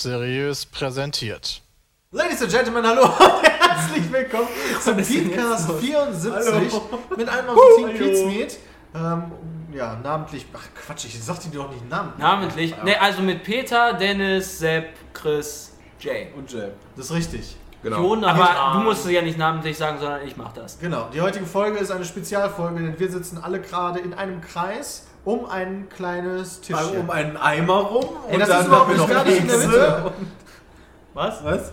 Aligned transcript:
Seriös 0.00 0.64
präsentiert. 0.64 1.60
Ladies 2.10 2.40
and 2.40 2.50
Gentlemen, 2.50 2.86
hallo 2.86 3.02
und 3.04 3.42
herzlich 3.42 4.10
willkommen 4.10 4.48
zum 4.82 4.96
Podcast 4.96 5.72
74 5.78 6.80
mit 7.18 7.28
einem 7.28 7.48
aus 7.50 7.58
dem 7.78 7.88
Team 7.88 7.98
Pizmeet. 7.98 8.58
Ähm, 8.94 9.24
ja, 9.74 9.96
namentlich, 10.02 10.46
ach 10.54 10.66
Quatsch, 10.74 11.04
ich 11.04 11.22
sag 11.22 11.38
dir 11.40 11.50
doch 11.50 11.70
nicht 11.70 11.86
Namen. 11.90 12.14
Namentlich. 12.16 12.70
Ja. 12.70 12.82
Ne, 12.82 12.98
also 12.98 13.20
mit 13.20 13.44
Peter, 13.44 13.92
Dennis, 13.92 14.58
Sepp, 14.58 14.88
Chris, 15.12 15.72
Jay. 16.00 16.28
Und 16.34 16.50
Jay. 16.50 16.70
Das 16.96 17.06
ist 17.06 17.12
richtig. 17.12 17.56
Genau. 17.82 18.14
Aber 18.24 18.78
du 18.78 18.84
musst 18.84 19.04
es 19.04 19.12
ja 19.12 19.20
nicht 19.20 19.36
namentlich 19.36 19.76
sagen, 19.76 19.98
sondern 19.98 20.26
ich 20.26 20.34
mach 20.34 20.52
das. 20.54 20.78
Genau, 20.78 21.10
die 21.12 21.20
heutige 21.20 21.44
Folge 21.44 21.78
ist 21.78 21.90
eine 21.90 22.06
Spezialfolge, 22.06 22.80
denn 22.80 22.98
wir 22.98 23.10
sitzen 23.10 23.36
alle 23.36 23.60
gerade 23.60 24.00
in 24.00 24.14
einem 24.14 24.40
Kreis 24.40 25.06
um 25.24 25.46
ein 25.46 25.88
kleines 25.94 26.60
Tischchen. 26.60 26.76
Also 26.76 27.00
um 27.00 27.10
einen 27.10 27.36
Eimer 27.36 27.78
rum 27.80 28.04
Ey, 28.30 28.38
das 28.38 28.48
ist 28.48 28.66
überhaupt 28.66 28.96
nicht 28.96 29.08
gar 29.08 29.24
nicht 29.24 29.38
in 29.40 29.48
der 29.48 29.58
Mitte. 29.58 30.12
Was? 31.14 31.44
Was? 31.44 31.72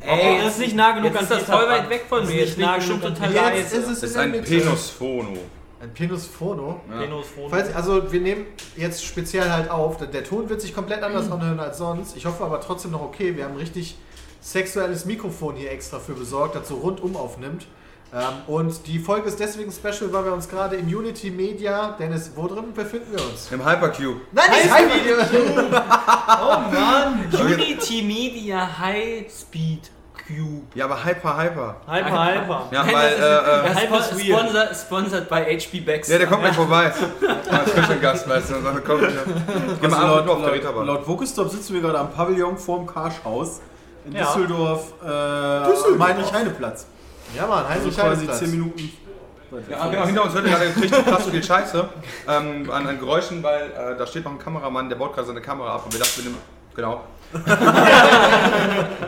Ey, 0.00 0.38
das 0.42 0.54
ist 0.54 0.58
nicht 0.58 0.74
nah 0.76 0.92
genug 0.92 1.14
an 1.16 1.22
ist 1.22 1.30
das 1.30 1.44
voll 1.44 1.68
weit 1.68 1.88
weg 1.88 2.06
von 2.08 2.20
Das 2.20 2.28
mir. 2.28 2.40
nicht 2.44 2.58
nah 2.58 2.76
bestimmt 2.76 3.02
genug 3.02 3.20
an 3.20 3.30
total 3.32 3.56
Jetzt 3.56 3.72
ist 3.72 3.88
es 3.88 4.00
Das 4.00 4.10
ist 4.10 4.16
ein. 4.16 4.32
Penisphono. 4.32 5.38
Ein 5.80 5.94
Penisphono. 5.94 6.80
Penisphone. 6.88 7.50
Falls, 7.50 7.74
also 7.74 8.12
wir 8.12 8.20
nehmen 8.20 8.46
jetzt 8.76 9.04
speziell 9.04 9.50
halt 9.50 9.70
auf, 9.70 9.96
der, 9.96 10.08
der 10.08 10.22
Ton 10.24 10.48
wird 10.48 10.60
sich 10.60 10.74
komplett 10.74 11.02
anders 11.02 11.30
anhören 11.30 11.58
als 11.58 11.78
sonst. 11.78 12.16
Ich 12.16 12.26
hoffe 12.26 12.44
aber 12.44 12.60
trotzdem 12.60 12.92
noch 12.92 13.02
okay. 13.02 13.36
Wir 13.36 13.44
haben 13.44 13.54
ein 13.54 13.58
richtig 13.58 13.96
sexuelles 14.40 15.04
Mikrofon 15.04 15.56
hier 15.56 15.70
extra 15.70 15.98
für 15.98 16.14
besorgt, 16.14 16.54
das 16.56 16.68
so 16.68 16.76
rundum 16.76 17.16
aufnimmt. 17.16 17.66
Ähm, 18.14 18.20
und 18.46 18.86
die 18.86 18.98
Folge 18.98 19.28
ist 19.28 19.40
deswegen 19.40 19.72
special, 19.72 20.12
weil 20.12 20.24
wir 20.26 20.32
uns 20.34 20.46
gerade 20.48 20.76
im 20.76 20.86
Unity 20.86 21.30
Media, 21.30 21.94
Dennis, 21.98 22.30
wo 22.34 22.46
drin 22.46 22.72
befinden 22.74 23.06
wir 23.10 23.24
uns? 23.24 23.50
Im 23.50 23.64
Hypercube. 23.64 24.20
Nein, 24.32 24.44
nicht 24.50 24.74
Hypermedia! 24.74 25.26
Oh 26.28 26.58
Mann! 26.70 27.24
Unity 27.32 28.02
Media 28.02 28.68
High 28.78 29.24
Speed 29.32 29.90
Cube. 30.14 30.62
Ja, 30.74 30.84
aber 30.84 31.02
Hyper, 31.02 31.36
Hyper. 31.38 31.76
Hyper, 31.86 32.24
hyper. 32.34 32.68
Ja, 32.70 32.84
Nein, 32.84 32.94
weil, 32.94 33.10
das 33.10 33.18
ist- 33.18 33.24
äh, 33.24 33.82
äh, 33.82 33.86
Hyper 33.86 33.98
ist 33.98 34.26
sponsor, 34.26 34.74
sponsored 34.74 35.28
by 35.30 35.36
HP 35.58 35.80
Baxter. 35.80 36.12
ja, 36.12 36.18
der 36.18 36.28
kommt 36.28 36.42
gleich 36.42 36.54
vorbei. 36.54 36.92
Als 37.50 37.72
Küchengast, 37.74 38.28
weißt 38.28 38.50
du, 38.50 38.54
und 38.56 38.62
sagt, 38.64 38.84
komm, 38.84 39.00
hier. 39.00 39.24
Geh 39.80 39.88
mal 39.88 39.96
Also 40.04 40.06
laut, 40.16 40.28
auf 40.28 40.36
der 40.36 40.44
laut, 40.46 40.52
Reeperbahn. 40.54 40.86
laut 40.86 41.08
Wokestop 41.08 41.48
sitzen 41.50 41.74
wir 41.74 41.80
gerade 41.80 41.98
am 41.98 42.10
Pavillon 42.12 42.58
vorm 42.58 42.86
Karschhaus 42.86 43.60
in 44.04 44.12
Ja. 44.12 44.24
Düsseldorf, 44.26 44.92
äh, 45.02 45.70
Düsseldorf. 45.70 46.08
Heinrich-Heine-Platz. 46.08 46.86
Ja, 47.36 47.46
Mann, 47.46 47.64
Also 47.64 47.70
Heinrich 47.70 47.94
quasi 47.96 48.10
Heidelplatz. 48.10 48.38
10 48.38 48.50
Minuten. 48.50 48.92
Ja, 49.70 49.86
genau, 49.88 50.06
hinter 50.06 50.24
uns 50.24 50.34
hört 50.34 50.46
ihr 50.46 50.50
gerade 50.50 50.64
richtig 50.64 51.04
krass 51.04 51.24
so 51.26 51.30
viel 51.30 51.42
Scheiße 51.42 51.88
ähm, 52.26 52.70
an, 52.70 52.86
an 52.86 52.98
Geräuschen, 52.98 53.42
weil 53.42 53.66
äh, 53.66 53.98
da 53.98 54.06
steht 54.06 54.24
noch 54.24 54.32
ein 54.32 54.38
Kameramann, 54.38 54.88
der 54.88 54.96
baut 54.96 55.14
gerade 55.14 55.26
seine 55.26 55.42
Kamera 55.42 55.74
ab 55.74 55.82
und 55.84 55.92
wir 55.92 56.00
dachten, 56.00 56.16
wir 56.16 56.30
nehmen, 56.30 56.38
genau. 56.74 57.02
wir 57.32 57.42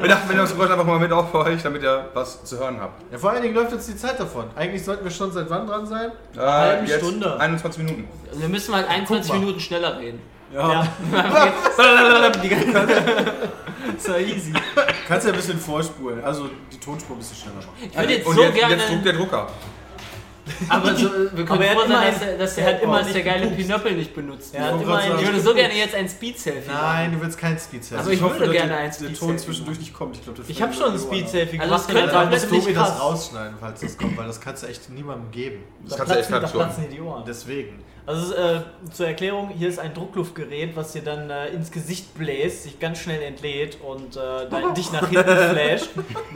dachten, 0.08 0.28
wir 0.28 0.34
nehmen 0.34 0.38
das 0.38 0.54
Geräusch 0.54 0.70
einfach 0.70 0.84
mal 0.84 0.98
mit 0.98 1.12
auf 1.12 1.30
für 1.30 1.38
euch, 1.40 1.62
damit 1.62 1.82
ihr 1.82 2.08
was 2.12 2.44
zu 2.44 2.58
hören 2.58 2.78
habt. 2.80 3.10
Ja, 3.10 3.18
vor 3.18 3.30
allen 3.30 3.42
Dingen 3.42 3.54
läuft 3.54 3.72
uns 3.72 3.86
die 3.86 3.96
Zeit 3.96 4.20
davon. 4.20 4.44
Eigentlich 4.54 4.84
sollten 4.84 5.04
wir 5.04 5.10
schon 5.10 5.32
seit 5.32 5.48
wann 5.48 5.66
dran 5.66 5.86
sein? 5.86 6.10
Äh, 6.36 6.40
halben 6.40 6.86
jetzt 6.86 7.04
Stunde. 7.04 7.40
21 7.40 7.82
Minuten. 7.82 8.08
Wir 8.34 8.48
müssen 8.48 8.74
halt 8.74 8.88
21 8.88 9.32
mal. 9.32 9.38
Minuten 9.40 9.60
schneller 9.60 9.98
reden. 9.98 10.20
Ja. 10.52 10.86
Die 12.42 12.48
ganze 12.48 12.92
Ist 13.96 14.08
ja 14.08 14.16
easy. 14.18 14.52
Kannst 15.08 15.26
ja 15.26 15.32
ein 15.32 15.36
bisschen 15.38 15.58
vorspulen, 15.58 16.22
also 16.24 16.48
die 16.72 16.78
Tonspur 16.78 17.16
ein 17.16 17.18
bisschen 17.18 17.36
schneller 17.36 17.56
machen. 17.56 17.68
ich 17.90 17.96
würde 17.96 18.12
jetzt 18.14 18.26
und 18.26 18.34
so 18.36 18.42
jetzt, 18.42 18.54
gerne. 18.54 18.74
jetzt 18.74 18.88
druckt 18.90 19.04
der 19.06 19.12
Drucker. 19.14 19.48
aber 20.68 20.94
so, 20.94 21.08
wir 21.32 21.44
können 21.46 21.62
froh 21.62 21.80
sein, 21.80 21.86
immer 21.86 22.04
dass, 22.04 22.22
ein- 22.22 22.28
er- 22.28 22.38
dass 22.38 22.58
er 22.58 22.64
der, 22.66 22.74
hat 22.74 22.82
immer 22.82 23.02
der 23.02 23.12
nicht 23.14 23.24
geile. 23.24 23.46
Pinöppel 23.48 23.92
nicht 23.92 24.14
benutzt 24.14 24.54
Er 24.54 24.64
hat 24.74 24.80
immer 24.82 24.98
einen 24.98 25.18
Ich 25.18 25.26
würde 25.26 25.40
so 25.40 25.54
gerne 25.54 25.74
jetzt 25.74 25.94
ein 25.94 26.06
Speed-Selfie 26.08 26.70
machen. 26.70 26.80
Nein, 26.82 27.12
du 27.12 27.20
willst 27.22 27.38
kein 27.38 27.58
Speed 27.58 27.82
Also 27.96 28.10
ich 28.10 28.20
würde 28.20 28.38
dass 28.40 28.50
gerne 28.50 28.68
der, 28.68 28.78
eins 28.78 28.98
der 28.98 29.06
Speed 29.06 29.18
Ton 29.18 29.38
zwischendurch 29.38 29.78
nicht 29.78 29.94
kommt. 29.94 30.16
Ich, 30.16 30.24
glaub, 30.24 30.36
das 30.36 30.48
Ich 30.48 30.60
habe 30.62 30.72
schon 30.74 30.92
ein 30.92 30.98
Speed-Selfie 30.98 31.58
Also 31.60 31.70
gemacht. 31.74 31.88
es 31.88 31.94
könnte 31.94 32.12
Dann 32.12 32.28
musst 32.30 32.50
du 32.50 32.56
mir 32.60 32.74
das 32.74 33.00
rausschneiden, 33.00 33.54
falls 33.58 33.80
das 33.80 33.96
kommt, 33.96 34.16
weil 34.18 34.26
das 34.26 34.40
kannst 34.40 34.62
du 34.62 34.66
echt 34.66 34.90
niemandem 34.90 35.30
geben. 35.30 35.64
Das 35.82 35.90
Da 35.92 35.96
kannst 35.96 36.12
du 36.14 36.18
echt 36.18 36.28
platzen, 36.28 36.58
da 36.58 36.64
platzen 36.64 36.84
dir 36.84 36.90
die 36.96 37.00
Ohren. 37.00 37.24
Deswegen. 37.26 37.82
Also 38.06 38.34
äh, 38.34 38.60
zur 38.92 39.06
Erklärung, 39.06 39.48
hier 39.56 39.66
ist 39.70 39.78
ein 39.78 39.94
Druckluftgerät, 39.94 40.76
was 40.76 40.92
dir 40.92 41.00
dann 41.00 41.30
äh, 41.30 41.48
ins 41.48 41.70
Gesicht 41.70 42.12
bläst, 42.18 42.64
sich 42.64 42.78
ganz 42.78 42.98
schnell 42.98 43.22
entlädt 43.22 43.78
und 43.82 44.14
äh, 44.16 44.20
dann 44.50 44.74
dich 44.74 44.92
nach 44.92 45.08
hinten 45.08 45.24
flasht. 45.54 45.88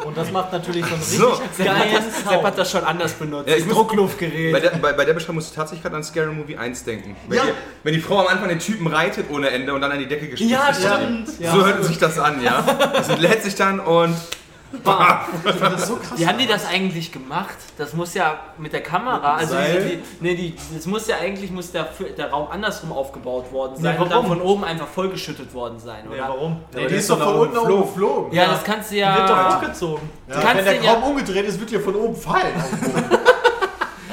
Und 0.02 0.16
das 0.16 0.32
macht 0.32 0.50
natürlich 0.50 0.86
so 0.86 0.94
einen 0.94 1.02
richtig 1.02 1.18
So. 1.58 1.64
Geilen 1.64 1.92
das, 1.94 2.24
Sepp 2.30 2.42
hat 2.42 2.56
das 2.56 2.70
schon 2.70 2.84
anders 2.84 3.12
benutzt. 3.12 3.48
Ja, 3.50 3.54
ich 3.56 3.64
das 3.64 3.66
muss- 3.74 3.76
Druckluftgerät. 3.86 4.50
Bei 4.54 4.60
der, 4.60 4.70
bei, 4.70 4.92
bei 4.94 5.04
der 5.04 5.12
Beschreibung 5.12 5.36
muss 5.36 5.48
ich 5.50 5.54
tatsächlich 5.54 5.82
gerade 5.82 5.96
an 5.96 6.04
Scary 6.04 6.32
Movie 6.32 6.56
1 6.56 6.84
denken. 6.84 7.14
Wenn, 7.28 7.36
Ja. 7.36 7.44
die, 7.44 7.52
wenn 7.82 7.92
die 7.92 8.00
Frau 8.00 8.20
am 8.20 8.28
Anfang 8.28 8.48
den 8.48 8.60
Typen 8.60 8.86
reitet 8.86 9.26
ohne 9.30 9.50
Ende 9.50 9.74
und 9.74 9.82
dann 9.82 9.92
an 9.92 9.98
die 9.98 10.06
Decke 10.08 10.26
gestützt 10.28 10.50
Ja, 10.50 10.68
ist. 10.70 10.80
stimmt. 10.80 11.38
Ja. 11.38 11.52
So 11.52 11.66
hört 11.66 11.84
sich 11.84 11.98
das 11.98 12.18
an, 12.18 12.42
ja. 12.42 12.64
Sie 13.02 13.12
lädt 13.16 13.42
sich 13.42 13.54
dann 13.56 13.78
und 13.78 14.14
Das 15.44 15.86
so 15.88 15.96
krass. 15.96 16.18
Wie 16.18 16.26
haben 16.26 16.38
die 16.38 16.46
das 16.46 16.66
eigentlich 16.66 17.10
gemacht? 17.12 17.56
Das 17.76 17.94
muss 17.94 18.14
ja 18.14 18.38
mit 18.58 18.72
der 18.72 18.82
Kamera, 18.82 19.36
also 19.36 19.56
die, 19.56 19.88
die, 19.96 20.02
nee, 20.20 20.34
die, 20.34 20.54
das 20.74 20.86
muss 20.86 21.06
ja 21.06 21.16
eigentlich 21.16 21.50
muss 21.50 21.72
der, 21.72 21.88
der 22.16 22.30
Raum 22.30 22.48
andersrum 22.50 22.92
aufgebaut 22.92 23.50
worden 23.52 23.76
sein 23.76 23.96
Nee, 23.96 24.02
und 24.02 24.12
dann 24.12 24.26
von 24.26 24.40
oben 24.40 24.64
einfach 24.64 24.86
vollgeschüttet 24.86 25.52
worden 25.54 25.78
sein, 25.78 26.06
oder? 26.06 26.16
Nee, 26.16 26.22
warum? 26.22 26.60
Nee, 26.74 26.86
die 26.86 26.94
ist 26.96 27.08
doch 27.08 27.18
von 27.18 27.34
unten 27.36 27.58
oben 27.58 27.82
geflogen. 27.82 28.32
Ja, 28.32 28.46
das 28.46 28.64
kannst 28.64 28.90
du 28.90 28.96
Die 28.96 29.00
wird 29.00 29.28
doch 29.28 29.36
ja. 29.36 29.56
hochgezogen. 29.56 30.10
Ja, 30.28 30.34
wenn 30.54 30.64
der 30.64 30.74
den 30.74 30.84
ja- 30.84 30.92
umgedreht 30.94 31.44
ist, 31.46 31.58
wird 31.58 31.70
dir 31.70 31.80
von 31.80 31.94
oben 31.94 32.16
fallen. 32.16 32.54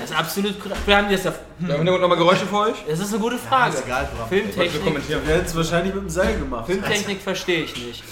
Das 0.06 0.12
ist 0.12 0.20
absolut 0.20 0.60
korrekt. 0.60 0.82
Wir 0.86 0.98
haben 0.98 1.10
das 1.10 1.24
ja. 1.24 1.34
im 1.62 1.66
Hintergrund 1.66 2.02
nochmal 2.02 2.18
Geräusche 2.18 2.46
für 2.46 2.58
euch. 2.60 2.76
Das 2.88 3.00
ist 3.00 3.12
eine 3.12 3.24
gute 3.24 3.40
Frage. 3.40 3.74
ist 3.74 3.86
egal, 3.86 4.08
Bram. 4.16 4.30
Filmtechnik. 4.30 5.10
Wir 5.10 5.18
hätten 5.34 5.46
es 5.48 5.56
wahrscheinlich 5.56 5.96
mit 5.96 6.04
dem 6.04 6.10
Seil 6.12 6.38
gemacht. 6.38 6.68
Filmtechnik 6.68 7.22
verstehe 7.24 7.64
ich 7.64 7.76
nicht. 7.76 8.04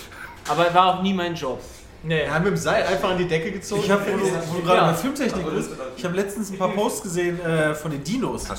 Aber 0.50 0.74
war 0.74 0.96
auch 0.96 1.02
nie 1.04 1.14
mein 1.14 1.36
Job. 1.36 1.62
Nee. 2.06 2.24
Wir 2.26 2.34
haben 2.34 2.44
mit 2.44 2.52
dem 2.54 2.58
Seil 2.58 2.84
einfach 2.86 3.12
an 3.12 3.18
die 3.18 3.28
Decke 3.28 3.52
gezogen. 3.52 3.82
Ich 3.86 3.90
habe, 3.90 4.02
wo 4.06 4.18
du, 4.18 4.26
wo 4.26 4.56
du 4.58 4.62
gerade 4.64 4.78
Ja. 4.80 4.88
bei 4.92 4.94
Filmtechnik 4.94 5.50
bist, 5.56 5.70
ich 5.96 6.04
habe 6.04 6.16
letztens 6.16 6.52
ein 6.52 6.58
paar 6.58 6.68
Posts 6.70 7.04
gesehen 7.04 7.40
äh, 7.40 7.74
von 7.74 7.92
den 7.92 8.04
Dinos. 8.04 8.44
Klar. 8.44 8.58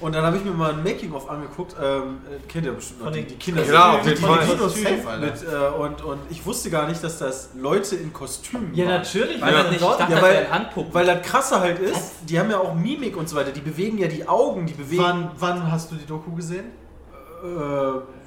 Und 0.00 0.14
dann 0.14 0.22
habe 0.24 0.36
ich 0.36 0.44
mir 0.44 0.50
mal 0.50 0.72
ein 0.72 0.82
Making-of 0.82 1.30
angeguckt. 1.30 1.74
Ähm, 1.82 2.18
äh, 2.30 2.46
kennt 2.46 2.66
ihr 2.66 2.72
bestimmt 2.72 2.98
noch 3.00 3.06
Von 3.06 3.14
die, 3.14 3.20
den- 3.20 3.28
die 3.28 3.34
Kinder. 3.36 3.62
Klar, 3.62 3.94
auf 4.00 4.06
jeden 4.06 4.18
die, 4.18 4.22
Fall. 4.26 4.38
die 4.44 4.50
Dinos 4.52 4.74
safe, 4.74 5.18
mit, 5.18 5.32
äh, 5.50 5.80
und, 5.80 6.02
und 6.04 6.18
ich 6.28 6.44
wusste 6.44 6.68
gar 6.68 6.86
nicht, 6.86 7.02
dass 7.02 7.18
das 7.18 7.50
Leute 7.58 7.96
in 7.96 8.12
Kostümen 8.12 8.74
Ja, 8.74 8.84
waren. 8.84 8.94
natürlich. 8.96 9.40
Weil 9.40 9.52
das 9.54 9.70
nicht, 9.70 9.82
dachte, 9.82 10.12
Ja, 10.12 10.20
weil-. 10.20 10.46
Weil 10.92 11.06
das 11.06 11.22
krasse 11.22 11.60
halt 11.60 11.78
ist, 11.78 12.12
die 12.28 12.38
haben 12.38 12.50
ja 12.50 12.58
auch 12.58 12.74
Mimik 12.74 13.16
und 13.16 13.28
so 13.30 13.36
weiter. 13.36 13.50
Die 13.52 13.60
bewegen 13.62 13.96
ja 13.96 14.08
die 14.08 14.28
Augen, 14.28 14.66
die 14.66 14.74
bewegen. 14.74 15.02
wann, 15.02 15.30
wann 15.38 15.72
hast 15.72 15.90
du 15.90 15.94
die 15.94 16.04
Doku 16.04 16.32
gesehen? 16.34 16.66
Äh, 17.42 17.46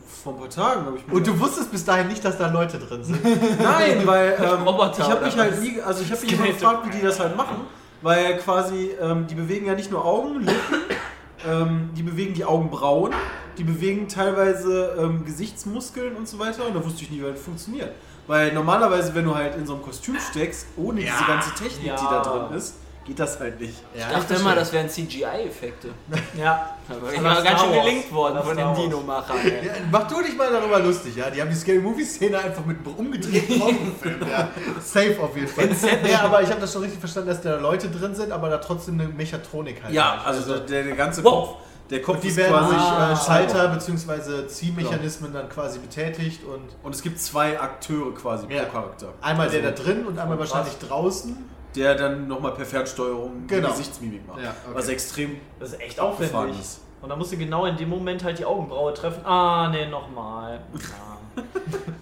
vor 0.07 0.34
ein 0.34 0.40
paar 0.40 0.50
Tagen 0.50 0.85
habe 0.85 0.97
ich 0.97 1.07
mir. 1.07 1.13
Und 1.13 1.28
du 1.28 1.40
wusstest 1.40 1.72
bis 1.72 1.85
dahin 1.85 2.07
nicht, 2.07 2.23
dass 2.23 2.38
da 2.38 2.50
Leute 2.50 2.79
drin 2.79 3.03
sind. 3.03 3.23
Nein, 3.62 4.01
weil 4.06 4.38
ähm, 4.41 4.68
Roboter 4.68 5.00
ich 5.03 5.09
habe 5.09 5.25
mich 5.25 5.38
halt 5.38 5.62
nie, 5.62 5.81
also 5.81 6.01
ich 6.03 6.12
habe 6.12 6.22
mich 6.22 6.34
immer 6.34 6.47
gefragt, 6.47 6.88
wie 6.88 6.97
die 6.97 7.01
das 7.01 7.19
halt 7.19 7.35
machen, 7.35 7.62
weil 8.01 8.38
quasi 8.38 8.91
ähm, 9.01 9.28
die 9.28 9.35
bewegen 9.35 9.66
ja 9.66 9.75
nicht 9.75 9.91
nur 9.91 10.06
Augen, 10.06 10.41
Lippen, 10.41 10.81
ähm, 11.47 11.90
die 11.96 12.03
bewegen 12.03 12.34
die 12.34 12.46
Augenbrauen, 12.46 13.13
die 13.57 13.63
bewegen 13.63 14.07
teilweise 14.07 14.96
ähm, 15.00 15.25
Gesichtsmuskeln 15.25 16.16
und 16.16 16.28
so 16.28 16.40
weiter 16.40 16.66
und 16.66 16.75
da 16.75 16.84
wusste 16.84 17.03
ich 17.03 17.12
nie, 17.12 17.19
wie 17.19 17.31
das 17.31 17.40
funktioniert. 17.40 17.91
Weil 18.28 18.53
normalerweise, 18.53 19.16
wenn 19.16 19.25
du 19.25 19.34
halt 19.35 19.56
in 19.56 19.66
so 19.66 19.73
einem 19.75 19.84
Kostüm 19.84 20.17
steckst, 20.19 20.67
ohne 20.75 21.00
diese 21.00 21.25
ganze 21.25 21.51
Technik, 21.56 21.81
die 21.81 21.88
Ja. 21.88 21.96
da 21.96 22.22
drin 22.22 22.57
ist, 22.57 22.76
geht 23.07 23.19
das 23.19 23.39
halt 23.39 23.59
nicht. 23.59 23.73
ich 23.95 24.03
dachte 24.03 24.33
immer, 24.35 24.53
das 24.53 24.71
wären 24.73 24.89
CGI-Effekte. 24.89 25.89
Ja. 26.37 26.75
Aber 26.89 27.11
ich 27.11 27.17
Aber 27.19 27.29
war 27.29 27.41
ganz 27.41 27.61
schön 27.61 27.71
Wars. 27.71 27.85
gelingt 27.85 28.11
worden 28.13 28.43
von 28.43 28.55
den. 28.57 28.75
Dino-Machern. 28.75 29.37
Ja, 29.45 29.71
mach 29.91 30.07
du 30.07 30.21
dich 30.21 30.35
mal 30.37 30.51
darüber 30.51 30.79
lustig, 30.79 31.15
ja? 31.15 31.29
Die 31.29 31.41
haben 31.41 31.49
die 31.49 31.55
Scary 31.55 31.79
Movie 31.79 32.03
Szene 32.05 32.37
einfach 32.37 32.65
mit 32.65 32.77
umgedrehten 32.85 33.61
Augen 33.61 33.93
gefilmt, 34.01 34.23
ja. 34.29 34.49
Safe 34.83 35.15
auf 35.21 35.35
jeden 35.35 35.47
Fall. 35.47 35.69
Ja, 36.09 36.21
aber 36.25 36.41
ich 36.41 36.49
habe 36.49 36.61
das 36.61 36.71
schon 36.73 36.81
richtig 36.81 36.99
verstanden, 36.99 37.29
dass 37.29 37.41
da 37.41 37.55
Leute 37.57 37.89
drin 37.89 38.13
sind, 38.13 38.31
aber 38.31 38.49
da 38.49 38.57
trotzdem 38.57 38.99
eine 38.99 39.09
Mechatronik 39.09 39.83
halt. 39.83 39.93
Ja, 39.93 40.15
ist. 40.15 40.25
also 40.27 40.57
der, 40.59 40.83
der 40.83 40.95
ganze 40.95 41.23
Wow. 41.23 41.31
Kopf, 41.49 41.57
der 41.89 42.01
Kopf 42.01 42.15
Und 42.15 42.23
die 42.23 42.27
ist 42.27 42.37
werden 42.37 42.51
quasi 42.53 42.69
durch 42.73 42.81
Ah. 42.83 43.13
äh, 43.13 43.15
Schalter 43.15 43.67
bzw. 43.69 44.47
Ziehmechanismen 44.47 45.33
dann 45.33 45.47
quasi 45.49 45.79
betätigt 45.79 46.41
und 46.43 46.61
und 46.83 46.93
es 46.95 47.01
gibt 47.01 47.19
zwei 47.19 47.59
Akteure 47.59 48.13
quasi 48.13 48.45
Ja. 48.49 48.63
pro 48.63 48.71
Charakter. 48.79 49.07
einmal 49.21 49.49
der 49.49 49.61
da 49.61 49.69
Also, 49.69 49.83
drin 49.83 50.05
und 50.05 50.19
einmal 50.19 50.37
wahrscheinlich 50.39 50.77
draußen. 50.77 51.37
Der 51.78 51.96
dann 51.96 52.28
nochmal 52.28 52.52
per 52.53 52.66
Fernsteuerung 52.66 53.44
die 53.47 53.56
Genau. 53.56 53.70
Gesichtsmimik 53.70 54.28
macht. 54.28 54.41
Ja, 54.41 54.50
okay. 54.50 54.76
Was 54.76 54.88
extrem 54.90 55.38
Das 55.59 55.70
ist 55.74 55.79
echt 55.82 56.00
aufwendig. 56.00 56.59
ist. 56.59 56.82
Und 57.02 57.09
dann 57.09 57.20
musst 57.20 57.32
du 57.32 57.38
genau 57.38 57.66
in 57.66 57.78
dem 57.78 57.90
Moment 57.90 58.24
halt 58.24 58.40
die 58.40 58.46
Augenbraue 58.46 58.94
treffen. 58.94 59.24
Ah, 59.26 59.70
nee, 59.72 59.85
nochmal. 59.85 60.59
Ah. 60.76 61.41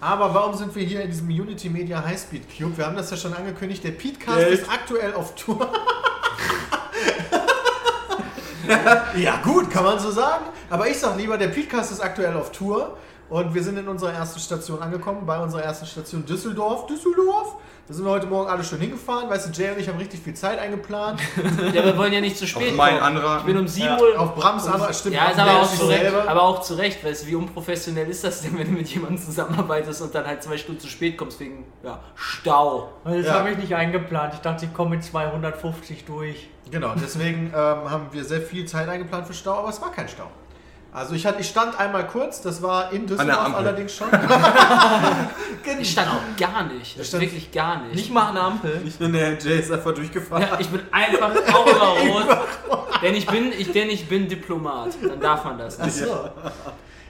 Aber 0.00 0.32
warum 0.34 0.54
sind 0.56 0.74
wir 0.74 0.82
hier 0.82 1.02
in 1.02 1.10
diesem 1.10 1.28
Unity 1.28 1.68
Media 1.68 2.02
Highspeed 2.02 2.44
Cube? 2.56 2.78
Wir 2.78 2.86
haben 2.86 2.96
das 2.96 3.10
ja 3.10 3.16
schon 3.18 3.34
angekündigt. 3.34 3.84
Der 3.84 3.90
Petecast 3.90 4.38
Geld. 4.38 4.60
ist 4.60 4.70
aktuell 4.70 5.12
auf 5.14 5.34
Tour. 5.34 5.70
ja, 9.16 9.36
gut, 9.44 9.70
kann 9.70 9.84
man 9.84 9.98
so 9.98 10.10
sagen. 10.10 10.46
Aber 10.70 10.88
ich 10.88 10.98
sag 10.98 11.16
lieber, 11.18 11.36
der 11.38 11.48
Petecast 11.48 11.92
ist 11.92 12.00
aktuell 12.00 12.34
auf 12.36 12.50
Tour. 12.52 12.96
Und 13.28 13.54
wir 13.54 13.62
sind 13.62 13.76
in 13.76 13.88
unserer 13.88 14.12
ersten 14.12 14.38
Station 14.38 14.80
angekommen, 14.80 15.26
bei 15.26 15.38
unserer 15.40 15.62
ersten 15.62 15.84
Station 15.86 16.24
Düsseldorf. 16.24 16.86
Düsseldorf. 16.86 17.56
Da 17.88 17.94
sind 17.94 18.04
wir 18.04 18.10
heute 18.10 18.26
Morgen 18.26 18.48
alle 18.48 18.62
schön 18.64 18.80
hingefahren. 18.80 19.28
Weißt 19.30 19.46
du, 19.48 19.52
Jay 19.62 19.70
und 19.72 19.78
ich 19.80 19.88
haben 19.88 19.98
richtig 19.98 20.20
viel 20.20 20.34
Zeit 20.34 20.58
eingeplant. 20.58 21.20
Ja, 21.72 21.84
wir 21.84 21.96
wollen 21.98 22.12
ja 22.12 22.20
nicht 22.20 22.36
zu 22.36 22.44
Auf 22.44 22.50
spät 22.50 22.76
mein 22.76 22.94
kommen. 22.94 23.02
anderer. 23.02 23.38
Ich 23.38 23.44
bin 23.44 23.56
um 23.58 23.66
7 23.68 23.86
Ja, 23.86 23.98
Uhr. 24.00 24.18
Auf 24.20 24.34
Brams 24.34 24.66
Antrag, 24.66 24.94
stimmt. 24.94 25.14
Ja, 25.16 25.28
ist 25.30 25.38
aber 25.38 25.60
auch, 25.60 25.64
sich 25.68 25.78
zu 25.80 25.86
Recht, 25.86 26.00
selber. 26.02 26.28
aber 26.28 26.42
auch 26.42 26.60
zu 26.62 26.74
Recht, 26.74 27.04
weißt 27.04 27.22
du, 27.24 27.26
wie 27.28 27.34
unprofessionell 27.36 28.08
ist 28.08 28.22
das 28.24 28.42
denn, 28.42 28.56
wenn 28.58 28.66
du 28.68 28.72
mit 28.72 28.88
jemandem 28.88 29.18
zusammenarbeitest 29.18 30.02
und 30.02 30.14
dann 30.14 30.26
halt 30.26 30.42
zwei 30.42 30.56
Stunden 30.56 30.80
zu 30.80 30.88
spät 30.88 31.16
kommst 31.18 31.38
wegen 31.40 31.64
ja, 31.84 32.00
Stau. 32.14 32.88
Das 33.04 33.26
Ja. 33.26 33.34
habe 33.34 33.50
ich 33.50 33.58
nicht 33.58 33.74
eingeplant. 33.74 34.34
Ich 34.34 34.40
dachte, 34.40 34.64
ich 34.66 34.74
komme 34.74 34.90
mit 34.90 35.04
250 35.04 36.04
durch. 36.04 36.48
Genau, 36.70 36.92
deswegen 37.00 37.46
ähm, 37.48 37.52
haben 37.54 38.06
wir 38.12 38.24
sehr 38.24 38.40
viel 38.40 38.66
Zeit 38.66 38.88
eingeplant 38.88 39.26
für 39.26 39.34
Stau, 39.34 39.54
aber 39.58 39.68
es 39.68 39.80
war 39.80 39.90
kein 39.92 40.08
Stau. 40.08 40.26
Also 40.96 41.14
ich, 41.14 41.26
hatte, 41.26 41.40
ich 41.42 41.48
stand 41.48 41.78
einmal 41.78 42.06
kurz, 42.06 42.40
das 42.40 42.62
war 42.62 42.90
in 42.90 43.06
Düsseldorf 43.06 43.54
allerdings 43.54 43.94
schon. 43.94 44.08
Ich 45.80 45.90
stand 45.92 46.08
auch 46.08 46.36
gar 46.40 46.62
nicht. 46.64 47.04
stand- 47.04 47.22
wirklich 47.22 47.50
gar 47.52 47.82
nicht. 47.82 47.94
Nicht 47.96 48.10
mal 48.12 48.28
an 48.28 48.34
der 48.34 48.44
Ampel. 48.44 48.80
Ich 48.84 48.96
bin 48.96 49.12
der 49.12 49.36
Jay 49.38 49.58
ist 49.58 49.70
einfach 49.70 49.92
durchgefahren. 49.92 50.42
Ja, 50.50 50.58
ich 50.58 50.68
bin 50.68 50.80
einfach 50.90 51.30
auch 51.52 51.66
über 51.66 52.38
Rot. 52.70 53.02
denn 53.02 53.14
ich 53.14 53.26
bin, 53.26 53.52
ich, 53.52 53.72
denn 53.72 53.90
ich 53.90 54.08
bin 54.08 54.26
Diplomat. 54.28 54.90
Dann 55.06 55.20
darf 55.20 55.44
man 55.44 55.58
das. 55.58 55.78
Ach 55.80 55.88
so. 55.90 56.30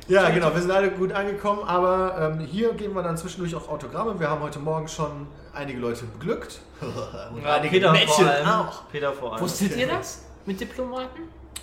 Ja, 0.08 0.30
genau, 0.30 0.52
wir 0.54 0.62
sind 0.62 0.70
alle 0.70 0.90
gut 0.90 1.12
angekommen, 1.12 1.62
aber 1.66 2.32
ähm, 2.38 2.40
hier 2.46 2.72
geben 2.74 2.94
wir 2.94 3.02
dann 3.02 3.16
zwischendurch 3.16 3.54
auch 3.54 3.68
Autogramme. 3.68 4.18
Wir 4.18 4.30
haben 4.30 4.40
heute 4.40 4.58
Morgen 4.58 4.88
schon 4.88 5.26
einige 5.54 5.78
Leute 5.78 6.04
beglückt. 6.06 6.60
Und 6.80 7.42
Ja, 7.42 7.54
einige 7.54 7.70
Peter 7.76 7.92
Mädchen 7.92 8.24
vor 8.24 8.28
allem. 8.34 8.46
auch. 8.48 8.88
Peter 8.90 9.12
vor 9.12 9.32
allem. 9.34 9.42
Wusstet 9.42 9.76
ihr 9.76 9.86
das? 9.86 10.24
Mit 10.44 10.60
Diplomaten? 10.60 11.22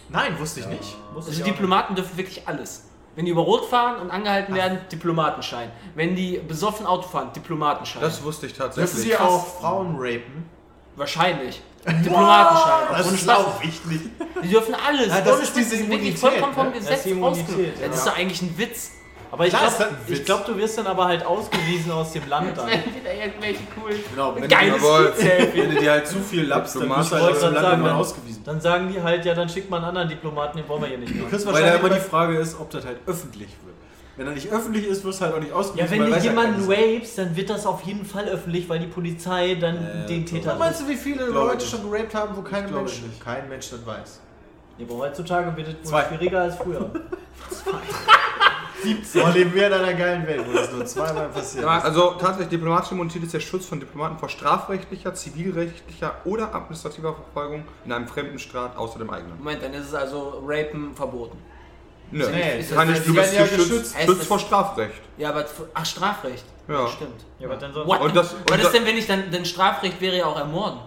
Nein, 0.10 0.38
wusste 0.40 0.60
ich 0.62 0.68
nicht. 0.68 0.96
Wusste 1.14 1.32
Also 1.32 1.42
ich. 1.44 1.48
Diplomaten 1.52 1.96
dürfen 1.96 2.18
wirklich 2.18 2.48
alles. 2.48 2.86
Wenn 3.16 3.26
die 3.26 3.32
über 3.32 3.42
Rot 3.42 3.66
fahren 3.66 4.02
und 4.02 4.10
angehalten 4.10 4.56
werden, 4.56 4.80
Diplomatenschein. 4.92 5.72
Wenn 5.94 6.16
die 6.16 6.40
besoffen 6.40 6.86
Auto 6.86 7.08
fahren, 7.08 7.32
Diplomatenschein. 7.36 8.02
Das 8.02 8.24
wusste 8.24 8.48
ich 8.48 8.54
Dürfen 8.54 8.74
tatsächlich. 8.74 9.04
sie 9.04 9.18
auch 9.18 9.60
Frauen 9.60 9.96
rapen? 10.00 10.50
Wahrscheinlich. 10.96 11.62
Diplomatenschein. 11.86 12.88
Das 12.92 13.08
Ohne 13.08 13.16
ist 13.16 13.24
Spaß. 13.24 13.38
auch 13.38 13.64
wichtig. 13.64 14.02
Die 14.44 14.48
dürfen 14.48 14.76
alles. 14.76 15.08
Ja, 15.08 15.22
das 15.22 15.42
ist 15.42 15.56
diese 15.56 15.70
die 15.72 15.76
sind 15.78 15.90
wirklich 15.92 16.16
Immunität, 16.16 16.20
vollkommen 16.20 16.54
vom 16.54 16.66
ne? 16.68 16.72
Gesetz 16.72 16.90
Das 16.90 16.98
ist 16.98 17.06
die 17.06 17.10
Immunität, 17.12 17.80
ja. 17.82 17.88
Das 17.88 17.98
ist 17.98 18.08
doch 18.08 18.18
eigentlich 18.18 18.42
ein 18.42 18.58
Witz. 18.58 18.92
Aber 19.34 19.48
ich 19.48 19.52
glaube, 19.52 19.90
glaub, 20.26 20.46
du 20.46 20.56
wirst 20.58 20.78
dann 20.78 20.86
aber 20.86 21.06
halt 21.06 21.26
ausgewiesen 21.26 21.92
aus 21.92 22.12
dem 22.12 22.30
Land 22.30 22.56
dann. 22.56 22.68
wieder 22.68 23.14
irgendwelche 23.20 23.62
coolen. 23.76 23.98
Genau, 24.12 24.36
wenn 24.36 24.48
Geiles 24.48 24.76
Jawohl. 24.76 25.14
Selfie. 25.18 25.58
Wenn 25.60 25.72
du 25.74 25.80
dir 25.82 25.92
halt 25.92 26.08
zu 26.08 26.20
viel 26.20 26.44
lappst, 26.46 26.76
dann 26.76 26.84
Diplomat- 26.84 27.00
bist 27.00 27.12
du 27.12 27.16
halt 27.16 27.34
grad 27.34 27.42
Land 27.42 27.56
sagen, 27.66 27.84
dann- 27.84 27.96
ausgewiesen. 27.96 28.44
Dann 28.46 28.62
sagen 28.62 28.94
die 28.94 29.02
halt, 29.02 29.26
ja, 29.26 29.34
dann 29.34 29.50
schickt 29.50 29.72
man 29.72 29.80
einen 29.80 29.90
anderen 29.90 30.10
Diplomaten, 30.10 30.58
den 30.60 30.68
wollen 30.70 30.82
wir 30.84 30.88
hier 30.90 31.00
nicht 31.00 31.16
mehr. 31.16 31.24
Du 31.26 31.32
Weil 31.32 31.40
da 31.40 31.46
wahrscheinlich 31.48 31.80
immer 31.80 31.90
die 31.96 32.00
Frage 32.00 32.38
ist, 32.38 32.60
ob 32.60 32.70
das 32.70 32.86
halt 32.86 32.98
öffentlich 33.08 33.48
wird. 33.66 33.74
Wenn 34.18 34.28
er 34.28 34.34
nicht 34.34 34.52
öffentlich 34.52 34.86
ist, 34.86 35.04
wirst 35.04 35.22
du 35.22 35.26
halt 35.26 35.34
auch 35.34 35.40
nicht 35.40 35.50
Ja, 35.50 35.56
ausgewiesen. 35.56 35.90
wenn 35.90 36.00
weil 36.02 36.10
du 36.12 36.16
ja 36.18 36.24
jemanden 36.24 36.72
rapest, 36.72 37.18
dann 37.18 37.36
wird 37.36 37.50
das 37.50 37.66
auf 37.66 37.82
jeden 37.82 38.06
Fall 38.06 38.26
öffentlich, 38.26 38.70
weil 38.70 38.78
die 38.78 38.86
Polizei 38.86 39.56
dann 39.56 39.78
Äh, 39.78 40.06
den 40.08 40.28
Täter 40.28 40.52
Was 40.52 40.60
meinst 40.60 40.82
du, 40.82 40.88
wie 40.90 40.96
viele 40.96 41.26
Leute 41.26 41.66
schon 41.66 41.90
geraped 41.90 42.14
haben, 42.14 42.38
wo 42.38 42.42
kein 42.44 42.68
glaube 42.68 42.84
Mensch, 42.84 42.98
ich 42.98 43.02
nicht. 43.08 43.24
kein 43.26 43.50
Mensch 43.50 43.72
das 43.72 43.84
weiß? 43.84 44.20
Ja, 44.78 44.86
aber 44.88 44.98
heutzutage 44.98 45.56
wird 45.56 45.68
es 45.68 45.76
wohl 45.76 45.84
Zwei. 45.84 46.06
schwieriger 46.06 46.42
als 46.42 46.56
früher. 46.58 46.90
So 49.06 49.26
leben 49.30 49.54
wir 49.54 49.68
in 49.68 49.74
einer 49.74 49.94
geilen 49.94 50.28
Welt, 50.28 50.44
wo 50.46 50.52
das 50.52 50.70
nur 50.74 50.86
zweimal 50.86 51.30
passiert 51.30 51.64
Ja, 51.64 51.78
ist. 51.78 51.86
also 51.86 52.12
tatsächlich, 52.20 52.50
diplomatische 52.50 52.96
Immunität 52.96 53.24
ist 53.24 53.34
der 53.34 53.40
Schutz 53.40 53.66
von 53.66 53.80
Diplomaten 53.80 54.18
vor 54.20 54.28
strafrechtlicher, 54.28 55.14
zivilrechtlicher 55.14 56.16
oder 56.26 56.54
administrativer 56.54 57.14
Verfolgung 57.14 57.64
in 57.86 57.94
einem 57.94 58.10
fremden 58.10 58.40
Staat 58.40 58.76
außer 58.76 59.00
dem 59.00 59.10
eigenen. 59.10 59.38
Moment, 59.38 59.64
dann 59.64 59.74
ist 59.74 59.88
es 59.88 59.94
also 59.94 60.44
Rapen 60.46 60.94
verboten. 60.96 61.38
Nö, 62.12 62.28
Nee, 62.30 62.60
ist 62.60 62.74
kann 62.76 62.90
das- 62.90 62.98
nicht, 62.98 63.08
die 63.08 63.14
du 63.14 63.16
bist 63.22 63.32
werden 63.34 63.36
ja 63.36 63.44
geschützt, 63.56 63.70
geschützt. 63.70 63.96
Heißt 63.96 64.06
Schutz 64.06 64.18
das- 64.20 64.28
vor 64.28 64.40
Strafrecht. 64.40 65.02
Ja, 65.18 65.30
aber 65.30 65.46
ach, 65.74 65.86
Strafrecht. 65.86 66.46
Ja. 66.68 66.88
Stimmt. 66.88 67.26
Ja, 67.40 67.48
aber 67.48 67.56
dann 67.56 67.74
sonst. 67.74 67.88
What 67.88 68.02
Und 68.02 68.10
the- 68.10 68.16
das- 68.16 68.34
und 68.34 68.50
was 68.52 68.58
das- 68.58 68.66
ist 68.66 68.74
denn, 68.74 68.86
wenn 68.86 68.98
ich 68.98 69.08
dann, 69.08 69.32
denn 69.32 69.46
Strafrecht 69.46 70.02
wäre 70.02 70.18
ja 70.18 70.26
auch 70.26 70.38
ermorden. 70.38 70.80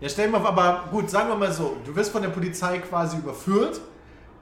Ja, 0.00 0.08
stell 0.08 0.26
dir 0.26 0.38
mal, 0.38 0.46
aber 0.46 0.84
gut, 0.90 1.10
sagen 1.10 1.28
wir 1.28 1.36
mal 1.36 1.52
so, 1.52 1.76
du 1.84 1.94
wirst 1.94 2.10
von 2.12 2.22
der 2.22 2.30
Polizei 2.30 2.78
quasi 2.78 3.18
überführt. 3.18 3.80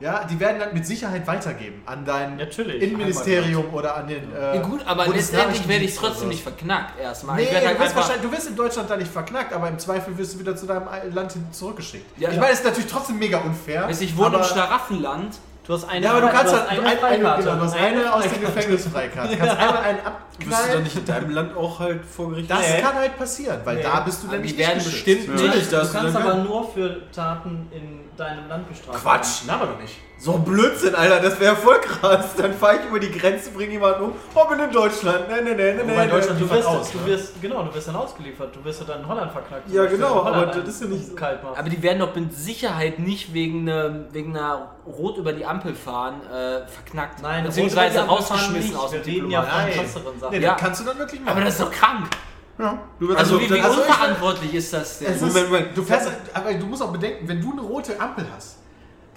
Ja, 0.00 0.22
die 0.22 0.38
werden 0.38 0.60
dann 0.60 0.72
mit 0.72 0.87
Sicherheit 0.87 1.26
weitergeben 1.26 1.82
an 1.84 2.05
dein 2.05 2.37
Natürlich. 2.37 2.81
Innenministerium 2.81 3.75
oder 3.75 3.96
an 3.96 4.06
den. 4.06 4.32
Äh, 4.32 4.55
Ja, 4.55 4.62
gut, 4.62 4.87
aber 4.87 5.08
letztendlich 5.08 5.66
werde 5.66 5.84
ich 5.84 5.96
trotzdem 5.96 6.28
nicht 6.28 6.44
verknackt 6.44 7.00
erstmal. 7.00 7.34
Nee, 7.34 7.43
ich 7.43 7.50
werde 7.50 7.62
du, 7.62 7.69
halt 7.70 7.81
wirst 7.81 7.96
wahrscheinlich, 7.96 8.22
du 8.22 8.31
wirst 8.31 8.46
in 8.46 8.55
Deutschland 8.55 8.88
da 8.88 8.96
nicht 8.96 9.10
verknackt, 9.10 9.52
aber 9.52 9.69
im 9.69 9.78
Zweifel 9.81 10.16
wirst 10.16 10.34
du 10.34 10.38
wieder 10.38 10.55
zu 10.55 10.66
deinem 10.66 10.87
Land 11.12 11.32
hin 11.32 11.44
zurückgeschickt. 11.50 12.16
Ja, 12.16 12.28
ich 12.28 12.37
ja. 12.37 12.40
meine, 12.40 12.52
es 12.52 12.61
ist 12.61 12.64
natürlich 12.64 12.88
trotzdem 12.88 13.19
mega 13.19 13.38
unfair. 13.38 13.88
Ich 13.90 14.16
wohne 14.16 14.37
im 14.37 14.44
Schlaraffenland. 14.44 15.34
Du 15.69 15.75
hast 15.75 15.85
eine 15.87 16.03
Ja, 16.05 16.12
aber 16.12 16.20
du 16.23 16.29
kannst 16.29 16.53
hast 16.55 16.61
halt 16.70 16.81
eine 16.81 16.88
eine, 16.88 17.03
eine, 17.05 17.19
genau, 17.19 17.37
du 17.56 17.61
hast 17.61 17.76
eine 17.76 18.15
aus 18.15 18.23
dem 18.26 18.41
Gefängnis 18.41 18.87
Freikarte. 18.87 19.32
Du 19.37 19.38
kannst 19.44 19.56
einmal 19.59 19.82
einen 19.82 19.99
Wirst 19.99 20.06
du 20.38 20.44
dann 20.49 20.55
abknallen. 20.56 20.82
nicht 20.85 20.97
in 20.97 21.05
deinem 21.05 21.31
Land 21.31 21.56
auch 21.59 21.79
halt 21.79 22.05
vor 22.06 22.31
Gericht 22.31 22.50
Das 22.50 22.61
Nee. 22.61 22.81
kann 22.81 22.94
halt 22.94 23.19
passieren, 23.19 23.61
weil 23.65 23.76
Nee. 23.76 23.82
da 23.82 24.00
bist 24.00 24.23
du 24.23 24.26
Aber 24.29 24.37
nämlich 24.37 24.53
die 24.55 24.59
werden 24.59 24.79
nicht 24.79 24.91
bestimmt 24.91 25.35
nicht. 25.37 25.70
Du 25.73 25.76
kannst 25.93 26.17
aber 26.17 26.35
nur 26.37 26.73
für 26.73 27.03
Taten 27.12 27.69
in 27.70 28.07
deinem 28.19 28.49
Land 28.49 28.69
bestraft 28.69 29.00
Quatsch, 29.03 29.43
na 29.47 29.55
aber 29.55 29.67
doch 29.67 29.81
nicht. 29.81 29.97
So 30.20 30.35
ein 30.35 30.44
Blödsinn, 30.44 30.97
Alter, 30.97 31.20
das 31.20 31.38
wäre 31.38 31.55
voll 31.55 31.79
krass. 31.81 32.35
Dann 32.37 32.53
fahre 32.53 32.79
ich 32.81 32.87
über 32.87 32.99
die 32.99 33.11
Grenze, 33.12 33.53
bringe 33.53 33.70
jemanden 33.73 34.03
um. 34.03 34.12
Oh, 34.35 34.49
bin 34.49 34.59
in 34.59 34.73
Deutschland. 34.73 35.29
Nee, 35.29 35.43
nee, 35.43 35.55
nee, 35.55 35.75
nee, 35.75 35.82
Wobei 35.93 36.06
nee. 36.06 36.11
Deutschland 36.11 36.41
Du 36.41 36.50
wirst, 36.50 36.67
aus, 36.67 36.91
du 36.91 36.99
ne? 36.99 37.06
wirst, 37.06 37.41
genau, 37.41 37.62
du 37.62 37.73
wirst 37.73 37.87
dann 37.87 37.94
ausgeliefert. 37.94 38.56
Du 38.56 38.65
wirst 38.65 38.82
dann 38.88 39.00
in 39.03 39.06
Holland 39.09 39.31
verknackt. 39.31 39.70
Ja, 39.70 39.85
genau, 39.87 40.25
aber 40.25 40.47
das 40.47 40.67
ist 40.69 40.82
ja 40.82 40.88
nicht 40.88 41.06
so. 41.06 41.15
kalt 41.15 41.41
machen. 41.44 41.55
Aber 41.56 41.69
die 41.70 41.81
werden 41.81 42.00
doch 42.00 42.12
mit 42.17 42.35
Sicherheit 42.35 42.99
nicht 42.99 43.32
wegen, 43.32 43.62
ne, 43.62 44.06
wegen 44.11 44.37
einer 44.37 44.73
Rot 44.87 45.19
über 45.19 45.32
die 45.32 45.47
Ampel 45.47 45.76
fahren 45.76 46.21
äh, 46.26 46.67
verknackt. 46.67 47.23
Nein, 47.23 47.44
beziehungsweise 47.44 48.00
rausgeschmissen 48.00 48.75
aus 48.75 48.91
Wir 48.93 49.00
dem 49.00 49.14
reden 49.14 49.31
ja 49.31 49.43
von 49.43 49.71
krasseren 49.71 50.19
Sachen. 50.19 50.32
Nee, 50.37 50.41
Ja. 50.44 50.53
das 50.55 50.61
kannst 50.61 50.81
du 50.81 50.85
dann 50.85 50.99
wirklich 50.99 51.21
machen. 51.21 51.31
Aber 51.37 51.44
das 51.44 51.55
ist 51.55 51.62
doch 51.62 51.71
krank. 51.71 52.09
Ja. 52.58 52.78
Du 52.99 53.08
wirst 53.08 53.19
Also, 53.20 53.37
Also, 53.38 53.49
wie, 53.49 53.55
wie 53.55 53.60
das- 53.62 53.76
unverantwortlich 53.76 54.55
ist 54.55 54.72
das 54.72 54.99
denn? 54.99 55.19
Moment, 55.20 55.46
Moment. 55.50 55.76
Du 55.76 55.82
fährst, 55.84 56.10
aber 56.34 56.52
du 56.55 56.66
musst 56.66 56.82
auch 56.82 56.93
bedenken, 56.93 57.28
wenn 57.28 57.40
du 57.40 57.52
eine 57.52 57.60
rote 57.60 57.99
Ampel 58.00 58.26
hast, 58.34 58.56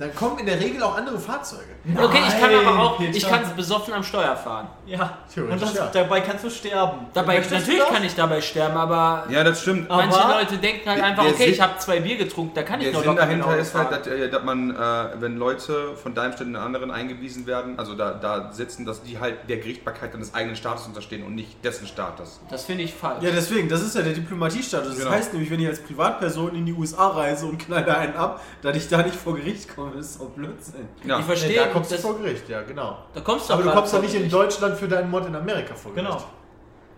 dann 0.02 0.16
kommen 0.16 0.40
in 0.40 0.46
der 0.46 0.60
Regel 0.60 0.82
auch 0.84 0.98
andere 0.98 1.20
Fahrzeuge. 1.20 1.64
Okay, 1.96 2.20
ich 2.28 2.40
kann 2.40 2.54
aber 2.54 2.80
auch, 2.80 2.98
Peter. 2.98 3.16
ich 3.18 3.28
kann 3.28 3.42
besoffen 3.56 3.94
am 3.94 4.04
Steuer 4.04 4.36
fahren. 4.36 4.68
Ja, 4.86 5.18
Theoretisch, 5.34 5.54
und 5.54 5.62
das, 5.62 5.74
ja. 5.76 5.90
dabei 5.92 6.22
kannst 6.22 6.44
du 6.44 6.50
sterben. 6.50 7.08
Dabei, 7.14 7.36
Möchtest 7.40 7.52
du 7.52 7.56
natürlich 7.60 7.80
das? 7.82 7.90
kann 7.90 8.04
ich 8.04 8.16
dabei 8.16 8.42
sterben, 8.42 8.78
aber 8.78 9.26
Ja, 9.30 9.44
das 9.44 9.62
stimmt. 9.62 9.90
Aber- 9.90 10.06
manche 10.06 10.28
Leute 10.28 10.58
denken 10.58 10.88
halt 10.90 11.00
Der- 11.00 11.06
einfach, 11.06 11.24
der 11.24 11.34
okay, 11.34 11.44
Sinn- 11.46 11.54
ich 11.54 11.62
habe 11.62 11.78
zwei 11.80 12.00
Bier 12.02 12.18
getrunken, 12.18 12.54
da 12.56 12.64
kann 12.64 12.80
ich 12.82 12.86
Der 12.88 12.94
noch 12.94 13.00
Sinn 13.02 13.10
locker 13.10 13.22
dahinter 13.26 13.48
genau 13.48 13.60
ist 13.60 13.74
halt, 13.76 13.90
fahren. 13.90 14.00
dass, 14.04 14.14
äh, 14.14 14.30
dass 14.30 14.44
man, 14.44 14.72
äh, 14.76 15.22
wenn 15.22 15.38
Leute 15.38 15.96
von 15.96 16.14
deinem 16.14 16.34
Stadt 16.34 16.48
in 16.48 16.56
einen 16.56 16.66
anderen 16.66 16.92
eingewiesen 16.92 17.48
werden, 17.48 17.80
also 17.80 17.96
da, 17.96 18.12
da 18.12 18.52
sitzen, 18.52 18.86
dass 18.86 19.02
die 19.04 19.20
halt 19.20 19.50
der 19.50 19.58
Gerichtbarkeit 19.58 20.14
deines 20.14 20.34
eigenen 20.34 20.56
Staates 20.56 20.86
unterstehen 20.86 21.24
und 21.26 21.36
nicht 21.36 21.64
dessen 21.64 21.88
Staates. 21.88 22.40
Das 22.50 22.66
finde 22.66 22.84
ich 22.84 22.94
falsch. 22.94 23.24
Ja, 23.24 23.32
deswegen, 23.32 23.70
das 23.70 23.82
ist 23.82 23.96
ja 23.96 24.02
der 24.04 24.14
Diplomatiestatus. 24.14 24.90
Das 24.90 24.98
Genau. 25.00 25.12
heißt 25.12 25.34
nämlich, 25.34 25.50
wenn 25.50 25.60
ich 25.60 25.68
als 25.68 25.80
Privatperson 25.80 26.56
in 26.56 26.66
die 26.66 26.74
USA 26.74 27.08
reise 27.10 27.46
und 27.46 27.58
knall 27.58 27.84
da 27.84 27.96
einen 27.96 28.16
ab, 28.16 28.42
dass 28.62 28.76
ich 28.78 28.88
da 28.88 29.02
nicht 29.02 29.16
vor 29.16 29.36
Gericht 29.36 29.74
komme, 29.76 29.91
ist 30.00 30.20
doch 30.20 30.30
Blödsinn. 30.30 30.88
Ja. 31.06 31.20
ich 31.20 31.26
verstehe, 31.26 31.50
Nee, 31.50 31.56
da 31.56 31.68
kommst 31.68 31.92
du 31.92 31.98
vor 31.98 32.18
Gericht, 32.18 32.48
ja, 32.50 32.62
genau. 32.64 32.98
da 33.14 33.22
kommst 33.22 33.50
du 33.50 33.54
Aber 33.54 33.64
du 33.64 33.72
kommst 33.72 33.94
doch 33.94 34.02
nicht 34.02 34.14
in. 34.16 34.30
Deutschland 34.30 34.78
für 34.78 34.88
deinen 34.88 35.10
Mod 35.10 35.26
in 35.26 35.36
Amerika 35.36 35.74
vor 35.76 35.94
Gericht. 35.94 36.10
Genau. 36.12 36.24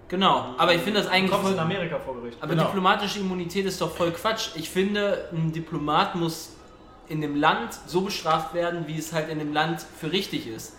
Genau, 0.10 0.54
aber 0.58 0.74
ich 0.76 0.82
finde 0.82 1.00
das 1.00 1.08
Du 1.08 1.14
eigentlich 1.14 1.32
kommst 1.32 1.46
voll, 1.46 1.54
in 1.54 1.60
Amerika 1.60 1.98
vor 2.00 2.16
Gericht. 2.16 2.38
Aber 2.42 2.52
Genau. 2.52 2.66
diplomatische 2.66 3.20
Immunität 3.20 3.66
ist 3.66 3.82
doch 3.82 3.96
voll 3.96 4.12
Quatsch. 4.12 4.50
Ich 4.56 4.70
finde, 4.70 5.30
ein 5.32 5.52
Diplomat 5.52 6.16
muss 6.16 6.52
in 7.08 7.22
dem 7.22 7.36
Land 7.36 7.80
so 7.88 8.02
bestraft 8.02 8.54
werden, 8.54 8.86
wie 8.88 8.98
es 9.00 9.12
halt 9.12 9.30
in 9.30 9.40
dem 9.40 9.54
Land 9.54 9.82
für 10.00 10.12
richtig 10.12 10.48
ist. 10.48 10.74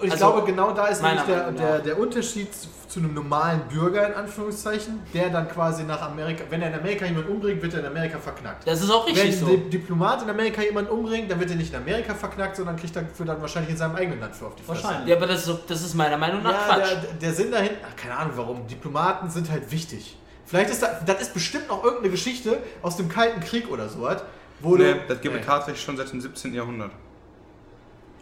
Und 0.00 0.06
ich 0.08 0.12
Also, 0.12 0.26
glaube, 0.32 0.46
genau 0.46 0.72
da 0.72 0.86
ist 0.88 1.02
nämlich 1.02 1.22
der, 1.22 1.50
der, 1.52 1.78
der 1.80 1.98
Unterschied 1.98 2.48
zu, 2.88 2.98
einem 3.00 3.12
normalen 3.14 3.60
Bürger, 3.68 4.06
in 4.06 4.14
Anführungszeichen, 4.14 5.00
der 5.12 5.28
dann 5.28 5.48
quasi 5.48 5.84
nach 5.84 6.00
Amerika, 6.02 6.44
wenn 6.48 6.62
er 6.62 6.68
in 6.72 6.78
Amerika 6.78 7.04
jemanden 7.04 7.30
umbringt, 7.30 7.60
wird 7.62 7.74
er 7.74 7.80
in 7.80 7.86
Amerika 7.86 8.18
verknackt. 8.18 8.66
Das 8.66 8.80
ist 8.82 8.90
auch 8.90 9.06
Wenn 9.06 9.14
richtig 9.14 9.38
so. 9.38 9.46
ein 9.46 9.64
Di- 9.64 9.70
Diplomat 9.78 10.22
in 10.22 10.30
Amerika 10.30 10.62
jemanden 10.62 10.90
umbringt, 10.90 11.30
dann 11.30 11.38
wird 11.40 11.50
er 11.50 11.56
nicht 11.56 11.70
in 11.74 11.78
Amerika 11.80 12.14
verknackt, 12.14 12.56
sondern 12.56 12.76
kriegt 12.76 12.96
dafür 12.96 13.26
dann 13.26 13.40
wahrscheinlich 13.40 13.70
in 13.72 13.76
seinem 13.76 13.96
eigenen 13.96 14.20
Land 14.20 14.34
für 14.34 14.46
auf 14.46 14.54
die 14.54 14.62
Fresse. 14.62 14.84
Wahrscheinlich. 14.84 15.08
Ja, 15.10 15.16
aber 15.16 15.26
das 15.26 15.46
ist, 15.46 15.58
das 15.68 15.82
ist 15.82 15.94
meiner 15.94 16.16
Meinung 16.16 16.42
nach 16.42 16.52
Ja, 16.52 16.74
Quatsch. 16.76 16.90
der, 16.90 17.12
der 17.20 17.32
Sinn 17.34 17.50
dahin, 17.50 17.70
ach, 17.86 17.96
keine 17.96 18.16
Ahnung 18.16 18.32
warum, 18.36 18.66
Diplomaten 18.66 19.28
sind 19.30 19.50
halt 19.50 19.70
wichtig. 19.70 20.16
Vielleicht 20.46 20.70
ist 20.70 20.82
da, 20.82 21.00
das 21.04 21.20
ist 21.20 21.34
bestimmt 21.34 21.68
noch 21.68 21.82
irgendeine 21.82 22.10
Geschichte 22.12 22.58
aus 22.80 22.96
dem 22.96 23.08
Kalten 23.08 23.40
Krieg 23.40 23.68
oder 23.70 23.88
sowas, 23.88 24.22
wo 24.60 24.76
Nee, 24.76 24.94
du... 24.94 25.00
das 25.08 25.20
gibt 25.20 25.34
es 25.38 25.44
tatsächlich 25.44 25.82
schon 25.84 25.96
seit 25.96 26.10
dem 26.12 26.20
17. 26.20 26.54
Jahrhundert. 26.54 26.92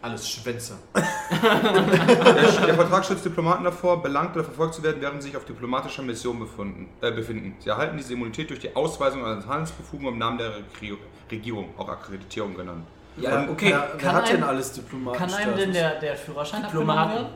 Alles 0.04 0.28
Schwänze. 0.28 0.74
Der, 0.94 2.66
der 2.66 2.74
Vertrag 2.74 3.06
schützt 3.06 3.24
Diplomaten 3.24 3.64
davor, 3.64 4.02
belangt 4.02 4.34
oder 4.36 4.44
verfolgt 4.44 4.74
zu 4.74 4.82
werden, 4.82 4.96
während 5.00 5.22
sie 5.22 5.28
sich 5.28 5.36
auf 5.38 5.46
diplomatischer 5.46 6.02
Mission 6.02 6.38
befunden, 6.38 6.90
äh, 7.00 7.10
befinden. 7.10 7.56
Sie 7.58 7.70
erhalten 7.70 7.96
diese 7.96 8.12
Immunität 8.12 8.50
durch 8.50 8.60
die 8.60 8.76
Ausweisung 8.76 9.24
eines 9.24 9.46
Handelsbefugungen 9.46 10.12
im 10.12 10.18
Namen 10.18 10.36
der 10.36 10.52
Regierung, 10.56 10.98
Regierung 11.30 11.70
auch 11.78 11.88
Akkreditierung 11.88 12.54
genannt. 12.54 12.84
Ja, 13.16 13.48
okay. 13.50 13.70
Wer, 13.70 13.88
wer 13.92 13.98
kann 13.98 14.14
hat 14.16 14.28
denn 14.28 14.36
einem- 14.36 14.44
alles 14.48 14.72
Diplomaten? 14.72 15.16
Kann 15.18 15.32
einem 15.32 15.56
denn 15.56 15.72
der, 15.72 15.98
der 16.00 16.16
Führerschein 16.16 16.62
Diplomaten. 16.64 17.12
werden? 17.14 17.26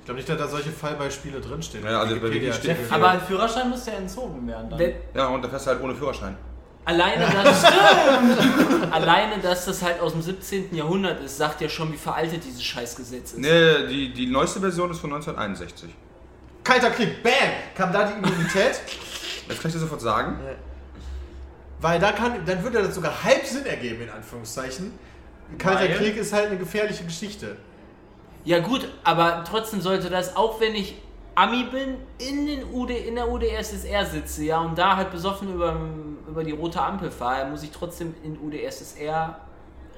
Ich 0.00 0.04
glaube 0.04 0.16
nicht, 0.18 0.28
dass 0.28 0.38
da 0.38 0.48
solche 0.48 0.70
Fallbeispiele 0.70 1.40
drinstehen. 1.40 1.84
Ja, 1.84 2.00
also 2.00 2.16
bei 2.16 2.22
Wikipedia 2.24 2.52
Wiki 2.54 2.62
steht- 2.64 2.92
Aber- 2.92 3.12
der 3.12 3.20
Führerschein 3.20 3.70
muss 3.70 3.86
ja 3.86 3.94
entzogen 3.94 4.46
werden 4.46 4.68
dann. 4.68 4.80
Ja, 5.14 5.28
und 5.28 5.42
da 5.42 5.48
fährst 5.48 5.66
du 5.66 5.70
halt 5.70 5.82
ohne 5.82 5.94
Führerschein. 5.94 6.36
Alleine, 6.86 7.26
das, 7.44 7.64
alleine, 8.90 9.38
dass 9.42 9.66
das 9.66 9.82
halt 9.82 10.00
aus 10.00 10.12
dem 10.12 10.22
17. 10.22 10.74
Jahrhundert 10.74 11.22
ist, 11.22 11.36
sagt 11.36 11.60
ja 11.60 11.68
schon, 11.68 11.92
wie 11.92 11.98
veraltet 11.98 12.42
dieses 12.44 12.62
Scheißgesetz 12.62 13.32
ist. 13.32 13.38
Nee, 13.38 13.86
die, 13.88 14.14
die 14.14 14.26
neueste 14.26 14.60
Version 14.60 14.90
ist 14.90 15.00
von 15.00 15.12
1961. 15.12 15.90
Kalter 16.64 16.90
Krieg, 16.90 17.22
bam, 17.22 17.32
kam 17.76 17.92
da 17.92 18.04
die 18.04 18.14
Immunität. 18.14 18.80
Das 19.48 19.60
kann 19.60 19.68
ich 19.68 19.74
dir 19.74 19.80
sofort 19.80 20.00
sagen. 20.00 20.38
Weil 21.80 22.00
da 22.00 22.12
kann, 22.12 22.44
dann 22.44 22.62
würde 22.64 22.82
das 22.82 22.94
sogar 22.94 23.22
halb 23.22 23.44
Sinn 23.44 23.66
ergeben, 23.66 24.02
in 24.02 24.10
Anführungszeichen. 24.10 24.92
Kalter 25.58 25.82
Weil? 25.82 25.94
Krieg 25.96 26.16
ist 26.16 26.32
halt 26.32 26.46
eine 26.46 26.58
gefährliche 26.58 27.04
Geschichte. 27.04 27.56
Ja 28.44 28.60
gut, 28.60 28.88
aber 29.04 29.44
trotzdem 29.48 29.80
sollte 29.80 30.08
das, 30.08 30.36
auch 30.36 30.60
wenn 30.60 30.74
ich 30.74 30.96
Ami 31.36 31.64
bin, 31.64 31.96
in, 32.18 32.46
den 32.46 32.64
UD, 32.72 32.90
in 32.90 33.14
der 33.14 33.30
UdSSR 33.30 34.04
sitze, 34.06 34.44
ja, 34.44 34.58
und 34.60 34.76
da 34.76 34.96
halt 34.96 35.10
besoffen 35.10 35.52
über, 35.54 35.76
über 36.26 36.42
die 36.42 36.52
rote 36.52 36.80
Ampel 36.80 37.10
fahre, 37.10 37.46
muss 37.46 37.62
ich 37.62 37.70
trotzdem 37.70 38.14
in 38.24 38.38
UdSSR 38.38 39.38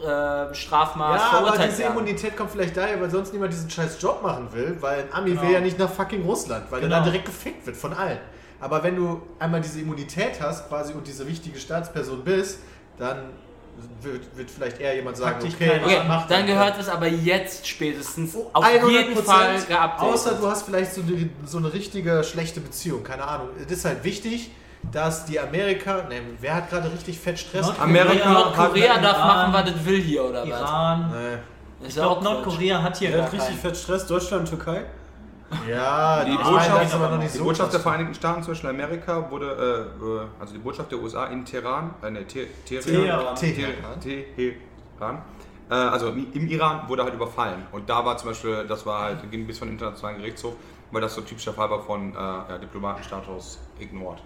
äh, 0.00 0.54
Strafmaß 0.54 1.20
ja, 1.20 1.38
aber 1.38 1.56
diese 1.58 1.78
werden. 1.78 1.92
Immunität 1.92 2.36
kommt 2.36 2.50
vielleicht 2.50 2.76
daher, 2.76 3.00
weil 3.00 3.10
sonst 3.10 3.32
niemand 3.32 3.52
diesen 3.52 3.70
scheiß 3.70 4.00
Job 4.02 4.20
machen 4.22 4.52
will, 4.52 4.76
weil 4.80 5.00
ein 5.04 5.12
Ami 5.12 5.30
Genau. 5.30 5.42
will 5.42 5.50
ja 5.52 5.60
nicht 5.60 5.78
nach 5.78 5.90
fucking 5.90 6.24
Russland, 6.24 6.66
weil 6.70 6.80
Genau. 6.80 6.96
er 6.96 6.98
da 7.00 7.04
direkt 7.04 7.24
gefickt 7.26 7.66
wird 7.66 7.76
von 7.76 7.92
allen. 7.92 8.18
Aber 8.60 8.82
wenn 8.82 8.96
du 8.96 9.22
einmal 9.38 9.60
diese 9.60 9.80
Immunität 9.80 10.40
hast 10.40 10.68
quasi 10.68 10.92
und 10.92 11.06
diese 11.06 11.26
wichtige 11.28 11.58
Staatsperson 11.58 12.22
bist, 12.24 12.58
dann 12.96 13.30
wird, 14.02 14.36
wird 14.36 14.50
vielleicht 14.50 14.80
eher 14.80 14.94
jemand 14.94 15.16
sagen, 15.16 15.32
Pack 15.38 15.40
dich 15.44 15.54
okay, 15.54 15.80
Okay, 15.84 16.00
macht 16.06 16.30
dann 16.30 16.46
gehört 16.46 16.78
es 16.78 16.88
aber 16.88 17.06
jetzt 17.08 17.66
spätestens 17.66 18.34
auf 18.52 18.64
100%, 18.64 18.88
jeden 18.88 19.16
Fall 19.16 19.54
geupdatet. 19.68 20.00
Außer 20.14 20.34
du 20.34 20.46
hast 20.48 20.62
vielleicht 20.64 20.94
so 20.94 21.02
eine, 21.02 21.28
so 21.44 21.58
eine 21.58 21.72
richtige 21.72 22.22
schlechte 22.24 22.60
Beziehung, 22.60 23.02
keine 23.02 23.24
Ahnung. 23.26 23.48
Es 23.64 23.70
ist 23.72 23.84
halt 23.84 24.04
wichtig, 24.04 24.50
dass 24.92 25.24
die 25.24 25.40
Amerika, 25.40 26.04
ne, 26.08 26.20
wer 26.40 26.54
hat 26.54 26.70
gerade 26.70 26.90
richtig 26.92 27.18
fett 27.18 27.38
Stress? 27.38 27.66
Nordkorea- 27.66 27.82
Amerika 27.82 28.30
Nordkorea 28.32 28.94
hat- 28.94 29.04
darf 29.04 29.16
Iran, 29.18 29.26
machen, 29.50 29.52
was 29.66 29.70
es 29.74 29.84
will 29.84 30.00
hier, 30.00 30.24
oder 30.24 30.42
was? 30.42 30.48
Iran. 30.48 31.10
Nee. 31.10 31.86
Ich 31.88 31.94
ja 31.94 32.02
glaube. 32.04 32.24
Nordkorea 32.24 32.82
hat 32.82 32.96
hier 32.98 33.22
hat 33.22 33.32
richtig 33.32 33.56
fett 33.56 33.76
Stress. 33.76 34.06
Deutschland, 34.06 34.48
Türkei. 34.48 34.84
Ja, 35.68 36.24
Die 36.24 36.32
Botschaft- 36.32 36.50
Botschaft 36.52 36.84
ist 36.84 36.94
aber 36.94 37.08
noch 37.10 37.18
nicht 37.18 37.34
Die 37.34 37.38
so. 37.38 37.44
Botschaft 37.44 37.72
der. 37.72 37.80
Vereinigten 37.80 38.14
Staaten 38.14 38.42
zwischen 38.42 38.66
Amerika 38.66 39.30
wurde, 39.30 39.90
äh, 40.00 40.04
äh, 40.04 40.20
also 40.40 40.52
die 40.52 40.58
Botschaft 40.60 40.90
der 40.92 40.98
USA 40.98 41.26
in 41.26 41.44
Teheran, 41.44 41.94
äh, 42.02 42.10
ne, 42.10 42.26
Te 42.26 42.46
Te 42.66 42.80
Teheran. 42.80 43.36
Äh, 45.70 45.74
also 45.74 46.08
im 46.08 46.48
Iran 46.48 46.88
wurde 46.88 47.04
halt 47.04 47.14
überfallen. 47.14 47.66
Und 47.72 47.88
da 47.88 48.04
war 48.04 48.16
zum 48.16 48.30
Beispiel, 48.30 48.66
das 48.66 48.84
war 48.86 49.02
halt, 49.02 49.30
ging 49.30 49.46
bis 49.46 49.58
von 49.58 49.68
internationalen 49.68 50.18
Gerichtshof, 50.18 50.54
weil 50.90 51.00
das 51.02 51.14
so 51.14 51.20
typischer 51.22 51.52
Fall 51.52 51.70
war 51.70 51.80
von 51.82 52.12
äh, 52.12 52.16
ja, 52.16 52.58
Diplomatenstatus 52.58 53.58
ignored. 53.78 54.22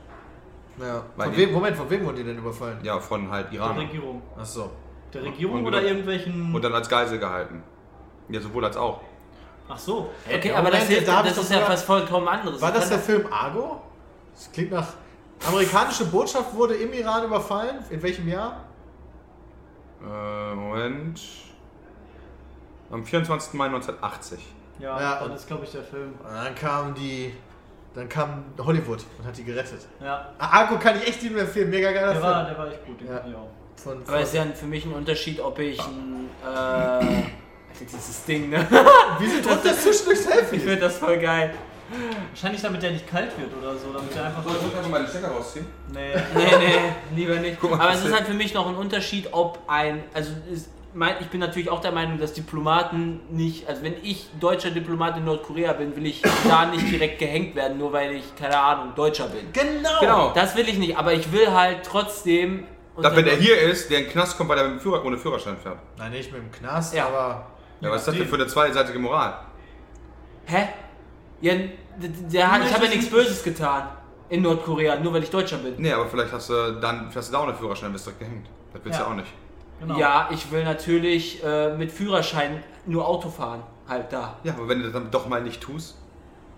Ja. 0.78 1.02
Weil 1.16 1.26
Von 1.26 1.34
die- 1.34 1.40
wem, 1.42 1.52
Moment, 1.52 1.76
von 1.76 1.90
wem 1.90 2.04
wurden 2.04 2.16
die 2.16 2.24
denn 2.24 2.38
überfallen? 2.38 2.78
Ja, 2.82 2.98
von 2.98 3.30
halt 3.30 3.52
Der 3.52 3.60
Iran. 3.60 3.76
Regierung. 3.78 4.22
Achso. 4.38 4.70
Der 5.12 5.22
Regierung 5.24 5.58
Und 5.60 5.66
oder 5.66 5.82
irgendwelchen. 5.82 6.54
Und 6.54 6.64
dann 6.64 6.72
als 6.72 6.88
Geisel 6.88 7.18
gehalten. 7.18 7.62
Ja, 8.28 8.40
sowohl 8.40 8.64
als 8.64 8.76
auch. 8.76 9.00
Ach 9.68 9.78
so. 9.78 10.10
Okay, 10.26 10.48
Ja, 10.50 10.56
aber 10.56 10.70
das, 10.70 10.84
hilft, 10.84 11.08
das 11.08 11.14
doch 11.22 11.42
ist 11.42 11.50
ja 11.50 11.56
sogar- 11.58 11.68
was 11.70 11.82
vollkommen 11.82 12.28
anderes. 12.28 12.60
War 12.60 12.72
das 12.72 12.88
der 12.88 12.98
Film 12.98 13.26
Argo? 13.32 13.80
Das 14.34 14.50
klingt 14.52 14.70
nach. 14.72 14.86
Amerikanische 15.46 16.04
Botschaft 16.06 16.54
wurde 16.54 16.74
im 16.74 16.92
Iran 16.92 17.24
überfallen. 17.24 17.76
In 17.90 18.02
welchem 18.02 18.28
Jahr? 18.28 18.64
Äh, 20.02 20.54
Moment. 20.54 21.20
Am 22.90 23.04
24. 23.04 23.54
Mai 23.54 23.66
1980. 23.66 24.38
Ja, 24.78 25.00
Ja, 25.00 25.14
dann 25.20 25.30
und- 25.30 25.36
ist, 25.36 25.46
glaube 25.46 25.64
ich, 25.64 25.70
der 25.72 25.82
Film. 25.82 26.14
Und 26.22 26.32
dann 26.34 26.54
kam 26.54 26.94
die. 26.94 27.34
Dann 27.94 28.08
kam 28.08 28.44
Hollywood 28.58 29.00
und 29.18 29.26
hat 29.26 29.36
die 29.36 29.44
gerettet. 29.44 29.86
Ja. 30.02 30.30
Argo 30.38 30.78
kann 30.78 30.96
ich 30.96 31.08
echt 31.08 31.22
nicht 31.22 31.34
mehr 31.34 31.42
empfehlen. 31.44 31.68
Mega 31.68 31.92
geiler 31.92 32.12
Der 32.14 32.22
Film. 32.22 32.24
war, 32.24 32.44
der 32.46 32.58
war 32.58 32.68
echt 32.68 32.86
gut. 32.86 33.00
Den 33.00 33.06
Ja. 33.08 33.20
ich 33.26 33.34
auch. 33.34 33.48
Von, 33.76 34.02
Aber 34.06 34.18
es 34.20 34.32
ist 34.32 34.38
von, 34.38 34.48
ja 34.48 34.54
für 34.54 34.66
mich 34.66 34.84
ein 34.86 34.92
Unterschied, 34.94 35.40
ob 35.40 35.58
ich 35.58 35.78
ein. 35.80 36.30
Äh, 36.42 37.22
Alter, 37.72 37.84
dieses 37.96 38.24
Ding, 38.24 38.50
ne? 38.50 38.66
Wieso 39.18 39.40
drückt 39.48 39.64
das 39.66 39.82
zwischen 39.82 40.04
durchs 40.06 40.20
Ich 40.26 40.26
Selfie? 40.26 40.58
finde 40.58 40.76
das 40.76 40.96
voll 40.98 41.18
geil. 41.18 41.54
Wahrscheinlich 42.30 42.62
damit 42.62 42.82
der 42.82 42.92
nicht 42.92 43.06
kalt 43.06 43.38
wird 43.38 43.50
oder 43.60 43.76
so, 43.76 43.92
damit 43.92 44.14
der 44.14 44.24
einfach. 44.24 44.42
Soll 44.44 44.54
ich 44.70 44.76
einfach 44.76 44.90
mal 44.90 45.00
den 45.02 45.08
Stecker 45.08 45.28
rausziehen? 45.28 45.66
Nee. 45.92 46.14
Nee, 46.34 46.44
nee, 46.58 47.16
lieber 47.20 47.34
nicht. 47.36 47.58
Guck 47.60 47.72
mal, 47.72 47.80
Aber 47.80 47.92
es 47.92 48.02
ist 48.04 48.14
halt 48.14 48.26
für 48.26 48.32
mich 48.32 48.54
noch 48.54 48.66
ein 48.66 48.76
Unterschied, 48.76 49.28
ob 49.32 49.58
ein. 49.66 50.02
Also, 50.14 50.30
es, 50.50 50.70
mein, 50.94 51.16
ich 51.20 51.26
bin 51.28 51.40
natürlich 51.40 51.68
auch 51.68 51.80
der 51.80 51.92
Meinung, 51.92 52.18
dass 52.18 52.32
Diplomaten 52.32 53.20
nicht. 53.30 53.68
Also, 53.68 53.82
wenn 53.82 53.94
ich 54.02 54.26
deutscher 54.40 54.70
Diplomat 54.70 55.18
in 55.18 55.26
Nordkorea 55.26 55.74
bin, 55.74 55.94
will 55.94 56.06
ich 56.06 56.22
da 56.48 56.64
nicht 56.64 56.90
direkt 56.90 57.18
gehängt 57.18 57.54
werden, 57.56 57.76
nur 57.76 57.92
weil 57.92 58.12
ich, 58.12 58.36
keine 58.36 58.58
Ahnung, 58.58 58.94
Deutscher 58.94 59.26
bin. 59.28 59.52
Genau! 59.52 60.00
Genau. 60.00 60.32
Das 60.34 60.56
will 60.56 60.66
ich 60.70 60.78
nicht, 60.78 60.96
aber 60.96 61.12
ich 61.12 61.30
will 61.30 61.50
halt 61.52 61.80
trotzdem. 61.84 62.66
Dass 62.96 63.14
wenn 63.14 63.24
der 63.26 63.36
hier 63.36 63.58
ist, 63.60 63.90
der 63.90 63.98
in 63.98 64.04
den 64.04 64.12
Knast 64.12 64.38
kommt, 64.38 64.48
weil 64.48 64.56
er 64.58 64.64
mit 64.64 64.74
dem 64.74 64.80
Führer, 64.80 65.04
ohne 65.04 65.18
Führerschein 65.18 65.58
fährt. 65.58 65.78
Nein, 65.98 66.12
nicht 66.12 66.32
mit 66.32 66.40
dem 66.40 66.50
Knast, 66.52 66.94
Ja. 66.94 67.06
aber. 67.08 67.46
Ja, 67.82 67.90
was 67.90 68.02
ist 68.02 68.08
das 68.08 68.14
denn 68.16 68.28
für 68.28 68.36
eine 68.36 68.46
zweiseitige 68.46 68.98
Moral? 68.98 69.34
Hä? 70.46 70.68
Ja, 71.40 71.54
der 71.98 72.52
hat, 72.52 72.64
ich 72.64 72.72
habe 72.72 72.84
ja 72.84 72.90
nichts 72.90 73.10
Böses 73.10 73.42
getan 73.42 73.88
in 74.28 74.42
Nordkorea, 74.42 74.96
nur 75.00 75.12
weil 75.12 75.22
ich 75.24 75.30
Deutscher 75.30 75.58
bin. 75.58 75.74
Nee, 75.78 75.92
aber 75.92 76.06
vielleicht 76.06 76.32
hast 76.32 76.48
du 76.48 76.78
dann 76.80 77.10
hast 77.14 77.28
du 77.28 77.32
da 77.32 77.38
auch 77.40 77.42
eine 77.48 77.54
Führerschein, 77.54 77.92
bist 77.92 78.06
direkt 78.06 78.20
gehängt. 78.20 78.46
Das 78.72 78.84
willst 78.84 78.98
du 78.98 79.02
Ja. 79.02 79.08
ja 79.08 79.12
auch 79.12 79.16
nicht. 79.16 79.32
Genau. 79.80 79.98
Ja, 79.98 80.28
ich 80.30 80.50
will 80.52 80.62
natürlich 80.64 81.42
äh, 81.44 81.76
mit 81.76 81.90
Führerschein 81.90 82.62
nur 82.86 83.06
Auto 83.06 83.28
fahren. 83.28 83.64
Halt 83.88 84.12
da. 84.12 84.36
Ja, 84.44 84.52
aber 84.54 84.68
wenn 84.68 84.78
du 84.78 84.84
das 84.84 84.92
dann 84.92 85.10
doch 85.10 85.26
mal 85.28 85.42
nicht 85.42 85.60
tust. 85.60 85.98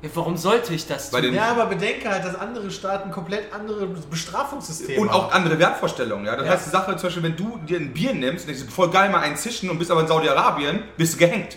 Ja, 0.04 0.10
warum 0.14 0.36
sollte 0.36 0.74
ich 0.74 0.86
das 0.86 1.10
tun? 1.10 1.22
den- 1.22 1.34
Ja, 1.34 1.50
aber 1.52 1.66
bedenke 1.66 2.08
halt, 2.10 2.24
dass 2.24 2.34
andere 2.34 2.70
Staaten 2.70 3.10
komplett 3.10 3.52
andere 3.54 3.86
Bestrafungssysteme 3.86 5.00
Und 5.00 5.08
auch 5.10 5.24
haben. 5.24 5.32
andere 5.32 5.58
Wertvorstellungen, 5.58 6.26
ja. 6.26 6.36
Das 6.36 6.46
Ja. 6.46 6.52
heißt, 6.52 6.66
die 6.66 6.70
Sache, 6.70 6.96
zum 6.96 7.06
Beispiel, 7.08 7.22
wenn 7.22 7.36
du 7.36 7.58
dir 7.66 7.78
ein 7.78 7.92
Bier 7.92 8.12
nimmst 8.12 8.46
und 8.48 8.54
denkst, 8.54 8.70
voll 8.72 8.90
geil 8.90 9.10
mal 9.10 9.20
einen 9.20 9.36
zischen 9.36 9.70
und 9.70 9.78
bist 9.78 9.90
aber 9.90 10.02
in 10.02 10.06
Saudi-Arabien, 10.08 10.82
bist 10.96 11.14
du 11.14 11.18
gehängt. 11.18 11.56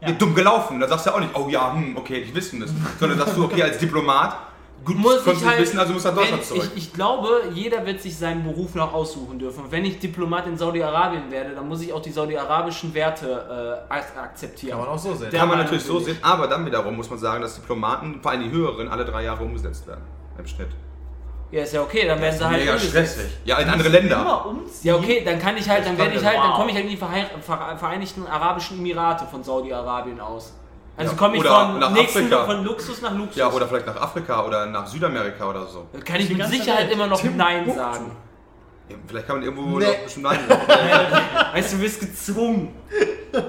Ja. 0.00 0.08
Ja. 0.08 0.14
dumm 0.14 0.34
gelaufen. 0.34 0.80
Da 0.80 0.88
sagst 0.88 1.04
du 1.06 1.10
ja 1.10 1.16
auch 1.16 1.20
nicht, 1.20 1.34
oh 1.34 1.48
ja, 1.50 1.74
hm, 1.74 1.94
okay, 1.96 2.18
ich 2.20 2.34
wissen 2.34 2.58
müssen. 2.60 2.86
Sondern 2.98 3.18
sagst 3.18 3.36
du, 3.36 3.44
okay, 3.44 3.62
als 3.64 3.76
Diplomat, 3.78 4.34
gut, 4.84 4.96
muss 4.98 5.26
ich 5.26 5.44
halt, 5.44 5.60
wissen, 5.60 5.78
also 5.78 5.92
nach 5.92 6.04
wenn, 6.04 6.14
Deutschland 6.14 6.44
zurück. 6.44 6.70
ich, 6.74 6.84
ich 6.84 6.92
glaube, 6.92 7.28
jeder 7.54 7.84
wird 7.86 8.00
sich 8.00 8.16
seinen 8.16 8.42
Beruf 8.44 8.74
noch 8.74 8.92
aussuchen 8.92 9.38
dürfen. 9.38 9.64
Und 9.64 9.72
wenn 9.72 9.84
ich 9.84 9.98
Diplomat 9.98 10.46
in 10.46 10.56
Saudi-Arabien 10.56 11.30
werde, 11.30 11.54
dann 11.54 11.68
muss 11.68 11.82
ich 11.82 11.92
auch 11.92 12.02
die 12.02 12.10
saudi-arabischen 12.12 12.92
Werte 12.94 13.84
äh, 13.88 13.92
ak- 13.92 14.16
akzeptieren. 14.16 14.78
Kann 14.78 14.86
man 14.86 14.94
auch 14.94 14.98
so 14.98 15.14
sehen. 15.14 15.30
Der 15.30 15.40
Kann 15.40 15.48
man 15.48 15.58
natürlich 15.58 15.84
so 15.84 15.98
sehen, 16.00 16.18
aber 16.22 16.46
dann 16.48 16.64
wiederum 16.66 16.96
muss 16.96 17.10
man 17.10 17.18
sagen, 17.18 17.42
dass 17.42 17.54
Diplomaten, 17.56 18.20
vor 18.22 18.30
allem 18.30 18.42
die 18.42 18.50
höheren, 18.50 18.88
alle 18.88 19.04
drei 19.04 19.24
Jahre 19.24 19.44
umgesetzt 19.44 19.86
werden. 19.86 20.02
Im 20.38 20.46
Schnitt. 20.46 20.68
Ja, 21.52 21.64
ist 21.64 21.74
ja 21.74 21.82
okay, 21.82 22.06
dann 22.06 22.20
werden 22.20 22.38
sie 22.38 22.46
halt 22.46 22.58
Mega 22.60 22.78
stressig. 22.78 23.26
Ja, 23.44 23.58
in 23.58 23.68
andere 23.68 23.88
Länder. 23.88 24.46
Ja, 24.84 24.94
okay, 24.94 25.22
dann 25.24 25.38
kann 25.40 25.56
ich 25.56 25.68
halt, 25.68 25.84
dann 25.84 25.98
werde 25.98 26.14
ich 26.14 26.24
halt, 26.24 26.36
dann 26.36 26.52
komme 26.52 26.70
ich 26.70 26.76
halt 26.76 26.84
in 26.84 26.90
die 26.92 26.96
Vereinigten 26.96 28.26
Arabischen 28.28 28.78
Emirate 28.78 29.26
von 29.26 29.42
Saudi-Arabien 29.42 30.20
aus. 30.20 30.54
Also 31.00 31.12
Ja, 31.12 31.18
komme 31.18 31.36
ich 31.36 31.40
oder 31.40 31.80
von 31.80 31.92
nächsten 31.94 32.28
von 32.30 32.64
Luxus 32.64 33.00
nach 33.00 33.16
Luxus. 33.16 33.36
Ja, 33.36 33.50
oder 33.50 33.66
vielleicht 33.66 33.86
nach 33.86 33.96
Afrika 33.96 34.44
oder 34.44 34.66
nach 34.66 34.86
Südamerika 34.86 35.48
oder 35.48 35.66
so. 35.66 35.86
Da 35.92 36.00
kann 36.00 36.20
ich 36.20 36.28
mit 36.30 36.46
Sicherheit 36.46 36.84
Welt. 36.84 36.92
immer 36.92 37.06
noch 37.06 37.22
Nein 37.24 37.64
Timbuktu. 37.64 37.80
sagen. 37.80 38.10
Ja, 38.90 38.96
vielleicht 39.06 39.26
kann 39.26 39.36
man 39.36 39.44
irgendwo 39.44 39.78
Nee. 39.78 39.86
noch 39.86 39.94
bestimmt 40.04 40.24
Nein 40.24 40.40
sagen. 40.48 40.62
Weißt 41.54 41.72
du, 41.72 41.76
du 41.76 41.82
bist 41.82 42.00
gezwungen. 42.00 42.74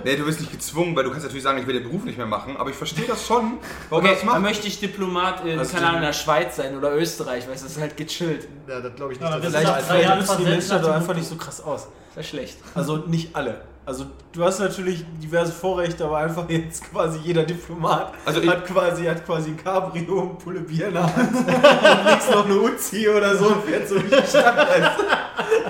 Nee, 0.04 0.16
du 0.16 0.24
bist 0.26 0.40
nicht 0.40 0.52
gezwungen, 0.52 0.96
weil 0.96 1.04
du 1.04 1.10
kannst 1.10 1.26
natürlich 1.26 1.44
sagen, 1.44 1.58
ich 1.60 1.66
will 1.68 1.74
den 1.74 1.84
Beruf 1.84 2.04
nicht 2.04 2.18
mehr 2.18 2.28
machen, 2.28 2.56
aber 2.56 2.70
ich 2.70 2.76
verstehe 2.76 3.06
das 3.08 3.26
schon, 3.26 3.58
warum 3.90 4.06
Okay, 4.06 4.14
das 4.22 4.32
dann 4.32 4.42
möchte 4.44 4.68
ich 4.68 4.80
Diplomat 4.80 5.44
in, 5.44 5.58
Also 5.58 5.74
keine 5.74 5.88
Ahnung, 5.88 6.02
in 6.02 6.06
der 6.06 6.14
Schweiz 6.14 6.56
sein 6.56 6.78
oder 6.78 6.96
Österreich, 6.96 7.50
weißt 7.50 7.62
du, 7.64 7.66
das 7.66 7.76
ist 7.76 7.82
halt 7.82 7.98
gechillt. 7.98 8.48
Ja, 8.68 8.80
das 8.80 8.96
glaube 8.96 9.14
ich 9.14 9.20
nicht. 9.20 9.30
Ja, 9.30 9.40
dass 9.40 9.52
das 9.52 9.64
das 9.64 9.90
ist 9.90 10.16
nutzen 10.30 10.38
die 10.38 10.44
Menschen 10.52 10.82
dem 10.84 10.92
einfach 10.92 11.16
nicht 11.16 11.28
so 11.28 11.36
krass 11.36 11.60
aus. 11.62 11.88
Das 12.16 12.26
ist 12.26 12.32
ja 12.32 12.38
schlecht. 12.38 12.58
Also 12.76 12.98
nicht 12.98 13.36
alle. 13.36 13.62
Also 13.92 14.06
du 14.32 14.42
hast 14.46 14.60
natürlich 14.60 15.04
diverse 15.22 15.52
Vorrechte, 15.52 16.06
aber 16.06 16.20
einfach 16.20 16.48
jetzt 16.48 16.90
quasi 16.90 17.20
jeder 17.26 17.44
Diplomat 17.44 18.14
Also 18.26 18.42
hat 18.50 18.66
quasi 18.66 19.04
hat 19.04 19.26
quasi 19.26 19.50
ein 19.50 19.58
Cabrio, 19.62 20.22
eine 20.22 20.30
Pulle 20.36 20.62
Bier 20.62 20.88
in 20.88 20.94
der 20.94 21.14
Hand 21.14 21.36
und 21.36 22.06
links 22.06 22.32
noch 22.32 22.46
eine 22.46 22.56
Uzi 22.56 23.10
oder 23.10 23.36
so 23.36 23.48
und 23.48 23.66
fährt 23.66 23.90
so 23.90 23.96
durch 24.00 24.10
die 24.10 24.28
Stadt. 24.30 24.66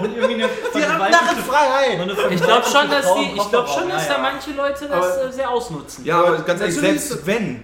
Und 0.04 0.16
irgendwie 0.16 0.36
eine 0.36 0.50
Die 0.76 0.86
haben 0.86 1.00
Narrenfreiheit! 1.00 2.32
Ich 2.32 2.44
glaube 2.44 2.64
schon, 2.64 2.90
dass 2.92 3.12
die, 3.16 3.32
ich 3.38 3.50
glaube 3.50 3.68
schon, 3.68 3.90
dass 3.90 4.08
da 4.08 4.18
manche 4.20 4.52
Leute 4.52 4.88
das 4.88 4.92
Aber- 4.92 5.24
äh, 5.30 5.32
sehr 5.34 5.50
ausnutzen. 5.50 6.06
Ja, 6.06 6.20
aber 6.20 6.38
ganz 6.44 6.62
ehrlich, 6.62 6.76
selbst 6.76 7.26
wenn. 7.26 7.64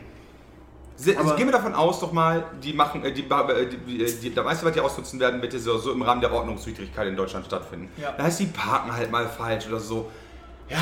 Se 0.96 1.16
Aber- 1.20 1.36
gehen 1.36 1.46
wir 1.46 1.52
davon 1.52 1.76
aus, 1.76 2.00
doch 2.00 2.12
mal, 2.12 2.46
die 2.64 2.74
machen, 2.74 3.06
äh, 3.06 3.12
die, 3.14 3.22
äh, 3.22 3.68
die, 3.70 3.78
die, 3.78 4.20
die, 4.22 4.30
der 4.32 4.44
meiste, 4.44 4.66
was 4.66 4.74
die 4.74 4.80
ausnutzen 4.82 5.20
werden, 5.20 5.40
wird 5.40 5.54
so, 5.54 5.78
so 5.78 5.92
im 5.92 6.02
Rahmen 6.02 6.22
der 6.22 6.34
Ordnungswidrigkeit 6.34 7.08
in 7.10 7.16
Deutschland 7.16 7.46
stattfinden. 7.46 7.90
Ja. 8.02 8.14
Das 8.18 8.26
heißt, 8.26 8.40
die 8.40 8.46
parken 8.48 8.92
halt 8.96 9.12
mal 9.12 9.28
falsch 9.28 9.68
oder 9.68 9.80
so. 9.80 10.10
Ja, 10.70 10.78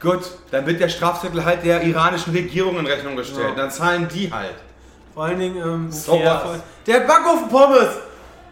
gut, 0.00 0.20
dann 0.50 0.66
wird 0.66 0.80
der 0.80 0.88
Strafzettel 0.88 1.44
halt 1.44 1.64
der 1.64 1.82
iranischen 1.82 2.32
Regierung 2.32 2.78
in 2.78 2.86
Rechnung 2.86 3.16
gestellt. 3.16 3.50
Ja. 3.50 3.54
Dann 3.54 3.70
zahlen 3.70 4.08
die 4.12 4.32
halt. 4.32 4.54
Vor 5.14 5.24
allen 5.24 5.38
Dingen, 5.38 5.56
ähm, 5.56 5.90
So 5.92 6.16
der, 6.16 6.34
was. 6.44 6.60
der 6.86 6.96
hat 7.00 7.06
Backofen 7.08 7.48
Pommes! 7.48 7.88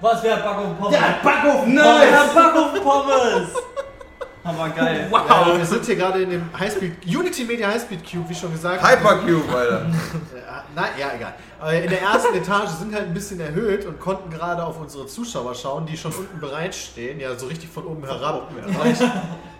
Was 0.01 0.23
wäre 0.23 0.41
Backofen 0.41 0.77
Pommes? 0.77 0.99
Backofen, 1.23 1.77
Der 1.77 2.21
hat 2.21 2.35
Backofen 2.35 2.83
Pommes! 2.83 3.49
Aber 4.45 4.69
geil. 4.69 5.11
Ja, 5.11 5.59
wir 5.59 5.65
sind 5.65 5.85
hier 5.85 5.97
gerade 5.97 6.23
in 6.23 6.31
dem 6.31 6.49
Highspeed, 6.57 7.05
Unity 7.05 7.45
Media 7.45 7.67
Highspeed 7.69 8.09
Cube, 8.09 8.29
wie 8.29 8.35
schon 8.35 8.53
gesagt. 8.53 8.81
Hypercube, 8.81 9.53
Alter. 9.53 9.87
Ja, 9.87 10.63
Nein, 10.75 10.91
ja, 10.99 11.07
egal. 11.17 11.35
Aber 11.59 11.73
in 11.73 11.91
der 11.91 12.01
ersten 12.03 12.35
Etage 12.35 12.69
sind 12.69 12.95
halt 12.95 13.07
ein 13.07 13.15
bisschen 13.15 13.41
erhöht 13.41 13.87
und 13.87 13.99
konnten 13.99 14.31
gerade 14.31 14.63
auf 14.63 14.79
unsere 14.79 15.07
Zuschauer 15.07 15.53
schauen, 15.55 15.85
die 15.87 15.97
schon 15.97 16.13
unten 16.13 16.39
bereitstehen, 16.39 17.19
ja, 17.19 17.35
so 17.37 17.47
richtig 17.47 17.71
von 17.71 17.87
oben 17.87 18.05
herab. 18.05 18.49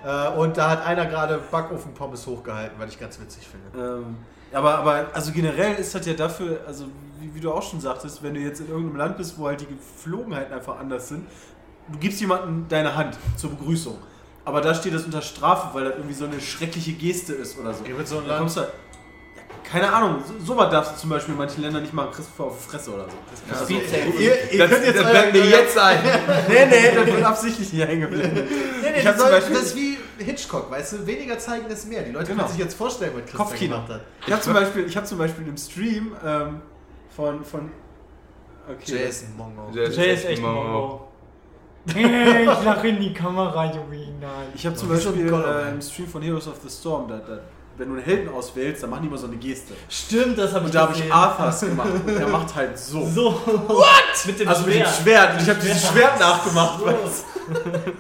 Äh, 0.07 0.29
und 0.37 0.57
da 0.57 0.71
hat 0.71 0.87
einer 0.87 1.07
gerade 1.07 1.41
Backofen-Pommes 1.51 2.27
hochgehalten, 2.27 2.79
weil 2.79 2.89
ich 2.89 2.99
ganz 2.99 3.19
witzig 3.19 3.49
finde. 3.49 3.77
Ähm, 3.77 4.17
aber, 4.53 4.79
aber 4.79 5.07
also 5.13 5.33
generell 5.33 5.75
ist 5.75 5.95
das 5.97 6.07
ja 6.07 6.15
dafür, 6.15 6.61
also 6.65 6.85
wie, 7.19 7.35
wie 7.35 7.41
du 7.41 7.51
auch 7.51 7.63
schon 7.63 7.81
sagtest, 7.81 8.23
wenn 8.23 8.35
du 8.35 8.41
jetzt 8.41 8.61
in 8.61 8.69
irgendeinem 8.69 8.97
Land 8.97 9.17
bist, 9.17 9.37
wo 9.37 9.49
halt 9.49 9.61
die 9.61 9.67
Geflogenheiten 9.67 10.55
einfach 10.55 10.79
anders 10.79 11.09
sind, 11.09 11.27
du 11.89 11.99
gibst 11.99 12.21
jemandem 12.21 12.67
deine 12.69 12.95
Hand 12.95 13.19
zur 13.37 13.51
Begrüßung. 13.51 13.99
Aber 14.45 14.61
da 14.61 14.73
steht 14.75 14.95
das 14.95 15.03
unter 15.03 15.23
Strafe, 15.23 15.75
weil 15.75 15.87
das 15.87 15.95
irgendwie 15.97 16.15
so 16.15 16.27
eine 16.27 16.41
schreckliche 16.41 16.93
Geste 16.93 17.33
ist 17.33 17.59
oder 17.59 17.75
so. 17.75 17.85
Wird 17.85 18.07
so 18.07 18.19
ein 18.19 18.29
Da 18.29 18.39
Land. 18.39 18.57
Keine 19.71 19.93
Ahnung, 19.93 20.23
so, 20.27 20.45
sowas 20.55 20.71
darfst 20.71 20.95
du 20.95 21.01
zum 21.01 21.11
Beispiel 21.11 21.33
in 21.33 21.39
manchen 21.39 21.63
Ländern 21.63 21.83
nicht 21.83 21.93
machen, 21.93 22.11
kriegst 22.13 22.31
du 22.39 22.43
auf 22.45 22.57
die 22.65 22.71
Fresse 22.71 22.93
oder 22.95 23.05
so. 23.05 23.17
Ja, 23.49 23.55
Safe. 23.59 24.23
Ihr, 24.23 24.53
ihr 24.53 24.59
Das, 24.59 24.71
könnt 24.71 24.85
jetzt 24.87 24.99
das 24.99 25.05
euer- 25.05 25.11
bleibt 25.11 25.33
mir 25.33 25.45
jetzt 25.47 25.79
ein. 25.79 25.99
Nee, 26.49 26.67
nee, 26.67 26.95
das 26.95 27.07
wird 27.07 27.25
absichtlich 27.25 27.69
hier 27.69 27.87
hängen 27.87 28.03
geblieben. 28.03 28.31
Nee, 28.35 28.91
nee, 28.91 28.99
Ich 28.99 29.05
das, 29.05 29.19
soll, 29.19 29.31
Beispiel- 29.31 29.55
das 29.55 29.65
ist 29.65 29.77
wie 29.77 29.99
Hitchcock, 30.19 30.71
weißt 30.71 30.93
du? 30.95 31.07
Weniger 31.07 31.39
zeigen 31.39 31.67
ist 31.67 31.89
mehr. 31.89 32.03
Die 32.03 32.13
Leute 32.13 32.27
Genau. 32.29 32.43
können 32.45 32.53
sich 32.55 32.63
jetzt 32.65 32.75
vorstellen, 32.77 33.13
was 33.15 33.23
Christian 33.23 33.47
Kopfkino. 33.47 33.75
gemacht 33.77 33.91
hat. 33.93 34.01
Ich 34.27 34.33
habe 34.33 34.43
zum 34.43 34.53
Beispiel, 34.55 34.87
ich 34.87 34.97
hab 34.97 35.07
zum 35.07 35.19
Beispiel 35.19 35.47
im 35.49 35.57
Stream 35.57 36.13
ähm, 36.25 36.61
von, 37.15 37.45
von 37.45 37.71
okay. 38.69 39.05
Jason 39.05 39.37
Mongo. 39.37 39.71
Der 39.75 39.91
Jay 39.91 40.15
ist 40.15 40.25
echt 40.25 40.39
ein 40.39 40.55
Mongo. 40.55 41.03
Hey, 41.95 42.43
ich 42.43 42.65
lache 42.65 42.89
in 42.89 42.99
die 42.99 43.15
Kamera, 43.15 43.67
Junge, 43.67 44.09
nein. 44.21 44.49
Ich 44.57 44.67
habe 44.67 44.75
zum 44.75 44.89
Beispiel 44.89 45.33
äh, 45.33 45.71
im 45.71 45.81
Stream 45.81 46.09
von 46.09 46.21
Heroes 46.21 46.49
of 46.49 46.57
the 46.61 46.69
Storm, 46.69 47.07
da, 47.07 47.19
da, 47.19 47.39
wenn 47.79 47.89
du 47.89 47.95
einen 47.97 48.05
Helden 48.05 48.29
auswählst, 48.33 48.83
dann 48.83 48.91
machen 48.91 49.03
die 49.03 49.09
immer 49.09 49.19
so 49.19 49.27
eine 49.27 49.37
Geste. 49.37 49.75
Stimmt, 49.89 50.39
das 50.39 50.51
habe 50.53 50.61
ich 50.61 50.67
Und 50.67 50.75
da 50.75 50.81
habe 50.83 50.93
ich. 50.95 51.13
Arthas 51.13 51.61
gemacht 51.61 51.89
und 52.07 52.07
der 52.19 52.29
macht 52.29 52.55
halt 52.55 52.79
so. 52.79 53.07
So. 53.15 53.41
What? 53.69 53.87
Mit 54.27 54.41
dem 54.41 54.49
Also 54.49 54.63
mit 54.67 54.75
dem 54.75 54.81
Schwert. 54.83 54.95
Schwert. 55.03 55.33
Und 55.35 55.43
ich 55.43 55.49
habe 55.51 55.61
dieses 55.61 55.87
Schwert 55.89 56.19
nachgemacht. 56.21 56.79
So. 56.81 56.87
weißt 56.87 57.25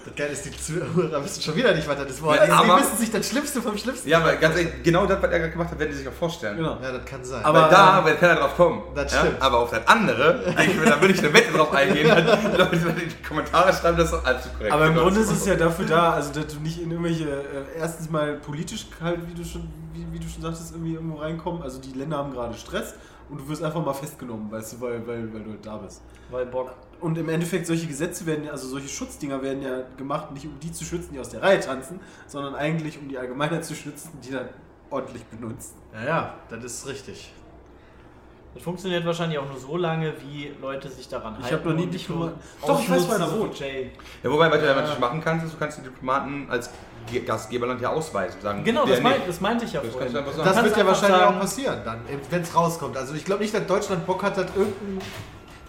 Das 0.04 0.14
Geile 0.16 0.30
ist, 0.32 0.44
die 0.44 0.50
Zuhörer 0.56 1.24
wissen 1.24 1.40
schon 1.42 1.54
wieder 1.54 1.72
nicht, 1.74 1.86
was 1.86 1.96
das 1.96 2.10
ist. 2.10 2.20
Boah, 2.20 2.34
Ja, 2.36 2.46
die, 2.46 2.50
aber- 2.52 2.76
die 2.76 2.82
wissen 2.82 2.96
sich 2.98 3.10
das 3.12 3.28
Schlimmste 3.28 3.62
vom 3.62 3.78
Schlimmsten. 3.78 4.08
Ja, 4.08 4.18
aber 4.18 4.34
ganz 4.36 4.56
ehrlich, 4.56 4.82
genau 4.82 5.06
das, 5.06 5.22
was 5.22 5.30
er 5.30 5.38
gerade 5.38 5.52
gemacht 5.52 5.70
hat, 5.70 5.78
werden 5.78 5.90
die 5.92 5.96
sich 5.98 6.08
auch 6.08 6.12
vorstellen. 6.12 6.56
Genau. 6.56 6.78
Ja, 6.82 6.90
das 6.92 7.04
kann 7.04 7.24
sein. 7.24 7.44
Aber- 7.44 7.62
Weil 7.62 7.70
da 7.70 8.04
wird 8.04 8.18
keiner 8.20 8.34
drauf 8.36 8.56
kommen. 8.56 8.82
Das 8.94 9.12
ja? 9.12 9.20
stimmt. 9.20 9.40
Aber 9.40 9.58
auf 9.58 9.70
das 9.70 9.86
andere, 9.86 10.42
ich, 10.48 10.84
da 10.84 11.00
würde 11.00 11.14
ich 11.14 11.20
eine 11.20 11.32
Wette 11.32 11.52
drauf 11.52 11.72
eingehen. 11.72 12.06
Die 12.06 12.56
Leute 12.56 12.76
in 12.76 13.08
die 13.08 13.22
Kommentare 13.26 13.72
schreiben, 13.72 13.96
das 13.98 14.12
ist 14.12 14.26
allzu 14.26 14.48
korrekt. 14.56 14.72
Aber 14.72 14.86
im 14.86 14.92
Genau, 14.94 15.04
Grunde 15.04 15.20
ist 15.20 15.30
es 15.30 15.46
ja 15.46 15.54
dafür 15.54 15.86
da, 15.86 16.12
also 16.14 16.32
dass 16.32 16.46
du 16.52 16.60
nicht 16.60 16.80
in 16.82 16.90
irgendwelche, 16.90 17.24
äh, 17.24 17.78
erstens 17.80 18.10
mal 18.10 18.34
politisch 18.34 18.86
halt, 19.00 19.18
wie 19.28 19.34
du 19.34 19.44
schon, 19.48 19.65
wie, 19.92 20.06
wie 20.12 20.18
du 20.18 20.28
schon 20.28 20.42
sagtest, 20.42 20.72
irgendwie 20.72 20.94
irgendwo 20.94 21.18
reinkommen. 21.18 21.62
Also 21.62 21.80
die 21.80 21.92
Länder 21.92 22.18
haben 22.18 22.32
gerade 22.32 22.54
Stress 22.54 22.94
und 23.28 23.40
du 23.40 23.48
wirst 23.48 23.62
einfach 23.62 23.84
mal 23.84 23.92
festgenommen, 23.92 24.50
weißt 24.50 24.74
du, 24.74 24.80
weil, 24.80 25.06
weil, 25.06 25.32
weil 25.32 25.42
du 25.42 25.50
halt 25.50 25.66
da 25.66 25.76
bist. 25.78 26.02
Weil 26.30 26.46
Bock. 26.46 26.74
Und 27.00 27.18
im 27.18 27.28
Endeffekt, 27.28 27.66
solche 27.66 27.86
Gesetze 27.86 28.24
werden, 28.26 28.48
also 28.48 28.68
solche 28.68 28.88
Schutzdinger 28.88 29.42
werden 29.42 29.62
ja 29.62 29.82
gemacht, 29.96 30.32
nicht 30.32 30.46
um 30.46 30.58
die 30.60 30.72
zu 30.72 30.84
schützen, 30.84 31.10
die 31.12 31.20
aus 31.20 31.28
der 31.28 31.42
Reihe 31.42 31.60
tanzen, 31.60 32.00
sondern 32.26 32.54
eigentlich 32.54 32.98
um 32.98 33.08
die 33.08 33.18
Allgemeinheit 33.18 33.64
zu 33.64 33.74
schützen, 33.74 34.12
die 34.24 34.30
dann 34.30 34.48
ordentlich 34.90 35.24
benutzt. 35.24 35.74
Ja, 35.92 36.04
ja, 36.04 36.34
das 36.48 36.64
ist 36.64 36.86
richtig. 36.86 37.32
Das 38.54 38.62
funktioniert 38.62 39.04
wahrscheinlich 39.04 39.38
auch 39.38 39.50
nur 39.50 39.60
so 39.60 39.76
lange, 39.76 40.14
wie 40.22 40.50
Leute 40.62 40.88
sich 40.88 41.06
daran 41.08 41.34
halten. 41.34 41.46
Ich 41.46 41.52
hab 41.52 41.62
noch 41.62 41.74
nie 41.74 41.88
gemacht. 41.88 42.32
Doch, 42.66 42.80
ich 42.80 42.90
weiß, 42.90 43.06
wo 43.06 43.12
einer 43.12 43.30
wohnt. 43.30 43.58
Jay. 43.58 43.90
Ja, 44.22 44.30
wobei, 44.30 44.50
was 44.50 44.60
du 44.60 44.66
ja 44.66 44.74
natürlich 44.74 44.98
machen 44.98 45.20
kannst, 45.20 45.44
ist, 45.44 45.52
du 45.52 45.58
kannst 45.58 45.78
die 45.78 45.82
Diplomaten 45.82 46.46
als 46.48 46.70
Gastgeberland 47.26 47.80
ja 47.80 47.90
ausweisen. 47.90 48.40
Sagen, 48.40 48.64
Genau, 48.64 48.86
das, 48.86 49.00
mein, 49.00 49.14
das 49.26 49.40
meinte 49.40 49.64
ich 49.64 49.72
ja 49.72 49.80
Das 49.80 49.92
vorhin. 49.92 50.12
Das 50.12 50.24
wird 50.64 50.76
ja 50.76 50.86
wahrscheinlich 50.86 51.18
sagen- 51.20 51.36
auch 51.36 51.40
passieren, 51.40 51.80
dann, 51.84 52.00
wenn 52.30 52.42
es 52.42 52.54
rauskommt. 52.54 52.96
Also 52.96 53.14
ich 53.14 53.24
glaube 53.24 53.42
nicht, 53.42 53.54
dass 53.54 53.66
Deutschland 53.66 54.06
Bock 54.06 54.22
hat, 54.22 54.36
dass 54.36 54.46
irgendein 54.56 54.98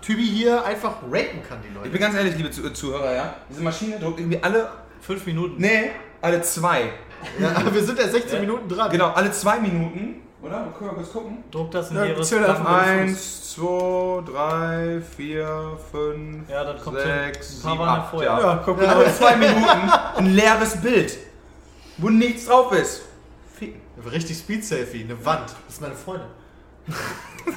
Typi 0.02 0.26
hier 0.26 0.64
einfach 0.66 0.94
rapen 1.12 1.42
kann, 1.48 1.58
die 1.64 1.68
Ich 1.70 1.74
Leute. 1.76 1.90
bin 1.90 2.00
ganz 2.02 2.16
ehrlich, 2.16 2.36
liebe 2.38 2.50
Zu- 2.52 2.72
Zuhörer, 2.72 3.14
ja. 3.14 3.34
Diese 3.50 3.62
Maschine 3.62 4.00
druckt 4.00 4.20
irgendwie 4.20 4.42
alle, 4.42 4.68
Fünf 5.02 5.26
Minuten. 5.26 5.56
nee, 5.62 5.92
alle 6.22 6.42
zwei. 6.42 6.90
Ja, 7.40 7.50
aber 7.56 7.74
wir 7.74 7.84
sind 7.84 7.98
ja 8.00 8.08
16 8.08 8.40
Minuten 8.42 8.68
dran. 8.70 8.90
Genau, 8.92 9.10
alle 9.12 9.32
zwei 9.32 9.60
Minuten. 9.60 10.22
Oder? 10.42 10.68
Können 10.78 10.92
wir 10.92 10.96
kurz 10.98 11.12
gucken? 11.12 11.44
Druck 11.52 11.72
das 11.72 11.90
in 11.90 11.98
Ja, 11.98 12.06
ihres 12.06 12.30
zähl 12.30 12.46
einfach 12.46 12.64
mal. 12.64 12.80
Eins, 12.84 13.54
zwei, 13.56 14.22
drei, 14.32 15.02
vier, 15.18 15.78
fünf, 15.92 16.48
Ja, 16.50 16.64
das 16.64 16.82
kommt 16.84 17.00
sechs, 17.00 17.62
sieben, 17.64 17.74
ja 17.80 17.82
acht. 17.86 18.12
vorher. 18.12 18.30
Ja. 18.32 18.40
Ja, 18.40 18.62
guck 18.64 18.78
mal. 18.78 18.86
Alle 18.88 19.12
zwei 19.14 19.36
Minuten 19.36 19.66
ein 20.18 20.26
leeres 20.28 20.78
Bild, 20.80 21.18
wo 21.98 22.10
nichts 22.10 22.46
drauf 22.46 22.72
ist. 22.72 23.02
Ficken. 23.58 23.82
Richtig 24.12 24.38
Speed-Selfie, 24.38 25.04
eine 25.04 25.26
Wand. 25.26 25.50
Das 25.66 25.76
ist 25.76 25.82
meine 25.82 25.96
Freundin. 25.96 26.28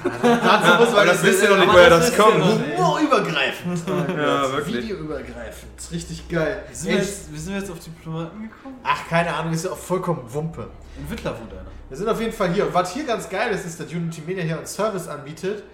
Dazu 0.02 0.82
muss 0.82 0.88
Aber 0.88 1.04
das 1.04 1.22
wisst 1.22 1.42
ihr 1.42 1.48
doch 1.48 1.58
nicht, 1.58 1.72
woher 1.72 1.90
das 1.90 2.16
kommt. 2.16 2.42
Humorübergreifend. 2.42 3.82
Ja, 4.16 4.52
wirklich. 4.52 4.84
Videoübergreifend. 4.84 5.72
Das 5.76 5.86
ist 5.86 5.92
richtig 5.92 6.28
geil. 6.28 6.64
Wie 6.68 6.74
sind, 6.74 6.90
wir 6.90 6.96
jetzt, 6.98 7.32
wie 7.32 7.38
sind 7.38 7.52
wir 7.52 7.60
jetzt 7.60 7.70
auf 7.70 7.78
Diplomaten 7.78 8.42
gekommen? 8.42 8.76
Ach, 8.82 9.08
keine 9.08 9.34
Ahnung, 9.34 9.52
ist 9.52 9.64
ja 9.64 9.70
auch 9.72 9.78
vollkommen 9.78 10.22
Wumpe. 10.32 10.68
In 10.98 11.10
Wittler 11.10 11.32
wohnt 11.38 11.52
einer. 11.52 11.66
Wir 11.88 11.96
sind 11.96 12.08
auf 12.08 12.20
jeden 12.20 12.32
Fall 12.32 12.52
hier. 12.52 12.66
Und 12.66 12.74
was 12.74 12.92
hier 12.92 13.04
ganz 13.04 13.28
geil 13.28 13.52
ist, 13.52 13.66
ist, 13.66 13.80
dass 13.80 13.90
Unity 13.92 14.22
Media 14.26 14.44
hier 14.44 14.56
einen 14.56 14.66
Service 14.66 15.08
anbietet, 15.08 15.64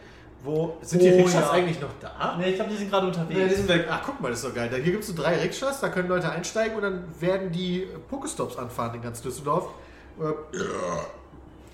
wo. 0.44 0.76
Sind 0.82 1.02
die 1.02 1.10
Oh, 1.12 1.16
Rikschas 1.16 1.34
ja. 1.46 1.50
eigentlich 1.50 1.80
noch 1.80 1.88
da? 2.00 2.36
Nee, 2.38 2.50
ich 2.50 2.54
glaube, 2.56 2.70
die 2.70 2.76
sind 2.76 2.90
gerade 2.90 3.06
Nee, 3.06 3.12
die 3.12 3.18
unterwegs. 3.20 3.56
sind 3.56 3.68
weg. 3.68 3.86
Ach, 3.90 4.00
guck 4.04 4.20
mal, 4.20 4.30
das 4.30 4.38
ist 4.42 4.48
doch 4.48 4.54
geil. 4.54 4.68
Da- 4.70 4.76
Hier 4.76 4.92
gibt 4.92 5.02
es 5.02 5.08
so 5.08 5.14
drei 5.20 5.36
Rikschas, 5.40 5.80
da 5.80 5.88
können 5.88 6.08
Leute 6.08 6.30
einsteigen 6.30 6.76
und 6.76 6.82
dann 6.82 7.04
werden 7.20 7.50
die 7.52 7.88
Pokestops 8.08 8.56
anfahren 8.56 8.94
in 8.94 9.02
ganz 9.02 9.20
Düsseldorf. 9.22 9.68
äh, 10.20 10.24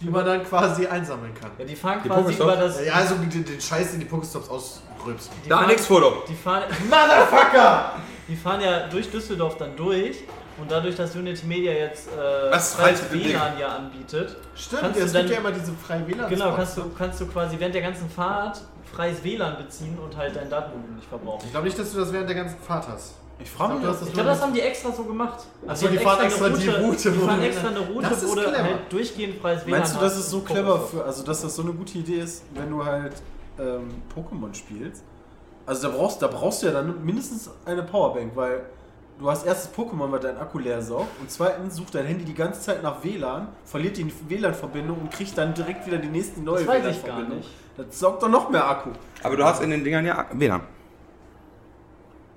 Die 0.00 0.08
man 0.08 0.24
dann 0.26 0.42
quasi 0.44 0.84
einsammeln 0.86 1.32
kann. 1.34 1.50
Ja, 1.58 1.64
die 1.64 1.76
fahren 1.76 2.00
Die 2.02 2.08
quasi 2.08 2.22
Pokestops? 2.22 2.52
über 2.52 2.60
das. 2.62 2.84
Ja, 2.84 2.94
also 2.94 3.14
den, 3.16 3.30
den 3.44 3.60
Scheiß, 3.60 3.92
den 3.92 4.00
die 4.00 4.06
Pokestops 4.06 4.48
ausrübsen. 4.48 5.30
Die 5.44 5.48
Da 5.48 5.64
nix 5.66 5.86
Foto. 5.86 6.24
Die 6.28 6.34
fahren, 6.34 6.64
Motherfucker! 6.90 7.92
die 8.26 8.34
fahren 8.36 8.60
ja 8.62 8.88
durch 8.88 9.10
Düsseldorf 9.10 9.56
dann 9.58 9.76
durch 9.76 10.24
und 10.62 10.70
dadurch, 10.70 10.96
dass 10.96 11.14
Unity 11.14 11.46
Media 11.46 11.72
jetzt 11.72 12.08
äh, 12.08 12.50
Was 12.50 12.74
freies. 12.74 13.02
WLAN 13.12 13.58
ja 13.58 13.68
anbietet, 13.76 14.36
Stimmt, 14.54 14.80
Kannst 14.82 15.00
du 15.00 15.04
es 15.04 15.12
dann- 15.12 15.22
gibt 15.22 15.34
ja 15.34 15.40
immer 15.40 15.52
diese 15.52 15.72
freien 15.72 16.06
WLAN. 16.08 16.28
genau, 16.30 16.54
kannst 16.54 16.76
du, 16.78 16.82
kannst 16.96 17.20
du 17.20 17.26
quasi 17.26 17.56
während 17.58 17.74
der 17.74 17.82
ganzen 17.82 18.08
Fahrt 18.08 18.60
freies 18.94 19.22
WLAN 19.24 19.56
beziehen 19.58 19.98
und 19.98 20.16
halt 20.16 20.36
dein 20.36 20.48
Datenvolumen 20.48 20.96
nicht 20.96 21.08
verbrauchen. 21.08 21.42
Ich 21.44 21.50
glaube 21.50 21.66
nicht, 21.66 21.78
dass 21.78 21.92
du 21.92 21.98
das 22.00 22.12
während 22.12 22.28
der 22.28 22.36
ganzen 22.36 22.58
Fahrt 22.58 22.88
hast. 22.88 23.14
Ich 23.38 23.50
frage 23.50 23.72
Ich 23.74 23.78
mich, 23.80 23.88
ob 23.88 23.98
das 23.98 24.06
Ich 24.08 24.14
glaube, 24.14 24.28
das 24.28 24.40
haben 24.42 24.54
die 24.54 24.60
extra 24.60 24.92
so 24.92 25.04
gemacht. 25.04 25.40
Ach 25.66 25.74
so, 25.74 25.86
haben 25.86 25.92
die 25.92 25.98
fahren 26.04 26.24
extra 26.26 26.44
eine 26.46 26.58
die 26.58 26.68
Route, 26.68 27.10
Die 27.10 27.18
fahren 27.18 27.42
extra 27.42 27.68
eine 27.68 27.80
Route, 27.80 28.08
Das 28.08 28.22
ist 28.22 28.30
wo 28.30 28.34
du 28.36 28.42
clever. 28.42 28.62
halt 28.62 28.92
durchgehend 28.92 29.40
freies 29.40 29.66
WLAN 29.66 29.78
Meinst 29.80 29.96
du, 29.96 30.00
das 30.00 30.16
ist 30.16 30.30
so 30.30 30.40
clever 30.40 30.78
für, 30.80 31.04
also 31.04 31.24
dass 31.24 31.42
das 31.42 31.56
so 31.56 31.62
eine 31.62 31.72
gute 31.72 31.98
Idee 31.98 32.20
ist, 32.20 32.44
wenn 32.54 32.70
du 32.70 32.84
halt 32.84 33.14
ähm, 33.58 33.90
Pokémon 34.14 34.54
spielst? 34.54 35.02
Also 35.66 35.88
da 35.88 35.96
brauchst, 35.96 36.20
da 36.22 36.26
brauchst 36.28 36.62
du 36.62 36.66
ja 36.66 36.72
dann 36.72 37.04
mindestens 37.04 37.48
eine 37.64 37.82
Powerbank, 37.82 38.32
weil 38.36 38.64
du 39.18 39.30
hast 39.30 39.46
erstens 39.46 39.74
Pokémon, 39.76 40.10
weil 40.10 40.20
dein 40.20 40.36
Akku 40.38 40.58
leer 40.58 40.82
saugt 40.82 41.20
und 41.20 41.30
zweitens 41.30 41.76
sucht 41.76 41.94
dein 41.94 42.06
Handy 42.06 42.24
die 42.24 42.34
ganze 42.34 42.60
Zeit 42.60 42.82
nach 42.82 43.02
WLAN, 43.04 43.48
verliert 43.64 43.96
die 43.96 44.12
WLAN-Verbindung 44.28 44.98
und 45.00 45.10
kriegt 45.12 45.36
dann 45.38 45.54
direkt 45.54 45.86
wieder 45.86 45.98
die 45.98 46.08
nächste 46.08 46.40
neue 46.40 46.64
Das 46.64 46.66
weiß 46.66 46.76
ich 46.78 46.82
gar 46.82 47.16
WLAN-Verbindung. 47.16 47.38
nicht. 47.38 47.50
Das 47.76 47.98
saugt 47.98 48.22
doch 48.22 48.28
noch 48.28 48.50
mehr 48.50 48.68
Akku. 48.68 48.90
Aber 49.22 49.36
du 49.36 49.44
hast 49.44 49.62
in 49.62 49.70
den 49.70 49.82
Dingern 49.84 50.04
ja 50.04 50.26
WLAN. 50.32 50.60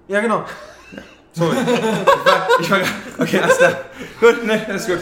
Ja, 0.08 0.22
genau. 0.22 0.44
Sorry. 1.34 1.58
ich 1.58 2.26
war, 2.26 2.48
ich 2.62 2.72
war, 2.72 2.80
okay, 3.20 3.40
alles 3.42 3.58
klar. 3.58 3.74
Gut, 4.22 4.46
ne, 4.46 4.66
alles 4.70 4.88
gut. 4.88 5.00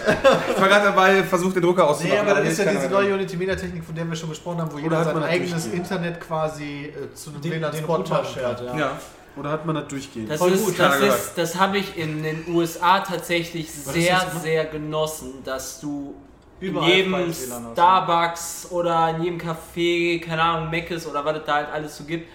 Ich 0.55 0.59
war 0.61 0.67
gerade 0.67 0.85
dabei, 0.85 1.23
versucht 1.23 1.55
den 1.55 1.61
Drucker 1.61 1.87
auszumachen. 1.87 2.25
Nee, 2.25 2.31
aber 2.31 2.39
das 2.39 2.41
hier 2.41 2.51
ist 2.51 2.57
ja 2.57 2.71
diese 2.71 2.89
neue 2.89 3.13
Unity 3.13 3.37
Media 3.37 3.55
Technik, 3.55 3.83
von 3.83 3.93
der 3.93 4.09
wir 4.09 4.15
schon 4.15 4.29
gesprochen 4.29 4.59
haben, 4.61 4.71
wo 4.71 4.75
Oder 4.77 4.83
jeder 4.83 4.97
hat 4.97 5.13
sein 5.13 5.23
eigenes? 5.23 5.67
Internet 5.67 6.19
quasi 6.19 6.85
äh, 6.85 7.13
zu 7.13 7.29
einem 7.29 7.43
WLAN-Spot 7.43 8.03
kann. 8.03 8.25
ja. 8.35 8.77
Ja. 8.77 8.91
Oder 9.35 9.51
hat 9.51 9.65
man 9.65 9.75
das 9.75 9.87
durchgehend? 9.87 10.29
Das, 10.29 10.39
Voll 10.39 10.51
ist, 10.51 10.65
gut, 10.65 10.79
das, 10.79 10.99
ist, 10.99 11.33
das 11.35 11.59
habe 11.59 11.79
ich 11.79 11.97
in 11.97 12.23
den 12.23 12.45
USA 12.53 12.99
tatsächlich 12.99 13.71
sehr, 13.71 14.13
jetzt 14.13 14.31
immer? 14.31 14.39
sehr 14.39 14.65
genossen, 14.65 15.43
dass 15.43 15.79
du 15.79 16.15
Überall 16.59 16.89
in 16.89 16.95
jedem 16.95 17.33
Starbucks 17.73 18.67
oder 18.69 19.09
in 19.09 19.23
jedem 19.23 19.39
Café, 19.39 20.23
keine 20.23 20.41
Ahnung, 20.41 20.69
Mc's 20.69 21.07
oder 21.07 21.25
was 21.25 21.37
es 21.37 21.43
da 21.45 21.55
halt 21.55 21.69
alles 21.73 21.97
so 21.97 22.03
gibt, 22.03 22.29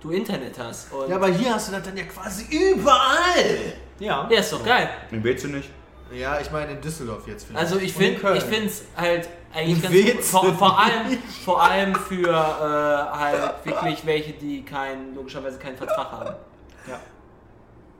du 0.00 0.10
Internet 0.10 0.58
hast. 0.58 0.92
Und 0.92 1.08
Ja, 1.08 1.16
aber 1.16 1.28
hier 1.28 1.54
hast 1.54 1.68
du 1.68 1.72
das 1.72 1.82
dann 1.82 1.96
ja 1.96 2.04
quasi 2.04 2.44
überall. 2.50 3.74
Ja. 3.98 4.28
ja, 4.30 4.40
ist 4.40 4.52
doch 4.52 4.64
geil. 4.64 4.88
Den 5.10 5.22
willst 5.22 5.44
du 5.44 5.48
nicht. 5.48 5.68
Ja, 6.12 6.40
ich 6.40 6.50
meine 6.50 6.72
in 6.72 6.80
Düsseldorf 6.80 7.26
jetzt 7.26 7.46
vielleicht. 7.46 7.62
Also 7.62 7.78
in 7.78 7.84
ich 7.84 7.92
finde 7.92 8.66
es 8.66 8.84
halt 8.96 9.28
eigentlich 9.54 9.82
ganz 9.82 9.94
gut. 9.94 10.24
Vor, 10.24 10.54
vor, 10.54 10.78
allem, 10.78 11.18
vor 11.44 11.62
allem 11.62 11.94
für 11.94 12.28
äh, 12.28 13.18
halt 13.18 13.52
wirklich 13.64 14.04
welche, 14.06 14.32
die 14.32 14.64
kein, 14.64 15.14
logischerweise 15.14 15.58
keinen 15.58 15.76
Vertrag 15.76 16.10
haben. 16.12 16.30
Ja. 16.88 16.98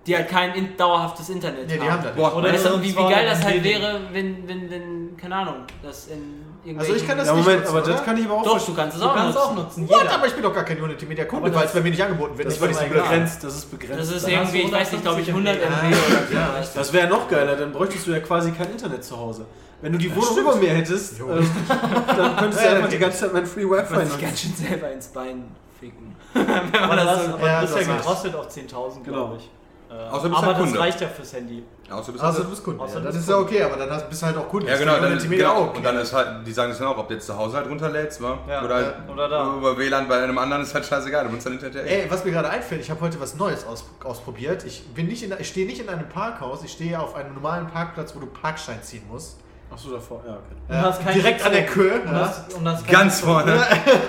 Die 0.06 0.16
halt 0.16 0.28
kein 0.28 0.54
in, 0.54 0.76
dauerhaftes 0.76 1.28
Internet 1.28 1.68
nee, 1.68 1.78
die 1.78 1.88
haben 1.88 2.02
das. 2.02 2.16
Boah, 2.16 2.34
Oder 2.36 2.50
du, 2.52 2.74
in 2.74 2.82
wie, 2.82 2.92
geil 2.92 3.24
das 3.24 3.44
halt 3.44 3.62
wäre, 3.62 4.00
wenn, 4.10 4.48
wenn, 4.48 4.68
wenn, 4.70 5.16
keine 5.16 5.36
Ahnung, 5.36 5.54
das 5.82 6.08
in. 6.08 6.42
Also 6.78 6.94
ich 6.94 7.04
kann 7.06 7.18
das 7.18 7.26
Ja, 7.26 7.34
nicht 7.34 7.44
Moment, 7.44 7.62
nutzen, 7.62 7.76
aber 7.76 7.86
das 7.86 7.96
oder? 7.96 8.04
kann 8.04 8.16
ich 8.16 8.24
aber 8.24 8.34
auch 8.34 8.44
Doch, 8.44 8.66
du 8.66 8.74
kannst 8.74 8.96
es 8.96 9.02
Du 9.02 9.08
auch 9.08 9.14
kannst 9.16 9.34
nutzen. 9.36 9.48
auch 9.50 9.54
nutzen. 9.56 9.88
What? 9.88 10.02
Jeder. 10.02 10.14
Aber 10.14 10.26
ich 10.28 10.32
bin 10.32 10.42
doch 10.44 10.54
gar 10.54 10.64
kein 10.64 10.80
Unity 10.80 11.06
Media 11.06 11.24
Kunde, 11.24 11.44
weil 11.44 11.52
das- 11.52 11.64
es 11.66 11.72
bei 11.72 11.80
mir 11.80 11.90
nicht 11.90 12.02
angeboten 12.02 12.38
wird. 12.38 12.46
Das, 12.46 12.54
Ich 12.54 12.60
weiß 12.60 12.70
ist 12.70 12.80
nicht, 12.82 12.92
begrenzt, 12.92 13.42
das 13.44 13.54
ist 13.56 13.70
begrenzt. 13.70 13.98
Das 14.00 14.10
ist 14.12 14.28
irgendwie, 14.28 14.60
ich 14.62 14.72
weiß 14.72 14.92
nicht, 14.92 15.02
glaube 15.02 15.20
ich 15.22 15.28
100 15.28 15.56
MB 15.56 15.72
150 15.72 16.06
oder 16.12 16.26
so. 16.28 16.34
Ja. 16.34 16.64
Das 16.74 16.92
wäre 16.92 17.08
noch 17.08 17.28
geiler, 17.28 17.56
dann 17.56 17.72
bräuchtest 17.72 18.06
du 18.06 18.12
ja 18.12 18.20
quasi 18.20 18.52
kein 18.52 18.70
Internet 18.70 19.04
zu 19.04 19.16
Hause. 19.18 19.44
Wenn 19.82 19.92
du 19.92 19.98
die 19.98 20.14
Wohnung 20.16 20.38
über 20.38 20.56
mir 20.56 20.70
hättest, 20.70 21.18
Jo. 21.18 21.28
ähm, 21.30 21.50
dann 21.68 22.36
könntest 22.36 22.62
du 22.62 22.66
Ja, 22.66 22.70
einfach 22.72 22.84
ja, 22.84 22.88
die 22.88 22.98
ganze 22.98 23.18
Zeit 23.18 23.32
mein 23.32 23.46
Free 23.46 23.64
Wi-Fi 23.68 23.94
nutzen. 23.94 24.20
ganz 24.20 24.40
schön 24.40 24.54
selber 24.54 24.90
ins 24.92 25.08
Bein 25.08 25.44
ficken. 25.78 26.14
Aber, 26.34 26.96
das 26.96 27.04
das, 27.26 27.34
aber 27.34 27.46
Ja, 27.46 27.60
du 27.60 27.66
bist 27.66 27.76
das 27.78 27.86
ja 27.86 27.92
heißt- 27.92 27.96
gedrosselt 27.98 28.34
auf 28.36 28.48
10.000, 28.48 29.04
Genau. 29.04 29.16
glaube 29.26 29.36
ich. 29.38 29.50
Äh, 29.90 29.94
Außer 30.08 30.22
du 30.22 30.28
bist 30.30 30.38
aber 30.38 30.46
halt 30.46 30.56
das 30.56 30.62
Kunde. 30.64 30.78
reicht 30.80 31.00
ja 31.02 31.08
fürs 31.08 31.32
Handy. 31.34 31.62
Außer 31.90 32.06
du 32.06 32.12
bist 32.12 32.24
Also 32.24 32.38
halt- 32.38 32.46
du 32.46 32.50
bist 32.50 32.64
Kunde. 32.64 32.82
Außer 32.82 32.94
Ja, 32.98 33.04
das 33.04 33.16
ist 33.16 33.28
ja 33.28 33.36
okay, 33.36 33.62
aber 33.62 33.76
dann 33.76 33.90
hast- 33.90 34.08
bist 34.08 34.22
du 34.22 34.26
halt 34.26 34.36
auch 34.38 34.48
Kunde. 34.48 34.68
Ja, 34.70 34.78
genau, 34.78 34.92
dann, 34.94 35.04
ist, 35.04 35.10
Multimedia 35.10 35.48
genau. 35.52 35.60
auch 35.66 35.74
Und 35.76 35.84
dann 35.84 35.96
ist 35.98 36.12
halt, 36.14 36.46
die 36.46 36.52
sagen 36.52 36.72
es 36.72 36.78
dann 36.78 36.86
auch, 36.86 36.96
ob 36.96 37.08
du 37.08 37.14
jetzt 37.14 37.26
zu 37.26 37.36
Hause 37.36 37.56
halt 37.58 37.68
runterlädst, 37.68 38.22
wa? 38.22 38.38
Ja, 38.48 38.64
oder 38.64 38.74
halt 38.76 38.94
Oder 39.12 39.28
da. 39.28 39.54
über 39.56 39.76
WLAN 39.76 40.08
bei 40.08 40.22
einem 40.22 40.38
anderen 40.38 40.62
ist 40.62 40.72
halt 40.74 40.86
scheißegal, 40.86 41.24
du 41.26 41.30
musst 41.32 41.44
dann 41.44 41.58
hinterher. 41.58 42.04
Ey, 42.04 42.10
was 42.10 42.24
mir 42.24 42.30
gerade 42.30 42.48
einfällt, 42.48 42.80
ich 42.80 42.90
habe 42.90 43.00
heute 43.02 43.20
was 43.20 43.34
Neues 43.34 43.66
aus, 43.66 43.84
ausprobiert. 44.02 44.64
Ich 44.64 44.86
bin 44.94 45.08
nicht 45.08 45.22
in, 45.24 45.34
ich 45.38 45.48
stehe 45.48 45.66
nicht 45.66 45.80
in 45.80 45.88
einem 45.90 46.08
Parkhaus, 46.08 46.64
ich 46.64 46.72
stehe 46.72 46.98
auf 46.98 47.14
einem 47.14 47.34
normalen 47.34 47.66
Parkplatz, 47.66 48.14
wo 48.16 48.20
du 48.20 48.26
Parkschein 48.26 48.82
ziehen 48.82 49.02
musst. 49.10 49.40
Achso, 49.72 49.90
davor, 49.90 50.22
ja, 50.26 50.32
okay. 50.34 50.54
Und 50.68 50.82
hast 50.82 51.04
kein 51.04 51.14
direkt 51.14 51.46
an 51.46 51.52
der. 51.52 51.66
Kür. 51.66 51.94
Und 52.04 52.12
das, 52.12 52.42
und 52.54 52.64
kein 52.64 52.86
Ganz 52.86 53.20
vorne. 53.20 53.58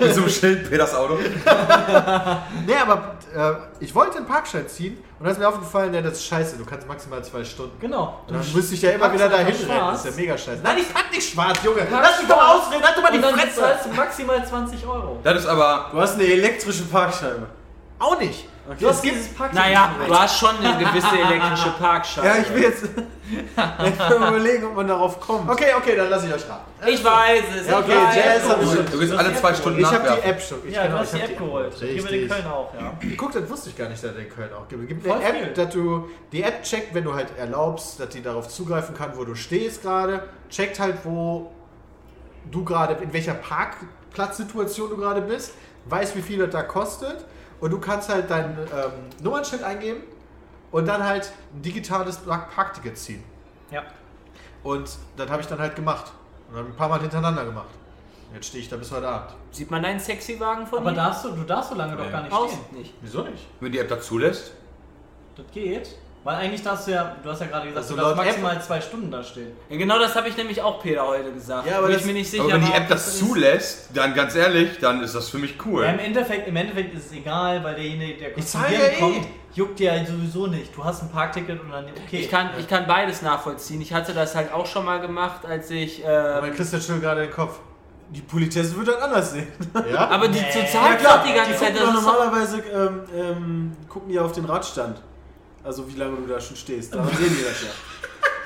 Mit 0.00 0.14
so 0.14 0.20
einem 0.20 0.30
Schild, 0.30 0.68
Peters 0.68 0.94
Auto. 0.94 1.18
Nee, 2.66 2.74
aber 2.76 3.16
äh, 3.34 3.52
ich 3.84 3.94
wollte 3.94 4.18
einen 4.18 4.26
Parkschein 4.26 4.66
ziehen 4.68 4.98
und 5.18 5.24
da 5.26 5.32
ist 5.32 5.38
mir 5.38 5.48
aufgefallen, 5.48 5.92
ja, 5.94 6.00
das 6.00 6.14
ist 6.14 6.26
scheiße, 6.26 6.56
du 6.56 6.64
kannst 6.64 6.86
maximal 6.88 7.22
zwei 7.24 7.44
Stunden. 7.44 7.78
Genau. 7.80 8.20
Und 8.26 8.34
dann 8.34 8.52
müsste 8.54 8.74
ich 8.74 8.82
ja 8.82 8.90
immer 8.90 9.12
wieder 9.12 9.28
dahin 9.28 9.46
rennen. 9.54 9.68
Das 9.68 10.04
ist 10.04 10.14
ja 10.16 10.20
mega 10.20 10.36
scheiße. 10.38 10.60
Nein, 10.62 10.78
ich 10.78 10.92
pack 10.92 11.10
nicht 11.10 11.30
schwarz, 11.32 11.58
Junge. 11.62 11.82
Park 11.82 12.02
Lass 12.02 12.18
mich 12.20 12.28
doch 12.28 12.48
ausreden, 12.48 12.82
halt 12.82 12.96
doch 12.96 13.02
mal 13.02 13.10
die 13.12 13.18
Und 13.18 13.22
dann 13.24 13.38
Fresse. 13.38 13.60
zahlst 13.60 13.86
du 13.86 13.90
maximal 13.90 14.46
20 14.46 14.86
Euro. 14.86 15.18
Das 15.22 15.38
ist 15.38 15.46
aber. 15.46 15.88
Du 15.92 16.00
hast 16.00 16.14
eine 16.14 16.24
elektrische 16.24 16.84
Parkscheibe. 16.84 17.46
Auch 17.98 18.18
nicht. 18.18 18.48
Du 18.78 18.88
hast 18.88 19.04
dieses 19.04 19.28
Paket. 19.28 19.54
Naja, 19.54 19.94
du 20.06 20.14
hast 20.14 20.38
schon 20.38 20.56
eine 20.56 20.82
gewisse 20.82 21.18
elektrische 21.18 21.70
Parkscheibe. 21.78 22.26
Ja, 22.26 22.36
ich 22.38 22.54
will 22.54 22.62
jetzt. 22.62 22.84
ich 22.84 24.10
will 24.10 24.16
überlegen, 24.16 24.64
ob 24.66 24.76
man 24.76 24.88
darauf 24.88 25.20
kommt. 25.20 25.50
Okay, 25.50 25.74
okay, 25.76 25.96
dann 25.96 26.08
lasse 26.08 26.26
ich 26.28 26.34
euch 26.34 26.48
raten. 26.48 26.88
Ich 26.88 27.04
weiß 27.04 27.42
es. 27.60 27.68
Ja, 27.68 27.80
ich 27.80 27.84
okay, 27.84 27.96
weiß 27.96 28.16
Jazz 28.16 28.78
ich. 28.78 28.90
Du 28.90 28.98
gehst 28.98 29.12
alle 29.12 29.34
zwei 29.34 29.54
Stunden 29.54 29.80
Ich 29.80 29.86
habe 29.86 30.18
die. 30.22 30.28
App 30.28 30.40
schon. 30.40 30.58
Ich 30.66 30.74
Ja, 30.74 30.84
genau, 30.84 30.94
du 30.94 31.00
hast 31.02 31.14
ich 31.14 31.20
die 31.20 31.24
hab 31.24 31.30
App 31.30 31.38
geholt. 31.38 31.82
Ich 31.82 31.96
gebe 31.96 32.08
den. 32.08 32.28
Köln 32.28 32.46
auch, 32.46 32.74
ja. 32.74 32.92
Guck, 33.18 33.32
das 33.32 33.50
wusste 33.50 33.68
ich 33.68 33.76
gar 33.76 33.88
nicht, 33.90 34.02
dass 34.02 34.12
es 34.12 34.18
in 34.18 34.30
Köln 34.30 34.50
auch 34.54 34.66
gibt. 34.66 34.82
Es 34.82 34.88
gibt 34.88 35.10
eine 35.10 35.24
App, 35.24 35.54
dass 35.54 35.68
du 35.68 36.08
die 36.32 36.42
App 36.42 36.62
checkt, 36.62 36.94
wenn 36.94 37.04
du 37.04 37.14
halt 37.14 37.36
erlaubst, 37.36 38.00
dass 38.00 38.08
die 38.08 38.22
darauf 38.22 38.48
zugreifen 38.48 38.94
kann, 38.94 39.10
wo 39.14 39.24
du 39.24 39.34
stehst 39.34 39.82
gerade. 39.82 40.22
Checkt 40.48 40.80
halt, 40.80 40.96
wo 41.04 41.52
du 42.50 42.64
gerade, 42.64 42.94
in 43.02 43.12
welcher 43.12 43.34
Parkplatzsituation 43.34 44.88
du 44.88 44.96
gerade 44.96 45.20
bist, 45.20 45.52
weiß, 45.84 46.16
wie 46.16 46.22
viel 46.22 46.38
das 46.38 46.50
da 46.50 46.62
kostet 46.62 47.26
und 47.60 47.70
du 47.70 47.78
kannst 47.80 48.08
halt 48.08 48.30
dein 48.30 48.56
ähm, 48.58 48.92
Nummernschild 49.22 49.62
eingeben 49.62 50.02
und 50.70 50.86
dann 50.86 51.02
halt 51.02 51.32
ein 51.54 51.62
digitales 51.62 52.16
Park- 52.18 52.54
Parkticket 52.54 52.98
ziehen. 52.98 53.22
Ja. 53.70 53.82
Und 54.62 54.90
das 55.16 55.30
habe 55.30 55.42
ich 55.42 55.48
dann 55.48 55.58
halt 55.58 55.76
gemacht. 55.76 56.12
Und 56.48 56.56
dann 56.56 56.66
ein 56.66 56.76
paar 56.76 56.88
Mal 56.88 57.00
hintereinander 57.00 57.44
gemacht. 57.44 57.68
Jetzt 58.32 58.46
stehe 58.46 58.62
ich 58.62 58.68
da 58.68 58.76
bis 58.76 58.90
heute 58.90 59.06
Abend. 59.08 59.30
Sieht 59.52 59.70
man 59.70 59.82
deinen 59.82 60.00
sexy 60.00 60.38
Wagen 60.40 60.66
von 60.66 60.80
Aber 60.80 60.90
dir? 60.90 60.96
darfst 60.96 61.24
du, 61.24 61.30
du 61.30 61.44
darfst 61.44 61.70
so 61.70 61.76
lange 61.76 61.96
doch 61.96 62.10
gar 62.10 62.22
nicht 62.22 62.32
Aus 62.32 62.50
stehen. 62.52 62.78
nicht. 62.78 62.94
Wieso 63.00 63.22
nicht? 63.22 63.46
Wenn 63.60 63.70
die 63.72 63.78
App 63.78 63.88
das 63.88 64.04
zulässt. 64.06 64.52
Das 65.36 65.46
geht. 65.52 65.96
Weil 66.24 66.36
eigentlich 66.36 66.62
darfst 66.62 66.86
du 66.88 66.92
ja, 66.92 67.14
du 67.22 67.30
hast 67.30 67.40
ja 67.42 67.46
gerade 67.48 67.66
gesagt, 67.68 67.84
Also 67.84 67.94
du 67.96 68.00
darfst 68.00 68.16
laut 68.16 68.26
App- 68.26 68.32
maximal 68.42 68.62
zwei 68.62 68.80
Stunden 68.80 69.10
da 69.10 69.22
stehen. 69.22 69.52
Ja, 69.68 69.76
genau 69.76 69.98
das 69.98 70.16
habe 70.16 70.26
ich 70.28 70.36
nämlich 70.38 70.60
auch 70.62 70.82
Peter 70.82 71.06
heute 71.06 71.30
gesagt. 71.32 71.68
Ja, 71.68 71.76
aber 71.78 71.86
Wo 71.88 71.90
ich 71.90 71.96
das- 71.98 72.06
mir 72.06 72.14
nicht 72.14 72.30
sicher 72.30 72.44
Aber 72.44 72.52
wenn 72.54 72.64
die 72.64 72.72
App 72.72 72.88
das 72.88 73.18
zulässt, 73.18 73.90
dann 73.92 74.14
ganz 74.14 74.34
ehrlich, 74.34 74.78
dann 74.80 75.02
ist 75.02 75.14
das 75.14 75.28
für 75.28 75.36
mich 75.36 75.54
cool. 75.66 75.82
Ja, 75.84 75.90
im 75.90 75.98
Endeffekt, 75.98 76.48
im 76.48 76.56
Endeffekt 76.56 76.94
ist 76.94 77.06
es 77.06 77.12
egal, 77.12 77.62
weil 77.62 77.74
derjenige, 77.74 78.14
der 78.18 78.32
kontrollieren 78.32 78.72
ja 78.80 78.88
eh. 78.88 78.98
kommt, 79.00 79.26
juckt 79.54 79.78
dir 79.78 79.94
ja 79.94 80.04
sowieso 80.06 80.46
nicht. 80.46 80.74
Du 80.74 80.82
hast 80.82 81.02
ein 81.02 81.10
Parkticket 81.10 81.60
und 81.60 81.70
dann, 81.70 81.84
okay. 81.84 82.20
Ich 82.20 82.30
kann, 82.30 82.50
ich 82.58 82.66
kann 82.66 82.86
beides 82.86 83.20
nachvollziehen. 83.20 83.82
Ich 83.82 83.92
hatte 83.92 84.14
das 84.14 84.34
halt 84.34 84.50
auch 84.50 84.64
schon 84.66 84.86
mal 84.86 85.00
gemacht, 85.00 85.44
als 85.46 85.68
ich. 85.70 86.08
Aber 86.08 86.46
Äh, 86.48 86.50
Christian 86.52 86.80
schüttelt 86.80 87.02
gerade 87.02 87.20
den 87.20 87.30
Kopf. 87.32 87.58
Die 88.08 88.22
Politesse 88.22 88.74
wird 88.78 88.88
das 88.88 88.96
anders 89.02 89.32
sehen. 89.32 89.48
Ja? 89.92 90.08
aber 90.08 90.28
die 90.28 90.38
Nee. 90.40 90.50
zu 90.50 90.58
Ja, 90.58 91.22
die 91.26 91.34
ganze 91.34 91.52
die 91.52 91.58
Zeit. 91.58 91.76
gucken 91.76 91.94
Das 91.94 92.02
normalerweise 92.02 92.58
ähm, 92.72 93.00
ähm, 93.14 93.72
gucken 93.90 94.08
die 94.08 94.18
auf 94.18 94.32
den 94.32 94.44
Radstand. 94.46 95.02
Also 95.64 95.88
wie 95.88 95.96
lange 95.98 96.16
du 96.16 96.26
da 96.26 96.40
schon 96.40 96.56
stehst. 96.56 96.94
Daran 96.94 97.08
sehen 97.16 97.34
die 97.36 97.42
das 97.44 97.62
ja. 97.62 97.68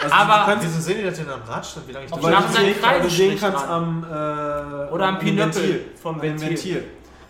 Also 0.00 0.14
Aber- 0.14 0.44
du 0.44 0.50
kannst, 0.52 0.66
Wieso 0.68 0.80
sehen 0.80 0.98
die 0.98 1.04
das 1.04 1.16
denn 1.18 1.28
am 1.28 1.42
Radstand? 1.42 1.88
Wie 1.88 1.92
lange 1.92 2.06
ich 2.06 2.12
Auf 2.12 2.20
da 2.20 2.26
weil 2.26 2.36
du 2.36 2.52
sehen, 2.52 2.74
weil 2.80 3.00
du 3.02 3.10
sehen 3.10 3.36
Kreisenstrich 3.36 3.40
kannst 3.40 3.66
dran. 3.66 3.70
am 3.70 4.88
äh, 4.88 4.92
Oder 4.92 5.06
am 5.06 5.18
Pinöppel 5.18 5.84
vom 6.00 6.20
dem 6.20 6.40
Ventil. 6.40 6.84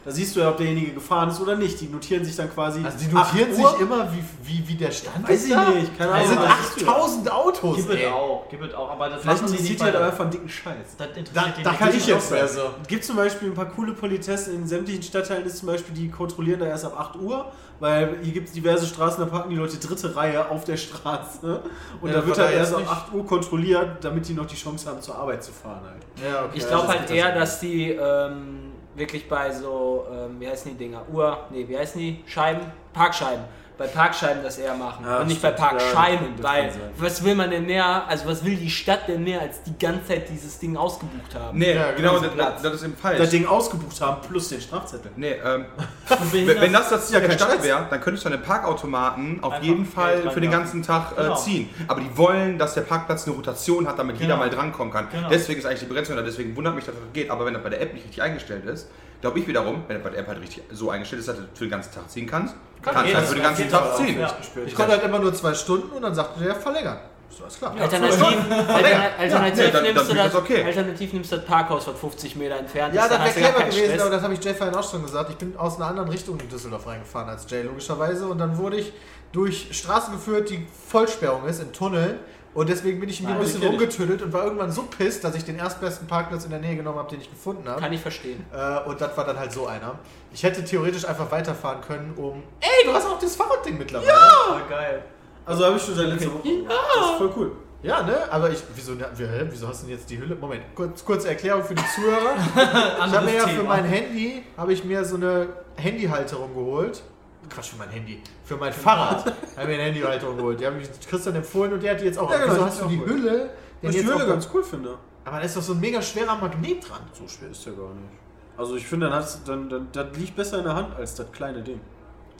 Da 0.08 0.14
siehst 0.14 0.34
du 0.36 0.40
ja, 0.40 0.48
ob 0.48 0.56
derjenige 0.56 0.92
gefahren 0.92 1.28
ist 1.28 1.38
oder 1.38 1.54
nicht. 1.54 1.78
Die 1.82 1.86
notieren 1.88 2.24
sich 2.24 2.34
dann 2.34 2.50
quasi. 2.50 2.82
Also 2.82 2.96
die 2.98 3.12
notieren 3.14 3.50
8 3.50 3.54
sich 3.56 3.80
immer, 3.80 4.08
wie, 4.10 4.24
wie, 4.42 4.68
wie 4.68 4.74
der 4.74 4.90
Stand 4.90 5.28
Weiß 5.28 5.34
ist 5.40 5.48
ich 5.48 5.52
da? 5.52 5.68
nicht, 5.68 5.98
keine 5.98 6.10
Da 6.12 6.16
Ahnung. 6.16 6.28
sind 6.28 6.40
das 6.42 6.52
siehst 6.64 6.80
du 6.80 6.84
ja. 6.86 6.90
8000 6.92 7.32
Autos, 7.32 7.76
Gib 7.76 7.90
es 7.90 8.06
auch, 8.10 8.46
gib 8.50 8.62
es 8.62 8.74
auch, 8.74 8.90
aber 8.90 9.10
das 9.10 9.20
Vielleicht 9.20 9.42
interessiert 9.42 9.82
halt 9.82 9.96
einfach 9.96 10.16
von 10.16 10.30
dicken 10.30 10.48
Scheiß. 10.48 10.76
Das 10.96 10.96
Da, 10.96 11.04
interessiert 11.14 11.36
da 11.66 11.70
nicht. 11.70 11.78
kann 11.78 11.94
ich 11.94 12.06
jetzt 12.06 12.30
mehr 12.30 12.48
so. 12.48 12.60
Es 12.80 12.88
gibt 12.88 13.04
zum 13.04 13.16
Beispiel 13.16 13.48
ein 13.48 13.54
paar 13.54 13.68
coole 13.68 13.92
Polizessen 13.92 14.54
in 14.54 14.66
sämtlichen 14.66 15.02
Stadtteilen, 15.02 15.44
ist 15.44 15.58
zum 15.58 15.66
Beispiel, 15.68 15.94
die 15.94 16.08
kontrollieren 16.10 16.60
da 16.60 16.66
erst 16.66 16.86
ab 16.86 16.94
8 16.98 17.16
Uhr, 17.16 17.52
weil 17.78 18.16
hier 18.22 18.32
gibt 18.32 18.48
es 18.48 18.54
diverse 18.54 18.86
Straßen, 18.86 19.20
da 19.22 19.26
parken 19.30 19.50
die 19.50 19.56
Leute 19.56 19.76
dritte 19.76 20.16
Reihe 20.16 20.48
auf 20.48 20.64
der 20.64 20.78
Straße. 20.78 21.62
Und 22.00 22.08
Ja, 22.10 22.16
da 22.20 22.26
wird 22.26 22.38
halt 22.38 22.54
erst 22.54 22.72
ab 22.72 22.80
nicht- 22.80 22.90
8 22.90 23.12
Uhr 23.12 23.26
kontrolliert, 23.26 24.02
damit 24.02 24.26
die 24.26 24.32
noch 24.32 24.46
die 24.46 24.56
Chance 24.56 24.88
haben, 24.88 25.02
zur 25.02 25.16
Arbeit 25.16 25.44
zu 25.44 25.52
fahren 25.52 25.82
halt. 25.84 26.02
Ja, 26.32 26.44
okay. 26.46 26.52
Ich 26.54 26.66
glaube 26.66 26.86
das 26.86 26.96
halt 26.98 27.10
eher, 27.10 27.32
das. 27.34 27.50
dass 27.50 27.60
die 27.60 27.90
ähm, 27.90 28.67
wirklich 28.98 29.28
bei 29.28 29.50
so, 29.52 30.06
ähm, 30.12 30.40
wie 30.40 30.48
heißen 30.48 30.72
die 30.72 30.76
Dinger? 30.76 31.02
Uhr, 31.12 31.46
nee, 31.50 31.66
wie 31.66 31.78
heißen 31.78 32.00
die? 32.00 32.22
Scheiben? 32.26 32.62
Parkscheiben. 32.92 33.44
Bei 33.78 33.86
Parkscheiben 33.86 34.42
das 34.42 34.58
eher 34.58 34.74
machen 34.74 35.04
Ja, 35.06 35.20
und 35.20 35.28
nicht 35.28 35.40
bei 35.40 35.52
stimmt. 35.52 35.68
Parkscheinen, 35.70 36.24
Ja, 36.36 36.42
das 36.42 36.44
weil 36.44 36.72
was 36.98 37.24
will 37.24 37.34
man 37.36 37.48
denn 37.50 37.64
mehr, 37.64 38.04
also 38.08 38.26
was 38.26 38.44
will 38.44 38.56
die 38.56 38.68
Stadt 38.70 39.06
denn 39.06 39.22
mehr, 39.22 39.40
als 39.40 39.62
die 39.62 39.78
ganze 39.78 40.08
Zeit 40.08 40.28
dieses 40.28 40.58
Ding 40.58 40.76
ausgebucht 40.76 41.32
haben? 41.36 41.56
Nee, 41.56 41.74
Ja, 41.74 41.92
genau, 41.92 42.18
genau, 42.20 42.34
das, 42.36 42.60
das 42.62 42.74
ist 42.74 42.82
eben 42.82 42.92
Das 42.94 43.00
falsch. 43.00 43.30
Ding 43.30 43.46
ausgebucht 43.46 44.00
haben, 44.00 44.20
plus 44.28 44.48
den 44.48 44.60
Strafzettel. 44.60 45.12
Nee, 45.14 45.36
ähm, 45.44 45.66
wenn 46.32 46.72
das 46.72 46.88
das 46.90 47.06
Ziel 47.06 47.14
Ja, 47.14 47.20
der 47.20 47.28
kein 47.28 47.38
Stadt 47.38 47.62
wäre, 47.62 47.86
dann 47.88 48.00
könntest 48.00 48.24
du 48.24 48.30
deine 48.30 48.42
Parkautomaten 48.42 49.42
auf 49.42 49.52
Einfach 49.52 49.64
jeden 49.64 49.82
Geld 49.84 49.94
Fall 49.94 50.30
für 50.32 50.40
den 50.40 50.50
ganzen 50.50 50.82
Tag 50.82 51.12
äh, 51.16 51.22
Genau. 51.22 51.36
ziehen. 51.36 51.68
Aber 51.86 52.00
die 52.00 52.16
wollen, 52.16 52.58
dass 52.58 52.74
der 52.74 52.80
Parkplatz 52.82 53.26
eine 53.26 53.36
Rotation 53.36 53.86
hat, 53.86 53.98
damit 53.98 54.16
jeder 54.16 54.34
Genau. 54.34 54.38
mal 54.44 54.50
drankommen 54.50 54.92
kann. 54.92 55.08
Genau. 55.12 55.28
Deswegen 55.28 55.60
ist 55.60 55.66
eigentlich 55.66 55.80
die 55.80 55.86
Begrenzung 55.86 56.16
da, 56.16 56.22
deswegen 56.22 56.56
wundert 56.56 56.74
mich, 56.74 56.84
dass 56.84 56.94
das 56.96 57.04
geht. 57.12 57.30
Aber 57.30 57.46
wenn 57.46 57.54
das 57.54 57.62
bei 57.62 57.70
der 57.70 57.80
App 57.80 57.94
nicht 57.94 58.04
richtig 58.04 58.22
eingestellt 58.22 58.64
ist, 58.64 58.88
glaube 59.20 59.38
ich 59.38 59.46
wiederum, 59.46 59.84
wenn 59.86 59.96
das 59.96 60.02
bei 60.04 60.10
der 60.10 60.18
App 60.20 60.26
halt 60.28 60.40
richtig 60.40 60.62
so 60.72 60.90
eingestellt 60.90 61.20
ist, 61.20 61.28
dass 61.28 61.36
du 61.36 61.42
für 61.54 61.64
den 61.66 61.70
ganzen 61.70 61.92
Tag 61.94 62.10
ziehen 62.10 62.26
kannst, 62.26 62.54
kannst 62.82 63.00
du 63.00 63.04
geht, 63.06 63.14
halt 63.16 63.26
für 63.26 63.34
den 63.34 63.42
das 63.42 63.56
ganzen 63.58 63.70
Tag 63.70 63.96
ziehen. 63.96 64.20
ja. 64.20 64.32
Ich 64.66 64.74
konnte 64.74 64.92
halt 64.92 65.02
immer 65.04 65.18
nur 65.18 65.34
zwei 65.34 65.54
Stunden 65.54 65.90
und 65.96 66.02
dann 66.02 66.14
sagte 66.14 66.42
der 66.44 66.54
verlängern. 66.54 66.98
So, 67.30 67.44
alles 67.44 67.58
klar. 67.58 67.72
Alternativ, 67.78 68.20
Altern- 68.22 69.02
alternativ, 69.18 69.56
nee, 69.56 69.62
dann- 69.64 69.72
dann 69.72 69.82
nimmst 69.94 70.10
du 70.10 70.14
das, 70.14 70.32
das 70.32 70.34
okay. 70.34 70.64
alternativ 70.64 71.12
nimmst 71.12 71.30
du 71.32 71.36
das 71.36 71.44
Parkhaus, 71.44 71.86
was 71.86 71.98
50 72.00 72.36
Meter 72.36 72.56
entfernt 72.56 72.94
Ja, 72.94 73.02
ist, 73.04 73.10
das 73.10 73.18
dann 73.18 73.26
wäre 73.26 73.28
hast 73.28 73.36
du 73.36 73.40
gar 73.42 73.52
clever 73.52 73.70
gewesen, 73.70 73.86
Stress. 73.90 74.00
aber 74.02 74.10
das 74.10 74.22
habe 74.22 74.34
ich 74.34 74.44
Jay 74.44 74.54
vorhin 74.54 74.74
auch 74.76 74.90
schon 74.90 75.02
gesagt. 75.02 75.30
Ich 75.30 75.36
bin 75.36 75.56
aus 75.56 75.76
einer 75.76 75.86
anderen 75.86 76.08
Richtung 76.08 76.40
in 76.40 76.48
Düsseldorf 76.48 76.86
reingefahren 76.86 77.28
als 77.28 77.48
Jay, 77.48 77.62
logischerweise. 77.62 78.26
Und 78.26 78.38
dann 78.38 78.56
wurde 78.58 78.78
ich 78.78 78.92
durch 79.32 79.68
Straßen 79.72 80.14
geführt, 80.14 80.50
die 80.50 80.66
Vollsperrung 80.88 81.46
ist, 81.46 81.60
in 81.60 81.72
Tunneln. 81.72 82.18
Und 82.54 82.68
deswegen 82.68 82.98
bin 82.98 83.08
ich 83.08 83.20
mir 83.20 83.28
ein 83.28 83.38
bisschen 83.38 83.62
rumgetüdelt 83.62 84.22
und 84.22 84.32
war 84.32 84.44
irgendwann 84.44 84.72
so 84.72 84.82
pisst, 84.82 85.22
dass 85.22 85.34
ich 85.34 85.44
den 85.44 85.58
erstbesten 85.58 86.06
Parkplatz 86.08 86.44
in 86.44 86.50
der 86.50 86.60
Nähe 86.60 86.76
genommen 86.76 86.98
habe, 86.98 87.10
den 87.10 87.20
ich 87.20 87.30
gefunden 87.30 87.68
habe. 87.68 87.80
Kann 87.80 87.92
ich 87.92 88.00
verstehen. 88.00 88.44
Äh, 88.52 88.88
und 88.88 89.00
das 89.00 89.16
war 89.16 89.24
dann 89.24 89.38
halt 89.38 89.52
so 89.52 89.66
einer. 89.66 89.98
Ich 90.32 90.42
hätte 90.42 90.64
theoretisch 90.64 91.04
einfach 91.06 91.30
weiterfahren 91.30 91.80
können, 91.80 92.14
um. 92.16 92.42
Ey, 92.60 92.86
du 92.86 92.92
hast 92.92 93.06
auch 93.06 93.18
das 93.18 93.36
Fahrradding 93.36 93.78
mittlerweile. 93.78 94.12
Ah, 94.12 94.60
geil. 94.68 95.02
Also 95.44 95.64
habe 95.64 95.76
ich 95.76 95.82
schon 95.82 95.94
seit 95.94 96.08
letzter 96.08 96.34
Woche. 96.34 96.48
Das 96.66 97.10
ist 97.10 97.16
voll 97.18 97.32
cool. 97.36 97.52
Ja, 97.82 98.02
ne? 98.02 98.16
Aber 98.30 98.50
ich. 98.50 98.58
Wieso, 98.74 98.92
ne, 98.94 99.06
wieso 99.50 99.68
hast 99.68 99.82
du 99.82 99.86
denn 99.86 99.96
jetzt 99.96 100.10
die 100.10 100.18
Hülle? 100.18 100.34
Moment, 100.34 100.62
kurz, 100.74 101.04
kurze 101.04 101.28
Erklärung 101.28 101.62
für 101.62 101.74
die 101.74 101.84
Zuhörer. 101.94 102.34
Ich 103.06 103.14
habe 103.14 103.24
mir 103.24 103.34
ja 103.36 103.46
für 103.46 103.62
mein 103.62 103.84
Handy 103.84 104.42
habe 104.56 104.72
ich 104.72 104.84
mir 104.84 105.04
so 105.04 105.16
eine 105.16 105.48
Handyhalterung 105.76 106.54
geholt. 106.54 107.02
Quatsch, 107.48 107.70
für 107.70 107.76
mein 107.76 107.88
Handy. 107.90 108.22
Für 108.44 108.56
mein 108.56 108.72
Fahrrad 108.72 109.24
habe 109.26 109.34
ich 109.62 109.66
mir 109.66 109.74
eine 109.74 109.82
Handyhalterung 109.84 110.36
geholt. 110.36 110.60
Die 110.60 110.66
habe 110.66 110.80
ich 110.80 110.88
Christian 111.08 111.34
empfohlen 111.36 111.72
und 111.72 111.82
der 111.82 111.92
hat 111.92 112.00
die 112.00 112.04
jetzt 112.06 112.18
auch. 112.18 112.30
Ja, 112.30 112.38
genau, 112.38 112.52
Wieso 112.54 112.64
hast 112.64 112.80
du 112.82 112.86
die. 112.88 113.00
Hülle? 113.00 113.50
Was 113.82 113.92
denn 113.94 114.00
ich 114.00 114.06
die 114.06 114.12
auch- 114.12 114.26
ganz 114.26 114.48
cool 114.54 114.62
finde. 114.62 114.98
Aber 115.24 115.36
da 115.38 115.42
ist 115.42 115.56
doch 115.56 115.62
so 115.62 115.72
ein 115.74 115.80
mega 115.80 116.00
schwerer 116.00 116.36
Magnet 116.36 116.88
dran. 116.88 117.00
So 117.12 117.28
schwer 117.28 117.50
ist 117.50 117.64
der 117.66 117.74
gar 117.74 117.88
nicht. 117.94 118.08
Also 118.56 118.76
ich 118.76 118.86
finde, 118.86 119.06
dann, 119.08 119.14
hast, 119.18 119.46
dann, 119.46 119.68
dann 119.68 119.88
das 119.92 120.16
liegt 120.16 120.34
besser 120.34 120.58
in 120.58 120.64
der 120.64 120.74
Hand 120.74 120.96
als 120.96 121.14
das 121.14 121.30
kleine 121.30 121.62
Ding. 121.62 121.80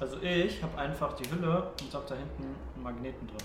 Also 0.00 0.16
ich 0.22 0.62
habe 0.62 0.78
einfach 0.78 1.12
die 1.14 1.30
Hülle 1.30 1.70
und 1.80 1.94
habe 1.94 2.04
da 2.08 2.14
hinten 2.14 2.42
einen 2.74 2.82
Magneten 2.82 3.26
drin. 3.26 3.36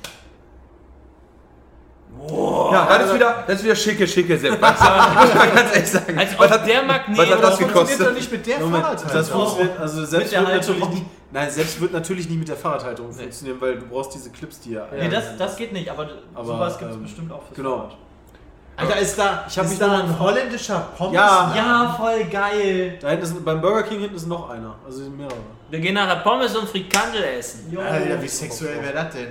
Ja, 2.72 2.98
das 2.98 3.08
ist 3.10 3.16
wieder, 3.16 3.44
das 3.46 3.56
ist 3.58 3.64
wieder 3.66 3.76
schicke, 3.76 4.08
schicke 4.08 4.38
Sepp. 4.38 4.60
Muss 4.62 4.80
man 4.80 5.56
ganz 5.56 5.74
ehrlich 5.76 5.90
sagen. 5.90 6.18
Als 6.18 6.40
Was 6.40 6.52
hat- 6.52 6.68
der 6.68 6.84
Magnet 6.84 7.18
was 7.18 7.30
hat 7.30 7.44
das 7.44 7.50
funktioniert 7.58 7.74
gekostet? 7.74 8.08
doch 8.08 8.14
nicht 8.14 8.32
mit 8.32 8.48
der 8.48 8.60
Moment, 8.60 8.84
Fahrradhalterung. 8.84 9.14
das 9.22 9.30
funktioniert, 9.30 9.80
also 9.80 10.06
selbst 10.06 10.32
der 10.34 10.40
wird 10.42 10.54
natürlich 10.56 10.90
nicht, 10.90 11.06
nein, 11.32 11.50
selbst 11.52 11.82
wird 11.82 11.94
natürlich 11.94 12.30
nicht 12.30 12.40
mit 12.40 12.48
der 12.48 12.56
Fahrradhalterung 12.56 13.12
funktionieren, 13.12 13.60
weil 13.60 13.76
du 13.80 13.86
brauchst 13.88 14.14
diese 14.16 14.30
Clips, 14.30 14.60
die 14.62 14.72
ja. 14.74 14.88
nee, 14.92 15.10
das, 15.10 15.36
das 15.38 15.56
geht 15.58 15.74
nicht, 15.74 15.90
aber, 15.90 16.08
Aber, 16.34 16.46
sowas 16.46 16.78
gibt 16.78 16.92
es 16.92 16.98
ähm, 16.98 17.04
bestimmt 17.04 17.32
auch 17.32 17.44
fürs 17.44 17.56
genau. 17.58 17.78
Fahrrad. 17.78 17.98
Alter, 18.76 19.00
ist 19.00 19.20
da, 19.20 19.46
Ich 19.48 19.56
hab 19.60 19.66
ist 19.66 19.70
mich 19.72 19.80
da 19.80 19.88
nur- 19.88 19.98
ein 20.04 20.20
holländischer 20.20 20.88
Pommes? 20.98 21.14
Ja. 21.14 21.54
Ja, 21.56 21.96
voll 21.96 22.24
geil. 22.24 22.98
Da 23.00 23.10
hinten 23.10 23.24
ist, 23.26 23.46
beim 23.46 23.62
Burger 23.62 23.84
King 23.84 24.00
hinten 24.00 24.16
ist 24.16 24.28
noch 24.28 24.50
einer, 24.50 24.76
also 24.86 24.98
sind 25.04 25.16
mehrere. 25.16 25.36
Wir 25.70 25.80
gehen 25.80 25.94
nachher 25.94 26.16
Pommes 26.24 26.56
und 26.56 26.68
Frikandel 26.68 27.24
essen. 27.38 27.72
Jo. 27.72 27.82
Alter, 27.82 28.20
wie 28.22 28.28
sexuell 28.28 28.82
wäre 28.82 28.94
das 28.94 29.14
denn? 29.14 29.28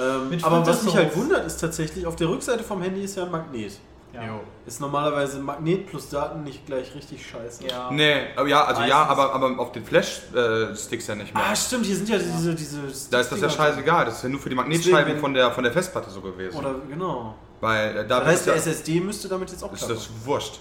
Ähm, 0.00 0.30
Mit 0.30 0.44
aber 0.44 0.66
was 0.66 0.82
mich 0.82 0.94
halt 0.94 1.14
wundert, 1.16 1.46
ist 1.46 1.60
tatsächlich, 1.60 2.06
auf 2.06 2.16
der 2.16 2.28
Rückseite 2.28 2.64
vom 2.64 2.80
Handy 2.82 3.02
ist 3.02 3.16
ja 3.16 3.24
ein 3.24 3.30
Magnet. 3.30 3.72
Ja. 4.14 4.40
Ist 4.66 4.80
normalerweise 4.80 5.38
Magnet 5.38 5.86
plus 5.86 6.10
Daten 6.10 6.44
nicht 6.44 6.66
gleich 6.66 6.94
richtig 6.94 7.26
scheiße. 7.26 7.66
Ja. 7.66 7.90
Nee, 7.90 8.26
aber 8.36 8.46
ja, 8.46 8.64
also 8.64 8.82
ja, 8.82 9.06
Meistens. 9.06 9.10
aber, 9.10 9.34
aber 9.34 9.58
auf 9.58 9.72
den 9.72 9.84
Flash-Sticks 9.84 11.06
ja 11.06 11.14
nicht 11.14 11.34
mehr. 11.34 11.42
Ah, 11.42 11.56
stimmt, 11.56 11.86
hier 11.86 11.96
sind 11.96 12.08
ja 12.08 12.18
diese. 12.18 12.54
diese 12.54 12.78
da 13.10 13.20
ist 13.20 13.32
das 13.32 13.40
ja 13.40 13.48
scheißegal, 13.48 14.04
das 14.04 14.16
ist 14.16 14.22
ja 14.24 14.28
nur 14.28 14.40
für 14.40 14.50
die 14.50 14.54
Magnetscheiben 14.54 15.18
von 15.18 15.32
der, 15.32 15.50
von 15.50 15.64
der 15.64 15.72
Festplatte 15.72 16.10
so 16.10 16.20
gewesen. 16.20 16.56
Oder 16.58 16.74
genau. 16.88 17.34
Weil 17.60 17.96
äh, 17.96 18.06
da 18.06 18.20
Das 18.20 18.28
heißt, 18.28 18.46
der 18.48 18.54
ist, 18.56 18.66
ja, 18.66 18.72
SSD 18.72 19.00
müsste 19.00 19.28
damit 19.28 19.50
jetzt 19.50 19.62
auch 19.64 19.72
ist 19.72 19.78
klappen. 19.78 19.94
das 19.94 20.08
wurscht. 20.24 20.60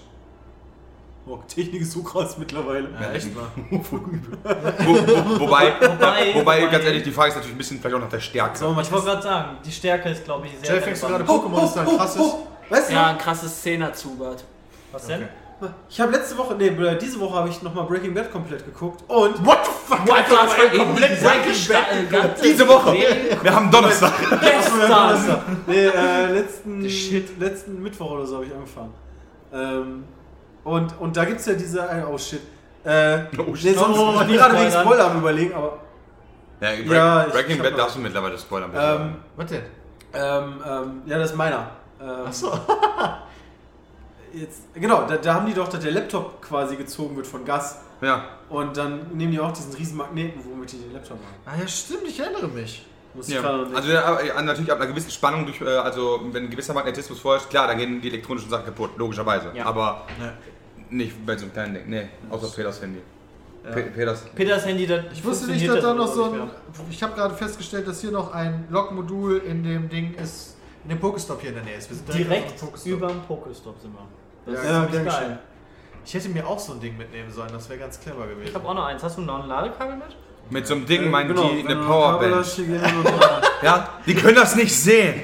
Oh, 1.28 1.38
Technik 1.48 1.82
ist 1.82 1.92
so 1.92 2.02
krass 2.02 2.38
mittlerweile. 2.40 2.90
Ja, 3.00 3.12
echt 3.12 3.34
mal. 3.36 3.46
Wo, 3.70 3.78
wo, 3.92 5.40
wobei, 5.42 5.74
Wobei- 5.80 6.34
wobei, 6.34 6.66
ganz 6.66 6.84
ehrlich, 6.84 7.04
die 7.04 7.12
Frage 7.12 7.30
ist 7.30 7.36
natürlich 7.36 7.56
ein 7.56 7.58
bisschen 7.60 7.80
vielleicht 7.80 7.96
auch 7.96 8.00
nach 8.00 8.10
der 8.10 8.20
Stärke. 8.20 8.64
Mal 8.66 8.82
Ich 8.82 8.92
wollte 8.92 9.06
gerade 9.06 9.22
sagen, 9.22 9.58
die 9.64 9.72
Stärke 9.72 10.10
ist, 10.10 10.26
glaube 10.26 10.48
ich, 10.48 10.54
sehr 10.68 10.76
Jay, 10.76 10.82
fängst 10.82 11.04
du 11.04 11.08
gerade. 11.08 11.24
Pokémon 11.24 11.64
ist 11.66 11.78
ein 11.78 11.86
krasses. 11.86 12.22
Weißt 12.70 12.90
du? 12.90 12.94
Ja, 12.94 13.08
ein 13.08 13.18
krasses 13.20 13.56
Szener-Zubert. 13.60 14.44
Was 14.92 15.06
denn? 15.08 15.28
Ich 15.90 16.02
habe 16.02 16.12
letzte 16.12 16.36
Woche, 16.40 16.56
nee, 16.56 16.72
Bruder, 16.72 16.96
diese 16.96 17.20
Woche 17.20 17.36
habe 17.36 17.50
ich 17.50 17.62
nochmal 17.62 17.86
Breaking 17.86 18.16
Bad 18.16 18.32
komplett 18.32 18.66
geguckt 18.66 19.04
und 19.08 19.46
What 19.46 19.60
the 19.64 19.72
fuck? 19.86 20.00
Alter, 20.12 20.30
das 20.30 20.58
war 20.58 20.86
komplett 20.86 22.10
ganze 22.10 22.42
Diese 22.42 22.68
Woche! 22.68 22.94
Wir 23.44 23.56
haben 23.56 23.70
Donnerstag! 23.70 24.12
Gestern! 24.42 25.62
nee, 25.68 25.86
äh, 25.86 26.34
letzten, 26.34 26.90
Shit. 26.90 27.40
letzten 27.40 27.80
Mittwoch 27.84 28.10
oder 28.10 28.26
so 28.26 28.38
habe 28.38 28.46
ich 28.46 28.54
angefangen. 28.56 28.92
Ähm, 29.54 30.04
und, 30.64 31.00
und 31.00 31.18
da 31.18 31.26
gibt 31.26 31.40
es 31.40 31.46
ja 31.48 31.54
diese, 31.54 31.80
äh, 31.82 32.04
oh 32.10 32.18
shit. 32.18 32.42
Äh, 32.84 33.26
Oh, 33.38 33.44
nee, 33.52 33.56
shit. 33.58 33.78
sonst, 33.78 33.98
Oh, 33.98 34.18
ich 34.22 34.28
bin 34.28 34.38
gerade 34.38 34.60
wegen. 34.60 34.72
Spoiler 34.72 35.06
am 35.12 35.18
überlegen, 35.20 35.54
aber 35.54 35.78
Ja, 36.60 36.70
Break, 36.70 36.92
Ja, 36.92 37.24
Breaking 37.32 37.62
Bad 37.62 37.78
darfst 37.78 37.96
du 37.96 38.00
mittlerweile 38.00 38.38
spoilern. 38.40 38.72
ähm, 38.76 39.16
Was 39.36 39.46
denn? 39.52 39.62
ähm, 40.14 40.62
ähm, 40.68 41.02
ja, 41.06 41.18
das 41.20 41.32
ist 41.32 41.38
meiner. 41.38 41.70
Ähm, 42.02 42.26
Achso. 42.26 42.52
Jetzt, 44.34 44.74
genau, 44.74 45.04
da, 45.08 45.18
da 45.18 45.34
haben 45.34 45.46
die 45.46 45.54
doch, 45.54 45.68
dass 45.68 45.82
der 45.84 45.92
Laptop 45.92 46.42
quasi 46.42 46.76
gezogen 46.78 47.16
wird 47.18 47.28
von 47.28 47.44
Gas. 47.46 47.80
ja. 48.02 48.24
Und 48.50 48.76
dann 48.76 49.08
nehmen 49.14 49.32
die 49.32 49.40
auch 49.40 49.52
diesen 49.54 49.74
riesen 49.74 49.96
Magneten, 49.98 50.42
womit 50.44 50.72
die 50.74 50.78
den 50.78 50.92
Laptop 50.94 51.22
machen. 51.22 51.36
Ah 51.46 51.52
ja, 51.62 51.68
stimmt, 51.68 52.04
ich 52.08 52.20
erinnere 52.20 52.48
mich. 52.50 52.86
Muss 53.14 53.28
ich 53.28 53.36
ja. 53.36 53.42
Also 53.74 53.92
ja, 53.92 54.22
ja, 54.22 54.42
natürlich 54.42 54.72
ab 54.72 54.78
einer 54.80 54.88
gewissen 54.88 55.12
Spannung, 55.12 55.46
durch, 55.46 55.60
äh, 55.62 55.66
also 55.66 56.22
wenn 56.32 56.46
ein 56.46 56.50
gewisser 56.50 56.74
Magnetismus 56.74 57.20
vorherrscht, 57.20 57.50
klar, 57.50 57.68
dann 57.68 57.78
gehen 57.78 58.02
die 58.02 58.08
elektronischen 58.10 58.50
Sachen 58.50 58.66
kaputt, 58.66 58.92
logischerweise. 58.98 59.52
Ja. 59.54 59.66
Aber 59.66 60.06
Ja. 60.20 60.34
nicht 60.90 61.26
bei 61.26 61.36
so 61.38 61.44
einem 61.44 61.54
kleinen 61.54 61.74
Ding, 61.76 61.84
nee, 61.90 62.08
außer 62.30 62.48
Peters 62.56 62.82
Handy. 62.82 63.02
Ja. 63.64 63.72
Pe 63.72 63.82
Peters. 63.84 64.24
Peters 64.34 64.66
Handy, 64.66 64.88
das 64.88 65.04
Ich 65.14 65.24
wusste 65.24 65.52
nicht, 65.52 65.68
dass 65.68 65.82
da 65.82 65.94
noch 65.94 66.08
so 66.08 66.24
ein. 66.26 66.50
Ich 66.90 67.04
habe 67.04 67.14
gerade 67.14 67.36
festgestellt, 67.36 67.88
dass 67.88 68.02
hier 68.02 68.12
noch 68.12 68.34
ein 68.34 68.66
Log-Modul 68.70 69.38
in 69.40 69.64
dem 69.64 69.88
Ding 69.90 70.14
ist. 70.16 70.58
In 70.84 70.90
dem 70.90 71.00
Pokestop 71.00 71.40
hier 71.42 71.50
in 71.50 71.56
der 71.58 71.64
Nähe 71.66 71.76
ist. 71.78 71.88
Wir 71.90 71.98
sind 71.98 72.12
Direkt 72.12 72.60
Pokestop. 72.60 72.92
über 72.92 73.08
dem 73.10 73.22
Pokestop 73.22 73.80
sind 73.80 73.94
wir. 73.94 74.54
Das 74.56 74.66
Ja, 74.66 74.84
ist 74.86 74.92
gern 74.92 75.06
geil. 75.06 75.40
Ich 76.04 76.14
hätte 76.16 76.30
mir 76.30 76.48
auch 76.48 76.58
so 76.58 76.74
ein 76.74 76.80
Ding 76.80 76.98
mitnehmen 76.98 77.30
sollen, 77.32 77.52
das 77.54 77.70
wäre 77.70 77.78
ganz 77.78 78.00
clever 78.00 78.24
Ich 78.28 78.36
gewesen. 78.36 78.56
habe 78.56 78.68
auch 78.68 78.74
noch 78.74 78.86
eins. 78.86 79.04
Hast 79.04 79.16
du 79.20 79.22
noch 79.22 79.44
ein 79.44 79.48
Ladekabel 79.48 79.96
mit? 79.98 80.16
Mit 80.52 80.68
so 80.68 80.76
einem 80.76 80.86
Ding 80.86 81.04
Äh, 81.04 81.10
meinen 81.10 81.30
genau, 81.30 81.50
die 81.50 81.66
eine 81.66 81.82
dran. 81.82 83.44
Ja, 83.64 83.90
die 84.06 84.14
können 84.14 84.36
das 84.36 84.56
nicht 84.56 84.76
sehen. 84.76 85.22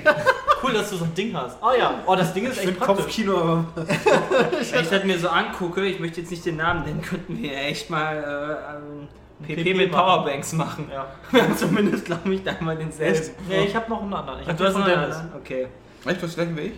Cool, 0.64 0.74
dass 0.74 0.90
du 0.90 0.96
so 0.96 1.04
ein 1.06 1.14
Ding 1.14 1.36
hast. 1.36 1.58
Oh 1.62 1.72
ja, 1.78 2.02
oh, 2.06 2.16
das 2.16 2.34
Ding 2.34 2.46
ist 2.48 2.62
Ich 2.62 2.70
echt 2.70 2.80
praktisch. 2.80 3.06
Kopfkino, 3.06 3.38
aber 3.38 3.66
Wenn 3.76 4.62
ich 4.62 4.90
das 4.90 5.04
mir 5.04 5.20
so 5.20 5.28
angucke, 5.30 5.86
ich 5.86 6.00
möchte 6.00 6.22
jetzt 6.22 6.32
nicht 6.32 6.46
den 6.46 6.56
Namen 6.56 6.84
nennen, 6.84 7.02
könnten 7.02 7.38
wir 7.38 7.56
echt 7.58 7.90
mal 7.90 8.16
äh, 8.16 8.76
ähm, 8.78 9.08
PP, 9.46 9.64
PP 9.64 9.74
mit 9.78 9.92
machen. 9.92 10.04
Powerbanks 10.06 10.54
machen. 10.54 10.90
Ja. 10.92 11.06
Wir 11.32 11.44
haben 11.44 11.56
zumindest, 11.56 12.06
glaube 12.06 12.34
ich, 12.34 12.44
da 12.44 12.54
mal 12.60 12.76
denselben. 12.76 13.22
Nee, 13.48 13.66
ich 13.66 13.76
habe 13.76 13.88
noch 13.90 14.02
einen 14.02 14.14
anderen. 14.14 14.40
Ich 14.40 14.46
Ach, 14.48 14.52
hab 14.52 14.58
du 14.58 14.64
hast 14.66 14.76
einen 14.76 14.84
anderen? 14.86 15.32
Okay. 15.36 15.68
Echt, 16.06 16.24
was 16.24 16.34
gleichen 16.36 16.58
wie 16.58 16.62
ich? 16.62 16.74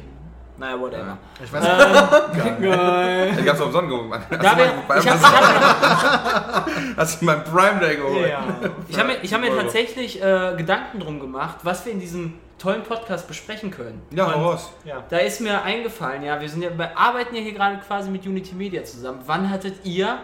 Naja, 0.59 0.79
whatever. 0.79 1.17
Ich 1.43 1.53
weiß 1.53 1.63
nicht. 1.63 2.57
Ähm, 2.57 2.61
geil. 2.71 3.37
Ich 3.41 3.49
hab's 3.49 3.61
umsonst 3.61 3.89
geholt. 3.89 4.21
Da 4.29 4.57
wir, 4.57 4.73
ich 4.99 5.09
habe 5.09 5.21
hab, 5.21 6.69
Hast 6.97 7.21
du 7.21 7.25
meinen 7.25 7.43
Prime 7.45 7.79
Day 7.79 7.95
geholt? 7.95 8.29
Ja. 8.29 8.43
ich 8.87 8.99
hab 8.99 9.07
mir, 9.07 9.17
ich 9.21 9.33
hab 9.33 9.41
mir 9.41 9.55
tatsächlich 9.55 10.21
äh, 10.21 10.53
Gedanken 10.57 10.99
drum 10.99 11.19
gemacht, 11.19 11.59
was 11.63 11.85
wir 11.85 11.93
in 11.93 11.99
diesem 11.99 12.33
tollen 12.57 12.83
Podcast 12.83 13.27
besprechen 13.27 13.71
können. 13.71 14.01
Ja, 14.11 14.25
Und 14.25 14.33
raus. 14.33 14.69
ja. 14.83 15.01
Da 15.09 15.17
ist 15.19 15.39
mir 15.39 15.61
eingefallen, 15.63 16.23
ja, 16.23 16.41
wir 16.41 16.49
sind 16.49 16.61
ja, 16.61 16.77
wir 16.77 16.97
arbeiten 16.97 17.33
ja 17.35 17.41
hier 17.41 17.53
gerade 17.53 17.77
quasi 17.77 18.09
mit 18.09 18.25
Unity 18.25 18.53
Media 18.53 18.83
zusammen. 18.83 19.21
Wann 19.25 19.49
hattet 19.49 19.85
ihr 19.85 20.19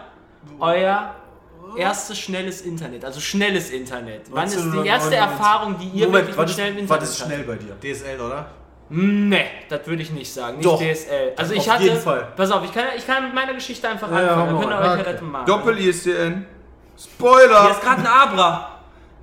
euer 0.60 1.14
erstes 1.78 2.18
schnelles 2.18 2.60
Internet? 2.60 3.06
Also 3.06 3.20
schnelles 3.20 3.70
Internet. 3.70 4.22
Wann 4.30 4.44
ist 4.44 4.56
die 4.56 4.86
erste 4.86 5.16
1999? 5.16 5.18
Erfahrung, 5.18 5.78
die 5.78 5.88
ihr 5.98 6.06
Moment, 6.06 6.36
mit 6.36 6.50
schnellem 6.50 6.74
was 6.76 6.82
Internet 6.82 7.02
ist 7.02 7.18
schnell 7.18 7.42
bei 7.44 7.54
dir? 7.56 7.94
DSL, 7.94 8.20
oder? 8.20 8.50
Nee, 8.88 9.46
das 9.68 9.86
würde 9.86 10.02
ich 10.02 10.10
nicht 10.12 10.32
sagen. 10.32 10.56
Nicht 10.58 10.66
Doch. 10.66 10.80
DSL. 10.80 11.32
Also 11.36 11.54
ich 11.54 11.60
Auf 11.60 11.70
hatte. 11.74 11.84
jeden 11.84 12.00
Fall. 12.00 12.28
Pass 12.36 12.50
auf, 12.52 12.64
ich 12.64 12.72
kann, 12.72 12.84
ich 12.96 13.04
kann 13.06 13.24
mit 13.24 13.34
meiner 13.34 13.52
Geschichte 13.54 13.88
einfach 13.88 14.08
Ja, 14.10 14.22
ja, 14.22 14.28
anfangen. 14.34 14.54
hau 14.56 14.60
Dann 14.60 14.70
könnt 14.70 14.72
ihr 14.72 14.78
euch 14.78 14.86
ja 14.86 14.92
Okay. 15.02 15.12
das 15.12 15.20
machen. 15.22 15.46
Doppel-ISDN. 15.46 16.46
Spoiler! 16.98 17.62
Hier 17.62 17.70
ist 17.72 17.82
gerade 17.82 18.00
ein 18.02 18.06
Abra. 18.06 18.70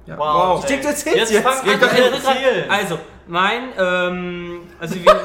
Ja, 0.06 0.18
Wow. 0.18 0.60
Ich 0.60 0.66
denke, 0.66 0.84
du 0.84 0.90
erzählst 0.90 1.18
Jetzt 1.18 1.32
jetzt. 1.32 1.44
zu 1.44 1.50
also, 1.50 1.72
erzählen. 1.72 2.70
also, 2.70 3.00
mein, 3.26 3.70
ähm, 3.80 4.60
also 4.80 4.96
wir, 4.96 5.16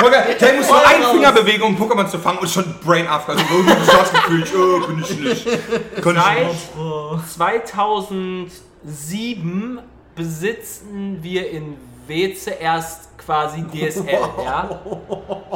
Holger, 0.00 0.24
Jay 0.40 0.56
muss 0.56 0.68
nur 0.68 0.86
eine 0.86 1.04
Fingerbewegung, 1.06 1.76
um 1.76 1.82
Pokémon 1.90 2.06
zu 2.06 2.18
fangen 2.20 2.38
und 2.38 2.48
schon 2.48 2.76
Brain 2.84 3.08
After. 3.08 3.32
Also, 3.32 3.44
oh, 3.52 3.62
das 3.86 4.12
Gefühl, 4.12 4.42
ich, 4.44 4.54
oh, 4.54 4.86
bin 4.86 5.00
ich 5.00 5.18
nicht. 5.18 5.44
Kann 6.00 6.16
ich 6.16 6.22
seit 6.22 6.46
nicht. 6.46 6.68
Oh. 6.78 7.18
2007 7.26 9.80
besitzen 10.14 11.18
wir 11.22 11.50
in 11.50 11.76
Weze 12.06 12.50
erst 12.50 13.13
quasi 13.24 13.64
DSL, 13.64 14.06
ja. 14.44 14.68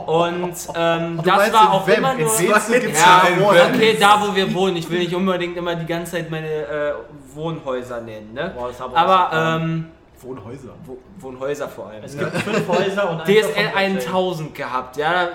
Und 0.06 0.54
ähm, 0.74 1.20
das 1.24 1.52
war 1.52 1.72
auch 1.72 1.86
Wem? 1.86 1.96
immer 1.98 2.14
nur. 2.14 2.30
Ja, 2.40 3.28
ja 3.54 3.68
okay, 3.68 3.96
da 3.98 4.22
wo 4.26 4.34
wir 4.34 4.52
wohnen. 4.54 4.76
Ich 4.76 4.88
will 4.88 5.00
nicht 5.00 5.14
unbedingt 5.14 5.56
immer 5.56 5.74
die 5.74 5.86
ganze 5.86 6.12
Zeit 6.12 6.30
meine 6.30 6.48
äh, 6.48 6.92
Wohnhäuser 7.34 8.00
nennen, 8.00 8.32
ne? 8.32 8.52
Boah, 8.56 8.68
das 8.68 8.80
hab 8.80 8.90
ich 8.92 8.96
Aber 8.96 9.56
ähm, 9.60 9.86
Wohnhäuser. 10.20 10.74
Wo- 10.84 10.98
Wohnhäuser 11.18 11.68
vor 11.68 11.88
allem. 11.88 12.02
Es 12.04 12.16
gibt 12.18 12.34
fünf 12.36 12.66
Häuser 12.68 13.10
und 13.10 13.22
DSL 13.24 13.64
davon 13.72 13.96
ist 13.96 14.06
1000 14.06 14.54
gehabt, 14.54 14.96
ja. 14.96 15.28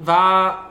War 0.00 0.64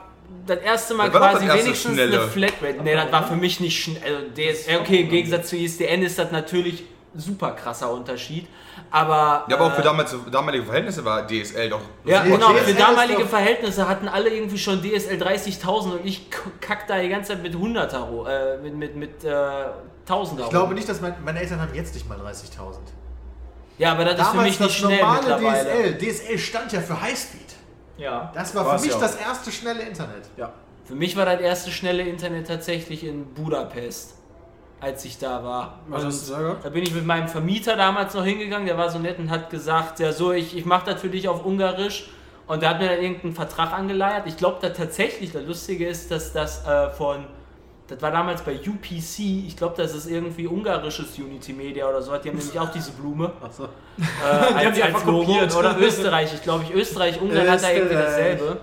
das 0.46 0.58
erste 0.58 0.94
Mal 0.94 1.10
Das 1.10 1.20
quasi 1.20 1.46
erste 1.46 1.64
wenigstens 1.64 1.94
schnelle. 1.94 2.20
eine 2.20 2.28
Flatrate. 2.30 2.82
Ne, 2.82 2.94
das 2.94 3.12
war 3.12 3.26
für 3.26 3.36
mich 3.36 3.60
nicht 3.60 3.82
schnell. 3.82 4.02
Also 4.04 4.18
DSL, 4.34 4.78
okay, 4.80 5.00
im 5.02 5.08
Gegensatz 5.10 5.48
zu 5.48 5.56
ISDN 5.56 6.02
ist 6.02 6.18
das 6.18 6.30
natürlich 6.32 6.84
super 7.14 7.50
krasser 7.52 7.90
Unterschied. 7.92 8.46
Aber. 8.90 9.44
Ja, 9.48 9.56
aber 9.56 9.66
auch 9.66 9.72
für 9.74 9.80
äh, 9.80 9.84
damals, 9.84 10.14
damalige 10.30 10.64
Verhältnisse 10.64 11.04
war 11.04 11.26
DSL 11.26 11.68
doch. 11.68 11.80
Ja, 12.04 12.22
genau, 12.22 12.52
DSL 12.52 12.64
für 12.64 12.74
damalige 12.74 13.22
doch- 13.22 13.28
Verhältnisse 13.28 13.88
hatten 13.88 14.08
alle 14.08 14.30
irgendwie 14.30 14.58
schon 14.58 14.80
DSL 14.82 15.20
30.000 15.22 15.92
und 15.92 16.06
ich 16.06 16.28
kack 16.60 16.86
da 16.86 16.98
die 16.98 17.08
ganze 17.08 17.32
Zeit 17.34 17.42
mit 17.42 17.54
100er, 17.54 17.98
ro- 17.98 18.26
äh, 18.26 18.56
mit, 18.58 18.74
mit, 18.74 18.96
mit 18.96 19.24
äh, 19.24 19.28
1000er. 20.08 20.40
Ich 20.44 20.48
glaube 20.50 20.74
nicht, 20.74 20.88
dass 20.88 21.00
mein, 21.00 21.14
meine 21.24 21.40
Eltern 21.40 21.60
haben 21.60 21.74
jetzt 21.74 21.94
nicht 21.94 22.08
mal 22.08 22.18
30.000. 22.18 22.76
Ja, 23.78 23.92
aber 23.92 24.04
das 24.04 24.14
ist 24.14 24.18
für 24.20 24.24
Damals 24.36 24.44
mich 24.48 24.58
das 24.58 24.66
nicht 24.68 24.78
schnell 24.78 24.98
normale. 25.00 25.38
DSL. 25.38 25.98
DSL 25.98 26.38
stand 26.38 26.72
ja 26.72 26.80
für 26.80 27.00
Highspeed. 27.00 27.54
Ja. 27.98 28.32
Das 28.34 28.54
war 28.54 28.64
War's 28.66 28.80
für 28.80 28.86
mich 28.86 28.94
ja 28.96 29.00
das 29.00 29.16
erste 29.16 29.52
schnelle 29.52 29.82
Internet. 29.82 30.24
Ja. 30.36 30.52
Für 30.84 30.94
mich 30.94 31.16
war 31.16 31.26
das 31.26 31.40
erste 31.40 31.70
schnelle 31.70 32.02
Internet 32.04 32.46
tatsächlich 32.48 33.04
in 33.04 33.34
Budapest, 33.34 34.14
als 34.80 35.04
ich 35.04 35.18
da 35.18 35.42
war. 35.42 35.80
Was 35.88 36.02
Und 36.02 36.08
hast 36.08 36.28
du 36.28 36.32
da 36.34 36.40
gehabt? 36.40 36.64
da 36.64 36.68
bin 36.70 36.82
ich 36.84 36.94
mit 36.94 37.04
meinem 37.04 37.28
Vermieter 37.28 37.76
damals 37.76 38.14
noch 38.14 38.24
hingegangen, 38.24 38.66
der 38.66 38.78
war 38.78 38.90
so 38.90 38.98
nett 38.98 39.18
und 39.18 39.30
hat 39.30 39.50
gesagt, 39.50 39.98
ja 40.00 40.12
so, 40.12 40.32
ich, 40.32 40.56
ich 40.56 40.64
mache 40.64 40.90
das 40.92 41.00
für 41.00 41.08
dich 41.08 41.28
auf 41.28 41.44
Ungarisch. 41.44 42.10
Und 42.46 42.62
der 42.62 42.70
hat 42.70 42.80
mir 42.80 42.88
dann 42.88 43.02
irgendeinen 43.02 43.34
Vertrag 43.34 43.74
angeleiert. 43.74 44.26
Ich 44.26 44.38
glaube 44.38 44.56
da 44.62 44.70
tatsächlich, 44.70 45.32
das 45.32 45.44
Lustige 45.44 45.86
ist, 45.86 46.10
dass 46.10 46.32
das 46.32 46.66
äh, 46.66 46.88
von, 46.90 47.26
das 47.88 48.00
war 48.00 48.10
damals 48.10 48.40
bei 48.40 48.54
UPC, 48.54 49.18
ich 49.46 49.54
glaube, 49.54 49.74
das 49.76 49.94
ist 49.94 50.06
irgendwie 50.06 50.46
ungarisches 50.46 51.18
Unity 51.18 51.52
Media 51.52 51.86
oder 51.86 52.00
so, 52.00 52.16
die 52.16 52.30
haben 52.30 52.38
nämlich 52.38 52.58
auch 52.58 52.70
diese 52.72 52.92
Blume. 52.92 53.32
Achso. 53.42 53.64
Äh, 53.64 54.54
als, 54.66 54.76
die 54.76 54.82
als 54.82 55.04
Logo. 55.04 55.24
kopiert. 55.26 55.54
Oder 55.56 55.78
Österreich, 55.78 56.32
ich 56.32 56.42
glaube, 56.42 56.64
ich 56.64 56.72
Österreich, 56.74 57.20
Ungarn 57.20 57.50
hat 57.50 57.62
da 57.62 57.70
irgendwie 57.70 57.94
Österreich. 57.96 58.06
dasselbe. 58.38 58.60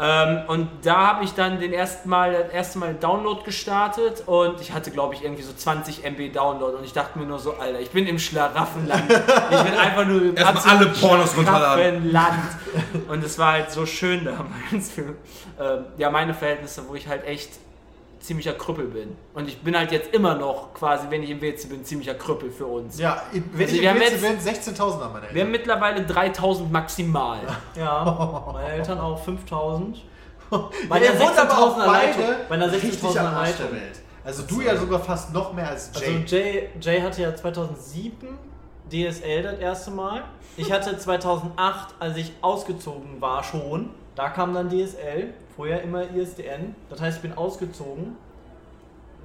Ähm, 0.00 0.42
und 0.48 0.68
da 0.82 1.06
habe 1.06 1.24
ich 1.24 1.34
dann 1.34 1.60
den 1.60 1.72
ersten 1.72 2.08
Mal, 2.08 2.32
das 2.32 2.52
erste 2.52 2.78
Mal 2.78 2.94
Download 2.94 3.42
gestartet 3.44 4.24
und 4.26 4.60
ich 4.60 4.72
hatte, 4.72 4.90
glaube 4.90 5.14
ich, 5.14 5.22
irgendwie 5.22 5.42
so 5.42 5.52
20 5.52 6.04
MB 6.04 6.32
Download 6.32 6.76
und 6.76 6.84
ich 6.84 6.92
dachte 6.92 7.18
mir 7.18 7.26
nur 7.26 7.38
so, 7.38 7.54
Alter, 7.54 7.78
ich 7.78 7.90
bin 7.90 8.06
im 8.06 8.18
Schlaraffenland. 8.18 9.04
Ich 9.10 9.62
bin 9.62 9.74
einfach 9.74 10.04
nur 10.04 10.22
im 10.22 10.36
Erstmal 10.36 10.76
alle 10.76 10.86
Pornos 10.86 11.36
runterladen. 11.36 12.10
Schlaraffenland. 12.10 13.08
Und 13.08 13.24
es 13.24 13.38
war 13.38 13.52
halt 13.52 13.70
so 13.70 13.86
schön 13.86 14.24
damals 14.24 14.90
für 14.90 15.02
ähm, 15.60 15.84
ja, 15.96 16.10
meine 16.10 16.34
Verhältnisse, 16.34 16.82
wo 16.88 16.94
ich 16.94 17.06
halt 17.06 17.24
echt 17.24 17.50
ziemlicher 18.26 18.52
Krüppel 18.54 18.86
bin. 18.86 19.16
Und 19.34 19.48
ich 19.48 19.60
bin 19.62 19.76
halt 19.76 19.92
jetzt 19.92 20.12
immer 20.14 20.34
noch 20.34 20.72
quasi, 20.74 21.06
wenn 21.10 21.22
ich 21.22 21.30
im 21.30 21.40
WC 21.40 21.68
bin, 21.68 21.84
ziemlicher 21.84 22.14
Krüppel 22.14 22.50
für 22.50 22.66
uns. 22.66 22.98
Ja, 22.98 23.22
wenn 23.32 23.62
Also 23.62 23.74
ich 23.76 23.82
wir 23.82 23.90
im 23.90 23.96
haben 23.96 24.00
WC 24.00 24.16
bin, 24.16 24.38
16.000 24.38 25.00
an 25.00 25.12
meine 25.12 25.12
Wir 25.12 25.18
haben 25.18 25.34
Eltern. 25.34 25.50
mittlerweile 25.50 26.02
3000 26.06 26.72
maximal. 26.72 27.40
Ja, 27.76 28.44
meine 28.52 28.68
Eltern 28.72 28.98
auch 29.00 29.22
5000. 29.22 29.96
Ja, 30.50 30.70
Bei 30.88 30.98
der 31.00 31.18
wohnt 31.18 31.38
aber 31.38 31.58
auch 31.58 31.76
16.000er 31.78 31.86
Leitung. 31.86 32.22
beide 32.24 32.36
Bei 32.48 32.54
einer 32.54 32.72
richtig 32.72 32.94
16.000er 33.00 33.18
am 33.20 33.26
Arsch 33.34 33.48
Leitung. 33.50 33.66
der 33.72 33.80
Welt. 33.80 34.00
Also 34.24 34.42
du 34.44 34.60
ja 34.62 34.76
sogar 34.76 35.00
fast 35.00 35.32
noch 35.34 35.52
mehr 35.52 35.68
als 35.68 35.90
Also 35.94 36.10
Jay. 36.10 36.24
Jay, 36.26 36.68
Jay 36.80 37.00
hatte 37.02 37.22
ja 37.22 37.34
2007 37.34 38.38
DSL 38.90 39.42
das 39.42 39.58
erste 39.58 39.90
Mal. 39.90 40.22
Ich 40.56 40.70
hatte 40.72 40.96
2008, 40.96 41.94
als 41.98 42.16
ich 42.16 42.32
ausgezogen 42.40 43.20
war, 43.20 43.42
schon 43.42 43.90
Da 44.14 44.28
kam 44.30 44.54
dann 44.54 44.68
DSL, 44.70 45.34
vorher 45.56 45.82
immer 45.82 46.10
ISDN. 46.14 46.74
Das 46.90 47.00
heißt, 47.00 47.16
ich 47.18 47.22
bin 47.22 47.36
ausgezogen, 47.36 48.16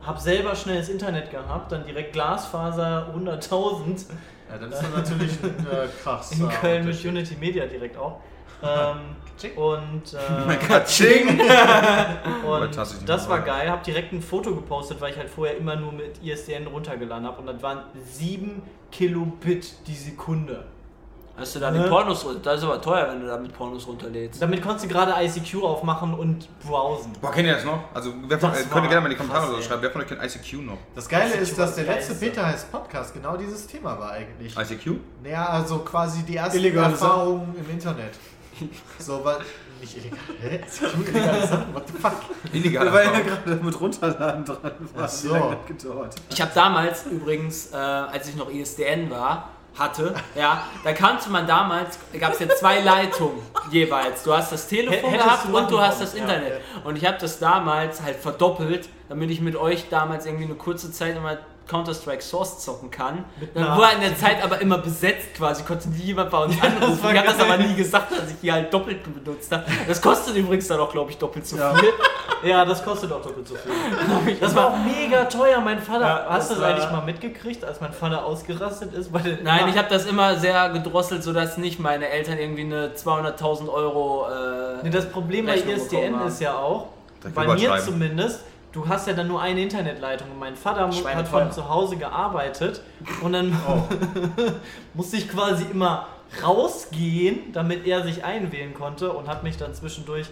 habe 0.01 0.19
selber 0.19 0.55
schnelles 0.55 0.89
Internet 0.89 1.31
gehabt, 1.31 1.71
dann 1.71 1.85
direkt 1.85 2.13
Glasfaser 2.13 3.13
100.000 3.15 4.05
Ja, 4.49 4.57
dann 4.57 4.71
ist 4.71 4.81
das 4.81 4.95
natürlich 4.95 5.31
ein 5.43 5.67
äh, 5.67 5.87
krass. 6.01 6.31
in 6.31 6.49
Köln 6.49 6.85
mit. 6.85 7.03
Unity 7.05 7.35
Media 7.35 7.65
direkt 7.65 7.97
auch. 7.97 8.19
Ähm, 8.61 9.15
und 9.55 10.13
äh, 10.13 10.55
Katsching! 10.67 11.29
Und 12.45 12.77
das 13.07 13.29
war 13.29 13.39
geil, 13.39 13.71
hab 13.71 13.85
direkt 13.85 14.11
ein 14.11 14.21
Foto 14.21 14.53
gepostet, 14.53 14.99
weil 14.99 15.11
ich 15.11 15.17
halt 15.17 15.29
vorher 15.29 15.55
immer 15.55 15.77
nur 15.77 15.93
mit 15.93 16.21
ISDN 16.21 16.67
runtergeladen 16.67 17.25
habe 17.25 17.39
und 17.39 17.47
das 17.47 17.63
waren 17.63 17.83
7 18.11 18.61
Kilobit 18.91 19.87
die 19.87 19.95
Sekunde. 19.95 20.65
Hast 21.39 21.55
du 21.55 21.59
da 21.59 21.71
Ne? 21.71 21.83
die 21.83 21.89
Pornos 21.89 22.25
runter? 22.25 22.39
Das 22.43 22.57
ist 22.59 22.63
aber 22.65 22.81
teuer, 22.81 23.07
wenn 23.09 23.21
du 23.21 23.27
da 23.27 23.37
mit 23.37 23.53
Pornos 23.53 23.87
runterlädst. 23.87 24.41
Damit 24.41 24.61
konntest 24.61 24.85
du 24.85 24.89
gerade 24.89 25.13
ICQ 25.23 25.63
aufmachen 25.63 26.13
und 26.13 26.47
browsen. 26.65 27.13
Boah, 27.21 27.31
kennt 27.31 27.47
ihr 27.47 27.53
das 27.53 27.63
noch? 27.65 27.79
Also, 27.93 28.13
wer 28.27 28.37
von, 28.39 28.51
äh, 28.51 28.55
könnt 28.71 28.85
ihr 28.85 28.89
gerne 28.89 29.01
mal 29.01 29.05
in 29.07 29.11
die 29.11 29.15
Kommentare 29.17 29.47
krass, 29.47 29.55
so 29.55 29.61
schreiben, 29.61 29.81
wer 29.81 29.91
von 29.91 30.01
euch 30.01 30.07
kennt 30.07 30.21
ICQ 30.23 30.53
noch? 30.65 30.77
Das 30.95 31.07
Geile 31.07 31.31
Das 31.31 31.39
ist 31.41 31.57
dass 31.57 31.75
der 31.75 31.85
letzte. 31.85 32.15
Beta 32.15 32.45
heißt 32.45 32.71
Podcast 32.71 33.13
genau 33.13 33.37
dieses 33.37 33.65
Thema 33.67 33.97
war 33.99 34.11
eigentlich. 34.11 34.55
ICQ? 34.57 34.97
Naja, 35.23 35.45
also 35.49 35.79
quasi 35.79 36.23
die 36.23 36.35
ersten 36.35 36.57
Illegale 36.57 36.91
Erfahrungen 36.93 37.55
im 37.57 37.69
Internet. 37.69 38.13
So, 38.97 39.23
weil. 39.23 39.37
Nicht 39.79 39.95
illegal. 39.95 40.19
Hä? 40.41 40.59
Illegale 41.09 41.47
Sachen? 41.47 41.73
What 41.73 41.83
the 41.87 41.93
fuck? 41.97 42.13
Illegal. 42.51 42.91
Weil 42.91 43.07
er 43.07 43.21
gerade 43.21 43.55
mit 43.63 43.79
runterladen 43.79 44.43
dran 44.43 44.59
war. 44.93 45.03
Ach 45.05 45.07
so. 45.09 45.29
Wie 45.29 45.37
lange 45.39 45.55
das 45.55 45.65
gedauert? 45.81 46.15
Ich 46.29 46.41
habe 46.41 46.51
damals 46.53 47.05
übrigens, 47.05 47.71
äh, 47.71 47.75
als 47.77 48.27
ich 48.27 48.35
noch 48.35 48.49
ISDN 48.51 49.09
war, 49.09 49.47
hatte, 49.77 50.13
ja, 50.35 50.63
da 50.83 50.93
kannte 50.93 51.29
man 51.29 51.47
damals, 51.47 51.99
gab 52.19 52.33
es 52.33 52.39
ja 52.39 52.49
zwei 52.49 52.79
Leitungen 52.83 53.41
jeweils. 53.71 54.23
Du 54.23 54.33
hast 54.33 54.51
das 54.51 54.67
Telefon 54.67 55.11
Hättest 55.11 55.25
gehabt 55.25 55.45
du 55.47 55.57
und 55.57 55.71
du 55.71 55.79
hast 55.79 56.01
das 56.01 56.13
ja, 56.13 56.21
Internet. 56.21 56.61
Und 56.83 56.97
ich 56.97 57.05
habe 57.05 57.17
das 57.19 57.39
damals 57.39 58.01
halt 58.01 58.17
verdoppelt, 58.17 58.89
damit 59.07 59.29
ich 59.29 59.41
mit 59.41 59.55
euch 59.55 59.89
damals 59.89 60.25
irgendwie 60.25 60.45
eine 60.45 60.55
kurze 60.55 60.91
Zeit 60.91 61.15
immer 61.15 61.37
Counter-Strike 61.69 62.21
Source 62.21 62.59
zocken 62.59 62.89
kann. 62.91 63.23
Dann 63.53 63.77
war 63.77 63.93
in 63.93 64.01
der 64.01 64.17
Zeit 64.17 64.43
aber 64.43 64.59
immer 64.59 64.79
besetzt 64.79 65.35
quasi, 65.37 65.63
konnte 65.63 65.87
nie 65.89 65.97
jemand 66.03 66.31
bei 66.31 66.43
uns 66.43 66.55
anrufen. 66.61 67.03
war 67.03 67.11
Ich 67.13 67.17
habe 67.19 67.27
das 67.29 67.39
aber 67.39 67.57
nie 67.57 67.75
gesagt, 67.75 68.11
dass 68.11 68.31
ich 68.31 68.39
die 68.41 68.51
halt 68.51 68.73
doppelt 68.73 68.99
benutzt 69.23 69.51
habe. 69.51 69.63
Das 69.87 70.01
kostet 70.01 70.35
übrigens 70.35 70.67
dann 70.67 70.79
auch, 70.79 70.91
glaube 70.91 71.11
ich, 71.11 71.17
doppelt 71.17 71.45
so 71.45 71.57
Ja. 71.57 71.73
viel. 71.75 71.89
Ja, 72.43 72.63
das 72.65 72.83
kostet 72.83 73.11
auch 73.11 73.21
doppelt 73.21 73.47
so 73.47 73.55
viel. 73.55 74.35
Das 74.39 74.55
war 74.55 74.67
auch 74.67 74.77
mega 74.77 75.25
teuer. 75.25 75.59
Mein 75.61 75.79
Vater, 75.81 76.05
Ja, 76.05 76.25
hast 76.29 76.49
du 76.51 76.55
das 76.55 76.63
eigentlich 76.63 76.89
mal 76.91 77.01
mitgekriegt, 77.05 77.63
als 77.65 77.79
mein 77.81 77.91
Vater 77.93 78.25
ausgerastet 78.25 78.93
ist? 78.93 79.11
Nein, 79.13 79.37
immer- 79.43 79.67
ich 79.69 79.77
habe 79.77 79.89
das 79.89 80.05
immer 80.05 80.37
sehr 80.37 80.69
gedrosselt, 80.69 81.23
sodass 81.23 81.57
nicht 81.57 81.79
meine 81.79 82.07
Eltern 82.09 82.37
irgendwie 82.37 82.63
eine 82.63 82.93
200.000 82.95 83.69
Euro. 83.69 84.25
Äh, 84.27 84.83
Nee, 84.83 84.89
das 84.89 85.09
Problem 85.09 85.45
bei 85.45 85.53
Rechnung 85.53 85.75
ISDN 85.75 86.17
haben. 86.19 86.27
ist 86.27 86.39
ja 86.39 86.55
auch, 86.55 86.87
bei 87.35 87.45
mir 87.47 87.77
zumindest, 87.79 88.41
du 88.71 88.87
hast 88.87 89.07
ja 89.07 89.13
dann 89.13 89.27
nur 89.27 89.41
eine 89.41 89.61
Internetleitung 89.61 90.31
und 90.31 90.39
mein 90.39 90.55
Vater 90.55 90.87
hat 90.87 91.27
von 91.27 91.51
zu 91.51 91.69
Hause 91.69 91.97
gearbeitet 91.97 92.81
und 93.21 93.33
dann 93.33 93.55
Oh. 93.67 93.83
musste 94.93 95.17
ich 95.17 95.29
quasi 95.29 95.65
immer 95.71 96.07
rausgehen, 96.43 97.51
damit 97.53 97.85
er 97.87 98.03
sich 98.03 98.23
einwählen 98.23 98.73
konnte 98.73 99.11
und 99.11 99.27
hat 99.27 99.43
mich 99.43 99.57
dann 99.57 99.73
zwischendurch, 99.73 100.27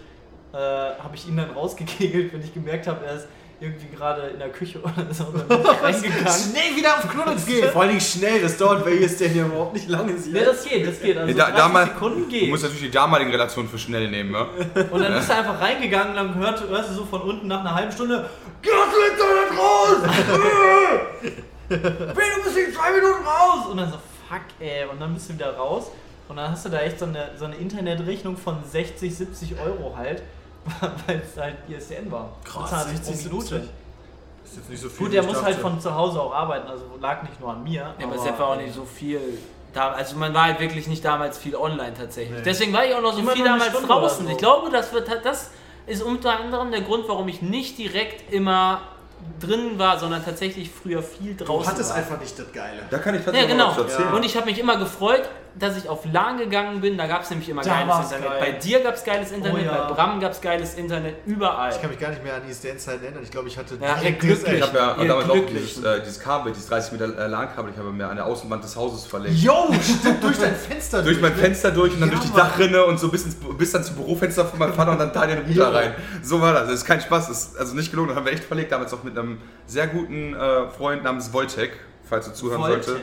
äh, 0.53 0.57
habe 0.57 1.15
ich 1.15 1.27
ihn 1.27 1.37
dann 1.37 1.51
rausgekegelt, 1.51 2.33
wenn 2.33 2.41
ich 2.41 2.53
gemerkt 2.53 2.87
habe, 2.87 3.05
er 3.05 3.15
ist 3.15 3.27
irgendwie 3.59 3.87
gerade 3.95 4.21
in 4.27 4.39
der 4.39 4.49
Küche 4.49 4.79
oder 4.79 4.93
so 5.11 5.23
bin 5.31 5.41
reingegangen. 5.51 6.27
Schnell 6.27 6.75
wieder 6.75 6.97
auf 6.97 7.09
Knuddels 7.09 7.45
gehen! 7.45 7.69
Vor 7.73 7.81
allen 7.81 7.89
Dingen 7.89 8.01
schnell, 8.01 8.41
das 8.41 8.57
dauert 8.57 8.83
bei 8.85 8.91
ISDN 8.91 9.35
ja 9.35 9.45
überhaupt 9.45 9.73
nicht 9.73 9.89
lange. 9.89 10.13
Ne, 10.13 10.41
das 10.45 10.63
geht, 10.63 10.87
das 10.87 10.99
geht. 11.01 11.17
Also 11.17 11.31
Nee, 11.31 11.37
da- 11.37 11.45
30 11.45 11.57
damals- 11.57 11.89
Sekunden 11.93 12.21
Du 12.23 12.27
geht. 12.29 12.49
musst 12.49 12.63
natürlich 12.63 12.83
die 12.85 12.91
damaligen 12.91 13.31
Relationen 13.31 13.67
für 13.69 13.79
schnell 13.79 14.09
nehmen, 14.09 14.31
ne? 14.31 14.45
Und 14.91 15.01
dann 15.01 15.13
bist 15.13 15.29
du 15.29 15.35
einfach 15.35 15.59
reingegangen 15.59 16.09
und 16.09 16.15
dann 16.15 16.35
hört, 16.35 16.67
hörst 16.69 16.89
du 16.91 16.93
so 16.93 17.05
von 17.05 17.21
unten 17.21 17.47
nach 17.47 17.61
einer 17.61 17.73
halben 17.73 17.91
Stunde, 17.91 18.29
Geh 18.61 18.69
aus 18.71 18.87
dem 18.91 19.11
Internet 19.11 19.59
raus! 19.59 21.17
Ben, 21.69 21.79
du 21.79 22.43
bist 22.43 22.57
in 22.57 22.73
zwei 22.73 22.91
Minuten 22.91 23.25
raus! 23.25 23.67
Und 23.71 23.77
dann 23.77 23.91
so, 23.91 23.97
fuck 24.29 24.41
ey, 24.59 24.85
und 24.85 24.99
dann 25.01 25.13
bist 25.13 25.29
du 25.29 25.33
wieder 25.33 25.55
raus. 25.55 25.91
Und 26.29 26.37
dann 26.37 26.51
hast 26.51 26.65
du 26.65 26.69
da 26.69 26.79
echt 26.81 26.99
so 26.99 27.05
eine, 27.05 27.29
so 27.37 27.45
eine 27.45 27.55
Internetrechnung 27.55 28.35
von 28.37 28.57
60, 28.69 29.15
70 29.15 29.55
Euro 29.59 29.95
halt, 29.95 30.21
weil 31.07 31.21
es 31.25 31.39
halt 31.39 31.55
ISDN 31.69 32.11
war. 32.11 32.29
Krass, 32.43 32.63
Bezahlt 32.69 32.87
sich 32.89 32.97
60, 33.05 33.29
pro 33.29 33.35
Minute. 33.37 33.49
70. 33.55 33.69
Ist 34.45 34.55
jetzt 34.57 34.69
nicht 34.69 34.81
so 34.81 34.89
viel. 34.89 35.05
Gut, 35.05 35.13
der 35.13 35.23
muss 35.23 35.41
halt 35.43 35.55
von 35.57 35.79
zu 35.79 35.93
Hause 35.93 36.21
auch 36.21 36.33
arbeiten, 36.33 36.67
also 36.67 36.83
lag 37.01 37.21
nicht 37.23 37.39
nur 37.39 37.51
an 37.51 37.63
mir. 37.63 37.73
ja, 37.73 37.93
aber 38.05 38.15
es 38.15 38.21
ist 38.21 38.27
einfach 38.27 38.47
auch 38.47 38.55
nicht 38.57 38.73
so 38.73 38.85
viel. 38.85 39.19
Da, 39.73 39.91
also 39.91 40.15
man 40.15 40.33
war 40.33 40.43
halt 40.45 40.59
wirklich 40.59 40.87
nicht 40.87 41.03
damals 41.03 41.37
viel 41.37 41.55
online 41.55 41.93
tatsächlich. 41.93 42.37
Nee. 42.37 42.43
Deswegen 42.43 42.73
war 42.73 42.85
ich 42.85 42.95
auch 42.95 43.01
noch 43.01 43.13
so 43.13 43.19
Immer 43.19 43.33
viel 43.33 43.41
eine 43.41 43.51
damals 43.59 43.69
Stunde 43.71 43.87
draußen. 43.87 44.25
so. 44.25 44.31
Ich 44.31 44.37
glaube, 44.37 44.69
das 44.71 44.91
wird 44.93 45.09
halt, 45.09 45.25
das 45.25 45.51
ist 45.85 46.01
unter 46.01 46.39
anderem 46.39 46.71
der 46.71 46.81
Grund, 46.81 47.03
warum 47.07 47.27
ich 47.27 47.41
nicht 47.41 47.77
direkt 47.77 48.33
immer 48.33 48.81
drin 49.39 49.77
war, 49.77 49.99
sondern 49.99 50.23
tatsächlich 50.23 50.71
früher 50.71 51.03
viel 51.03 51.33
Du 51.35 51.43
draußen 51.43 51.71
hattest 51.71 51.89
war. 51.91 51.97
einfach 51.97 52.19
nicht 52.19 52.37
das 52.39 52.51
Geile. 52.53 52.83
Da 52.89 52.97
kann 52.99 53.13
ich 53.15 53.19
Ja, 53.21 53.25
tatsächlich 53.25 53.51
genau. 53.51 53.67
noch 53.67 53.77
was 53.77 53.87
zu 53.87 53.91
erzählen. 53.93 54.13
Und 54.13 54.23
ich 54.25 54.35
habe 54.37 54.45
mich 54.45 54.57
immer 54.59 54.77
gefreut, 54.77 55.29
dass 55.59 55.77
ich 55.77 55.87
auf 55.89 56.05
LAN 56.11 56.37
gegangen 56.37 56.81
bin. 56.81 56.97
Da 56.97 57.07
gab 57.07 57.23
es 57.23 57.29
nämlich 57.29 57.49
immer 57.49 57.61
Da 57.61 57.69
geiles 57.83 58.11
Internet. 58.11 58.29
geil. 58.29 58.39
Bei 58.39 58.51
dir 58.51 58.79
gab 58.81 58.95
es 58.95 59.03
geiles 59.03 59.31
Internet, 59.31 59.61
Oh 59.61 59.65
ja. 59.65 59.87
bei 59.87 59.93
Bram 59.93 60.19
gab 60.19 60.31
es 60.31 60.41
geiles 60.41 60.73
Internet, 60.75 61.15
überall. 61.25 61.71
Ich 61.71 61.81
kann 61.81 61.89
mich 61.89 61.99
gar 61.99 62.09
nicht 62.09 62.23
mehr 62.23 62.35
an 62.35 62.41
die 62.45 62.51
ISDN-Zeit 62.51 63.01
erinnern. 63.01 63.21
Ich 63.23 63.31
glaube, 63.31 63.47
ich 63.47 63.57
hatte 63.57 63.75
Ja, 63.81 63.95
direkt 63.95 64.19
glücklich. 64.19 64.53
Ich 64.59 64.61
habe 64.61 64.77
ja 64.77 64.95
Ihr 65.01 65.07
damals 65.07 65.29
auch 65.29 65.35
dieses, 65.45 65.83
äh, 65.83 66.01
dieses 66.01 66.19
Kabel, 66.19 66.51
dieses 66.51 66.67
30 66.69 66.91
Meter 66.93 67.17
äh, 67.17 67.27
LAN-Kabel, 67.27 67.71
ich 67.73 67.77
habe 67.79 67.91
mir 67.91 68.07
an 68.07 68.15
der 68.17 68.25
Außenwand 68.25 68.63
des 68.63 68.75
Hauses 68.75 69.05
verlegt. 69.05 69.35
Yo, 69.37 69.69
stimmt, 69.81 70.23
durch 70.23 70.37
dein 70.37 70.55
Fenster 70.55 71.01
Durch 71.03 71.19
mein 71.21 71.31
ne? 71.33 71.37
Fenster 71.37 71.71
durch 71.71 71.93
und 71.93 72.01
dann 72.01 72.09
Ja, 72.09 72.15
durch 72.15 72.25
die 72.27 72.31
Mann. 72.37 72.47
Dachrinne 72.47 72.85
und 72.85 72.99
so 72.99 73.09
bis, 73.09 73.25
ins, 73.25 73.35
bis 73.35 73.71
dann 73.71 73.83
zum 73.83 73.95
Bürofenster 73.95 74.45
von 74.45 74.59
meinem 74.59 74.73
Vater 74.73 74.91
und 74.91 74.99
dann 74.99 75.11
da 75.13 75.23
in 75.23 75.29
den 75.37 75.45
Router 75.47 75.73
rein. 75.73 75.95
So 76.21 76.41
war 76.41 76.53
das. 76.53 76.63
Das 76.67 76.73
ist 76.75 76.85
kein 76.85 77.01
Spaß, 77.01 77.27
das 77.29 77.43
ist 77.47 77.57
also 77.59 77.75
nicht 77.75 77.89
gelogen. 77.91 78.09
Das 78.09 78.17
haben 78.17 78.25
wir 78.25 78.33
echt 78.33 78.43
verlegt, 78.43 78.71
damals 78.71 78.93
auch 78.93 79.03
mit 79.03 79.17
einem 79.17 79.39
sehr 79.65 79.87
guten 79.87 80.33
äh, 80.35 80.67
Freund 80.69 81.03
namens 81.03 81.31
Wojtek, 81.33 81.71
falls 82.07 82.25
du 82.27 82.33
zuhören 82.33 82.61
Wojtek. 82.61 82.83
sollte. 82.83 83.01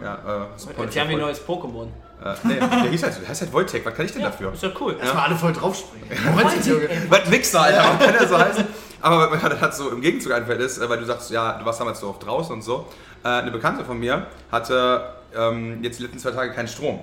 Ja, 0.00 0.14
äh, 0.14 0.28
ein 0.28 0.84
Jetzt 0.84 0.98
haben 0.98 1.08
wir 1.08 1.16
ein 1.16 1.20
neues 1.20 1.46
Pokémon. 1.46 1.88
Äh, 2.24 2.34
nee, 2.44 2.54
der 2.54 2.90
hieß 2.90 3.02
halt, 3.04 3.20
der 3.20 3.28
heißt 3.28 3.42
halt 3.42 3.52
Wojtek, 3.52 3.84
was 3.86 3.94
kann 3.94 4.06
ich 4.06 4.12
denn 4.12 4.22
dafür? 4.22 4.52
Ist 4.52 4.62
doch 4.62 4.80
cool. 4.80 4.96
Erstmal 4.98 5.26
alle 5.26 5.36
voll 5.36 5.52
draufspringen. 5.52 6.08
Was 7.08 7.30
Wichser, 7.30 7.62
Alter, 7.62 7.78
warum 7.78 7.98
kann 7.98 8.12
der 8.12 8.26
so 8.26 8.38
heißen? 8.38 8.66
Aber 9.00 9.30
was 9.30 9.42
mir 9.42 9.60
hat 9.60 9.74
so 9.76 9.90
im 9.90 10.00
Gegenzug 10.00 10.32
einfällt 10.32 10.60
ist, 10.60 10.78
äh, 10.78 10.88
weil 10.88 10.98
du 10.98 11.04
sagst, 11.04 11.30
ja, 11.30 11.52
du 11.58 11.64
warst 11.64 11.80
damals 11.80 12.00
so 12.00 12.08
oft 12.08 12.24
draußen 12.24 12.52
und 12.52 12.62
so. 12.62 12.86
Äh, 13.24 13.28
eine 13.28 13.50
Bekannte 13.50 13.84
von 13.84 13.98
mir 13.98 14.26
hatte 14.50 15.14
ähm, 15.36 15.82
jetzt 15.82 15.98
die 15.98 16.02
letzten 16.02 16.18
zwei 16.18 16.32
Tage 16.32 16.52
keinen 16.52 16.68
Strom. 16.68 17.00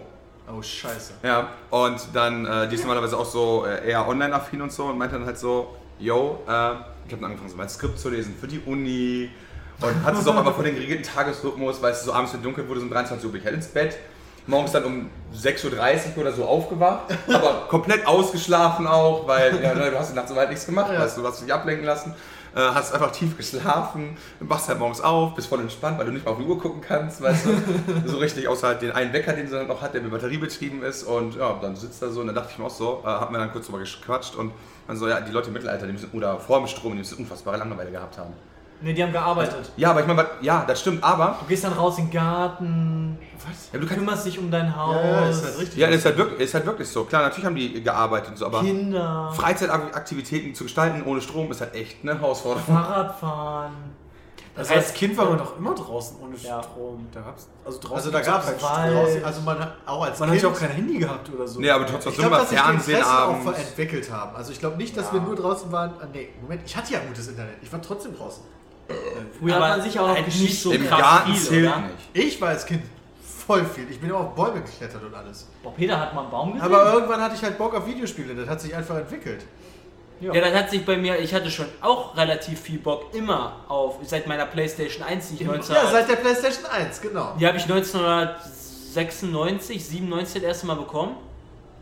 Oh, 0.48 0.62
scheiße. 0.62 1.14
Ja, 1.24 1.50
und 1.70 2.00
dann, 2.14 2.46
äh, 2.46 2.68
die 2.68 2.76
ist 2.76 2.82
normalerweise 2.82 3.18
auch 3.18 3.26
so 3.26 3.66
äh, 3.66 3.90
eher 3.90 4.08
online-affin 4.08 4.62
und 4.62 4.72
so 4.72 4.86
und 4.86 4.98
meinte 4.98 5.16
dann 5.16 5.26
halt 5.26 5.40
so, 5.40 5.76
yo, 5.98 6.44
äh, 6.48 6.52
ich 6.52 7.12
habe 7.12 7.22
dann 7.22 7.26
angefangen, 7.26 7.50
so 7.50 7.58
mein 7.58 7.70
Skript 7.70 7.98
zu 7.98 8.10
lesen 8.10 8.36
für 8.40 8.48
die 8.48 8.60
Uni 8.60 9.30
und 9.82 10.04
hatte 10.04 10.22
so 10.22 10.32
auch 10.32 10.38
einmal 10.38 10.54
von 10.54 10.64
den 10.66 10.76
geregelten 10.76 11.04
Tagesrhythmus, 11.04 11.82
weil 11.82 11.92
es 11.92 12.04
so 12.04 12.14
abends, 12.14 12.34
wenn 12.34 12.42
dunkel 12.44 12.68
wurde, 12.68 12.80
so 12.80 12.86
um 12.86 12.92
23 12.92 13.26
Uhr 13.26 13.32
bin 13.32 13.42
ich 13.42 13.46
halt 13.46 13.56
ins 13.56 13.68
Bett. 13.68 13.98
Morgens 14.48 14.74
dann 14.74 14.86
um 14.86 15.10
6.30 15.36 15.66
Uhr 16.16 16.22
oder 16.22 16.32
so 16.32 16.46
aufgewacht, 16.46 17.06
aber 17.28 17.66
komplett 17.68 18.06
ausgeschlafen 18.06 18.86
auch, 18.86 19.28
weil 19.28 19.60
ja, 19.62 19.74
du 19.74 19.98
hast 19.98 20.12
die 20.12 20.16
Nacht 20.16 20.30
so 20.30 20.36
weit 20.36 20.50
nichts 20.50 20.68
gemacht, 20.68 20.92
Ja. 20.94 21.00
weißt 21.00 21.18
du, 21.18 21.22
du 21.22 21.28
hast 21.28 21.42
dich 21.42 21.52
ablenken 21.52 21.84
lassen, 21.84 22.14
äh, 22.56 22.60
hast 22.60 22.94
einfach 22.94 23.12
tief 23.12 23.36
geschlafen, 23.36 24.16
wachst 24.40 24.68
halt 24.70 24.78
morgens 24.78 25.02
auf, 25.02 25.34
bist 25.34 25.48
voll 25.48 25.62
entspannt, 25.62 25.98
weil 25.98 26.06
du 26.06 26.12
nicht 26.12 26.26
mal 26.26 26.34
auf 26.34 26.38
die 26.38 26.46
Uhr 26.46 26.60
gucken 26.62 26.80
kannst, 26.80 27.24
weißt 27.24 27.48
du, 27.48 27.50
so 28.06 28.18
richtig, 28.18 28.48
außer 28.48 28.68
halt 28.68 28.84
den 28.84 28.92
einen 28.92 29.14
Wecker, 29.14 29.34
den 29.34 29.48
sie 29.48 29.56
dann 29.56 29.66
noch 29.68 29.82
hat, 29.82 29.96
der 29.96 30.02
mit 30.04 30.12
Batterie 30.12 30.38
betrieben 30.38 30.84
ist 30.84 31.02
und 31.06 31.36
ja, 31.38 31.58
dann 31.60 31.76
sitzt 31.76 32.04
er 32.04 32.12
so 32.12 32.22
und 32.22 32.28
dann 32.28 32.36
dachte 32.36 32.50
ich 32.52 32.60
mir 32.60 32.66
auch 32.66 32.70
so, 32.70 33.02
äh, 33.04 33.08
hab 33.08 33.32
mir 33.32 33.40
dann 33.40 33.52
kurz 33.52 33.66
drüber 33.66 33.80
gequatscht 33.80 34.36
und 34.36 34.52
man 34.88 34.96
so, 34.96 35.08
ja, 35.08 35.22
die 35.22 35.32
Leute 35.32 35.48
im 35.48 35.54
Mittelalter, 35.54 35.88
die 35.88 35.94
müssen, 35.94 36.12
oder 36.14 36.40
vor 36.40 36.60
dem 36.60 36.68
Strom, 36.68 36.92
die 36.92 37.00
müssen 37.00 37.18
unfassbare 37.18 37.58
Langeweile 37.58 37.90
gehabt 37.90 38.20
haben. 38.20 38.34
Ne, 38.82 38.94
die 38.94 39.02
haben 39.02 39.14
gearbeitet. 39.14 39.72
Ja, 39.78 39.92
aber 39.92 40.02
ich 40.02 40.08
meine, 40.08 40.26
ja, 40.42 40.66
das 40.68 40.82
stimmt, 40.82 41.04
aber 41.04 41.38
Du 41.40 41.46
gehst 41.48 41.64
dann 41.64 41.74
raus 41.74 41.98
in 41.98 42.06
den 42.06 42.12
Garten, 42.14 43.18
Was? 43.48 43.70
ja, 43.72 43.80
du 43.80 43.88
kümmerst 43.88 44.26
dich 44.26 44.38
um 44.38 44.52
dein 44.52 44.76
Haus, 44.76 44.96
Ja, 44.96 45.22
ja, 45.22 45.30
ist 45.30 45.44
halt 45.46 45.60
richtig. 45.60 45.78
ja, 45.78 45.88
ist 45.88 46.06
halt, 46.06 46.18
wirklich, 46.18 46.40
ist 46.42 46.54
halt 46.54 46.66
wirklich 46.66 46.90
so. 46.90 47.06
Klar, 47.06 47.24
natürlich 47.24 47.46
haben 47.46 47.56
die 47.56 47.82
gearbeitet 47.82 48.30
und 48.32 48.38
so, 48.38 48.46
aber 48.46 48.62
Kinder, 48.62 49.32
Freizeitaktivitäten 49.34 50.54
zu 50.54 50.66
gestalten 50.66 51.04
ohne 51.06 51.22
Strom 51.22 51.50
ist 51.52 51.62
halt 51.62 51.74
echt 51.74 51.98
eine 52.04 52.20
Herausforderung. 52.20 52.66
Fahrradfahren. 52.76 53.74
Also 54.58 54.74
als 54.74 54.94
Kind 54.94 55.18
war 55.18 55.26
man 55.26 55.38
doch 55.38 55.58
immer 55.58 55.76
draußen 55.76 56.16
ohne 56.22 56.36
Ja. 56.38 56.64
Strom. 56.64 57.08
Da 57.12 57.20
gab's, 57.20 57.50
also 57.66 57.78
draußen 57.78 57.96
Also 57.96 58.12
da 58.12 58.22
gab's 58.22 58.46
gab 58.46 58.56
es. 58.56 58.64
Wald. 58.64 58.94
draußen, 58.94 59.26
also 59.26 59.42
man 59.42 59.60
hat 59.60 59.74
auch 59.86 60.04
als 60.06 60.18
Man 60.20 60.30
hat 60.30 60.34
Kind, 60.38 60.44
ja 60.44 60.50
auch 60.56 60.60
kein 60.60 60.70
Handy 60.70 60.98
gehabt 60.98 61.30
oder 61.34 61.46
so. 61.46 61.60
Nee, 61.60 61.70
aber 61.70 61.86
trotzdem 61.86 62.12
ich 62.14 62.18
glaube, 62.20 62.30
immer 62.36 62.40
dass 62.40 62.50
sich 62.52 62.58
die 62.60 62.64
Fernsehen 62.66 62.96
Interessen 63.00 63.18
auch 63.18 63.30
abends. 63.48 63.60
entwickelt 63.60 64.12
haben. 64.12 64.36
Also 64.38 64.52
ich 64.54 64.60
glaube 64.60 64.78
nicht, 64.78 64.96
dass 64.96 65.12
wir 65.12 65.20
nur 65.20 65.36
draußen 65.36 65.70
waren. 65.74 65.92
Ah, 66.02 66.08
nee, 66.14 66.30
Moment, 66.42 66.62
ich 66.66 66.78
hatte 66.78 66.94
ja 66.94 67.00
gutes 67.06 67.28
Internet. 67.28 67.56
Ich 67.62 67.74
war 67.74 67.82
trotzdem 67.82 68.16
draußen. 68.16 68.44
Früher 69.40 69.56
Aber 69.56 69.70
hat 69.70 69.78
man 69.78 69.88
sich 69.88 70.00
auch 70.00 70.08
noch 70.08 70.16
halt 70.16 70.26
geschickt. 70.26 70.44
nicht 70.44 70.62
so 70.62 70.72
Im 70.72 70.88
krass 70.88 71.00
Garten 71.00 71.34
viel, 71.34 71.42
zählt 71.42 71.68
oder? 71.68 71.82
nicht. 71.82 71.94
Ich 72.14 72.42
war 72.42 72.50
als 72.50 72.66
Kind 72.66 72.84
voll 73.46 73.66
viel. 73.66 73.90
Ich 73.90 74.00
bin 74.00 74.10
immer 74.10 74.20
auf 74.20 74.36
Bäume 74.36 74.62
geklettert 74.62 75.04
und 75.04 75.14
alles. 75.14 75.48
Boah, 75.64 75.74
Peter 75.74 76.00
hat 76.00 76.14
mal 76.14 76.22
einen 76.22 76.32
Baum 76.32 76.54
gesehen. 76.54 76.66
Aber 76.66 76.94
irgendwann 76.94 77.22
hatte 77.22 77.36
ich 77.36 77.44
halt 77.44 77.58
Bock 77.58 77.74
auf 77.74 77.86
Videospiele. 77.86 78.36
Das 78.36 78.48
hat 78.48 78.62
sich 78.62 78.74
einfach 78.76 78.98
entwickelt. 78.98 79.46
Ja, 80.22 80.34
das 80.34 80.54
hat 80.54 80.70
sich 80.70 80.86
bei 80.86 80.96
mir, 80.96 81.20
ich 81.20 81.34
hatte 81.34 81.52
schon 81.52 81.66
auch 81.82 82.16
relativ 82.16 82.62
viel 82.62 82.80
Bock 82.80 83.14
immer 83.14 83.58
auf, 83.68 83.98
seit 84.04 84.28
meiner 84.28 84.46
Playstation 84.46 85.04
1, 85.04 85.28
die 85.30 85.36
ich 85.36 85.42
19... 85.42 85.76
Ja, 85.76 85.92
seit 85.92 86.08
der 86.08 86.16
PlayStation 86.16 86.66
1, 86.66 87.02
genau. 87.02 87.34
die 87.38 87.46
habe 87.46 87.58
ich 87.58 87.64
1996, 87.64 89.86
97 89.86 90.36
das 90.36 90.44
erste 90.44 90.68
Mal 90.68 90.76
bekommen. 90.76 91.18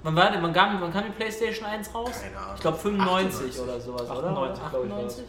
Wann, 0.01 0.16
war 0.16 0.32
denn, 0.32 0.41
wann, 0.41 0.51
kam, 0.51 0.82
wann 0.82 0.91
kam 0.91 1.04
die 1.06 1.12
PlayStation 1.12 1.64
1 1.66 1.93
raus? 1.93 2.22
Keine 2.22 2.36
Ahnung. 2.38 2.54
Ich 2.56 2.62
glaube 2.62 2.78
95 2.78 3.51
98. 3.51 3.62
oder 3.62 3.80
sowas, 3.80 4.10
98, 4.10 4.64
oder? 4.64 4.70
glaub 4.72 4.86
ich, 4.86 4.91
war 4.91 5.04
das. 5.04 5.22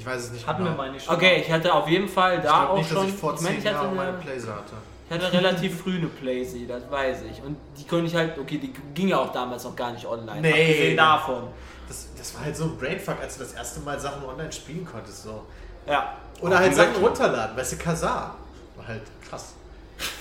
Ich 0.00 0.06
weiß 0.06 0.22
es 0.22 0.32
nicht 0.32 0.46
Hatten 0.46 0.64
wir 0.64 0.70
genau. 0.70 0.82
meine 0.82 0.96
ich 0.96 1.04
schon. 1.04 1.14
Okay, 1.14 1.42
ich 1.44 1.52
hatte 1.52 1.74
auf 1.74 1.86
jeden 1.86 2.08
Fall 2.08 2.40
da 2.40 2.42
ich 2.42 2.48
glaube 2.48 2.68
auch 2.70 2.76
nicht, 2.78 2.88
schon. 2.88 2.96
dass 2.96 3.06
ich 3.08 3.14
vor 3.14 3.32
meine, 3.34 3.46
zehn 3.46 3.58
ich 3.58 3.66
hatte 3.66 3.76
Jahren 3.84 3.96
meine 3.96 4.08
eine, 4.08 4.18
Playsee 4.18 4.48
hatte. 4.48 4.72
ich 5.06 5.14
hatte 5.14 5.32
relativ 5.34 5.82
früh 5.82 5.96
eine 5.98 6.06
Playsee, 6.06 6.66
das 6.66 6.90
weiß 6.90 7.18
ich. 7.30 7.42
Und 7.44 7.58
die 7.76 7.84
konnte 7.84 8.06
ich 8.06 8.14
halt, 8.14 8.38
okay, 8.38 8.56
die 8.56 8.72
ging 8.94 9.08
ja 9.08 9.18
auch 9.18 9.30
damals 9.30 9.62
noch 9.64 9.76
gar 9.76 9.92
nicht 9.92 10.06
online. 10.06 10.40
Nee. 10.40 10.48
Abgesehen 10.48 10.96
davon. 10.96 11.42
Das, 11.86 12.08
das 12.16 12.34
war 12.34 12.44
halt 12.46 12.56
so 12.56 12.64
ein 12.64 12.78
Brainfuck, 12.78 13.20
als 13.20 13.36
du 13.36 13.44
das 13.44 13.52
erste 13.52 13.80
Mal 13.80 14.00
Sachen 14.00 14.24
online 14.24 14.50
spielen 14.50 14.86
konntest. 14.86 15.24
So. 15.24 15.44
Ja. 15.86 16.16
Oder 16.40 16.54
Auf 16.54 16.60
halt 16.60 16.74
Sachen 16.74 16.96
runterladen, 16.96 17.54
weißt 17.54 17.72
du, 17.72 17.76
Kazaa. 17.76 18.34
War 18.76 18.88
halt 18.88 19.02
krass. 19.28 19.52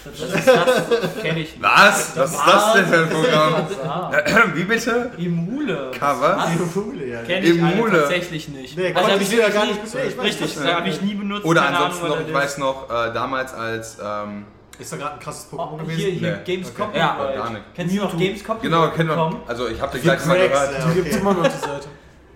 Das 0.03 0.19
ist 0.19 0.47
das 0.47 1.21
kenne 1.21 1.39
ich 1.39 1.51
nicht. 1.55 1.61
Was? 1.61 2.17
Was 2.17 2.31
ist 2.31 2.39
das 2.45 2.73
denn 2.73 2.85
für 2.87 2.97
ein 3.03 3.09
Programm? 3.09 4.53
Wie 4.55 4.63
bitte? 4.63 5.11
Emule. 5.17 5.91
Cover? 5.97 6.47
Coole, 6.73 7.05
ja. 7.07 7.21
Kenne 7.23 7.45
ich 7.45 7.57
Emule. 7.59 7.99
tatsächlich 8.01 8.47
nicht. 8.49 8.77
Nee, 8.77 8.93
also 8.93 9.11
habe 9.11 9.21
ich 9.23 9.31
ja 9.31 9.49
gar 9.49 9.65
nicht 9.65 9.81
weiß 9.83 10.23
Richtig, 10.23 10.55
das. 10.55 10.65
habe 10.73 10.89
ich 10.89 11.01
nie 11.01 11.13
benutzt. 11.15 11.45
Oder 11.45 11.61
keine 11.61 11.77
ansonsten 11.77 12.05
Ahnung, 12.05 12.17
noch, 12.17 12.23
was 12.23 12.27
ich 12.29 12.33
weiß 12.35 12.57
noch, 12.59 12.89
äh, 12.89 13.13
damals 13.13 13.53
als, 13.53 13.97
ähm, 14.03 14.45
Ist 14.79 14.91
da 14.93 14.97
gerade 14.97 15.13
ein 15.15 15.19
krasses 15.19 15.47
Oh, 15.51 15.55
Pokémon 15.57 15.77
gewesen? 15.79 15.97
hier, 15.99 16.11
hier, 16.11 16.31
Nee. 16.37 16.43
Games 16.55 16.67
Okay. 16.69 16.77
Copyright. 16.83 16.97
Ja, 17.35 17.35
gar 17.43 17.49
nicht. 17.51 17.63
Kennst 17.75 17.95
du 17.95 17.99
noch 18.01 18.17
Games 18.17 18.43
Copyright? 18.43 18.61
genau, 18.63 18.89
kennt 18.91 19.07
man, 19.09 19.17
Komm. 19.17 19.41
also 19.47 19.67
ich 19.67 19.81
habe 19.81 19.91
den 19.91 20.01
Die 20.01 20.07
gleich 20.07 20.25
mal 20.25 20.37
gehört. 20.37 20.71
ja. 20.79 20.85
Die 20.87 20.93
gibt 20.95 21.07
es 21.09 21.15
immer 21.17 21.33
noch, 21.33 21.43
die 21.43 21.49
Seite. 21.57 21.87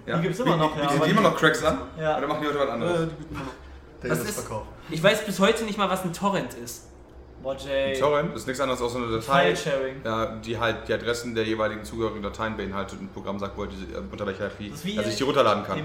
Ja. 0.06 0.18
Die 0.18 0.22
gibt's 0.24 0.40
immer 0.40 0.58
noch, 0.58 0.76
ja, 0.76 0.82
Bieten 0.84 1.02
die 1.06 1.10
immer 1.12 1.22
die- 1.22 1.28
noch 1.28 1.38
Cracks 1.38 1.64
an? 1.64 1.78
Ja. 2.00 2.18
Oder 2.18 2.28
machen 2.28 2.40
die 2.42 2.48
heute 2.48 2.60
was 2.60 2.68
Äh, 2.68 2.72
anderes? 2.72 3.00
die 3.00 3.06
gibt 3.08 3.22
es 3.22 3.32
immer 3.32 3.40
noch. 3.46 3.54
Der 4.04 4.12
Was 4.12 4.18
ist 4.20 4.30
ist- 4.30 4.40
verkauft. 4.42 4.68
Ich 4.90 5.02
weiß 5.02 5.26
bis 5.26 5.40
heute 5.40 5.64
nicht 5.64 5.78
mal, 5.78 5.90
was 5.90 6.04
ein 6.04 6.12
Torrent 6.12 6.54
ist. 6.56 6.84
Boah, 7.44 7.56
Jay. 7.58 8.00
Torrent 8.00 8.34
ist 8.36 8.48
nichts 8.48 8.62
anderes 8.62 8.82
als 8.82 8.94
so 8.94 8.98
eine 9.00 9.12
Datei, 9.20 9.54
ja, 10.06 10.26
die 10.38 10.58
halt 10.58 10.88
die 10.88 10.94
Adressen 10.94 11.36
der 11.36 11.44
jeweiligen 11.44 11.84
zugehörigen 11.84 12.24
Dateien 12.24 12.56
beinhaltet 12.56 13.00
und 13.00 13.06
ein 13.08 13.10
Programm 13.14 13.38
sagt, 13.38 13.58
wo 13.58 13.64
er 13.64 13.68
diese, 13.68 13.84
äh, 13.84 14.02
unter 14.10 14.26
welcher 14.26 14.50
Hierarchie, 14.58 14.96
dass 14.96 15.08
ich 15.08 15.18
die 15.18 15.24
runterladen 15.24 15.64
kann. 15.66 15.78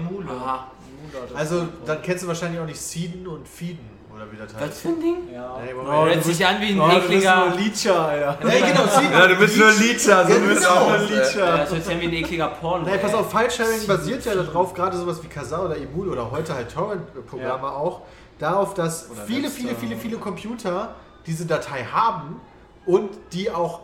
Das 1.27 1.35
Also, 1.37 1.67
dann 1.85 2.01
kennst 2.01 2.23
du 2.23 2.27
wahrscheinlich 2.29 2.59
auch 2.61 2.65
nicht 2.65 2.79
Seeden 2.79 3.27
und 3.27 3.47
Feeden. 3.47 3.99
Oder 4.15 4.29
wie 4.31 4.37
das 4.37 4.53
Was 4.55 4.61
heißt. 4.61 4.81
für 4.81 4.87
ein 4.89 5.01
Ding? 5.01 5.17
Ja. 5.33 5.57
Nee, 5.63 5.71
Oh. 5.73 6.05
Hört 6.05 6.23
sich 6.23 6.45
an 6.45 6.59
wie 6.61 6.71
ein 6.71 6.79
Oh, 6.81 6.87
du 6.87 6.93
bist 6.95 7.05
ekliger. 7.09 7.45
nur 7.47 7.55
Leecher, 7.57 7.99
Alter. 8.07 8.37
Nee, 8.43 8.59
genau, 8.59 8.87
Seeden. 8.87 9.11
Ja, 9.13 9.27
du 9.27 9.35
bist 9.35 9.57
nur 9.57 9.71
Leecher, 9.71 10.27
so 10.27 10.33
Ja, 10.33 10.39
bist 10.39 10.61
genau. 10.61 10.69
auch 10.75 10.87
Nur 10.89 10.97
was, 10.99 11.09
ey. 11.09 11.15
Ja, 11.15 11.21
Leecher. 11.23 11.57
das 11.57 11.71
hört 11.71 11.83
sich 11.85 11.93
an 11.95 12.01
wie 12.01 12.05
ein 12.07 12.13
ekliger 12.13 12.47
Porno. 12.49 12.85
Nee, 12.85 12.97
pass 12.97 13.13
auf, 13.13 13.31
File-Sharing 13.31 13.87
basiert 13.87 14.25
ja 14.25 14.35
darauf, 14.35 14.73
gerade 14.73 14.97
sowas 14.97 15.23
wie 15.23 15.27
Kazaa 15.27 15.65
oder 15.65 15.77
Emule 15.77 16.11
oder 16.11 16.29
heute 16.31 16.53
halt 16.53 16.73
Torrent-Programme 16.73 17.67
auch, 17.71 18.01
darauf, 18.39 18.73
dass 18.73 19.09
Oder 19.09 19.21
viele, 19.25 19.49
viele, 19.49 19.75
viele, 19.75 19.95
viele 19.95 20.17
Computer 20.17 20.95
diese 21.29 21.45
Datei 21.45 21.83
haben 21.83 22.41
und 22.87 23.11
die 23.33 23.51
auch 23.51 23.81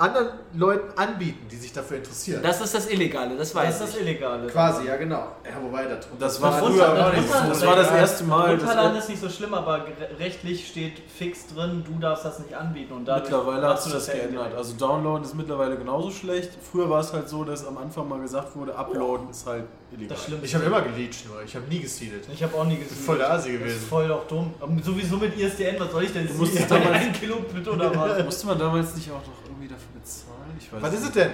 anderen 0.00 0.28
Leuten 0.54 0.98
anbieten, 0.98 1.46
die 1.50 1.56
sich 1.56 1.72
dafür 1.72 1.98
interessieren. 1.98 2.42
Das 2.42 2.60
ist 2.60 2.74
das 2.74 2.88
Illegale, 2.90 3.36
das 3.36 3.48
Das 3.52 3.54
weiß 3.54 3.74
ist 3.74 3.80
das 3.82 3.94
ich. 3.96 4.00
Illegale. 4.02 4.46
Quasi, 4.48 4.86
ja 4.86 4.96
genau. 4.96 5.28
Ja, 5.44 5.62
wobei 5.62 5.84
das, 5.84 6.06
Das 6.18 6.40
war 6.40 6.50
Das 6.52 6.60
früher 6.60 6.78
gar 6.94 7.10
das 7.12 7.20
nicht 7.20 7.32
so. 7.32 7.48
Das 7.48 7.66
war 7.66 7.76
das 7.76 7.90
erste 7.92 8.24
Mal. 8.24 8.56
Das 8.56 8.68
Runterladen 8.68 8.96
ist 8.98 9.08
nicht 9.10 9.20
so 9.20 9.28
schlimm, 9.28 9.54
aber 9.54 9.84
rechtlich 10.18 10.66
steht 10.68 10.94
fix 11.16 11.46
drin, 11.48 11.84
du 11.86 11.98
darfst 12.00 12.24
das 12.24 12.38
nicht 12.38 12.54
anbieten. 12.54 12.92
Und 12.94 13.06
Mittlerweile 13.06 13.66
hat 13.68 13.82
sich 13.82 13.92
du 13.92 13.98
das 13.98 14.06
ja 14.08 14.14
geändert. 14.14 14.54
Also 14.56 14.74
Downloaden 14.76 15.24
ist 15.24 15.34
mittlerweile 15.34 15.76
genauso 15.76 16.10
schlecht. 16.10 16.50
Früher 16.70 16.88
war 16.88 17.00
es 17.00 17.12
halt 17.12 17.28
so, 17.28 17.44
dass 17.44 17.66
am 17.66 17.76
Anfang 17.78 18.08
mal 18.08 18.20
gesagt 18.20 18.56
wurde, 18.56 18.74
Uploaden 18.74 19.30
ist 19.30 19.46
halt 19.46 19.64
illegal. 19.92 20.16
Das 20.16 20.24
stimmt. 20.24 20.44
ich 20.44 20.54
habe 20.54 20.64
immer 20.64 20.80
geleached 20.82 21.26
nur, 21.28 21.42
ich 21.42 21.54
habe 21.54 21.66
nie 21.68 21.80
geseedet. 21.80 22.24
Ich 22.32 22.42
habe 22.42 22.54
auch 22.56 22.64
nie 22.64 22.76
gesehen. 22.78 22.96
Voll 22.96 23.18
der 23.18 23.30
Asi 23.32 23.52
Das 23.52 23.58
gewesen. 23.60 23.76
ist 23.78 23.88
voll 23.88 24.10
auch 24.10 24.26
dumm. 24.26 24.54
Aber 24.60 24.72
sowieso 24.82 25.16
mit 25.16 25.36
ISDN, 25.36 25.78
was 25.78 25.90
soll 25.92 26.04
ich 26.04 26.12
denn? 26.12 26.26
Du 26.26 26.34
musstest 26.34 26.70
damals- 26.70 26.90
ein 27.00 27.12
Kilobit 27.12 27.66
oder 27.68 27.94
was? 27.96 28.24
Musste 28.24 28.46
man 28.46 28.58
damals 28.58 28.94
nicht 28.94 29.10
auch 29.10 29.14
noch 29.14 29.49
irgendwie 29.60 29.74
dafür 29.74 30.00
bezahlen? 30.00 30.56
Ich 30.58 30.72
weiß 30.72 30.82
Was 30.82 30.92
ist 30.94 31.00
nicht. 31.00 31.08
es 31.08 31.14
denn? 31.14 31.30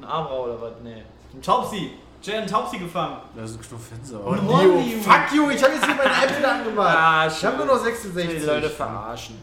Ein 0.00 0.04
Abra 0.04 0.34
oder 0.38 0.60
was? 0.60 0.72
Nee. 0.82 1.02
Ein 1.34 1.42
Taubsi. 1.42 1.92
Jay 2.22 2.32
hat 2.34 2.38
einen 2.42 2.50
Taubsi 2.50 2.78
gefangen. 2.78 3.16
Das 3.34 3.50
ist 3.50 3.56
ein 3.56 3.62
Knuffenser. 3.62 4.20
Oh, 4.24 4.28
Und 4.30 4.46
Horny. 4.48 4.96
fuck 5.02 5.32
you, 5.34 5.50
ich 5.50 5.62
habe 5.62 5.74
jetzt 5.74 5.84
hier 5.86 5.94
meine 5.94 6.10
App 6.10 6.38
wieder 6.38 6.52
angemacht. 6.52 6.96
Ah, 6.96 7.26
ich 7.26 7.44
habe 7.44 7.56
nur 7.58 7.66
noch 7.66 7.82
66. 7.82 8.40
Die 8.40 8.46
Leute 8.46 8.70
verarschen. 8.70 9.36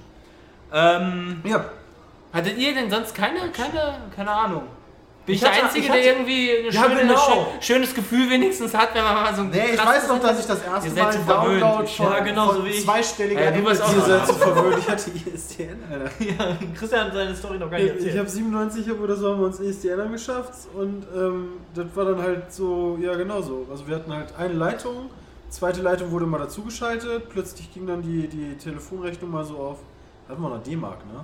Ähm, 0.72 1.42
Ja, 1.44 1.66
hattet 2.32 2.58
ihr 2.58 2.74
denn 2.74 2.90
sonst 2.90 3.14
keine, 3.14 3.50
keine, 3.52 3.98
keine 4.16 4.32
Ahnung? 4.32 4.64
Bin 5.30 5.36
ich, 5.36 5.42
Ich 5.44 5.48
der 5.48 5.52
hatte- 5.52 5.64
Einzige, 5.66 5.84
ich 5.86 5.90
hatte- 5.92 6.02
der 6.02 6.12
irgendwie 6.14 6.50
ein 6.52 6.66
Ja, 6.74 6.84
schöne, 6.84 7.02
genau. 7.02 7.18
schön, 7.20 7.62
schönes 7.62 7.94
Gefühl 7.94 8.30
wenigstens 8.32 8.74
hat, 8.74 8.96
wenn 8.96 9.04
man 9.04 9.14
mal 9.14 9.36
so 9.36 9.42
ein 9.44 9.50
Nee, 9.52 9.62
ich 9.74 9.86
weiß 9.86 10.08
noch, 10.08 10.20
dass 10.20 10.40
ich 10.40 10.46
das 10.48 10.64
erste 10.64 10.90
Mal 10.90 11.06
einen 11.10 11.24
verwöhnt. 11.24 11.62
Download 11.62 11.88
von, 11.88 12.06
ja, 12.08 12.20
genau, 12.22 12.46
von 12.48 12.56
so 12.56 12.66
wie 12.66 12.70
ich. 12.70 12.84
zweistelliger 12.84 13.56
Ja, 13.56 13.76
so 14.26 14.34
verwöhnt. 14.34 14.80
Ich 14.80 14.90
hatte 14.90 15.12
ISDN, 15.12 15.84
Alter. 15.92 16.10
Ja, 16.20 16.58
Christian 16.78 17.06
hat 17.06 17.14
seine 17.14 17.36
Story 17.36 17.60
noch 17.60 17.70
gar 17.70 17.78
nicht 17.78 17.86
Ich, 17.88 17.92
ich 17.92 17.98
erzählt. 18.08 18.20
habe 18.20 18.30
97 18.30 18.92
oder 18.92 19.16
so 19.16 19.30
haben 19.30 19.40
wir 19.40 19.46
uns 19.46 19.60
ISDN 19.60 20.00
angeschafft 20.00 20.54
und 20.74 21.06
ähm, 21.16 21.50
das 21.76 21.86
war 21.94 22.06
dann 22.06 22.22
halt 22.22 22.52
so, 22.52 22.98
ja 23.00 23.14
genau 23.16 23.42
so. 23.42 23.68
Also 23.70 23.88
wir 23.88 23.96
hatten 23.98 24.12
halt 24.12 24.34
eine 24.36 24.54
Leitung, 24.54 25.12
zweite 25.50 25.82
Leitung 25.82 26.10
wurde 26.12 26.26
mal 26.26 26.40
dazugeschaltet, 26.40 27.30
plötzlich 27.30 27.72
ging 27.74 27.86
dann 27.86 28.02
die, 28.02 28.28
die 28.28 28.58
Telefonrechnung 28.58 29.30
mal 29.32 29.46
so 29.46 29.58
auf, 29.58 29.78
da 30.28 30.34
hatten 30.34 30.42
wir 30.42 30.50
noch 30.50 30.64
D-Mark, 30.64 31.06
ne? 31.06 31.24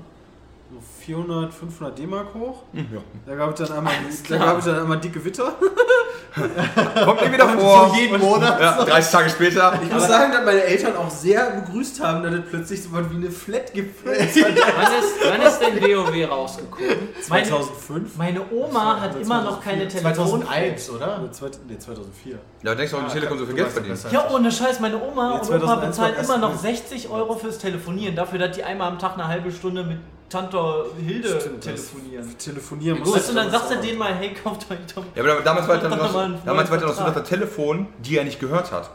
So 0.76 0.82
400, 1.06 1.54
500 1.54 1.98
D-Mark 1.98 2.34
hoch. 2.34 2.64
Ja. 2.74 2.84
Da 3.26 3.36
gab 3.36 3.58
es 3.58 3.66
dann 3.66 3.78
einmal, 3.78 3.94
da 4.28 4.38
gab 4.38 4.58
es 4.60 4.66
dann 4.66 4.80
einmal 4.80 5.00
dicke 5.00 5.24
Witter. 5.24 5.54
Kommt 7.06 7.22
nie 7.22 7.32
wieder 7.32 7.48
vor. 7.58 7.90
So 7.90 7.96
jeden 7.96 8.20
Monat. 8.20 8.60
Ja, 8.60 8.84
30 8.84 9.12
Tage 9.12 9.30
später. 9.30 9.80
Ich 9.82 9.90
muss 9.90 10.06
sagen, 10.06 10.34
dass 10.34 10.44
meine 10.44 10.64
Eltern 10.64 10.98
auch 10.98 11.10
sehr 11.10 11.50
begrüßt 11.52 12.04
haben, 12.04 12.24
dass 12.24 12.34
es 12.34 12.42
plötzlich 12.50 12.84
so 12.84 12.92
was 12.92 13.10
wie 13.10 13.16
eine 13.16 13.32
Flat 13.32 13.74
gibt. 13.74 14.06
Wann 14.06 14.14
ist, 14.16 14.36
wann 14.36 15.42
ist 15.44 15.60
denn 15.60 15.82
WoW 15.82 16.30
rausgekommen? 16.30 16.98
Meine, 17.30 17.48
2005? 17.48 18.18
meine 18.18 18.42
Oma 18.52 19.00
hat 19.00 19.16
immer 19.18 19.44
noch 19.44 19.64
keine 19.64 19.88
Telefon. 19.88 20.14
2001, 20.14 20.90
oder? 20.90 21.22
Nee, 21.70 21.78
2004. 21.78 22.38
Ja, 22.64 22.76
denkst 22.76 22.92
du, 22.92 22.98
warum 22.98 23.10
die 23.10 23.14
Telekom 23.16 23.38
so 23.40 23.46
viel 23.46 23.56
Geld 23.56 23.70
verdienen? 23.70 23.98
Ja, 24.12 24.30
ohne 24.30 24.52
Scheiß, 24.52 24.82
meine 24.82 25.02
Oma 25.02 25.40
Nee, 25.42 25.54
und 25.54 25.64
Opa 25.64 25.92
2001 25.92 25.96
bezahlen 25.96 26.16
immer 26.22 26.38
noch 26.38 26.52
erst- 26.52 26.64
60 26.90 27.10
Euro 27.10 27.36
fürs 27.36 27.60
Telefonieren, 27.60 28.16
dafür, 28.18 28.40
dass 28.40 28.54
die 28.58 28.64
einmal 28.66 28.90
am 28.90 29.00
Tag 29.00 29.14
eine 29.14 29.28
halbe 29.30 29.52
Stunde 29.54 29.84
mit 29.86 30.00
Tante 30.30 30.58
Hilde 31.06 31.40
Stimmt, 31.40 31.58
das- 31.58 31.66
telefonieren. 31.92 32.38
Telefonieren 32.38 33.04
Gut, 33.04 33.16
weißt 33.16 33.28
du, 33.28 33.30
und 33.32 33.36
dann 33.38 33.52
sagst 33.52 33.72
du 33.72 33.76
denen 33.82 33.98
mal, 34.00 34.14
hey, 34.16 34.34
kauft 34.34 34.70
euch 34.72 34.80
doch. 34.94 35.04
Ja, 35.16 35.24
aber 35.24 35.42
damals 35.42 35.68
war 35.68 35.76
es 35.76 35.82
dann 35.84 35.92
Doch 35.92 36.14
noch, 36.14 36.44
damals 36.46 36.70
war 36.72 36.78
dann 36.78 36.88
noch 36.88 36.96
so, 36.96 37.04
dass 37.04 37.14
das 37.14 37.30
Telefon, 37.30 37.88
die 38.00 38.18
er 38.18 38.24
nicht 38.24 38.40
gehört 38.40 38.72
hat. 38.72 38.90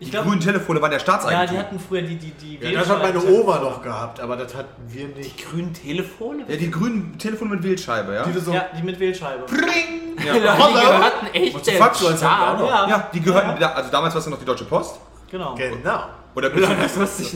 Ich 0.00 0.06
Die 0.06 0.10
glaube, 0.12 0.28
grünen 0.28 0.40
Telefone 0.40 0.80
waren 0.80 0.90
der 0.90 1.00
ja, 1.00 1.04
Staatseigentum. 1.04 1.56
die 1.56 1.58
hatten 1.60 1.80
früher 1.80 2.02
die, 2.02 2.14
die, 2.16 2.30
die 2.30 2.64
Ja, 2.64 2.78
das 2.80 2.88
hat 2.88 3.02
meine 3.02 3.20
Oma 3.24 3.58
noch 3.58 3.82
gehabt, 3.82 4.20
aber 4.20 4.36
das 4.36 4.54
hatten 4.54 4.80
wir 4.86 5.08
nicht. 5.08 5.44
Grünen 5.50 5.72
Telefone? 5.74 6.44
Ja, 6.46 6.56
die 6.56 6.70
grünen 6.70 7.18
Telefone 7.18 7.50
mit 7.56 7.64
Wählscheibe, 7.64 8.14
ja? 8.14 8.22
Die 8.24 8.38
so 8.38 8.52
Ja, 8.52 8.66
die 8.78 8.82
mit 8.84 8.98
Wählscheibe. 9.00 9.44
Ja, 10.24 10.32
die 10.34 10.40
gehörten 10.40 11.26
echt 11.32 11.68
als 11.68 12.18
Staat. 12.18 12.60
Ja, 12.60 12.88
Ja, 12.88 13.08
die 13.14 13.20
gehörten, 13.20 13.60
ja, 13.60 13.72
also 13.72 13.88
damals 13.90 14.14
war 14.14 14.18
es 14.18 14.24
ja 14.24 14.30
noch 14.32 14.38
die 14.40 14.44
Deutsche 14.44 14.64
Post. 14.64 14.98
genau. 15.30 15.54
Genau. 15.54 16.06
Oder 16.38 16.50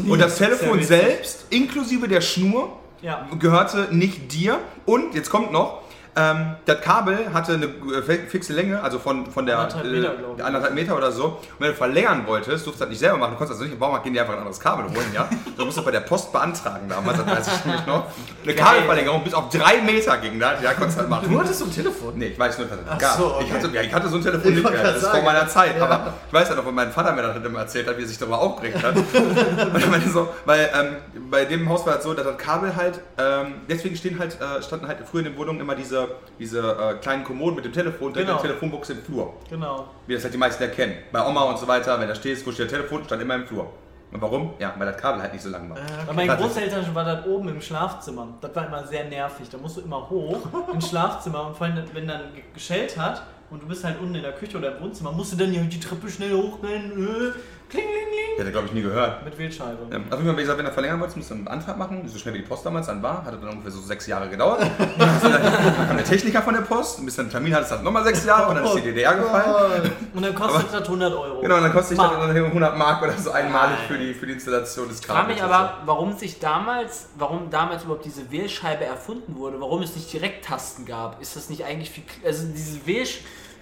und 0.08 0.18
das 0.20 0.36
Telefon 0.38 0.82
selbst, 0.82 1.46
inklusive 1.50 2.08
der 2.08 2.20
Schnur, 2.20 2.76
Ja. 3.02 3.28
gehörte 3.38 3.88
nicht 3.90 4.32
dir. 4.32 4.58
Und 4.86 5.14
jetzt 5.14 5.28
kommt 5.30 5.50
noch, 5.52 5.81
ähm, 6.14 6.56
das 6.66 6.80
Kabel 6.82 7.32
hatte 7.32 7.54
eine 7.54 7.66
äh, 7.66 8.02
fi- 8.02 8.26
fixe 8.28 8.52
Länge, 8.52 8.82
also 8.82 8.98
von, 8.98 9.26
von 9.30 9.46
der 9.46 9.58
Anderthalb 9.58 9.86
Meter, 9.86 10.14
glaub 10.14 10.38
ich. 10.38 10.44
anderthalb 10.44 10.74
Meter 10.74 10.96
oder 10.96 11.10
so. 11.12 11.24
Und 11.26 11.40
wenn 11.60 11.68
du 11.70 11.74
verlängern 11.74 12.26
wolltest, 12.26 12.66
durfst 12.66 12.80
du 12.80 12.84
das 12.84 12.88
nicht 12.90 12.98
selber 12.98 13.18
machen. 13.18 13.32
Du 13.32 13.36
konntest 13.38 13.52
also 13.52 13.64
nicht 13.64 13.72
im 13.72 13.78
Baumarkt 13.78 14.04
gehen, 14.04 14.12
dir 14.14 14.20
einfach 14.20 14.34
ein 14.34 14.40
anderes 14.40 14.60
Kabel 14.60 14.84
holen, 14.86 15.12
ja. 15.14 15.28
Du 15.56 15.64
musst 15.64 15.78
das 15.78 15.84
bei 15.84 15.90
der 15.90 16.00
Post 16.00 16.32
beantragen 16.32 16.88
damals, 16.88 17.18
das 17.18 17.26
weiß 17.26 17.56
ich 17.58 17.64
nämlich 17.64 17.86
noch. 17.86 18.04
Eine 18.42 18.54
Kabelverlängerung 18.54 19.24
bis 19.24 19.34
auf 19.34 19.48
drei 19.48 19.80
Meter 19.82 20.16
ging 20.18 20.38
das, 20.40 20.62
ja, 20.62 20.72
konntest 20.74 20.96
du 20.98 21.00
halt 21.02 21.10
machen. 21.10 21.30
Du 21.30 21.38
hattest 21.40 21.58
so 21.60 21.64
ein 21.66 21.72
Telefon? 21.72 22.12
Nee, 22.16 22.26
ich 22.26 22.38
weiß 22.38 22.58
nur, 22.58 22.66
dass 22.66 22.78
Ach 22.90 22.98
gab. 22.98 23.16
so, 23.18 23.34
okay. 23.34 23.44
ich, 23.46 23.52
hatte, 23.52 23.68
ja, 23.72 23.80
ich 23.82 23.94
hatte 23.94 24.08
so 24.08 24.16
ein 24.16 24.22
Telefon 24.22 24.50
Ich 24.50 24.58
nicht 24.58 24.70
mehr, 24.70 24.82
das 24.82 24.96
ist 25.02 25.06
vor 25.08 25.22
meiner 25.22 25.46
Zeit. 25.48 25.76
Ja. 25.78 25.84
Aber 25.86 26.12
ich 26.26 26.32
weiß 26.32 26.48
ja 26.48 26.54
noch, 26.56 26.66
wenn 26.66 26.74
mein 26.74 26.90
Vater 26.92 27.12
mir 27.12 27.22
das 27.22 27.36
immer 27.36 27.60
erzählt 27.60 27.86
hat, 27.88 27.96
wie 27.98 28.02
er 28.02 28.08
sich 28.08 28.18
darüber 28.18 28.40
aufgeregt 28.40 28.82
hat. 28.82 28.94
So, 30.12 30.28
weil 30.44 30.68
ähm, 30.78 30.96
bei 31.30 31.44
dem 31.44 31.68
Haus 31.68 31.86
war 31.86 31.96
es 31.96 32.04
so, 32.04 32.12
dass 32.12 32.24
das 32.26 32.36
Kabel 32.36 32.74
halt, 32.76 33.00
ähm, 33.18 33.54
deswegen 33.68 33.96
stehen 33.96 34.18
halt, 34.18 34.36
äh, 34.40 34.62
standen 34.62 34.88
halt 34.88 34.98
früher 35.10 35.20
in 35.20 35.26
den 35.32 35.36
Wohnungen 35.38 35.60
immer 35.60 35.74
diese, 35.74 36.01
diese 36.38 36.60
äh, 36.60 36.94
kleinen 37.00 37.24
Kommoden 37.24 37.56
mit 37.56 37.64
dem 37.64 37.72
Telefon, 37.72 38.12
Genau. 38.12 38.34
der 38.34 38.42
Telefonbox 38.42 38.90
im 38.90 39.02
Flur. 39.02 39.34
Genau. 39.50 39.86
Wie 40.06 40.14
das 40.14 40.24
halt 40.24 40.34
die 40.34 40.38
meisten 40.38 40.62
erkennen. 40.62 40.94
Bei 41.12 41.26
Oma 41.26 41.42
und 41.44 41.58
so 41.58 41.66
weiter, 41.68 41.98
wenn 42.00 42.08
da 42.08 42.14
stehst, 42.14 42.46
wo 42.46 42.52
steht 42.52 42.70
der 42.70 42.78
Telefon, 42.78 43.04
stand 43.04 43.22
immer 43.22 43.34
im 43.36 43.46
Flur. 43.46 43.70
Und 44.12 44.20
warum? 44.20 44.52
Ja, 44.58 44.74
weil 44.76 44.86
das 44.92 45.00
Kabel 45.00 45.22
halt 45.22 45.32
nicht 45.32 45.42
so 45.42 45.48
lang 45.48 45.70
war. 45.70 45.78
Bei 46.06 46.12
meinen. 46.12 46.36
Großeltern 46.36 46.94
war 46.94 47.04
das 47.04 47.24
oben 47.26 47.48
im 47.48 47.60
Schlafzimmer. 47.62 48.28
Das 48.42 48.54
war 48.54 48.66
immer 48.66 48.86
sehr 48.86 49.04
nervig. 49.04 49.48
Da 49.48 49.56
musst 49.56 49.78
du 49.78 49.80
immer 49.80 50.08
hoch 50.10 50.38
ins 50.74 50.90
Schlafzimmer 50.90 51.46
und 51.46 51.56
vor 51.56 51.66
allem, 51.66 51.82
wenn 51.94 52.06
dann 52.06 52.20
ge- 52.34 52.44
geschellt 52.52 52.98
hat 52.98 53.22
und 53.48 53.62
du 53.62 53.66
bist 53.66 53.82
halt 53.84 53.98
unten 54.00 54.14
in 54.16 54.22
der 54.22 54.32
Küche 54.32 54.58
oder 54.58 54.76
im 54.76 54.82
Wohnzimmer, 54.84 55.12
musst 55.12 55.32
du 55.32 55.36
dann 55.38 55.54
ja 55.54 55.62
die 55.62 55.80
Treppe 55.80 56.10
schnell 56.10 56.34
hochrennen. 56.34 57.34
Kling, 57.72 57.84
kling, 57.84 58.36
Hätte 58.36 58.52
glaube 58.52 58.66
ich 58.66 58.72
nie 58.72 58.82
gehört. 58.82 59.24
Mit 59.24 59.38
Wählscheibe. 59.38 59.78
Ähm, 59.90 60.04
auf 60.10 60.18
jeden 60.18 60.26
Fall, 60.26 60.36
wie 60.36 60.40
gesagt, 60.42 60.58
wenn 60.58 60.66
du 60.66 60.72
verlängern 60.72 61.00
wolltest, 61.00 61.16
musst 61.16 61.30
du 61.30 61.34
einen 61.34 61.48
Antrag 61.48 61.78
machen, 61.78 62.06
so 62.06 62.18
schnell 62.18 62.34
wie 62.34 62.38
die 62.38 62.44
Post 62.44 62.66
damals 62.66 62.86
dann 62.86 63.02
war. 63.02 63.24
Hat 63.24 63.32
dann 63.32 63.48
ungefähr 63.48 63.70
so 63.70 63.80
sechs 63.80 64.06
Jahre 64.06 64.28
gedauert. 64.28 64.60
dann 64.98 65.86
kam 65.88 65.96
der 65.96 66.04
Techniker 66.04 66.42
von 66.42 66.54
der 66.54 66.60
Post, 66.62 67.04
bis 67.04 67.16
dann 67.16 67.30
Termin 67.30 67.54
hat 67.54 67.82
nochmal 67.82 68.04
sechs 68.04 68.24
Jahre 68.24 68.50
und 68.50 68.56
dann 68.56 68.64
ist 68.66 68.74
die 68.74 68.82
DDR 68.82 69.14
gefallen. 69.14 69.92
Und 70.14 70.22
dann 70.22 70.34
kostet 70.34 70.72
das 70.72 70.82
100 70.82 71.14
Euro. 71.14 71.40
Genau, 71.40 71.56
und 71.56 71.62
dann 71.62 71.72
kostet 71.72 71.96
Mark. 71.96 72.20
dann 72.20 72.36
100 72.36 72.76
Mark 72.76 73.02
oder 73.02 73.12
so 73.16 73.30
einmalig 73.30 73.78
für 73.88 73.96
die, 73.96 74.12
für 74.12 74.26
die 74.26 74.32
Installation 74.32 74.88
des 74.88 75.00
Ich 75.00 75.06
frage 75.06 75.28
mich 75.28 75.38
Kabels. 75.38 75.56
aber, 75.56 75.78
warum 75.86 76.16
sich 76.16 76.38
damals, 76.38 77.08
warum 77.16 77.50
damals 77.50 77.84
überhaupt 77.84 78.04
diese 78.04 78.30
Wählscheibe 78.30 78.84
erfunden 78.84 79.36
wurde, 79.36 79.60
warum 79.60 79.82
es 79.82 79.94
nicht 79.94 80.12
direkt 80.12 80.44
Tasten 80.44 80.84
gab. 80.84 81.20
Ist 81.22 81.36
das 81.36 81.48
nicht 81.48 81.64
eigentlich 81.64 81.90
viel, 81.90 82.04
also 82.24 82.44
diese 82.46 82.86
Wählsch... 82.86 83.20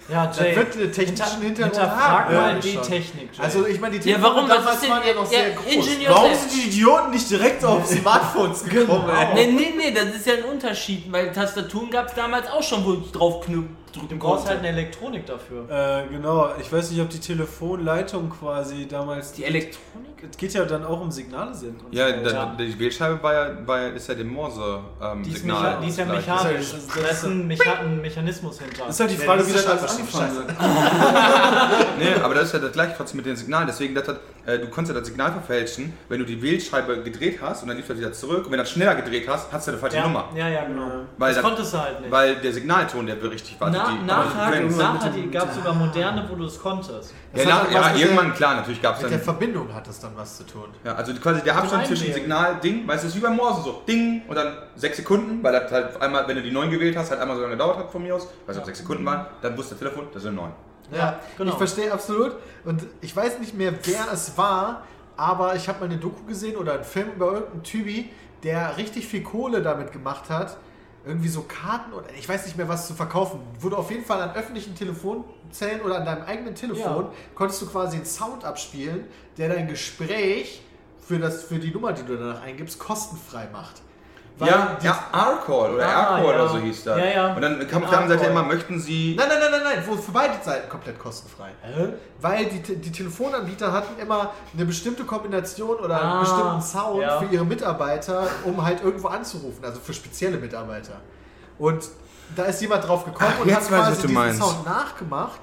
Ja, 0.09 0.27
Das 0.27 0.39
Jay. 0.39 0.55
wird 0.55 0.75
einen 0.75 0.91
technischen 0.91 1.41
Hintergrund 1.41 1.75
Hinterfrag 1.75 2.25
haben. 2.25 2.33
mal 2.35 2.53
Ja, 2.55 2.59
die 2.59 2.73
schon. 2.73 2.83
Technik, 2.83 3.29
Jay. 3.37 3.43
Also 3.43 3.65
ich 3.65 3.79
meine, 3.79 3.99
die 3.99 4.09
Ja, 4.09 4.15
Telefone 4.17 4.35
warum? 4.35 4.49
Damals 4.49 4.89
waren 4.89 5.07
ja 5.07 5.13
noch 5.13 5.23
ja, 5.31 5.37
sehr 5.39 5.49
groß. 5.51 5.73
Ingenieur 5.73 6.11
Warum 6.11 6.35
sind 6.35 6.51
die 6.53 6.67
Idioten 6.69 7.11
nicht 7.11 7.29
direkt 7.29 7.63
auf 7.63 7.87
Smartphones 7.99 8.63
gekommen, 8.65 9.09
ey? 9.09 9.45
Nee, 9.47 9.51
nee, 9.53 9.73
nee, 9.77 9.91
das 9.91 10.15
ist 10.15 10.25
ja 10.25 10.33
ein 10.33 10.43
Unterschied, 10.43 11.11
weil 11.11 11.31
Tastaturen 11.31 11.89
gab 11.89 12.07
es 12.07 12.13
damals 12.15 12.49
auch 12.49 12.63
schon, 12.63 12.83
wo 12.83 12.93
ich 12.95 13.11
drauf 13.11 13.45
knü- 13.47 13.67
drücken 13.91 14.09
Du 14.09 14.17
brauchst 14.17 14.47
halt 14.47 14.59
eine 14.59 14.69
Elektronik 14.69 15.25
dafür. 15.25 15.69
Äh, 15.69 16.07
genau. 16.13 16.49
Ich 16.59 16.71
weiß 16.71 16.91
nicht, 16.91 17.01
ob 17.01 17.09
die 17.09 17.19
Telefonleitung 17.19 18.29
quasi 18.29 18.87
damals. 18.87 19.33
Die 19.33 19.43
Elektronik? 19.45 20.11
Es 20.29 20.37
geht 20.37 20.53
ja 20.53 20.63
dann 20.65 20.85
auch 20.85 21.01
um 21.01 21.09
Signale 21.11 21.53
sind. 21.55 21.83
Und 21.83 21.93
Ja, 21.93 22.07
so. 22.09 22.23
da, 22.23 22.31
Ja. 22.31 22.55
die 22.57 22.77
Wählscheibe 22.77 23.21
war 23.23 23.33
ja, 23.33 23.67
war 23.67 23.79
ja, 23.81 23.87
ist 23.87 24.07
ja 24.07 24.13
dem 24.13 24.31
Morse-Signal. 24.31 25.23
Die 25.25 25.31
ist, 25.31 25.43
die 25.83 25.89
ist 25.89 25.97
ja 25.97 26.05
gleich. 26.05 26.17
mechanisch. 26.27 26.71
Das 26.71 26.73
ist- 26.73 26.95
Da 26.95 27.07
ist 27.07 27.23
ein, 27.25 27.47
Mecha 27.47 27.73
ein 27.79 28.01
Mechanismus 28.01 28.59
hinter. 28.59 28.85
Das 28.85 28.95
ist 28.95 28.99
halt 28.99 29.11
die 29.11 29.17
Frage, 29.17 29.39
das 29.39 29.49
wie 29.49 29.53
das 29.53 29.65
alles 29.67 29.81
Scheiße. 29.81 30.01
angefangen 30.01 30.47
hat. 30.59 31.87
Nee, 31.99 32.13
aber 32.23 32.33
das 32.35 32.45
ist 32.45 32.53
ja 32.53 32.59
das 32.59 32.71
gleiche 32.71 32.93
trotzdem 32.97 33.17
mit 33.17 33.25
den 33.25 33.35
Signalen. 33.35 33.67
Deswegen, 33.67 33.93
das 33.95 34.07
hat, 34.07 34.19
äh, 34.45 34.57
du 34.59 34.67
konntest 34.69 34.93
ja 34.95 34.99
das 34.99 35.07
Signal 35.07 35.31
verfälschen, 35.31 35.93
wenn 36.09 36.19
du 36.19 36.25
die 36.25 36.41
Wählscheibe 36.41 37.01
gedreht 37.03 37.39
hast 37.41 37.61
und 37.63 37.67
dann 37.69 37.77
lief 37.77 37.87
das 37.87 37.97
wieder 37.97 38.11
zurück. 38.13 38.45
Und 38.45 38.51
wenn 38.51 38.57
du 38.57 38.63
das 38.63 38.71
schneller 38.71 38.95
gedreht 38.95 39.27
hast, 39.27 39.51
hast 39.51 39.67
du 39.67 39.71
eine 39.71 39.79
falsche 39.79 39.97
ja, 39.97 40.03
Nummer. 40.03 40.29
ja, 40.35 40.47
ja, 40.49 40.65
genau. 40.65 40.87
Weil, 41.17 41.33
das 41.33 41.41
das, 41.41 41.45
konntest 41.45 41.73
du 41.73 41.77
halt 41.79 42.01
nicht. 42.01 42.11
weil 42.11 42.35
der 42.37 42.53
Signalton, 42.53 43.05
der 43.07 43.21
richtig 43.23 43.59
war. 43.59 43.69
Na, 43.83 43.91
die, 43.91 44.05
nachher 44.05 45.27
gab 45.31 45.49
es 45.49 45.55
sogar 45.55 45.73
moderne, 45.73 46.25
wo 46.29 46.35
du 46.35 46.45
es 46.45 46.59
konntest. 46.59 47.13
ja, 47.33 47.43
Das 47.43 47.45
nach, 47.45 47.63
dann 47.65 47.73
ja, 47.73 47.81
was 47.81 47.93
mit 47.93 48.01
irgendwann, 48.01 48.25
der- 48.27 48.35
klar, 48.35 48.55
natürlich 48.55 48.81
gab 48.81 48.95
es 48.95 49.01
Mit 49.01 49.11
der 49.11 49.17
dann. 49.17 49.25
Verbindung 49.25 49.73
hat 49.73 49.87
das 49.87 49.99
dann 49.99 50.11
was 50.15 50.37
zu 50.37 50.43
tun. 50.45 50.65
Ja, 50.83 50.95
also 50.95 51.13
quasi 51.13 51.41
der 51.41 51.55
Abstand 51.55 51.87
zwischen. 51.87 52.13
Signal, 52.13 52.59
Ding, 52.61 52.87
weißt 52.87 53.03
du, 53.03 53.07
es 53.07 53.13
ist 53.15 53.21
wie 53.21 53.25
beim 53.25 53.35
Morse 53.35 53.61
so, 53.63 53.81
Ding 53.87 54.21
und 54.27 54.35
dann 54.35 54.53
sechs 54.75 54.97
Sekunden, 54.97 55.43
weil 55.43 55.53
das 55.53 55.71
halt 55.71 56.01
einmal, 56.01 56.27
wenn 56.27 56.35
du 56.35 56.41
die 56.43 56.51
9 56.51 56.69
gewählt 56.69 56.95
hast, 56.97 57.11
halt 57.11 57.19
einmal 57.21 57.35
so 57.35 57.41
lange 57.43 57.53
gedauert 57.55 57.77
hat 57.77 57.91
von 57.91 58.01
mir 58.03 58.15
aus, 58.15 58.27
weiß 58.45 58.55
nicht, 58.55 58.59
ob 58.59 58.65
sechs 58.65 58.79
Sekunden 58.79 59.05
waren, 59.05 59.25
dann 59.41 59.57
wusste 59.57 59.75
das 59.75 59.79
Telefon, 59.79 60.07
das 60.13 60.23
sind 60.23 60.35
9. 60.35 60.51
Ja, 60.91 61.19
genau. 61.37 61.51
ich 61.51 61.57
verstehe 61.57 61.91
absolut. 61.91 62.35
Und 62.65 62.85
ich 62.99 63.15
weiß 63.15 63.39
nicht 63.39 63.53
mehr, 63.55 63.73
wer 63.83 64.11
es 64.11 64.37
war, 64.37 64.83
aber 65.15 65.55
ich 65.55 65.69
habe 65.69 65.79
mal 65.79 65.85
eine 65.85 65.97
Doku 65.97 66.25
gesehen 66.25 66.57
oder 66.57 66.73
einen 66.73 66.83
Film 66.83 67.11
über 67.15 67.27
irgendeinen 67.33 67.63
Typi, 67.63 68.09
der 68.43 68.75
richtig 68.77 69.07
viel 69.07 69.23
Kohle 69.23 69.61
damit 69.61 69.91
gemacht 69.93 70.29
hat. 70.29 70.57
Irgendwie 71.03 71.29
so 71.29 71.41
Karten 71.43 71.93
oder 71.93 72.05
ich 72.17 72.29
weiß 72.29 72.45
nicht 72.45 72.57
mehr, 72.57 72.67
was 72.67 72.87
zu 72.87 72.93
verkaufen. 72.93 73.39
Wurde 73.59 73.77
auf 73.77 73.89
jeden 73.89 74.05
Fall 74.05 74.21
an 74.21 74.35
öffentlichen 74.35 74.75
Telefonzellen 74.75 75.81
oder 75.81 75.97
an 75.97 76.05
deinem 76.05 76.23
eigenen 76.23 76.53
Telefon 76.53 77.05
Ja. 77.05 77.11
konntest 77.33 77.61
du 77.61 77.65
quasi 77.67 77.97
einen 77.97 78.05
Sound 78.05 78.43
abspielen, 78.45 79.05
der 79.37 79.49
dein 79.49 79.67
Gespräch 79.67 80.61
für, 80.99 81.17
das, 81.17 81.43
für 81.43 81.57
die 81.57 81.71
Nummer, 81.71 81.93
die 81.93 82.03
du 82.03 82.15
danach 82.17 82.41
eingibst, 82.43 82.77
kostenfrei 82.77 83.47
macht. 83.51 83.81
Ja, 84.47 84.77
ja, 84.81 84.99
R-Call 85.13 85.75
oder 85.75 85.85
Ah, 85.87 86.17
R-Call 86.17 86.23
ja. 86.23 86.29
oder 86.29 86.49
so 86.49 86.57
hieß 86.57 86.83
das. 86.83 86.97
Ja, 86.97 87.05
ja. 87.05 87.33
Und 87.33 87.41
dann 87.41 87.67
kam 87.67 87.83
auf 87.83 87.89
der 87.89 87.99
anderen 87.99 88.19
Seite 88.19 88.31
immer, 88.31 88.43
möchten 88.43 88.79
Sie. 88.79 89.15
Nein, 89.17 89.27
nein, 89.29 89.37
nein, 89.41 89.51
nein, 89.51 89.61
nein, 89.75 89.83
wo- 89.87 89.95
für 89.95 90.11
beide 90.11 90.33
Seiten 90.43 90.69
komplett 90.69 90.97
kostenfrei. 90.99 91.49
Weil 92.19 92.45
die, 92.45 92.59
die 92.75 92.91
Telefonanbieter 92.91 93.71
hatten 93.71 93.99
immer 94.01 94.31
eine 94.53 94.65
bestimmte 94.65 95.03
Kombination 95.03 95.77
oder 95.77 95.99
einen 96.01 96.11
Ah, 96.11 96.19
bestimmten 96.21 96.61
Sound 96.61 97.01
ja. 97.01 97.19
für 97.19 97.25
ihre 97.25 97.45
Mitarbeiter, 97.45 98.27
um 98.43 98.63
halt 98.63 98.83
irgendwo 98.83 99.07
anzurufen, 99.09 99.63
also 99.63 99.79
für 99.79 99.93
spezielle 99.93 100.37
Mitarbeiter. 100.37 100.93
Und 101.57 101.83
da 102.35 102.43
ist 102.45 102.61
jemand 102.61 102.87
drauf 102.87 103.05
gekommen 103.05 103.33
Ach, 103.37 103.41
und 103.45 103.53
hat 103.53 103.67
quasi 103.67 104.01
diesen 104.01 104.13
meinst. 104.13 104.39
Sound 104.41 104.65
nachgemacht 104.65 105.39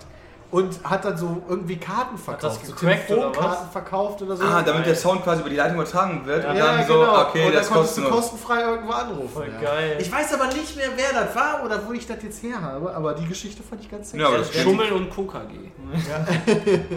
und 0.51 0.83
hat 0.83 1.05
dann 1.05 1.17
so 1.17 1.43
irgendwie 1.49 1.77
Karten 1.77 2.17
verkauft, 2.17 2.65
so 2.65 2.73
Telefonkarten 2.73 3.71
verkauft 3.71 4.23
oder 4.23 4.37
so. 4.37 4.45
Ah, 4.45 4.63
damit 4.63 4.87
der 4.87 4.95
Sound 4.95 5.23
quasi 5.23 5.41
über 5.43 5.51
die 5.51 5.57
Leitung 5.57 5.75
übertragen 5.77 6.25
wird 6.25 6.47
und 6.47 6.57
ja, 6.57 6.77
dann 6.77 6.87
so, 6.87 6.95
genau. 6.95 7.23
okay, 7.23 7.47
und 7.47 7.55
dann 7.55 7.55
das 7.55 7.71
konntest 7.71 7.99
du 7.99 8.03
kostenlos. 8.03 8.31
kostenfrei 8.31 8.63
irgendwo 8.63 8.93
anrufen. 8.93 9.29
Voll 9.29 9.51
ja. 9.53 9.61
geil. 9.61 9.99
Ich 10.01 10.11
weiß 10.11 10.35
aber 10.35 10.47
nicht 10.47 10.75
mehr, 10.77 10.89
wer 10.97 11.23
das 11.23 11.35
war 11.35 11.65
oder 11.65 11.87
wo 11.87 11.93
ich 11.93 12.07
das 12.07 12.23
jetzt 12.23 12.43
her 12.43 12.63
habe, 12.63 12.95
aber 12.95 13.15
die 13.15 13.27
Geschichte 13.27 13.63
fand 13.63 13.83
ich 13.83 13.91
ganz 13.91 14.11
sexy. 14.11 14.25
Ja, 14.25 14.37
das 14.37 14.55
Schummel 14.55 14.93
und 14.93 15.11
KKG. 15.11 15.71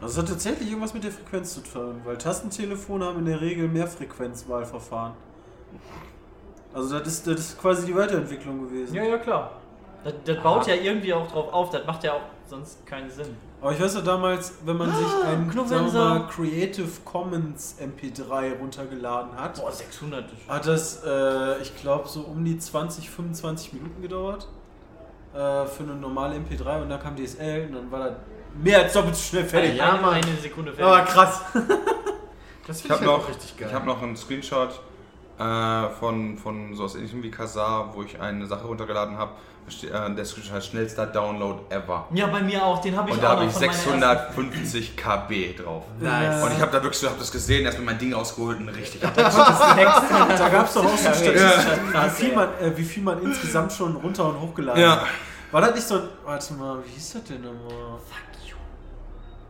Also 0.00 0.12
es 0.12 0.18
hat 0.18 0.28
tatsächlich 0.28 0.68
irgendwas 0.68 0.94
mit 0.94 1.02
der 1.02 1.10
Frequenz 1.10 1.54
zu 1.54 1.60
tun, 1.60 2.00
weil 2.04 2.16
Tastentelefone 2.16 3.04
haben 3.04 3.18
in 3.18 3.24
der 3.24 3.40
Regel 3.40 3.66
Mehrfrequenzwahlverfahren. 3.66 5.14
Also 6.72 7.00
das 7.00 7.08
ist, 7.08 7.26
das 7.26 7.40
ist 7.40 7.60
quasi 7.60 7.86
die 7.86 7.96
Weiterentwicklung 7.96 8.68
gewesen. 8.68 8.94
Ja, 8.94 9.02
ja, 9.02 9.18
klar. 9.18 9.58
Das, 10.04 10.14
das 10.24 10.42
baut 10.42 10.66
ja 10.66 10.74
irgendwie 10.74 11.12
auch 11.12 11.30
drauf 11.30 11.52
auf. 11.52 11.70
Das 11.70 11.86
macht 11.86 12.04
ja 12.04 12.12
auch 12.14 12.20
sonst 12.46 12.86
keinen 12.86 13.10
Sinn. 13.10 13.36
Aber 13.60 13.72
ich 13.72 13.80
weiß 13.80 13.96
noch 13.96 14.04
damals, 14.04 14.54
wenn 14.64 14.76
man 14.76 14.94
sich 14.94 15.06
ein 15.26 15.50
Knuffeln 15.50 15.88
sagen 15.90 15.92
wir 15.92 16.20
mal. 16.20 16.28
Creative 16.28 16.88
Commons 17.04 17.76
MP3 17.80 18.58
runtergeladen 18.58 19.34
hat, 19.36 19.60
Boah, 19.60 19.72
600. 19.72 20.24
hat 20.48 20.66
das, 20.66 21.02
äh, 21.04 21.58
ich 21.60 21.76
glaube, 21.76 22.08
so 22.08 22.20
um 22.20 22.44
die 22.44 22.56
20, 22.58 23.10
25 23.10 23.72
Minuten 23.72 24.00
gedauert. 24.00 24.46
Äh, 25.34 25.66
für 25.66 25.82
eine 25.82 25.94
normale 25.94 26.36
MP3 26.36 26.82
und 26.82 26.88
dann 26.88 27.00
kam 27.00 27.16
DSL 27.16 27.66
und 27.66 27.74
dann 27.74 27.90
war 27.90 27.98
das 28.08 28.12
mehr 28.62 28.78
als 28.78 28.92
doppelt 28.92 29.14
so 29.16 29.22
schnell 29.22 29.44
fertig. 29.44 29.76
Ja, 29.76 29.94
eine, 29.94 30.08
eine 30.08 30.36
Sekunde 30.40 30.72
fertig. 30.72 30.86
Aber 30.86 31.04
krass. 31.04 31.42
Das 32.66 32.84
Ich 32.84 32.90
habe 32.90 33.00
halt 33.00 33.06
noch, 33.10 33.24
auch 33.24 33.28
richtig 33.30 33.56
geil. 33.56 33.68
ich 33.70 33.74
hab 33.74 33.86
noch 33.86 34.02
einen 34.02 34.14
Screenshot 34.14 34.78
äh, 35.38 35.88
von, 35.98 36.36
von 36.38 36.74
so 36.74 36.84
aus 36.84 36.94
ähnlichem 36.96 37.22
wie 37.22 37.30
Kazaa, 37.30 37.90
wo 37.94 38.02
ich 38.02 38.20
eine 38.20 38.46
Sache 38.46 38.64
runtergeladen 38.66 39.16
habe. 39.18 39.32
Äh, 39.82 40.14
der 40.14 40.24
Screenshot 40.24 40.54
heißt 40.54 40.68
schnellster 40.68 41.06
Download 41.06 41.60
ever. 41.68 42.06
Ja, 42.14 42.26
bei 42.28 42.40
mir 42.40 42.64
auch. 42.64 42.80
Den 42.80 42.96
habe 42.96 43.10
ich 43.10 43.14
Und 43.16 43.22
da 43.22 43.28
habe 43.30 43.44
ich 43.44 43.52
von 43.52 43.60
meiner 43.60 43.72
ersten- 43.72 43.90
650 44.34 44.96
KB 44.96 45.54
drauf. 45.62 45.84
Nice. 46.00 46.42
Und 46.42 46.52
ich 46.52 46.60
habe 46.60 46.72
da 46.72 46.82
wirklich 46.82 46.98
so, 46.98 47.06
hab 47.08 47.18
das 47.18 47.30
gesehen, 47.30 47.66
erstmal 47.66 47.84
mein 47.86 47.98
Ding 47.98 48.14
ausgeholt 48.14 48.58
und 48.60 48.68
richtig. 48.70 49.00
Da 49.02 49.10
gab 49.10 49.28
es 50.66 50.72
doch 50.74 50.84
auch 50.84 50.90
so 50.90 50.96
Statistiken, 50.96 51.92
Ja. 51.92 52.06
wie, 52.06 52.10
viel 52.10 52.34
man, 52.34 52.48
äh, 52.60 52.76
wie 52.76 52.84
viel 52.84 53.02
man 53.02 53.22
insgesamt 53.22 53.72
schon 53.72 53.94
runter 53.96 54.24
und 54.30 54.40
hochgeladen 54.40 54.82
Ja. 54.82 54.96
hat. 55.02 55.06
War 55.52 55.60
das 55.60 55.74
nicht 55.74 55.86
so 55.86 55.94
ein. 55.96 56.02
Warte 56.24 56.54
mal, 56.54 56.78
wie 56.84 56.90
hieß 56.90 57.12
das 57.14 57.24
denn 57.24 57.42
nochmal? 57.42 57.98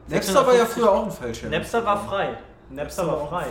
Napster 0.08 0.46
war 0.46 0.54
ja 0.54 0.64
früher 0.64 0.90
auch 0.90 1.04
ein 1.04 1.10
Fallschirm. 1.12 1.50
Napster 1.50 1.84
war 1.84 2.02
frei. 2.08 2.38
Napster 2.70 3.06
war 3.06 3.26
frei. 3.28 3.46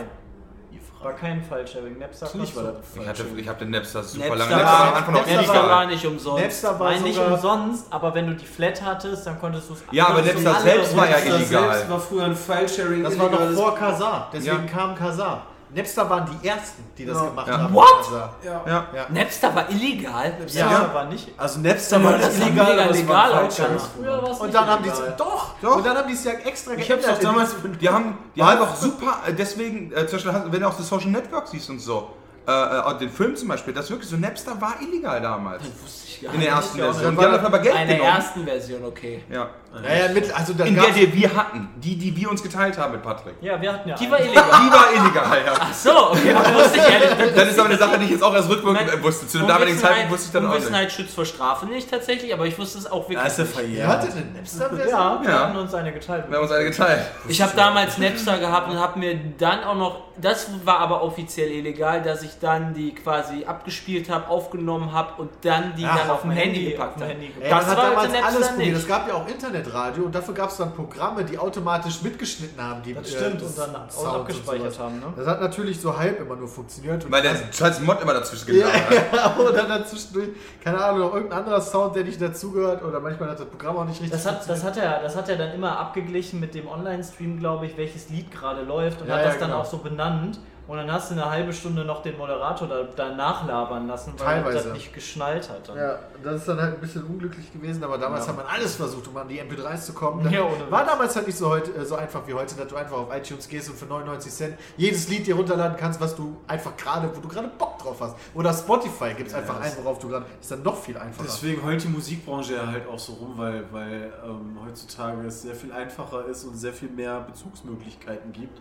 War 1.00 1.12
kein 1.12 1.40
Fallsharing. 1.42 1.96
Napster 1.98 2.26
Natürlich 2.26 2.56
war 2.56 2.62
das 2.64 2.74
Ich, 3.00 3.06
hatte, 3.08 3.24
ich 3.36 3.48
habe 3.48 3.58
den 3.60 3.70
Napster 3.70 4.02
super 4.02 4.34
Napster 4.34 4.36
lange. 4.38 4.50
war- 4.50 4.58
Napster 4.58 4.78
war 4.78 4.88
am 4.88 4.94
Anfang 4.94 5.14
noch 5.14 5.20
Napster 5.20 5.36
Napster 5.36 5.52
illegal. 5.54 5.70
war 5.70 5.86
nicht 5.86 6.06
umsonst. 6.06 6.42
Napster 6.44 6.80
war 6.80 6.90
Nein, 6.90 7.02
nicht 7.04 7.18
umsonst, 7.20 7.86
aber 7.92 8.14
wenn 8.14 8.26
du 8.26 8.34
die 8.34 8.44
Flat 8.46 8.82
hattest, 8.82 9.26
dann 9.26 9.38
konntest 9.38 9.68
du 9.70 9.74
es 9.74 9.84
Ja, 9.92 10.08
aber 10.08 10.22
Napster 10.22 10.54
selbst 10.60 10.96
war 10.96 11.08
ja 11.08 11.16
runter- 11.16 11.30
Napster 11.30 11.36
illegal. 11.36 11.72
selbst 11.74 11.90
war 11.90 12.00
früher 12.00 12.24
ein 12.24 12.34
File-Sharing. 12.36 13.02
Das 13.04 13.18
war 13.18 13.30
noch 13.30 13.50
vor 13.52 13.74
Kazaa, 13.76 14.28
deswegen 14.32 14.66
Ja. 14.66 14.72
kam 14.72 14.94
Kazaa. 14.96 15.42
Napster 15.74 16.08
waren 16.08 16.28
die 16.42 16.48
ersten, 16.48 16.82
die 16.96 17.04
das 17.04 17.16
Ja. 17.18 17.24
gemacht 17.26 17.48
Ja. 17.48 17.58
haben. 17.58 17.74
What? 17.74 17.86
Kazaa. 18.04 18.30
Ja. 18.44 18.86
Ja. 18.94 19.06
Napster 19.10 19.54
war 19.54 19.68
illegal. 19.70 20.36
Napster 20.40 20.58
Ja. 20.60 20.66
Napster 20.70 20.94
war 20.94 21.04
nicht. 21.06 21.28
Also 21.36 21.60
Napster 21.60 22.04
war 22.04 22.12
das 22.18 22.36
illegal, 22.38 22.78
es 22.90 22.96
legal 22.98 23.32
war 23.32 23.42
auch 23.44 23.50
Früher 23.50 24.22
war 24.22 24.30
es 24.30 24.38
Und 24.38 24.54
dann 24.54 24.66
haben 24.66 24.82
die 24.82 24.88
illegal. 24.88 25.14
doch, 25.18 25.54
Doch. 25.60 25.76
und 25.76 25.86
dann 25.86 25.96
haben 25.98 26.08
die 26.08 26.14
es 26.14 26.24
ja 26.24 26.32
extra 26.32 26.72
Ich 26.72 26.90
hab's 26.90 27.02
doch 27.04 27.18
geändert. 27.18 27.24
damals. 27.24 27.54
Die 27.80 27.88
haben, 27.88 28.18
die 28.34 28.42
haben 28.42 28.60
auch 28.60 28.74
super, 28.76 29.18
äh, 29.26 29.32
deswegen, 29.34 29.92
äh, 29.92 30.06
zum 30.06 30.18
Beispiel, 30.22 30.52
wenn 30.52 30.60
du 30.60 30.68
auch 30.68 30.76
das 30.76 30.88
Social 30.88 31.10
Network 31.10 31.48
siehst 31.48 31.68
und 31.68 31.80
so, 31.80 32.10
äh, 32.46 32.50
äh, 32.50 32.80
auch 32.80 32.94
den 32.94 33.10
Film 33.10 33.36
zum 33.36 33.48
Beispiel, 33.48 33.74
das 33.74 33.84
ist 33.86 33.90
wirklich 33.90 34.08
so, 34.08 34.16
Napster 34.16 34.58
war 34.60 34.74
illegal 34.80 35.20
damals. 35.20 35.62
Wusste 35.82 36.06
ich 36.06 36.07
gar 36.22 36.34
In 36.34 36.40
der 36.40 36.50
ersten 36.50 36.78
Version. 36.78 37.16
Die 37.16 37.24
haben 37.24 37.32
dafür 37.32 37.46
aber 37.46 37.58
Geld 37.60 37.76
In 37.80 37.88
der 37.88 38.02
ersten 38.02 38.44
Version, 38.44 38.84
okay. 38.84 39.22
Ja. 39.30 39.48
ja, 39.82 40.06
ja, 40.06 40.12
mit, 40.12 40.36
also 40.36 40.52
dann 40.54 40.66
In 40.68 40.74
der, 40.74 40.90
die 40.90 41.12
wir 41.14 41.34
hatten. 41.34 41.68
Die, 41.76 41.96
die 41.96 42.16
wir 42.16 42.30
uns 42.30 42.42
geteilt 42.42 42.76
haben 42.78 42.92
mit 42.92 43.02
Patrick. 43.02 43.34
Ja, 43.40 43.60
wir 43.60 43.72
hatten 43.72 43.88
ja. 43.88 43.94
Die 43.96 44.04
einen. 44.04 44.12
war 44.12 44.20
illegal. 44.24 44.44
Die 44.44 44.72
war 44.72 44.92
illegal, 44.92 45.38
ja. 45.46 45.52
Ach 45.58 45.72
so, 45.74 46.10
okay, 46.10 46.34
das 46.34 46.54
wusste 46.54 46.78
ich 46.78 46.92
ehrlich. 46.92 47.34
Das 47.34 47.48
ist 47.48 47.58
aber 47.58 47.68
eine 47.68 47.78
Sache, 47.78 47.98
die 47.98 48.04
ich 48.04 48.10
jetzt 48.12 48.22
auch 48.22 48.34
erst 48.34 48.48
rückwirkend 48.48 48.86
Nein, 48.86 49.02
wusste. 49.02 49.26
Zu 49.26 49.38
dem 49.38 49.48
damaligen 49.48 49.78
Zeitpunkt 49.78 50.10
wusste 50.10 50.26
ich 50.26 50.32
dann 50.32 50.44
auch 50.46 50.48
nicht. 50.50 50.56
Unwissenheit 50.58 50.92
schützt 50.92 51.14
vor 51.14 51.24
Strafe 51.24 51.66
nicht 51.66 51.90
tatsächlich, 51.90 52.32
aber 52.32 52.46
ich 52.46 52.58
wusste 52.58 52.78
es 52.78 52.90
auch 52.90 53.08
wirklich. 53.08 53.26
Ist 53.26 53.38
nicht. 53.38 53.48
Ihr 53.50 53.54
verjährt. 53.54 53.88
hattet 53.88 54.12
eine 54.12 54.24
Napster-Version? 54.38 54.88
Ja, 54.90 55.20
wir 55.22 55.30
Ja. 55.30 55.38
hatten 55.40 55.56
uns 55.56 55.74
eine 55.74 55.92
geteilt. 55.92 56.24
Wir 56.28 56.36
haben 56.36 56.42
uns 56.44 56.52
eine 56.52 56.64
geteilt. 56.64 57.02
Ich 57.28 57.42
habe 57.42 57.52
damals 57.56 57.98
Napster 57.98 58.38
gehabt 58.38 58.70
und 58.70 58.78
habe 58.78 58.98
mir 58.98 59.18
dann 59.38 59.64
auch 59.64 59.76
noch 59.76 60.08
das 60.20 60.48
war 60.64 60.80
aber 60.80 61.02
offiziell 61.02 61.50
illegal, 61.50 62.02
dass 62.02 62.22
ich 62.22 62.38
dann 62.40 62.74
die 62.74 62.94
quasi 62.94 63.44
abgespielt 63.44 64.10
habe, 64.10 64.28
aufgenommen 64.28 64.92
habe 64.92 65.20
und 65.20 65.30
dann 65.42 65.74
die 65.76 65.86
Ach, 65.86 66.07
dann 66.08 66.16
auf 66.16 66.22
dem 66.22 66.30
Handy, 66.32 66.66
auf 66.66 66.72
gepackt. 66.72 67.00
Handy 67.00 67.26
gepackt. 67.28 67.50
man 67.50 67.60
Das 67.60 67.66
hat 67.68 67.76
war 67.76 67.90
damals 67.90 68.14
alles 68.24 68.48
probiert. 68.48 68.76
Es 68.76 68.88
gab 68.88 69.08
ja 69.08 69.14
auch 69.14 69.28
Internetradio 69.28 70.04
und 70.04 70.14
dafür 70.14 70.34
gab 70.34 70.50
es 70.50 70.56
dann 70.56 70.72
Programme, 70.74 71.24
die 71.24 71.38
automatisch 71.38 72.02
mitgeschnitten 72.02 72.62
haben. 72.62 72.82
Die, 72.82 72.94
Das 72.94 73.12
äh, 73.12 73.16
stimmt, 73.16 73.42
das 73.42 73.48
und 73.50 73.58
dann 73.58 73.76
auch 73.76 73.90
Sound 73.90 74.08
und 74.08 74.20
abgespeichert 74.20 74.72
sowas. 74.72 74.78
haben, 74.78 74.98
ne? 75.00 75.06
Das 75.16 75.26
hat 75.26 75.40
natürlich 75.40 75.80
so 75.80 75.96
halb 75.96 76.20
immer 76.20 76.36
nur 76.36 76.48
funktioniert. 76.48 77.04
Und 77.04 77.12
Weil 77.12 77.22
der 77.22 77.34
scheiß 77.52 77.80
Mod 77.80 78.00
immer 78.00 78.14
dazwischen 78.14 78.54
ja, 78.56 78.66
gelaufen 78.66 78.90
hat. 78.90 79.12
ja, 79.14 79.36
oder 79.38 79.52
dann 79.52 79.68
dazwischendurch, 79.68 80.28
keine 80.62 80.82
Ahnung, 80.82 81.00
noch 81.00 81.14
irgendein 81.14 81.38
anderer 81.38 81.60
Sound, 81.60 81.94
der 81.96 82.04
nicht 82.04 82.20
dazugehört 82.20 82.82
oder 82.82 83.00
manchmal 83.00 83.30
hat 83.30 83.40
das 83.40 83.46
Programm 83.46 83.76
auch 83.76 83.84
nicht 83.84 84.00
richtig 84.00 84.10
Das 84.10 84.26
hat, 84.26 84.48
das, 84.48 84.64
hat 84.64 84.76
er, 84.76 85.02
das 85.02 85.16
hat 85.16 85.28
er 85.28 85.36
dann 85.36 85.52
immer 85.52 85.78
abgeglichen 85.78 86.40
mit 86.40 86.54
dem 86.54 86.68
Online-Stream, 86.68 87.38
glaube 87.38 87.66
ich, 87.66 87.76
welches 87.76 88.08
Lied 88.10 88.30
gerade 88.30 88.62
läuft 88.62 89.00
und 89.02 89.08
Ja, 89.08 89.14
hat 89.14 89.20
ja, 89.22 89.26
das 89.28 89.38
dann 89.38 89.50
genau. 89.50 89.60
auch 89.62 89.66
so 89.66 89.78
benannt. 89.78 90.38
Und 90.68 90.76
dann 90.76 90.92
hast 90.92 91.10
du 91.10 91.14
eine 91.14 91.28
halbe 91.30 91.50
Stunde 91.52 91.82
noch 91.82 92.02
den 92.02 92.16
Moderator 92.18 92.68
da, 92.68 92.82
da 92.94 93.14
nachlabern 93.14 93.88
lassen, 93.88 94.12
weil 94.18 94.44
er 94.44 94.52
das 94.52 94.66
nicht 94.74 94.92
geschnallt 94.92 95.48
hat. 95.48 95.66
Dann. 95.68 95.76
Ja, 95.78 95.98
das 96.22 96.36
ist 96.42 96.48
dann 96.48 96.60
halt 96.60 96.74
ein 96.74 96.80
bisschen 96.80 97.04
unglücklich 97.04 97.50
gewesen, 97.52 97.82
aber 97.82 97.96
damals 97.96 98.26
Ja. 98.26 98.32
hat 98.32 98.36
man 98.36 98.46
alles 98.46 98.76
versucht, 98.76 99.08
um 99.08 99.16
an 99.16 99.26
die 99.28 99.40
MP3s 99.40 99.86
zu 99.86 99.94
kommen. 99.94 100.30
Ja, 100.30 100.42
war 100.68 100.84
damals 100.84 101.16
halt 101.16 101.26
nicht 101.26 101.38
so, 101.38 101.48
heute, 101.48 101.72
äh, 101.72 101.84
so 101.86 101.96
einfach 101.96 102.20
wie 102.26 102.34
heute, 102.34 102.54
dass 102.54 102.68
du 102.68 102.76
einfach 102.76 102.98
auf 102.98 103.08
iTunes 103.16 103.48
gehst 103.48 103.70
und 103.70 103.76
für 103.78 103.86
99 103.86 104.30
Cent 104.30 104.58
jedes 104.76 105.08
Lied 105.08 105.26
dir 105.26 105.36
runterladen 105.36 105.78
kannst, 105.78 106.00
was 106.02 106.14
du 106.14 106.36
einfach 106.46 106.76
gerade, 106.76 107.10
wo 107.16 107.20
du 107.20 107.28
gerade 107.28 107.48
Bock 107.48 107.78
drauf 107.78 107.96
hast. 108.00 108.14
Oder 108.34 108.52
Spotify 108.52 109.14
gibt 109.14 109.28
es 109.28 109.32
Ja, 109.32 109.38
einfach 109.38 109.58
ein, 109.60 109.72
worauf 109.82 109.98
du 109.98 110.08
gerade, 110.08 110.26
ist 110.38 110.50
dann 110.50 110.62
noch 110.62 110.76
viel 110.76 110.98
einfacher. 110.98 111.24
Deswegen 111.26 111.64
heult 111.64 111.82
die 111.82 111.88
Musikbranche 111.88 112.56
ja 112.56 112.66
halt 112.66 112.86
auch 112.86 112.98
so 112.98 113.14
rum, 113.14 113.32
weil, 113.36 113.64
weil 113.72 114.12
ähm, 114.22 114.58
heutzutage 114.66 115.26
es 115.26 115.40
sehr 115.40 115.54
viel 115.54 115.72
einfacher 115.72 116.26
ist 116.26 116.44
und 116.44 116.56
sehr 116.56 116.74
viel 116.74 116.90
mehr 116.90 117.20
Bezugsmöglichkeiten 117.20 118.32
gibt, 118.32 118.60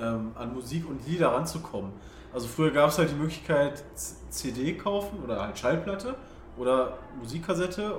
ähm, 0.00 0.32
an 0.34 0.54
Musik 0.54 0.88
und 0.88 1.06
Lieder 1.06 1.28
ranzukommen. 1.32 1.92
Also 2.34 2.48
früher 2.48 2.70
gab 2.70 2.90
es 2.90 2.98
halt 2.98 3.10
die 3.10 3.14
Möglichkeit 3.14 3.82
CD 4.30 4.74
kaufen 4.74 5.18
oder 5.24 5.40
halt 5.40 5.58
Schallplatte 5.58 6.14
oder 6.58 6.94
Musikkassette 7.20 7.94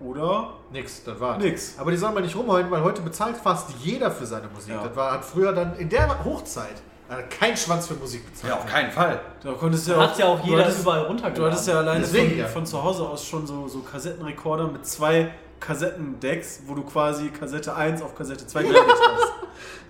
oder 0.00 0.54
Nix, 0.72 1.04
das 1.04 1.20
war 1.20 1.38
nix. 1.38 1.78
Aber 1.78 1.90
die 1.90 1.96
sollen 1.96 2.14
mal 2.14 2.22
nicht 2.22 2.34
rumheulen, 2.34 2.70
weil 2.70 2.82
heute 2.82 3.02
bezahlt 3.02 3.36
fast 3.36 3.70
jeder 3.82 4.10
für 4.10 4.26
seine 4.26 4.48
Musik. 4.48 4.74
Ja. 4.74 4.82
Das 4.82 4.96
war, 4.96 5.12
hat 5.12 5.24
früher 5.24 5.52
dann 5.52 5.76
in 5.76 5.88
der 5.88 6.24
Hochzeit 6.24 6.82
hat 7.08 7.28
kein 7.30 7.54
Schwanz 7.56 7.86
für 7.88 7.94
Musik 7.94 8.24
bezahlt. 8.24 8.54
Ja, 8.54 8.58
auf 8.58 8.64
keinen 8.66 8.90
Fall. 8.90 9.20
Da 9.42 9.52
konntest 9.52 9.86
du 9.86 9.92
ja 9.92 9.98
Hat 10.00 10.18
ja 10.18 10.26
auch 10.28 10.40
du 10.40 10.48
jeder 10.48 10.62
hattest- 10.64 10.80
überall 10.80 11.00
Du 11.02 11.06
runtergeladen. 11.08 11.52
hattest 11.52 11.68
ja 11.68 11.74
alleine 11.78 12.00
Deswegen, 12.00 12.30
von, 12.30 12.38
ja. 12.38 12.46
von 12.48 12.64
zu 12.66 12.82
Hause 12.82 13.02
aus 13.06 13.26
schon 13.26 13.46
so, 13.46 13.68
so 13.68 13.80
Kassettenrekorder 13.80 14.68
mit 14.68 14.86
zwei 14.86 15.30
Kassettendecks, 15.66 16.62
wo 16.66 16.74
du 16.74 16.82
quasi 16.82 17.28
Kassette 17.30 17.74
1 17.74 18.02
auf 18.02 18.14
Kassette 18.16 18.46
2 18.46 18.62
gleichzeitig 18.62 18.90
hast. 19.16 19.32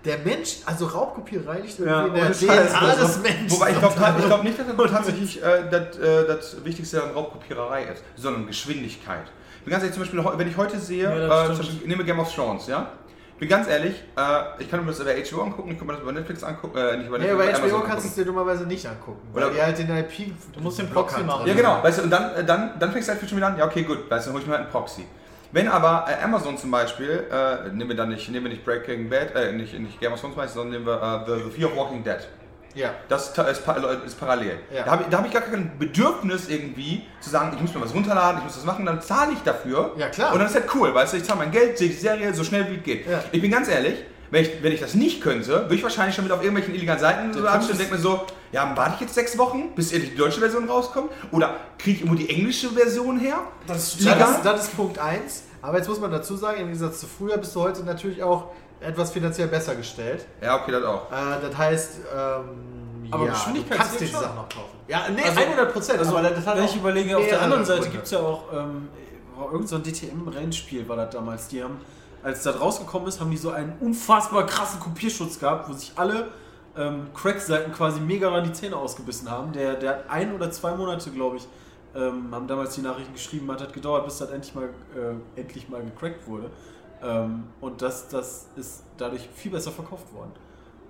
Der 0.04 0.18
Mensch, 0.18 0.56
also 0.66 0.86
Raubkopierei 0.86 1.60
liegt 1.60 1.78
irgendwie 1.78 1.94
Ja, 1.94 2.06
in 2.06 2.14
der 2.14 2.30
DNA 2.32 2.78
also- 2.78 3.06
des 3.06 3.22
Menschen. 3.22 3.50
Wobei 3.50 3.70
ich 3.70 3.78
glaube 3.78 3.94
ich 4.18 4.26
glaub 4.26 4.42
nicht, 4.44 4.58
dass 4.58 4.66
das 4.76 4.90
tatsächlich 4.90 5.42
äh, 5.42 5.62
das, 5.70 5.98
äh, 5.98 6.26
das 6.26 6.64
Wichtigste 6.64 7.02
an 7.02 7.10
Raubkopiererei 7.12 7.84
ist, 7.84 8.02
sondern 8.16 8.46
Geschwindigkeit. 8.46 9.24
Ich 9.58 9.64
bin 9.64 9.70
ganz 9.70 9.84
ehrlich, 9.84 9.94
zum 9.94 10.02
Beispiel, 10.02 10.38
wenn 10.38 10.48
ich 10.48 10.56
heute 10.56 10.78
sehe, 10.78 11.04
Ja, 11.04 11.44
äh, 11.44 11.48
Beispiel, 11.48 11.86
nehme 11.86 12.04
Game 12.04 12.18
of 12.18 12.34
Thrones, 12.34 12.66
ja? 12.66 12.90
Bin 13.38 13.48
ganz 13.48 13.68
ehrlich, 13.68 13.94
äh, 14.16 14.62
ich 14.62 14.68
kann 14.70 14.80
mir 14.84 14.86
das 14.92 15.00
über 15.00 15.10
HBO 15.12 15.42
angucken, 15.42 15.70
ich 15.72 15.78
kann 15.78 15.86
mir 15.86 15.92
das 15.94 16.02
über 16.02 16.12
Netflix 16.12 16.42
angucken, 16.44 16.76
äh, 16.78 16.96
nicht 16.96 17.06
über 17.08 17.18
Nee, 17.18 17.26
Netflix, 17.26 17.60
bei 17.60 17.66
über 17.68 17.68
HBO 17.68 17.74
Amazon 17.76 17.88
kannst 17.88 18.04
du 18.04 18.08
es 18.08 18.12
angucken. 18.12 18.14
dir 18.16 18.24
dummerweise 18.24 18.66
nicht 18.66 18.86
angucken, 18.86 19.28
weil 19.32 19.44
Oder- 19.44 19.52
die 19.54 19.62
halt 19.62 19.78
den 19.78 19.96
IP. 19.96 20.32
Du 20.52 20.60
musst 20.60 20.78
den 20.80 20.90
Proxy 20.90 21.22
machen. 21.22 21.46
Ja, 21.46 21.54
genau, 21.54 21.80
weißt 21.82 21.98
du, 21.98 22.02
und 22.02 22.10
dann, 22.10 22.34
äh, 22.34 22.44
dann, 22.44 22.72
dann 22.78 22.90
fängst 22.92 23.08
du 23.08 23.12
halt 23.12 23.28
schon 23.28 23.36
wieder 23.38 23.46
an, 23.46 23.56
ja, 23.56 23.64
okay, 23.66 23.82
gut, 23.84 24.10
weißt 24.10 24.26
du, 24.26 24.30
dann 24.30 24.34
hol 24.34 24.40
ich 24.42 24.46
mir 24.48 24.54
halt 24.54 24.62
einen 24.64 24.70
Proxy. 24.72 25.06
Wenn 25.52 25.68
aber 25.68 26.06
äh, 26.08 26.24
Amazon 26.24 26.56
zum 26.56 26.70
Beispiel, 26.70 27.26
äh, 27.30 27.68
nehmen 27.68 27.90
wir 27.90 27.96
dann 27.96 28.08
nicht, 28.08 28.28
nehmen 28.30 28.46
wir 28.46 28.52
nicht 28.52 28.64
Breaking 28.64 29.08
Bad, 29.10 29.34
äh, 29.36 29.52
nicht, 29.52 29.78
nicht 29.78 30.00
Game 30.00 30.12
of 30.12 30.20
Thrones, 30.20 30.54
sondern 30.54 30.70
nehmen 30.70 30.86
wir 30.86 31.24
äh, 31.26 31.30
The, 31.30 31.44
The 31.44 31.50
Fear 31.50 31.70
of 31.70 31.76
Walking 31.76 32.02
Dead. 32.02 32.20
Ja. 32.74 32.94
Das 33.08 33.28
ist, 33.28 33.38
ist 33.38 34.18
parallel. 34.18 34.58
Ja. 34.74 34.84
Da 34.84 34.92
habe 34.92 35.02
ich, 35.02 35.08
da 35.10 35.18
hab 35.18 35.26
ich 35.26 35.32
gar 35.32 35.42
kein 35.42 35.78
Bedürfnis 35.78 36.48
irgendwie 36.48 37.06
zu 37.20 37.28
sagen, 37.28 37.52
ich 37.54 37.60
muss 37.60 37.74
mir 37.74 37.82
was 37.82 37.94
runterladen, 37.94 38.38
ich 38.38 38.44
muss 38.44 38.54
das 38.54 38.64
machen, 38.64 38.86
dann 38.86 39.02
zahle 39.02 39.32
ich 39.32 39.42
dafür. 39.42 39.92
Ja, 39.96 40.08
klar. 40.08 40.32
Und 40.32 40.38
dann 40.38 40.48
ist 40.48 40.54
halt 40.54 40.74
cool, 40.74 40.94
weißt 40.94 41.12
du, 41.12 41.16
ich 41.18 41.24
zahle 41.24 41.40
mein 41.40 41.50
Geld, 41.50 41.76
sehe 41.76 41.88
die 41.88 41.94
Serie 41.94 42.32
so 42.32 42.44
schnell 42.44 42.70
wie 42.70 42.76
es 42.76 42.82
geht. 42.82 43.06
Ja. 43.06 43.22
Ich 43.30 43.42
bin 43.42 43.50
ganz 43.50 43.68
ehrlich, 43.68 44.04
wenn 44.32 44.42
ich, 44.44 44.62
wenn 44.62 44.72
ich 44.72 44.80
das 44.80 44.94
nicht 44.94 45.20
könnte, 45.20 45.52
würde 45.52 45.74
ich 45.74 45.82
wahrscheinlich 45.82 46.16
schon 46.16 46.24
wieder 46.24 46.34
auf 46.34 46.42
irgendwelchen 46.42 46.74
illegalen 46.74 46.98
Seiten 46.98 47.32
so 47.32 47.46
anstehen 47.46 47.72
und 47.72 47.78
denke 47.80 47.94
mir 47.94 48.00
so, 48.00 48.22
ja, 48.50 48.72
warte 48.74 48.94
ich 48.94 49.00
jetzt 49.02 49.14
sechs 49.14 49.36
Wochen, 49.36 49.74
bis 49.74 49.92
endlich 49.92 50.12
die 50.12 50.16
deutsche 50.16 50.40
Version 50.40 50.68
rauskommt? 50.68 51.10
Oder 51.30 51.56
kriege 51.78 51.98
ich 51.98 52.04
immer 52.06 52.16
die 52.16 52.28
englische 52.30 52.70
Version 52.70 53.20
her? 53.20 53.40
Das, 53.66 54.00
Legal? 54.00 54.18
das, 54.18 54.30
ist, 54.30 54.44
das 54.44 54.62
ist 54.64 54.76
Punkt 54.76 54.98
1. 54.98 55.42
Aber 55.60 55.76
jetzt 55.78 55.88
muss 55.88 56.00
man 56.00 56.10
dazu 56.10 56.34
sagen, 56.36 56.60
im 56.60 56.66
Gegensatz 56.68 57.00
zu 57.00 57.06
früher 57.06 57.36
bist 57.36 57.54
du 57.54 57.60
heute 57.60 57.84
natürlich 57.84 58.22
auch 58.22 58.46
etwas 58.80 59.12
finanziell 59.12 59.48
besser 59.48 59.74
gestellt. 59.76 60.26
Ja, 60.42 60.60
okay, 60.60 60.72
das 60.72 60.82
auch. 60.84 61.12
Äh, 61.12 61.14
das 61.48 61.56
heißt, 61.56 61.90
ähm, 62.12 63.08
Aber 63.10 63.26
ja, 63.26 63.32
Geschwindigkeit 63.32 63.78
du 63.78 63.82
kannst 63.82 64.00
dir 64.00 64.06
die. 64.06 64.12
Sachen 64.12 64.34
noch 64.34 64.48
kaufen. 64.48 64.78
Ja, 64.88 65.02
nee, 65.14 65.22
Also- 65.22 65.40
100 65.40 65.72
Prozent. 65.72 65.98
Also, 65.98 66.16
aber 66.16 66.30
das 66.30 66.46
hat 66.46 66.56
wenn 66.56 66.64
auch 66.64 66.68
ich 66.70 66.76
überlege, 66.76 67.16
auf 67.16 67.28
der 67.28 67.42
anderen 67.42 67.64
Seite 67.64 67.88
gibt 67.90 68.04
es 68.06 68.10
ja 68.10 68.18
auch 68.18 68.44
ähm, 68.52 68.88
war 69.36 69.52
irgend 69.52 69.68
so 69.68 69.76
ein 69.76 69.82
DTM-Rennspiel, 69.82 70.88
war 70.88 70.96
das 70.96 71.10
damals. 71.10 71.48
Die 71.48 71.62
haben, 71.62 71.78
als 72.22 72.42
das 72.42 72.60
rausgekommen 72.60 73.08
ist, 73.08 73.20
haben 73.20 73.30
die 73.30 73.36
so 73.36 73.50
einen 73.50 73.74
unfassbar 73.80 74.46
krassen 74.46 74.80
Kopierschutz 74.80 75.38
gehabt, 75.38 75.68
wo 75.68 75.72
sich 75.72 75.92
alle 75.96 76.28
ähm, 76.76 77.08
Crack-Seiten 77.14 77.72
quasi 77.72 78.00
mega 78.00 78.32
an 78.32 78.44
die 78.44 78.52
Zähne 78.52 78.76
ausgebissen 78.76 79.30
haben. 79.30 79.52
Der, 79.52 79.74
der 79.74 79.90
hat 79.90 80.10
ein 80.10 80.34
oder 80.34 80.50
zwei 80.50 80.74
Monate, 80.74 81.10
glaube 81.10 81.36
ich, 81.36 81.48
ähm, 81.94 82.34
haben 82.34 82.46
damals 82.46 82.74
die 82.74 82.80
Nachrichten 82.82 83.12
geschrieben, 83.12 83.50
hat 83.50 83.60
das 83.60 83.72
gedauert, 83.72 84.04
bis 84.04 84.18
das 84.18 84.30
endlich 84.30 84.54
mal, 84.54 84.68
äh, 84.96 85.40
endlich 85.40 85.68
mal 85.68 85.82
gecrackt 85.82 86.26
wurde. 86.26 86.50
Ähm, 87.02 87.44
und 87.60 87.82
das, 87.82 88.08
das 88.08 88.46
ist 88.56 88.84
dadurch 88.96 89.28
viel 89.34 89.50
besser 89.50 89.72
verkauft 89.72 90.12
worden. 90.14 90.32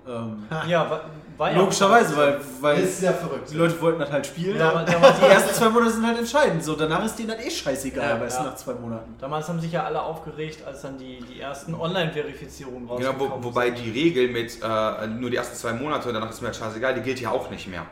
Ähm, 0.06 0.46
Ja, 0.66 1.00
war, 1.36 1.50
ja 1.52 1.58
logischerweise, 1.58 2.16
weil, 2.16 2.40
weil 2.60 2.80
ist 2.82 3.02
ja 3.02 3.12
verrückt. 3.12 3.50
die 3.50 3.56
Leute 3.56 3.80
wollten 3.80 4.00
das 4.00 4.10
halt 4.10 4.26
spielen. 4.26 4.58
Ja, 4.58 4.70
aber 4.70 4.84
die 4.84 5.24
ersten 5.30 5.54
zwei 5.54 5.68
Monate 5.70 5.92
sind 5.92 6.06
halt 6.06 6.18
entscheidend. 6.18 6.62
So, 6.62 6.74
danach 6.76 7.04
ist 7.04 7.18
denen 7.18 7.28
das 7.28 7.44
eh 7.44 7.50
scheißegal, 7.50 8.08
Ja, 8.16 8.20
weißt 8.20 8.38
du, 8.40 8.42
ja. 8.44 8.50
nach 8.50 8.56
zwei 8.56 8.74
Monaten. 8.74 9.14
Damals 9.18 9.48
haben 9.48 9.60
sich 9.60 9.72
ja 9.72 9.84
alle 9.84 10.02
aufgeregt, 10.02 10.64
als 10.66 10.82
dann 10.82 10.98
die, 10.98 11.20
die 11.20 11.40
ersten 11.40 11.74
Online-Verifizierungen 11.74 12.82
Genau, 12.86 12.94
rausgekommen 12.94 13.42
wo, 13.44 13.44
wobei 13.48 13.70
die 13.70 13.90
Regel 13.90 14.28
mit 14.28 14.58
äh, 14.62 15.06
nur 15.06 15.30
die 15.30 15.36
ersten 15.36 15.56
zwei 15.56 15.72
Monate 15.72 16.08
und 16.08 16.14
danach 16.14 16.30
ist 16.30 16.40
mir 16.42 16.48
halt 16.48 16.56
scheißegal, 16.56 16.94
die 16.94 17.00
gilt 17.02 17.20
ja 17.20 17.30
auch 17.30 17.48
nicht 17.50 17.68
mehr. 17.68 17.86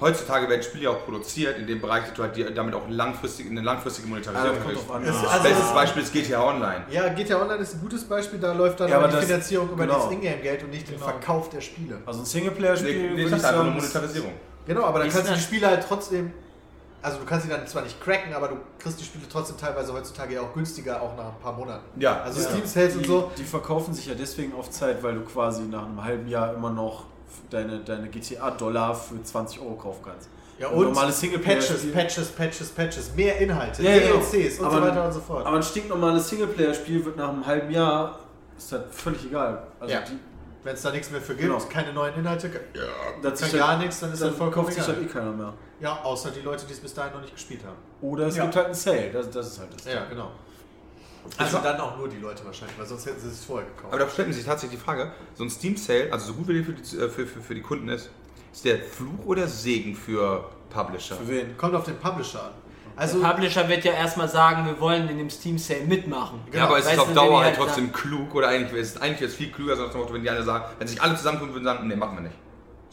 Heutzutage 0.00 0.48
werden 0.48 0.62
Spiele 0.62 0.84
ja 0.84 0.90
auch 0.90 1.04
produziert 1.04 1.56
in 1.58 1.66
dem 1.68 1.80
Bereich, 1.80 2.04
dass 2.04 2.14
du 2.14 2.22
halt 2.24 2.36
die, 2.36 2.44
damit 2.52 2.74
auch 2.74 2.82
langfristig, 2.88 3.48
eine 3.48 3.60
langfristige 3.60 4.08
Monetarisierung 4.08 4.50
Ah, 4.50 4.54
das 4.54 4.62
kommt 4.64 4.74
kriegst. 4.74 4.88
drauf 4.88 4.96
an. 4.96 5.02
Es- 5.04 5.22
Ja. 5.22 5.28
also- 5.28 5.48
Bestes 5.48 5.72
Beispiel 5.72 6.02
ist 6.02 6.12
GTA 6.12 6.42
Online. 6.48 6.84
Ja, 6.90 7.08
GTA 7.10 7.40
Online 7.40 7.60
ist 7.62 7.74
ein 7.74 7.80
gutes 7.80 8.04
Beispiel, 8.04 8.38
da 8.40 8.52
läuft 8.52 8.80
dann 8.80 8.88
Ja, 8.88 8.98
aber 8.98 9.06
die 9.08 9.14
das- 9.16 9.24
Finanzierung 9.26 9.70
über 9.70 9.86
genau. 9.86 9.96
dieses 10.08 10.10
Ingame-Geld 10.12 10.62
und 10.64 10.70
nicht 10.70 10.88
den 10.88 10.94
Genau. 10.96 11.06
Verkauf 11.06 11.48
der 11.50 11.60
Spiele. 11.60 11.98
Also 12.04 12.20
ein 12.20 12.26
Singleplayer-Spiel 12.26 12.92
Nee, 13.10 13.14
nee, 13.14 13.22
ich 13.22 13.30
sag 13.30 13.36
einfach 13.36 13.52
nur 13.52 13.64
sagen, 13.64 13.74
Monetarisierung. 13.76 14.32
Genau, 14.66 14.82
aber 14.84 14.98
dann 14.98 15.08
Ist 15.08 15.14
kannst 15.14 15.28
du 15.28 15.32
die 15.34 15.38
das- 15.40 15.46
Spiele 15.46 15.66
halt 15.68 15.84
trotzdem, 15.86 16.32
also 17.00 17.18
du 17.18 17.24
kannst 17.24 17.44
sie 17.46 17.50
dann 17.52 17.66
zwar 17.66 17.82
nicht 17.82 18.02
cracken, 18.02 18.34
aber 18.34 18.48
du 18.48 18.56
kriegst 18.80 18.98
die 19.00 19.04
Spiele 19.04 19.24
trotzdem 19.30 19.56
teilweise 19.58 19.92
heutzutage 19.92 20.34
ja 20.34 20.40
auch 20.40 20.52
günstiger, 20.54 21.00
auch 21.02 21.16
nach 21.16 21.26
ein 21.26 21.40
paar 21.40 21.52
Monaten. 21.52 21.84
Ja, 22.00 22.20
Also 22.22 22.40
Ja. 22.40 22.48
Steam 22.48 22.66
Sales 22.66 22.96
und 22.96 23.06
so. 23.06 23.30
die 23.38 23.44
verkaufen 23.44 23.94
sich 23.94 24.06
ja 24.06 24.14
deswegen 24.14 24.54
auf 24.54 24.70
Zeit, 24.70 25.02
weil 25.04 25.14
du 25.14 25.20
quasi 25.20 25.62
nach 25.62 25.84
einem 25.84 26.02
halben 26.02 26.26
Jahr 26.26 26.52
immer 26.54 26.70
noch 26.70 27.04
deine, 27.50 27.80
deine 27.80 28.08
GTA-Dollar 28.08 28.94
für 28.94 29.22
20 29.22 29.60
Euro 29.60 29.74
kaufen 29.74 30.02
kannst. 30.04 30.28
Ja, 30.58 30.68
und 30.68 30.84
normales 30.84 30.96
Patches, 31.16 31.20
Singleplayer-Spiel. 31.20 31.90
Patches, 31.92 32.28
Patches, 32.28 32.68
Patches, 32.70 33.14
mehr 33.16 33.38
Inhalte, 33.38 33.82
Ja, 33.82 33.98
genau. 33.98 34.20
DLCs 34.20 34.60
und 34.60 34.70
so 34.70 34.80
weiter 34.82 35.04
und 35.06 35.12
so 35.12 35.20
fort. 35.20 35.44
Aber 35.46 35.56
ein 35.56 35.62
stinknormales 35.62 36.28
Singleplayer-Spiel 36.28 37.04
wird 37.04 37.16
nach 37.16 37.28
einem 37.30 37.44
halben 37.44 37.70
Jahr, 37.72 38.20
ist 38.56 38.70
das 38.72 38.82
völlig 38.92 39.24
egal. 39.26 39.66
Also 39.80 39.92
Ja. 39.94 40.02
Wenn 40.62 40.74
es 40.76 40.80
da 40.80 40.90
nichts 40.92 41.10
mehr 41.10 41.20
für 41.20 41.34
gibt, 41.34 41.42
Genau. 41.48 41.58
keine 41.68 41.92
neuen 41.92 42.14
Inhalte, 42.14 42.48
das 43.20 43.38
kann 43.40 43.50
sich 43.50 43.58
gar 43.58 43.68
halt- 43.68 43.80
nichts, 43.80 44.00
dann 44.00 44.12
ist 44.14 44.22
dann 44.22 44.30
das 44.30 44.38
vollkommen 44.38 44.64
kauft 44.66 44.76
sich 44.78 44.86
halt 44.86 44.96
egal. 44.98 45.10
eh 45.10 45.12
keiner 45.12 45.32
mehr. 45.32 45.52
Ja, 45.80 46.00
außer 46.02 46.30
die 46.30 46.40
Leute, 46.40 46.64
die 46.66 46.72
es 46.72 46.80
bis 46.80 46.94
dahin 46.94 47.12
noch 47.12 47.20
nicht 47.20 47.34
gespielt 47.34 47.60
haben. 47.66 47.76
Oder 48.00 48.28
es 48.28 48.36
Ja. 48.36 48.44
gibt 48.44 48.56
halt 48.56 48.66
einen 48.66 48.74
Sale, 48.74 49.10
das, 49.12 49.28
das 49.28 49.46
ist 49.48 49.58
halt 49.58 49.74
das. 49.74 49.84
Ja, 49.92 50.04
genau. 50.06 50.30
Also- 51.38 51.56
Also 51.58 51.68
dann 51.68 51.80
auch 51.80 51.96
nur 51.96 52.08
die 52.08 52.18
Leute 52.18 52.44
wahrscheinlich, 52.44 52.78
weil 52.78 52.86
sonst 52.86 53.06
hätten 53.06 53.20
sie 53.20 53.28
es 53.28 53.44
vorher 53.44 53.66
gekauft. 53.68 53.92
Aber 53.94 54.04
da 54.04 54.10
stellt 54.10 54.28
man 54.28 54.34
sich 54.36 54.44
tatsächlich 54.44 54.78
die 54.78 54.84
Frage, 54.84 55.12
so 55.34 55.44
ein 55.44 55.50
Steam 55.50 55.76
Sale, 55.76 56.08
also 56.12 56.26
so 56.28 56.34
gut 56.34 56.48
wie 56.48 56.54
der 56.54 56.64
für 56.64 56.72
die, 56.72 56.96
äh, 56.96 57.08
für, 57.08 57.26
für, 57.26 57.40
für 57.40 57.54
die 57.54 57.62
Kunden 57.62 57.88
ist, 57.88 58.10
ist 58.52 58.64
der 58.64 58.78
Fluch 58.78 59.24
oder 59.26 59.46
Segen 59.48 59.94
für 59.96 60.48
Publisher? 60.70 61.16
Für 61.16 61.28
wen? 61.28 61.56
Kommt 61.56 61.74
auf 61.74 61.84
den 61.84 61.96
Publisher 61.96 62.44
an. 62.44 62.50
Also, 62.96 63.20
Der 63.20 63.28
Publisher 63.28 63.68
wird 63.68 63.84
ja 63.84 63.92
erstmal 63.92 64.28
sagen, 64.28 64.66
wir 64.66 64.78
wollen 64.78 65.08
in 65.08 65.18
dem 65.18 65.28
Steam 65.28 65.58
Sale 65.58 65.80
mitmachen. 65.80 66.40
Ja, 66.52 66.66
aber 66.66 66.78
es 66.78 66.86
ist 66.86 66.96
auf 66.98 67.12
Dauer 67.12 67.38
halt 67.42 67.56
halt 67.58 67.66
trotzdem 67.66 67.92
klug 67.92 68.32
oder 68.36 68.46
eigentlich 68.48 68.80
ist 68.80 69.02
eigentlich 69.02 69.20
jetzt 69.20 69.34
viel 69.34 69.50
klüger, 69.50 69.74
sonst 69.76 69.94
wenn 70.12 70.22
die 70.22 70.30
alle 70.30 70.44
sagen, 70.44 70.64
wenn 70.78 70.86
sich 70.86 71.02
alle 71.02 71.16
zusammentun 71.16 71.52
würden 71.52 71.64
sagen, 71.64 71.88
nee, 71.88 71.96
machen 71.96 72.16
wir 72.18 72.22
nicht. 72.22 72.36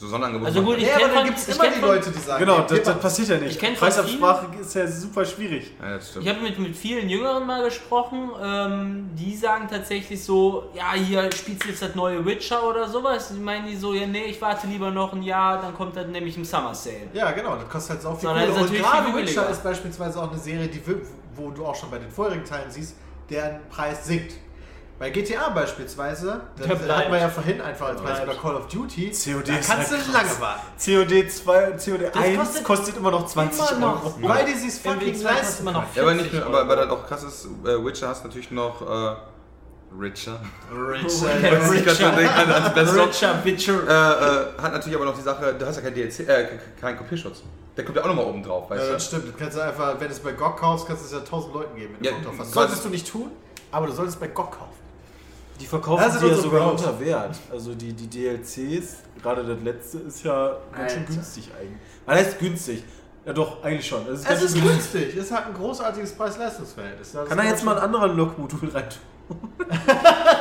So 0.01 0.07
Sonderangebot. 0.07 0.47
Also 0.47 0.63
gut, 0.63 0.77
ich 0.79 0.87
ja, 0.87 0.95
aber 0.95 1.13
dann 1.13 1.25
gibt 1.25 1.37
es 1.37 1.47
immer 1.47 1.67
die 1.67 1.79
von- 1.79 1.89
Leute, 1.89 2.09
die 2.09 2.17
sagen, 2.17 2.39
Genau, 2.43 2.57
ja, 2.57 2.65
das, 2.67 2.81
das 2.81 2.99
passiert 2.99 3.27
ja 3.29 3.37
nicht. 3.37 3.61
Ich 3.61 3.77
Preisabsprache 3.79 4.47
ist 4.59 4.73
ja 4.73 4.87
super 4.87 5.23
schwierig. 5.23 5.73
ja, 5.79 5.97
das 5.97 6.09
stimmt. 6.09 6.25
Ich 6.25 6.31
habe 6.33 6.41
mit, 6.41 6.57
mit 6.57 6.75
vielen 6.75 7.07
Jüngeren 7.07 7.45
mal 7.45 7.63
gesprochen, 7.63 8.31
ähm, 8.43 9.09
die 9.13 9.35
sagen 9.37 9.67
tatsächlich 9.69 10.23
so, 10.23 10.71
ja, 10.73 10.93
hier 10.93 11.31
spielst 11.31 11.65
du 11.65 11.67
jetzt 11.69 11.83
das 11.83 11.93
neue 11.93 12.25
Witcher 12.25 12.67
oder 12.67 12.89
sowas. 12.89 13.31
Die 13.31 13.39
meinen 13.39 13.67
die 13.67 13.75
so, 13.75 13.93
ja, 13.93 14.07
nee, 14.07 14.23
ich 14.23 14.41
warte 14.41 14.65
lieber 14.65 14.89
noch 14.89 15.13
ein 15.13 15.21
Jahr, 15.21 15.61
dann 15.61 15.75
kommt 15.75 15.95
das 15.95 16.07
nämlich 16.07 16.35
im 16.35 16.45
Summer 16.45 16.73
Sale. 16.73 17.09
Ja, 17.13 17.29
genau, 17.29 17.55
das 17.57 17.69
kostet 17.69 17.91
halt 17.91 18.01
so 18.01 18.15
viel 18.15 18.27
Kohle. 18.27 18.51
Und 18.53 18.73
gerade 18.73 19.15
Witcher 19.15 19.49
ist 19.51 19.63
beispielsweise 19.63 20.19
auch 20.19 20.31
eine 20.31 20.39
Serie, 20.39 20.67
die, 20.67 20.81
wo 21.35 21.51
du 21.51 21.63
auch 21.63 21.75
schon 21.75 21.91
bei 21.91 21.99
den 21.99 22.09
vorherigen 22.09 22.43
Teilen 22.43 22.71
siehst, 22.71 22.95
deren 23.29 23.59
Preis 23.69 24.03
sinkt. 24.03 24.33
Bei 25.01 25.09
GTA 25.09 25.49
beispielsweise, 25.49 26.41
Der 26.59 26.67
hat 26.69 26.83
bleibt. 26.85 27.09
man 27.09 27.19
ja 27.19 27.27
vorhin 27.27 27.59
einfach 27.59 27.87
als 27.87 28.01
Beispiel 28.03 28.27
bei. 28.27 28.35
Call 28.35 28.55
of 28.55 28.67
Duty, 28.67 29.09
COD 29.11 29.47
da 29.49 29.53
kannst 29.55 29.91
halt 29.91 30.07
du 30.07 30.11
lange 30.11 30.39
warten. 30.39 30.61
COD 30.77 31.31
2, 31.31 31.71
COD 31.71 32.15
1 32.15 32.37
kostet 32.37 32.63
kostet, 32.63 32.97
immer 32.97 33.09
noch 33.09 33.25
20 33.25 33.71
immer 33.71 33.79
noch. 33.79 34.05
Euro. 34.05 34.15
Weil 34.21 34.45
die 34.45 34.53
sich 34.53 34.79
fucking 34.79 34.99
MW2 34.99 35.11
kostet 35.11 35.23
leisten 35.23 35.61
immer 35.63 35.71
noch 35.71 35.95
Ja, 35.95 36.03
aber 36.03 36.13
nicht 36.13 36.29
40 36.29 36.39
nur, 36.47 36.59
aber 36.59 36.67
weil 36.69 36.77
Euro. 36.77 36.87
das 36.89 36.97
auch 36.99 37.07
krass 37.07 37.23
ist, 37.23 37.45
äh, 37.65 37.83
Witcher 37.83 38.09
hast 38.09 38.23
natürlich 38.25 38.51
noch 38.51 38.79
äh, 38.83 39.15
Richer. 39.99 40.39
Ich 41.03 41.83
gerade 41.83 42.15
denke, 42.15 42.31
an- 42.35 42.51
ans 42.51 42.73
Beste. 42.75 43.03
Richard 43.07 43.43
Witcher. 43.43 43.73
Äh, 43.73 44.59
äh, 44.59 44.61
hat 44.61 44.71
natürlich 44.73 44.95
aber 44.95 45.05
noch 45.05 45.15
die 45.17 45.23
Sache, 45.23 45.55
du 45.57 45.65
hast 45.65 45.77
ja 45.77 45.81
kein 45.81 45.95
DLC, 45.95 46.19
äh, 46.29 46.47
keinen 46.79 46.97
Kopierschutz. 46.99 47.41
Der 47.75 47.83
kommt 47.85 47.97
ja 47.97 48.03
auch 48.03 48.07
nochmal 48.07 48.25
oben 48.25 48.43
drauf, 48.43 48.69
weißt 48.69 48.79
Ja, 48.81 48.87
du? 48.87 48.93
das 48.93 49.05
stimmt. 49.07 49.27
Du 49.29 49.31
kannst 49.33 49.57
einfach, 49.59 49.99
wenn 49.99 50.07
du 50.09 50.13
es 50.13 50.19
bei 50.19 50.33
GOG 50.33 50.57
kaufst, 50.57 50.85
kannst 50.85 51.01
du 51.01 51.05
es 51.07 51.11
ja 51.11 51.27
tausend 51.27 51.55
Leuten 51.55 51.75
geben. 51.75 51.95
Wenn 51.95 52.03
du 52.03 52.09
Ja, 52.09 52.15
Bock 52.15 52.23
drauf 52.25 52.33
hast. 52.37 52.53
quasi- 52.53 52.53
Solltest 52.53 52.85
du 52.85 52.89
nicht 52.89 53.11
tun, 53.11 53.31
aber 53.71 53.87
du 53.87 53.93
solltest 53.93 54.19
bei 54.19 54.27
GOG 54.27 54.51
kaufen. 54.51 54.80
Die 55.61 55.67
verkaufen 55.67 56.11
sie 56.19 56.27
ja 56.27 56.35
sogar 56.35 56.71
unter 56.71 56.99
Wert. 56.99 57.37
Also 57.51 57.73
die, 57.75 57.93
die 57.93 58.07
DLCs, 58.09 58.95
gerade 59.21 59.43
das 59.43 59.61
letzte, 59.63 59.99
ist 59.99 60.23
ja 60.23 60.57
ganz 60.75 60.91
schön 60.93 61.05
günstig 61.05 61.49
eigentlich. 61.57 61.77
Was 62.05 62.15
heißt 62.17 62.39
günstig? 62.39 62.83
Ja 63.25 63.33
doch, 63.33 63.63
eigentlich 63.63 63.87
schon. 63.87 64.01
Es 64.07 64.21
ist 64.21 64.29
Es 64.29 64.41
ist 64.41 64.53
günstig. 64.55 65.01
günstig. 65.03 65.17
Es 65.17 65.31
hat 65.31 65.45
ein 65.47 65.53
großartiges 65.53 66.13
Preis-Leistungs-Verhältnis. 66.13 67.13
Kann 67.27 67.37
da 67.37 67.43
jetzt 67.43 67.63
mal 67.63 67.73
ein 67.73 67.77
schon- 67.77 67.85
anderer 67.85 68.07
Log-Modul 68.07 68.69
rein 68.69 68.85
tun? 68.89 69.37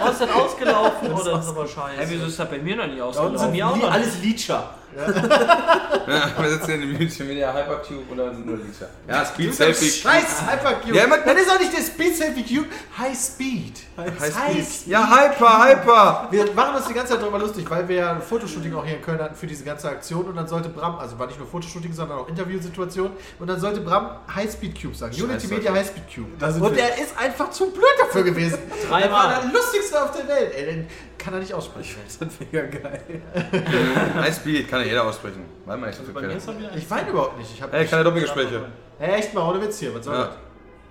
Oh, 0.02 0.08
ist 0.10 0.20
das 0.22 0.30
ausgelaufen 0.30 1.12
oder 1.12 1.38
ist 1.38 1.48
aber 1.48 1.66
scheiße? 1.66 2.02
wieso 2.10 2.24
ist 2.26 2.38
das 2.40 2.48
bei 2.48 2.58
mir 2.58 2.74
noch 2.76 2.84
unten 2.84 3.00
ausgelaufen? 3.02 3.38
sind 3.38 3.52
mir 3.52 3.68
auch 3.68 3.76
noch 3.76 3.90
alles 3.92 4.18
Leecher. 4.22 4.70
Ja, 4.96 6.30
wir 6.42 6.50
sitzen 6.50 6.70
in 6.72 6.80
dem 6.80 6.92
Multimedia 6.92 7.52
Hypercube 7.52 8.02
und 8.10 8.16
da 8.16 8.32
sind 8.32 8.46
nur 8.46 8.56
Liter. 8.56 8.88
Ja, 9.08 9.24
Speed 9.24 9.54
Selfie. 9.54 9.88
Scheiß 9.90 10.42
Hypercube. 10.50 10.94
Ja, 10.96 11.04
immer- 11.04 11.18
das 11.18 11.34
ist 11.40 11.50
auch 11.50 11.58
nicht 11.60 11.72
der 11.72 11.82
Speed 11.82 12.16
Selfie 12.16 12.42
Cube. 12.56 12.68
High 12.98 13.16
Speed. 13.16 13.74
High 13.96 14.20
High 14.20 14.66
Speed. 14.66 14.86
Ja, 14.86 15.08
Hyper, 15.08 15.64
Hyper. 15.64 16.28
Wir 16.30 16.52
machen 16.54 16.76
uns 16.76 16.86
die 16.88 16.94
ganze 16.94 17.12
Zeit 17.12 17.22
darüber 17.22 17.38
lustig, 17.38 17.68
weil 17.70 17.86
wir 17.88 17.96
ja 17.96 18.12
ein 18.12 18.22
Fotoshooting 18.22 18.74
auch 18.74 18.84
hier 18.84 18.96
in 18.96 19.02
Köln 19.02 19.20
hatten 19.20 19.34
für 19.36 19.46
diese 19.46 19.64
ganze 19.64 19.88
Aktion 19.88 20.24
und 20.26 20.36
dann 20.36 20.48
sollte 20.48 20.68
Bram, 20.68 20.96
also 20.98 21.18
war 21.18 21.26
nicht 21.26 21.38
nur 21.38 21.48
Fotoshooting, 21.48 21.92
sondern 21.92 22.18
auch 22.18 22.28
Interviewsituation 22.28 23.10
und 23.38 23.46
dann 23.46 23.60
sollte 23.60 23.80
Bram 23.80 24.16
High 24.34 24.50
Speed 24.50 24.80
Cube 24.80 24.94
sagen. 24.96 25.14
Unity. 25.14 25.46
Media 25.48 25.72
High 25.72 25.86
Speed 25.86 26.04
Cube. 26.14 26.60
Und 26.64 26.76
der 26.76 26.98
ist 26.98 27.16
einfach 27.18 27.50
zu 27.50 27.70
blöd 27.70 27.84
dafür 27.98 28.24
gewesen. 28.24 28.58
Dreimal. 28.88 29.02
Der 29.02 29.12
war 29.12 29.40
der 29.42 29.52
lustigste 29.52 30.02
auf 30.02 30.10
der 30.12 30.26
Welt. 30.28 30.52
Ey, 30.56 30.86
kann 31.20 31.34
er 31.34 31.40
nicht 31.40 31.52
aussprechen. 31.54 31.96
Das 32.06 32.16
ist 32.28 32.40
mega 32.40 32.62
geil. 32.66 33.22
High 34.16 34.34
Speed 34.34 34.68
kann 34.68 34.80
ja 34.80 34.86
jeder 34.86 35.04
aussprechen. 35.04 35.44
Warte 35.66 35.80
mal, 35.80 35.90
ich 35.90 35.96
so 35.96 36.02
viel 36.02 36.14
wieder 36.16 36.74
Ich 36.74 36.90
weine 36.90 37.10
überhaupt 37.10 37.38
nicht. 37.38 37.52
Ich 37.54 37.62
hab 37.62 37.72
Ey, 37.72 37.86
keine 37.86 38.04
Doppelgespräche. 38.04 38.66
Hey, 38.98 39.14
echt 39.20 39.34
mal, 39.34 39.48
ohne 39.48 39.60
Witz 39.62 39.78
hier. 39.78 39.94
Was 39.94 40.04
soll 40.04 40.14
Ja. 40.14 40.24
das? 40.24 40.34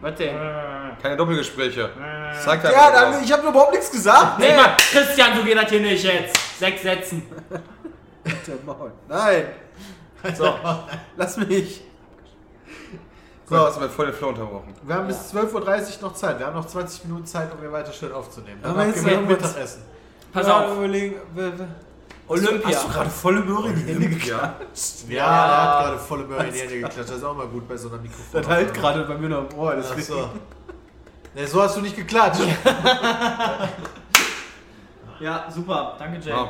Was 0.01 0.15
denn? 0.15 0.35
Keine 1.01 1.17
Doppelgespräche. 1.17 1.89
Zeig 2.43 2.63
halt 2.63 2.73
Ja, 2.73 2.91
dann, 2.91 3.23
ich 3.23 3.31
habe 3.33 3.47
überhaupt 3.47 3.71
nichts 3.71 3.91
gesagt. 3.91 4.39
Nee, 4.39 4.55
Mann, 4.55 4.71
Christian, 4.77 5.43
geht 5.43 5.57
das 5.57 5.69
hier 5.69 5.81
nicht 5.81 6.03
jetzt. 6.03 6.57
Sechs 6.57 6.81
Sätzen. 6.81 7.23
Der 8.25 8.55
Maul. 8.65 8.91
Nein. 9.07 9.45
So, 10.35 10.53
lass 11.17 11.37
mich. 11.37 11.81
So, 13.45 13.57
hast 13.57 13.77
du 13.77 13.81
mir 13.81 13.89
voll 13.89 14.05
den 14.05 14.15
Flow 14.15 14.29
unterbrochen. 14.29 14.73
Wir 14.83 14.95
haben 14.95 15.07
bis 15.07 15.33
12.30 15.33 15.53
Uhr 15.53 16.09
noch 16.09 16.13
Zeit. 16.13 16.37
Wir 16.37 16.45
haben 16.45 16.55
noch 16.55 16.67
20 16.67 17.05
Minuten 17.05 17.25
Zeit, 17.25 17.51
um 17.51 17.59
hier 17.59 17.71
weiter 17.71 17.91
schön 17.91 18.11
aufzunehmen. 18.11 18.59
Aber 18.63 18.73
Danach 18.73 18.95
jetzt 18.95 19.03
gehen 19.03 19.27
wir 19.27 19.35
Mittagessen. 19.35 19.81
Pass 20.31 20.47
Ja, 20.47 20.59
auf. 20.65 20.77
Überlegen, 20.77 21.15
Olympia. 22.27 22.67
Hast 22.69 22.83
du 22.85 22.89
gerade 22.89 23.09
volle 23.09 23.39
Möhre 23.41 23.69
in 23.69 23.75
die 23.75 23.91
Hände 23.93 24.07
geklatscht? 24.09 25.09
Ja, 25.09 25.25
er 25.25 25.61
hat 25.79 25.85
gerade 25.85 25.99
volle 25.99 26.23
Möhre 26.25 26.45
in 26.47 26.53
die 26.53 26.59
Hände 26.59 26.73
geklatscht. 26.75 26.99
Das 26.99 27.09
ist 27.11 27.23
auch 27.23 27.35
mal 27.35 27.47
gut 27.47 27.67
bei 27.67 27.75
so 27.75 27.89
einer 27.89 27.97
Mikrofon. 27.97 28.25
Das 28.41 28.47
halt 28.47 28.73
gerade 28.73 29.03
bei 29.05 29.15
mir 29.17 29.29
noch 29.29 29.49
im 29.49 29.57
Ohr. 29.57 29.71
Ach 29.75 29.81
Deswegen. 29.95 30.01
so. 30.03 30.29
Nee, 31.35 31.45
so 31.45 31.61
hast 31.63 31.77
du 31.77 31.81
nicht 31.81 31.95
geklatscht. 31.95 32.41
Ja, 35.19 35.47
super. 35.53 35.95
Danke, 35.99 36.17
Jay. 36.25 36.33
Wow. 36.33 36.49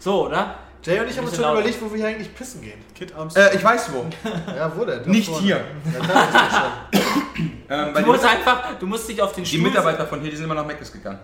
So, 0.00 0.26
oder? 0.26 0.56
Jay 0.82 0.98
und 0.98 1.08
ich 1.08 1.16
haben 1.16 1.26
uns 1.26 1.34
schon 1.36 1.44
laut. 1.44 1.58
überlegt, 1.58 1.80
wo 1.80 1.90
wir 1.90 1.98
hier 1.98 2.08
eigentlich 2.08 2.34
pissen 2.34 2.60
gehen. 2.62 2.82
Kid 2.94 3.14
Arms. 3.14 3.36
Äh, 3.36 3.54
ich 3.54 3.62
weiß 3.62 3.90
wo. 3.92 4.04
Ja, 4.56 4.72
wo 4.76 4.84
denn? 4.84 5.02
Nicht 5.08 5.28
vorne. 5.28 5.42
hier. 5.46 5.60
Ja, 5.94 6.00
klar, 6.04 6.24
ist 6.24 6.34
das 6.34 6.52
schon. 6.52 7.50
Ähm, 7.72 7.94
Du 7.94 8.02
musst 8.02 8.24
einfach, 8.24 8.76
du 8.80 8.86
musst 8.88 9.08
dich 9.08 9.22
auf 9.22 9.32
den 9.32 9.44
die 9.44 9.50
Stuhl, 9.50 9.62
Mitarbeiter 9.68 10.04
von 10.04 10.20
hier, 10.20 10.30
die 10.30 10.36
sind 10.36 10.46
immer 10.46 10.56
nach 10.56 10.66
Meckes 10.66 10.90
gegangen. 10.92 11.20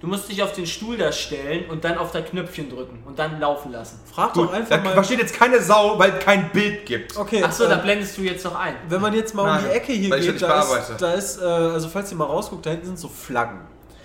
Du 0.00 0.06
musst 0.06 0.28
dich 0.28 0.42
auf 0.42 0.52
den 0.52 0.66
Stuhl 0.66 0.96
da 0.96 1.12
stellen 1.12 1.68
und 1.70 1.84
dann 1.84 1.98
auf 1.98 2.10
das 2.12 2.24
Knöpfchen 2.24 2.68
drücken 2.70 3.02
und 3.06 3.18
dann 3.18 3.38
laufen 3.40 3.72
lassen. 3.72 4.00
Frag 4.12 4.32
Gut, 4.32 4.48
doch 4.48 4.52
einfach 4.52 4.76
da 4.76 4.82
mal. 4.82 4.92
versteht 4.94 5.18
jetzt 5.20 5.34
keine 5.34 5.60
Sau, 5.60 5.98
weil 5.98 6.12
es 6.18 6.24
kein 6.24 6.50
Bild 6.50 6.86
gibt. 6.86 7.16
Okay, 7.16 7.42
Achso, 7.42 7.66
da 7.68 7.78
äh, 7.78 7.82
blendest 7.82 8.16
du 8.18 8.22
jetzt 8.22 8.44
noch 8.44 8.58
ein. 8.58 8.74
wenn 8.88 9.00
man 9.00 9.14
jetzt 9.14 9.34
mal 9.34 9.42
um 9.42 9.48
Nein, 9.48 9.64
die 9.66 9.76
Ecke 9.76 9.92
hier 9.92 10.16
geht, 10.18 10.42
da 10.42 10.60
ist, 10.62 10.94
da 10.98 11.12
ist, 11.12 11.40
äh, 11.40 11.44
also 11.44 11.88
falls 11.88 12.10
ihr 12.10 12.16
mal 12.18 12.24
rausguckt, 12.24 12.64
da 12.66 12.70
hinten 12.70 12.86
sind 12.86 12.98
so 12.98 13.08
Flaggen. 13.08 13.60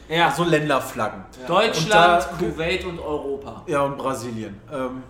Ja, 0.07 0.31
So 0.31 0.43
Länderflaggen. 0.43 1.23
Deutschland, 1.47 2.27
Und 2.31 2.41
da- 2.41 2.45
Kuwait 2.53 2.85
und 2.85 2.99
Europa. 2.99 3.63
Ja, 3.65 3.81
und 3.81 3.97
Brasilien. 3.97 4.59
Ähm, 4.71 5.01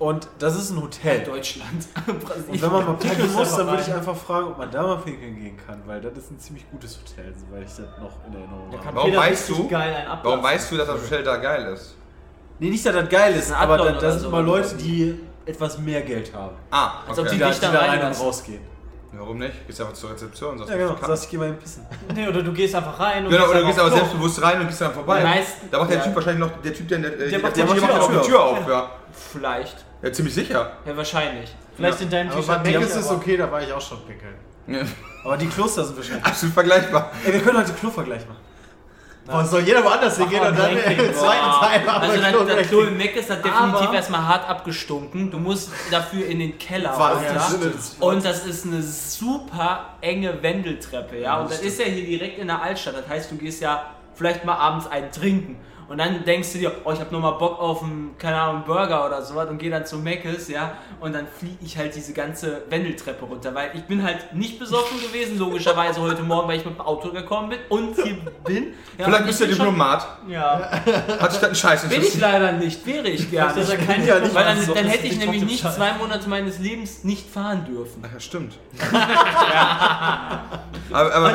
und 0.00 0.26
das 0.38 0.56
ist 0.56 0.70
ein 0.70 0.80
Hotel. 0.82 1.22
Deutschland. 1.22 1.86
Und 2.08 2.60
wenn 2.62 2.72
man 2.72 2.86
mal 2.86 2.94
pinkeln 2.94 3.32
muss 3.32 3.54
dann 3.54 3.68
würde 3.68 3.82
ich 3.86 3.92
einfach 3.92 4.16
fragen, 4.16 4.46
ob 4.48 4.58
man 4.58 4.70
da 4.70 4.82
mal 4.82 4.96
pinkeln 4.96 5.36
gehen 5.36 5.56
kann, 5.64 5.80
weil 5.86 6.00
das 6.00 6.14
ist 6.16 6.30
ein 6.32 6.40
ziemlich 6.40 6.68
gutes 6.70 6.98
Hotel, 6.98 7.32
weil 7.52 7.62
ich 7.62 7.68
das 7.68 7.80
noch 8.00 8.16
in 8.26 8.34
Erinnerung 8.34 8.72
habe. 8.72 8.96
Warum 8.96 9.10
Peter 9.10 9.22
weißt 9.22 9.48
du-. 9.50 9.70
Warum 9.70 10.42
weißt 10.42 10.72
du, 10.72 10.76
dass 10.78 10.88
das 10.88 11.02
Hotel 11.02 11.22
da 11.22 11.36
geil 11.36 11.72
ist? 11.74 11.94
Nee, 12.58 12.70
nicht, 12.70 12.84
dass 12.84 12.94
das 12.94 13.08
geil 13.08 13.34
ist, 13.36 13.52
Ein 13.52 13.58
aber 13.58 13.76
da, 13.78 13.84
da 13.92 13.98
oder 13.98 14.10
sind 14.12 14.20
so. 14.22 14.28
immer 14.28 14.42
Leute, 14.42 14.74
die 14.76 15.20
etwas 15.46 15.78
mehr 15.78 16.02
Geld 16.02 16.32
haben. 16.34 16.56
Ah, 16.70 17.02
Als 17.06 17.18
ob 17.18 17.26
okay. 17.26 17.36
die 17.36 17.44
Die 17.44 17.50
die 17.52 17.60
da 17.60 17.70
da 17.72 17.78
rein 17.80 18.02
und 18.06 18.20
rausgehen. 18.20 18.60
Warum 19.12 19.38
nicht? 19.38 19.66
Gehst 19.66 19.80
einfach 19.80 19.92
zur 19.94 20.10
Rezeption 20.12 20.52
und 20.52 20.58
sagst, 20.58 20.70
Ja, 20.70 20.76
genau. 20.78 20.90
Kacken. 20.92 21.06
Sagst, 21.08 21.24
ich 21.24 21.30
geh 21.30 21.36
mal 21.36 21.46
hin 21.48 21.58
pissen. 21.58 21.84
Nee, 22.14 22.28
oder 22.28 22.42
du 22.42 22.52
gehst 22.52 22.74
einfach 22.74 22.98
rein 23.00 23.24
und 23.26 23.30
Genau, 23.32 23.48
oder 23.48 23.60
du 23.60 23.66
gehst 23.66 23.78
aber 23.80 23.90
selbstbewusst 23.90 24.40
rein 24.40 24.60
und 24.60 24.68
gehst 24.68 24.80
dann 24.80 24.92
vorbei. 24.92 25.22
Meisten- 25.22 25.68
da 25.70 25.78
macht 25.78 25.90
der. 25.90 26.02
Typ 26.04 26.14
wahrscheinlich 26.14 26.48
noch, 26.48 26.62
der 26.62 26.72
Typ, 26.74 26.88
der, 26.88 26.98
der, 27.00 27.10
der, 27.10 27.38
macht 27.40 27.56
der, 27.56 27.66
die 27.66 27.80
der 27.80 27.88
macht 27.98 28.24
die. 28.24 28.28
Tür 28.28 28.42
auf, 28.42 28.68
ja. 28.68 28.90
Vielleicht. 29.12 29.84
Ja, 30.02 30.12
ziemlich 30.12 30.34
sicher. 30.34 30.72
Ja, 30.86 30.96
wahrscheinlich. 30.96 31.50
Vielleicht 31.76 32.00
in 32.00 32.10
deinem 32.10 32.30
Aber 32.30 32.40
T-Shirt. 32.40 32.62
bei 32.64 32.72
Mac 32.72 32.82
ist 32.82 32.92
aber- 32.92 33.00
es 33.00 33.10
okay, 33.10 33.36
da 33.36 33.50
war 33.52 33.62
ich 33.62 33.72
auch 33.72 33.80
schon 33.80 33.98
pinkeln. 34.06 34.34
Aber 35.24 35.36
die 35.36 35.46
Kloster 35.48 35.84
sind 35.84 35.96
wahrscheinlich. 35.96 36.24
Absolut 36.24 36.54
vergleichbar. 36.54 37.10
Ey, 37.26 37.32
wir 37.32 37.40
können 37.40 37.58
heute 37.58 37.72
Klovergleich 37.72 38.26
machen. 38.26 38.38
Boah, 39.26 39.44
soll 39.44 39.60
jeder 39.60 39.84
woanders 39.84 40.16
hingehen 40.16 40.40
und 40.40 40.58
dann 40.58 40.76
Ranking. 40.76 40.96
zweiten. 41.14 41.60
Teil 41.60 41.84
machen 41.84 42.02
Also 42.02 42.14
wir 42.14 42.20
das, 42.22 42.30
Klo 42.32 42.44
das. 42.44 42.68
Klo 42.68 42.80
im 42.82 42.96
Mac 42.98 43.14
ist 43.16 43.30
das 43.30 43.42
definitiv 43.42 43.80
Aber- 43.86 43.94
erstmal 43.94 44.26
hart 44.26 44.48
abgestunken. 44.48 45.30
Du 45.30 45.38
musst 45.38 45.70
dafür 45.90 46.26
in 46.26 46.38
den 46.38 46.58
Keller 46.58 46.98
War- 46.98 47.14
runter. 47.16 47.34
ja, 47.34 47.40
stimmt. 47.40 47.74
Und 48.00 48.24
das 48.24 48.46
ist 48.46 48.64
eine 48.66 48.82
super 48.82 49.94
enge 50.00 50.42
Wendeltreppe, 50.42 51.18
ja. 51.20 51.38
Und 51.40 51.50
das 51.50 51.60
ist 51.60 51.78
ja 51.78 51.84
hier 51.86 52.06
direkt 52.06 52.38
in 52.38 52.46
der 52.48 52.62
Altstadt. 52.62 52.94
Das 52.96 53.08
heißt, 53.08 53.30
du 53.30 53.36
gehst 53.36 53.60
ja 53.60 53.84
vielleicht 54.14 54.44
mal 54.44 54.54
abends 54.56 54.86
einen 54.86 55.12
trinken. 55.12 55.56
Und 55.90 55.98
dann 55.98 56.24
denkst 56.24 56.52
du 56.52 56.58
dir, 56.58 56.70
oh, 56.84 56.92
ich 56.92 57.00
habe 57.00 57.12
nochmal 57.12 57.32
Bock 57.32 57.58
auf 57.58 57.82
einen, 57.82 58.14
keine 58.16 58.36
Ahnung, 58.40 58.62
Burger 58.64 59.04
oder 59.06 59.20
sowas 59.22 59.48
und 59.50 59.58
geh 59.58 59.68
dann 59.70 59.84
zu 59.84 59.96
Meckes, 59.98 60.46
ja. 60.46 60.74
Und 61.00 61.12
dann 61.16 61.26
fliege 61.26 61.56
ich 61.64 61.76
halt 61.76 61.92
diese 61.96 62.12
ganze 62.12 62.62
Wendeltreppe 62.70 63.24
runter, 63.24 63.52
weil 63.56 63.72
ich 63.74 63.82
bin 63.82 64.04
halt 64.04 64.32
nicht 64.32 64.60
besoffen 64.60 65.00
gewesen, 65.00 65.36
logischerweise 65.36 66.00
heute 66.00 66.22
Morgen, 66.22 66.46
weil 66.46 66.58
ich 66.58 66.64
mit 66.64 66.76
dem 66.76 66.80
Auto 66.80 67.10
gekommen 67.10 67.48
bin 67.48 67.58
und 67.70 67.96
hier 67.96 68.18
bin. 68.44 68.74
Ja, 68.98 69.06
Vielleicht 69.06 69.26
bist 69.26 69.40
ich 69.40 69.48
du 69.48 69.56
schon- 69.56 69.64
Diplomat. 69.66 70.06
Ja. 70.28 70.70
Hat 71.20 71.32
sich 71.32 71.42
einen 71.42 71.56
Scheiß 71.56 71.88
Bin 71.88 72.02
ich 72.02 72.20
leider 72.20 72.52
nicht, 72.52 72.86
wäre 72.86 73.08
ich 73.08 73.28
gerne. 73.28 73.52
Das 73.52 73.68
ist 73.68 73.72
ja 73.72 73.84
kein 73.84 74.06
Ja, 74.06 74.20
nicht 74.20 74.32
Weil 74.32 74.44
dann, 74.44 74.60
so. 74.62 74.72
dann 74.72 74.86
hätte 74.86 75.08
ich 75.08 75.18
nämlich 75.18 75.42
nicht 75.42 75.60
scheiße. 75.62 75.74
zwei 75.76 75.94
Monate 75.94 76.28
meines 76.28 76.60
Lebens 76.60 77.02
nicht 77.02 77.28
fahren 77.28 77.64
dürfen. 77.64 78.00
Ach 78.06 78.12
ja, 78.12 78.20
stimmt. 78.20 78.56
aber 80.92 81.14
aber 81.14 81.34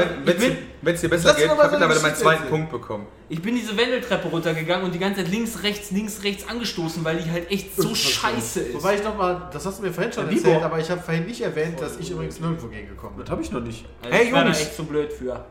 wenn 0.81 0.95
es 0.95 1.01
dir 1.01 1.09
besser 1.09 1.33
geht, 1.33 1.43
ich 1.45 1.49
habe 1.49 1.61
eine 1.61 1.71
mittlerweile 1.71 1.99
meinen 1.99 2.15
zweiten. 2.15 2.47
Punkt 2.47 2.71
bekommen. 2.71 3.07
Ich 3.27 3.41
bin 3.41 3.55
diese 3.55 3.75
Wendeltreppe 3.75 4.27
runtergegangen 4.27 4.85
und 4.85 4.93
die 4.93 4.99
ganze 4.99 5.23
Zeit 5.23 5.31
links, 5.31 5.63
rechts, 5.63 5.89
links, 5.89 6.23
rechts 6.23 6.47
angestoßen, 6.47 7.03
weil 7.03 7.17
die 7.17 7.31
halt 7.31 7.49
echt 7.49 7.75
so 7.75 7.95
scheiße 7.95 8.59
ist. 8.61 8.75
Wobei 8.75 8.95
ich 8.95 9.03
nochmal, 9.03 9.49
das 9.51 9.65
hast 9.65 9.79
du 9.79 9.83
mir 9.83 9.91
vorhin 9.91 10.13
schon 10.13 10.25
Ja, 10.25 10.31
Vibo. 10.31 10.47
erzählt, 10.47 10.63
aber 10.63 10.79
ich 10.79 10.89
habe 10.91 11.01
vorhin 11.01 11.25
nicht 11.25 11.41
erwähnt, 11.41 11.81
dass 11.81 11.97
ich 11.97 12.11
übrigens 12.11 12.39
nirgendwo 12.39 12.67
gegengekommen 12.67 13.15
bin. 13.15 13.25
Das 13.25 13.31
habe 13.31 13.41
ich 13.41 13.51
noch 13.51 13.61
nicht. 13.61 13.83
Also 14.03 14.15
Hey, 14.15 14.27
ich 14.27 14.31
war 14.31 14.41
da 14.41 14.45
Jungs. 14.47 14.61
echt 14.61 14.75
zu 14.75 14.83
blöd 14.85 15.11
für. 15.11 15.43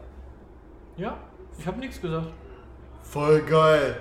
Ja, 0.96 1.16
ich 1.58 1.66
habe 1.66 1.80
nichts 1.80 2.00
gesagt. 2.00 2.28
Voll 3.02 3.40
geil. 3.42 3.96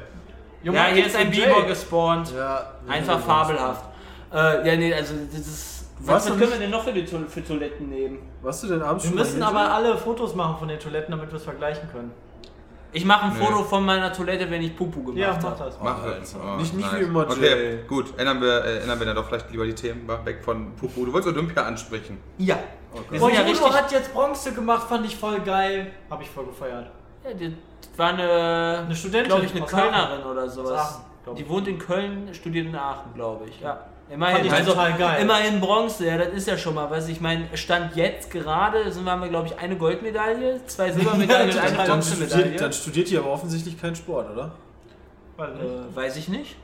Junge, 0.64 0.78
ja, 0.78 0.86
hier 0.94 1.08
ist 1.08 1.16
ein 1.16 1.32
Jay? 1.34 1.46
Biber 1.48 1.66
gespawnt. 1.66 2.32
Ja. 2.36 2.74
Einfach 2.88 3.20
fabelhaft. 3.20 3.86
Äh, 4.32 4.68
ja, 4.68 4.76
nee, 4.76 4.94
also 4.94 5.14
das 5.32 5.40
ist. 5.42 5.70
Was, 6.00 6.26
Was 6.26 6.32
was 6.32 6.38
können 6.40 6.52
wir 6.52 6.60
denn 6.60 6.70
noch 6.72 6.84
für, 6.84 6.92
die 6.94 7.06
Toil- 7.06 7.28
für 7.28 7.44
Toiletten 7.44 7.88
nehmen? 7.90 8.20
Warst 8.42 8.64
du 8.64 8.68
denn 8.68 8.82
abends 8.82 9.04
Wir 9.06 9.12
müssen 9.16 9.42
aber 9.42 9.72
alle 9.74 9.98
Fotos 9.98 10.36
machen 10.36 10.58
von 10.60 10.68
den 10.68 10.80
Toiletten, 10.80 11.12
damit 11.12 11.32
wir 11.32 11.38
es 11.38 11.44
vergleichen 11.44 11.88
können. 11.92 12.12
Ich 12.94 13.06
mache 13.06 13.26
ein 13.26 13.34
Nee. 13.34 13.44
Foto 13.46 13.64
von 13.64 13.84
meiner 13.86 14.14
Toilette, 14.14 14.50
wenn 14.52 14.62
ich 14.62 14.76
Pupu 14.76 15.02
gemacht 15.04 15.18
Ja, 15.18 15.30
habe. 15.36 15.42
mach 15.44 15.58
das. 15.58 15.78
Mach 15.84 16.04
das. 16.06 16.36
Oh, 16.36 16.56
Nicht- 16.58 16.74
nicht 16.76 16.92
nice. 16.92 17.00
wie 17.02 17.04
immer, 17.06 17.22
Okay, 17.24 17.42
Jay. 17.72 17.80
gut. 17.88 18.14
Ändern 18.18 18.40
wir, 18.42 18.64
äh, 18.64 18.78
ändern 18.82 19.00
wir 19.00 19.06
dann 19.08 19.16
doch 19.16 19.26
vielleicht 19.28 19.50
lieber 19.52 19.66
die 19.66 19.74
Themen. 19.74 20.08
War 20.08 20.24
Weg 20.26 20.44
von 20.44 20.76
Pupu. 20.76 21.06
Du 21.06 21.12
wolltest 21.14 21.36
Olympia 21.36 21.64
ansprechen. 21.64 22.20
Ja. 22.38 22.58
Wir 23.10 23.20
Boah, 23.20 23.30
Judo 23.32 23.42
richtig. 23.44 23.74
hat 23.74 23.92
jetzt 23.92 24.14
Bronze 24.14 24.54
gemacht, 24.54 24.88
fand 24.88 25.06
ich 25.08 25.16
voll 25.18 25.40
geil. 25.40 25.92
Hab 26.12 26.22
ich 26.22 26.30
voll 26.30 26.46
gefeiert. 26.46 26.92
Ja, 27.24 27.34
die 27.34 27.56
war 27.98 28.10
eine, 28.10 28.84
Eine 28.86 28.96
Studentin 28.96 29.30
glaube 29.30 29.46
ich, 29.46 29.56
eine 29.56 29.66
Kölnerin 29.66 29.94
Aachen. 29.94 30.26
oder 30.26 30.48
sowas. 30.50 31.02
Aachen, 31.26 31.36
Die 31.36 31.50
wohnt 31.50 31.68
in 31.68 31.80
Köln, 31.80 32.30
studiert 32.34 32.68
in 32.68 32.76
Aachen, 32.76 33.14
glaube 33.16 33.46
ich. 33.50 33.60
Ja. 33.62 33.80
Immerhin, 34.10 34.52
also, 34.52 34.74
immerhin 35.20 35.60
Bronze, 35.60 36.06
ja, 36.06 36.18
das 36.18 36.28
ist 36.34 36.48
ja 36.48 36.58
schon 36.58 36.76
mal 36.76 36.90
was. 36.90 37.08
Ich 37.08 37.20
meine, 37.22 37.48
Stand 37.56 37.96
jetzt 37.96 38.30
gerade 38.30 38.92
sind 38.92 39.06
wir, 39.06 39.12
haben 39.12 39.22
wir, 39.22 39.30
glaube 39.30 39.48
ich, 39.48 39.58
eine 39.58 39.76
Goldmedaille, 39.76 40.62
zwei 40.68 40.92
Silbermedaillen 40.92 41.50
und 41.50 41.56
Ja, 41.56 41.62
eine 41.64 41.78
dann 41.78 41.88
Dann 41.88 42.02
studiert, 42.02 42.30
Bronzemedaille. 42.30 42.60
dann 42.60 42.74
studiert 42.74 43.12
ihr 43.12 43.20
aber 43.20 43.32
offensichtlich 43.32 43.80
keinen 43.82 43.96
Sport, 43.96 44.30
oder? 44.32 44.52
Äh, 45.40 45.96
weiß 45.96 46.18
ich 46.18 46.28
nicht. 46.28 46.58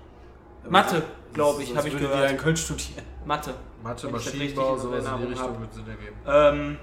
Mathe, 0.68 1.02
glaube 1.34 1.64
ich, 1.64 1.76
habe 1.76 1.88
ich 1.88 1.98
gehört. 1.98 2.30
in 2.30 2.38
Köln 2.38 2.58
studieren. 2.58 3.04
Mathe. 3.26 3.54
Mathe, 3.82 4.04
Wenn 4.08 4.12
Maschinenbau, 4.12 4.78
sowas 4.78 5.06
in 5.06 5.18
die 5.22 5.28
Richtung 5.34 5.60
wird 5.62 5.74
Sinn 5.74 5.86
ergeben. 5.88 6.16
Ähm, 6.28 6.78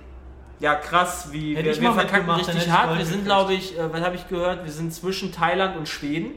ja, 0.59 0.75
krass, 0.77 1.29
wie 1.31 1.55
Hätte 1.55 1.67
wir, 1.67 1.73
ich 1.73 1.81
wir 1.81 1.91
mal 1.91 1.95
verkacken 1.95 2.27
mitgemacht, 2.27 2.49
dann 2.49 2.57
richtig 2.57 2.73
hart. 2.73 2.99
Wir 2.99 3.05
sind, 3.05 3.25
glaube 3.25 3.53
ich, 3.53 3.79
äh, 3.79 3.93
was 3.93 4.01
habe 4.01 4.17
ich 4.17 4.27
gehört? 4.29 4.65
Wir 4.65 4.73
sind 4.73 4.93
zwischen 4.93 5.31
Thailand 5.33 5.77
und 5.77 5.89
Schweden. 5.89 6.33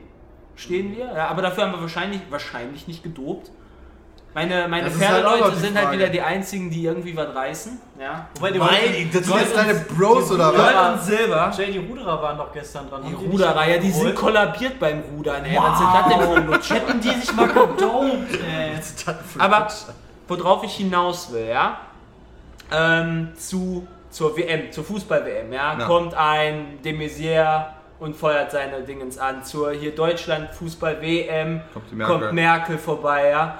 Stehen 0.55 0.95
wir. 0.95 1.05
Ja, 1.05 1.27
aber 1.29 1.41
dafür 1.41 1.63
haben 1.63 1.71
wir 1.71 1.81
wahrscheinlich, 1.81 2.19
wahrscheinlich 2.29 2.87
nicht 2.87 3.01
gedopt. 3.01 3.49
Meine, 4.33 4.67
meine 4.67 4.83
halt 4.83 4.93
Pferdeleute 4.93 5.51
die 5.51 5.57
sind 5.59 5.77
halt 5.77 5.91
wieder 5.91 6.07
die 6.07 6.21
einzigen, 6.21 6.69
die 6.69 6.85
irgendwie 6.85 7.17
was 7.17 7.33
reißen. 7.33 7.79
Ja. 7.99 8.27
Wobei 8.35 8.51
die 8.51 8.59
Weil, 8.59 9.05
das 9.11 9.11
sind 9.25 9.27
Gold 9.27 9.41
jetzt 9.41 9.51
und- 9.51 9.57
deine 9.57 9.73
Bros 9.79 10.31
oder 10.31 10.51
Gold 10.51 10.61
was? 10.75 10.93
und 10.93 11.01
Silber. 11.03 11.51
Jay, 11.57 11.71
die 11.71 11.77
Ruderer 11.79 12.21
waren 12.21 12.37
doch 12.37 12.53
gestern 12.53 12.87
dran. 12.89 13.01
Die 13.07 13.13
Ruderer, 13.13 13.67
ja, 13.67 13.77
die 13.79 13.89
sind 13.89 14.15
kollabiert 14.15 14.79
beim 14.79 15.01
Rudern, 15.15 15.43
ey. 15.45 15.57
Was 15.59 15.77
sind 15.79 15.87
das 15.93 16.07
denn 16.07 16.61
für? 16.61 16.75
Hätten 16.75 17.01
die 17.01 17.09
sich 17.09 17.33
mal 17.35 17.47
gedopt, 17.47 17.79
ey. 18.47 18.79
Aber 19.39 19.67
worauf 20.27 20.63
ich 20.63 20.75
hinaus 20.75 21.31
will, 21.33 21.47
ja, 21.47 21.79
ähm, 22.71 23.29
zu, 23.35 23.87
zur 24.11 24.37
WM, 24.37 24.71
zur 24.71 24.83
Fußball-WM, 24.83 25.51
ja, 25.51 25.77
Ja. 25.77 25.85
kommt 25.85 26.13
ein 26.13 26.77
de 26.83 26.93
Maizière 26.93 27.65
und 27.99 28.15
feuert 28.15 28.51
seine 28.51 28.81
Dingens 28.81 29.17
an. 29.17 29.43
Zur 29.43 29.71
hier 29.71 29.93
Deutschland 29.95 30.51
Fußball-WM 30.51 31.61
Kommt 31.73 32.03
kommt 32.05 32.33
Merkel 32.33 32.77
vorbei, 32.77 33.29
ja. 33.31 33.57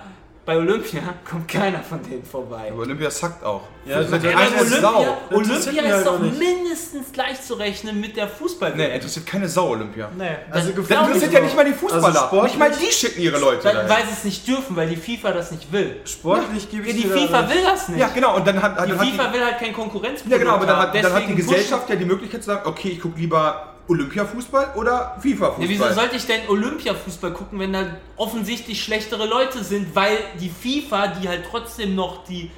Bei 0.49 0.57
Olympia 0.57 1.01
kommt 1.29 1.47
keiner 1.47 1.77
von 1.83 2.01
denen 2.01 2.23
vorbei. 2.25 2.69
Aber 2.71 2.81
Olympia 2.81 3.11
sackt 3.11 3.43
auch. 3.43 3.61
Ja, 3.85 3.99
das 3.99 4.09
das- 4.09 4.17
ist 4.17 4.23
Ja, 4.25 4.31
keine 4.31 4.55
Olympia, 4.59 4.81
Sau. 4.81 5.17
Olympia 5.29 5.81
ist 5.83 5.93
halt 5.93 6.05
doch 6.07 6.19
mindestens 6.19 7.11
gleichzurechnen 7.11 8.01
mit 8.01 8.17
der 8.17 8.27
Fußball-WM. 8.27 8.77
Nee, 8.89 8.95
interessiert 8.95 9.27
keine 9.27 9.47
Sau 9.47 9.67
Olympia. 9.69 10.09
Nee. 10.17 10.25
Also 10.49 10.71
Das 10.71 10.89
interessiert 10.89 11.33
ja 11.33 11.41
nicht 11.41 11.55
mal 11.55 11.65
die 11.65 11.73
Fußballer. 11.73 12.31
Also 12.31 12.41
nicht 12.43 12.57
mal 12.57 12.71
die 12.71 12.91
schicken 12.91 13.21
ihre 13.21 13.37
Leute 13.37 13.63
weil, 13.63 13.73
dahin. 13.75 13.89
weil 13.91 14.03
sie 14.07 14.13
es 14.13 14.23
nicht 14.23 14.47
dürfen, 14.47 14.75
weil 14.75 14.89
die 14.89 14.95
FIFA 14.95 15.33
das 15.33 15.51
nicht 15.51 15.71
will. 15.71 16.01
Sportlich 16.05 16.67
gebe 16.71 16.87
Ja, 16.89 16.95
ich 16.95 17.01
die 17.03 17.07
FIFA 17.07 17.47
will 17.47 17.61
das 17.63 17.89
nicht. 17.89 17.99
Ja, 17.99 18.07
genau. 18.07 18.35
Und 18.35 18.47
dann 18.47 18.59
hat, 18.59 18.71
Die 18.83 18.89
dann 18.89 18.99
hat 18.99 19.07
FIFA 19.07 19.31
will 19.33 19.45
halt 19.45 19.59
kein 19.59 19.73
Konkurrenzprodukt 19.73 20.31
Ja, 20.31 20.37
genau, 20.39 20.53
aber 20.55 20.65
dann 20.65 20.77
hat, 20.77 20.95
dann 20.95 21.13
hat 21.13 21.27
die 21.27 21.35
Gesellschaft 21.35 21.87
ja 21.91 21.95
die 21.95 22.05
Möglichkeit 22.05 22.41
zu 22.41 22.47
sagen, 22.47 22.67
okay, 22.67 22.89
ich 22.89 22.99
gucke 22.99 23.19
lieber 23.19 23.68
Olympia-Fußball 23.89 24.73
oder 24.75 25.17
FIFA-Fußball. 25.19 25.63
Ja, 25.63 25.69
wieso 25.69 25.91
sollte 25.93 26.15
ich 26.15 26.25
denn 26.25 26.41
Olympiafußball 26.47 27.33
gucken, 27.33 27.59
wenn 27.59 27.73
da 27.73 27.85
offensichtlich 28.17 28.83
schlechtere 28.83 29.25
Leute 29.27 29.63
sind, 29.63 29.95
weil 29.95 30.17
die 30.39 30.49
FIFA, 30.49 31.07
die 31.07 31.27
halt 31.27 31.43
trotzdem 31.49 31.95
noch 31.95 32.23
die, 32.25 32.51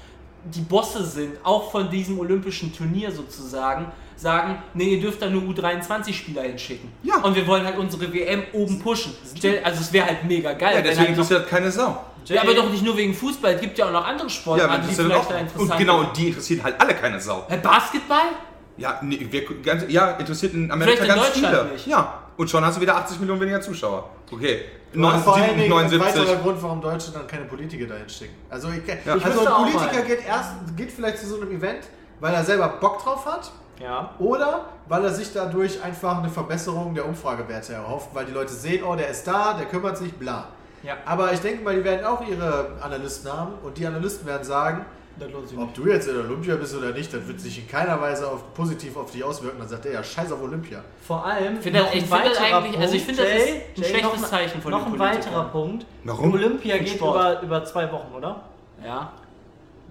die 0.43 0.61
Bosse 0.61 1.05
sind, 1.05 1.37
auch 1.43 1.71
von 1.71 1.89
diesem 1.89 2.19
olympischen 2.19 2.75
Turnier 2.75 3.11
sozusagen, 3.11 3.91
sagen, 4.17 4.61
nee, 4.73 4.95
ihr 4.95 5.01
dürft 5.01 5.21
da 5.21 5.29
nur 5.29 5.41
U23-Spieler 5.43 6.43
hinschicken. 6.43 6.91
Ja. 7.01 7.15
Und 7.17 7.35
wir 7.35 7.47
wollen 7.47 7.65
halt 7.65 7.77
unsere 7.77 8.13
WM 8.13 8.43
oben 8.53 8.79
pushen. 8.79 9.13
Also 9.63 9.81
es 9.81 9.93
wäre 9.93 10.05
halt 10.07 10.23
mega 10.25 10.53
geil. 10.53 10.71
ja, 10.71 10.77
wenn 10.77 10.83
deswegen 10.83 10.99
halt 10.99 11.09
interessiert 11.09 11.43
das 11.43 11.49
keine 11.49 11.71
Sau. 11.71 12.03
ja, 12.25 12.41
aber 12.41 12.53
doch 12.53 12.69
nicht 12.69 12.83
nur 12.83 12.95
wegen 12.97 13.13
Fußball, 13.15 13.53
es 13.53 13.61
gibt 13.61 13.77
ja 13.77 13.87
auch 13.87 13.91
noch 13.91 14.05
andere 14.05 14.27
Ja, 14.27 14.33
Sportarten, 14.33 14.73
aber 14.73 14.87
die 14.87 14.93
vielleicht 14.93 15.15
auch, 15.15 15.27
da 15.27 15.35
und 15.35 15.41
interessant 15.41 15.79
genau, 15.79 15.99
sind. 15.99 16.07
und 16.09 16.17
die 16.17 16.27
interessieren 16.27 16.63
halt 16.63 16.81
alle 16.81 16.93
keine 16.93 17.19
Sau. 17.19 17.47
Basketball? 17.63 18.25
Ja, 18.81 18.99
nee, 19.01 19.27
wir, 19.29 19.45
ganz, 19.61 19.83
ja 19.87 20.11
interessiert 20.11 20.53
in 20.53 20.71
Amerika 20.71 21.03
Vielleicht 21.03 21.15
in 21.17 21.21
ganz 21.21 21.33
Deutschland 21.33 21.55
viele. 21.63 21.73
nicht. 21.73 21.87
Ja, 21.87 22.19
und 22.37 22.49
schon 22.49 22.65
hast 22.65 22.77
du 22.77 22.81
wieder 22.81 22.95
80 22.95 23.19
Millionen 23.19 23.39
weniger 23.41 23.61
Zuschauer. 23.61 24.09
Okay, 24.31 24.65
Und 24.93 25.03
vor 25.19 25.35
allen 25.35 25.49
Dingen 25.57 25.63
ein 25.63 25.69
79. 25.89 25.99
weiterer 26.01 26.35
Grund, 26.37 26.63
warum 26.63 26.81
Deutsche 26.81 27.11
dann 27.11 27.27
keine 27.27 27.45
Politiker 27.45 27.85
dahin 27.85 28.09
schicken. 28.09 28.35
Also, 28.49 28.69
ich, 28.69 28.81
Ja. 29.05 29.15
ich 29.15 29.25
also 29.25 29.45
ein 29.45 29.71
Politiker 29.71 30.01
geht 30.01 30.25
erst 30.27 30.51
geht 30.75 30.91
vielleicht 30.91 31.19
zu 31.19 31.27
so 31.27 31.39
einem 31.41 31.51
Event, 31.55 31.83
weil 32.19 32.33
er 32.33 32.43
selber 32.43 32.67
Bock 32.79 33.03
drauf 33.03 33.25
hat. 33.25 33.51
Ja. 33.79 34.11
Oder 34.19 34.65
weil 34.87 35.03
er 35.05 35.11
sich 35.13 35.33
dadurch 35.33 35.81
einfach 35.83 36.19
eine 36.19 36.29
Verbesserung 36.29 36.93
der 36.93 37.05
Umfragewerte 37.05 37.73
erhofft, 37.73 38.09
weil 38.13 38.25
die 38.25 38.31
Leute 38.31 38.53
sehen, 38.53 38.83
oh, 38.83 38.95
der 38.95 39.09
ist 39.09 39.25
da, 39.25 39.53
der 39.53 39.65
kümmert 39.67 39.97
sich, 39.97 40.13
bla. 40.13 40.49
Ja. 40.83 40.93
Aber 41.05 41.31
ich 41.33 41.39
denke 41.39 41.63
mal, 41.63 41.75
die 41.75 41.83
werden 41.83 42.05
auch 42.05 42.25
ihre 42.27 42.77
Analysten 42.81 43.31
haben 43.31 43.53
und 43.63 43.77
die 43.77 43.85
Analysten 43.85 44.25
werden 44.27 44.43
sagen, 44.43 44.85
Das 45.21 45.31
lohnt 45.31 45.47
sich 45.47 45.57
ob 45.57 45.65
nicht. 45.67 45.77
du 45.77 45.87
jetzt 45.87 46.07
in 46.07 46.17
Olympia 46.17 46.55
bist 46.55 46.75
oder 46.75 46.91
nicht, 46.91 47.13
das 47.13 47.27
wird 47.27 47.39
sich 47.39 47.59
in 47.59 47.67
keiner 47.67 48.01
Weise 48.01 48.27
auf, 48.27 48.53
positiv 48.55 48.97
auf 48.97 49.11
dich 49.11 49.23
auswirken. 49.23 49.59
Dann 49.59 49.67
sagt 49.67 49.85
er, 49.85 49.93
ja, 49.93 50.03
scheiß 50.03 50.31
auf 50.31 50.41
Olympia. 50.41 50.83
Vor 51.05 51.23
allem. 51.25 51.57
Ich 51.57 51.61
finde 51.61 51.79
das- 51.79 51.87
noch 51.87 51.93
ein 51.93 51.97
ich 51.99 52.03
finde 52.05 52.29
das 52.29 52.39
weiterer 52.39 52.57
eigentlich- 52.57 52.81
also 52.81 52.95
ich 52.95 53.05
Punkt, 53.05 53.19
finde, 53.21 53.33
das 53.33 53.43
ist 53.43 53.53
ein 53.53 53.61
Jay, 53.75 53.89
schlechtes 54.01 54.29
Zeichen 54.29 54.61
von 54.61 54.71
Noch 54.71 54.85
ein 54.87 54.99
weiterer 54.99 55.43
Punkt. 55.45 55.85
Warum? 56.03 56.33
Olympia 56.33 56.77
geht 56.79 56.95
über, 56.95 57.41
über 57.41 57.63
zwei 57.65 57.91
Wochen, 57.91 58.13
oder? 58.15 58.41
Ja. 58.83 59.11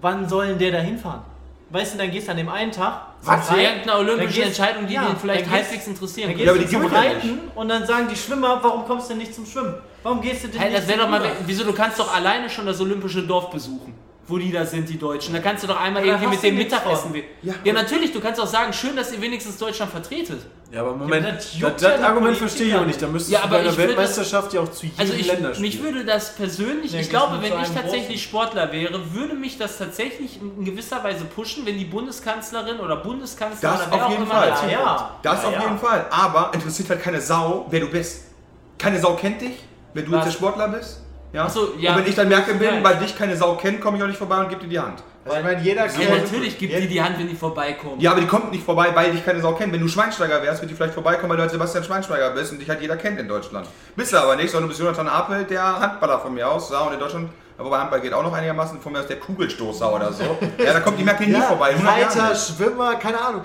Wann 0.01 0.27
sollen 0.27 0.57
der 0.57 0.71
da 0.71 0.79
hinfahren? 0.79 1.21
Weißt 1.69 1.93
du, 1.93 1.97
dann 1.99 2.11
gehst 2.11 2.27
du 2.27 2.31
an 2.31 2.37
dem 2.37 2.49
einen 2.49 2.71
Tag. 2.71 3.01
Was? 3.23 3.49
irgendeiner 3.51 3.99
olympischen 3.99 4.41
dann 4.41 4.49
gehst- 4.49 4.59
Entscheidung, 4.59 4.87
die 4.87 4.93
ja, 4.95 5.05
den 5.05 5.15
vielleicht 5.15 5.43
gehst- 5.45 5.53
halbwegs 5.55 5.87
interessieren 5.87 6.29
Dann 6.29 6.37
gehst 6.37 6.45
Ja, 6.47 6.51
aber 6.51 6.59
du 6.59 6.65
die 6.67 6.71
zum 6.73 6.85
Reiten 6.87 7.39
und 7.55 7.69
dann 7.69 7.85
sagen 7.85 8.07
die 8.09 8.15
Schwimmer, 8.17 8.59
warum 8.61 8.83
kommst 8.85 9.05
du 9.09 9.13
denn 9.13 9.19
nicht 9.19 9.33
zum 9.33 9.45
Schwimmen? 9.45 9.75
Warum 10.03 10.19
gehst 10.19 10.43
du 10.43 10.47
denn 10.49 10.59
Hey, 10.59 10.69
nicht 10.71 10.81
das 10.81 10.87
wäre 10.89 10.99
doch 11.01 11.07
mal. 11.09 11.21
Wieso, 11.45 11.63
du 11.63 11.71
kannst 11.73 11.99
doch 11.99 12.13
alleine 12.13 12.49
schon 12.49 12.65
das 12.65 12.81
olympische 12.81 13.21
Dorf 13.21 13.51
besuchen, 13.51 13.90
wo 14.31 14.37
die 14.37 14.51
da 14.51 14.65
sind, 14.65 14.87
die 14.89 14.97
Deutschen. 14.97 15.33
Da 15.33 15.39
kannst 15.41 15.63
du 15.63 15.67
doch 15.67 15.79
einmal 15.79 16.01
da 16.01 16.07
irgendwie 16.09 16.27
mit 16.29 16.41
dem 16.41 16.55
Mittagessen. 16.55 17.13
Ja. 17.43 17.53
Ja, 17.63 17.73
natürlich, 17.73 18.11
du 18.13 18.19
kannst 18.21 18.39
auch 18.39 18.47
sagen, 18.47 18.71
schön, 18.73 18.95
dass 18.95 19.11
ihr 19.11 19.21
wenigstens 19.21 19.57
Deutschland 19.57 19.91
vertretet. 19.91 20.39
Ja, 20.71 20.81
aber 20.81 20.95
Moment, 20.95 21.25
Ja, 21.25 21.69
das, 21.69 21.81
das 21.81 21.97
das, 21.97 22.01
Argument 22.01 22.37
verstehe 22.37 22.67
ich 22.67 22.75
auch 22.75 22.85
nicht. 22.85 23.01
Da 23.01 23.07
müsstest 23.07 23.33
Ja, 23.33 23.39
du 23.39 23.43
aber 23.45 23.55
bei 23.55 23.59
einer 23.61 23.69
ich 23.71 23.77
würde- 23.77 23.89
Weltmeisterschaft 23.89 24.53
ja 24.53 24.61
auch 24.61 24.71
zu 24.71 24.85
jedem 24.85 24.99
Also 25.01 25.13
ich, 25.13 25.27
Länder 25.27 25.49
spielen. 25.53 25.61
mich 25.69 25.83
würde 25.83 26.05
das 26.05 26.33
persönlich, 26.35 26.95
ich 26.95 27.09
glaube, 27.09 27.41
wenn 27.41 27.51
ich 27.61 27.69
tatsächlich 27.69 28.05
großen? 28.07 28.17
Sportler 28.19 28.71
wäre, 28.71 29.13
würde 29.13 29.33
mich 29.35 29.57
das 29.57 29.77
tatsächlich 29.77 30.39
in 30.41 30.63
gewisser 30.63 31.03
Weise 31.03 31.25
pushen, 31.25 31.65
wenn 31.65 31.77
die 31.77 31.83
Bundeskanzlerin 31.85 32.79
oder 32.79 32.95
Bundeskanzler 32.95 33.69
Das 33.69 33.87
oder 33.87 34.05
auf 34.05 34.11
jeden 34.11 34.25
Fall. 34.27 34.49
dazu 34.49 34.65
Ja. 34.69 35.19
Das 35.21 35.41
Ja, 35.43 35.47
auf 35.49 35.53
ja. 35.55 35.61
jeden 35.63 35.77
Fall. 35.79 36.05
Aber 36.09 36.51
interessiert 36.53 36.89
halt 36.89 37.01
keine 37.03 37.19
Sau, 37.19 37.65
wer 37.69 37.81
du 37.81 37.87
bist. 37.87 38.23
Keine 38.77 38.97
Sau 38.99 39.15
kennt 39.15 39.41
dich, 39.41 39.59
wenn 39.93 40.05
du 40.05 40.15
jetzt 40.15 40.25
der 40.27 40.31
Sportler 40.31 40.69
bist. 40.69 41.00
Ja? 41.33 41.49
So, 41.49 41.73
ja. 41.77 41.91
Und 41.91 41.99
wenn 42.01 42.09
ich 42.09 42.15
dann 42.15 42.27
merke 42.27 42.53
bin, 42.53 42.83
weil 42.83 42.97
dich 42.97 43.17
keine 43.17 43.35
Sau 43.35 43.55
kennt, 43.55 43.81
komme 43.81 43.97
ich 43.97 44.03
auch 44.03 44.07
nicht 44.07 44.17
vorbei 44.17 44.39
und 44.39 44.49
gebe 44.49 44.61
dir 44.61 44.69
die 44.69 44.79
Hand. 44.79 45.03
Also 45.23 45.37
ich 45.37 45.43
meine, 45.43 45.61
jeder 45.61 45.85
Ja, 45.85 46.15
natürlich 46.15 46.57
gibt 46.57 46.73
die 46.73 46.87
die 46.87 47.01
Hand, 47.01 47.19
wenn 47.19 47.27
die 47.27 47.35
vorbeikommen. 47.35 47.99
Ja, 47.99 48.11
aber 48.11 48.21
die 48.21 48.27
kommt 48.27 48.51
nicht 48.51 48.63
vorbei, 48.63 48.89
weil 48.93 49.11
dich 49.11 49.23
keine 49.23 49.39
Sau 49.39 49.53
kennt. 49.53 49.71
Wenn 49.71 49.81
du 49.81 49.87
Schweinsteiger 49.87 50.41
wärst, 50.41 50.61
wird 50.61 50.71
die 50.71 50.75
vielleicht 50.75 50.95
vorbeikommen, 50.95 51.29
weil 51.29 51.37
du 51.37 51.43
halt 51.43 51.51
Sebastian 51.51 51.83
Schweinsteiger 51.83 52.31
bist 52.31 52.51
und 52.51 52.59
dich 52.59 52.67
halt 52.67 52.81
jeder 52.81 52.97
kennt 52.97 53.19
in 53.19 53.27
Deutschland. 53.27 53.67
Bist 53.95 54.13
du 54.13 54.17
aber 54.17 54.35
nicht, 54.35 54.49
sondern 54.49 54.63
du 54.63 54.69
bist 54.69 54.79
Jonathan 54.79 55.07
Apel, 55.07 55.43
der 55.43 55.79
Handballer 55.79 56.19
von 56.19 56.33
mir 56.33 56.49
aus. 56.49 56.71
Ja, 56.71 56.79
und 56.79 56.93
in 56.93 56.99
Deutschland, 56.99 57.29
wobei 57.57 57.77
Handball 57.77 58.01
geht 58.01 58.13
auch 58.13 58.23
noch 58.23 58.33
einigermaßen, 58.33 58.81
von 58.81 58.91
mir 58.91 58.99
aus 58.99 59.07
der 59.07 59.19
Kugelstoßer 59.19 59.93
oder 59.93 60.11
so. 60.11 60.23
Ja, 60.57 60.73
da 60.73 60.79
kommt 60.79 60.97
die 60.97 61.03
Merkel 61.03 61.27
nie 61.27 61.33
ja, 61.33 61.41
vorbei. 61.41 61.69
100 61.69 61.97
Jahre 61.99 62.19
Reiter. 62.19 62.35
Schwimmer, 62.35 62.95
keine 62.95 63.21
Ahnung. 63.21 63.41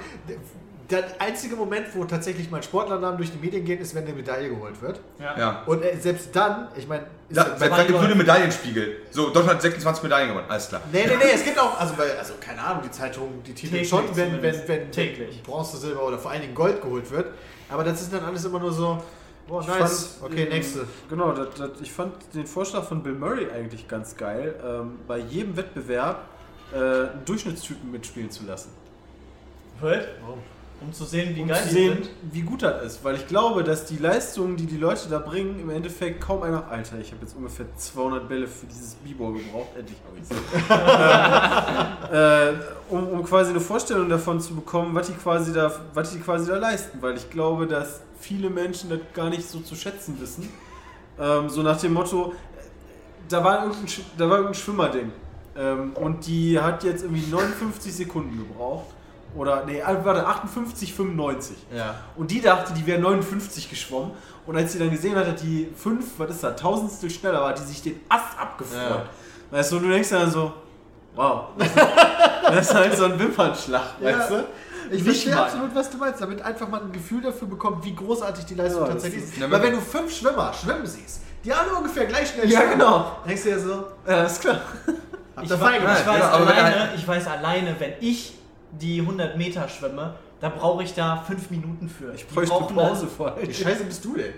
Der 0.90 1.04
einzige 1.18 1.56
Moment, 1.56 1.86
wo 1.94 2.04
tatsächlich 2.04 2.50
mal 2.50 2.58
ein 2.58 2.62
Sportlernamen 2.62 3.16
durch 3.16 3.32
die 3.32 3.38
Medien 3.38 3.64
geht, 3.64 3.80
ist, 3.80 3.94
wenn 3.94 4.04
eine 4.04 4.12
Medaille 4.12 4.50
geholt 4.50 4.80
wird. 4.80 5.00
Ja. 5.18 5.62
Und 5.66 5.82
äh, 5.82 5.96
selbst 5.98 6.34
dann, 6.34 6.68
ich 6.76 6.86
meine, 6.86 7.06
ist 7.28 7.36
Ja, 7.36 7.42
ja 7.42 7.56
selbst 7.56 7.78
dann 7.78 7.86
gibt 7.88 8.02
es 8.02 8.14
Medaillenspiegel. 8.14 8.96
So, 9.10 9.26
Deutschland 9.26 9.54
hat 9.54 9.62
26 9.62 10.02
Medaillen 10.04 10.28
gewonnen, 10.28 10.46
alles 10.48 10.68
klar. 10.68 10.82
Nee, 10.92 11.06
nee, 11.06 11.16
nee, 11.16 11.30
es 11.34 11.44
gibt 11.44 11.58
auch, 11.58 11.80
also, 11.80 11.98
weil, 11.98 12.16
also 12.16 12.34
keine 12.40 12.62
Ahnung, 12.62 12.82
die 12.84 12.90
Zeitungen, 12.90 13.42
die 13.42 13.52
titeln 13.52 13.82
Täglich 13.82 13.88
schon, 13.88 14.16
wenn, 14.16 14.40
wenn, 14.42 14.68
wenn, 14.68 14.92
Täglich. 14.92 15.42
Bronze, 15.42 15.76
Silber 15.76 16.06
oder 16.06 16.18
vor 16.18 16.30
allen 16.30 16.42
Dingen 16.42 16.54
Gold 16.54 16.80
geholt 16.80 17.10
wird. 17.10 17.26
Aber 17.68 17.82
das 17.82 18.02
ist 18.02 18.12
dann 18.12 18.24
alles 18.24 18.44
immer 18.44 18.60
nur 18.60 18.72
so, 18.72 19.02
boah, 19.48 19.60
Ich 19.62 19.66
nice, 19.66 20.18
fand, 20.20 20.32
okay, 20.32 20.44
ähm, 20.44 20.48
nächste. 20.50 20.86
Genau, 21.10 21.32
das, 21.32 21.48
das, 21.56 21.70
ich 21.80 21.90
fand 21.90 22.14
den 22.32 22.46
Vorschlag 22.46 22.84
von 22.84 23.02
Bill 23.02 23.14
Murray 23.14 23.48
eigentlich 23.50 23.88
ganz 23.88 24.16
geil, 24.16 24.54
ähm, 24.64 24.98
bei 25.08 25.18
jedem 25.18 25.56
Wettbewerb 25.56 26.28
äh, 26.72 26.76
einen 26.76 27.24
Durchschnittstypen 27.24 27.90
mitspielen 27.90 28.30
zu 28.30 28.44
lassen. 28.44 28.70
Was? 29.80 30.04
Um 30.80 30.92
zu 30.92 31.04
sehen, 31.04 31.34
wie 31.34 31.40
Um 31.42 31.48
geil 31.48 31.62
zu 31.62 31.70
sehen, 31.70 31.94
sind. 31.94 32.10
wie 32.32 32.42
gut 32.42 32.62
das 32.62 32.82
ist. 32.84 33.04
Weil 33.04 33.16
ich 33.16 33.26
glaube, 33.26 33.64
dass 33.64 33.86
die 33.86 33.96
Leistungen, 33.96 34.56
die 34.56 34.66
die 34.66 34.76
Leute 34.76 35.08
da 35.08 35.18
bringen, 35.18 35.58
im 35.58 35.70
Endeffekt 35.70 36.20
kaum 36.20 36.42
einer. 36.42 36.68
Alter, 36.68 36.98
ich 36.98 37.12
habe 37.12 37.22
jetzt 37.22 37.34
ungefähr 37.34 37.66
200 37.76 38.28
Bälle 38.28 38.46
für 38.46 38.66
dieses 38.66 38.94
B-Ball 38.96 39.32
gebraucht. 39.32 39.68
Endlich 39.76 39.98
habe 40.06 40.18
ich 40.18 40.24
es. 42.10 42.90
um, 42.90 43.08
um 43.08 43.24
quasi 43.24 43.50
eine 43.50 43.60
Vorstellung 43.60 44.08
davon 44.08 44.40
zu 44.40 44.54
bekommen, 44.54 44.94
was 44.94 45.06
die, 45.06 45.14
quasi 45.14 45.52
da, 45.52 45.72
was 45.94 46.12
die 46.12 46.18
quasi 46.20 46.46
da 46.50 46.58
leisten. 46.58 47.00
Weil 47.00 47.16
ich 47.16 47.30
glaube, 47.30 47.66
dass 47.66 48.02
viele 48.20 48.50
Menschen 48.50 48.90
das 48.90 49.00
gar 49.14 49.30
nicht 49.30 49.48
so 49.48 49.60
zu 49.60 49.74
schätzen 49.74 50.20
wissen. 50.20 50.48
Ähm, 51.18 51.48
so 51.48 51.62
nach 51.62 51.80
dem 51.80 51.94
Motto, 51.94 52.32
äh, 52.32 52.62
da 53.28 53.42
war 53.42 53.62
irgendein, 53.64 53.86
da 54.18 54.24
war 54.28 54.36
irgendein 54.36 54.54
Schwimmerding. 54.60 55.12
Ähm, 55.56 55.92
und 55.94 56.26
die 56.26 56.60
hat 56.60 56.84
jetzt 56.84 57.02
irgendwie 57.02 57.30
59 57.30 57.94
Sekunden 57.94 58.36
gebraucht. 58.36 58.88
Oder, 59.36 59.64
nee, 59.66 59.82
warte, 60.02 60.26
58, 60.26 60.94
95. 60.94 61.56
Ja. 61.74 61.94
Und 62.16 62.30
die 62.30 62.40
dachte, 62.40 62.72
die 62.72 62.86
wäre 62.86 63.00
59 63.00 63.68
geschwommen. 63.68 64.12
Und 64.46 64.56
als 64.56 64.72
sie 64.72 64.78
dann 64.78 64.90
gesehen 64.90 65.14
hat, 65.16 65.26
dass 65.26 65.40
die 65.42 65.68
5, 65.76 66.04
was 66.18 66.30
ist 66.30 66.42
das, 66.42 66.56
Tausendstel 66.56 67.10
schneller 67.10 67.40
war, 67.40 67.50
hat 67.50 67.58
die 67.58 67.64
sich 67.64 67.82
den 67.82 68.00
Ast 68.08 68.38
abgefreut. 68.38 68.80
Ja. 68.90 69.02
Weißt 69.50 69.72
du, 69.72 69.76
und 69.76 69.82
du 69.84 69.88
denkst 69.90 70.08
dann 70.10 70.30
so, 70.30 70.52
wow. 71.14 71.46
das 72.50 72.68
ist 72.68 72.74
halt 72.74 72.96
so 72.96 73.04
ein 73.04 73.18
Wimpernschlag, 73.18 73.82
weißt 74.00 74.30
du? 74.30 74.44
Ich 74.88 75.02
Nicht 75.02 75.04
verstehe 75.04 75.34
mal. 75.34 75.42
absolut, 75.44 75.74
was 75.74 75.90
du 75.90 75.96
meinst, 75.98 76.20
damit 76.20 76.40
einfach 76.42 76.68
mal 76.68 76.80
ein 76.80 76.92
Gefühl 76.92 77.20
dafür 77.20 77.48
bekommt, 77.48 77.84
wie 77.84 77.94
großartig 77.94 78.44
die 78.46 78.54
Leistung 78.54 78.82
Ja, 78.82 78.88
tatsächlich 78.92 79.24
ist- 79.24 79.30
ist. 79.32 79.38
Ja, 79.38 79.50
Weil 79.50 79.62
wenn- 79.62 79.72
du 79.72 79.80
fünf 79.80 80.14
Schwimmer 80.16 80.52
schwimmen 80.52 80.86
siehst, 80.86 81.22
die 81.44 81.52
alle 81.52 81.74
ungefähr 81.74 82.06
gleich 82.06 82.30
schnell 82.30 82.48
Ja, 82.48 82.60
schwimmen. 82.60 82.72
genau. 82.78 83.16
Denkst 83.26 83.42
du 83.42 83.50
ja 83.50 83.58
so, 83.58 83.84
Ja, 84.06 84.22
ist 84.22 84.40
klar. 84.40 84.60
Ich, 85.42 85.50
ihr 85.50 85.60
wa- 85.60 85.64
fein 85.66 85.74
ich. 85.76 85.82
Ja, 85.82 85.88
weiß 86.06 86.18
ja, 86.20 86.30
alleine, 86.30 86.76
er- 86.76 86.94
ich 86.94 87.06
weiß 87.08 87.26
alleine, 87.26 87.74
wenn 87.80 87.92
ich 88.00 88.38
die 88.72 89.00
100 89.00 89.36
Meter 89.36 89.68
schwimme, 89.68 90.14
da 90.40 90.48
brauche 90.48 90.82
ich 90.82 90.94
da 90.94 91.16
5 91.16 91.50
Minuten 91.50 91.88
für. 91.88 92.14
Ich 92.14 92.26
bräuchte 92.26 92.54
brauchen 92.54 92.76
Pause 92.76 93.06
vor 93.06 93.36
Wie 93.40 93.52
scheiße 93.52 93.84
bist 93.84 94.04
du 94.04 94.16
denn? 94.16 94.34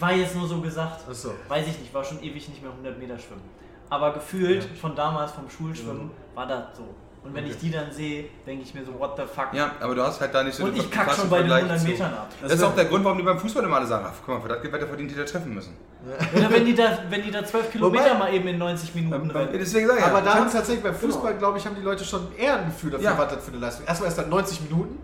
War 0.00 0.12
jetzt 0.12 0.34
nur 0.34 0.48
so 0.48 0.60
gesagt. 0.60 1.08
Achso. 1.08 1.32
Weiß 1.48 1.66
ich 1.66 1.78
nicht, 1.78 1.94
war 1.94 2.04
schon 2.04 2.22
ewig 2.22 2.48
nicht 2.48 2.62
mehr 2.62 2.70
100 2.70 2.98
Meter 2.98 3.18
schwimmen. 3.18 3.42
Aber 3.90 4.12
gefühlt 4.14 4.64
von 4.80 4.96
damals 4.96 5.32
vom 5.32 5.48
Schulschwimmen 5.48 6.10
war 6.34 6.46
das 6.46 6.76
so. 6.76 6.94
Und 7.24 7.34
wenn 7.34 7.46
ich 7.46 7.56
die 7.56 7.70
dann 7.70 7.90
sehe, 7.90 8.26
denke 8.46 8.62
ich 8.64 8.74
mir 8.74 8.84
so, 8.84 8.98
what 8.98 9.12
the 9.16 9.22
fuck. 9.22 9.46
Ja, 9.54 9.72
aber 9.80 9.94
du 9.94 10.02
hast 10.02 10.20
halt 10.20 10.34
da 10.34 10.42
nicht 10.44 10.54
so 10.56 10.64
Und 10.64 10.76
ich 10.76 10.90
kack 10.90 11.06
krassen 11.06 11.22
schon 11.22 11.30
bei 11.30 11.38
den 11.38 11.48
Vergleich 11.48 11.62
100 11.70 11.80
zu- 11.80 11.86
Metern 11.88 12.12
ab. 12.12 12.28
Das 12.42 12.52
ist 12.52 12.62
auch 12.62 12.74
der 12.74 12.84
Grund, 12.84 13.02
warum 13.04 13.16
die 13.16 13.24
beim 13.24 13.38
Fußball 13.38 13.64
immer 13.64 13.76
alle 13.76 13.86
sagen, 13.86 14.04
ach, 14.06 14.12
guck 14.24 14.34
mal, 14.34 14.40
für 14.42 14.48
das 14.48 14.60
Geld 14.60 14.74
weiter 14.74 14.86
verdient, 14.86 15.10
die 15.10 15.14
da 15.14 15.24
treffen 15.24 15.54
müssen. 15.54 15.74
Oder 16.36 16.50
wenn 16.50 16.66
die 16.66 16.74
da, 16.74 16.98
wenn 17.08 17.22
die 17.22 17.30
da 17.30 17.42
12 17.42 17.70
Kilometer 17.72 18.04
Wobei- 18.04 18.18
mal 18.18 18.34
eben 18.34 18.46
in 18.48 18.58
90 18.58 18.94
Minuten 18.94 19.30
Ja, 19.30 19.36
rennen. 19.40 19.50
deswegen 19.58 19.86
sage 19.86 20.00
ich 20.00 20.04
Aber 20.04 20.18
ja. 20.18 20.24
da 20.26 20.34
haben 20.34 20.50
tatsächlich 20.52 20.84
beim 20.84 20.94
Fußball, 20.94 21.34
glaube 21.38 21.56
ich, 21.56 21.64
haben 21.66 21.76
die 21.76 21.82
Leute 21.82 22.04
schon 22.04 22.28
eher 22.36 22.58
ein 22.58 22.66
Gefühl 22.66 22.90
dafür, 22.90 23.06
Ja. 23.10 23.18
was 23.18 23.34
das 23.34 23.42
für 23.44 23.52
eine 23.52 23.60
Leistung 23.60 23.84
ist. 23.84 23.88
Erstmal 23.88 24.08
erst 24.08 24.18
dann 24.18 24.28
90 24.28 24.60
Minuten. 24.60 24.98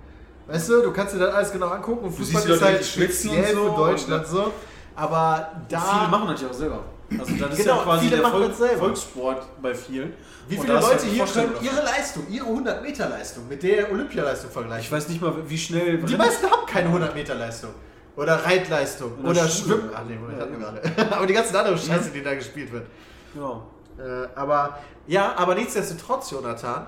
Weißt 0.47 0.69
du, 0.69 0.83
du 0.83 0.93
kannst 0.93 1.15
dir 1.15 1.21
das 1.21 1.35
alles 1.35 1.53
genau 1.53 1.69
angucken 1.69 2.05
und 2.05 2.13
Du 2.13 2.17
Fußball 2.23 2.43
ist 2.43 2.49
Leute 2.49 2.65
halt 2.67 2.79
und 2.81 2.85
speziell 2.87 3.55
so 3.55 3.71
für 3.71 3.77
Deutschland 3.77 4.25
und- 4.27 4.31
so. 4.31 4.53
Aber 4.95 5.51
da. 5.71 5.81
Viele 5.81 6.09
machen 6.11 6.29
das 6.29 6.43
ja 6.43 6.49
auch 6.49 6.53
selber. 6.53 6.81
Also 7.19 7.35
das 7.35 7.59
ist 7.59 7.65
Genau, 7.65 7.77
ja 7.77 7.83
quasi 7.83 8.11
der 8.11 8.23
Volk. 8.23 8.55
Volkssport 8.55 9.63
bei 9.63 9.75
vielen. 9.75 10.15
Wie 10.49 10.57
viele 10.57 10.75
Leute 10.75 10.87
halt 10.87 11.03
hier 11.03 11.25
können 11.25 11.53
ihre 11.61 11.85
Leistung, 11.85 12.27
ihre 12.29 12.47
100 12.47 12.83
Meter 12.83 13.09
Leistung 13.09 13.49
mit 13.49 13.63
der 13.63 13.91
Olympialeistung 13.91 14.51
vergleichen? 14.51 14.85
Ich 14.85 14.93
weiß 14.93 15.09
nicht 15.09 15.21
mal, 15.21 15.35
wie 15.47 15.59
schnell. 15.59 15.99
Die 15.99 16.17
meisten 16.17 16.51
haben 16.51 16.67
keine 16.67 16.89
100 16.89 17.15
Meter 17.15 17.35
Leistung. 17.35 17.71
Oder 18.17 18.45
Reitleistung. 18.45 19.13
Oder 19.25 19.49
Schule. 19.49 19.77
Schwimmen. 19.77 19.91
Ach 19.95 20.03
nee, 20.07 20.17
Moment, 20.17 20.41
hatten 20.41 20.53
wir 20.53 20.59
gerade. 20.59 21.13
aber 21.17 21.27
die 21.27 21.35
ganze 21.35 21.59
andere 21.59 21.79
Scheiße, 21.79 22.11
die 22.11 22.23
da 22.23 22.35
gespielt 22.35 22.73
wird. 22.73 22.87
Genau. 23.33 23.67
Äh, 23.99 24.29
aber 24.35 24.79
ja, 25.07 25.35
aber 25.37 25.55
nichtsdestotrotz, 25.55 26.31
Jonathan, 26.31 26.87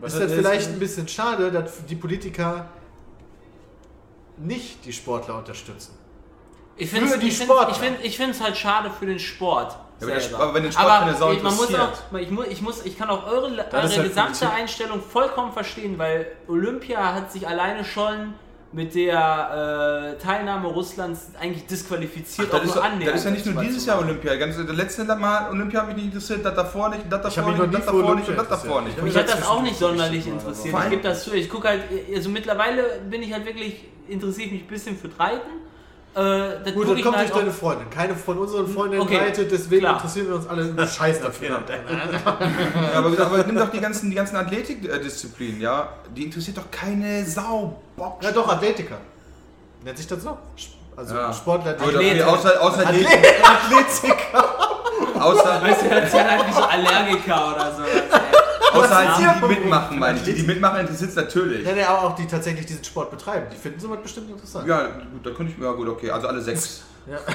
Was 0.00 0.14
ist 0.14 0.22
das 0.22 0.32
vielleicht 0.32 0.70
ein 0.70 0.78
bisschen 0.78 1.06
schade, 1.08 1.50
dass 1.50 1.84
die 1.86 1.96
Politiker 1.96 2.66
nicht 4.38 4.84
die 4.84 4.92
Sportler 4.92 5.38
unterstützen. 5.38 5.92
Ich 6.76 6.90
Für 6.90 6.96
finde 6.96 7.18
die 7.18 7.28
ich 7.28 7.40
ich 7.40 7.76
find, 7.76 7.96
ich 8.02 8.16
find's 8.16 8.42
halt 8.42 8.56
schade 8.56 8.90
für 8.90 9.06
den 9.06 9.18
Sport. 9.18 9.76
Ja, 10.00 10.08
aber 10.08 10.42
aber 10.44 10.54
wenn 10.54 10.64
den 10.64 10.72
Sport 10.72 10.86
aber 10.90 11.04
keine 11.06 11.16
Sau 11.16 11.32
ich- 11.32 11.42
man 11.42 11.54
muss 11.54 11.74
auch, 11.74 12.18
ich, 12.18 12.30
muss, 12.30 12.46
ich, 12.48 12.62
muss, 12.62 12.84
ich 12.84 12.98
kann 12.98 13.08
auch 13.10 13.26
eure, 13.26 13.46
eure 13.46 13.70
halt 13.72 14.02
gesamte 14.02 14.12
Politik. 14.38 14.48
Einstellung 14.58 15.00
vollkommen 15.00 15.52
verstehen, 15.52 15.98
weil 15.98 16.26
Olympia 16.48 17.14
hat 17.14 17.30
sich 17.30 17.46
alleine 17.46 17.84
schon 17.84 18.34
mit 18.72 18.92
der 18.96 20.16
äh, 20.18 20.20
Teilnahme 20.20 20.66
Russlands 20.66 21.30
eigentlich 21.40 21.64
disqualifiziert, 21.66 22.52
Das 22.52 22.60
auch 22.60 22.64
ist, 22.64 22.74
nur 22.74 23.06
das 23.06 23.14
ist 23.20 23.24
ja 23.24 23.30
nicht 23.30 23.46
nur 23.46 23.62
dieses 23.62 23.86
Jahr. 23.86 24.00
Olympia. 24.00 24.34
Ganz, 24.34 24.56
das 24.56 24.66
letzte 24.76 25.04
Mal 25.04 25.48
Olympia 25.52 25.80
hat 25.82 25.86
mich 25.86 25.96
nicht 25.96 26.06
interessiert, 26.06 26.44
das 26.44 26.56
davor 26.56 26.88
nicht, 26.88 27.02
das 27.08 27.28
Ich 27.28 27.34
davor 27.36 27.52
nicht, 27.52 27.72
das 27.72 27.84
für 27.84 27.92
davor 27.92 28.14
nicht 28.16 28.28
und 28.28 28.36
das 28.36 28.48
davor 28.48 28.78
interessiert. 28.80 29.04
nicht. 29.04 29.14
Mich 29.14 29.16
hat 29.16 29.28
das 29.38 29.46
auch 29.46 29.62
nicht 29.62 29.78
sonderlich 29.78 30.26
interessiert. 30.26 30.74
Ich 30.82 30.90
gebe 30.90 31.02
das 31.02 31.22
zu. 31.22 31.34
Ich 31.34 31.48
gucke 31.48 31.68
halt, 31.68 31.82
also 32.12 32.28
mittlerweile 32.30 33.00
bin 33.08 33.22
ich 33.22 33.32
halt 33.32 33.46
wirklich, 33.46 33.84
interessiert 34.08 34.50
mich 34.50 34.62
ein 34.62 34.66
bisschen 34.66 34.98
für 34.98 35.08
Reiten. 35.20 35.50
Äh, 36.14 36.64
das 36.64 36.74
Gut, 36.74 36.88
dann 36.88 37.02
kommt 37.02 37.18
durch 37.18 37.30
deine 37.30 37.50
Freundin. 37.50 37.90
Keine 37.90 38.14
von 38.14 38.38
unseren 38.38 38.68
Freundinnen 38.68 39.02
Okay, 39.02 39.16
reitet, 39.16 39.50
deswegen 39.50 39.80
klar. 39.80 39.94
interessieren 39.96 40.28
wir 40.28 40.34
uns 40.36 40.46
alle 40.46 40.62
einen 40.62 40.88
Scheiß 40.88 41.20
dafür. 41.20 41.48
Ja, 42.92 42.98
aber, 42.98 43.08
aber 43.26 43.44
nimm 43.44 43.56
doch 43.56 43.70
die 43.70 43.80
ganzen, 43.80 44.10
die 44.10 44.16
ganzen 44.16 44.36
Athletikdisziplinen, 44.36 45.60
ja. 45.60 45.88
Die 46.14 46.24
interessiert 46.24 46.56
doch 46.56 46.70
keine 46.70 47.24
Sau. 47.24 47.80
Bock. 47.96 48.22
Ja, 48.22 48.30
doch, 48.30 48.48
Athletiker. 48.48 48.96
Nennt 49.84 49.98
sich 49.98 50.06
das 50.06 50.22
so? 50.22 50.38
Also 50.96 51.14
Ja. 51.16 51.32
Sportler. 51.32 51.74
Okay, 51.80 52.22
außer, 52.22 52.62
außer, 52.62 52.84
die, 52.92 53.06
Athletiker. 53.42 54.44
außer, 55.20 55.62
Weißt 55.62 55.82
du, 55.82 55.90
hört 55.90 56.10
sich 56.10 56.20
an 56.20 56.30
halt 56.30 56.46
wie 56.48 56.52
so 56.52 56.62
Allergiker 56.62 57.54
oder 57.54 57.72
sowas. 57.74 58.20
Außer 58.74 58.96
halt 58.96 59.18
die, 59.18 59.40
die 59.40 59.60
mitmachen, 59.60 59.98
meine 59.98 60.18
ich. 60.18 60.24
Die, 60.24 60.34
die 60.34 60.42
mitmachen, 60.42 60.80
interessiert 60.80 61.10
es 61.10 61.16
natürlich. 61.16 61.66
Ja, 61.66 61.88
aber 61.88 62.08
auch 62.08 62.14
die 62.14 62.26
tatsächlich 62.26 62.66
diesen 62.66 62.84
Sport 62.84 63.10
betreiben. 63.10 63.46
Die 63.52 63.56
finden 63.56 63.80
sowas 63.80 63.98
bestimmt 64.02 64.30
interessant. 64.30 64.66
Ja, 64.66 64.86
gut, 64.86 65.24
da 65.24 65.30
könnte 65.30 65.52
ich, 65.56 65.62
ja 65.62 65.72
gut, 65.72 65.88
okay, 65.88 66.10
also 66.10 66.28
alle 66.28 66.40
sechs. 66.40 66.82
Ja. 67.06 67.18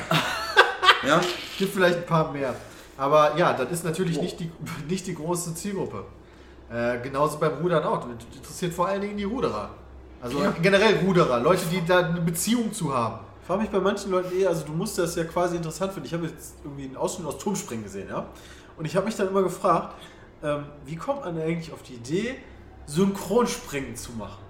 Ja? 1.05 1.21
Gibt 1.57 1.73
vielleicht 1.73 1.97
ein 1.99 2.05
paar 2.05 2.31
mehr. 2.31 2.53
Aber 2.97 3.37
ja, 3.37 3.53
das 3.53 3.71
ist 3.71 3.85
natürlich 3.85 4.19
nicht 4.19 4.39
die, 4.39 4.51
nicht 4.89 5.07
die 5.07 5.15
große 5.15 5.55
Zielgruppe. 5.55 6.03
Äh, 6.71 6.99
genauso 6.99 7.39
beim 7.39 7.53
Rudern 7.53 7.83
auch. 7.83 8.01
Das 8.01 8.09
interessiert 8.35 8.73
vor 8.73 8.87
allen 8.87 9.01
Dingen 9.01 9.17
die 9.17 9.23
Ruderer. 9.23 9.69
Also 10.21 10.39
generell 10.61 10.97
Ruderer, 10.97 11.39
Leute, 11.39 11.65
die 11.71 11.83
da 11.85 11.99
eine 11.99 12.19
Beziehung 12.19 12.73
zu 12.73 12.93
haben. 12.93 13.19
Ich 13.41 13.47
frage 13.47 13.61
mich 13.61 13.71
bei 13.71 13.79
manchen 13.79 14.11
Leuten 14.11 14.37
eh, 14.37 14.45
also 14.45 14.65
du 14.65 14.73
musst 14.73 14.97
das 14.97 15.15
ja 15.15 15.23
quasi 15.23 15.55
interessant 15.55 15.93
finden. 15.93 16.07
Ich 16.07 16.13
habe 16.13 16.25
jetzt 16.27 16.55
irgendwie 16.63 16.83
einen 16.83 16.97
Ausschnitt 16.97 17.25
aus 17.25 17.37
Turmspringen 17.37 17.85
gesehen, 17.85 18.09
ja. 18.09 18.25
Und 18.77 18.85
ich 18.85 18.95
habe 18.95 19.05
mich 19.05 19.15
dann 19.15 19.29
immer 19.29 19.41
gefragt, 19.41 19.95
ähm, 20.43 20.65
wie 20.85 20.95
kommt 20.95 21.25
man 21.25 21.39
eigentlich 21.39 21.73
auf 21.73 21.83
die 21.83 21.95
Idee, 21.95 22.35
Synchronspringen 22.85 23.95
zu 23.95 24.11
machen? 24.13 24.43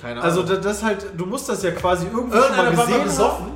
Keine 0.00 0.20
Also 0.22 0.42
das, 0.42 0.60
das 0.60 0.82
halt, 0.82 1.06
du 1.16 1.26
musst 1.26 1.48
das 1.48 1.62
ja 1.62 1.70
quasi 1.70 2.06
irgendwo 2.06 2.36
schon 2.36 2.42
Irgendeiner 2.42 2.70
mal 2.70 2.76
war 2.76 2.86
mal 2.86 3.04
gesehen 3.04 3.04
besoffen 3.04 3.46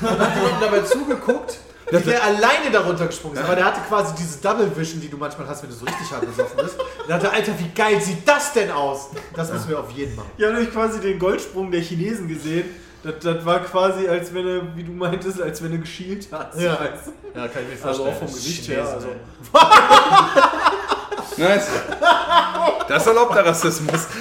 und 0.00 0.20
hat 0.20 0.36
jemandem 0.36 0.60
dabei 0.60 0.80
zugeguckt, 0.82 1.58
wie 1.90 1.98
der 1.98 2.22
alleine 2.22 2.70
darunter 2.70 3.06
gesprungen 3.06 3.36
ist. 3.36 3.44
Aber 3.44 3.56
der 3.56 3.64
hatte 3.64 3.80
quasi 3.88 4.14
diese 4.18 4.38
Double 4.40 4.70
Vision, 4.76 5.00
die 5.00 5.08
du 5.08 5.16
manchmal 5.16 5.48
hast, 5.48 5.62
wenn 5.62 5.70
du 5.70 5.76
so 5.76 5.86
richtig 5.86 6.12
hart 6.12 6.26
besoffen 6.26 6.56
bist. 6.62 6.76
Der 7.08 7.18
dachte, 7.18 7.34
Alter, 7.34 7.58
wie 7.58 7.68
geil 7.74 8.00
sieht 8.00 8.28
das 8.28 8.52
denn 8.52 8.70
aus? 8.70 9.08
Das 9.34 9.50
müssen 9.50 9.70
wir 9.70 9.80
auf 9.80 9.90
jeden 9.92 10.14
machen. 10.14 10.30
Ja, 10.36 10.52
habe 10.52 10.62
ich 10.62 10.70
quasi 10.70 11.00
den 11.00 11.18
Goldsprung 11.18 11.70
der 11.70 11.80
Chinesen 11.80 12.28
gesehen. 12.28 12.68
Das, 13.02 13.14
das 13.22 13.44
war 13.44 13.60
quasi, 13.60 14.08
als 14.08 14.34
wenn 14.34 14.46
er, 14.46 14.76
wie 14.76 14.82
du 14.82 14.92
meintest, 14.92 15.40
als 15.40 15.62
wenn 15.62 15.72
er 15.72 15.78
geschielt 15.78 16.28
hat. 16.32 16.54
Ja. 16.58 16.74
Du? 16.76 17.12
Ja, 17.38 17.46
kann 17.46 17.62
ich 17.62 17.80
mir 17.80 17.88
Also 17.88 18.04
vorstellen. 18.04 18.08
auch 18.08 18.18
vom 18.18 18.26
Gesicht 18.26 18.68
her. 18.68 18.88
Also. 18.88 19.08
Nice. 21.36 21.68
Das 22.88 23.02
ist 23.02 23.06
erlaubter 23.08 23.44
Rassismus. 23.46 24.06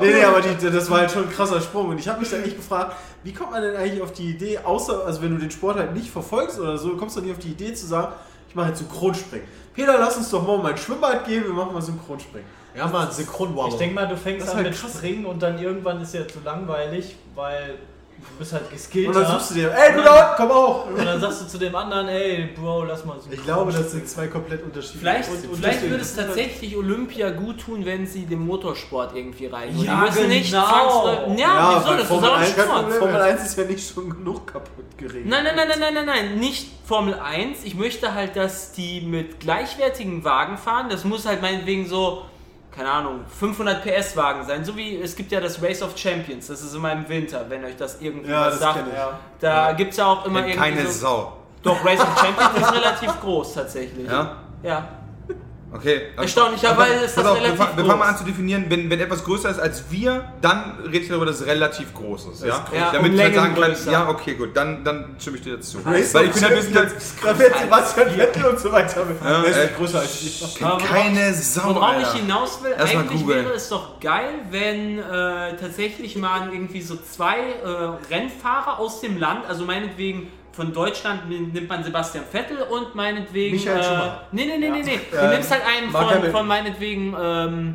Nee, 0.00 0.12
nee, 0.14 0.24
aber 0.24 0.40
die, 0.40 0.70
das 0.70 0.90
war 0.90 1.00
halt 1.00 1.10
schon 1.10 1.24
ein 1.24 1.30
krasser 1.32 1.60
Sprung. 1.60 1.90
Und 1.90 1.98
ich 1.98 2.08
habe 2.08 2.18
mich 2.20 2.30
dann 2.30 2.42
echt 2.42 2.56
gefragt, 2.56 2.96
wie 3.22 3.32
kommt 3.32 3.50
man 3.52 3.62
denn 3.62 3.76
eigentlich 3.76 4.00
auf 4.02 4.12
die 4.12 4.30
Idee, 4.30 4.58
außer, 4.58 5.04
also 5.04 5.22
wenn 5.22 5.30
du 5.32 5.38
den 5.38 5.50
Sport 5.50 5.76
halt 5.76 5.92
nicht 5.94 6.10
verfolgst 6.10 6.58
oder 6.58 6.76
so, 6.78 6.96
kommst 6.96 7.16
du 7.16 7.20
nicht 7.20 7.32
auf 7.32 7.38
die 7.38 7.50
Idee 7.50 7.74
zu 7.74 7.86
sagen, 7.86 8.12
ich 8.48 8.54
mache 8.54 8.68
jetzt 8.68 8.78
Synchronspringen. 8.78 9.46
Peter, 9.74 9.98
lass 9.98 10.16
uns 10.16 10.30
doch 10.30 10.42
morgen 10.42 10.62
mal 10.62 10.72
ein 10.72 10.78
Schwimmbad 10.78 11.24
gehen, 11.26 11.44
wir 11.44 11.52
machen 11.52 11.72
mal 11.72 11.82
Synchronspringen. 11.82 12.48
Ja, 12.74 12.86
Mann, 12.86 13.10
synchron 13.10 13.54
Ich 13.68 13.74
denke 13.74 13.94
mal, 13.94 14.08
du 14.08 14.16
fängst 14.16 14.48
an 14.48 14.56
halt 14.56 14.68
mit 14.70 14.80
krass. 14.80 14.94
Springen 14.94 15.26
und 15.26 15.42
dann 15.42 15.58
irgendwann 15.58 16.00
ist 16.00 16.14
ja 16.14 16.26
zu 16.26 16.38
langweilig, 16.42 17.16
weil 17.34 17.78
du 18.18 18.38
bist 18.38 18.52
halt 18.52 18.70
geskillter. 18.70 19.08
Und 19.08 19.16
dann 19.16 19.32
suchst 19.32 19.50
du 19.50 19.54
dir, 19.54 19.72
ey, 19.74 19.94
du 19.94 20.02
da 20.02 20.34
komm 20.36 20.50
auch! 20.52 20.86
Und 20.86 21.04
dann 21.04 21.20
sagst 21.20 21.42
du 21.42 21.46
zu 21.48 21.58
dem 21.58 21.74
anderen, 21.74 22.06
ey, 22.08 22.50
Bro, 22.54 22.84
lass 22.84 23.04
mal 23.04 23.18
so. 23.20 23.28
Ich 23.32 23.42
glaube, 23.42 23.72
das 23.72 23.90
sind 23.90 24.08
zwei 24.08 24.28
komplett 24.28 24.62
unterschiedliche. 24.62 24.98
Vielleicht, 25.00 25.28
Und- 25.28 25.56
vielleicht 25.56 25.82
würde 25.82 25.96
es 25.96 26.10
ist 26.10 26.16
tatsächlich 26.18 26.76
Olympia 26.76 27.30
gut 27.30 27.60
tun, 27.62 27.84
wenn 27.84 28.06
sie 28.06 28.24
dem 28.26 28.46
Motorsport 28.46 29.16
irgendwie 29.16 29.46
rein. 29.46 29.76
Ja, 29.76 30.04
die 30.04 30.10
müssen 30.10 30.28
nicht 30.28 30.50
genau. 30.52 30.66
zwangsläufig. 30.68 31.40
Ja, 31.40 31.74
wieso? 31.74 31.88
weil 31.88 31.94
Das 31.96 32.02
ist 32.02 32.08
Formel 32.08 32.30
auch 32.30 32.34
ein 32.36 32.42
1, 32.42 32.50
Sport. 32.52 32.92
Formel 32.92 33.20
1 33.22 33.44
ist 33.44 33.58
ja 33.58 33.64
nicht 33.64 33.92
schon 33.94 34.10
genug 34.10 34.46
kaputt 34.52 34.84
geregelt. 34.98 35.26
Nein, 35.26 35.44
nein, 35.44 35.56
nein, 35.56 35.68
nein, 35.68 35.80
nein, 35.80 35.94
nein, 35.94 36.06
nein, 36.06 36.38
nicht 36.38 36.68
Formel 36.86 37.14
1. 37.14 37.64
Ich 37.64 37.74
möchte 37.74 38.14
halt, 38.14 38.36
dass 38.36 38.70
die 38.72 39.00
mit 39.00 39.40
gleichwertigen 39.40 40.22
Wagen 40.22 40.58
fahren. 40.58 40.86
Das 40.90 41.04
muss 41.04 41.26
halt 41.26 41.42
meinetwegen 41.42 41.88
so, 41.88 42.22
keine 42.74 42.90
Ahnung, 42.90 43.20
500 43.38 43.82
PS 43.84 44.16
Wagen 44.16 44.44
sein. 44.44 44.64
So 44.64 44.76
wie 44.76 44.96
es 45.00 45.14
gibt 45.14 45.30
ja 45.30 45.40
das 45.40 45.62
Race 45.62 45.82
of 45.82 45.96
Champions. 45.96 46.46
Das 46.46 46.62
ist 46.62 46.74
immer 46.74 46.92
im 46.92 47.08
Winter, 47.08 47.44
wenn 47.48 47.64
euch 47.64 47.76
das 47.76 48.00
irgendwie 48.00 48.30
Ja, 48.30 48.46
was 48.46 48.54
das 48.54 48.60
sagt. 48.60 48.76
kenn 48.78 48.86
ich. 48.88 49.38
Da 49.40 49.72
gibt 49.72 49.90
es 49.92 49.98
ja 49.98 50.06
auch 50.06 50.24
immer 50.24 50.40
irgendwie 50.40 50.58
Keine 50.58 50.86
so, 50.86 50.92
Sau. 50.92 51.32
Doch, 51.62 51.84
Race 51.84 52.00
of 52.00 52.18
Champions 52.18 52.58
ist 52.58 52.72
relativ 52.72 53.20
groß 53.20 53.54
tatsächlich. 53.54 54.08
Ja? 54.08 54.36
Ja. 54.62 54.88
Okay. 55.74 56.02
Erstaunlicherweise 56.18 57.04
ist 57.06 57.16
das 57.16 57.24
auf, 57.24 57.34
wir, 57.36 57.42
relativ 57.44 57.64
fa- 57.64 57.70
wir 57.76 57.84
fangen 57.86 57.98
mal 57.98 58.04
groß. 58.06 58.08
an 58.08 58.16
zu 58.18 58.24
definieren, 58.24 58.64
wenn, 58.68 58.90
wenn 58.90 59.00
etwas 59.00 59.24
größer 59.24 59.48
ist 59.50 59.58
als 59.58 59.84
wir, 59.90 60.24
dann 60.42 60.78
rede 60.84 60.98
ich 60.98 61.08
darüber, 61.08 61.24
dass 61.26 61.40
es 61.40 61.46
relativ 61.46 61.94
groß 61.94 62.26
ist. 62.34 62.44
Ja? 62.44 62.64
Ja, 62.76 62.92
Damit 62.92 63.12
um 63.12 63.16
ich 63.18 63.22
halt 63.22 63.34
sagen 63.34 63.54
kann, 63.54 63.76
ja, 63.90 64.08
okay, 64.08 64.34
gut, 64.34 64.54
dann, 64.54 64.84
dann 64.84 65.16
stimme 65.18 65.38
ich 65.38 65.44
dir 65.44 65.56
dazu. 65.56 65.78
Race 65.84 66.12
Weil 66.12 66.26
ich 66.26 66.32
bin 66.32 66.44
ein 66.44 66.50
bisschen 66.54 66.74
fährt 66.74 67.58
Sebastian 67.58 68.10
Vettel 68.10 68.44
und 68.44 68.60
so 68.60 68.70
weiter. 68.72 69.06
Ja, 69.24 69.42
ist 69.42 69.56
nicht 69.56 69.76
größer 69.76 70.00
als 70.00 70.22
ich. 70.22 70.60
keine 70.88 71.32
Sau, 71.32 71.74
Worauf 71.74 72.02
ich 72.02 72.20
hinaus 72.20 72.62
will, 72.62 72.74
Erst 72.78 72.94
eigentlich 72.94 73.26
wäre 73.26 73.52
es 73.54 73.68
doch 73.70 73.98
geil, 73.98 74.40
wenn 74.50 74.98
äh, 74.98 75.56
tatsächlich 75.56 76.16
mal 76.16 76.52
irgendwie 76.52 76.82
so 76.82 76.96
zwei 76.96 77.38
äh, 77.38 78.12
Rennfahrer 78.14 78.78
aus 78.78 79.00
dem 79.00 79.16
Land, 79.18 79.46
also 79.48 79.64
meinetwegen 79.64 80.30
von 80.52 80.72
Deutschland 80.72 81.28
nimmt 81.28 81.68
man 81.68 81.82
Sebastian 81.82 82.24
Vettel 82.30 82.58
und 82.62 82.94
meinetwegen. 82.94 83.56
Michael 83.56 83.80
äh, 83.80 83.82
Schumacher. 83.82 84.26
nee, 84.32 84.44
nee, 84.44 84.58
nee, 84.58 84.70
nee, 84.70 84.82
nee. 84.82 85.00
Du 85.10 85.16
Ähm, 85.16 85.30
nimmst 85.30 85.50
halt 85.50 85.62
einen 85.66 85.90
von, 85.90 86.30
von 86.30 86.46
meinetwegen. 86.46 87.16
Ähm, 87.20 87.74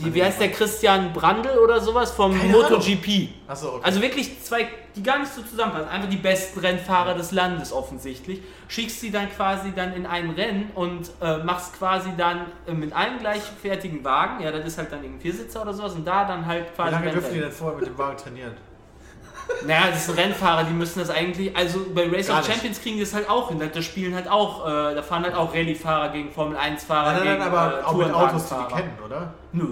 wie, 0.00 0.14
wie 0.14 0.24
heißt 0.24 0.40
der 0.40 0.50
Christian 0.50 1.12
Brandl 1.12 1.58
oder 1.58 1.78
sowas 1.80 2.12
vom 2.12 2.32
Keine 2.38 2.50
MotoGP? 2.52 3.28
Achso, 3.46 3.74
okay. 3.74 3.80
Also 3.82 4.00
wirklich 4.00 4.42
zwei, 4.42 4.66
die 4.96 5.02
gar 5.02 5.18
nicht 5.18 5.30
so 5.32 5.42
zusammenpassen. 5.42 5.88
Einfach 5.90 6.08
die 6.08 6.16
besten 6.16 6.60
Rennfahrer 6.60 7.14
des 7.14 7.30
Landes 7.32 7.74
offensichtlich. 7.74 8.40
Schickst 8.68 9.00
sie 9.00 9.10
dann 9.10 9.30
quasi 9.30 9.72
dann 9.76 9.92
in 9.92 10.06
ein 10.06 10.30
Rennen 10.30 10.70
und 10.74 11.10
äh, 11.20 11.38
machst 11.44 11.78
quasi 11.78 12.10
dann 12.16 12.46
äh, 12.66 12.72
mit 12.72 12.94
einem 12.94 13.18
gleichwertigen 13.18 14.02
Wagen, 14.02 14.42
ja, 14.42 14.50
das 14.50 14.64
ist 14.66 14.78
halt 14.78 14.92
dann 14.92 15.00
irgendein 15.02 15.20
Viersitzer 15.20 15.60
oder 15.60 15.74
sowas, 15.74 15.92
und 15.92 16.06
da 16.06 16.24
dann 16.24 16.46
halt 16.46 16.70
Wie 16.70 16.74
quasi 16.74 16.90
lange 16.92 17.04
dann 17.06 17.14
dürfen 17.14 17.34
die 17.34 17.40
denn 17.40 17.52
vorher 17.52 17.78
mit 17.78 17.86
dem 17.86 17.98
Wagen 17.98 18.16
trainieren? 18.16 18.52
Naja, 19.66 19.90
das 19.90 20.06
sind 20.06 20.18
Rennfahrer, 20.18 20.64
die 20.64 20.72
müssen 20.72 20.98
das 20.98 21.10
eigentlich, 21.10 21.54
also 21.56 21.86
bei 21.94 22.08
Race 22.08 22.26
Gar 22.28 22.40
of 22.40 22.46
nicht. 22.46 22.54
Champions 22.54 22.80
kriegen 22.80 22.96
die 22.96 23.02
das 23.02 23.14
halt 23.14 23.28
auch 23.30 23.48
hin. 23.48 23.60
Da 23.72 23.82
spielen 23.82 24.14
halt 24.14 24.28
auch, 24.28 24.66
äh, 24.66 24.94
da 24.94 25.02
fahren 25.02 25.22
halt 25.24 25.34
auch 25.34 25.52
Rallye-Fahrer 25.54 26.08
gegen 26.10 26.30
Formel 26.30 26.56
1-Fahrer. 26.56 27.12
Nein, 27.12 27.14
nein, 27.14 27.22
gegen, 27.24 27.38
nein, 27.38 27.48
aber 27.54 27.80
äh, 27.80 27.84
auch 27.84 27.92
mit 27.94 28.12
Autos, 28.12 28.48
die 28.48 28.54
die 28.54 28.74
kennen, 28.74 28.98
oder? 29.04 29.34
Nö. 29.52 29.66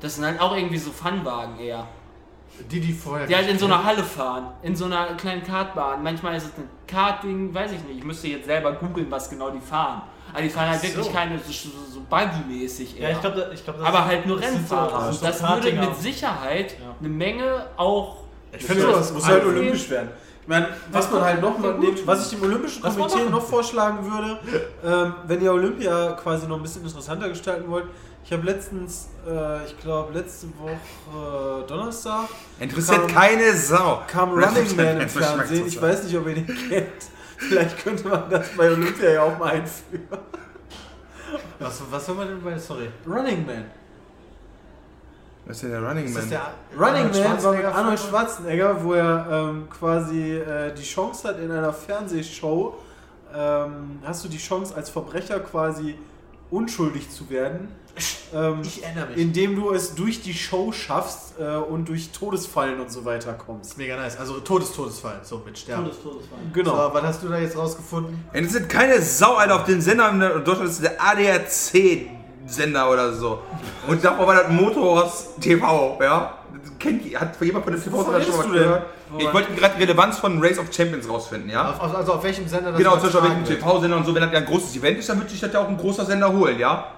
Das 0.00 0.14
sind 0.16 0.24
halt 0.24 0.40
auch 0.40 0.54
irgendwie 0.56 0.78
so 0.78 0.90
Funwagen 0.90 1.58
eher. 1.58 1.86
Die, 2.70 2.80
die 2.80 2.92
vorher. 2.92 3.26
Die 3.26 3.34
halt 3.34 3.48
in 3.48 3.58
so 3.58 3.64
einer 3.66 3.82
Halle 3.82 4.02
fahren, 4.02 4.48
in 4.62 4.76
so 4.76 4.84
einer 4.86 5.14
kleinen 5.14 5.42
Kartbahn. 5.42 6.02
Manchmal 6.02 6.36
ist 6.36 6.44
es 6.44 6.58
ein 6.58 6.68
Kartding, 6.86 7.54
weiß 7.54 7.72
ich 7.72 7.82
nicht. 7.84 7.98
Ich 7.98 8.04
müsste 8.04 8.28
jetzt 8.28 8.44
selber 8.46 8.72
googeln, 8.72 9.10
was 9.10 9.30
genau 9.30 9.48
die 9.50 9.60
fahren. 9.60 10.02
Aber 10.32 10.42
die 10.42 10.50
fahren 10.50 10.68
halt 10.68 10.80
so. 10.80 10.88
wirklich 10.88 11.12
keine 11.12 11.38
so, 11.38 11.50
so, 11.52 11.68
so 11.90 12.00
Buggy-mäßig 12.10 12.98
eher. 12.98 13.10
Ja, 13.10 13.14
ich 13.16 13.20
glaube, 13.20 13.50
ich 13.54 13.64
glaub, 13.64 13.78
das 13.78 13.86
aber 13.86 14.04
halt 14.04 14.26
nur 14.26 14.38
das 14.40 14.52
sind 14.52 14.68
so- 14.68 14.74
Rennfahrer. 14.76 15.06
das 15.08 15.20
das 15.20 15.42
würde 15.42 15.72
mit 15.72 15.96
Sicherheit 15.96 16.72
Ja. 16.78 16.94
eine 16.98 17.08
Menge 17.08 17.66
auch. 17.76 18.16
Ich 18.52 18.64
finde 18.64 18.86
Das 18.86 19.12
muss 19.12 19.26
halt 19.26 19.44
olympisch 19.44 19.88
werden. 19.90 20.10
Ich 20.42 20.48
meine, 20.48 20.68
was 20.90 21.10
man 21.10 21.22
halt 21.22 21.40
noch 21.40 21.58
mal 21.58 21.78
nimmt, 21.78 22.04
was 22.06 22.24
ich 22.32 22.38
dem 22.38 22.42
Olympischen 22.48 22.82
Komitee 22.82 23.28
noch 23.30 23.46
vorschlagen 23.46 23.98
würde, 24.10 24.40
ähm, 24.84 25.14
wenn 25.26 25.40
ihr 25.42 25.52
Olympia 25.52 26.12
quasi 26.12 26.46
noch 26.48 26.56
ein 26.56 26.62
bisschen 26.62 26.82
interessanter 26.82 27.28
gestalten 27.28 27.70
wollt. 27.70 27.84
Ich 28.24 28.32
habe 28.32 28.44
letztens, 28.44 29.08
äh, 29.28 29.64
ich 29.64 29.78
glaube 29.80 30.12
letzte 30.12 30.46
Woche 30.58 31.62
äh, 31.62 31.66
Donnerstag, 31.66 32.28
Interessiert 32.58 33.06
Kam- 33.06 33.14
keine 33.14 33.54
Sau. 33.54 34.02
kam 34.06 34.30
Running 34.34 34.76
Man 34.76 35.00
im 35.00 35.08
Fernsehen. 35.08 35.66
Ich 35.66 35.80
weiß 35.80 36.04
nicht, 36.04 36.16
ob 36.16 36.26
ihr 36.26 36.34
den 36.34 36.46
kennt. 36.46 36.86
Vielleicht 37.36 37.82
könnte 37.82 38.08
man 38.08 38.28
das 38.28 38.48
bei 38.56 38.70
Olympia 38.70 39.10
ja 39.10 39.22
auch 39.22 39.38
mal 39.38 39.52
einführen. 39.52 40.04
Was, 41.58 41.80
was 41.90 42.06
soll 42.06 42.16
man 42.16 42.28
denn 42.28 42.42
bei. 42.42 42.58
Sorry. 42.58 42.88
Running 43.06 43.46
Man. 43.46 43.64
Was 45.50 45.56
ist 45.56 45.62
denn 45.64 45.70
der 45.72 45.82
Running 45.88 46.04
Ist 46.06 46.16
das 46.16 46.22
Man? 46.26 46.30
der 46.30 46.78
Running 46.78 47.06
Arnold 47.06 47.14
Man 47.24 47.42
war 47.42 47.52
mit 47.52 47.60
Schwarzenegger 47.62 47.74
Arnold? 47.74 47.98
Schwarzenegger, 48.00 48.84
wo 48.84 48.92
er 48.94 49.26
ähm, 49.30 49.68
quasi 49.68 50.32
äh, 50.36 50.72
die 50.74 50.82
Chance 50.82 51.28
hat 51.28 51.38
in 51.40 51.50
einer 51.50 51.72
Fernsehshow, 51.72 52.74
ähm, 53.34 53.98
hast 54.04 54.24
du 54.24 54.28
die 54.28 54.38
Chance 54.38 54.74
als 54.76 54.90
Verbrecher 54.90 55.40
quasi 55.40 55.96
unschuldig 56.50 57.10
zu 57.10 57.28
werden, 57.30 57.68
ähm, 58.32 58.60
Ich 58.62 58.82
erinnere 58.84 59.08
mich. 59.08 59.16
indem 59.18 59.56
du 59.56 59.72
es 59.72 59.94
durch 59.96 60.22
die 60.22 60.34
Show 60.34 60.70
schaffst 60.72 61.34
äh, 61.40 61.56
und 61.56 61.88
durch 61.88 62.10
Todesfallen 62.12 62.78
und 62.80 62.90
so 62.92 63.04
weiter 63.04 63.32
kommst. 63.34 63.76
Mega 63.78 63.96
nice. 63.96 64.16
Also 64.18 64.38
Todes 64.40 64.72
Todesfall, 64.72 65.20
so 65.24 65.42
mit 65.44 65.58
Sterben. 65.58 65.84
Todes, 65.86 66.00
Todesfall. 66.02 66.38
Genau. 66.52 66.88
So, 66.88 66.94
was 66.94 67.02
hast 67.02 67.22
du 67.24 67.28
da 67.28 67.38
jetzt 67.38 67.56
rausgefunden? 67.56 68.24
Interessiert 68.32 68.68
keine 68.68 69.02
Sau, 69.02 69.34
Alter, 69.34 69.56
auf 69.56 69.64
den 69.64 69.80
Sender 69.80 70.10
in 70.10 70.20
Deutschland 70.20 70.70
ist 70.70 70.82
der 70.82 71.00
ADAC-Sender 72.50 72.90
oder 72.90 73.12
so. 73.12 73.42
Und 73.86 74.04
davor 74.04 74.26
war 74.26 74.34
das 74.34 74.48
Motors 74.48 75.28
TV, 75.40 75.98
ja. 76.02 76.34
Kennt, 76.78 77.02
hat 77.18 77.40
jemand 77.40 77.64
von 77.64 77.74
dem 77.74 77.82
TV 77.82 77.96
Wovon 77.96 78.14
das 78.14 78.26
schon 78.26 78.36
mal 78.36 78.50
gehört? 78.50 78.86
Ich 79.18 79.32
wollte 79.32 79.52
gerade 79.54 79.74
die 79.76 79.82
Relevanz 79.84 80.18
von 80.18 80.42
Race 80.42 80.58
of 80.58 80.66
Champions 80.72 81.08
rausfinden, 81.08 81.50
ja. 81.50 81.70
Auf, 81.70 81.80
auf, 81.80 81.94
also 81.94 82.12
auf 82.14 82.22
welchem 82.22 82.46
Sender 82.48 82.70
das 82.72 82.78
Genau, 82.78 82.92
zum 82.96 83.02
Beispiel 83.02 83.22
welchen 83.22 83.48
wird. 83.48 83.60
TV-Sender 83.60 83.96
und 83.96 84.06
so, 84.06 84.14
wenn 84.14 84.22
das 84.22 84.32
ja 84.32 84.38
ein 84.38 84.46
großes 84.46 84.76
Event 84.76 84.98
ist, 84.98 85.08
dann 85.08 85.18
würde 85.18 85.30
sich 85.30 85.40
das 85.40 85.52
ja 85.52 85.60
auch 85.60 85.68
ein 85.68 85.76
großer 85.76 86.04
Sender 86.04 86.32
holen, 86.32 86.58
ja? 86.58 86.92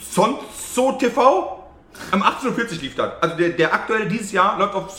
Sonso 0.00 0.92
TV? 0.98 1.54
Am 2.10 2.22
18.40 2.22 2.80
lief 2.80 2.94
das. 2.94 3.10
Also 3.20 3.36
der, 3.36 3.50
der 3.50 3.74
aktuelle 3.74 4.06
dieses 4.06 4.32
Jahr 4.32 4.58
läuft 4.58 4.74
auf 4.74 4.90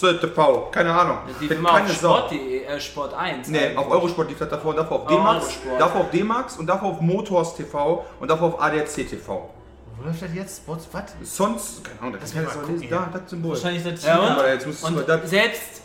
Sonso 0.00 0.18
TV. 0.18 0.68
Keine 0.70 0.92
Ahnung. 0.94 1.18
Die 1.40 1.46
Kennt 1.48 1.60
immer 1.60 1.70
auf 1.70 1.76
keine 1.76 1.88
Sau. 1.90 2.16
Sport.de, 2.16 2.64
äh, 2.64 2.80
Sport 2.80 3.14
1. 3.14 3.48
Nee, 3.48 3.58
eigentlich. 3.58 3.78
auf 3.78 3.90
Eurosport 3.90 4.28
lief 4.28 4.38
das 4.38 4.48
davor 4.48 4.70
und 4.70 4.76
davor 4.76 4.96
auf 5.00 5.06
Oh, 5.06 5.08
D-Max, 5.14 5.44
Eurosport. 5.44 5.80
davor 5.80 6.00
auf 6.02 6.10
D-Max 6.10 6.56
und 6.56 6.66
davor 6.66 6.88
auf 6.90 7.00
Motors 7.00 7.56
TV 7.56 8.04
und 8.20 8.28
davor 8.30 8.48
auf 8.48 8.60
ADAC 8.62 8.86
TV. 9.08 9.50
Wo 9.98 10.06
läuft 10.06 10.22
das 10.22 10.30
jetzt? 10.34 10.62
Was? 10.66 10.78
was? 10.92 11.02
Sonst, 11.22 11.84
keine 11.84 12.00
Ahnung, 12.00 12.12
das 12.20 12.22
Lass 12.22 12.34
mich 12.34 12.42
ist 12.42 12.54
mal 12.56 12.88
da, 12.90 12.96
gucken 12.96 13.20
das 13.22 13.30
Symbol. 13.30 13.50
Wahrscheinlich 13.52 13.82
seit 13.82 14.02
Ja, 14.02 14.18
und? 14.18 14.28
Aber 14.28 14.48
jetzt 14.52 14.66
musst 14.66 14.82
du 14.82 14.86
Und 14.88 15.08
das, 15.08 15.20
selbst, 15.30 15.82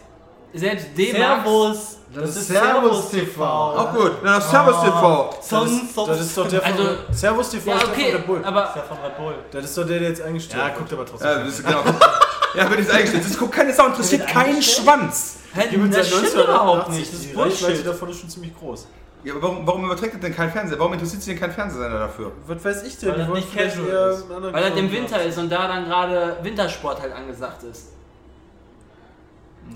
selbst 0.54 0.88
D-Max. 0.98 1.18
Servus. 1.44 1.98
Das 2.14 2.30
ist 2.38 2.48
Servus 2.48 3.10
TV. 3.10 3.44
auch 3.44 3.94
gut, 3.94 4.12
dann 4.24 4.36
das 4.36 4.50
Servus 4.50 4.82
TV. 4.84 5.30
Das 5.36 5.50
Sonst, 5.50 5.72
ist, 5.84 5.98
das 5.98 6.20
ist 6.22 6.38
doch 6.38 6.48
der 6.48 6.62
von 6.62 6.72
Also- 6.72 6.90
Servus 7.12 7.50
TV 7.50 7.70
Ja, 7.72 7.76
ist 7.76 7.84
der 7.88 7.92
okay, 7.92 8.06
von 8.06 8.16
Red 8.16 8.26
Bull. 8.28 8.38
Das 8.40 8.46
ist 8.46 8.48
aber 8.48 8.62
ja 8.62 8.82
von 8.88 8.98
Red 9.04 9.18
Bull. 9.18 9.36
Das 9.52 9.64
ist 9.66 9.78
doch 9.78 9.86
der, 9.86 10.00
der 10.00 10.10
jetzt 10.10 10.22
eingestellt 10.22 10.62
Ja, 10.62 10.68
wird. 10.70 10.78
guckt 10.78 10.94
aber 10.94 11.06
trotzdem. 11.06 11.28
Ja, 11.30 11.40
das 11.40 11.48
ist 11.60 11.66
genau. 11.66 11.80
Ja, 12.56 12.70
wird 12.70 12.80
jetzt 12.80 12.92
eingestellt. 12.92 13.26
Das 13.26 13.38
guckt 13.38 13.54
keine 13.54 13.74
Sau, 13.74 13.88
interessiert 13.88 14.28
keinen? 14.28 14.62
Schwanz. 14.62 15.38
Hä, 15.54 15.68
Die 15.72 15.90
das 15.90 16.08
stimmt 16.08 16.34
überhaupt 16.34 16.90
1988. 16.90 17.00
nicht. 17.00 17.14
Das 17.14 17.20
ist 17.20 17.32
Die 17.32 17.36
Reichweite 17.36 17.66
Bullshit. 17.66 17.88
davon 17.88 18.10
ist 18.10 18.20
schon 18.20 18.30
ziemlich 18.30 18.58
groß. 18.58 18.88
Ja, 19.24 19.34
aber 19.34 19.42
warum, 19.44 19.66
warum 19.66 19.86
überträgt 19.86 20.14
das 20.14 20.22
denn 20.22 20.36
kein 20.36 20.52
Fernseher? 20.52 20.78
Warum 20.78 20.94
interessiert 20.94 21.22
sich 21.24 21.34
denn 21.34 21.40
kein 21.42 21.52
Fernsehsender 21.52 21.98
dafür? 22.00 22.32
Was 22.46 22.64
weiß 22.64 22.84
ich 22.84 22.98
denn? 23.00 23.10
Weil 23.10 23.18
das 23.20 23.30
nicht 23.30 23.56
casual 23.58 24.12
ist. 24.14 24.26
Weil 24.30 24.70
das 24.70 24.80
im 24.80 24.92
Winter 24.92 25.24
ist 25.24 25.38
und 25.40 25.50
da 25.52 25.68
dann 25.68 25.86
gerade 25.86 26.38
Wintersport 26.44 27.02
halt 27.02 27.14
angesagt 27.14 27.64
ist. 27.64 27.88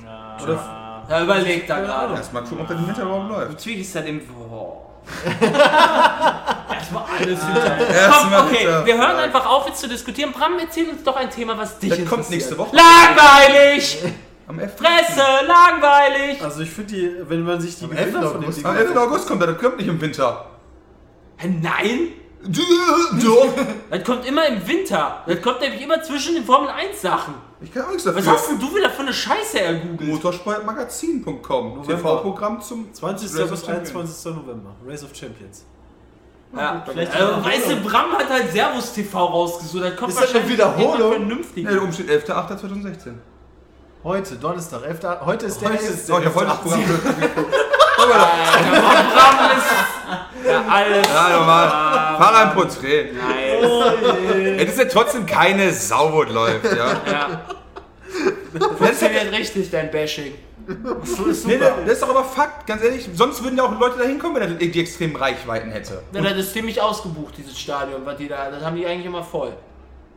Ja. 0.03 0.38
Oder- 0.43 1.05
Da 1.09 1.23
überlegt 1.23 1.67
er 1.69 1.82
gerade. 1.82 2.13
Erstmal 2.13 2.43
gucken, 2.43 2.61
ob 2.61 2.67
das 2.67 2.77
im 2.77 2.88
Winter 2.88 3.01
überhaupt 3.01 3.30
Du 3.30 3.34
läuft. 3.34 3.59
tweetest 3.63 3.95
halt 3.95 4.07
im. 4.07 4.21
Oh. 4.51 4.82
Erstmal 6.74 7.04
alles 7.18 7.45
hinter. 7.45 7.78
Komm, 7.78 7.95
Erstmal 7.95 8.41
okay, 8.47 8.60
Winter. 8.60 8.86
wir 8.86 8.97
hören 8.97 9.16
einfach 9.18 9.45
auf, 9.45 9.68
jetzt 9.68 9.80
zu 9.82 9.88
diskutieren. 9.88 10.32
Bram, 10.32 10.58
erzähl 10.60 10.89
uns 10.89 11.04
doch 11.04 11.16
ein 11.16 11.30
Thema, 11.30 11.58
was 11.58 11.80
dich 11.80 11.89
Das 11.89 12.00
interessiert. 12.00 12.10
kommt 12.10 12.30
nächste 12.32 12.58
Woche. 12.58 12.76
Langweilig! 12.76 14.00
Am 14.47 14.60
11. 14.60 14.72
Fresse, 14.78 15.22
langweilig! 15.47 16.43
Also 16.43 16.62
ich 16.62 16.70
finde 16.72 16.93
die, 16.93 17.12
wenn 17.28 17.43
man 17.43 17.62
sich 17.62 17.78
die 17.78 17.86
Am 17.86 17.91
Gewinner 17.91 18.08
11. 18.22 18.32
von 18.32 18.41
dem 18.41 18.43
August. 18.50 18.66
Am 18.66 18.78
11. 18.78 18.95
August 18.97 19.28
kommt 19.28 19.41
das, 19.41 19.50
das 19.52 19.60
kommt 19.60 19.78
nicht 19.78 19.88
im 19.88 20.02
Winter. 20.02 20.45
Hä, 21.38 21.47
Nein! 21.62 22.00
Doch. 22.42 23.48
Das 23.90 24.04
kommt 24.04 24.26
immer 24.26 24.48
im 24.48 24.66
Winter. 24.66 25.24
Das 25.28 25.42
kommt 25.42 25.60
nämlich 25.62 25.82
immer 25.82 26.02
zwischen 26.02 26.36
den 26.36 26.46
Formel 26.46 26.70
1 26.70 27.02
Sachen. 27.02 27.34
Ich 27.62 27.74
kann 27.74 27.84
auch 27.84 27.90
nichts 27.90 28.06
Was 28.06 28.16
dafür. 28.16 28.32
hast 28.32 28.50
denn 28.50 28.60
du 28.60 28.74
wieder 28.74 28.90
für 28.90 29.02
eine 29.02 29.14
Scheiße 29.14 29.60
ergoogelt? 29.60 30.10
Motorsportmagazin.com. 30.10 31.84
TV-Programm 31.86 32.62
zum 32.62 32.94
20. 32.94 33.38
Race 33.40 33.50
bis 33.50 33.66
Champions. 33.66 33.90
21. 33.96 34.26
November. 34.36 34.76
Race 34.88 35.04
of 35.04 35.10
Champions. 35.14 35.66
Ja. 36.56 36.84
Vielleicht 36.90 37.14
Also, 37.14 37.44
weißt 37.46 37.70
du. 37.72 37.76
Bram 37.82 38.12
hat 38.14 38.30
halt 38.30 38.52
Servus 38.54 38.94
TV 38.94 39.26
rausgesucht. 39.26 39.84
Das 39.84 39.96
kommt 39.98 40.12
Ist 40.14 40.22
das 40.22 40.34
eine 40.36 40.48
Wiederholung? 40.50 41.12
vernünftig. 41.12 41.66
Ne, 41.66 41.76
da 41.76 41.82
oben 41.82 41.92
steht 41.94 42.10
11.08.2016. 42.10 43.14
Heute, 44.04 44.36
Donnerstag, 44.36 44.82
11. 44.86 45.00
Heute 45.26 45.46
ist 45.48 45.62
der 45.62 45.70
Heute 45.72 45.84
11. 45.84 45.94
ist 45.94 46.10
Oh, 46.12 46.18
ich 46.20 46.26
hab 46.26 46.36
heute 46.36 46.46
das 46.48 46.60
Programm 46.62 46.86
geguckt. 46.86 47.04
Bram 48.00 49.52
ist. 49.58 49.66
Ja, 50.45 50.66
alles. 50.68 51.07
Ja, 51.07 51.30
normal. 51.38 51.70
Fahr 51.70 52.38
ein 52.38 52.53
Porträt. 52.53 53.12
Nice. 53.12 54.57
Es 54.57 54.70
ist 54.72 54.80
ja 54.80 54.86
trotzdem 54.86 55.26
keine 55.26 55.72
Sau, 55.74 56.12
wo 56.14 56.24
es 56.24 56.32
läuft, 56.32 56.66
ja. 56.66 57.01
Ja. 57.12 57.45
Funktioniert 58.78 59.32
richtig, 59.32 59.70
dein 59.70 59.91
Bashing. 59.91 60.34
So 61.03 61.26
ist 61.26 61.47
Nee, 61.47 61.57
das 61.57 61.93
ist 61.93 62.01
doch 62.01 62.10
aber 62.10 62.24
Fakt, 62.24 62.68
ganz 62.68 62.84
ehrlich. 62.84 63.10
Sonst 63.14 63.43
würden 63.43 63.57
ja 63.57 63.64
auch 63.64 63.80
Leute 63.80 63.97
da 63.97 64.03
hinkommen, 64.05 64.36
wenn 64.36 64.43
er 64.43 64.49
die 64.55 64.80
extremen 64.80 65.16
Reichweiten 65.16 65.72
hätte. 65.72 66.03
Ja, 66.14 66.22
das 66.22 66.38
ist 66.38 66.53
ziemlich 66.53 66.80
ausgebucht, 66.80 67.36
dieses 67.38 67.57
Stadion, 67.60 68.05
was 68.05 68.18
die 68.18 68.28
da, 68.28 68.51
das 68.51 68.64
haben 68.64 68.76
die 68.76 68.86
eigentlich 68.86 69.05
immer 69.05 69.24
voll. 69.24 69.53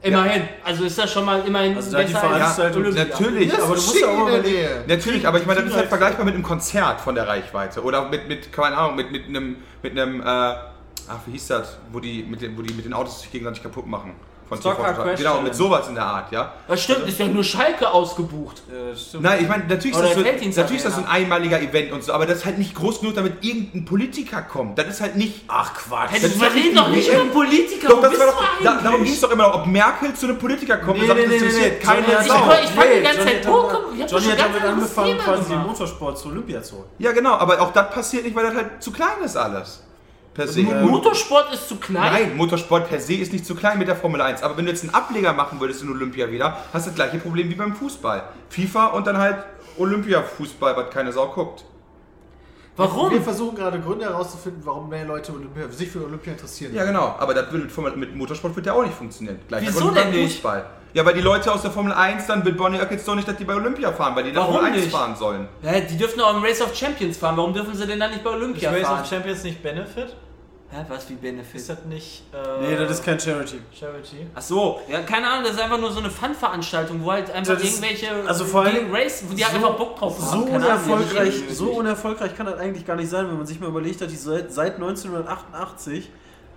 Immerhin. 0.03 0.43
Also 0.65 0.85
ist 0.85 0.99
das 0.99 1.13
schon 1.13 1.25
mal 1.25 1.47
immerhin 1.47 1.77
Also 1.77 1.97
die 1.97 2.03
besser 2.05 2.23
als 2.23 2.39
Veranstaltung- 2.39 2.83
Olympia. 2.83 3.05
Natürlich, 3.05 3.53
aber 3.55 3.67
du 3.67 3.75
ist 3.75 3.87
musst 3.87 4.01
ja 4.01 4.09
auch 4.09 4.29
überlegen. 4.29 4.69
Natürlich, 4.89 5.27
aber 5.29 5.39
ich 5.39 5.47
meine, 5.47 5.61
das 5.61 5.71
ist 5.71 5.77
halt 5.77 5.89
vergleichbar 5.89 6.25
mit 6.25 6.35
einem 6.35 6.43
Konzert 6.43 7.01
von 7.01 7.15
der 7.15 7.29
Reichweite. 7.29 7.83
Oder 7.83 8.09
mit, 8.09 8.27
mit 8.29 8.53
keine 8.53 8.77
Ahnung, 8.77 8.97
mit, 8.97 9.13
mit 9.13 9.27
einem, 9.29 9.57
mit 9.83 9.93
einem, 9.93 10.21
äh, 10.21 10.25
ach, 10.25 11.19
wie 11.27 11.33
hieß 11.33 11.47
das, 11.49 11.79
wo 11.93 12.01
die 12.01 12.25
mit, 12.25 12.43
den, 12.43 12.57
wo 12.59 12.63
die 12.63 12.75
mit 12.75 12.85
den 12.85 12.93
Autos 12.95 13.23
sich 13.23 13.31
gegenseitig 13.31 13.63
kaputt 13.63 13.87
machen. 13.87 14.15
Von 14.53 14.61
Stock 14.61 14.77
Car 14.77 14.93
TV. 14.95 15.03
Crash 15.03 15.19
Genau, 15.19 15.41
mit 15.41 15.55
sowas 15.55 15.89
in 15.89 15.95
der 15.95 16.05
Art, 16.05 16.31
ja. 16.33 16.53
Das 16.69 16.83
stimmt, 16.83 17.09
ist 17.09 17.19
ja 17.19 17.27
nur 17.27 17.43
Schalke 17.45 17.91
ausgebucht. 17.91 18.63
Äh. 18.71 18.95
Nein, 19.19 19.39
ich 19.43 19.49
meine, 19.49 19.65
natürlich, 19.65 19.97
ist 19.97 20.03
das, 20.03 20.15
so, 20.15 20.21
natürlich 20.21 20.77
ist 20.77 20.87
das 20.87 20.95
so 20.97 21.01
ein 21.01 21.07
einmaliger 21.09 21.61
Event 21.61 21.93
und 21.93 22.03
so, 22.05 22.13
aber 22.13 22.27
das 22.27 22.39
ist 22.39 22.45
halt 22.45 22.59
nicht 22.59 22.75
groß 22.75 23.01
genug, 23.01 23.15
damit 23.15 23.45
irgendein 23.45 23.85
Politiker 23.85 24.43
kommt. 24.43 24.79
Das 24.79 24.87
ist 24.89 25.01
halt 25.01 25.17
nicht. 25.17 25.45
Ach 25.49 25.73
Quatsch. 25.75 26.11
Hey, 26.13 26.21
Das 26.21 26.39
wir 26.39 26.49
ist 26.49 26.55
reden 26.55 26.77
doch 26.77 26.89
nicht 26.89 27.09
über 27.09 27.25
Politiker. 27.27 27.89
Doch, 27.89 27.99
Wo 27.99 28.03
das 28.03 28.19
war 28.19 28.27
doch, 28.27 28.45
da, 28.63 28.81
darum 28.83 29.03
ging 29.05 29.13
es 29.13 29.21
doch 29.21 29.31
immer 29.31 29.49
noch, 29.49 29.55
ob 29.55 29.67
Merkel 29.67 30.13
zu 30.15 30.27
einem 30.27 30.39
Politiker 30.39 30.77
kommt 30.79 30.97
Nee, 30.99 31.03
und 31.03 31.09
sagt, 31.09 31.19
nee, 31.21 31.25
das 31.27 31.35
interessiert 31.43 31.73
nee. 31.79 31.85
keine 31.85 32.07
Johnny 32.07 32.29
hat- 32.29 32.59
Ich, 32.63 32.65
ich 32.65 32.71
fand 32.71 32.89
die 32.95 33.03
ganze 33.03 33.25
Zeit 33.25 33.47
hab 33.47 34.11
Johnny 34.11 34.27
hat 34.27 34.39
ganz 34.39 34.39
damit 34.39 34.65
angefangen, 34.65 35.19
quasi 35.19 35.49
den. 35.51 35.63
Motorsport 35.63 36.19
zu 36.19 36.29
Olympia 36.29 36.63
zu 36.63 36.75
holen. 36.77 36.85
Ja, 36.99 37.13
genau, 37.13 37.35
aber 37.35 37.61
auch 37.61 37.73
das 37.73 37.91
passiert 37.91 38.25
nicht, 38.25 38.35
weil 38.37 38.45
das 38.47 38.55
halt 38.55 38.83
zu 38.83 38.93
klein 38.93 39.23
ist 39.25 39.37
alles. 39.37 39.83
Per 40.35 40.49
se. 40.49 40.63
Mo- 40.63 40.73
Motorsport 40.89 41.53
ist 41.53 41.69
zu 41.69 41.77
klein. 41.77 42.11
Nein, 42.13 42.37
Motorsport 42.37 42.89
per 42.89 42.99
se 43.01 43.15
ist 43.15 43.33
nicht 43.33 43.45
zu 43.45 43.55
klein 43.55 43.79
mit 43.79 43.87
der 43.89 43.97
Formel 43.97 44.21
1. 44.23 44.43
Aber 44.43 44.57
wenn 44.57 44.65
du 44.65 44.71
jetzt 44.71 44.83
einen 44.83 44.95
Ableger 44.95 45.33
machen 45.35 45.61
würdest 45.61 45.83
in 45.83 45.91
Olympia 45.91 46.31
wieder, 46.31 46.57
hast 46.73 46.87
du 46.87 46.91
das 46.91 46.95
gleiche 46.97 47.19
Problem 47.19 47.51
wie 47.51 47.55
beim 47.55 47.75
Fußball. 47.77 48.23
FIFA 48.49 48.87
und 48.87 49.07
dann 49.07 49.19
halt 49.19 49.37
Olympia-Fußball, 49.79 50.77
was 50.77 50.91
keine 50.91 51.13
Sau 51.13 51.29
guckt. 51.29 51.65
Warum? 52.77 53.11
Wir 53.11 53.21
versuchen 53.21 53.55
gerade 53.55 53.79
Gründe 53.81 54.07
herauszufinden, 54.07 54.63
warum 54.65 54.89
mehr 54.89 55.05
Leute 55.05 55.33
Olympia, 55.33 55.69
sich 55.69 55.91
für 55.91 56.03
Olympia 56.07 56.33
interessieren. 56.33 56.75
Ja, 56.75 56.85
genau. 56.87 57.15
Aber 57.19 57.35
das 57.35 57.53
würde 57.53 57.69
mit, 57.83 57.97
mit 57.97 58.17
Motorsport 58.17 58.57
wird 58.57 58.65
ja 58.67 58.73
auch 58.73 58.83
nicht 58.83 58.95
funktionieren. 58.97 59.39
Gleich 59.47 59.67
Wieso 59.67 59.91
denn 59.91 60.11
nicht? 60.11 60.37
Fußball. 60.37 60.65
Ja, 60.95 61.05
weil 61.05 61.15
die 61.15 61.21
Leute 61.21 61.53
aus 61.53 61.63
der 61.63 61.71
Formel 61.71 61.93
1 61.93 62.27
dann 62.27 62.45
will 62.45 62.53
Bonnie 62.55 62.79
jetzt 62.91 63.07
doch 63.07 63.15
nicht, 63.15 63.29
dass 63.29 63.37
die 63.37 63.45
bei 63.45 63.55
Olympia 63.55 63.93
fahren, 63.93 64.17
weil 64.17 64.25
die 64.25 64.35
Warum 64.35 64.55
Formel 64.55 64.73
1 64.73 64.77
nicht? 64.85 64.91
fahren 64.91 65.15
sollen. 65.17 65.49
Ja, 65.63 65.81
die 65.81 65.97
dürfen 65.99 66.21
auch 66.23 66.35
im 66.37 66.43
Race 66.43 66.61
of 66.63 66.75
Champions 66.75 67.19
fahren. 67.19 67.37
Warum 67.37 67.53
dürfen 67.53 67.75
sie 67.75 67.87
denn 67.87 68.01
dann 68.01 68.11
nicht 68.11 68.25
bei 68.25 68.31
Ist 68.31 68.37
Olympia 68.37 68.71
Race 68.71 68.83
fahren? 68.83 69.01
of 69.03 69.07
Champions 69.09 69.43
nicht 69.45 69.63
Benefit? 69.63 70.15
Hä, 70.75 70.85
was 70.89 71.07
wie 71.11 71.13
Ist 71.15 71.21
Benefit? 71.23 71.69
das 71.69 71.85
nicht. 71.85 72.23
Äh, 72.33 72.63
Nee, 72.71 72.77
das 72.77 72.91
ist 72.93 73.05
kein 73.05 73.21
Charity. 73.21 73.61
Charity. 73.79 74.27
Ach 74.35 74.41
so, 74.41 74.81
ja, 74.89 75.03
keine 75.03 75.29
Ahnung, 75.29 75.45
das 75.45 75.53
ist 75.53 75.61
einfach 75.61 75.79
nur 75.79 75.93
so 75.93 75.99
eine 76.01 76.09
Fun-Veranstaltung, 76.11 77.05
wo 77.05 77.13
halt 77.13 77.31
einfach 77.31 77.55
Das 77.55 77.63
ist- 77.63 77.83
irgendwelche 77.83 78.09
also 78.27 78.45
vor 78.47 78.63
allem 78.63 78.91
Race, 78.95 79.23
wo 79.29 79.35
die 79.35 79.45
halt 79.45 79.53
so- 79.55 79.59
einfach 79.67 79.77
Bock 79.79 79.97
drauf 79.99 80.19
haben. 80.19 80.41
So 80.47 80.47
unerfolgreich, 80.55 81.43
so 81.51 81.71
unerfolgreich 81.73 82.35
kann 82.35 82.47
das 82.47 82.59
eigentlich 82.59 82.87
gar 82.87 82.97
nicht 82.97 83.11
sein, 83.11 83.29
wenn 83.29 83.37
man 83.37 83.47
sich 83.47 83.61
mal 83.61 83.69
überlegt 83.69 84.01
hat, 84.01 84.11
die 84.11 84.17
seit, 84.17 84.51
seit 84.51 84.79
1988 84.79 86.11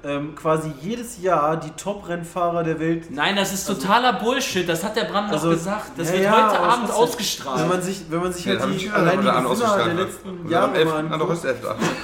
ähm, 0.06 0.36
quasi 0.36 0.72
jedes 0.82 1.22
Jahr 1.22 1.57
die 1.57 1.72
Top-Rennfahrer 1.72 2.64
der 2.64 2.80
Welt. 2.80 3.10
Nein, 3.10 3.36
das 3.36 3.53
ist 3.53 3.65
totaler 3.65 4.14
Bullshit, 4.14 4.68
das 4.69 4.84
hat 4.84 4.95
der 4.95 5.06
Bram 5.06 5.30
Also, 5.32 5.49
doch 5.49 5.56
gesagt. 5.57 5.91
Das 5.98 6.10
ja, 6.10 6.14
wird 6.14 6.23
ja, 6.26 6.32
heute 6.49 6.60
Abend 6.60 6.91
ausgestrahlt. 6.91 7.61
Wenn 7.61 7.68
man 7.69 7.82
sich, 7.82 8.02
wenn 8.10 8.19
man 8.19 8.32
sich 8.34 8.45
Ja, 8.45 8.60
halt 8.60 8.80
die, 8.80 8.90
allein 8.90 9.22
die 9.22 9.26
Gewinner 9.27 9.84
der 9.86 9.94
letzten 9.95 10.49
Jahre 10.49 10.76
11. 10.76 10.90
mal 10.90 10.99
anguckt, 11.14 11.32
Rüst 11.32 11.45
11. 11.45 11.57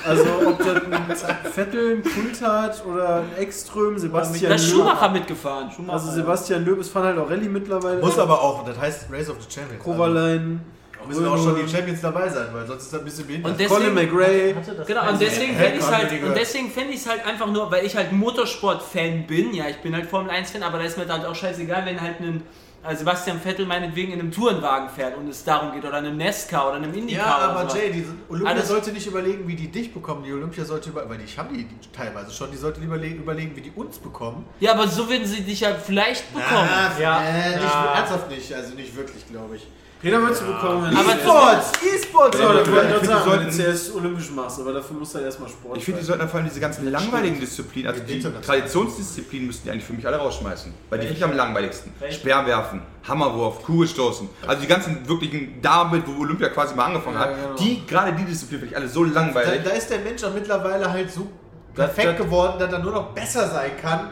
also 0.06 0.24
ob 0.48 0.58
das 0.58 1.24
ein 1.24 1.38
Vettel, 1.54 1.98
ein 1.98 2.04
Coulthard 2.04 2.86
oder 2.86 3.18
ein 3.18 3.38
Ekström, 3.44 3.98
Sebastian 4.00 4.50
da 4.50 4.56
ist 4.56 4.72
Loeb. 4.72 4.82
Schumacher 4.82 5.10
mitgefahren. 5.10 5.70
Also 5.88 6.12
Sebastian 6.12 6.66
Loeb 6.66 6.80
ist 6.80 6.92
fahren 6.92 7.06
halt 7.06 7.20
auch 7.20 7.30
Rallye 7.30 7.50
mittlerweile. 7.50 8.02
Muss 8.02 8.18
aber 8.18 8.42
auch, 8.42 8.66
das 8.66 8.80
heißt 8.80 9.06
Race 9.12 9.30
of 9.30 9.36
the 9.40 9.48
Champions. 9.54 9.84
Kovalein, 9.84 10.62
Also, 10.64 10.81
müssen 11.08 11.26
auch 11.28 11.38
schon 11.38 11.56
die 11.66 11.70
Champions 11.72 12.02
dabei 12.02 12.30
sein, 12.30 12.48
weil 12.52 12.66
sonst 12.68 12.84
ist 12.84 12.94
das 12.94 13.00
ein 13.00 13.06
bisschen 13.06 13.28
behindert. 13.28 13.52
Und 13.52 13.60
deswegen, 13.60 13.80
Colin 13.82 13.94
McRae. 13.94 14.56
Genau, 14.88 15.10
und 15.10 15.22
deswegen 15.22 15.56
fände 15.56 15.78
ich 15.78 15.84
ich 15.86 15.92
halt, 15.92 16.24
und 16.24 16.36
deswegen 16.38 16.70
fände 16.72 16.94
ich 16.94 17.00
es 17.00 17.08
halt 17.10 17.26
einfach 17.26 17.48
nur, 17.48 17.72
weil 17.72 17.86
ich 17.86 17.96
halt 17.96 18.12
Motorsport-Fan 18.12 19.26
bin, 19.28 19.54
ja, 19.54 19.68
ich 19.70 19.78
bin 19.78 19.96
halt 19.96 20.06
Formel 20.06 20.32
1-Fan, 20.32 20.64
aber 20.64 20.78
da 20.80 20.84
ist 20.86 20.98
mir 20.98 21.08
halt 21.08 21.26
auch 21.26 21.36
scheißegal, 21.36 21.86
wenn 21.86 22.00
halt 22.00 22.20
ein 22.20 22.44
äh, 22.84 22.96
Sebastian 22.96 23.40
Vettel 23.40 23.66
meinetwegen 23.68 24.12
in 24.12 24.20
einem 24.20 24.32
Tourenwagen 24.32 24.90
fährt 24.90 25.16
und 25.16 25.28
es 25.30 25.44
darum 25.44 25.72
geht, 25.72 25.86
oder 25.86 25.98
einem 25.98 26.18
Nesca 26.18 26.68
oder 26.68 26.78
einem 26.78 26.92
Indycar 26.94 27.28
Ja, 27.28 27.38
aber. 27.50 27.76
Jay, 27.76 27.92
die 27.92 28.06
Olympia 28.28 28.52
Alles- 28.54 28.68
sollte 28.68 28.92
nicht 28.92 29.06
überlegen, 29.06 29.48
wie 29.48 29.56
die 29.56 29.68
dich 29.68 29.94
bekommen. 29.94 30.24
Die 30.24 30.34
Olympia 30.34 30.66
sollte 30.66 30.90
über, 30.90 31.08
weil 31.08 31.20
die 31.20 31.28
haben 31.38 31.54
die, 31.56 31.68
teilweise 31.96 32.32
schon. 32.32 32.50
Die 32.52 32.58
sollte 32.58 32.80
lieber 32.82 32.98
le- 32.98 33.08
überlegen, 33.08 33.56
wie 33.56 33.62
die 33.62 33.72
uns 33.76 34.00
bekommen. 34.00 34.46
Ja, 34.60 34.74
aber 34.74 34.88
so 34.88 35.08
würden 35.08 35.26
sie 35.28 35.42
dich 35.42 35.60
ja 35.60 35.76
vielleicht 35.76 36.34
bekommen. 36.34 36.70
Ja. 37.00 37.22
äh, 37.24 37.50
nicht, 37.52 37.62
Ja. 37.64 37.94
ernsthaft 37.98 38.30
nicht. 38.32 38.52
Also 38.54 38.74
nicht 38.74 38.96
wirklich, 38.96 39.28
glaube 39.28 39.58
ich. 39.58 39.68
Peter 40.02 40.20
würdest 40.22 40.42
du 40.42 40.46
bekommen. 40.48 40.92
E-Sports! 40.92 41.72
E-Sports! 41.84 42.40
Ja, 42.40 42.54
das 42.54 42.72
wollte 42.72 42.86
ich 42.88 42.92
gerade 42.94 43.06
sagen, 43.06 43.22
die 43.26 43.32
wenn 43.40 43.46
du 43.46 43.52
sollten- 43.52 43.76
CS 43.76 43.92
olympisch 43.96 44.32
machst, 44.32 44.60
aber 44.60 44.74
dafür 44.74 44.98
musst 44.98 45.14
du 45.14 45.18
halt 45.18 45.26
erstmal 45.28 45.50
Sport 45.50 45.78
Ich 45.78 45.86
finde, 45.86 46.00
die 46.00 46.06
sollten 46.08 46.28
vor 46.28 46.40
allem 46.40 46.50
diese 46.50 46.60
ganzen 46.60 46.92
langweiligen 46.92 47.40
Disziplinen, 47.40 47.92
also 47.92 48.02
die. 48.04 48.20
Traditionsdisziplinen 48.22 49.48
müssten 49.48 49.64
die 49.66 49.72
eigentlich 49.72 49.84
für 49.86 49.94
mich 49.94 50.06
alle 50.08 50.18
rausschmeißen. 50.18 50.74
Weil 50.90 51.00
die 51.00 51.06
finde 51.08 51.18
ich 51.20 51.24
am 51.24 51.36
langweiligsten. 51.36 51.94
Welche? 52.00 52.20
Speerwerfen, 52.20 52.82
Hammerwurf, 53.08 53.64
Kugelstoßen. 53.64 54.28
Also 54.48 54.62
die 54.62 54.68
ganzen 54.68 55.08
wirklichen 55.08 55.62
damit, 55.62 56.04
wo 56.08 56.22
Olympia 56.22 56.50
quasi 56.50 56.74
mal 56.76 56.86
angefangen 56.86 57.16
Ja, 57.18 57.22
hat. 57.22 57.36
genau. 57.36 57.56
Die, 57.56 57.86
gerade 57.86 58.14
die 58.14 58.26
Disziplinen 58.26 58.62
finde 58.62 58.74
ich 58.76 58.78
alle 58.82 58.90
so 58.90 59.06
Da, 59.06 59.12
langweilig. 59.22 59.62
da 59.64 59.70
ist 59.72 59.90
der 59.90 60.00
Mensch 60.00 60.24
auch 60.24 60.34
mittlerweile 60.34 60.90
halt 60.92 61.12
so 61.12 61.28
Das- 61.76 61.94
perfekt 61.94 62.20
das- 62.20 62.26
geworden, 62.26 62.54
dass 62.60 62.72
er 62.74 62.80
nur 62.80 62.92
noch 62.92 63.10
besser 63.14 63.48
sein 63.48 63.72
kann, 63.82 64.10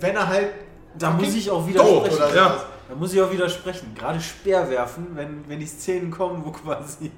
wenn 0.00 0.14
er 0.16 0.28
halt. 0.28 0.48
Da 0.98 1.10
muss 1.12 1.34
ich 1.34 1.48
auch 1.48 1.60
tot 1.64 1.68
widersprechen. 1.68 2.16
oder 2.16 2.34
Ja. 2.34 2.56
Da 2.90 2.96
muss 2.96 3.12
ich 3.12 3.20
auch 3.20 3.30
widersprechen. 3.30 3.94
Gerade 3.96 4.20
Speerwerfen, 4.20 5.06
wenn, 5.14 5.44
wenn 5.46 5.60
die 5.60 5.66
Szenen 5.66 6.10
kommen, 6.10 6.44
wo 6.44 6.50
quasi 6.50 7.12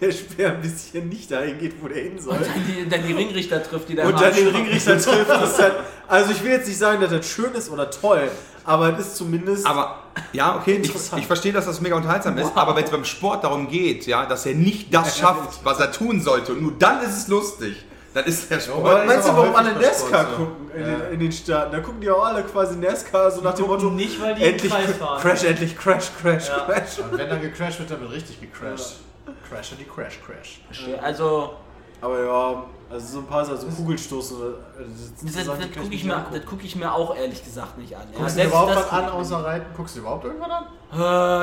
der 0.00 0.12
Speer 0.12 0.52
ein 0.52 0.62
bisschen 0.62 1.08
nicht 1.08 1.28
dahin 1.28 1.58
geht, 1.58 1.82
wo 1.82 1.88
der 1.88 2.04
hin 2.04 2.20
soll. 2.20 2.36
Und 2.36 2.46
dann 2.46 2.64
die, 2.68 2.88
dann 2.88 3.04
die 3.04 3.12
Ringrichter 3.12 3.60
trifft, 3.60 3.88
die 3.88 3.96
da 3.96 4.06
Und 4.06 4.20
dann 4.20 4.32
den. 4.32 4.46
Ringrichter 4.46 4.96
trifft. 5.00 5.28
Halt, 5.28 5.72
also 6.06 6.30
ich 6.30 6.44
will 6.44 6.52
jetzt 6.52 6.68
nicht 6.68 6.78
sagen, 6.78 7.00
dass 7.00 7.10
das 7.10 7.28
schön 7.28 7.52
ist 7.52 7.68
oder 7.68 7.90
toll, 7.90 8.30
aber 8.64 8.96
es 8.96 9.08
ist 9.08 9.16
zumindest... 9.16 9.66
Aber 9.66 10.04
ja, 10.32 10.54
okay, 10.54 10.80
ich, 10.80 10.94
ich 11.16 11.26
verstehe, 11.26 11.52
dass 11.52 11.66
das 11.66 11.80
mega 11.80 11.96
unterhaltsam 11.96 12.38
ist, 12.38 12.52
aber 12.54 12.76
wenn 12.76 12.84
es 12.84 12.90
beim 12.90 13.04
Sport 13.04 13.42
darum 13.42 13.66
geht, 13.66 14.06
ja, 14.06 14.24
dass 14.24 14.46
er 14.46 14.54
nicht 14.54 14.94
das 14.94 15.18
schafft, 15.18 15.64
was 15.64 15.80
er 15.80 15.90
tun 15.90 16.20
sollte, 16.20 16.52
und 16.52 16.62
nur 16.62 16.72
dann 16.78 17.02
ist 17.02 17.16
es 17.16 17.28
lustig, 17.28 17.76
dann 18.18 18.26
ist 18.26 18.50
der 18.50 18.60
Sport. 18.60 18.78
Aber 18.86 19.04
Meinst 19.04 19.28
du, 19.28 19.36
warum 19.36 19.54
alle 19.54 19.72
NASCAR 19.72 20.20
Sport 20.22 20.28
so. 20.30 20.36
gucken 20.36 20.70
in, 20.74 20.80
Ja. 20.80 20.86
den, 20.98 21.12
in 21.14 21.20
den 21.20 21.32
Staaten? 21.32 21.72
Da 21.72 21.80
gucken 21.80 22.00
die 22.00 22.10
auch 22.10 22.24
alle 22.24 22.42
quasi 22.42 22.76
NASCAR 22.76 23.30
so 23.30 23.40
nach 23.42 23.54
dem 23.54 23.66
Motto, 23.66 23.86
nicht, 23.90 24.20
weil 24.20 24.34
die 24.34 24.44
endlich 24.44 24.72
Kreis 24.72 24.92
fahren. 24.96 25.20
Crash, 25.20 25.44
endlich 25.44 25.76
Crash, 25.76 26.10
Crash, 26.20 26.48
Ja. 26.48 26.58
Crash. 26.66 26.98
Und 26.98 27.16
wenn 27.18 27.28
dann 27.28 27.40
gecrashed 27.40 27.78
wird, 27.78 27.90
dann 27.90 28.00
wird 28.00 28.12
richtig 28.12 28.40
gecrashed. 28.40 28.96
Crasher 29.48 29.76
die 29.76 29.84
Crash 29.84 30.18
Crash. 30.26 30.60
Also, 31.02 31.54
Aber 32.00 32.22
ja, 32.24 32.64
also 32.90 33.06
so 33.06 33.18
ein 33.18 33.26
paar 33.26 33.44
so 33.44 33.54
Kugelstoßen 33.66 34.36
oder... 34.38 34.50
Das, 34.78 35.20
sind 35.20 35.36
das, 35.36 35.46
das, 35.46 35.58
kann 35.58 35.82
gucke 35.82 35.94
ich 35.94 36.06
das 36.08 36.42
guck 36.48 36.64
ich 36.64 36.76
mir 36.76 36.92
auch 36.92 37.14
ehrlich 37.14 37.44
gesagt 37.44 37.76
nicht 37.76 37.94
an. 37.94 38.02
Ja, 38.12 38.18
Guckst 38.18 38.36
du 38.36 38.40
dir 38.40 38.48
selbst 38.48 38.48
überhaupt 38.50 38.70
das 38.70 38.76
was 38.84 38.90
an 38.92 39.08
außer 39.10 39.44
Reiten? 39.44 39.66
Guckst 39.76 39.96
du 39.96 40.00
überhaupt 40.00 40.24
irgendwas 40.24 40.50
an? 40.50 40.64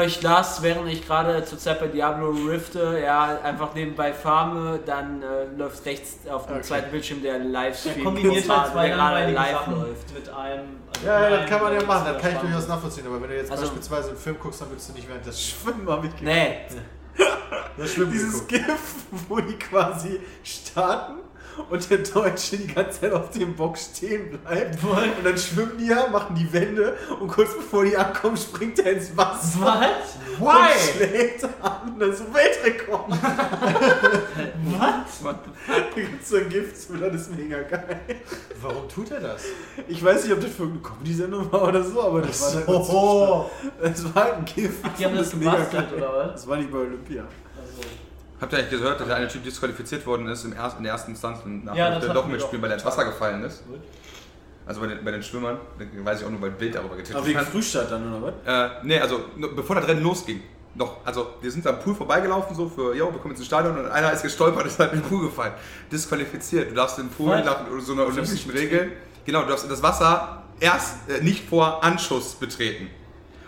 Äh, 0.01 0.05
ich 0.07 0.21
las, 0.23 0.61
während 0.63 0.87
ich 0.89 1.05
gerade 1.05 1.45
zurzeit 1.45 1.79
bei 1.79 1.87
Diablo 1.87 2.29
rifte, 2.31 2.99
ja, 3.03 3.39
einfach 3.43 3.75
nebenbei 3.75 4.11
farme, 4.13 4.79
dann 4.85 5.21
äh, 5.21 5.45
läuft 5.55 5.85
rechts 5.85 6.27
auf 6.27 6.47
dem 6.47 6.55
Okay. 6.55 6.63
zweiten 6.63 6.91
Bildschirm 6.91 7.21
der 7.21 7.37
Livestream. 7.39 7.93
Der 7.95 8.03
kombiniert 8.03 8.49
halt 8.49 8.71
zwei 8.71 8.89
gerade 8.89 9.31
live 9.31 9.51
Sachen 9.51 9.73
läuft. 9.81 10.13
mit 10.15 10.29
einem. 10.29 10.65
also 10.95 11.07
Ja, 11.07 11.29
ja, 11.29 11.37
das 11.37 11.49
kann 11.49 11.61
man 11.61 11.73
ja 11.73 11.83
machen, 11.83 12.05
das 12.11 12.21
kann 12.23 12.31
ich 12.31 12.37
durchaus 12.39 12.67
nachvollziehen. 12.67 13.05
Aber 13.05 13.21
wenn 13.21 13.29
du 13.29 13.35
jetzt 13.35 13.51
Also- 13.51 13.63
beispielsweise 13.65 14.09
einen 14.09 14.17
Film 14.17 14.37
guckst, 14.39 14.61
dann 14.61 14.71
willst 14.71 14.89
du 14.89 14.93
nicht 14.93 15.07
während 15.07 15.25
des 15.25 15.39
Schwimmen 15.43 15.87
habe 15.89 16.07
ich 16.07 16.11
geguckt. 16.15 16.23
Nee, 16.23 16.57
das 17.77 17.91
Schwimmen 17.91 18.11
Dieses 18.13 18.47
geguckt. 18.47 18.67
GIF, 18.67 19.05
wo 19.29 19.39
die 19.41 19.53
quasi 19.59 20.19
starten 20.43 21.19
und 21.69 21.89
der 21.89 21.99
Deutsche 21.99 22.57
die 22.57 22.67
ganze 22.67 23.01
Zeit 23.01 23.13
auf 23.13 23.29
dem 23.31 23.55
Bock 23.55 23.77
stehen 23.77 24.39
bleibt. 24.39 24.83
Und 24.83 25.23
dann 25.23 25.37
schwimmen 25.37 25.77
die 25.79 25.87
ja, 25.87 26.07
machen 26.07 26.35
die 26.35 26.51
Wände 26.51 26.97
und 27.19 27.27
kurz 27.27 27.53
bevor 27.53 27.85
die 27.85 27.95
ankommen, 27.95 28.37
springt 28.37 28.79
er 28.79 28.93
ins 28.93 29.15
Wasser. 29.15 29.59
Was? 29.61 30.39
Und 30.39 30.45
Why? 30.45 31.07
schlägt 31.07 31.43
an 31.61 31.93
und 31.93 31.99
dann 31.99 32.15
so 32.15 32.23
Weltrekord. 32.33 33.11
Was? 34.79 35.35
Da 35.67 35.79
gibt 35.95 36.21
es 36.21 36.29
so 36.29 36.37
ein 36.37 36.49
GIF 36.49 36.73
zu, 36.75 36.93
das 36.97 37.21
ist 37.21 37.35
mega 37.35 37.61
geil. 37.63 38.01
Warum 38.61 38.87
tut 38.87 39.09
er 39.11 39.19
das? 39.19 39.43
Ich 39.87 40.03
weiß 40.03 40.23
nicht, 40.23 40.33
ob 40.33 40.41
das 40.41 40.51
für 40.51 40.63
eine 40.63 40.77
Comedy-Sendung 40.79 41.51
war 41.51 41.69
oder 41.69 41.83
so, 41.83 42.01
aber 42.01 42.21
das 42.21 42.41
war, 42.67 42.67
halt 42.67 43.51
das 43.81 44.03
war 44.13 44.23
halt 44.23 44.33
ein 44.35 44.45
GIF. 44.45 44.73
Die 44.99 45.05
haben 45.05 45.15
das 45.15 45.33
mega 45.33 45.51
gebastelt, 45.55 45.89
geil. 45.89 45.97
oder 45.97 46.13
was? 46.13 46.31
Das 46.33 46.47
war 46.47 46.57
nicht 46.57 46.71
bei 46.71 46.77
Olympia. 46.77 47.23
Also, 47.57 47.87
Habt 48.41 48.51
ihr 48.51 48.59
eigentlich 48.59 48.71
gehört, 48.71 48.99
dass 48.99 49.07
der 49.07 49.15
eine 49.15 49.27
Typ 49.27 49.43
disqualifiziert 49.43 50.05
worden 50.05 50.27
ist 50.27 50.43
im 50.43 50.53
ersten, 50.53 50.79
in 50.79 50.83
der 50.83 50.93
ersten 50.93 51.11
Instanz 51.11 51.39
und 51.45 51.65
nach 51.65 51.75
Ja, 51.75 51.99
der 51.99 52.13
doch 52.13 52.27
mitspielen, 52.27 52.61
weil 52.61 52.71
er 52.71 52.75
ins 52.75 52.85
Wasser 52.85 53.05
gefallen 53.05 53.43
ist? 53.43 53.63
Also 54.65 54.81
bei 54.81 54.87
den, 54.87 55.05
bei 55.05 55.11
den 55.11 55.23
Schwimmern, 55.23 55.59
weiß 56.03 56.19
ich 56.19 56.25
auch 56.25 56.31
nur, 56.31 56.41
weil 56.41 56.51
Bild 56.51 56.75
darüber 56.75 56.95
getippt 56.95 57.15
Aber 57.15 57.25
wegen 57.25 57.39
hat. 57.39 57.47
Frühstart 57.47 57.91
dann, 57.91 58.13
oder 58.13 58.33
was? 58.45 58.71
Äh, 58.71 58.83
nee, 58.83 58.99
also 58.99 59.25
bevor 59.55 59.75
das 59.75 59.87
Rennen 59.87 60.01
losging. 60.01 60.41
Noch, 60.73 60.97
also 61.05 61.35
wir 61.39 61.49
sind 61.51 61.65
am 61.67 61.79
Pool 61.79 61.95
vorbeigelaufen, 61.95 62.53
so 62.53 62.67
für, 62.67 62.93
jo, 62.95 63.13
wir 63.13 63.19
kommen 63.19 63.33
jetzt 63.33 63.39
ins 63.39 63.47
Stadion 63.47 63.77
und 63.77 63.89
einer 63.89 64.11
ist 64.11 64.23
gestolpert, 64.23 64.65
ist 64.67 64.79
halt 64.79 64.91
in 64.93 65.01
den 65.01 65.07
Pool 65.07 65.27
gefallen. 65.27 65.53
Disqualifiziert. 65.91 66.71
Du 66.71 66.75
darfst 66.75 66.97
den 66.97 67.09
Pool 67.09 67.41
nach 67.43 67.59
so 67.79 67.93
einer 67.93 68.07
olympischen 68.07 68.51
Regel, 68.51 68.91
genau, 69.23 69.43
du 69.43 69.49
darfst 69.49 69.69
das 69.69 69.81
Wasser 69.81 70.43
erst 70.59 71.09
äh, 71.09 71.23
nicht 71.23 71.47
vor 71.47 71.83
Anschuss 71.83 72.33
betreten. 72.35 72.89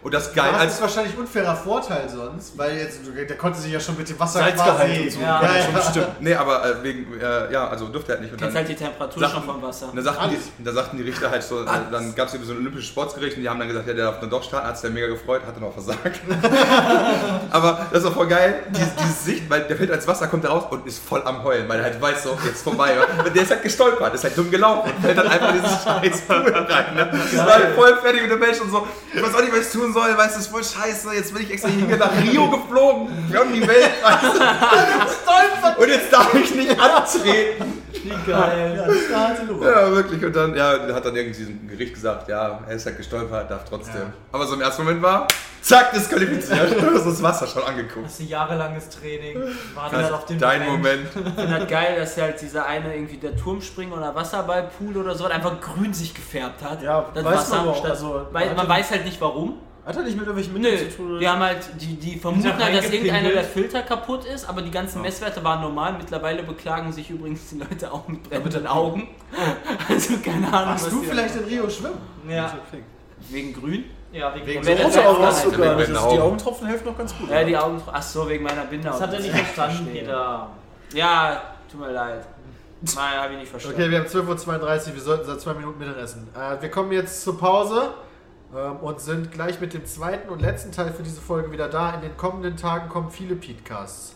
Und 0.07 0.13
das 0.13 0.33
geil, 0.33 0.53
das 0.53 0.75
ist 0.75 0.81
wahrscheinlich 0.81 1.17
unfairer 1.17 1.53
Vorteil 1.53 2.07
sonst, 2.07 2.57
weil 2.57 2.77
jetzt, 2.77 3.01
der 3.13 3.35
konnte 3.35 3.59
sich 3.59 3.73
ja 3.73 3.79
schon 3.81 3.97
mit 3.97 4.07
dem 4.07 4.17
Wasser 4.17 4.39
Salzgehalt 4.39 4.89
quasi... 4.89 5.01
und 5.01 5.11
so. 5.11 5.19
Ja. 5.19 5.43
Ja, 5.43 5.57
ja. 5.57 5.81
Stimmt. 5.81 6.21
Nee, 6.21 6.33
aber 6.33 6.63
äh, 6.65 6.81
wegen, 6.81 7.19
äh, 7.19 7.51
ja, 7.51 7.67
also 7.67 7.89
durfte 7.89 8.13
er 8.13 8.21
nicht. 8.21 8.31
Und 8.31 8.39
kennst 8.39 8.55
dann, 8.55 8.63
halt 8.63 8.69
die 8.69 8.81
Temperatur 8.81 9.21
Sachen- 9.21 9.33
schon 9.33 9.43
vom 9.43 9.61
Wasser. 9.61 9.91
da 9.93 10.01
sagten, 10.01 10.23
Alles. 10.23 10.39
die, 10.57 10.63
da 10.63 10.71
sagten 10.71 10.95
die 10.95 11.03
Richter 11.03 11.29
halt 11.29 11.43
so, 11.43 11.61
äh, 11.61 11.65
dann 11.91 12.15
gab 12.15 12.27
es 12.27 12.31
so 12.31 12.53
ein 12.53 12.57
olympisches 12.57 12.87
Sportsgericht 12.87 13.35
und 13.35 13.43
die 13.43 13.49
haben 13.49 13.59
dann 13.59 13.67
gesagt, 13.67 13.85
ja, 13.85 13.93
der 13.93 14.05
darf 14.05 14.21
dann 14.21 14.29
doch 14.29 14.41
starten, 14.41 14.65
hat 14.65 14.77
sich 14.77 14.83
der 14.83 14.91
mega 14.91 15.07
gefreut, 15.07 15.41
hat 15.45 15.57
dann 15.57 15.63
auch 15.65 15.73
versagt. 15.73 16.21
aber 17.51 17.87
das 17.91 18.01
ist 18.03 18.09
auch 18.09 18.13
voll 18.13 18.27
geil, 18.27 18.63
diese, 18.69 18.91
diese 18.97 19.11
Sicht, 19.11 19.49
weil 19.49 19.63
der 19.63 19.75
fällt 19.75 19.91
als 19.91 20.07
Wasser, 20.07 20.27
kommt 20.27 20.45
da 20.45 20.51
raus 20.51 20.63
und 20.69 20.87
ist 20.87 21.03
voll 21.03 21.21
am 21.25 21.43
Heulen, 21.43 21.67
weil 21.67 21.79
er 21.79 21.83
halt 21.83 22.01
weiß, 22.01 22.23
so, 22.23 22.37
jetzt 22.45 22.63
vorbei. 22.63 22.95
Und 23.25 23.35
der 23.35 23.43
ist 23.43 23.51
halt 23.51 23.61
gestolpert, 23.61 24.13
ist 24.13 24.23
halt 24.23 24.37
dumm 24.37 24.49
gelaufen 24.49 24.89
und 24.95 25.01
fällt 25.03 25.17
dann 25.17 25.27
einfach 25.27 25.53
in 25.53 25.61
diesen 25.61 25.77
scheiß 25.83 26.21
Pool 26.21 26.53
rein. 26.55 26.95
Ne? 26.95 27.11
Das 27.11 27.45
war 27.45 27.53
halt 27.55 27.75
voll 27.75 27.97
fertig 27.97 28.21
mit 28.21 28.31
dem 28.31 28.39
Mensch 28.39 28.61
und 28.61 28.71
so, 28.71 28.87
ich 29.13 29.21
weiß 29.21 29.35
auch 29.35 29.41
nicht, 29.41 29.51
was 29.51 29.67
ich 29.67 29.73
tun 29.73 29.91
soll, 29.91 29.96
weißt 30.01 30.17
du, 30.17 30.23
das 30.23 30.37
ist 30.37 30.47
voll 30.47 30.63
scheiße, 30.63 31.13
jetzt 31.13 31.33
bin 31.33 31.43
ich 31.43 31.51
extra 31.51 31.69
hier 31.69 31.97
nach 31.97 32.11
Rio 32.21 32.49
geflogen, 32.49 33.09
wir 33.29 33.39
haben 33.39 33.53
die 33.53 33.67
Welt, 33.67 33.91
weißt 34.01 34.35
du. 34.35 35.81
Und 35.81 35.89
jetzt 35.89 36.11
darf 36.11 36.33
ich 36.33 36.55
nicht 36.55 36.79
antreten. 36.79 37.83
Wie 38.03 38.31
geil. 38.31 38.73
Ja, 38.77 39.29
das 39.29 39.47
wirklich. 39.95 40.23
Und 40.23 40.35
dann 40.35 40.55
ja, 40.55 40.93
hat 40.93 41.05
dann 41.05 41.15
irgendwie 41.15 41.43
ein 41.43 41.67
Gericht 41.69 41.93
gesagt, 41.93 42.29
ja, 42.29 42.59
er 42.67 42.75
ist 42.75 42.85
halt 42.85 42.97
gestolpert, 42.97 43.49
darf 43.51 43.65
trotzdem. 43.65 44.01
Ja. 44.01 44.13
Aber 44.31 44.45
so 44.45 44.55
im 44.55 44.61
ersten 44.61 44.83
Moment 44.83 45.01
war, 45.01 45.27
zack, 45.61 45.91
disqualifiziert. 45.93 46.81
Du 46.81 46.85
hast 46.95 47.05
das 47.05 47.21
Wasser 47.21 47.47
schon 47.47 47.63
angeguckt. 47.63 48.05
Das 48.05 48.13
ist 48.13 48.21
ein 48.21 48.27
jahrelanges 48.29 48.89
Training. 48.89 49.39
Das 49.75 49.91
halt 49.91 50.11
auf 50.13 50.25
den 50.25 50.39
dein 50.39 50.65
Moment. 50.65 51.07
Ich 51.13 51.33
finde 51.33 51.49
halt 51.49 51.69
geil, 51.69 51.95
dass 51.99 52.17
halt 52.17 52.41
dieser 52.41 52.65
eine 52.65 52.93
irgendwie 52.95 53.17
der 53.17 53.35
Turmspringen 53.35 53.93
oder 53.93 54.15
Wasserballpool 54.15 54.97
oder 54.97 55.15
so 55.15 55.25
einfach 55.25 55.59
grün 55.59 55.93
sich 55.93 56.13
gefärbt 56.13 56.63
hat. 56.63 56.81
Ja, 56.81 57.05
das 57.13 57.23
weiß 57.23 57.35
Wasser. 57.35 57.55
man 57.55 57.59
aber 57.59 57.71
auch, 57.71 57.77
statt- 57.77 57.91
also, 57.91 58.27
man 58.31 58.69
weiß 58.69 58.91
halt 58.91 59.05
nicht 59.05 59.19
warum. 59.21 59.59
Hat 59.87 59.95
er 59.95 60.03
nicht 60.03 60.17
mit 60.17 60.27
irgendwelchen 60.27 60.53
Nö, 60.53 60.69
Mitteln 60.69 60.91
zu 60.91 60.97
tun? 60.97 61.19
die 61.19 61.29
haben 61.29 61.39
halt, 61.39 61.59
die, 61.79 61.95
die 61.95 62.19
vermuten 62.19 62.59
halt, 62.59 62.75
dass 62.75 62.91
irgendeiner 62.91 63.29
der? 63.29 63.43
Filter 63.45 63.81
kaputt 63.83 64.25
ist, 64.25 64.47
aber 64.49 64.61
die 64.61 64.69
ganzen 64.69 65.01
Messwerte 65.01 65.41
waren 65.45 65.61
normal. 65.61 65.93
Mittlerweile 65.97 66.43
beklagen 66.43 66.91
sich 66.91 67.09
übrigens 67.09 67.49
die 67.49 67.59
Leute 67.59 67.93
auch 67.93 68.05
mit 68.09 68.21
brennenden 68.23 68.67
Augen. 68.67 69.07
Also 69.87 70.15
keine 70.17 70.47
Ahnung. 70.47 70.69
Warst 70.71 70.85
was 70.87 70.91
du 70.91 71.03
vielleicht 71.03 71.35
in 71.37 71.43
Rio 71.45 71.69
schwimmen? 71.69 71.97
Ja, 72.27 72.53
Wegen 73.29 73.53
grün? 73.53 73.85
ja 74.11 74.35
wegen, 74.35 74.45
Wegen 74.45 74.65
Wenn 74.65 74.91
so 74.91 74.97
halt 74.97 75.07
Augen 75.07 75.23
hast 75.23 75.45
du 75.45 75.51
Nein, 75.51 75.59
gar 75.61 75.75
nicht. 75.75 75.87
ist, 75.89 75.93
die 75.93 75.97
Augen. 75.97 76.21
Augentropfen 76.21 76.67
helfen 76.67 76.85
noch 76.87 76.97
ganz 76.97 77.17
gut. 77.17 77.29
Ja, 77.29 77.43
die 77.45 77.57
Augen. 77.57 77.81
Ach 77.89 78.01
so, 78.01 78.29
wegen 78.29 78.43
meiner 78.43 78.65
Binde. 78.65 78.89
Das 78.89 78.99
hat 79.01 79.13
er 79.13 79.19
nicht 79.21 79.33
verstanden, 79.33 79.87
Peter. 79.93 80.49
Ja, 80.93 81.41
tut 81.71 81.79
mir 81.79 81.91
leid. 81.91 82.25
Nein, 82.81 83.19
habe 83.19 83.33
ich 83.33 83.39
nicht 83.39 83.49
verstanden. 83.49 83.81
Okay, 83.81 83.89
wir 83.89 83.99
haben 83.99 84.07
12.32 84.07 84.89
Uhr, 84.89 84.93
wir 84.95 85.01
sollten 85.01 85.25
seit 85.25 85.41
zwei 85.41 85.53
Minuten 85.53 85.79
Mittagessen. 85.79 86.27
Äh, 86.35 86.61
wir 86.61 86.69
kommen 86.69 86.91
jetzt 86.91 87.23
zur 87.23 87.37
Pause 87.39 87.93
und 88.81 88.99
sind 89.01 89.31
gleich 89.31 89.59
mit 89.59 89.73
dem 89.73 89.85
zweiten 89.85 90.29
und 90.29 90.41
letzten 90.41 90.71
Teil 90.71 90.91
für 90.93 91.03
diese 91.03 91.21
Folge 91.21 91.51
wieder 91.51 91.67
da. 91.67 91.91
In 91.95 92.01
den 92.01 92.15
kommenden 92.17 92.55
Tagen 92.55 92.89
kommen 92.89 93.11
viele 93.11 93.35
Podcasts. 93.35 94.13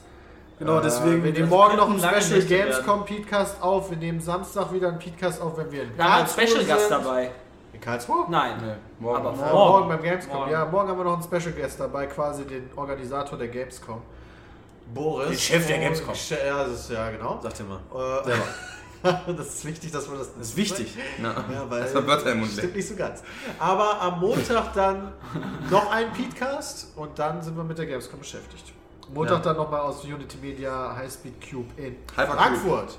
Genau, 0.59 0.79
deswegen- 0.79 1.23
Wir 1.23 1.33
nehmen 1.33 1.49
morgen 1.49 1.75
noch 1.75 1.89
einen 1.89 1.99
Special 1.99 2.41
Gamescom 2.41 3.03
Podcast 3.05 3.61
auf. 3.61 3.89
Wir 3.89 3.97
nehmen 3.97 4.19
Samstag 4.21 4.71
wieder 4.71 4.89
einen 4.89 4.99
Podcast 4.99 5.41
auf, 5.41 5.57
wenn 5.57 5.71
wir 5.71 5.83
in 5.83 5.97
Wir 5.97 6.03
haben 6.03 6.11
einen 6.13 6.25
Karlsruhe 6.27 6.47
Special 6.47 6.65
Gast 6.65 6.87
sind. 6.89 7.03
dabei. 7.03 7.31
In 7.73 7.81
Karlsruhe? 7.81 8.25
Nein. 8.29 8.53
Nee, 8.61 8.73
morgen. 8.99 9.25
Aber 9.25 9.31
Ja, 9.37 9.53
morgen. 9.53 9.55
morgen 9.55 9.89
beim 9.89 10.03
Gamescom. 10.03 10.35
Morgen. 10.37 10.51
Ja, 10.51 10.65
morgen 10.65 10.89
haben 10.89 10.97
wir 10.99 11.03
noch 11.03 11.13
einen 11.13 11.23
Special 11.23 11.51
Guest 11.53 11.79
dabei, 11.79 12.05
quasi 12.07 12.45
den 12.45 12.69
Organisator 12.75 13.37
der 13.39 13.47
Gamescom. 13.47 14.01
Boris. 14.93 15.29
Den 15.29 15.37
Chef 15.39 15.67
der 15.67 15.77
Und- 15.77 15.81
Gamescom. 15.83 16.13
Ja, 16.47 16.63
das 16.63 16.71
ist, 16.73 16.91
ja 16.91 17.09
genau. 17.09 17.39
Sagt 17.41 17.59
ihr 17.59 17.65
mal. 17.65 17.79
Äh, 18.21 18.23
Selber. 18.25 18.43
das 19.37 19.47
ist 19.47 19.65
wichtig, 19.65 19.91
dass 19.91 20.07
man 20.07 20.19
das. 20.19 20.29
Das 20.37 20.47
ist 20.49 20.57
wichtig. 20.57 20.95
Ja, 21.21 21.35
weil 21.69 21.81
das 21.81 21.95
war 21.95 22.05
Wörter 22.05 22.31
im 22.33 22.39
Mund 22.41 22.51
stimmt 22.51 22.75
nicht 22.75 22.87
so 22.87 22.95
ganz. 22.95 23.23
Aber 23.59 23.99
am 24.01 24.19
Montag 24.19 24.73
dann 24.73 25.11
noch 25.69 25.91
ein 25.91 26.11
Podcast 26.13 26.91
und 26.95 27.17
dann 27.17 27.41
sind 27.41 27.55
wir 27.57 27.63
mit 27.63 27.77
der 27.77 27.85
Gamescom 27.87 28.19
beschäftigt. 28.19 28.73
Montag 29.13 29.37
Ja. 29.37 29.43
dann 29.43 29.57
nochmal 29.57 29.81
aus 29.81 30.03
Unity 30.03 30.37
Media 30.41 30.95
Highspeed 30.95 31.33
Cube 31.49 31.69
in 31.77 31.95
Hypercube. 32.15 32.37
Frankfurt. 32.37 32.97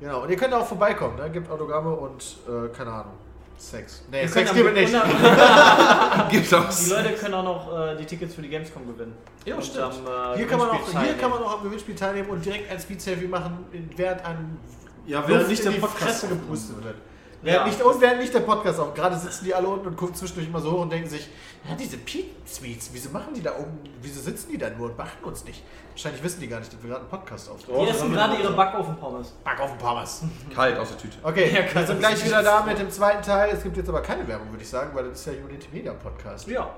Genau, 0.00 0.22
und 0.22 0.30
ihr 0.30 0.36
könnt 0.36 0.52
auch 0.52 0.66
vorbeikommen, 0.66 1.16
ne? 1.16 1.30
Gibt 1.30 1.50
Autogramme 1.50 1.90
und 1.94 2.36
äh, 2.48 2.68
keine 2.76 2.90
Ahnung. 2.92 3.12
Sex. 3.56 4.02
Nee, 4.10 4.22
Wir 4.22 4.28
Sex 4.28 4.52
gibt 4.52 4.74
nicht. 4.74 4.92
Gibt's 6.30 6.52
auch. 6.52 6.68
Die 6.68 6.90
Leute 6.90 7.12
können 7.12 7.34
auch 7.34 7.44
noch 7.44 7.78
äh, 7.92 7.96
die 7.96 8.04
Tickets 8.04 8.34
für 8.34 8.42
die 8.42 8.48
Gamescom 8.48 8.84
gewinnen. 8.86 9.14
Ja, 9.44 9.54
Und 9.54 9.64
stimmt. 9.64 9.84
am, 9.84 9.92
äh, 10.34 10.36
Hier 10.36 10.46
kann, 10.48 10.58
man 10.58 10.70
auch, 10.70 11.00
hier 11.02 11.14
kann 11.16 11.30
man 11.30 11.42
auch 11.42 11.58
am 11.58 11.62
Gewinnspiel 11.62 11.94
teilnehmen 11.94 12.28
und 12.30 12.44
direkt 12.44 12.70
ein 12.70 12.80
Speed-Selfie 12.80 13.28
machen, 13.28 13.64
während 13.96 14.24
ein 14.24 14.58
Ja, 15.06 15.26
während 15.26 15.48
nicht 15.48 15.64
der 15.64 15.70
Podcast 15.72 16.28
gepustet 16.28 16.82
wird. 16.84 16.96
Während 17.44 17.60
Ja. 17.60 17.66
nicht, 17.66 17.82
und 17.82 18.00
während 18.00 18.20
nicht 18.20 18.32
der 18.32 18.40
Podcast 18.40 18.78
auf. 18.78 18.94
Gerade 18.94 19.18
sitzen 19.18 19.44
die 19.44 19.52
alle 19.52 19.66
unten 19.66 19.88
und 19.88 19.96
gucken 19.96 20.14
zwischendurch 20.14 20.46
immer 20.46 20.60
so 20.60 20.70
hoch 20.70 20.82
und 20.82 20.92
denken 20.92 21.08
sich, 21.08 21.28
ja, 21.68 21.74
diese 21.74 21.96
Pete-Sweets, 21.96 22.90
wieso 22.92 23.10
machen 23.10 23.34
die 23.34 23.42
da 23.42 23.50
oben, 23.58 23.80
wieso 24.00 24.20
sitzen 24.20 24.50
die 24.52 24.58
da 24.58 24.70
nur 24.70 24.90
und 24.90 24.96
machen 24.96 25.18
uns 25.24 25.44
nicht? 25.44 25.60
Wahrscheinlich 25.90 26.22
wissen 26.22 26.38
die 26.40 26.46
gar 26.46 26.60
nicht, 26.60 26.72
dass 26.72 26.80
wir 26.80 26.88
gerade 26.90 27.00
einen 27.00 27.10
Podcast 27.10 27.50
aufnehmen. 27.50 27.84
Die 27.84 27.90
essen 27.90 28.12
gerade 28.12 28.36
ihre 28.40 28.52
Backofen-Pommes. 28.52 29.32
Back 29.42 29.58
auf 29.58 29.70
den 29.70 29.78
Pommes. 29.78 30.22
Kalt 30.54 30.78
aus 30.78 30.90
der 30.90 30.98
Tüte. 30.98 31.16
Okay, 31.20 31.50
Ja, 31.52 31.74
wir 31.80 31.86
sind 31.86 31.98
gleich 31.98 32.24
wieder 32.24 32.42
da 32.44 32.62
mit 32.62 32.78
dem 32.78 32.90
zweiten 32.90 33.22
Teil. 33.22 33.50
Es 33.56 33.62
gibt 33.64 33.76
jetzt 33.76 33.88
aber 33.88 34.02
keine 34.02 34.26
Werbung, 34.28 34.48
würde 34.52 34.62
ich 34.62 34.68
sagen, 34.70 34.90
weil 34.94 35.08
das 35.08 35.18
ist 35.18 35.26
ja 35.26 35.32
Unity 35.44 35.66
Media 35.72 35.92
Podcast. 35.94 36.46
Ja. 36.46 36.70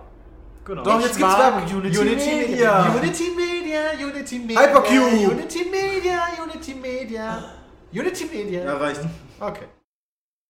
Genau. 0.64 0.82
Doch, 0.82 0.98
jetzt 0.98 1.18
gibt's 1.18 1.38
Werbung. 1.38 1.62
Unity, 1.76 2.04
Media. 2.04 2.86
Unity 2.94 3.24
Media, 3.36 4.06
Unity 4.06 4.38
Media. 4.38 4.60
Hypercube. 4.62 5.30
Unity 5.30 5.66
Media, 5.70 6.20
Unity 6.42 6.74
Media. 6.74 7.44
Unity 7.94 8.24
Media. 8.26 8.64
Ja, 8.64 8.76
reicht. 8.76 9.00
Okay. 9.38 9.66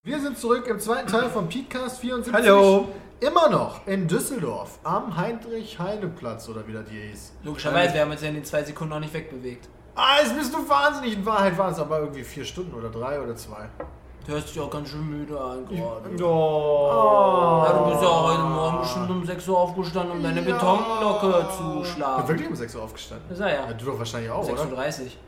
Wir 0.03 0.19
sind 0.19 0.39
zurück 0.39 0.67
im 0.67 0.81
zweiten 0.81 1.09
Teil 1.09 1.29
vom 1.29 1.47
Podcast 1.49 1.99
74. 2.01 2.33
Hallo. 2.33 2.89
Immer 3.21 3.49
noch 3.51 3.87
in 3.87 4.09
Düsseldorf 4.09 4.79
am 4.83 5.15
Heinrich-Heine-Platz 5.17 6.49
oder 6.49 6.67
wie 6.67 6.73
das 6.73 6.89
hier 6.91 7.03
hieß. 7.03 7.33
Logischerweise, 7.45 7.93
wir 7.95 8.01
haben 8.01 8.11
uns 8.11 8.23
ja 8.23 8.29
in 8.29 8.35
den 8.35 8.45
zwei 8.45 8.63
Sekunden 8.63 8.95
noch 8.95 9.01
nicht 9.01 9.13
wegbewegt. 9.13 9.69
Ah, 9.95 10.21
jetzt 10.23 10.35
bist 10.37 10.55
du 10.55 10.67
wahnsinnig. 10.69 11.15
In 11.15 11.27
Wahrheit 11.27 11.57
waren 11.59 11.73
es 11.73 11.79
aber 11.79 12.01
irgendwie 12.01 12.25
vier 12.25 12.45
Stunden 12.47 12.75
oder 12.75 12.89
drei 12.91 13.21
oder 13.21 13.37
zwei. 13.37 13.69
Du 14.27 14.33
hörst 14.33 14.49
dich 14.49 14.59
auch 14.61 14.71
ganz 14.71 14.89
schön 14.89 15.07
müde 15.09 15.39
an 15.39 15.67
gerade. 15.67 16.25
Oh. 16.25 17.63
Ja, 17.67 17.73
du 17.79 17.91
bist 17.91 18.03
ja 18.03 18.23
heute 18.23 18.43
Morgen 18.43 18.79
bestimmt 18.81 19.11
um 19.11 19.25
6 19.27 19.49
Uhr 19.49 19.59
aufgestanden, 19.59 20.17
um 20.17 20.23
deine 20.23 20.41
Ja. 20.41 20.55
Betonglocke 20.55 21.47
zu 21.57 21.63
Ich 21.63 21.75
bin 21.75 21.85
schlafen. 21.85 22.29
wirklich 22.29 22.49
um 22.49 22.57
6 22.57 22.75
Uhr 22.75 22.83
aufgestanden. 22.83 23.31
Ist 23.31 23.41
er 23.41 23.49
ja. 23.55 23.67
Ja, 23.67 23.73
du 23.75 23.85
doch 23.85 23.99
wahrscheinlich 23.99 24.31
auch, 24.31 24.39
oder? 24.39 24.57
36. 24.57 25.19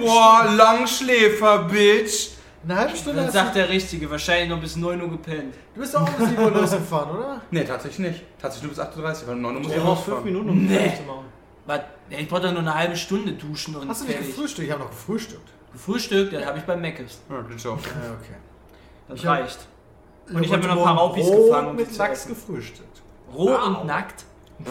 Boah, 0.00 0.44
Langschläfer, 0.56 1.64
Bitch. 1.64 2.30
Eine 2.64 2.76
halbe 2.76 2.96
Stunde 2.96 3.16
Dann 3.18 3.26
hast 3.26 3.34
sagt 3.34 3.54
du, 3.56 3.58
der 3.58 3.68
Richtige, 3.68 4.10
wahrscheinlich 4.10 4.48
noch 4.48 4.58
bis 4.60 4.76
9 4.76 5.00
Uhr 5.02 5.10
gepennt. 5.10 5.54
du 5.74 5.80
bist 5.80 5.94
auch 5.94 6.08
um 6.18 6.26
7 6.26 6.42
Uhr 6.42 6.50
losgefahren, 6.60 7.16
oder? 7.18 7.42
Nee, 7.50 7.64
tatsächlich 7.64 8.08
nicht. 8.10 8.22
Tatsächlich 8.40 8.62
nur 8.74 8.84
bis 8.84 8.92
38, 8.92 9.26
weil 9.28 9.34
um 9.34 9.42
9 9.42 9.54
Uhr 9.56 9.60
muss 9.60 9.70
Wir 9.70 9.76
ich 9.76 9.82
brauchen 9.82 9.96
fünf 10.04 10.16
rausfahren. 10.16 10.24
Minuten, 10.24 10.48
um 10.50 10.66
Nee. 10.66 10.74
fertig 10.78 10.96
zu 11.00 11.02
machen. 11.04 11.24
Was? 11.66 11.80
Ja, 12.10 12.18
ich 12.18 12.28
brauche 12.28 12.40
doch 12.42 12.50
nur 12.52 12.60
eine 12.60 12.74
halbe 12.74 12.96
Stunde 12.96 13.32
duschen 13.32 13.76
und 13.76 13.88
Hast 13.88 14.00
du 14.02 14.06
nicht 14.06 14.14
fertig. 14.16 14.34
gefrühstückt? 14.34 14.66
Ich 14.66 14.72
habe 14.72 14.82
noch 14.84 14.90
gefrühstückt. 14.90 15.50
Gefrühstückt, 15.72 16.32
das 16.32 16.46
habe 16.46 16.58
ich 16.58 16.64
beim 16.64 16.80
Meckes. 16.80 17.18
Ja, 17.28 17.40
glitsch 17.42 17.66
auch. 17.66 17.70
Ja, 17.72 18.12
okay. 18.20 18.36
Das 19.08 19.18
Ich 19.18 19.26
hab- 19.26 19.38
reicht. 19.40 19.58
Und 20.32 20.42
ich 20.42 20.52
hab 20.52 20.62
mir 20.62 20.68
noch 20.68 20.76
ein 20.78 20.84
paar 20.84 20.96
Raupis 20.96 21.30
gefangen, 21.30 21.68
um 21.68 21.76
mit 21.76 21.86
die 21.88 21.92
zu 21.92 21.98
Lachs 21.98 22.12
essen. 22.20 22.28
gefrühstückt. 22.30 23.02
Roh 23.34 23.54
und 23.56 23.84
nackt. 23.86 24.24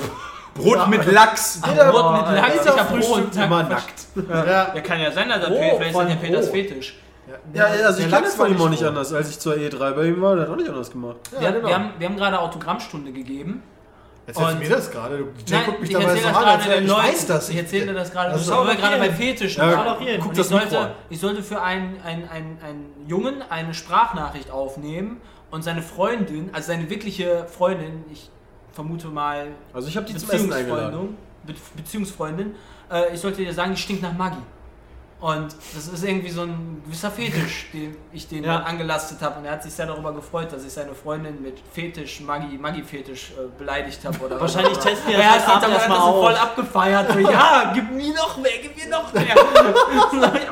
Brot 0.56 0.88
mit 0.88 1.12
Lachs. 1.12 1.60
Jeder- 1.68 1.92
Brot 1.92 2.14
mit 2.14 2.36
Lachs, 2.36 2.54
jeder 2.54 2.64
ich 2.76 2.80
hab 2.80 2.92
nackt. 2.94 3.36
immer 3.36 3.64
nackt. 3.64 3.94
Ja, 4.30 4.76
Ja, 4.76 4.82
kann 4.82 5.00
ja 5.00 5.12
sein, 5.12 5.30
dass 5.30 5.42
das 5.42 5.50
Roh 5.50 5.58
Pe- 5.60 5.76
vielleicht 5.78 5.96
ist 5.96 6.10
ja 6.10 6.16
Peters. 6.16 6.50
Fetisch. 6.50 7.00
Ja, 7.54 7.64
also 7.66 7.90
ich 8.00 8.06
kenne 8.06 8.10
Lachs 8.12 8.24
das 8.32 8.40
war 8.40 8.46
von 8.48 8.56
ihm 8.56 8.62
auch 8.62 8.70
nicht 8.70 8.84
anders. 8.84 9.14
Als 9.14 9.30
ich 9.30 9.40
zur 9.40 9.56
E3 9.56 9.92
bei 9.94 10.06
ihm 10.06 10.22
war, 10.22 10.36
der 10.36 10.46
hat 10.46 10.52
auch 10.52 10.56
nicht 10.56 10.70
anders 10.70 10.92
gemacht. 10.92 11.18
Ja, 11.34 11.42
wir, 11.42 11.52
genau. 11.54 11.68
wir, 11.68 11.76
haben, 11.76 11.90
wir 11.98 12.08
haben 12.08 12.18
gerade 12.18 12.40
Autogrammstunde 12.40 13.12
gegeben. 13.12 13.64
Erzählst 14.26 14.52
du 14.54 14.56
mir 14.58 14.70
das 14.70 14.90
gerade? 14.92 15.18
Du- 15.18 15.26
Nein, 15.52 15.62
guckt 15.66 15.82
mich 15.82 15.90
ich 15.90 15.96
dabei 15.98 16.16
so 16.16 16.16
das 16.16 16.26
an, 16.28 16.34
gerade 16.34 16.50
als 16.52 16.66
ich 16.66 16.88
Leuten. 16.88 16.90
weiß 17.08 17.28
das. 17.28 17.50
Ich 17.50 17.58
erzähle 17.58 17.86
dir 17.88 17.94
das 17.94 18.12
gerade. 18.12 18.32
Das 18.32 18.50
waren 18.50 18.68
wir 18.68 18.74
doch 18.76 18.80
gerade 18.82 18.98
bei 18.98 19.06
hin. 19.12 19.16
Fetisch. 19.16 19.58
Ja, 19.58 19.98
guck 20.22 20.34
das 20.34 20.46
ich 20.46 20.52
sollte, 20.52 20.92
ich 21.10 21.20
sollte 21.20 21.44
für 21.44 21.62
einen, 21.62 22.00
einen, 22.06 22.30
einen, 22.30 22.58
einen 22.64 23.06
Jungen 23.08 23.42
eine 23.50 23.74
Sprachnachricht 23.74 24.50
aufnehmen 24.52 25.20
und 25.52 25.64
seine 25.64 25.82
Freundin, 25.82 26.52
also 26.54 26.68
seine 26.68 26.90
wirkliche 26.90 27.46
Freundin, 27.48 28.06
ich 28.14 28.30
vermute 28.74 29.08
mal 29.08 29.48
Also 29.72 29.88
ich 29.88 29.96
habe 29.96 30.06
die 30.06 30.16
zum 30.16 30.30
Essen 30.30 30.52
eingeladen. 30.52 30.92
Beziehungsfreundin, 30.92 31.18
Be 31.46 31.54
Beziehungsfreundin 31.76 32.56
äh, 32.92 33.14
ich 33.14 33.20
sollte 33.20 33.44
dir 33.44 33.54
sagen, 33.54 33.72
die 33.72 33.78
stinkt 33.78 34.04
nach 34.04 34.14
Maggi. 34.14 34.38
Und 35.24 35.56
das 35.74 35.88
ist 35.88 36.04
irgendwie 36.04 36.30
so 36.30 36.42
ein 36.42 36.82
gewisser 36.86 37.10
Fetisch, 37.10 37.68
den 37.74 37.96
ich 38.12 38.28
den 38.28 38.44
Ja. 38.44 38.58
angelastet 38.58 39.22
habe. 39.22 39.40
Und 39.40 39.46
er 39.46 39.54
hat 39.54 39.64
sich 39.64 39.72
sehr 39.74 39.86
darüber 39.86 40.12
gefreut, 40.12 40.52
dass 40.52 40.66
ich 40.66 40.74
seine 40.74 40.94
Freundin 40.94 41.42
mit 41.42 41.60
Fetisch, 41.72 42.20
Maggi, 42.20 42.58
Maggi-Fetisch 42.58 43.32
äh, 43.32 43.48
beleidigt 43.58 44.04
habe. 44.04 44.20
Oder 44.20 44.38
Wahrscheinlich 44.42 44.76
was. 44.76 44.84
testen 44.84 45.08
die 45.08 45.14
Er 45.14 45.36
das 45.36 45.48
hat 45.48 45.56
heute 45.56 45.56
sich 45.56 45.64
Abend 45.64 45.74
erstmal 45.78 46.00
so 46.14 46.22
voll 46.22 46.36
abgefeiert. 46.36 47.14
So, 47.14 47.20
ja, 47.32 47.72
gib 47.74 47.90
mir 47.94 48.14
noch 48.14 48.38
mehr, 48.38 48.52
gib 48.62 48.76
mir 48.76 48.90
noch 48.90 49.14
mehr. 49.14 49.24
ja, 49.28 49.36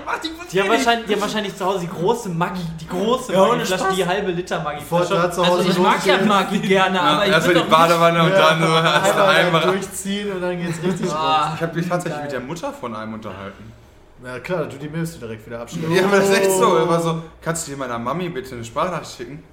mach 0.06 0.20
die 0.22 0.30
Die 0.50 0.62
haben, 0.62 0.70
wahrscheinlich, 0.70 1.06
die 1.08 1.14
haben 1.16 1.22
wahrscheinlich 1.22 1.54
zu 1.58 1.66
Hause 1.66 1.80
die 1.82 1.90
große 1.90 2.30
Maggi, 2.30 2.62
die 2.80 2.88
große 2.88 3.34
Ja, 3.34 3.42
ohne 3.42 3.50
Maggi-Flasche, 3.56 3.84
Spaß. 3.84 3.96
die 3.98 4.06
halbe 4.08 4.32
Liter 4.32 4.64
Maggi. 4.64 4.82
Vorteil 4.86 5.22
hat 5.22 5.36
zu 5.36 5.46
Hause 5.46 5.58
Also 5.58 5.70
ich 5.70 5.80
mag 5.80 6.06
ja 6.06 6.18
Maggi 6.26 6.60
gerne, 6.60 7.02
aber 7.02 7.26
ich 7.26 7.32
Erstmal 7.34 7.56
will 7.56 7.64
die. 7.64 7.70
Badewanne 7.70 8.24
und 8.24 8.32
dann 8.32 8.60
nur 8.62 9.28
Einmal 9.28 9.62
durchziehen 9.64 10.32
und 10.32 10.40
dann 10.42 10.58
geht's 10.58 10.82
richtig. 10.82 11.12
Ah, 11.12 11.52
Ich 11.58 11.62
habe 11.62 11.76
mich 11.76 11.90
tatsächlich 11.90 12.22
mit 12.24 12.32
der 12.32 12.40
Mutter 12.40 12.72
von 12.72 12.96
einem 12.96 13.16
unterhalten. 13.16 13.81
Na 14.24 14.40
klar, 14.40 14.66
du 14.66 14.78
die 14.78 14.88
Mills 14.90 15.18
direkt 15.18 15.46
wieder 15.48 15.60
abschneiden. 15.62 15.96
Ja, 15.96 16.04
aber 16.06 16.18
das 16.18 16.30
ist 16.30 16.38
echt 16.38 16.52
so. 16.52 16.76
Er 16.78 16.88
war 16.88 17.00
so, 17.02 17.24
kannst 17.42 17.68
du 17.68 17.72
dir 17.72 17.78
meiner 17.78 17.98
Mami 17.98 18.30
bitte 18.30 18.54
eine 18.56 18.64
Sprachnachricht 18.64 19.18
schicken? 19.18 19.44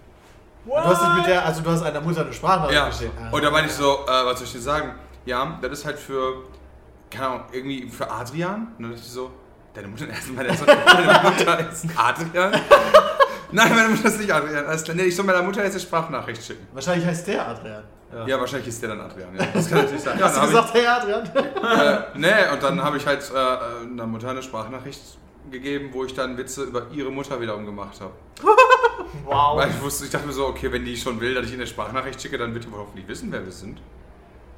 Du 0.67 0.75
hast 0.75 1.01
dich 1.01 1.15
mit 1.17 1.27
der, 1.27 1.47
also 1.47 1.63
du 1.63 1.71
hast 1.71 1.83
einer 1.83 2.01
Mutter 2.03 2.21
eine 2.23 2.33
Sprachnachricht 2.33 2.75
Ja. 2.79 2.89
geschickt. 2.89 3.13
Ah. 3.19 3.31
Und 3.35 3.43
da 3.43 3.51
meinte 3.51 3.71
ich 3.71 3.75
so, 3.77 4.01
äh, 4.07 4.27
was 4.27 4.39
soll 4.39 4.47
ich 4.47 4.53
dir 4.53 4.61
sagen? 4.61 4.95
Ja, 5.25 5.59
das 5.63 5.73
ist 5.73 5.85
halt 5.87 5.99
für, 5.99 6.43
keine 7.11 7.27
Ahnung, 7.29 7.43
irgendwie 7.53 7.89
für 7.89 8.11
Adrian. 8.11 8.69
Und 8.77 8.83
dann 8.83 8.91
dachte 8.91 9.03
ich 9.07 9.11
so, 9.11 9.31
deine 9.73 9.89
Mutter, 9.89 10.07
erstmal, 10.09 10.45
meine 10.45 11.31
Mutter 11.31 11.71
ist 11.71 11.87
Adrian? 11.97 12.53
Nein, 13.53 13.71
meine 13.75 13.89
Mutter 13.89 14.09
ist 14.09 14.21
nicht 14.21 14.31
Adrian. 14.35 14.67
Alles 14.67 14.83
klar. 14.85 14.95
Nee, 14.97 15.05
ich 15.05 15.17
soll 15.17 15.25
meiner 15.25 15.43
Mutter 15.43 15.63
jetzt 15.65 15.73
eine 15.73 15.81
Sprachnachricht 15.81 16.45
schicken. 16.45 16.67
Wahrscheinlich 16.75 17.07
heißt 17.07 17.27
der 17.29 17.49
Adrian. 17.49 17.85
Ja, 18.27 18.41
wahrscheinlich 18.41 18.69
ist 18.69 18.81
der 18.81 18.91
dann 18.91 19.01
Adrian. 19.01 19.37
Ja. 19.37 19.47
Das 19.53 19.69
kann 19.69 19.79
natürlich 19.79 20.03
sein. 20.03 20.19
Ja, 20.19 20.27
Hast 20.27 20.37
du 20.39 20.47
gesagt, 20.47 20.75
hey 20.75 20.87
Adrian? 20.87 21.25
ich, 21.25 21.81
äh, 21.81 22.01
nee, 22.15 22.53
und 22.53 22.63
dann 22.63 22.83
habe 22.83 22.97
ich 22.97 23.07
halt 23.07 23.31
äh, 23.35 23.85
einer 23.87 24.07
Mutter 24.07 24.31
eine 24.31 24.43
Sprachnachricht 24.43 25.01
gegeben, 25.51 25.91
wo 25.93 26.05
ich 26.05 26.15
dann 26.15 26.37
Witze 26.39 26.65
über 26.65 26.87
ihre 26.93 27.11
Mutter 27.11 27.41
wiederum 27.41 27.67
gemacht 27.67 28.01
habe. 28.01 28.13
Wow. 29.25 29.57
Weil 29.57 29.71
ich 29.71 29.81
wusste, 29.81 30.05
ich 30.05 30.11
dachte 30.11 30.27
mir 30.27 30.35
so, 30.35 30.47
okay, 30.47 30.71
wenn 30.71 30.85
die 30.85 30.95
schon 30.95 31.19
will, 31.19 31.35
dass 31.35 31.47
ich 31.47 31.53
ihr 31.53 31.59
eine 31.59 31.67
Sprachnachricht 31.67 32.21
schicke, 32.21 32.37
dann 32.37 32.53
wird 32.53 32.65
die 32.65 32.73
wohl 32.73 32.81
hoffentlich 32.81 33.09
wissen, 33.09 33.33
wer 33.33 33.43
wir 33.43 33.53
sind. 33.53 33.81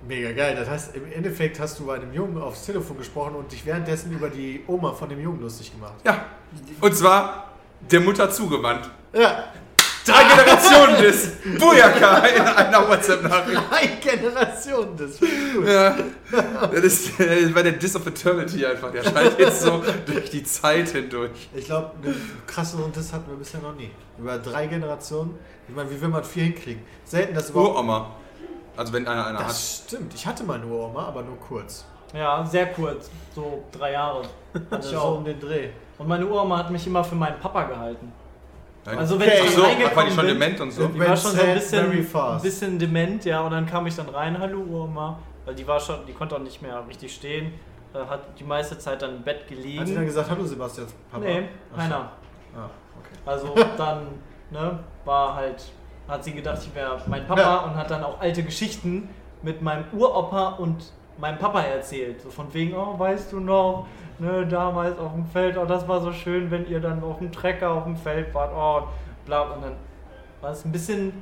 Mega 0.07 0.33
geil. 0.33 0.57
Das 0.57 0.69
heißt, 0.69 0.97
im 0.97 1.13
Endeffekt 1.13 1.61
hast 1.61 1.79
du 1.79 1.87
bei 1.87 1.95
einem 1.97 2.13
Jungen 2.13 2.41
aufs 2.43 2.67
Telefon 2.67 2.99
gesprochen 2.99 3.37
und 3.37 3.53
dich 3.53 3.65
währenddessen 3.65 4.11
über 4.13 4.29
die 4.29 4.65
Oma 4.67 4.93
von 4.93 5.09
dem 5.09 5.21
Jungen 5.21 5.41
lustig 5.41 5.73
gemacht. 5.73 5.95
Ja. 6.05 6.25
Und 6.81 6.97
zwar 6.97 7.53
der 7.91 8.01
Mutter 8.01 8.31
zugewandt. 8.31 8.91
Ja. 9.13 9.45
Drei 10.07 10.23
Generationen 10.25 10.97
des 11.03 11.29
Bujaka 11.59 12.19
in 12.27 12.43
einer 12.43 12.89
WhatsApp-Nachricht. 12.89 13.61
Drei 13.71 13.87
Generationen, 14.01 14.97
das 14.97 15.19
finde 15.19 15.35
ich 15.35 15.55
gut. 15.55 15.69
Ja. 15.69 15.97
Das, 16.73 16.85
ist, 16.85 17.21
das 17.21 17.55
war 17.55 17.63
der 17.63 17.73
Diss 17.73 17.95
of 17.97 18.07
Eternity 18.07 18.65
einfach. 18.65 18.91
Der 18.93 19.05
scheint 19.05 19.39
jetzt 19.39 19.61
so 19.63 19.83
durch 20.07 20.31
die 20.31 20.43
Zeit 20.43 20.89
hindurch. 20.89 21.31
Ich 21.55 21.67
glaube, 21.67 21.91
einen 22.03 22.41
krasseren 22.47 22.91
Diss 22.93 23.13
hatten 23.13 23.31
wir 23.31 23.37
bisher 23.37 23.61
noch 23.61 23.75
nie. 23.75 23.91
Über 24.19 24.39
drei 24.39 24.67
Generationen. 24.67 25.39
Ich 25.69 25.75
meine, 25.75 25.91
wie 25.91 26.01
will 26.01 26.09
man 26.09 26.25
vier 26.25 26.45
hinkriegen? 26.45 26.83
Selten, 27.05 27.35
dass 27.35 27.51
überhaupt... 27.51 27.75
Uroma. 27.77 28.11
Also 28.77 28.93
wenn 28.95 29.07
einer 29.07 29.27
einer 29.27 29.39
hat. 29.41 29.51
Das 29.51 29.83
stimmt. 29.87 30.15
Ich 30.15 30.27
hatte 30.27 30.45
mal 30.45 30.55
eine 30.55 30.67
Uroma, 30.67 31.07
aber 31.09 31.23
nur 31.23 31.39
kurz. 31.39 31.85
Ja, 32.15 32.45
sehr 32.45 32.73
kurz. 32.73 33.11
So 33.35 33.65
drei 33.71 33.93
Jahre. 33.93 34.23
Hatte 34.55 34.67
Also 34.71 34.89
ich 34.89 34.95
so 34.97 35.01
auch. 35.01 35.19
um 35.19 35.25
den 35.25 35.39
Dreh. 35.39 35.69
Und 35.99 36.09
meine 36.09 36.27
Uroma 36.27 36.59
hat 36.59 36.71
mich 36.71 36.85
immer 36.87 37.05
für 37.05 37.15
meinen 37.15 37.39
Papa 37.39 37.65
gehalten. 37.65 38.11
Also 38.85 39.19
wenn 39.21 39.29
Okay. 39.29 39.41
ich 39.45 39.51
so, 39.51 39.63
dann 39.63 39.71
ach, 39.71 39.77
war 39.77 39.77
die 39.77 39.85
reingekommen 39.85 40.13
schon 40.15 40.27
bin, 40.27 40.41
dement 40.41 40.61
und 40.61 40.71
so? 40.71 40.87
Die 40.89 40.99
war 41.01 41.17
schon 41.17 41.31
so 41.33 41.43
ein 41.43 41.55
bisschen, 41.55 42.41
bisschen 42.43 42.79
dement, 42.79 43.25
ja, 43.25 43.41
und 43.43 43.51
dann 43.51 43.67
kam 43.67 43.87
ich 43.87 43.95
dann 43.95 44.09
rein, 44.09 44.39
hallo 44.39 44.59
Uroma, 44.61 45.19
weil 45.45 45.55
die 45.55 45.67
war 45.67 45.79
schon, 45.79 46.07
die 46.07 46.13
konnte 46.13 46.35
auch 46.37 46.41
nicht 46.41 46.63
mehr 46.63 46.83
richtig 46.89 47.15
stehen. 47.15 47.53
äh, 47.93 47.99
hat 47.99 48.39
die 48.39 48.45
meiste 48.45 48.79
Zeit 48.79 49.03
dann 49.03 49.17
im 49.17 49.23
Bett 49.23 49.41
Hat 49.43 49.49
sie 49.49 49.55
dann 49.57 49.85
gelegen. 49.87 50.05
gesagt, 50.07 50.31
hallo 50.31 50.45
Sebastian, 50.45 50.87
Papa? 51.11 51.25
Nee, 51.25 51.43
so. 51.71 51.77
keiner. 51.77 51.97
Ah, 52.57 52.69
okay. 52.99 53.17
Also 53.27 53.55
dann 53.77 54.07
ne, 54.51 54.79
war 55.05 55.35
halt, 55.35 55.63
hat 56.09 56.25
sie 56.25 56.33
gedacht, 56.33 56.59
ich 56.63 56.75
wäre 56.75 57.01
mein 57.07 57.27
Papa 57.27 57.41
Ja. 57.41 57.57
und 57.59 57.75
hat 57.77 57.91
dann 57.91 58.03
auch 58.05 58.21
alte 58.21 58.43
Geschichten 58.45 59.09
mit 59.43 59.61
meinem 59.61 59.85
Uropa 59.93 60.51
und 60.59 60.93
meinem 61.19 61.39
Papa 61.39 61.61
erzählt. 61.63 62.23
So 62.23 62.31
von 62.31 62.53
wegen, 62.55 62.75
oh, 62.77 62.99
weißt 62.99 63.33
du 63.33 63.41
noch, 63.41 63.87
ne, 64.21 64.47
damals 64.47 64.99
auf 64.99 65.13
dem 65.13 65.27
Feld, 65.27 65.57
oh, 65.59 65.65
das 65.65 65.87
war 65.89 66.01
so 66.01 66.13
schön, 66.13 66.51
wenn 66.51 66.69
ihr 66.69 66.81
dann 66.81 67.03
auf 67.03 67.19
dem 67.19 67.33
Trecker 67.33 67.71
auf 67.71 67.85
dem 67.85 67.97
Feld 67.97 68.33
wart, 68.35 68.53
oh, 68.55 68.87
bla. 69.27 69.43
Und 69.43 69.63
dann 69.63 69.73
war 70.41 70.51
es 70.53 70.65
ein 70.65 70.73
bisschen 70.73 71.13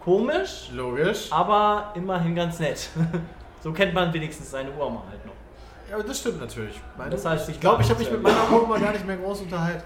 komisch, 0.00 0.70
Logisch. 0.72 1.28
aber 1.32 1.90
immerhin 1.94 2.34
ganz 2.34 2.58
nett. 2.60 2.88
so 3.62 3.72
kennt 3.72 3.92
man 3.94 4.12
wenigstens 4.12 4.50
seine 4.50 4.70
Uroma 4.70 5.02
halt 5.10 5.24
noch. 5.26 5.32
Ja, 5.90 6.02
das 6.02 6.18
stimmt 6.20 6.40
natürlich. 6.40 6.80
Meine, 6.96 7.10
Das 7.10 7.24
heißt, 7.24 7.48
ich 7.48 7.60
glaube, 7.60 7.82
ich 7.82 7.90
habe 7.90 7.98
mich 8.00 8.10
mit 8.10 8.22
meiner 8.22 8.50
Oma 8.52 8.78
gar 8.78 8.92
nicht 8.92 9.06
mehr 9.06 9.16
groß 9.16 9.42
unterhalten. 9.42 9.84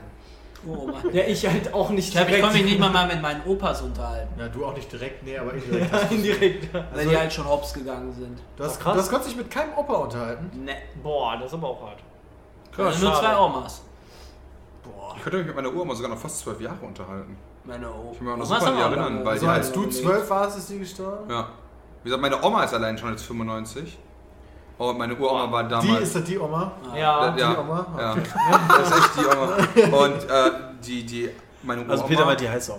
Oh. 0.67 0.91
Ja, 1.13 1.23
ich 1.25 1.47
halt 1.47 1.73
auch 1.73 1.89
nicht 1.91 2.09
Ich 2.09 2.13
glaube, 2.13 2.27
ich 2.31 2.37
direkt. 2.37 2.43
konnte 2.45 2.59
mich 2.63 2.73
nicht 2.73 2.81
mal, 2.81 2.91
mal 2.91 3.07
mit 3.07 3.23
meinen 3.23 3.43
Opas 3.47 3.81
unterhalten. 3.83 4.29
Ja, 4.39 4.47
du 4.49 4.65
auch 4.67 4.75
nicht 4.75 4.93
direkt, 4.93 5.25
nee, 5.25 5.37
aber 5.39 5.55
indirekt. 5.55 5.91
hast 5.93 6.05
du's. 6.05 6.11
indirekt. 6.19 6.73
Weil 6.75 6.85
Also- 6.95 7.11
die 7.11 7.17
halt 7.17 7.33
schon 7.33 7.49
hops 7.49 7.73
gegangen 7.73 8.13
sind. 8.13 8.39
Du 8.57 8.65
hast, 8.65 8.79
krass. 8.79 8.93
du 8.95 9.01
hast 9.01 9.09
konntest 9.11 9.31
dich 9.31 9.39
mit 9.39 9.51
keinem 9.51 9.73
Opa 9.75 9.95
unterhalten. 9.95 10.51
Ne. 10.65 10.73
Boah, 11.03 11.37
das 11.39 11.47
ist 11.47 11.55
aber 11.55 11.69
auch 11.69 11.83
hart. 11.83 11.99
Also 12.79 13.05
nur 13.07 13.15
schade. 13.15 13.27
zwei 13.27 13.39
Omas. 13.39 13.83
Boah. 14.85 15.15
Ich 15.17 15.23
könnte 15.23 15.39
mich 15.39 15.47
mit 15.49 15.57
meiner 15.57 15.69
Uroma 15.73 15.95
sogar 15.95 16.11
noch 16.11 16.19
fast 16.19 16.39
zwölf 16.41 16.61
Jahre 16.61 16.79
unterhalten. 16.85 17.37
Meine 17.65 17.89
O. 17.91 18.11
Ich 18.13 18.19
kann 18.19 18.27
mich 18.27 18.35
auch 18.35 18.39
noch 18.39 18.45
super 18.47 18.67
an 18.69 18.77
die 18.77 18.83
erinnern, 18.83 19.19
weil 19.25 19.33
Also 19.33 19.47
die 19.47 19.51
als 19.53 19.67
halt- 19.67 19.77
du 19.77 19.87
zwölf 19.91 20.31
warst, 20.31 20.59
ist 20.59 20.71
die 20.71 20.79
gestorben? 20.79 21.31
Ja. 21.31 21.49
Wie 22.03 22.09
gesagt, 22.09 22.23
meine 22.23 22.43
Oma 22.43 22.65
ist 22.65 22.73
allein 22.75 22.97
schon 22.97 23.11
jetzt 23.11 23.25
95. 23.25 23.99
Und 24.79 24.97
meine 24.99 25.15
Uroma 25.15 25.53
war 25.53 25.65
Die 25.65 25.69
damals. 25.69 26.03
ist 26.05 26.17
das 26.17 26.25
die 26.25 26.39
Oma? 26.39 26.73
Ja, 26.95 27.37
ja, 27.37 27.53
die 27.53 27.59
Oma? 27.61 27.87
Ja. 27.99 28.15
Das 28.79 28.89
ist 28.91 28.97
echt 28.97 29.11
die 29.19 29.27
Oma. 29.27 29.99
Und 30.05 30.31
äh, 30.31 30.51
die, 30.83 31.05
die, 31.05 31.31
meine 31.63 31.81
Uroma. 31.83 31.93
Also 31.93 32.05
Peter 32.07 32.25
meint, 32.25 32.41
die 32.41 32.49
heißt 32.49 32.71
auch. 32.71 32.79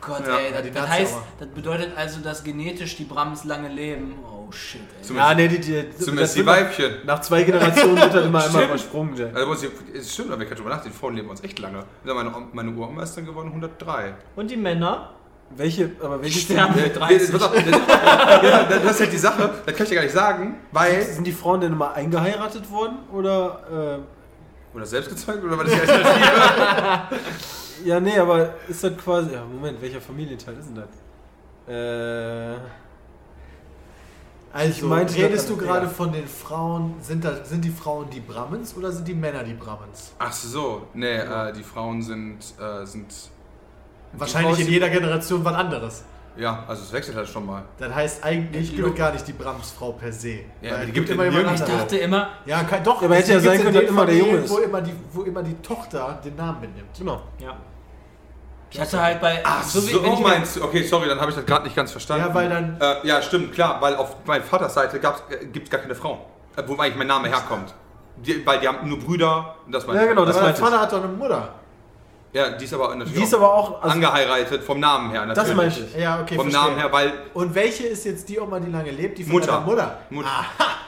Gott, 0.00 0.26
Ja, 0.26 0.36
ey, 0.36 0.52
das, 0.52 0.62
die 0.62 0.70
das 0.70 0.88
heißt, 0.88 1.16
das 1.40 1.48
bedeutet 1.48 1.92
also, 1.96 2.20
dass 2.20 2.44
genetisch 2.44 2.96
die 2.96 3.04
Brahms 3.04 3.44
lange 3.44 3.68
leben. 3.68 4.14
Oh 4.50 4.52
shit, 4.52 4.80
ey. 4.80 5.02
Zumindest, 5.04 5.28
Ja, 5.30 5.34
nee, 5.34 5.48
die, 5.48 5.58
die, 5.60 5.90
zumindest 5.96 6.20
das 6.20 6.32
die 6.34 6.38
wird 6.38 6.46
nach- 6.46 6.54
Weibchen. 6.56 6.94
Nach 7.06 7.20
zwei 7.20 7.42
Generationen 7.44 7.96
wird 8.00 8.14
dann 8.14 8.24
immer 8.24 8.44
einmal 8.44 8.64
übersprungen. 8.64 9.16
Jack. 9.16 9.36
Also, 9.36 9.66
es 9.94 10.12
stimmt, 10.12 10.32
aber 10.32 10.42
ich 10.42 10.48
kann 10.48 10.58
drüber 10.58 10.70
nachdenken, 10.70 10.92
die 10.94 10.98
Frauen 11.00 11.14
leben 11.14 11.28
uns 11.30 11.40
echt 11.44 11.58
lange. 11.60 11.84
Meine, 12.04 12.32
meine 12.52 12.70
Uroma 12.72 13.04
ist 13.04 13.16
dann 13.16 13.26
geworden 13.26 13.48
103. 13.48 14.14
Und 14.34 14.50
die 14.50 14.56
Männer? 14.56 15.10
Welche, 15.56 15.90
aber 16.02 16.20
welche 16.22 16.38
Sterben 16.40 16.74
mit 16.76 16.86
Nee, 16.94 16.98
30. 16.98 17.32
pass 17.32 17.42
auf, 17.42 17.52
das, 17.52 17.64
ja, 18.42 18.64
das 18.64 18.84
ist 18.92 19.00
halt 19.00 19.12
die 19.12 19.16
Sache, 19.18 19.50
das 19.66 19.74
kann 19.74 19.82
ich 19.84 19.88
dir 19.90 19.94
gar 19.96 20.02
nicht 20.02 20.14
sagen, 20.14 20.58
weil. 20.72 21.02
Sind 21.02 21.26
die 21.26 21.32
Frauen 21.32 21.60
denn 21.60 21.72
immer 21.72 21.92
eingeheiratet 21.92 22.70
worden? 22.70 22.98
Oder, 23.12 24.00
Oder 24.74 24.86
selbst 24.86 25.10
gezeugt 25.10 25.42
oder 25.44 25.56
war 25.58 25.64
das 25.64 25.74
die 25.74 25.80
Alternative? 25.80 27.16
äh, 27.84 27.88
ja, 27.88 27.98
nee, 28.00 28.16
aber 28.18 28.54
ist 28.68 28.82
das 28.84 28.96
quasi, 28.96 29.32
ja, 29.32 29.44
Moment, 29.44 29.80
welcher 29.82 30.00
Familienteil 30.00 30.54
ist 30.58 30.68
denn 30.68 30.76
das? 30.76 30.88
Äh, 31.74 32.56
Also, 34.52 34.70
Ich 34.70 34.82
meinte 34.82 35.14
redest 35.14 35.48
du 35.48 35.56
gerade 35.56 35.86
ja. 35.86 35.92
von 35.92 36.12
den 36.12 36.26
Frauen, 36.26 36.94
sind, 37.00 37.24
das, 37.24 37.48
sind 37.48 37.64
die 37.64 37.70
Frauen 37.70 38.10
die 38.10 38.20
Brahmins 38.20 38.76
oder 38.76 38.90
sind 38.90 39.06
die 39.06 39.14
Männer 39.14 39.44
die 39.44 39.54
Brahmins? 39.54 40.12
Ach 40.18 40.32
so, 40.32 40.82
nee, 40.92 41.16
äh, 41.18 41.52
die 41.52 41.62
Frauen 41.62 42.02
sind, 42.02 42.38
äh, 42.58 42.84
sind. 42.84 43.06
Wahrscheinlich 44.12 44.60
in 44.60 44.68
jeder 44.68 44.88
Generation 44.90 45.44
was 45.44 45.54
anderes. 45.54 46.04
Ja, 46.36 46.64
also 46.66 46.82
es 46.82 46.92
wechselt 46.92 47.16
halt 47.16 47.28
schon 47.28 47.44
mal. 47.46 47.64
Das 47.78 47.94
heißt, 47.94 48.24
eigentlich 48.24 48.72
Ja, 48.76 48.84
gibt 48.84 48.96
gar 48.96 49.12
nicht 49.12 49.26
die 49.26 49.32
Brahmsfrau 49.32 49.92
per 49.92 50.12
se. 50.12 50.40
Ja, 50.62 50.78
die 50.78 50.88
es 50.88 50.94
gibt 50.94 51.10
immer 51.10 51.26
es 51.26 51.34
jemand. 51.34 51.60
Ich 51.60 51.66
dachte 51.66 51.96
immer, 51.98 52.28
Ja, 52.46 52.62
kann, 52.64 52.82
doch. 52.82 53.00
Ja, 53.02 53.06
aber 53.06 53.16
hätte 53.16 53.32
ja 53.32 53.40
sein 53.40 53.60
können, 53.60 53.74
dass 53.74 53.82
immer 53.84 54.06
der 54.06 54.16
Junge 54.16 54.38
ist. 54.38 54.50
Wo 54.50 54.58
immer, 54.58 54.80
die, 54.80 54.92
wo 55.12 55.22
immer 55.22 55.42
die 55.42 55.54
Tochter 55.56 56.20
den 56.24 56.36
Namen 56.36 56.60
mitnimmt. 56.60 56.88
genau. 56.96 57.22
Ja. 57.38 57.56
Ich 58.70 58.80
hatte 58.80 59.00
halt 59.00 59.20
bei. 59.20 59.40
Ach 59.44 59.62
so, 59.62 59.86
wie- 59.86 60.02
wenn 60.02 60.12
ich 60.14 60.20
meinst 60.20 60.56
du? 60.56 60.64
Okay, 60.64 60.82
sorry, 60.82 61.08
dann 61.08 61.20
habe 61.20 61.30
ich 61.30 61.36
das 61.36 61.46
gerade 61.46 61.64
nicht 61.64 61.76
ganz 61.76 61.90
verstanden. 61.92 62.26
Ja, 62.28 62.34
weil 62.34 62.48
dann- 62.48 62.76
Äh, 62.80 63.06
ja, 63.06 63.20
stimmt, 63.22 63.52
klar, 63.52 63.80
weil 63.80 63.96
auf 63.96 64.16
meiner 64.24 64.44
Vaterseite 64.44 64.98
äh, 64.98 65.46
gibt 65.46 65.66
es 65.66 65.70
gar 65.70 65.80
keine 65.80 65.94
Frauen. 65.94 66.18
Äh, 66.56 66.62
wo 66.66 66.76
eigentlich 66.76 66.96
mein 66.96 67.06
Name 67.06 67.28
herkommt. 67.28 67.74
Die, 68.16 68.44
weil 68.46 68.60
die 68.60 68.68
haben 68.68 68.88
nur 68.88 68.98
Brüder 68.98 69.54
und 69.66 69.72
das 69.72 69.86
meine 69.86 70.00
Ja, 70.00 70.06
genau, 70.06 70.24
Das 70.24 70.36
ich. 70.36 70.42
Vater 70.58 70.80
hat 70.80 70.92
doch 70.92 70.98
eine 71.02 71.12
Mutter. 71.12 71.48
Ja, 72.32 72.50
die 72.50 72.64
ist 72.64 72.72
aber 72.74 72.94
natürlich 72.94 73.18
Die 73.18 73.24
ist 73.24 73.34
auch 73.34 73.38
aber 73.38 73.54
auch, 73.54 73.82
also, 73.82 73.94
angeheiratet 73.94 74.62
vom 74.62 74.78
Namen 74.78 75.10
her. 75.10 75.26
das 75.26 75.36
Natürlich. 75.36 75.56
meinte 75.56 75.80
ich. 75.80 76.00
Ja, 76.00 76.20
okay, 76.22 76.36
Vom 76.36 76.48
verstehe. 76.48 76.62
Namen 76.70 76.78
her, 76.80 76.92
weil 76.92 77.12
Und 77.34 77.54
welche 77.56 77.86
ist 77.88 78.04
jetzt 78.04 78.28
die 78.28 78.38
Oma, 78.38 78.60
die 78.60 78.70
lange 78.70 78.92
lebt? 78.92 79.18
Die 79.18 79.24
von 79.24 79.32
Mutter. 79.32 79.60
Mutter. 79.62 79.98
Mut 80.10 80.24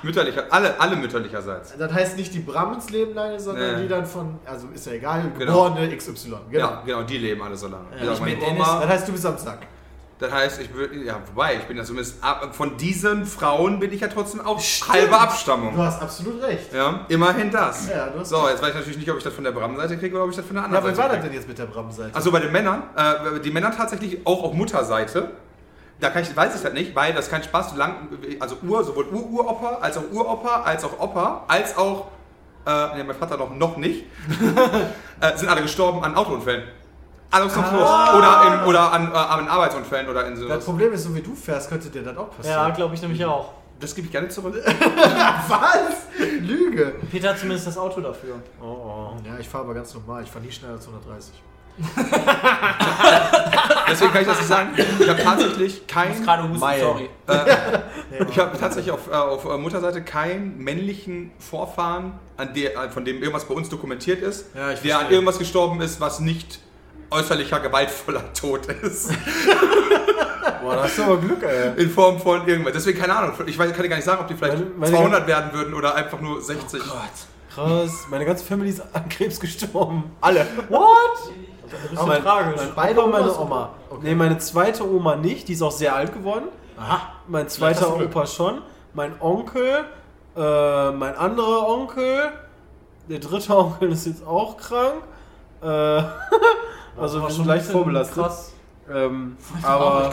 mütterlicher, 0.04 0.44
alle, 0.50 0.78
alle 0.80 0.94
mütterlicherseits. 0.96 1.76
Das 1.76 1.92
heißt 1.92 2.16
nicht 2.16 2.32
die 2.34 2.40
Brahmins 2.40 2.90
leben 2.90 3.14
lange, 3.14 3.40
sondern 3.40 3.76
Nee. 3.76 3.82
die 3.82 3.88
dann 3.88 4.06
von, 4.06 4.38
also 4.44 4.68
ist 4.74 4.86
ja 4.86 4.92
egal, 4.92 5.32
Genau. 5.36 5.70
geborene 5.70 5.96
XY. 5.96 6.34
Genau. 6.50 6.64
Ja, 6.66 6.82
genau, 6.86 7.02
die 7.02 7.18
leben 7.18 7.42
alle 7.42 7.56
so 7.56 7.66
lange. 7.68 7.86
Gesagt, 7.98 8.18
ich 8.26 8.38
meine 8.40 8.52
Oma, 8.52 8.80
Das 8.80 8.88
heißt, 8.90 9.08
du 9.08 9.12
bist 9.12 9.26
am 9.26 9.36
Sack. 9.38 9.58
Das 10.22 10.32
heißt, 10.32 10.60
ich 10.62 10.70
bin, 10.70 11.04
ja, 11.04 11.16
wobei, 11.26 11.56
ich 11.56 11.64
bin 11.64 11.76
ja 11.76 11.84
zumindest, 11.84 12.22
ab- 12.24 12.54
von 12.54 12.76
diesen 12.78 13.26
Frauen 13.26 13.78
bin 13.80 13.92
ich 13.92 14.00
ja 14.00 14.08
trotzdem 14.08 14.40
auch 14.40 14.58
halbe 14.88 15.18
Abstammung. 15.18 15.74
Du 15.74 15.82
hast 15.82 16.00
absolut 16.00 16.42
recht. 16.42 16.72
Ja, 16.72 17.04
immerhin 17.08 17.50
das. 17.50 17.88
Ja, 17.90 18.06
du 18.06 18.20
hast 18.20 18.28
so, 18.30 18.48
jetzt 18.48 18.62
weiß 18.62 18.70
ich 18.70 18.74
natürlich 18.76 18.98
nicht, 18.98 19.10
ob 19.10 19.18
ich 19.18 19.24
das 19.24 19.34
von 19.34 19.44
der 19.44 19.52
Bram-Seite 19.52 19.98
kriege 19.98 20.14
oder 20.14 20.24
ob 20.24 20.30
ich 20.30 20.36
das 20.36 20.46
von 20.46 20.54
der 20.54 20.62
Ja, 20.62 20.66
anderen 20.66 20.84
aber 20.84 20.92
wie 20.92 20.96
Seite 20.96 21.08
war 21.08 21.14
das 21.16 21.18
kriege. 21.18 21.28
denn 21.30 21.38
jetzt 21.40 21.48
mit 21.48 21.58
der 21.58 21.66
Brahmin-Seite? 21.66 22.14
Also 22.14 22.30
bei 22.32 22.38
den 22.40 22.52
Männern, 22.52 22.82
äh, 22.96 23.40
die 23.40 23.50
Männer 23.50 23.70
tatsächlich 23.76 24.26
auch 24.26 24.42
auf 24.44 24.54
Mutterseite. 24.54 25.30
Da 26.00 26.10
kann 26.10 26.22
ich, 26.22 26.34
weiß 26.36 26.56
ich 26.56 26.62
das 26.62 26.72
nicht, 26.72 26.96
weil 26.96 27.12
das 27.12 27.28
kein 27.30 27.42
Spaß, 27.44 27.70
solange, 27.70 27.94
also 28.40 28.56
Ur, 28.66 28.82
sowohl 28.82 29.06
Ur-Uropa, 29.12 29.78
als 29.80 29.96
auch 29.98 30.02
Uropa, 30.10 30.62
als 30.64 30.82
auch 30.84 30.98
Opa, 30.98 31.44
als 31.46 31.76
auch, 31.76 32.08
äh, 32.66 32.96
nee, 32.96 33.04
mein 33.04 33.14
Vater 33.16 33.36
noch, 33.36 33.54
noch 33.54 33.76
nicht, 33.76 34.04
äh, 35.20 35.36
sind 35.36 35.48
alle 35.48 35.62
gestorben 35.62 36.02
an 36.02 36.14
Autounfällen. 36.16 36.64
Dem 37.32 37.48
Fluss. 37.50 37.64
Oder, 38.14 38.60
in, 38.62 38.68
oder 38.68 38.92
an, 38.92 39.10
äh, 39.12 39.16
an 39.16 39.48
Arbeitsunfällen 39.48 40.08
oder 40.08 40.26
in 40.26 40.36
so. 40.36 40.48
das 40.48 40.64
Problem 40.64 40.92
ist, 40.92 41.04
so 41.04 41.14
wie 41.14 41.22
du 41.22 41.34
fährst, 41.34 41.68
könnte 41.68 41.88
dir 41.88 42.02
das 42.02 42.16
auch 42.16 42.28
Ja, 42.28 42.36
passieren. 42.36 42.74
glaube 42.74 42.94
ich 42.94 43.02
nämlich 43.02 43.24
auch. 43.24 43.52
Das 43.80 43.94
gebe 43.94 44.06
ich 44.06 44.12
gerne 44.12 44.28
zurück. 44.28 44.54
Was? 45.48 45.96
Lüge. 46.40 46.94
Peter 47.10 47.30
hat 47.30 47.38
zumindest 47.38 47.66
das 47.66 47.76
Auto 47.78 48.00
dafür. 48.00 48.36
Oh, 48.60 48.64
oh. 48.66 49.12
Ja, 49.26 49.38
ich 49.40 49.48
fahre 49.48 49.64
aber 49.64 49.74
ganz 49.74 49.92
normal. 49.94 50.22
Ich 50.22 50.30
fahre 50.30 50.44
nie 50.44 50.52
schneller 50.52 50.74
als 50.74 50.86
130. 50.86 51.34
Deswegen 53.90 54.12
kann 54.12 54.20
ich 54.22 54.28
das 54.28 54.38
nicht 54.38 54.48
sagen. 54.48 54.68
Ich 55.00 55.08
habe 55.08 55.22
tatsächlich 55.22 55.78
Ich 55.78 55.86
kein 55.86 56.10
muss 56.10 56.22
gerade 56.22 56.42
husten, 56.44 56.58
Meilen. 56.60 56.82
sorry. 56.82 57.10
Ich 58.30 58.38
habe 58.38 58.58
tatsächlich 58.58 58.92
auf, 58.92 59.08
äh, 59.10 59.14
auf 59.14 59.44
äh, 59.46 59.56
Mutterseite 59.56 60.02
keinen 60.02 60.58
männlichen 60.58 61.32
Vorfahren, 61.38 62.12
an 62.36 62.52
der, 62.54 62.76
äh, 62.76 62.90
von 62.90 63.04
dem 63.06 63.16
irgendwas 63.22 63.46
bei 63.46 63.54
uns 63.54 63.68
dokumentiert 63.70 64.20
ist, 64.22 64.46
Ja, 64.54 64.70
ich 64.72 64.80
der 64.80 64.98
an 64.98 65.10
irgendwas 65.10 65.38
gestorben 65.38 65.80
ist, 65.80 65.98
was 66.00 66.20
nicht 66.20 66.60
äußerlicher 67.12 67.60
gewaltvoller 67.60 68.32
Tod 68.32 68.66
ist. 68.66 69.10
Boah, 70.62 70.76
da 70.76 70.82
hast 70.84 70.98
du 70.98 71.02
aber 71.04 71.16
Glück, 71.18 71.42
ey. 71.42 71.80
In 71.82 71.90
Form 71.90 72.18
von 72.20 72.46
irgendwas. 72.46 72.72
Deswegen 72.72 72.98
keine 73.00 73.16
Ahnung. 73.16 73.34
Ich 73.46 73.58
weiß, 73.58 73.72
kann 73.72 73.82
dir 73.82 73.88
gar 73.88 73.96
nicht 73.96 74.04
sagen, 74.04 74.20
ob 74.20 74.28
die 74.28 74.34
vielleicht 74.34 74.58
Meine- 74.58 74.70
meine- 74.76 74.92
200 74.96 75.26
werden 75.26 75.52
würden 75.52 75.74
oder 75.74 75.94
einfach 75.94 76.20
nur 76.20 76.40
60. 76.40 76.80
Gott. 76.82 76.92
Krass, 77.54 78.06
meine 78.10 78.24
ganze 78.24 78.44
Family 78.44 78.70
ist 78.70 78.82
an 78.92 79.08
Krebs 79.08 79.38
gestorben. 79.38 80.10
Alle. 80.20 80.46
What? 80.68 80.88
Das 81.70 81.80
ist 81.92 81.98
so 81.98 82.06
mein, 82.06 82.22
tragisch. 82.22 82.56
mein 82.56 82.74
Beide 82.74 83.00
und 83.02 83.10
meine? 83.12 83.38
Oma. 83.38 83.70
Okay. 83.90 84.00
Nee, 84.04 84.14
meine 84.14 84.38
zweite 84.38 84.88
Oma 84.88 85.16
nicht, 85.16 85.48
die 85.48 85.52
ist 85.54 85.62
auch 85.62 85.72
sehr 85.72 85.94
alt 85.94 86.12
geworden. 86.14 86.46
Aha. 86.78 87.12
Mein 87.28 87.48
zweiter. 87.48 87.94
Opa 87.96 88.26
schon. 88.26 88.62
Mein 88.94 89.20
Onkel, 89.20 89.84
äh, 90.36 90.90
mein 90.92 91.16
anderer 91.16 91.68
Onkel, 91.68 92.30
der 93.08 93.18
dritte 93.18 93.56
Onkel 93.56 93.92
ist 93.92 94.06
jetzt 94.06 94.26
auch 94.26 94.56
krank. 94.56 95.02
Äh, 95.62 96.02
also 97.02 97.18
Aber 97.18 97.26
wir 97.26 97.30
schon 97.30 97.44
sind 97.44 97.46
leicht 97.46 97.66
vorbelastet. 97.66 98.14
Krass. 98.22 98.52
Ähm, 98.90 99.36
Aber 99.62 100.12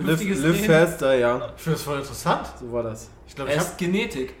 ich 0.00 0.06
live, 0.06 0.42
live 0.42 0.66
faster, 0.66 1.14
ja. 1.14 1.50
Ich 1.56 1.62
finde 1.62 1.76
das 1.76 1.82
voll 1.82 1.98
interessant. 1.98 2.46
So 2.58 2.72
war 2.72 2.82
das. 2.82 3.08
Ich 3.26 3.34
glaube, 3.34 3.50
ich 3.50 3.56
habe 3.56 3.66
Erst 3.66 3.78
Genetik. 3.78 4.34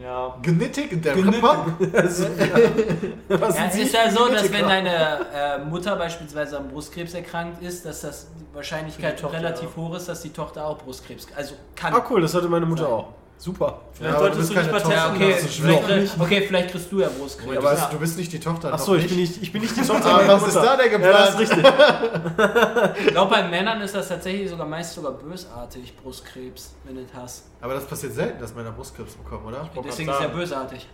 Ja. 0.00 0.34
Genetik 0.40 0.92
in 0.92 1.02
der 1.02 1.14
Genetik. 1.14 1.44
Also, 1.92 2.24
was 3.28 3.56
Ja, 3.56 3.66
es 3.66 3.76
ist 3.76 3.92
ja 3.92 4.10
so, 4.10 4.28
dass 4.28 4.50
wenn 4.50 4.66
deine 4.66 5.26
äh, 5.34 5.58
Mutter 5.58 5.94
beispielsweise 5.96 6.56
am 6.56 6.68
Brustkrebs 6.68 7.12
erkrankt 7.12 7.62
ist, 7.62 7.84
dass 7.84 8.00
das 8.00 8.28
die 8.38 8.54
Wahrscheinlichkeit 8.54 9.18
die 9.18 9.22
Tochter, 9.22 9.38
relativ 9.38 9.68
ja. 9.76 9.76
hoch 9.76 9.94
ist, 9.94 10.08
dass 10.08 10.22
die 10.22 10.30
Tochter 10.30 10.64
auch 10.64 10.78
Brustkrebs, 10.78 11.26
also 11.36 11.54
kann. 11.76 11.92
Ah, 11.92 12.04
cool, 12.08 12.22
das 12.22 12.34
hatte 12.34 12.48
meine 12.48 12.64
Mutter 12.64 12.88
auch. 12.88 13.08
Super. 13.40 13.80
Vielleicht 13.94 14.14
du 14.16 14.18
solltest 14.20 14.38
bist 14.38 14.50
du 14.50 14.54
dich 14.54 14.70
mal 14.70 14.78
Ja, 14.92 15.08
testen 15.08 15.14
okay, 15.16 15.32
das 15.32 15.42
ist 15.44 15.54
vielleicht, 15.54 16.20
okay, 16.20 16.42
vielleicht 16.46 16.70
kriegst 16.72 16.92
du 16.92 17.00
ja 17.00 17.08
Brustkrebs. 17.08 17.56
Aber 17.56 17.74
Ja. 17.74 17.88
du 17.90 17.98
bist 17.98 18.18
nicht 18.18 18.32
die 18.34 18.38
Tochter. 18.38 18.74
Achso, 18.74 18.94
ich 18.96 19.08
bin 19.08 19.16
nicht, 19.16 19.42
ich 19.42 19.50
bin 19.50 19.62
nicht 19.62 19.74
die 19.74 19.80
Tochter 19.86 20.14
Ah, 20.14 20.22
was 20.28 20.46
ist 20.48 20.56
da 20.56 20.76
der 20.76 20.92
Ja, 20.92 20.98
das 20.98 21.40
ist 21.40 21.54
geplant? 21.54 21.64
richtig. 21.64 23.00
Ich 23.06 23.12
glaube, 23.12 23.30
bei 23.34 23.48
Männern 23.48 23.80
ist 23.80 23.94
das 23.94 24.08
tatsächlich 24.08 24.50
sogar 24.50 24.66
meist 24.66 24.92
sogar 24.94 25.12
bösartig, 25.12 25.96
Brustkrebs, 25.96 26.74
wenn 26.84 26.96
du 26.96 27.02
das 27.02 27.14
hast. 27.14 27.44
Aber 27.62 27.72
das 27.72 27.86
passiert 27.86 28.12
selten, 28.12 28.38
dass 28.40 28.54
Männer 28.54 28.72
Brustkrebs 28.72 29.14
bekommen, 29.14 29.46
oder? 29.46 29.70
Deswegen 29.86 30.10
ist 30.10 30.20
ja 30.20 30.28
bösartig. 30.28 30.86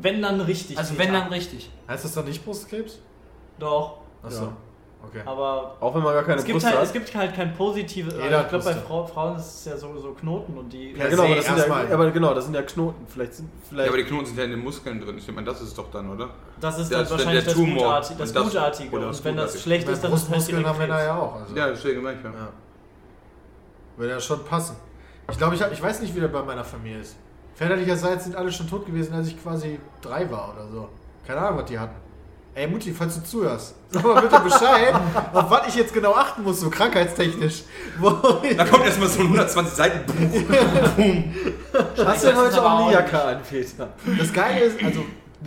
Wenn 0.00 0.22
dann 0.22 0.40
richtig. 0.40 0.78
Also 0.78 0.96
wenn 0.96 1.12
dann 1.12 1.28
richtig. 1.30 1.68
Heißt 1.88 2.04
das 2.04 2.14
dann 2.14 2.26
nicht 2.26 2.44
Brustkrebs? 2.44 3.00
Doch. 3.58 3.98
Achso. 4.22 4.44
Ja. 4.44 4.52
Okay. 5.04 5.20
Aber 5.24 5.76
Auch 5.78 5.94
wenn 5.94 6.02
man 6.02 6.14
gar 6.14 6.24
keine 6.24 6.38
es 6.38 6.44
gibt, 6.44 6.54
Brüste 6.54 6.68
halt, 6.70 6.78
hat. 6.78 6.86
es 6.86 6.92
gibt 6.92 7.14
halt 7.14 7.34
kein 7.34 7.54
positives. 7.54 8.14
Jeder 8.14 8.42
Ich 8.42 8.48
glaube, 8.48 8.64
bei. 8.64 8.74
Frau, 8.74 9.06
Frauen 9.06 9.36
ist 9.36 9.44
es 9.46 9.64
ja 9.66 9.76
so, 9.76 9.96
so 9.98 10.12
Knoten 10.12 10.58
und 10.58 10.72
die. 10.72 10.92
ja, 10.92 11.06
genau, 11.08 11.24
aber 11.24 11.36
das, 11.36 11.46
sind 11.46 11.58
ja, 11.58 11.94
aber 11.94 12.10
genau, 12.10 12.34
das 12.34 12.44
sind 12.46 12.54
ja 12.54 12.62
Knoten. 12.62 13.06
Vielleicht 13.06 13.34
sind 13.34 13.48
Ja, 13.52 13.60
vielleicht 13.68 13.88
aber 13.88 13.96
die 13.98 14.04
Knoten 14.04 14.26
sind 14.26 14.38
ja 14.38 14.44
in 14.44 14.50
den 14.50 14.64
Muskeln 14.64 15.00
drin. 15.00 15.16
Ich 15.18 15.28
meine, 15.32 15.46
das 15.46 15.60
ist 15.60 15.76
doch 15.78 15.90
dann, 15.92 16.10
oder? 16.10 16.30
Das 16.60 16.78
ist 16.78 16.90
Ja, 16.90 16.98
dann 16.98 17.04
das 17.04 17.12
ist 17.12 17.18
wahrscheinlich 17.18 17.44
der 17.44 17.52
das, 17.54 17.62
Tumor. 17.62 17.76
Gutartige, 17.84 18.18
das 18.18 18.28
Und 18.30 18.36
das- 18.36 18.44
Gutartige. 18.44 18.96
oder 18.96 19.06
das 19.06 19.18
und 19.18 19.24
wenn 19.26 19.36
das 19.36 19.62
schlecht 19.62 19.88
ist, 19.88 20.02
dann 20.02 20.12
ist 20.12 20.22
es 20.22 20.30
halt 20.30 20.48
direkt 20.48 20.66
haben 20.66 20.78
Männer 20.78 21.02
ja 21.04 21.16
auch. 21.18 21.34
Also. 21.36 21.54
Ja, 21.56 21.68
deswegen 21.68 22.02
meine 22.02 22.18
ich 22.18 22.24
ja. 22.24 22.30
Ja. 22.30 22.48
Würde 23.96 24.12
ja 24.12 24.20
schon 24.20 24.44
passen. 24.44 24.76
Ich 25.30 25.38
glaube, 25.38 25.54
ich, 25.54 25.62
hab, 25.62 25.72
ich 25.72 25.82
weiß 25.82 26.00
nicht, 26.00 26.14
wie 26.16 26.20
das 26.20 26.32
bei 26.32 26.42
meiner 26.42 26.64
Familie 26.64 27.00
ist. 27.00 27.16
Väterlicherseits 27.54 28.24
sind 28.24 28.36
alle 28.36 28.50
schon 28.52 28.68
tot 28.68 28.84
gewesen, 28.86 29.14
als 29.14 29.28
ich 29.28 29.42
quasi 29.42 29.78
drei 30.02 30.30
war 30.30 30.52
oder 30.54 30.68
so. 30.68 30.88
Keine 31.26 31.40
Ahnung, 31.40 31.60
was 31.60 31.66
die 31.66 31.78
hatten. 31.78 31.94
Ey, 32.56 32.66
Mutti, 32.66 32.90
falls 32.90 33.16
du 33.16 33.22
zuhörst, 33.22 33.74
sag 33.90 34.02
mal 34.02 34.22
bitte 34.22 34.40
Bescheid, 34.40 34.94
auf 35.34 35.50
was 35.50 35.68
ich 35.68 35.74
jetzt 35.74 35.92
genau 35.92 36.14
achten 36.14 36.42
muss, 36.42 36.58
so 36.58 36.70
krankheitstechnisch. 36.70 37.64
Da 38.00 38.64
kommt 38.64 38.86
erstmal 38.86 39.08
so 39.08 39.20
ein 39.20 39.26
120 39.26 39.74
Seiten 39.74 40.06
Buch. 40.06 40.14
Hast 42.06 42.24
du 42.24 42.28
denn 42.28 42.36
es 42.36 42.42
heute 42.42 42.64
auch 42.64 42.86
eine 42.86 42.94
Jacke 42.94 43.22
an, 43.22 43.42
Peter? 43.46 43.90
Das 44.18 44.32
Geile 44.32 44.60
ist, 44.60 44.82
also, 44.82 45.04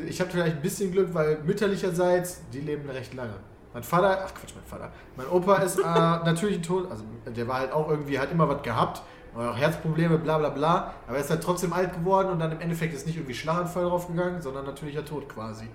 ich 0.08 0.22
habe 0.22 0.30
vielleicht 0.30 0.58
ein 0.58 0.62
bisschen 0.62 0.92
Glück, 0.92 1.12
weil 1.12 1.40
mütterlicherseits, 1.44 2.42
die 2.54 2.60
leben 2.60 2.88
recht 2.92 3.16
lange. 3.16 3.34
Mein 3.74 3.82
Vater, 3.82 4.26
ach 4.28 4.34
Quatsch, 4.36 4.54
mein 4.54 4.66
Vater. 4.66 4.92
Mein 5.18 5.28
Opa 5.30 5.56
ist 5.64 5.80
äh, 5.80 5.82
natürlich 5.86 6.58
ein 6.58 6.64
Tod, 6.64 6.92
also 6.92 7.04
der 7.26 7.48
war 7.48 7.58
halt 7.58 7.72
auch 7.72 7.90
irgendwie, 7.90 8.20
hat 8.20 8.32
immer 8.32 8.48
was 8.48 8.62
gehabt, 8.62 9.02
auch 9.36 9.58
Herzprobleme, 9.58 10.20
bla 10.20 10.38
bla 10.38 10.50
bla, 10.50 10.94
aber 11.08 11.18
er 11.18 11.24
ist 11.24 11.32
halt 11.32 11.42
trotzdem 11.42 11.74
alt 11.74 11.92
geworden 11.92 12.30
und 12.30 12.38
dann 12.38 12.52
im 12.52 12.62
Endeffekt 12.62 12.94
ist 12.94 13.08
nicht 13.08 13.16
irgendwie 13.16 13.34
Schlaganfall 13.34 13.86
draufgegangen, 13.86 14.44
sondern 14.44 14.64
natürlicher 14.66 15.04
Tod 15.04 15.28
quasi. 15.28 15.66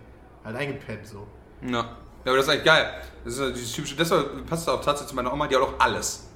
Halt 0.44 0.56
eingepennt 0.56 1.06
so. 1.06 1.26
Ja. 1.62 1.70
ja, 1.72 1.84
aber 2.26 2.36
das 2.36 2.46
ist 2.46 2.52
eigentlich 2.52 2.64
geil. 2.64 2.90
Das 3.24 3.34
ist 3.34 3.40
ja 3.40 3.50
dieses 3.50 3.72
typische, 3.72 3.96
deshalb 3.96 4.46
passt 4.46 4.68
auch 4.68 4.76
tatsächlich 4.84 5.08
zu 5.10 5.16
meiner 5.16 5.32
Oma, 5.32 5.46
die 5.46 5.54
hat 5.56 5.62
auch 5.62 5.74
alles. 5.78 6.28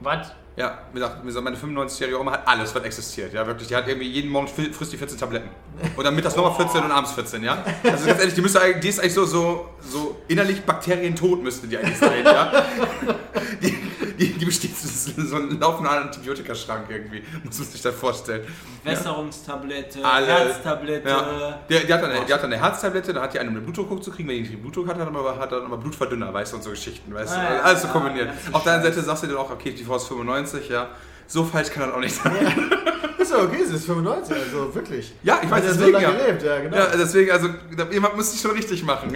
Was? 0.00 0.32
Ja, 0.56 0.78
wie 0.92 0.98
gesagt, 0.98 1.24
meine 1.24 1.56
95-jährige 1.56 2.18
Oma 2.20 2.32
hat 2.32 2.48
alles, 2.48 2.74
was 2.74 2.82
existiert. 2.82 3.32
Ja, 3.32 3.46
wirklich. 3.46 3.68
Die 3.68 3.76
hat 3.76 3.86
irgendwie 3.86 4.08
jeden 4.08 4.30
Morgen 4.30 4.46
fri- 4.48 4.72
frisst 4.72 4.92
die 4.92 4.96
14 4.96 5.16
Tabletten. 5.18 5.48
Und 5.96 6.04
dann 6.04 6.14
mittags 6.14 6.34
nochmal 6.36 6.54
14 6.54 6.82
und 6.84 6.90
abends 6.90 7.12
14, 7.12 7.42
ja? 7.44 7.62
Also 7.84 8.06
ganz 8.06 8.18
ehrlich, 8.18 8.34
die, 8.34 8.42
müsste 8.42 8.60
eigentlich, 8.60 8.80
die 8.80 8.88
ist 8.88 9.00
eigentlich 9.00 9.14
so, 9.14 9.24
so, 9.24 9.68
so 9.80 10.16
innerlich 10.28 10.62
bakterientot, 10.62 11.42
müsste 11.42 11.66
die 11.66 11.78
eigentlich 11.78 11.96
sein, 11.98 12.24
ja? 12.24 12.66
Die, 13.62 13.76
die, 14.20 14.32
die 14.34 14.44
besteht 14.44 14.76
so 14.76 15.10
so 15.22 15.36
ein 15.36 15.58
laufender 15.58 15.90
Antibiotikaschrank 15.92 16.84
irgendwie, 16.90 17.22
muss 17.42 17.58
man 17.58 17.66
sich 17.68 17.80
das 17.82 17.94
vorstellen. 17.94 18.46
Wässerungstablette, 18.84 20.04
Alle. 20.04 20.26
Herztablette. 20.26 21.08
Ja. 21.08 21.58
Die, 21.68 21.86
die, 21.86 21.92
hat 21.92 22.02
dann 22.02 22.10
eine, 22.10 22.24
die 22.26 22.32
hat 22.32 22.42
dann 22.42 22.52
eine 22.52 22.62
Herztablette, 22.62 23.12
dann 23.12 23.22
hat 23.22 23.34
die 23.34 23.38
eine, 23.38 23.48
um 23.48 23.54
den 23.54 23.64
Blutdruck 23.64 23.90
hochzukriegen, 23.90 24.28
wenn 24.28 24.36
die 24.36 24.42
nicht 24.42 24.52
den 24.54 24.60
Blutdruck 24.62 24.86
hat, 24.88 24.98
hat 24.98 25.06
dann 25.06 25.16
aber, 25.16 25.38
hat 25.38 25.50
dann 25.52 25.64
aber 25.64 25.76
Blutverdünner, 25.78 26.32
weißt 26.32 26.52
du, 26.52 26.56
und 26.58 26.62
so 26.62 26.70
Geschichten, 26.70 27.12
weißt 27.14 27.32
Ah, 27.36 27.48
du, 27.48 27.54
ja. 27.54 27.60
alles 27.62 27.82
so 27.82 27.88
Ah, 27.88 27.92
kombiniert. 27.92 28.28
ja, 28.28 28.52
Auf 28.54 28.62
der 28.62 28.74
anderen. 28.74 28.92
Seite 28.94 29.04
sagst 29.06 29.22
du 29.22 29.26
dir 29.26 29.38
auch, 29.38 29.50
okay, 29.50 29.72
die 29.72 29.84
Frau 29.84 29.96
ist 29.96 30.06
95, 30.08 30.68
ja, 30.68 30.88
so 31.26 31.44
falsch 31.44 31.70
kann 31.70 31.84
das 31.86 31.94
auch 31.94 32.00
nicht 32.00 32.14
sein. 32.14 32.32
Ist 33.20 33.32
ja 33.32 33.42
okay, 33.42 33.62
sie 33.66 33.74
ist 33.74 33.84
95, 33.84 34.34
also 34.34 34.74
wirklich. 34.74 35.12
Ja, 35.22 35.40
ich 35.42 35.50
weiß, 35.50 35.62
so 35.62 35.72
deswegen 35.74 35.92
lange 35.92 36.04
ja. 36.04 36.10
gelebt, 36.12 36.42
ja, 36.42 36.58
genau. 36.60 36.74
Ja, 36.74 36.86
deswegen, 36.96 37.30
also, 37.30 37.48
jemand 37.92 38.16
muss 38.16 38.32
es 38.32 38.40
schon 38.40 38.52
richtig 38.52 38.82
machen. 38.82 39.12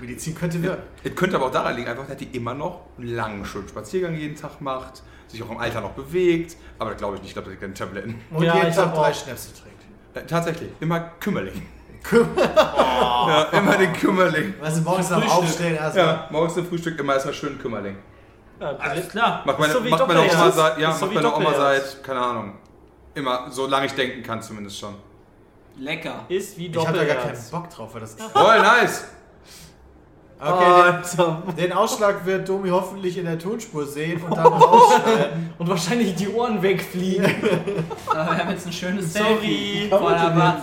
Medizin 0.00 0.34
könnte 0.34 0.62
wirken. 0.62 0.82
Es 1.02 1.14
könnte 1.14 1.36
aber 1.36 1.46
auch 1.46 1.50
daran 1.50 1.76
liegen, 1.76 1.86
einfach, 1.86 2.06
dass 2.06 2.16
die 2.16 2.34
immer 2.34 2.54
noch 2.54 2.86
einen 2.96 3.14
langen, 3.14 3.44
schönen 3.44 3.68
Spaziergang 3.68 4.14
jeden 4.14 4.34
Tag 4.34 4.62
macht, 4.62 5.02
sich 5.28 5.42
auch 5.42 5.50
im 5.50 5.58
Alter 5.58 5.82
noch 5.82 5.90
bewegt, 5.90 6.56
aber 6.78 6.90
das 6.90 6.98
glaube 6.98 7.16
ich 7.16 7.20
nicht, 7.20 7.30
ich 7.30 7.34
glaube, 7.34 7.50
dass 7.50 7.54
sie 7.56 7.60
keine 7.60 7.74
Tabletten. 7.74 8.18
Und 8.30 8.44
Ja, 8.44 8.54
jeden 8.56 8.68
ich 8.68 8.74
Tag 8.74 8.94
drei 8.94 9.12
Schnäpse 9.12 9.50
trinkt. 9.52 9.82
Äh, 10.14 10.26
tatsächlich, 10.26 10.70
immer 10.80 11.00
Kümmerling. 11.20 11.68
ja, 12.12 13.42
immer 13.52 13.76
den 13.76 13.92
Kümmerling. 13.92 14.54
Weißt 14.58 14.78
du, 14.78 14.82
morgens 14.82 15.12
am 15.12 15.20
Frühstück. 15.20 15.38
Aufstehen 15.38 15.74
erstmal. 15.74 16.06
Ja, 16.06 16.28
morgens 16.30 16.54
zum 16.54 16.66
Frühstück 16.66 16.98
immer 16.98 17.12
erstmal 17.12 17.34
schön 17.34 17.58
Kümmerling. 17.58 17.96
Ja, 18.58 18.70
Alles 18.76 19.08
klar. 19.08 19.42
Macht 19.44 19.58
meine, 19.58 19.72
so 19.72 19.80
macht 19.80 20.08
meine 20.08 20.20
Oma 20.20 20.50
seit, 20.50 20.78
ja, 20.78 20.92
so 20.92 21.06
macht 21.06 21.14
meine 21.14 21.34
Oma 21.34 21.54
seit, 21.54 22.02
keine 22.04 22.20
Ahnung, 22.20 22.52
immer, 23.14 23.50
solange 23.50 23.86
ich 23.86 23.92
denken 23.92 24.22
kann 24.22 24.42
zumindest 24.42 24.78
schon. 24.78 24.94
Lecker. 25.76 26.24
Ist 26.28 26.56
wie 26.56 26.66
Ich 26.66 26.76
habe 26.76 26.98
da 26.98 27.04
gar 27.04 27.16
keinen 27.16 27.16
Doppelherz. 27.16 27.50
Bock 27.50 27.70
drauf, 27.70 27.94
weil 27.94 28.00
das. 28.00 28.14
Voll 28.14 28.58
nice! 28.60 29.04
Okay, 30.40 30.64
Alter. 30.64 31.42
den, 31.46 31.56
den 31.56 31.72
Ausschlag 31.72 32.26
wird 32.26 32.48
Domi 32.48 32.68
hoffentlich 32.68 33.16
in 33.16 33.24
der 33.24 33.38
Tonspur 33.38 33.86
sehen 33.86 34.20
und 34.22 34.36
dann 34.36 34.46
rausschneiden. 34.46 35.54
Und 35.58 35.68
wahrscheinlich 35.68 36.14
die 36.16 36.28
Ohren 36.28 36.60
wegfliegen. 36.60 37.24
Aber 38.08 38.30
wir 38.32 38.38
haben 38.38 38.50
jetzt 38.50 38.66
ein 38.66 38.72
schönes 38.72 39.12
Sorry. 39.12 39.26
Selfie 39.28 39.88
vor 39.88 40.10
der 40.10 40.36
Wand. 40.36 40.62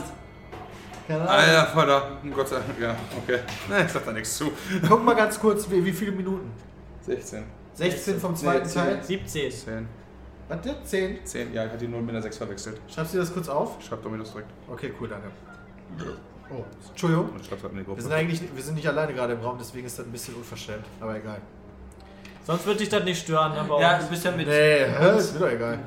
Keine 1.07 1.21
Ahnung. 1.21 1.33
Alter, 1.33 1.65
Vater, 1.67 2.11
Gott 2.35 2.47
sei 2.49 2.55
Dank, 2.57 2.79
ja, 2.79 2.95
okay. 3.23 3.39
Ne, 3.69 3.83
ich 3.85 3.91
sag 3.91 4.05
da 4.05 4.11
nichts 4.11 4.37
zu. 4.37 4.51
Guck 4.87 5.03
mal 5.03 5.15
ganz 5.15 5.39
kurz, 5.39 5.69
wie, 5.71 5.83
wie 5.83 5.93
viele 5.93 6.11
Minuten? 6.11 6.51
16, 7.05 7.43
16 7.73 8.19
vom 8.19 8.35
zweiten 8.35 8.67
Nee, 8.67 8.73
Teil? 8.73 9.03
17. 9.03 9.51
10, 9.51 9.87
Warte, 10.51 10.75
10. 10.83 11.25
10, 11.25 11.53
ja, 11.53 11.63
ich 11.63 11.71
hatte 11.71 11.85
die 11.85 11.87
0 11.87 12.01
mit 12.01 12.13
der 12.13 12.21
6 12.23 12.37
verwechselt. 12.37 12.81
Schreibst 12.93 13.13
du 13.13 13.19
das 13.19 13.33
kurz 13.33 13.47
auf? 13.47 13.81
Schreibt 13.81 14.03
Domi 14.03 14.17
das 14.17 14.31
direkt. 14.31 14.49
Okay, 14.69 14.91
cool, 14.99 15.07
danke. 15.07 15.29
Oh, 16.49 16.65
Entschuldigung. 16.89 17.29
Und 17.29 17.45
schreibt 17.45 17.63
halt 17.63 17.71
in 17.71 17.79
die 17.79 17.85
Gruppe. 17.85 17.99
Wir 17.99 18.03
sind 18.03 18.11
eigentlich 18.11 18.41
wir 18.53 18.61
sind 18.61 18.75
nicht 18.75 18.87
alleine 18.87 19.13
gerade 19.13 19.31
im 19.31 19.39
Raum, 19.39 19.55
deswegen 19.57 19.87
ist 19.87 19.97
das 19.97 20.05
ein 20.05 20.11
bisschen 20.11 20.35
unverschämt. 20.35 20.83
Aber 20.99 21.15
egal. 21.15 21.39
Sonst 22.45 22.65
würde 22.65 22.79
dich 22.79 22.89
das 22.89 23.01
nicht 23.05 23.21
stören, 23.21 23.53
aber 23.53 23.79
Ja, 23.79 23.97
du 23.97 24.07
bist 24.07 24.25
ja 24.25 24.31
mit. 24.31 24.45
Nee, 24.45 24.85
hä? 24.85 25.17
ist 25.17 25.33
mir 25.35 25.39
doch 25.39 25.51
egal. 25.51 25.79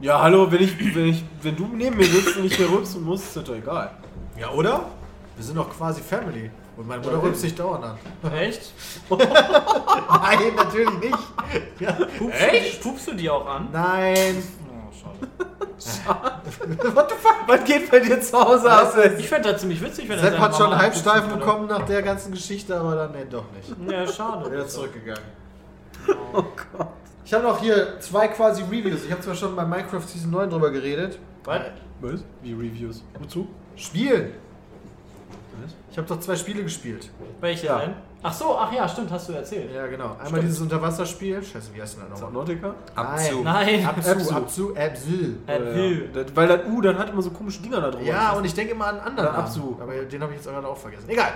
Ja, 0.00 0.20
hallo, 0.20 0.50
wenn, 0.50 0.62
ich, 0.62 0.94
wenn, 0.96 1.06
ich, 1.06 1.24
wenn 1.42 1.54
du 1.54 1.68
neben 1.68 1.96
mir 1.96 2.06
sitzt 2.06 2.38
und 2.38 2.46
ich 2.46 2.56
hier 2.56 2.68
rülpsen 2.68 3.04
muss, 3.04 3.22
ist 3.22 3.36
das 3.36 3.44
doch 3.44 3.54
egal. 3.54 3.92
Ja, 4.36 4.50
oder? 4.50 4.86
Wir 5.36 5.44
sind 5.44 5.56
doch 5.56 5.70
quasi 5.70 6.00
Family. 6.00 6.50
Und 6.80 6.88
mein 6.88 7.02
Bruder 7.02 7.22
rülpst 7.22 7.42
sich 7.42 7.54
dauernd 7.54 7.84
an. 7.84 7.98
Echt? 8.32 8.72
Nein, 9.10 9.18
natürlich 10.56 10.98
nicht. 10.98 11.18
Ja. 11.78 11.92
Pupst, 11.92 12.40
Echt? 12.40 12.82
Pupst 12.82 13.06
du 13.06 13.12
die 13.12 13.28
auch 13.28 13.46
an? 13.46 13.68
Nein. 13.70 14.42
Oh, 14.66 16.08
What 16.94 17.10
the 17.10 17.16
fuck? 17.16 17.36
Was 17.46 17.64
geht 17.64 17.90
bei 17.90 18.00
dir 18.00 18.18
zu 18.22 18.40
Hause 18.40 18.70
ab? 18.70 18.94
Ich 19.18 19.28
fände 19.28 19.52
das 19.52 19.60
ziemlich 19.60 19.82
witzig, 19.82 20.08
wenn 20.08 20.18
er 20.20 20.30
Sepp 20.30 20.38
hat 20.38 20.56
schon 20.56 20.74
Halbsteifen 20.74 21.38
bekommen 21.38 21.68
nach 21.68 21.84
der 21.84 22.00
ganzen 22.00 22.32
Geschichte, 22.32 22.74
aber 22.80 22.94
dann 22.94 23.12
nee, 23.12 23.26
doch 23.28 23.44
nicht. 23.52 23.92
Ja, 23.92 24.06
schade. 24.06 24.50
Wieder 24.50 24.66
zurückgegangen. 24.66 25.22
Oh 26.32 26.42
Gott. 26.42 26.88
Ich 27.26 27.34
habe 27.34 27.44
noch 27.44 27.60
hier 27.60 28.00
zwei 28.00 28.28
quasi 28.28 28.62
Reviews. 28.62 29.04
Ich 29.04 29.12
habe 29.12 29.20
zwar 29.20 29.34
schon 29.34 29.54
bei 29.54 29.66
Minecraft 29.66 30.00
Season 30.00 30.30
9 30.30 30.48
drüber 30.48 30.70
geredet. 30.70 31.18
Was? 31.44 31.60
Was? 32.00 32.24
Wie 32.42 32.54
Reviews? 32.54 33.04
Wozu? 33.18 33.48
Spielen. 33.76 34.32
Ich 35.90 35.98
habe 35.98 36.06
doch 36.06 36.20
zwei 36.20 36.36
Spiele 36.36 36.62
gespielt. 36.62 37.10
Welche 37.40 37.66
Ja. 37.66 37.78
denn? 37.80 37.94
Ach 38.22 38.32
so, 38.32 38.56
ach 38.58 38.70
ja, 38.70 38.86
stimmt, 38.86 39.10
hast 39.10 39.28
du 39.30 39.32
erzählt. 39.32 39.74
Ja, 39.74 39.86
genau. 39.86 40.10
Einmal 40.12 40.26
Stimmt. 40.26 40.42
dieses 40.44 40.60
Unterwasserspiel. 40.60 41.42
Scheiße, 41.42 41.70
wie 41.74 41.80
heißt 41.80 41.96
denn 41.96 42.04
das 42.10 42.20
nochmal? 42.20 42.44
Subnautica? 42.44 42.74
Abzug. 42.94 43.44
Nein. 43.44 43.86
Abzu, 43.86 44.10
Abzu. 44.10 44.34
Abzu, 44.34 44.76
Abzu. 44.76 45.38
Abzu. 45.46 46.08
Das, 46.12 46.36
weil 46.36 46.48
das 46.48 46.60
U, 46.66 46.80
dann 46.82 46.98
hat 46.98 47.08
immer 47.10 47.22
so 47.22 47.30
komische 47.30 47.62
Dinger 47.62 47.80
da 47.80 47.90
drüber. 47.90 48.04
Ja, 48.04 48.32
und 48.32 48.44
ich 48.44 48.52
denke 48.52 48.74
immer 48.74 48.86
an 48.88 48.98
einen 48.98 49.06
anderen. 49.08 49.30
Abzu. 49.34 49.78
Aber 49.80 49.94
den 49.94 50.22
habe 50.22 50.32
ich 50.32 50.38
jetzt 50.38 50.48
gerade 50.48 50.68
auch 50.68 50.76
vergessen. 50.76 51.08
Egal. 51.08 51.32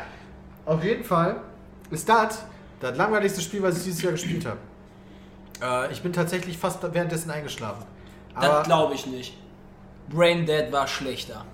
Auf 0.67 0.85
jeden 0.85 1.05
Fall 1.05 1.37
ist 1.91 2.07
das 2.09 2.45
das 2.81 2.97
langweiligste 2.99 3.41
Spiel, 3.41 3.63
was 3.63 3.79
ich 3.79 3.85
dieses 3.85 4.03
Jahr 4.03 4.13
gespielt 4.13 4.45
habe. 4.47 4.59
Äh, 5.89 5.91
ich 5.93 6.03
bin 6.03 6.13
tatsächlich 6.13 6.59
fast 6.59 6.83
währenddessen 6.93 7.31
eingeschlafen. 7.31 7.85
Das 8.35 8.45
Aber 8.45 8.63
glaube 8.63 8.95
ich 8.95 9.07
nicht. 9.07 9.39
Brain 10.11 10.45
Dead 10.45 10.71
war 10.71 10.87
schlechter. 10.87 11.47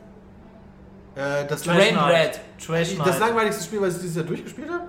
Äh, 1.14 1.46
das, 1.46 1.66
Night. 1.66 1.90
Dead. 1.90 2.40
Trash 2.64 2.96
das 2.96 3.06
Night. 3.06 3.20
langweiligste 3.20 3.64
Spiel, 3.64 3.80
was 3.80 3.96
ich 3.96 4.02
dieses 4.02 4.16
Jahr 4.16 4.24
durchgespielt 4.24 4.70
habe? 4.70 4.84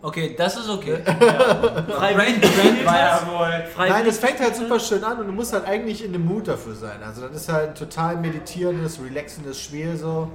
Okay, 0.00 0.34
das 0.38 0.56
ist 0.56 0.68
okay. 0.68 0.98
Freiwillig 1.04 2.40
ja 2.84 3.20
hast? 3.20 3.26
Nein, 3.26 3.62
Freiwillig 3.74 4.06
das 4.06 4.18
fängt 4.18 4.40
halt 4.40 4.54
super 4.54 4.78
schön 4.78 5.02
an 5.02 5.18
und 5.18 5.26
du 5.26 5.32
musst 5.32 5.52
halt 5.52 5.66
eigentlich 5.66 6.04
in 6.04 6.12
dem 6.12 6.24
Mut 6.24 6.46
dafür 6.46 6.76
sein. 6.76 7.02
Also 7.04 7.22
das 7.26 7.36
ist 7.36 7.52
halt 7.52 7.70
ein 7.70 7.74
total 7.74 8.16
meditierendes, 8.16 9.00
relaxendes 9.00 9.60
Spiel 9.60 9.96
so. 9.96 10.30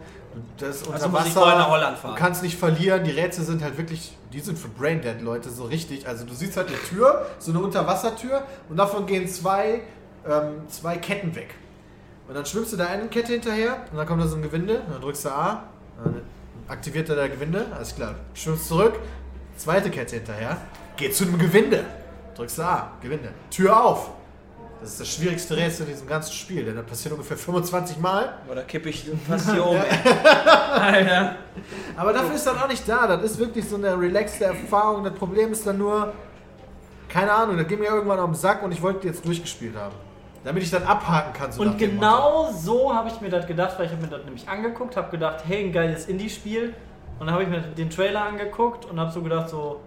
Das 0.58 0.78
ist 0.78 0.88
unter 0.88 0.96
Also 0.96 1.10
muss 1.10 1.20
ich 1.22 1.26
Wasser. 1.28 1.40
vorher 1.40 1.58
nach 1.60 1.70
Holland 1.70 1.98
fahren. 1.98 2.16
Du 2.16 2.20
kannst 2.20 2.44
nicht 2.44 2.58
verlieren. 2.58 3.04
Die 3.06 3.12
Rätsel 3.12 3.46
sind 3.46 3.64
halt 3.64 3.78
wirklich, 3.78 4.18
die 4.34 4.40
sind 4.42 4.58
für 4.58 4.68
Braindead 4.68 5.22
Leute 5.22 5.50
so 5.50 5.64
richtig. 5.66 6.08
Also 6.08 6.26
du 6.26 6.34
siehst 6.34 6.58
halt 6.58 6.68
eine 6.68 6.78
Tür, 6.78 7.26
so 7.40 7.52
eine 7.52 7.62
Unterwassertür 7.62 8.44
und 8.68 8.76
davon 8.78 9.06
gehen 9.06 9.28
zwei, 9.28 9.82
ähm, 10.28 10.68
zwei 10.68 10.98
Ketten 10.98 11.36
weg. 11.36 11.56
Und 12.28 12.36
dann 12.36 12.46
schwimmst 12.46 12.74
du 12.74 12.78
der 12.78 12.90
einen 12.90 13.10
Kette 13.10 13.34
hinterher 13.34 13.86
und 13.92 13.98
dann 13.98 14.08
kommt 14.08 14.22
da 14.22 14.28
so 14.28 14.36
ein 14.36 14.42
Gewinde, 14.42 14.80
und 14.80 14.94
dann 14.94 15.02
drückst 15.02 15.26
du 15.26 15.30
A, 15.30 15.64
dann 16.04 16.22
aktiviert 16.68 17.10
er 17.10 17.16
der 17.16 17.30
Gewinde, 17.30 17.66
alles 17.76 17.96
klar. 17.96 18.16
Schwimmst 18.34 18.68
zurück, 18.68 18.94
zweite 19.58 19.90
Kette 19.90 20.16
hinterher, 20.16 20.58
geht 20.96 21.16
zu 21.16 21.26
einem 21.26 21.38
Gewinde, 21.38 21.84
drückst 22.36 22.58
du 22.60 22.64
A, 22.64 22.92
Gewinde, 23.02 23.30
Tür 23.50 23.86
auf. 23.86 24.12
Das 24.80 24.92
ist 24.92 25.00
das 25.00 25.08
schwierigste 25.08 25.56
Rätsel 25.56 25.86
in 25.86 25.94
diesem 25.94 26.08
ganzen 26.08 26.34
Spiel, 26.34 26.66
denn 26.66 26.76
das 26.76 26.86
passiert 26.86 27.14
ungefähr 27.14 27.38
25 27.38 28.00
Mal. 28.00 28.38
Oder 28.52 28.64
kippe 28.64 28.90
ich 28.90 29.10
fast 29.26 29.50
hier 29.50 29.66
um. 29.66 29.78
Alter. 30.74 31.38
Aber 31.96 32.12
dafür 32.12 32.36
ist 32.36 32.46
dann 32.46 32.58
auch 32.58 32.68
nicht 32.68 32.86
da. 32.86 33.08
Das 33.08 33.24
ist 33.24 33.40
wirklich 33.40 33.66
so 33.66 33.78
eine 33.78 33.98
relaxte 33.98 34.44
Erfahrung. 34.44 35.06
Das 35.06 35.14
Problem 35.14 35.54
ist 35.54 35.66
dann 35.66 35.78
nur, 35.78 36.12
keine 37.08 37.32
Ahnung, 37.32 37.56
das 37.56 37.66
ging 37.66 37.80
mir 37.80 37.86
irgendwann 37.86 38.20
auf 38.20 38.32
den 38.32 38.36
Sack 38.36 38.62
und 38.62 38.74
ich 38.74 38.82
wollte 38.82 39.08
jetzt 39.08 39.26
durchgespielt 39.26 39.78
haben. 39.78 39.96
Damit 40.44 40.64
ich 40.64 40.72
dann 40.72 40.84
abhaken 40.84 41.32
kann. 41.34 41.52
So 41.52 41.62
Und 41.62 41.78
genau 41.78 42.52
so 42.52 42.94
habe 42.94 43.08
ich 43.10 43.22
mir 43.22 43.30
das 43.30 43.48
gedacht, 43.48 43.76
weil 43.78 43.86
ich 43.86 43.92
habe 43.94 44.02
mir 44.02 44.10
das 44.10 44.24
nämlich 44.26 44.48
angeguckt, 44.50 44.98
habe 44.98 45.10
gedacht, 45.12 45.44
hey, 45.48 45.66
ein 45.66 45.72
geiles 45.72 46.08
Indie-Spiel. 46.08 46.74
Und 47.20 47.28
dann 47.28 47.32
habe 47.32 47.44
ich 47.44 47.50
mir 47.50 47.62
den 47.62 47.90
Trailer 47.90 48.24
angeguckt 48.26 48.86
und 48.86 49.00
habe 49.00 49.12
so 49.12 49.22
gedacht, 49.22 49.50
so, 49.50 49.80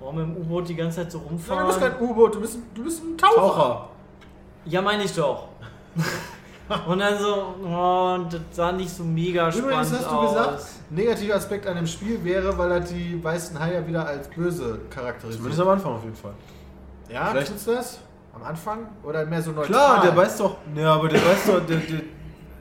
Warum 0.00 0.20
im 0.20 0.36
U-Boot 0.36 0.68
die 0.68 0.76
ganze 0.76 1.02
Zeit 1.02 1.10
so 1.10 1.18
Nein, 1.18 1.26
du 1.26 1.32
rumfahren? 1.32 1.66
bist 1.66 1.80
kein 1.80 2.00
U-Boot, 2.00 2.32
du 2.36 2.40
bist, 2.40 2.54
ein- 2.54 2.70
du 2.72 2.84
bist 2.84 3.02
ein 3.02 3.18
Taucher. 3.18 3.34
Taucher. 3.34 3.88
Ja, 4.66 4.80
meine 4.80 5.02
ich 5.02 5.12
doch. 5.12 5.48
Und 6.86 6.98
dann 7.00 7.18
so, 7.18 7.54
oh, 7.66 8.18
das 8.30 8.40
sah 8.52 8.70
nicht 8.70 8.90
so 8.90 9.02
mega 9.02 9.50
spannend 9.50 9.70
Übrigens 9.72 9.92
hast 9.92 10.04
du 10.04 10.14
aus. 10.14 10.28
gesagt, 10.34 10.64
negativer 10.90 11.34
Aspekt 11.34 11.66
an 11.66 11.76
dem 11.76 11.86
Spiel 11.88 12.22
wäre, 12.22 12.56
weil 12.56 12.70
er 12.70 12.80
die 12.80 13.22
weißen 13.24 13.58
Haie 13.58 13.84
wieder 13.88 14.06
als 14.06 14.28
böse 14.28 14.78
charakterisiert. 14.90 15.38
Zumindest 15.38 15.62
am 15.62 15.68
Anfang 15.70 15.94
auf 15.94 16.04
jeden 16.04 16.14
Fall. 16.14 16.34
Ja, 17.08 17.26
Vielleicht- 17.32 17.48
tut's 17.48 17.64
das? 17.64 17.98
Am 18.40 18.46
Anfang? 18.46 18.88
Oder 19.02 19.26
mehr 19.26 19.42
so 19.42 19.50
neutral? 19.50 19.66
Klar, 19.66 20.02
der 20.02 20.12
beißt 20.12 20.40
doch. 20.40 20.56
Ja, 20.74 20.94
aber 20.94 21.08
der 21.08 21.18
beißt 21.18 21.48
doch. 21.48 21.66
Der, 21.66 21.78
der, 21.78 22.00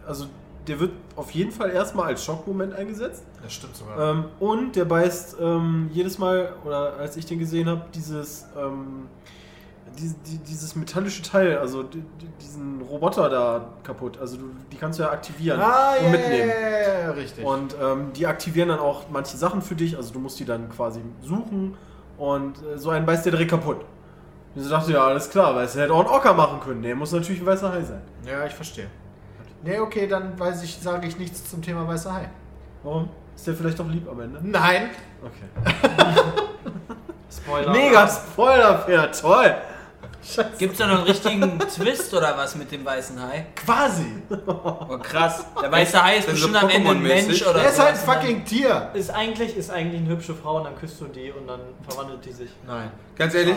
also, 0.05 0.25
der 0.67 0.79
wird 0.79 0.91
auf 1.15 1.31
jeden 1.31 1.51
Fall 1.51 1.71
erstmal 1.71 2.07
als 2.07 2.23
Schockmoment 2.23 2.73
eingesetzt. 2.73 3.23
Das 3.41 3.53
stimmt 3.53 3.75
sogar. 3.75 4.11
Ähm, 4.11 4.25
und 4.39 4.75
der 4.75 4.85
beißt 4.85 5.37
ähm, 5.39 5.89
jedes 5.93 6.17
Mal, 6.17 6.53
oder 6.65 6.97
als 6.97 7.15
ich 7.17 7.25
den 7.25 7.39
gesehen 7.39 7.69
habe, 7.69 7.83
dieses, 7.93 8.45
ähm, 8.57 9.07
die, 9.97 10.13
die, 10.29 10.37
dieses 10.39 10.75
metallische 10.75 11.21
Teil, 11.21 11.57
also 11.57 11.83
die, 11.83 12.03
die, 12.21 12.27
diesen 12.41 12.81
Roboter 12.81 13.29
da 13.29 13.69
kaputt. 13.83 14.17
Also 14.19 14.37
du, 14.37 14.43
die 14.71 14.77
kannst 14.77 14.99
du 14.99 15.03
ja 15.03 15.11
aktivieren 15.11 15.61
ah, 15.61 15.93
und 15.97 16.05
ja, 16.05 16.11
mitnehmen. 16.11 16.49
ja, 16.49 16.69
ja, 16.69 16.99
ja, 16.99 17.11
richtig. 17.11 17.45
Und 17.45 17.75
ähm, 17.81 18.13
die 18.13 18.27
aktivieren 18.27 18.69
dann 18.69 18.79
auch 18.79 19.05
manche 19.11 19.37
Sachen 19.37 19.61
für 19.61 19.75
dich, 19.75 19.95
also 19.95 20.13
du 20.13 20.19
musst 20.19 20.39
die 20.39 20.45
dann 20.45 20.69
quasi 20.69 21.01
suchen 21.21 21.75
und 22.17 22.57
äh, 22.63 22.77
so 22.77 22.89
einen 22.89 23.05
beißt 23.05 23.25
der 23.25 23.31
direkt 23.31 23.51
kaputt. 23.51 23.85
Und 24.57 24.63
so 24.63 24.69
dachte 24.71 24.91
ja, 24.91 25.05
alles 25.05 25.29
klar, 25.29 25.55
weil 25.55 25.65
es 25.65 25.75
hätte 25.75 25.93
auch 25.93 25.99
ein 25.99 26.07
Ocker 26.07 26.33
machen 26.33 26.59
können. 26.59 26.81
Der 26.81 26.95
muss 26.95 27.11
natürlich 27.11 27.41
ein 27.41 27.45
weißer 27.45 27.71
Hai 27.71 27.83
sein. 27.83 28.01
ja, 28.25 28.43
ich 28.45 28.53
verstehe. 28.53 28.87
Nee, 29.63 29.77
okay, 29.79 30.07
dann 30.07 30.37
weiß 30.39 30.63
ich, 30.63 30.79
sage 30.81 31.05
ich 31.07 31.17
nichts 31.19 31.47
zum 31.47 31.61
Thema 31.61 31.87
weißer 31.87 32.11
Hai. 32.11 32.29
Warum? 32.81 33.09
Ist 33.35 33.45
der 33.45 33.53
vielleicht 33.53 33.77
doch 33.77 33.87
lieb 33.87 34.09
am 34.09 34.19
Ende? 34.19 34.39
Nein! 34.41 34.89
Okay. 35.23 35.83
Spoiler. 37.31 37.71
Mega 37.71 38.07
Spoiler, 38.07 38.79
Pferd, 38.79 39.21
toll! 39.21 39.55
Gibt's 40.57 40.79
da 40.79 40.87
noch 40.87 40.95
einen 40.97 41.03
richtigen 41.03 41.59
Twist 41.59 42.13
oder 42.13 42.35
was 42.35 42.55
mit 42.55 42.71
dem 42.71 42.83
weißen 42.83 43.21
Hai? 43.21 43.45
Quasi! 43.55 44.23
Oh, 44.47 44.97
krass. 44.97 45.45
Der 45.61 45.71
weiße 45.71 46.03
Hai 46.03 46.17
ist 46.17 46.27
ist 46.27 46.39
so 46.41 46.47
bestimmt 46.47 46.63
am 46.63 46.69
Ende 46.69 46.89
ein 46.89 46.97
Pokémon-mäßig. 46.97 47.27
Mensch 47.27 47.47
oder 47.47 47.61
Er 47.61 47.69
ist 47.69 47.75
so. 47.77 47.83
halt 47.83 47.93
ein 47.95 47.99
fucking 47.99 48.45
Tier! 48.45 48.89
Ist 48.95 49.11
eigentlich, 49.11 49.55
ist 49.55 49.69
eigentlich 49.69 50.01
eine 50.01 50.09
hübsche 50.09 50.33
Frau 50.33 50.57
und 50.57 50.63
dann 50.65 50.75
küsst 50.77 50.99
du 50.99 51.05
die 51.05 51.31
und 51.31 51.47
dann 51.47 51.59
verwandelt 51.87 52.25
die 52.25 52.31
sich. 52.31 52.49
Nein. 52.65 52.89
Ganz 53.15 53.35
ehrlich, 53.35 53.55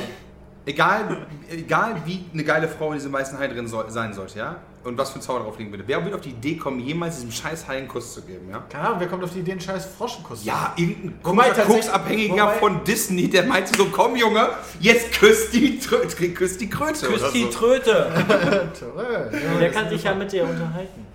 egal, 0.66 1.26
egal 1.50 1.96
wie 2.04 2.24
eine 2.32 2.44
geile 2.44 2.68
Frau 2.68 2.88
in 2.88 2.94
diesem 2.94 3.12
weißen 3.12 3.38
Hai 3.38 3.48
drin 3.48 3.66
soll, 3.68 3.90
sein 3.90 4.12
sollte, 4.12 4.38
ja? 4.38 4.56
Und 4.82 4.96
was 4.96 5.10
für 5.10 5.18
ein 5.18 5.22
Zauber 5.22 5.40
drauf 5.40 5.58
liegen 5.58 5.70
würde. 5.72 5.84
Wer 5.86 6.02
wird 6.02 6.14
auf 6.14 6.22
die 6.22 6.30
Idee 6.30 6.56
kommen, 6.56 6.80
jemals 6.80 7.16
diesem 7.16 7.30
scheiß 7.30 7.68
Hai 7.68 7.76
einen 7.76 7.88
Kuss 7.88 8.14
zu 8.14 8.22
geben, 8.22 8.48
ja? 8.50 8.62
Keine 8.70 8.86
Ahnung, 8.88 9.00
wer 9.00 9.08
kommt 9.08 9.22
auf 9.22 9.30
die 9.32 9.40
Idee, 9.40 9.52
einen 9.52 9.60
scheiß 9.60 9.84
Froschenkuss 9.86 10.40
zu 10.40 10.46
Ja, 10.46 10.72
irgendein 10.76 11.22
komischer 11.22 11.62
Koksabhängiger 11.64 12.48
von 12.52 12.82
Disney, 12.84 13.28
der 13.28 13.44
meinte 13.44 13.76
so, 13.76 13.86
komm 13.92 14.16
Junge, 14.16 14.48
jetzt 14.80 15.12
küsst 15.12 15.52
die, 15.52 15.78
Trö- 15.80 16.34
küsst 16.34 16.60
die 16.62 16.70
Kröte 16.70 17.06
Küsst 17.06 17.34
die 17.34 17.42
so. 17.42 17.50
Tröte. 17.50 18.70
Toll. 18.78 19.30
Der 19.60 19.70
kann 19.70 19.88
sich 19.90 20.02
ja 20.02 20.14
mit 20.14 20.32
dir 20.32 20.44
unterhalten. 20.44 21.06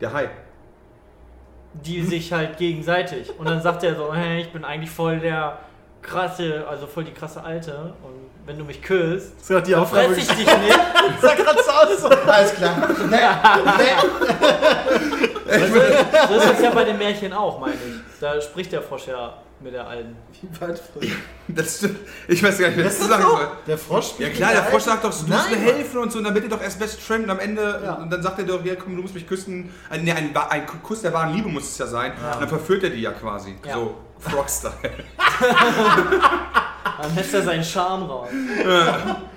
Der 0.00 0.12
Hai. 0.12 0.28
Die 1.72 2.02
sich 2.02 2.32
halt 2.32 2.58
gegenseitig. 2.58 3.30
Und 3.38 3.46
dann 3.46 3.62
sagt 3.62 3.82
er 3.84 3.94
so, 3.94 4.12
hey, 4.12 4.42
ich 4.42 4.52
bin 4.52 4.64
eigentlich 4.64 4.90
voll 4.90 5.20
der 5.20 5.58
krasse, 6.02 6.64
also 6.68 6.86
voll 6.86 7.04
die 7.04 7.12
krasse 7.12 7.42
Alte. 7.42 7.94
Und 8.02 8.30
wenn 8.46 8.58
du 8.58 8.64
mich 8.64 8.82
küsst, 8.82 9.32
Das 9.40 9.56
hat 9.56 9.66
die 9.66 9.72
dann 9.72 9.86
fress 9.86 10.16
ich 10.16 10.26
dich 10.28 10.38
nicht. 10.46 10.78
sah 11.20 11.34
gerade 11.34 11.62
so 11.62 11.70
aus. 11.70 12.10
Alles 12.26 12.54
klar. 12.54 12.88
Nee, 13.08 13.16
nee. 13.78 13.94
Das 16.12 16.44
ist 16.52 16.62
ja 16.62 16.70
bei 16.70 16.84
den 16.84 16.98
Märchen 16.98 17.32
auch, 17.32 17.58
meine 17.60 17.74
ich. 17.74 18.20
Da 18.20 18.40
spricht 18.40 18.72
der 18.72 18.82
Frosch 18.82 19.06
ja 19.08 19.34
mit 19.60 19.74
der 19.74 19.86
Alten. 19.86 20.16
Das 21.48 21.76
stimmt. 21.78 21.98
Ich 22.28 22.42
weiß 22.42 22.58
gar 22.58 22.68
nicht, 22.68 22.84
was 22.84 22.98
ich 23.00 23.06
sagen 23.06 23.22
soll. 23.22 23.48
Der 23.66 23.76
Frosch 23.76 24.12
Ja 24.18 24.28
klar, 24.30 24.52
der 24.52 24.62
Frosch 24.64 24.84
sagt 24.84 25.04
doch, 25.04 25.10
du 25.10 25.26
musst 25.30 25.50
mir 25.50 25.56
helfen 25.58 25.98
und 25.98 26.10
so, 26.12 26.18
und 26.18 26.24
dann 26.24 26.34
wird 26.34 26.44
er 26.44 26.50
doch 26.50 26.62
erst 26.62 26.78
Best 26.78 27.00
Friend 27.00 27.24
und 27.24 27.30
am 27.30 27.40
Ende, 27.40 27.80
Ja. 27.84 27.94
und 27.94 28.10
dann 28.10 28.22
sagt 28.22 28.38
er 28.38 28.44
doch, 28.46 28.64
ja 28.64 28.74
komm, 28.76 28.96
du 28.96 29.02
musst 29.02 29.14
mich 29.14 29.26
küssen. 29.26 29.70
Ein, 29.90 30.04
nee, 30.04 30.12
ein, 30.12 30.34
ein 30.34 30.66
Kuss 30.82 31.02
der 31.02 31.12
wahren 31.12 31.34
Liebe 31.34 31.48
muss 31.48 31.64
es 31.64 31.76
ja 31.78 31.86
sein. 31.86 32.12
Und 32.12 32.40
dann 32.40 32.48
verführt 32.48 32.84
er 32.84 32.90
die 32.90 33.02
ja 33.02 33.10
quasi. 33.12 33.54
Ja. 33.66 33.74
So, 33.74 33.94
Frog-Style. 34.20 34.72
Dann 37.02 37.14
lässt 37.14 37.32
er 37.34 37.42
seinen 37.42 37.64
Charme 37.64 38.04
raus. 38.04 38.28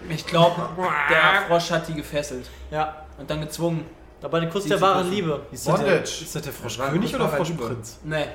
Ich 0.09 0.25
glaube, 0.25 0.61
der 1.09 1.43
Frosch 1.47 1.71
hat 1.71 1.87
die 1.87 1.93
gefesselt 1.93 2.49
Ja, 2.71 3.05
und 3.17 3.29
dann 3.29 3.39
gezwungen. 3.41 3.85
aber 4.21 4.39
den 4.41 4.49
Kuss 4.49 4.65
der 4.65 4.81
wahren. 4.81 5.09
Liebe. 5.09 5.41
Ist 5.51 5.65
das, 5.67 5.75
der, 5.75 5.83
Bondage. 5.85 6.23
ist 6.23 6.35
das 6.35 6.41
der 6.41 6.53
Froschkönig 6.53 7.15
ein 7.15 7.21
oder 7.21 7.29
Froschprinz? 7.29 7.99
Nee. 8.03 8.25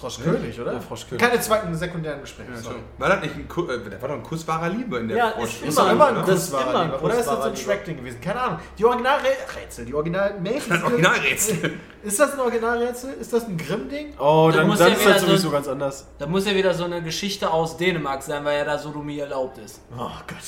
Froschkönig, 0.00 0.60
oder? 0.60 0.72
Ja, 0.74 0.80
Froschkönig. 0.80 1.22
Keine 1.22 1.40
zweiten 1.40 1.74
sekundären 1.74 2.20
Gespräche. 2.20 2.48
Ja. 2.64 2.70
War 2.98 3.08
das 3.10 3.20
nicht 3.22 3.34
ein 3.36 3.46
Kuss, 3.48 3.68
äh, 3.68 4.00
war 4.02 4.08
doch 4.08 4.14
ein 4.16 4.22
Kuss 4.22 4.48
wahrer 4.48 4.68
Liebe 4.70 4.98
in 4.98 5.08
der 5.08 5.16
Ja, 5.16 5.30
Frosch. 5.32 5.62
ist 5.62 5.78
Immer, 5.78 5.90
immer 5.92 6.06
ein 6.08 6.22
Kuss 6.22 6.50
wahrer 6.52 6.84
Liebe. 6.84 6.96
Kuss 6.96 7.02
Oder 7.04 7.18
ist 7.18 7.26
das 7.26 7.40
ein. 7.44 7.56
Shrek-Ding 7.56 7.96
gewesen? 7.98 8.20
Keine 8.20 8.40
Ahnung. 8.40 8.58
Die 8.78 8.84
Originalrätsel, 8.84 9.84
die 9.84 9.94
Original-Märchen. 9.94 10.70
Das 10.70 10.82
Originalrätsel. 10.82 11.72
Ist 12.02 12.18
das 12.18 12.32
ein 12.32 12.40
Originalrätsel? 12.40 13.12
Ist 13.20 13.30
das 13.30 13.44
ein 13.46 13.58
Grimm-Ding? 13.58 14.14
Oh, 14.18 14.48
Dann 14.48 14.60
dann, 14.60 14.66
muss 14.68 14.78
dann 14.78 14.88
ja 14.88 14.94
ist 14.94 15.00
wieder 15.02 15.12
das 15.12 15.20
so- 15.20 15.26
sowieso 15.26 15.50
ganz 15.50 15.68
anders. 15.68 16.06
Da 16.18 16.26
muss 16.26 16.46
ja 16.46 16.54
wieder 16.54 16.72
so 16.72 16.84
eine 16.84 17.02
Geschichte 17.02 17.50
aus 17.50 17.76
Dänemark 17.76 18.22
sein, 18.22 18.42
weil 18.42 18.56
ja 18.56 18.64
da 18.64 18.78
Sodomie 18.78 19.18
erlaubt 19.18 19.58
ist. 19.58 19.82
Oh 19.94 20.08
Gott. 20.26 20.38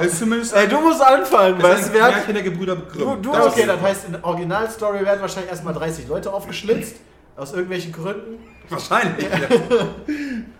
Das 0.00 0.06
ist 0.06 0.18
zumindest 0.18 0.54
Ey, 0.54 0.68
du 0.68 0.80
musst 0.80 1.00
anfangen, 1.02 1.62
weißt 1.62 1.88
du, 1.88 1.92
wer 1.92 2.04
hat... 2.04 2.14
Der 2.34 2.42
Gebrüder 2.42 2.76
Grimm. 2.76 3.22
Du- 3.22 3.32
okay, 3.32 3.64
das 3.66 3.80
heißt, 3.80 4.06
in 4.06 4.12
der 4.12 4.24
Originalstory 4.24 5.04
werden 5.04 5.20
wahrscheinlich 5.20 5.50
erstmal 5.50 5.74
30 5.74 6.08
Leute 6.08 6.32
aufgeschlitzt. 6.80 7.00
Aus 7.36 7.52
irgendwelchen 7.52 7.92
Gründen. 7.92 8.38
Wahrscheinlich. 8.68 9.26
Ja. 9.26 9.38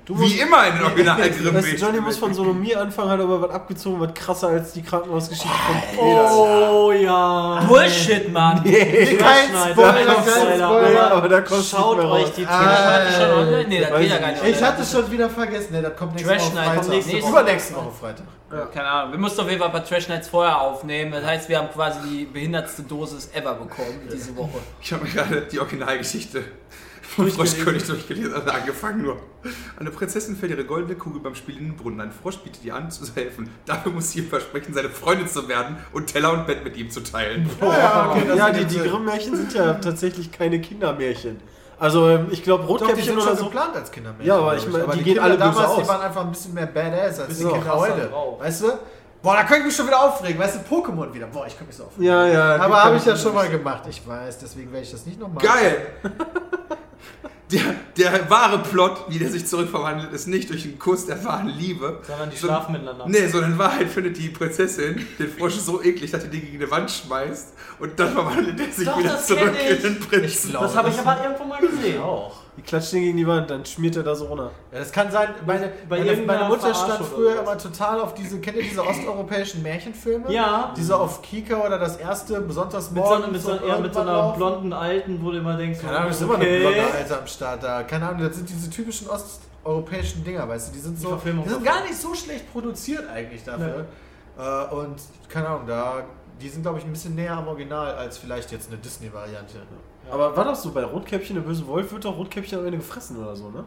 Du 0.06 0.16
musst- 0.16 0.34
Wie 0.34 0.40
immer 0.40 0.66
in 0.66 0.74
den 0.74 0.82
original 0.86 1.30
grimm 1.30 1.55
Weißt 1.55 1.72
du, 1.72 1.76
Johnny 1.76 2.01
muss 2.01 2.16
von 2.16 2.34
Sodomie 2.34 2.74
anfangen, 2.74 3.10
hat 3.10 3.20
aber 3.20 3.42
was 3.42 3.51
abgezogen, 3.51 4.01
was 4.01 4.12
krasser 4.12 4.48
als 4.48 4.72
die 4.72 4.82
Krankenhausgeschichte 4.82 5.48
von 5.48 5.76
Peter. 5.92 6.32
Oh 6.32 6.90
ja. 6.90 7.64
Bullshit, 7.68 8.32
Mann! 8.32 8.64
Kein 8.64 8.72
Schneid, 8.74 9.72
Spoiler, 9.72 9.92
kein 9.92 10.06
kein 10.06 10.59
Spoiler. 10.59 11.12
Aber 11.12 11.28
da 11.28 11.40
kommt 11.42 11.64
Schaut 11.64 11.97
nicht 11.98 12.06
mehr 12.06 12.12
euch 12.12 12.32
die 12.32 12.44
Warte 12.44 13.12
schon 13.12 13.30
online? 13.30 13.68
Nee, 13.68 13.80
das 13.82 13.90
geht 14.01 14.10
ja 14.10 14.16
ich 14.16 14.20
gar 14.20 14.32
nicht. 14.32 14.44
Ich 14.56 14.62
hatte 14.64 14.82
es 14.82 14.90
schon 14.90 15.10
wieder 15.12 15.30
vergessen. 15.30 15.72
Ne, 15.74 15.82
das 15.82 15.97
kommt 15.97 16.14
nächste 16.16 16.28
Trash 16.32 16.42
Woche 16.47 16.55
Night 16.56 16.64
Freitag. 16.66 16.80
kommt 16.82 16.90
nächste 16.97 17.22
Woche. 17.22 17.30
Übernächste 17.30 17.76
Woche 17.76 17.90
Freitag. 18.01 18.24
Keine 18.72 18.89
Ahnung. 18.89 19.12
Wir 19.12 19.18
mussten 19.18 19.40
auf 19.40 19.48
jeden 19.48 19.60
Fall 19.60 19.68
ein 19.68 19.72
paar 19.72 19.85
Trash 19.85 20.09
Nights 20.09 20.28
vorher 20.28 20.60
aufnehmen. 20.60 21.12
Das 21.12 21.24
heißt, 21.24 21.48
wir 21.48 21.59
haben 21.59 21.70
quasi 21.70 22.01
die 22.09 22.24
behindertste 22.24 22.82
Dosis 22.82 23.31
ever 23.32 23.55
bekommen 23.55 24.09
diese 24.12 24.36
Woche. 24.36 24.59
Ich 24.82 24.93
habe 24.93 25.05
mir 25.05 25.10
gerade 25.10 25.43
die 25.43 25.60
Originalgeschichte 25.60 26.43
von 27.02 27.31
Froschkönig 27.31 27.85
durchgelesen, 27.85 28.32
also 28.35 28.51
angefangen 28.51 29.02
nur. 29.02 29.20
Eine 29.78 29.90
Prinzessin 29.90 30.36
fällt 30.36 30.52
ihre 30.52 30.64
goldene 30.64 30.97
Kugel 30.97 31.20
beim 31.20 31.35
Spiel 31.35 31.59
in 31.59 31.64
den 31.64 31.77
Brunnen. 31.77 32.01
Ein 32.01 32.12
Frosch 32.12 32.39
bietet 32.39 32.64
ihr 32.64 32.74
an, 32.74 32.90
zu 32.90 33.05
helfen. 33.14 33.51
Dafür 33.66 33.93
muss 33.93 34.10
sie 34.10 34.20
ihm 34.20 34.28
versprechen, 34.28 34.74
seine 34.74 34.90
Freundin 34.90 35.28
zu 35.28 35.48
werden 35.48 35.77
und 35.93 36.06
Teller 36.06 36.32
und 36.32 36.47
Bett 36.47 36.64
mit 36.64 36.77
ihm 36.77 36.90
zu 36.90 37.01
teilen. 37.01 37.48
Ja, 37.60 38.10
okay, 38.10 38.24
das 38.27 38.39
ja, 38.39 38.51
die, 38.51 38.64
die 38.64 38.74
Sinn. 38.74 38.90
Grimm-Märchen 38.90 39.36
sind 39.36 39.55
ja 39.55 39.74
tatsächlich 39.74 40.31
keine 40.31 40.60
Kindermärchen. 40.60 41.40
Also, 41.81 42.09
ähm, 42.11 42.28
ich 42.31 42.43
glaube, 42.44 42.65
Doch, 42.65 42.77
die 42.77 42.85
Rotkäppchen 42.85 43.05
sind 43.07 43.16
oder 43.16 43.27
schon 43.28 43.36
so. 43.39 43.44
geplant 43.47 43.74
als 43.74 43.90
Kindermärchen. 43.90 44.27
Ja, 44.27 44.36
aber 44.39 44.55
ich 44.55 44.69
meine, 44.69 44.85
die 44.85 44.90
die 44.98 45.02
gehen 45.02 45.05
Kinder 45.15 45.23
alle 45.23 45.39
damals, 45.39 45.66
aus. 45.70 45.82
die 45.82 45.89
waren 45.89 46.01
einfach 46.02 46.20
ein 46.20 46.31
bisschen 46.31 46.55
mehr 46.55 46.66
Badass 46.66 47.20
als 47.20 47.28
die 47.28 47.35
So, 47.43 47.48
Kinder 47.48 47.74
heute. 47.74 48.07
drauf. 48.09 48.39
Weißt 48.40 48.62
du? 48.62 48.66
Boah, 49.23 49.35
da 49.35 49.40
könnte 49.44 49.61
ich 49.61 49.65
mich 49.66 49.77
schon 49.77 49.86
wieder 49.86 50.01
aufregen. 50.02 50.39
Weißt 50.40 50.57
du, 50.57 50.74
Pokémon 50.74 51.12
wieder. 51.12 51.27
Boah, 51.27 51.47
ich 51.47 51.52
könnte 51.55 51.66
mich 51.69 51.77
so 51.77 51.85
aufregen. 51.85 52.05
Ja, 52.05 52.27
ja. 52.27 52.57
Aber 52.57 52.85
habe 52.85 52.97
ich 52.97 53.05
ja 53.05 53.16
schon 53.16 53.35
mal 53.35 53.48
gemacht. 53.48 53.82
Ich 53.89 54.07
weiß, 54.07 54.39
deswegen 54.39 54.70
werde 54.73 54.85
ich 54.85 54.93
das 54.93 55.05
nicht 55.07 55.19
nochmal. 55.19 55.43
Geil! 55.43 55.86
Der, 57.51 57.62
der 57.97 58.31
wahre 58.31 58.59
Plot, 58.62 59.06
wie 59.09 59.18
der 59.18 59.28
sich 59.28 59.44
zurückverwandelt, 59.44 60.12
ist 60.12 60.28
nicht 60.28 60.48
durch 60.51 60.64
einen 60.64 60.78
Kuss 60.78 61.06
der 61.06 61.24
wahren 61.24 61.48
Liebe. 61.48 61.98
Sondern 62.06 62.31
die 62.31 62.36
So- 62.36 62.47
schlafen 62.47 62.72
miteinander. 62.72 63.06
Nee, 63.09 63.27
sondern 63.27 63.52
in 63.52 63.59
Wahrheit 63.59 63.89
findet 63.90 64.16
die 64.18 64.28
Prinzessin 64.28 65.05
den 65.18 65.28
Frosch 65.32 65.55
so 65.56 65.82
eklig, 65.82 66.12
dass 66.12 66.22
er 66.22 66.31
den 66.31 66.43
gegen 66.43 66.60
die 66.60 66.70
Wand 66.70 66.89
schmeißt 66.89 67.48
und 67.81 67.98
dann 67.98 68.12
verwandelt 68.12 68.60
er 68.60 68.72
sich 68.72 68.86
Doch, 68.86 68.97
wieder 68.98 69.18
zurück 69.20 69.52
in 69.68 69.82
den 69.82 69.98
Prinzen. 69.98 70.52
Das 70.52 70.77
habe 70.77 70.90
ich 70.90 70.98
aber 71.01 71.24
irgendwo 71.24 71.44
mal 71.44 71.60
gesehen. 71.60 72.01
Auch. 72.01 72.36
Die 72.61 72.66
klatscht 72.66 72.93
den 72.93 73.01
gegen 73.01 73.16
die 73.16 73.27
Wand, 73.27 73.49
dann 73.49 73.65
schmiert 73.65 73.97
er 73.97 74.03
da 74.03 74.15
so 74.15 74.27
runter. 74.27 74.51
Ja, 74.70 74.81
das 74.81 74.93
kann 74.93 75.11
sein. 75.11 75.31
Meine, 75.47 75.73
Bei 75.89 75.99
meine, 76.05 76.20
meine 76.27 76.45
Mutter 76.45 76.74
stand 76.74 77.07
früher 77.07 77.41
immer 77.41 77.57
total 77.57 78.01
auf 78.01 78.12
diese, 78.12 78.39
kennt 78.39 78.59
ihr 78.59 78.65
diese 78.65 78.87
osteuropäischen 78.87 79.62
Märchenfilme? 79.62 80.31
Ja. 80.31 80.74
Die 80.77 80.82
so 80.82 80.97
auf 80.97 81.23
Kika 81.23 81.57
oder 81.66 81.78
das 81.78 81.97
erste 81.97 82.39
besonders 82.43 82.91
Mit 82.91 83.03
so, 83.03 83.19
mit, 83.32 83.41
so, 83.41 83.53
eher 83.53 83.78
mit 83.78 83.95
so 83.95 84.01
einer 84.01 84.12
laufen. 84.12 84.37
blonden 84.37 84.73
Alten, 84.74 85.24
wo 85.24 85.31
du 85.31 85.39
immer 85.39 85.57
denkst, 85.57 85.81
Keine 85.81 85.97
Ahnung, 85.97 86.11
ist 86.11 86.20
immer 86.20 86.35
eine 86.35 86.45
blonde 86.61 86.82
Alte 86.93 87.19
am 87.19 87.27
Start 87.27 87.62
da. 87.62 87.82
Keine 87.85 88.07
Ahnung, 88.11 88.28
das 88.28 88.37
sind 88.37 88.51
diese 88.51 88.69
typischen 88.69 89.09
osteuropäischen 89.09 90.23
Dinger, 90.23 90.47
weißt 90.47 90.69
du, 90.69 90.73
die 90.74 90.81
sind 90.81 90.99
Die 90.99 91.03
so, 91.03 91.09
Verfilmung 91.09 91.45
die 91.45 91.51
sind 91.51 91.65
gar 91.65 91.81
nicht 91.82 91.97
so 91.97 92.15
schlecht 92.15 92.53
produziert 92.53 93.09
eigentlich 93.09 93.43
dafür. 93.43 93.87
Äh, 94.39 94.74
und 94.74 94.97
keine 95.31 95.49
Ahnung, 95.49 95.62
da, 95.66 96.03
die 96.39 96.49
sind 96.51 96.61
glaube 96.61 96.78
ich 96.78 96.85
ein 96.85 96.93
bisschen 96.93 97.15
näher 97.15 97.39
am 97.39 97.49
Original 97.49 97.95
als 97.95 98.19
vielleicht 98.19 98.53
jetzt 98.53 98.69
eine 98.69 98.77
Disney-Variante. 98.77 99.55
Aber 100.11 100.37
war 100.37 100.45
doch 100.45 100.55
so, 100.55 100.70
bei 100.73 100.85
Rotkäppchen, 100.85 101.37
der 101.37 101.43
böse 101.43 101.66
Wolf, 101.66 101.93
wird 101.93 102.05
doch 102.05 102.16
Rotkäppchen 102.16 102.59
am 102.59 102.66
Ende 102.66 102.78
gefressen 102.78 103.16
oder 103.23 103.35
so, 103.37 103.49
ne? 103.51 103.65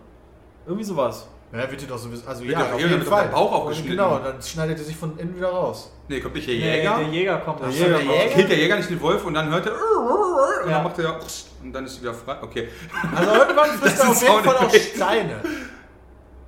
Irgendwie 0.65 0.83
so 0.85 0.95
war's. 0.95 1.27
Ja, 1.51 1.69
wird 1.69 1.81
dir 1.81 1.87
doch 1.87 1.97
sowieso. 1.99 2.27
Also 2.27 2.41
Wird 2.43 2.53
ja, 2.53 2.59
doch- 2.63 2.73
auf 2.73 2.79
ja, 2.79 2.87
jeden 2.87 2.99
wird 2.99 3.07
Fall. 3.09 3.27
Bauch 3.27 3.51
aufgeschnitten. 3.51 3.91
Genau, 3.91 4.17
dann 4.19 4.41
schneidet 4.41 4.77
er 4.79 4.83
sich 4.83 4.95
von 4.95 5.17
innen 5.19 5.35
wieder 5.37 5.49
raus. 5.49 5.91
Nee, 6.07 6.19
kommt 6.19 6.33
nicht 6.33 6.47
der 6.47 6.55
Nee, 6.55 6.77
Jäger. 6.77 6.97
der 6.97 7.07
Jäger 7.09 7.37
kommt. 7.37 7.61
Der 7.61 7.69
Jäger 7.69 7.89
der 7.89 7.97
kommt. 7.99 8.31
Killt 8.33 8.49
der 8.49 8.57
Jäger 8.57 8.75
nicht 8.77 8.89
den 8.89 9.01
Wolf 9.01 9.23
und 9.25 9.35
dann 9.35 9.49
hört 9.51 9.65
er 9.67 9.73
und 9.73 10.69
Ja. 10.69 10.75
dann 10.77 10.83
macht 10.83 10.97
er 10.99 11.19
und 11.61 11.71
dann 11.73 11.85
ist 11.85 11.95
sie 11.95 12.01
wieder 12.01 12.13
frei. 12.15 12.37
Okay. 12.41 12.69
Also 13.15 13.31
irgendwann 13.33 13.69
frisst 13.79 13.99
er 13.99 14.05
auf 14.09 14.15
ist 14.15 14.21
jeden 14.23 14.33
auch 14.35 14.41
Fall 14.43 14.55
auch 14.55 14.73
Steine. 14.73 15.41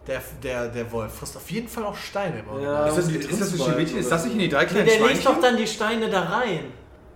Der, 0.07 0.21
der, 0.43 0.67
der 0.69 0.91
Wolf 0.91 1.13
frisst 1.13 1.35
auf 1.37 1.49
jeden 1.51 1.67
Fall 1.67 1.83
auch 1.83 1.95
Steine 1.95 2.39
im 2.39 2.49
Original. 2.49 2.73
Ja. 2.83 2.87
Ist 2.87 2.97
das, 2.97 3.07
ist 3.09 3.41
das 3.41 3.67
ein 3.67 3.75
Mädchen? 3.75 3.97
Ist 3.99 4.11
das 4.11 4.23
nicht 4.23 4.33
in 4.33 4.39
die 4.39 4.49
drei 4.49 4.63
Nee, 4.63 4.69
kleinen 4.69 4.85
der 4.87 4.95
legt 4.95 5.05
Schweinchen? 5.21 5.33
doch 5.35 5.41
dann 5.41 5.57
die 5.57 5.67
Steine 5.67 6.09
da 6.09 6.21
rein. 6.23 6.65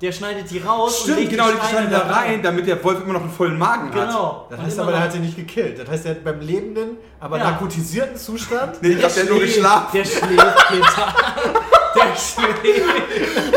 Der 0.02 0.12
schneidet 0.14 0.50
die 0.50 0.60
raus 0.60 0.98
und 1.00 1.04
Stimmt, 1.04 1.18
legt 1.20 1.32
genau, 1.32 1.50
die 1.52 1.68
Steine 1.68 1.90
da 1.90 2.00
rein, 2.00 2.42
damit 2.42 2.66
der 2.68 2.82
Wolf 2.84 3.02
immer 3.04 3.14
noch 3.14 3.22
einen 3.22 3.32
vollen 3.32 3.58
Magen 3.58 3.94
hat. 3.94 4.08
Genau. 4.08 4.46
Das 4.50 4.58
Und 4.60 4.66
heißt 4.66 4.80
aber, 4.80 4.92
der 4.92 5.02
hat 5.02 5.14
ihn 5.16 5.22
nicht 5.22 5.36
gekillt. 5.36 5.78
Das 5.80 5.90
heißt, 5.90 6.06
er 6.06 6.12
hat 6.12 6.24
beim 6.24 6.40
lebenden, 6.40 6.98
aber 7.20 7.38
Ja. 7.38 7.52
narkotisierten 7.52 8.16
Zustand. 8.16 8.82
Nee, 8.82 8.90
ich 8.92 9.00
glaube, 9.00 9.14
der 9.14 9.24
hat 9.24 9.30
nur 9.30 9.40
schläft. 9.40 9.56
geschlafen. 9.56 9.88
Der 9.94 10.06
schläft, 10.06 10.68
Peter. 10.70 11.16
Der 11.96 12.16
schläft. 12.16 12.66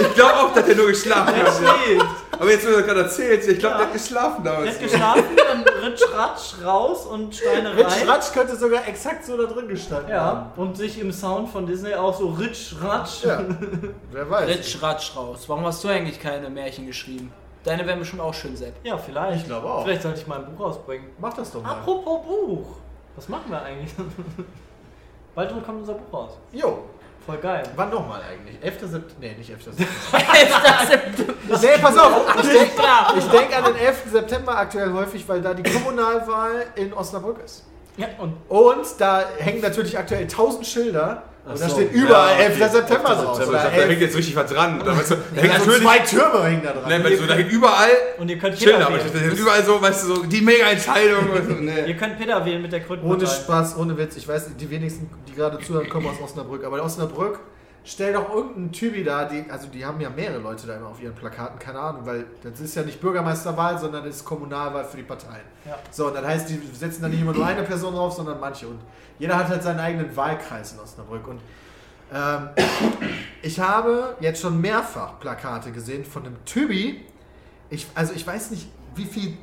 Ich 0.00 0.14
glaube 0.14 0.34
auch, 0.36 0.54
dass 0.54 0.64
der 0.64 0.74
nur 0.74 0.86
geschlafen 0.86 1.34
Der 1.34 1.44
hat. 1.46 1.54
schläft. 1.56 2.06
Aber 2.32 2.50
jetzt, 2.50 2.64
wo 2.66 2.70
du 2.70 2.76
das 2.76 2.86
gerade 2.86 3.00
erzählst, 3.02 3.48
ich 3.48 3.58
glaube, 3.58 3.74
Ja. 3.74 3.78
der 3.78 3.86
hat 3.88 3.92
geschlafen 3.92 4.42
Der 4.44 4.52
damals. 4.54 4.74
hat 4.74 4.80
geschlafen, 4.82 5.24
dann 5.36 5.62
ritsch, 5.84 6.02
ratsch, 6.12 6.54
raus 6.64 7.06
und 7.06 7.34
Steine 7.34 7.70
rein. 7.76 8.08
Ratsch 8.08 8.32
könnte 8.32 8.56
sogar 8.56 8.86
exakt 8.88 9.24
so 9.24 9.36
da 9.36 9.44
drin 9.52 9.68
gestanden 9.68 10.10
Ja, 10.10 10.20
haben. 10.22 10.50
und 10.56 10.76
sich 10.76 10.98
im 10.98 11.12
Sound 11.12 11.50
von 11.50 11.66
Disney 11.66 11.94
auch 11.94 12.16
so 12.18 12.28
ritsch, 12.30 12.74
ratsch. 12.82 13.24
Ja, 13.24 13.44
wer 14.12 14.28
weiß. 14.30 14.48
Ritsch, 14.48 14.82
ratsch 14.82 15.14
raus. 15.14 15.44
Warum 15.46 15.64
hast 15.66 15.84
du 15.84 15.88
eigentlich 15.88 16.18
keine 16.20 16.48
Märchen 16.50 16.86
geschrieben? 16.86 17.32
Deine 17.64 17.86
wären 17.86 18.00
bestimmt 18.00 18.22
auch 18.22 18.34
schön, 18.34 18.56
Sepp. 18.56 18.74
Ja, 18.82 18.96
vielleicht. 18.98 19.42
Ich 19.42 19.46
glaube 19.46 19.70
auch. 19.70 19.84
Vielleicht 19.84 20.02
sollte 20.02 20.18
ich 20.20 20.26
mal 20.26 20.38
ein 20.38 20.46
Buch 20.54 20.64
rausbringen. 20.66 21.10
Mach 21.18 21.34
das 21.34 21.52
doch 21.52 21.62
mal. 21.62 21.70
Apropos 21.72 22.26
Buch. 22.26 22.66
Was 23.14 23.28
machen 23.28 23.50
wir 23.50 23.62
eigentlich? 23.62 23.92
Bald 25.34 25.50
kommt 25.64 25.80
unser 25.80 25.94
Buch 25.94 26.12
raus. 26.12 26.30
Jo, 26.50 26.84
Voll 27.26 27.38
geil. 27.38 27.62
wann 27.76 27.90
nochmal 27.90 28.20
eigentlich? 28.22 28.56
11. 28.60 28.80
September? 28.80 29.14
Nee, 29.20 29.34
nicht 29.38 29.50
11. 29.50 29.64
September. 29.64 29.92
nee, 31.62 31.78
pass 31.80 31.98
auf. 31.98 32.36
Ich 32.42 32.48
denke 32.48 32.74
klar. 32.76 33.14
ich 33.16 33.24
denk 33.26 33.56
an 33.56 33.64
den 33.64 33.76
11. 33.76 33.96
September 34.10 34.56
aktuell 34.56 34.92
häufig, 34.92 35.28
weil 35.28 35.40
da 35.40 35.54
die 35.54 35.62
Kommunalwahl 35.62 36.66
in 36.74 36.92
Osnabrück 36.92 37.38
ist. 37.44 37.64
Ja, 37.96 38.08
und 38.18 38.34
Und 38.48 38.86
da 38.98 39.24
hängen 39.38 39.60
natürlich 39.60 39.96
aktuell 39.98 40.22
1000 40.22 40.66
Schilder. 40.66 41.22
Und 41.44 41.60
da 41.60 41.68
so. 41.68 41.74
steht 41.74 41.92
überall 41.92 42.38
Ja, 42.38 42.44
11. 42.44 42.54
okay. 42.62 42.68
September 42.72 43.08
11. 43.10 43.20
drauf. 43.24 43.36
September. 43.36 43.58
Glaub, 43.58 43.62
da 43.64 43.70
hängt 43.70 43.90
11. 43.90 44.00
jetzt 44.00 44.16
richtig 44.16 44.36
was 44.36 44.52
dran. 44.52 44.82
Da, 44.84 44.96
weißt 44.96 45.10
du, 45.10 45.14
da 45.16 45.40
hängt 45.42 45.54
Also 45.54 45.66
natürlich. 45.70 45.88
zwei 45.88 45.98
Türme 45.98 46.44
hängen 46.44 46.62
da 46.62 46.72
dran. 46.72 46.82
Nein, 46.88 47.04
weißt 47.04 47.20
du, 47.22 47.26
da 47.26 47.34
hängt 47.34 47.52
überall 47.52 47.90
Und 48.18 48.28
ihr 48.30 48.38
könnt 48.38 48.58
Peter 48.58 48.74
aber 48.86 48.98
da 48.98 49.04
wählen. 49.14 49.24
hängt 49.28 49.38
überall 49.40 49.64
so, 49.64 49.82
weißt 49.82 50.02
du, 50.04 50.14
so 50.14 50.22
die 50.24 50.40
Mega-Entscheidung. 50.40 51.30
und 51.30 51.48
so, 51.48 51.54
nee. 51.60 51.84
Ihr 51.88 51.96
könnt 51.96 52.16
Peter 52.18 52.44
wählen 52.44 52.62
mit 52.62 52.70
der 52.72 52.78
Ohne 52.80 52.86
Krötenpartei. 53.00 53.26
Spaß, 53.26 53.76
ohne 53.76 53.98
Witz. 53.98 54.16
Ich 54.16 54.28
weiß, 54.28 54.50
die 54.56 54.70
wenigsten, 54.70 55.10
die 55.28 55.34
gerade 55.34 55.58
zuhören, 55.58 55.88
kommen 55.88 56.06
aus 56.06 56.16
Osnabrück. 56.22 56.64
Aber 56.64 56.76
in 56.78 56.84
Osnabrück, 56.84 57.40
stell 57.84 58.12
doch 58.12 58.32
irgendeinen 58.32 58.72
Typi 58.72 59.02
da, 59.02 59.24
die, 59.24 59.44
also 59.50 59.68
die 59.68 59.84
haben 59.84 60.00
ja 60.00 60.10
mehrere 60.10 60.38
Leute 60.38 60.66
da 60.66 60.76
immer 60.76 60.88
auf 60.88 61.02
ihren 61.02 61.14
Plakaten, 61.14 61.58
keine 61.58 61.80
Ahnung, 61.80 62.06
weil 62.06 62.26
das 62.42 62.60
ist 62.60 62.74
ja 62.74 62.82
nicht 62.82 63.00
Bürgermeisterwahl, 63.00 63.78
sondern 63.78 64.04
das 64.04 64.16
ist 64.16 64.24
Kommunalwahl 64.24 64.84
für 64.84 64.98
die 64.98 65.02
Parteien. 65.02 65.44
Ja. 65.64 65.78
So, 65.90 66.08
und 66.08 66.14
das 66.14 66.24
heißt, 66.24 66.50
die 66.50 66.60
setzen 66.72 67.02
da 67.02 67.08
nicht 67.08 67.20
immer 67.20 67.32
nur 67.32 67.46
eine 67.46 67.62
Person 67.62 67.94
drauf, 67.94 68.12
sondern 68.14 68.38
manche. 68.38 68.68
Und 68.68 68.80
jeder 69.18 69.36
hat 69.36 69.48
halt 69.48 69.62
seinen 69.62 69.80
eigenen 69.80 70.14
Wahlkreis 70.16 70.72
in 70.72 70.80
Osnabrück. 70.80 71.26
Und 71.26 71.40
ähm, 72.12 72.50
ich 73.42 73.58
habe 73.58 74.16
jetzt 74.20 74.40
schon 74.40 74.60
mehrfach 74.60 75.18
Plakate 75.18 75.72
gesehen 75.72 76.04
von 76.04 76.24
einem 76.24 76.44
Typi. 76.44 77.04
Ich, 77.70 77.86
also 77.94 78.12
ich 78.14 78.26
weiß 78.26 78.50
nicht, 78.52 78.68
wie 78.94 79.04
viel 79.04 79.36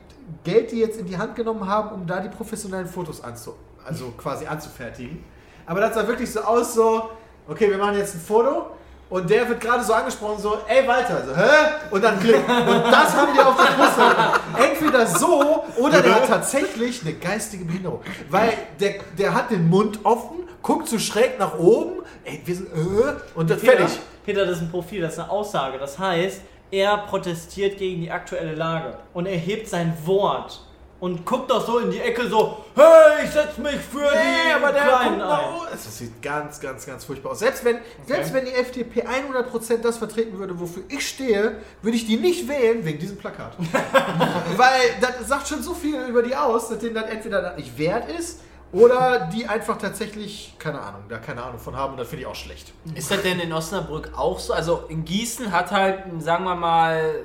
Geld 0.44 0.72
die 0.72 0.80
jetzt 0.80 1.00
in 1.00 1.08
die 1.08 1.18
Hand 1.18 1.36
genommen 1.36 1.68
haben, 1.68 1.90
um 1.90 2.08
da 2.08 2.20
die 2.20 2.30
professionellen 2.30 2.88
Fotos 2.88 3.24
anzu, 3.24 3.56
also 3.84 4.12
quasi 4.12 4.46
anzufertigen. 4.46 5.24
Aber 5.66 5.82
das 5.82 5.94
sah 5.96 6.08
wirklich 6.08 6.32
so 6.32 6.42
aus, 6.42 6.74
so, 6.74 7.10
okay, 7.50 7.70
wir 7.70 7.78
machen 7.78 7.98
jetzt 7.98 8.16
ein 8.16 8.22
Foto 8.22 8.68
und 9.10 9.30
der 9.30 9.50
wird 9.50 9.60
gerade 9.60 9.84
so 9.84 9.94
angesprochen, 9.94 10.40
so, 10.40 10.60
ey 10.68 10.88
Walter, 10.88 11.26
so, 11.26 11.36
hä? 11.36 11.88
Und 11.90 12.04
dann 12.04 12.20
klick. 12.20 12.38
Und 12.38 12.84
das 12.84 13.16
haben 13.16 13.34
die 13.34 13.40
auf 13.40 13.58
Poster 13.58 14.10
gemacht. 14.12 14.42
Entweder 14.58 15.08
so 15.08 15.64
oder 15.78 16.02
der 16.02 16.16
hat 16.16 16.28
tatsächlich 16.28 17.02
eine 17.02 17.14
geistige 17.14 17.66
Behinderung. 17.66 18.02
Weil 18.30 18.54
der, 18.80 18.96
der 19.18 19.34
hat 19.34 19.50
den 19.50 19.68
Mund 19.68 20.00
offen, 20.04 20.48
guckt 20.62 20.88
so 20.88 21.00
schräg 21.00 21.40
nach 21.40 21.58
oben, 21.58 22.04
ey, 22.24 22.42
wir 22.46 22.56
sind, 22.56 22.68
äh, 22.68 23.16
und 23.34 23.50
das 23.50 23.62
Peter, 23.62 23.78
fertig. 23.78 24.00
Peter, 24.26 24.46
das 24.46 24.58
ist 24.58 24.64
ein 24.64 24.72
Profil, 24.72 25.02
das 25.02 25.14
ist 25.14 25.20
eine 25.20 25.32
Aussage. 25.32 25.80
Das 25.80 25.98
heißt, 25.98 26.42
er 26.70 26.98
protestiert 26.98 27.80
gegen 27.80 28.02
die 28.02 28.12
aktuelle 28.12 28.54
Lage 28.54 28.94
und 29.14 29.26
er 29.26 29.38
hebt 29.38 29.68
sein 29.68 29.98
Wort 30.06 30.62
und 31.00 31.26
guckt 31.26 31.50
doch 31.50 31.66
so 31.66 31.80
in 31.80 31.92
die 31.92 32.00
Ecke 32.00 32.28
so, 32.28 32.66
hey, 32.76 33.26
ich 33.26 33.32
setz 33.32 33.58
mich 33.58 33.78
für 33.78 34.00
Nee, 34.00 34.50
die 34.50 34.54
aber 34.54 34.72
der 34.72 34.84
Kleinen 34.84 35.20
guckt 35.20 35.32
ein. 35.32 35.72
Das 35.72 35.98
sieht 35.98 36.22
ganz, 36.22 36.60
ganz, 36.60 36.86
ganz 36.86 37.06
furchtbar 37.06 37.32
aus. 37.32 37.40
Selbst 37.40 37.64
wenn, 37.64 37.78
selbst 38.06 38.34
wenn 38.34 38.46
die 38.46 38.52
FDP 38.52 39.04
100% 39.04 39.78
das 39.78 39.98
vertreten 39.98 40.38
würde, 40.38 40.60
wofür 40.60 40.84
ich 40.90 41.08
stehe, 41.08 41.58
würde 41.82 41.96
ich 41.96 42.06
die 42.06 42.18
nicht 42.18 42.48
wählen 42.48 42.84
wegen 42.84 43.00
diesem 43.00 43.18
Plakat. 43.18 43.54
Weil 44.58 44.82
das 45.00 45.28
sagt 45.28 45.48
schon 45.48 45.64
so 45.64 45.74
viel 45.74 46.02
über 46.08 46.22
die 46.22 46.36
aus, 46.36 46.70
dass 46.70 46.80
denen 46.80 46.96
das 46.96 47.10
entweder 47.10 47.42
das 47.42 47.58
nicht 47.58 47.78
wert 47.78 48.10
ist 48.10 48.42
oder 48.72 49.30
die 49.34 49.48
einfach 49.48 49.78
tatsächlich, 49.78 50.54
keine 50.60 50.82
Ahnung, 50.82 51.04
da 51.10 51.18
keine 51.18 51.44
Ahnung 51.44 51.60
von 51.60 51.76
haben 51.76 51.94
und 51.94 52.00
das 52.00 52.10
finde 52.10 52.24
ich 52.24 52.28
auch 52.28 52.36
schlecht. 52.36 52.74
Ist 52.94 53.10
das 53.10 53.22
denn 53.22 53.40
in 53.40 53.52
Osnabrück 53.54 54.12
auch 54.16 54.40
so? 54.40 54.54
Also 54.54 54.84
in 54.90 55.06
Gießen 55.06 55.52
hat 55.52 55.72
halt, 55.72 56.04
sagen 56.20 56.44
wir 56.44 56.56
mal, 56.56 57.16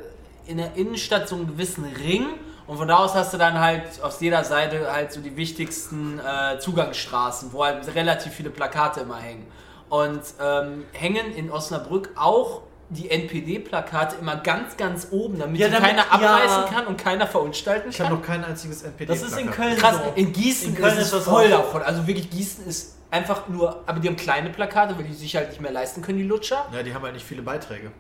in 0.46 0.58
der 0.58 0.76
Innenstadt 0.76 1.28
so 1.28 1.36
einen 1.36 1.46
gewissen 1.46 1.84
Ring 1.84 2.26
und 2.66 2.76
von 2.78 2.88
da 2.88 2.96
aus 2.98 3.14
hast 3.14 3.32
du 3.34 3.38
dann 3.38 3.58
halt 3.60 3.82
aus 4.02 4.20
jeder 4.20 4.42
Seite 4.44 4.90
halt 4.92 5.12
so 5.12 5.20
die 5.20 5.36
wichtigsten 5.36 6.18
äh, 6.20 6.58
Zugangsstraßen, 6.58 7.52
wo 7.52 7.64
halt 7.64 7.94
relativ 7.94 8.32
viele 8.32 8.50
Plakate 8.50 9.00
immer 9.00 9.18
hängen. 9.18 9.46
Und 9.90 10.20
ähm, 10.42 10.84
hängen 10.92 11.34
in 11.34 11.50
Osnabrück 11.50 12.10
auch 12.16 12.62
die 12.90 13.10
NPD-Plakate 13.10 14.16
immer 14.20 14.36
ganz, 14.36 14.76
ganz 14.76 15.08
oben, 15.10 15.38
damit 15.38 15.58
Ja, 15.60 15.68
die 15.68 15.74
damit- 15.74 15.88
keiner 15.90 16.12
abreißen 16.12 16.62
ja. 16.64 16.68
kann 16.70 16.86
und 16.86 16.96
keiner 16.96 17.26
verunstalten 17.26 17.90
Ich 17.90 17.96
kann. 17.96 18.06
habe 18.06 18.16
noch 18.16 18.22
kein 18.22 18.44
einziges 18.44 18.82
NPD. 18.82 19.12
Das 19.12 19.22
ist 19.22 19.38
in 19.38 19.50
Köln 19.50 19.76
Krass, 19.76 19.96
so. 19.96 20.12
in 20.14 20.32
Gießen 20.32 20.70
In 20.70 20.74
Köln 20.74 20.92
ist 20.92 20.98
ist 20.98 21.04
es 21.06 21.10
das 21.12 21.24
voll 21.24 21.46
auch. 21.52 21.64
davon. 21.64 21.82
Also 21.82 22.06
wirklich, 22.06 22.30
Gießen 22.30 22.66
ist 22.66 22.96
einfach 23.10 23.48
nur, 23.48 23.82
aber 23.86 24.00
die 24.00 24.08
haben 24.08 24.16
kleine 24.16 24.50
Plakate, 24.50 24.96
weil 24.96 25.04
die 25.04 25.14
sich 25.14 25.34
halt 25.36 25.48
nicht 25.50 25.60
mehr 25.60 25.70
leisten 25.72 26.02
können, 26.02 26.18
die 26.18 26.24
Lutscher. 26.24 26.66
Ja, 26.72 26.82
die 26.82 26.94
haben 26.94 27.02
halt 27.02 27.14
nicht 27.14 27.26
viele 27.26 27.42
Beiträge. 27.42 27.90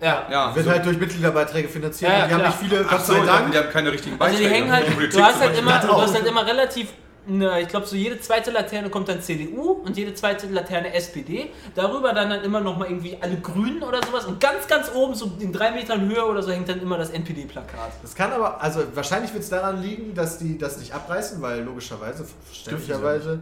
Ja. 0.00 0.26
Ja, 0.30 0.54
Wird 0.54 0.64
so. 0.66 0.70
halt 0.70 0.86
durch 0.86 0.98
Mitgliederbeiträge 0.98 1.68
finanziert. 1.68 2.10
Ja, 2.10 2.26
die 2.26 2.34
haben 2.34 2.40
klar. 2.40 2.50
nicht 2.50 2.58
viele, 2.60 2.84
Gott 2.84 3.04
so, 3.04 3.12
sei 3.14 3.26
Dank. 3.26 3.50
die 3.52 3.58
haben 3.58 3.70
keine 3.70 3.90
richtigen 3.92 4.20
Also 4.20 4.32
Beiträge. 4.32 4.48
die 4.48 4.54
hängen 4.54 4.72
halt, 4.72 5.14
du 5.14 5.22
hast 5.22 5.40
halt 5.40 5.58
immer, 5.58 5.78
du 5.80 5.92
hast 6.00 6.14
halt 6.14 6.26
immer 6.26 6.46
relativ, 6.46 6.88
ne, 7.26 7.60
ich 7.60 7.68
glaube 7.68 7.84
so 7.84 7.96
jede 7.96 8.20
zweite 8.20 8.52
Laterne 8.52 8.90
kommt 8.90 9.08
dann 9.08 9.20
CDU 9.20 9.72
und 9.84 9.96
jede 9.96 10.14
zweite 10.14 10.46
Laterne 10.46 10.94
SPD. 10.94 11.50
Darüber 11.74 12.12
dann, 12.12 12.30
dann 12.30 12.44
immer 12.44 12.60
noch 12.60 12.76
mal 12.78 12.86
irgendwie 12.88 13.18
alle 13.20 13.36
Grünen 13.38 13.82
oder 13.82 14.00
sowas 14.06 14.24
und 14.26 14.38
ganz, 14.40 14.68
ganz 14.68 14.90
oben, 14.94 15.14
so 15.16 15.32
in 15.40 15.52
drei 15.52 15.72
Metern 15.72 16.08
Höhe 16.08 16.24
oder 16.24 16.42
so, 16.42 16.52
hängt 16.52 16.68
dann 16.68 16.80
immer 16.80 16.96
das 16.96 17.10
NPD-Plakat. 17.10 17.90
Das 18.00 18.14
kann 18.14 18.32
aber, 18.32 18.62
also 18.62 18.82
wahrscheinlich 18.94 19.32
wird 19.32 19.42
es 19.42 19.50
daran 19.50 19.82
liegen, 19.82 20.14
dass 20.14 20.38
die 20.38 20.56
das 20.58 20.78
nicht 20.78 20.92
abreißen, 20.94 21.42
weil 21.42 21.62
logischerweise, 21.62 22.24
verständlicherweise, 22.46 23.40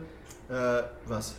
äh, 0.48 0.82
was? 1.06 1.34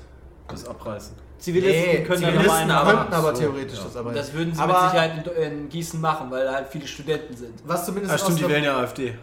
Das 0.47 0.67
abreißen. 0.67 1.15
Zivilisten 1.39 2.03
können 2.05 2.21
dann 2.21 2.31
Zivilisten 2.33 2.71
aber 2.71 2.81
aber- 2.89 2.97
könnten 2.99 3.13
aber 3.13 3.35
so, 3.35 3.41
theoretisch 3.41 3.77
ja. 3.77 3.83
das 3.85 3.95
abreißen. 3.97 4.15
das 4.17 4.33
würden 4.33 4.53
sie 4.55 4.61
aber 4.61 4.81
mit 4.81 4.91
Sicherheit 4.91 5.27
in, 5.37 5.43
in 5.61 5.69
Gießen 5.69 6.01
machen, 6.01 6.31
weil 6.31 6.45
da 6.45 6.53
halt 6.55 6.67
viele 6.67 6.87
Studenten 6.87 7.35
sind. 7.35 7.53
was 7.65 7.85
zumindest 7.85 8.13
in 8.13 8.19
stimmt, 8.19 8.39
die 8.39 8.43
Osnabrück- 8.43 8.49
wählen 8.49 8.63
ja 8.63 8.77
AfD. 8.79 9.13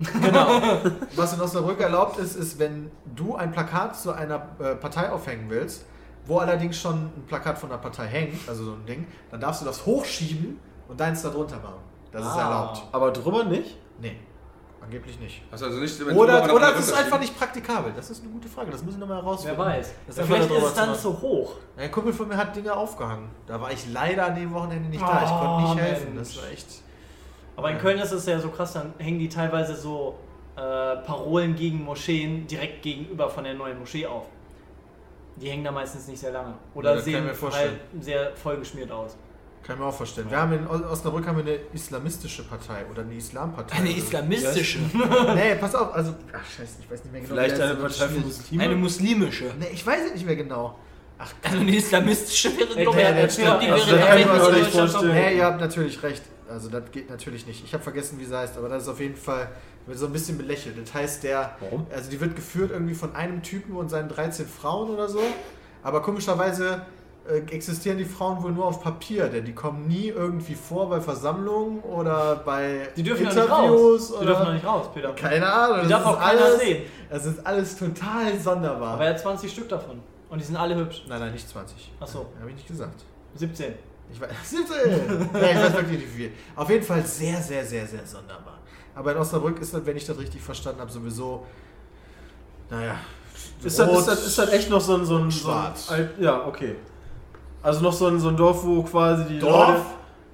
was 1.16 1.32
in 1.34 1.40
Osnabrück 1.40 1.80
erlaubt 1.80 2.18
ist, 2.18 2.36
ist, 2.36 2.58
wenn 2.58 2.90
du 3.14 3.36
ein 3.36 3.52
Plakat 3.52 3.96
zu 3.96 4.12
einer 4.12 4.42
äh, 4.58 4.74
Partei 4.76 5.10
aufhängen 5.10 5.46
willst, 5.48 5.84
wo 6.26 6.38
allerdings 6.38 6.78
schon 6.78 6.94
ein 6.94 7.24
Plakat 7.28 7.58
von 7.58 7.70
einer 7.70 7.78
Partei 7.80 8.06
hängt, 8.06 8.48
also 8.48 8.64
so 8.64 8.72
ein 8.72 8.86
Ding, 8.86 9.06
dann 9.30 9.40
darfst 9.40 9.60
du 9.62 9.64
das 9.66 9.84
hochschieben 9.86 10.58
und 10.88 10.98
deins 10.98 11.22
da 11.22 11.28
drunter 11.30 11.56
machen. 11.56 11.80
Das 12.12 12.22
ist 12.22 12.32
Ah. 12.32 12.42
erlaubt. 12.42 12.82
Aber 12.92 13.10
drüber 13.10 13.44
nicht? 13.44 13.76
Nee, 14.00 14.16
angeblich 14.84 15.18
nicht. 15.18 15.42
Also 15.50 15.66
nicht, 15.68 16.00
Oder, 16.02 16.54
oder 16.54 16.74
es 16.76 16.88
ist 16.88 16.92
einfach 16.92 17.18
nicht 17.20 17.36
praktikabel. 17.38 17.92
Das 17.94 18.10
ist 18.10 18.22
eine 18.22 18.32
gute 18.32 18.48
Frage. 18.48 18.70
Das 18.70 18.82
muss 18.82 18.94
ich 18.94 19.00
nochmal 19.00 19.18
Wer 19.18 19.24
herausfinden. 19.24 19.58
weiß. 19.58 19.94
Das 20.06 20.16
ist 20.16 20.22
einfach 20.22 20.36
Vielleicht 20.36 20.50
ist 20.50 20.62
es 20.64 20.74
dann 20.74 20.94
zu 20.94 21.20
hoch. 21.20 21.56
Ein 21.76 21.90
Kumpel 21.90 22.12
von 22.12 22.28
mir 22.28 22.36
hat 22.36 22.54
Dinge 22.54 22.72
aufgehangen. 22.74 23.28
Da 23.46 23.60
war 23.60 23.72
ich 23.72 23.90
leider 23.92 24.26
an 24.26 24.34
dem 24.34 24.52
Wochenende 24.52 24.88
nicht 24.88 25.02
da. 25.02 25.22
Ich 25.24 25.30
Oh, 25.30 25.38
konnte 25.38 25.70
nicht 25.70 25.80
helfen. 25.84 26.14
Mensch. 26.14 26.34
Das 26.34 26.42
war 26.42 26.50
echt. 26.50 26.66
Aber 27.56 27.70
in 27.70 27.78
Köln 27.78 27.98
ist 27.98 28.12
es 28.12 28.26
ja 28.26 28.38
so 28.40 28.48
krass, 28.48 28.72
dann 28.72 28.92
hängen 28.98 29.18
die 29.18 29.28
teilweise 29.28 29.76
so 29.76 30.16
äh, 30.56 30.60
Parolen 30.60 31.54
gegen 31.54 31.82
Moscheen 31.84 32.46
direkt 32.46 32.82
gegenüber 32.82 33.28
von 33.30 33.44
der 33.44 33.54
neuen 33.54 33.78
Moschee 33.78 34.06
auf. 34.06 34.26
Die 35.36 35.48
hängen 35.50 35.64
da 35.64 35.72
meistens 35.72 36.06
nicht 36.08 36.20
sehr 36.20 36.32
lange. 36.32 36.54
Oder 36.74 36.90
Ja, 36.90 36.96
das 36.96 37.04
sehen 37.04 37.24
halt 37.24 37.70
sehr 38.00 38.34
vollgeschmiert 38.36 38.90
aus. 38.90 39.16
Kann 39.66 39.76
ich 39.76 39.80
mir 39.80 39.86
auch 39.86 39.94
vorstellen. 39.96 40.30
Wir 40.30 40.38
haben 40.38 40.52
in 40.52 40.66
Osnabrück 40.66 41.26
haben 41.26 41.38
wir 41.38 41.44
eine 41.44 41.58
islamistische 41.72 42.42
Partei 42.44 42.84
oder 42.90 43.02
eine 43.02 43.14
Islampartei. 43.14 43.76
Eine 43.78 43.96
islamistische. 43.96 44.78
Nee, 45.34 45.54
pass 45.58 45.74
auf. 45.74 45.94
Also, 45.94 46.14
ach 46.32 46.44
scheiße, 46.44 46.76
ich 46.80 46.90
weiß 46.90 47.02
nicht 47.04 47.12
mehr 47.12 47.22
genau. 47.22 47.34
Vielleicht 47.34 47.60
eine. 47.60 47.74
Partei 47.76 48.08
für 48.08 48.20
Muslime? 48.20 48.62
Eine 48.62 48.76
muslimische. 48.76 49.44
Nee, 49.58 49.68
ich 49.72 49.86
weiß 49.86 50.00
es 50.08 50.14
nicht 50.14 50.26
mehr 50.26 50.36
genau. 50.36 50.78
Also 51.44 51.58
eine 51.60 51.74
islamistische 51.76 52.50
wäre, 52.58 52.74
der- 52.74 52.82
ich, 52.84 52.90
der- 52.90 53.26
ich 53.28 53.36
glaub, 53.36 53.60
die 53.60 53.66
wäre 53.68 54.30
also, 54.30 54.50
Deutschland 54.50 54.66
vorstellen. 54.72 54.90
verboten. 54.90 55.12
Nee, 55.14 55.36
ihr 55.36 55.44
habt 55.44 55.60
natürlich 55.60 56.02
recht. 56.02 56.22
Also 56.50 56.68
das 56.68 56.90
geht 56.90 57.08
natürlich 57.08 57.46
nicht. 57.46 57.64
Ich 57.64 57.72
habe 57.72 57.82
vergessen, 57.82 58.18
wie 58.20 58.24
sie 58.26 58.36
heißt, 58.36 58.58
aber 58.58 58.68
das 58.68 58.82
ist 58.82 58.88
auf 58.88 59.00
jeden 59.00 59.16
Fall 59.16 59.48
wird 59.86 59.98
so 59.98 60.06
ein 60.06 60.12
bisschen 60.12 60.36
belächelt. 60.36 60.76
Das 60.82 60.92
heißt, 60.92 61.22
der, 61.22 61.56
Warum? 61.60 61.86
also 61.94 62.10
die 62.10 62.20
wird 62.20 62.34
geführt 62.36 62.70
irgendwie 62.72 62.94
von 62.94 63.14
einem 63.14 63.42
Typen 63.42 63.76
und 63.76 63.88
seinen 63.90 64.08
13 64.08 64.46
Frauen 64.46 64.90
oder 64.90 65.08
so. 65.08 65.22
Aber 65.82 66.02
komischerweise 66.02 66.84
existieren 67.50 67.96
die 67.98 68.04
Frauen 68.04 68.42
wohl 68.42 68.52
nur 68.52 68.66
auf 68.66 68.82
Papier, 68.82 69.28
denn 69.28 69.44
die 69.44 69.54
kommen 69.54 69.88
nie 69.88 70.08
irgendwie 70.08 70.54
vor 70.54 70.90
bei 70.90 71.00
Versammlungen 71.00 71.80
oder 71.80 72.36
bei 72.36 72.88
Die 72.96 73.02
dürfen 73.02 73.24
noch 73.24 73.34
nicht 73.34 73.42
Interviews 73.44 74.12
raus. 74.12 74.18
Die 74.20 74.26
dürfen 74.26 74.44
noch 74.44 74.52
nicht 74.52 74.66
raus, 74.66 74.86
Peter. 74.92 75.12
keine 75.14 75.50
Ahnung. 75.50 75.76
Die 75.84 75.88
das 75.88 75.90
darf 75.90 76.00
ist 76.02 76.06
auch 76.06 76.20
keiner 76.20 76.44
alles, 76.44 76.60
sehen. 76.60 76.82
Das 77.08 77.26
ist 77.26 77.46
alles 77.46 77.76
total 77.76 78.38
sonderbar. 78.38 78.94
Aber 78.94 79.04
er 79.04 79.10
hat 79.14 79.20
20 79.20 79.50
Stück 79.50 79.68
davon. 79.68 80.00
Und 80.28 80.40
die 80.40 80.44
sind 80.44 80.56
alle 80.56 80.76
hübsch. 80.76 81.04
nein, 81.08 81.20
nein, 81.20 81.32
nicht 81.32 81.48
20. 81.48 81.92
Achso, 82.00 82.26
Habe 82.38 82.50
ich 82.50 82.56
nicht 82.56 82.68
gesagt. 82.68 83.04
17. 83.36 83.74
Ich 84.12 84.20
weiß, 84.20 84.30
17! 84.44 84.76
ja, 85.32 85.50
ich 85.50 85.56
weiß 85.56 85.72
wirklich 85.72 85.98
nicht 86.00 86.12
wie 86.14 86.16
viel. 86.24 86.30
Auf 86.54 86.68
jeden 86.68 86.84
Fall 86.84 87.04
sehr, 87.06 87.40
sehr, 87.40 87.64
sehr, 87.64 87.86
sehr 87.86 88.04
sonderbar. 88.04 88.58
Aber 88.94 89.12
in 89.12 89.18
Osnabrück 89.18 89.60
ist 89.60 89.72
das, 89.72 89.84
wenn 89.86 89.96
ich 89.96 90.04
das 90.04 90.18
richtig 90.18 90.42
verstanden 90.42 90.80
habe, 90.80 90.90
sowieso, 90.92 91.46
naja. 92.70 92.96
Ist 93.62 93.78
das, 93.78 93.88
rot. 93.88 94.00
ist, 94.00 94.08
das, 94.08 94.26
ist 94.26 94.38
das 94.38 94.52
echt 94.52 94.70
noch 94.70 94.80
so 94.80 94.96
ein. 94.96 95.04
So 95.04 95.16
ein, 95.16 95.20
so 95.20 95.24
ein 95.26 95.30
Schwarz. 95.32 95.92
ja, 96.18 96.46
okay. 96.46 96.76
Also 97.64 97.80
noch 97.80 97.92
so 97.92 98.06
ein, 98.06 98.20
so 98.20 98.28
ein 98.28 98.36
Dorf, 98.36 98.64
wo 98.64 98.82
quasi 98.82 99.24
die 99.24 99.38
Dorf? 99.40 99.68
Leute. 99.68 99.80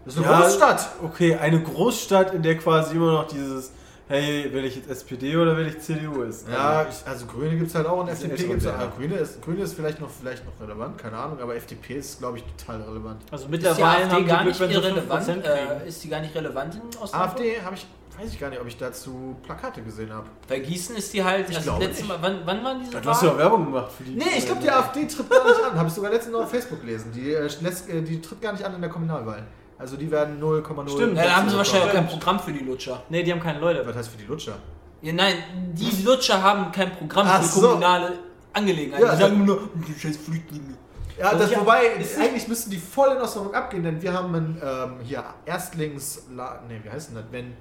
Das 0.04 0.14
ist 0.16 0.20
eine 0.24 0.30
Ja, 0.32 0.40
Großstadt. 0.40 0.88
Okay, 1.04 1.36
eine 1.36 1.62
Großstadt, 1.62 2.34
in 2.34 2.42
der 2.42 2.56
quasi 2.58 2.96
immer 2.96 3.12
noch 3.12 3.28
dieses, 3.28 3.70
hey, 4.08 4.52
will 4.52 4.64
ich 4.64 4.74
jetzt 4.76 4.90
SPD 4.90 5.36
oder 5.36 5.56
will 5.56 5.68
ich 5.68 5.78
CDU 5.80 6.22
ist. 6.22 6.48
Ja, 6.48 6.86
also 7.06 7.26
Grüne 7.26 7.56
gibt 7.56 7.68
es 7.68 7.74
halt 7.76 7.86
auch 7.86 8.00
und 8.00 8.08
Das 8.08 8.22
FDP 8.24 8.48
gibt 8.48 8.62
es 8.62 8.66
auch. 8.66 8.96
Grüne 8.96 9.14
ist, 9.16 9.40
Grüne 9.42 9.62
ist 9.62 9.74
vielleicht 9.74 10.00
noch, 10.00 10.10
vielleicht 10.10 10.44
noch 10.44 10.52
relevant, 10.60 10.98
keine 10.98 11.16
Ahnung, 11.16 11.38
aber 11.40 11.54
FDP 11.54 11.94
ist, 11.98 12.18
glaube 12.18 12.38
ich, 12.38 12.44
total 12.56 12.82
relevant. 12.82 13.22
Also 13.30 13.44
Ist 13.44 13.46
die 13.46 13.50
mittlerweile 13.52 13.86
AfD 14.04 14.14
haben 14.16 14.26
gar 14.26 14.42
die 14.42 14.48
nicht 14.48 14.60
irrelevant? 14.60 15.22
5% 15.28 15.32
kriegen. 15.32 15.44
Äh, 15.84 15.88
ist 15.88 16.02
die 16.02 16.08
gar 16.08 16.20
nicht 16.20 16.34
relevant 16.34 16.74
in 16.74 16.98
Osnabrück? 17.00 17.30
AfD 17.30 17.62
habe 17.62 17.74
ich, 17.76 17.86
weiß 18.20 18.32
ich 18.32 18.40
gar 18.40 18.50
nicht, 18.50 18.60
ob 18.60 18.66
ich 18.66 18.76
dazu 18.76 19.36
Plakate 19.42 19.82
gesehen 19.82 20.12
habe. 20.12 20.26
Bei 20.48 20.58
Gießen 20.58 20.96
ist 20.96 21.12
die 21.12 21.22
halt. 21.22 21.48
Ich 21.48 21.56
also 21.56 21.70
glaube 21.70 21.84
letzte 21.84 22.02
nicht. 22.02 22.08
Mal, 22.08 22.18
wann, 22.20 22.40
wann 22.44 22.64
waren 22.64 22.80
diese 22.80 23.00
Du 23.00 23.08
hast 23.08 23.22
ja? 23.22 23.36
Werbung 23.36 23.66
gemacht 23.66 23.92
für 23.92 24.04
die. 24.04 24.12
Nee, 24.12 24.24
ich 24.36 24.46
glaube, 24.46 24.60
die 24.60 24.70
AfD 24.70 25.06
tritt 25.06 25.30
gar 25.30 25.44
nicht 25.48 25.64
an. 25.64 25.74
Habe 25.78 25.88
ich 25.88 25.94
sogar 25.94 26.10
letztens 26.10 26.32
noch 26.32 26.42
auf 26.42 26.50
Facebook 26.50 26.80
gelesen. 26.80 27.12
Die, 27.14 27.32
äh, 27.32 27.48
lässt, 27.60 27.88
äh, 27.88 28.02
die 28.02 28.20
tritt 28.20 28.40
gar 28.40 28.52
nicht 28.52 28.64
an 28.64 28.74
in 28.74 28.80
der 28.80 28.90
Kommunalwahl. 28.90 29.46
Also 29.78 29.96
die 29.96 30.10
werden 30.10 30.40
0,0. 30.42 30.90
Stimmt. 30.90 31.16
Ja, 31.16 31.24
da 31.24 31.36
haben 31.36 31.48
sie 31.48 31.56
wahrscheinlich 31.56 31.88
auch 31.88 31.94
kein 31.94 32.06
Programm 32.06 32.38
für 32.38 32.52
die 32.52 32.64
Lutscher. 32.64 33.02
Nee, 33.08 33.22
die 33.22 33.32
haben 33.32 33.40
keine 33.40 33.60
Leute. 33.60 33.86
Was 33.86 33.96
heißt 33.96 34.10
für 34.10 34.18
die 34.18 34.26
Lutscher? 34.26 34.56
Ja, 35.00 35.12
nein, 35.14 35.34
die 35.72 36.02
Lutscher 36.02 36.42
haben 36.42 36.70
kein 36.70 36.92
Programm 36.92 37.26
Ach 37.28 37.42
für 37.42 37.48
so. 37.48 37.68
kommunale 37.68 38.18
Angelegenheiten. 38.52 39.06
Ja, 39.06 39.14
die 39.14 39.22
sagen 39.22 39.44
nur, 39.46 39.70
die 39.74 39.98
scheiß 39.98 40.18
Flüchtlinge. 40.18 40.74
Ja, 41.18 41.28
Also 41.28 41.38
das, 41.38 41.58
wobei, 41.58 41.96
eigentlich 42.18 42.48
müssten 42.48 42.70
die 42.70 42.78
voll 42.78 43.16
in 43.16 43.22
Osnabrück 43.22 43.54
abgehen, 43.54 43.82
denn 43.82 44.02
wir 44.02 44.12
haben 44.12 44.34
einen, 44.34 44.62
ähm, 44.62 45.00
hier 45.02 45.24
Erstlings... 45.46 46.28
Ne, 46.28 46.80
wie 46.82 46.90
heißt 46.90 47.10
denn 47.10 47.16
das? 47.16 47.24
Wenn, 47.30 47.54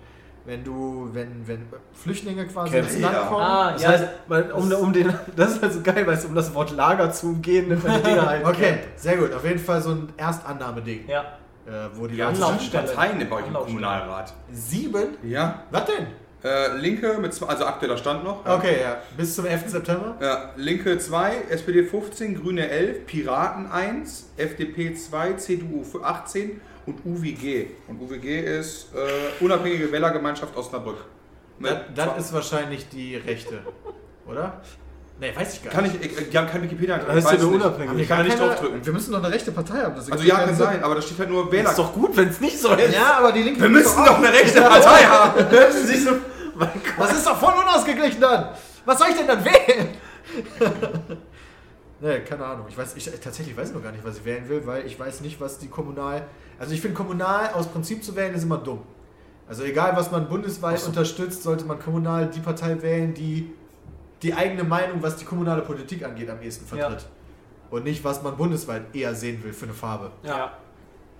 wenn 0.49 0.63
du, 0.63 1.09
wenn, 1.13 1.47
wenn 1.47 1.67
Flüchtlinge 1.93 2.45
quasi 2.47 2.77
ins? 2.77 2.99
Land 2.99 3.13
Ja. 3.13 3.21
kommen... 3.27 3.41
Ah, 3.43 3.71
Das 3.73 3.81
ja. 3.83 3.89
heißt, 3.89 4.03
man, 4.27 4.51
um, 4.51 4.71
um 4.73 4.91
den, 4.93 5.13
das 5.35 5.51
ist 5.51 5.61
halt 5.61 5.73
so 5.73 5.81
geil, 5.81 6.05
weißt 6.07 6.23
du, 6.23 6.29
um 6.29 6.35
das 6.35 6.53
Wort 6.55 6.71
Lager 6.71 7.11
zu 7.11 7.27
umgehen, 7.27 7.67
nimmt 7.69 7.83
man 7.87 7.97
die 7.97 8.09
Dinger 8.09 8.25
halt. 8.25 8.45
Okay, 8.45 8.79
sehr 8.95 9.17
gut. 9.17 9.31
Auf 9.33 9.45
jeden 9.45 9.59
Fall 9.59 9.81
so 9.81 9.91
ein 9.91 10.09
Erstannahmeding, 10.17 11.07
ja. 11.07 11.21
äh, 11.67 11.87
wo 11.93 12.07
die 12.07 12.15
Ja, 12.17 12.33
sind 12.33 12.71
Parteien 12.71 13.29
bei 13.29 13.35
euch 13.35 13.47
im. 13.47 13.53
Kommunalrat. 13.53 14.33
Sieben? 14.51 15.17
Ja. 15.23 15.63
Was 15.69 15.85
denn? 15.85 16.07
Äh, 16.41 16.77
Linke 16.77 17.17
mit 17.19 17.33
zwei, 17.33 17.47
also 17.47 17.65
aktueller 17.65 17.97
Stand 17.97 18.23
noch. 18.23 18.45
Ja. 18.45 18.55
Okay, 18.55 18.77
ja. 18.81 18.97
Bis 19.17 19.35
zum 19.35 19.45
11. 19.45 19.67
September? 19.69 20.15
Ja, 20.21 20.51
Linke 20.55 20.97
2, 20.97 21.33
SPD 21.49 21.83
15, 21.83 22.41
Grüne 22.41 22.69
11, 22.69 23.05
Piraten 23.05 23.69
1, 23.69 24.29
FDP 24.37 24.93
2, 24.95 25.33
CDU 25.33 25.83
18 26.01 26.61
und 26.89 27.05
UWG. 27.05 27.67
Und 27.87 28.01
UWG 28.01 28.39
ist 28.59 28.87
äh, 28.93 29.43
Unabhängige 29.43 29.91
Wählergemeinschaft 29.91 30.55
Osnabrück. 30.55 30.97
Mit 31.59 31.75
Das, 31.95 32.17
ist 32.17 32.33
wahrscheinlich 32.33 32.87
die 32.89 33.17
Rechte, 33.17 33.59
oder? 34.25 34.61
Nee, 35.19 35.33
weiß 35.35 35.55
ich 35.55 35.63
gar 35.65 35.73
kann 35.73 35.83
nicht. 35.83 35.95
ich, 36.01 36.29
die 36.29 36.37
haben 36.37 36.47
kein 36.47 36.63
wikipedia 36.63 36.97
Das 36.97 37.17
ist 37.25 37.31
ja 37.33 37.37
nur 37.39 37.53
unabhängig. 37.55 37.89
Haben 37.89 37.97
wir 37.97 38.03
Ich 38.03 38.09
kann 38.09 38.25
nicht 38.25 38.37
keine- 38.37 38.49
draufdrücken. 38.51 38.85
Wir 38.85 38.93
müssen 38.93 39.11
doch 39.11 39.21
eine 39.23 39.33
rechte 39.33 39.51
Partei 39.51 39.79
haben. 39.81 39.95
das 39.95 40.09
Also 40.09 40.23
ja, 40.23 40.39
kann 40.39 40.55
sein, 40.55 40.81
aber 40.81 40.95
da 40.95 41.01
steht 41.01 41.19
halt 41.19 41.29
nur 41.29 41.51
Wähler. 41.51 41.69
Ist 41.71 41.77
doch 41.79 41.93
gut, 41.93 42.15
wenn 42.15 42.29
es 42.29 42.39
nicht 42.39 42.57
so 42.57 42.73
ist. 42.73 42.93
Ja, 42.93 43.17
aber 43.17 43.33
die 43.33 43.43
Linke... 43.43 43.59
Wir 43.61 43.69
müssen 43.69 44.05
doch 44.05 44.17
eine 44.17 44.31
rechte 44.31 44.61
Partei 44.61 45.03
haben! 45.03 45.45
Hört 45.49 45.73
sie 45.73 45.85
sich 45.87 46.03
so. 46.05 46.11
Mein 46.55 46.69
Gott. 46.73 47.09
Das 47.09 47.17
ist 47.17 47.27
doch 47.27 47.37
voll 47.37 47.53
unausgeglichen 47.61 48.21
dann. 48.21 48.49
Was 48.85 48.97
soll 48.99 49.09
ich 49.09 49.15
denn 49.17 49.27
dann 49.27 49.43
wählen? 49.43 49.89
nee, 52.01 52.19
keine 52.21 52.45
Ahnung. 52.45 52.65
Ich 52.69 52.77
weiß, 52.77 52.95
ich 52.95 53.05
tatsächlich 53.21 53.55
weiß 53.55 53.73
noch 53.73 53.83
gar 53.83 53.91
nicht, 53.91 54.03
was 54.03 54.17
ich 54.17 54.25
wählen 54.25 54.47
will, 54.49 54.65
weil 54.65 54.85
ich 54.85 54.99
weiß 54.99 55.21
nicht, 55.21 55.39
was 55.41 55.57
die 55.59 55.67
kommunal. 55.67 56.25
Also 56.59 56.73
ich 56.73 56.81
finde 56.81 56.95
kommunal 56.95 57.49
aus 57.53 57.67
Prinzip 57.67 58.03
zu 58.03 58.15
wählen 58.15 58.33
ist 58.33 58.43
immer 58.43 58.57
dumm. 58.57 58.81
Also 59.47 59.63
egal, 59.63 59.95
was 59.95 60.11
man 60.11 60.27
bundesweit 60.29 60.83
unterstützt, 60.85 61.43
sollte 61.43 61.65
man 61.65 61.79
kommunal 61.79 62.27
die 62.27 62.39
Partei 62.39 62.81
wählen, 62.81 63.13
die 63.13 63.51
die 64.21 64.33
eigene 64.33 64.63
Meinung, 64.63 65.01
was 65.01 65.15
die 65.15 65.25
kommunale 65.25 65.61
Politik 65.61 66.03
angeht, 66.03 66.29
am 66.29 66.41
ehesten 66.41 66.65
vertritt. 66.65 67.05
Und 67.71 67.83
nicht, 67.85 68.03
was 68.03 68.21
man 68.21 68.35
bundesweit 68.35 68.93
eher 68.93 69.15
sehen 69.15 69.41
will 69.43 69.53
für 69.53 69.65
eine 69.65 69.73
Farbe. 69.73 70.11
ja. 70.23 70.51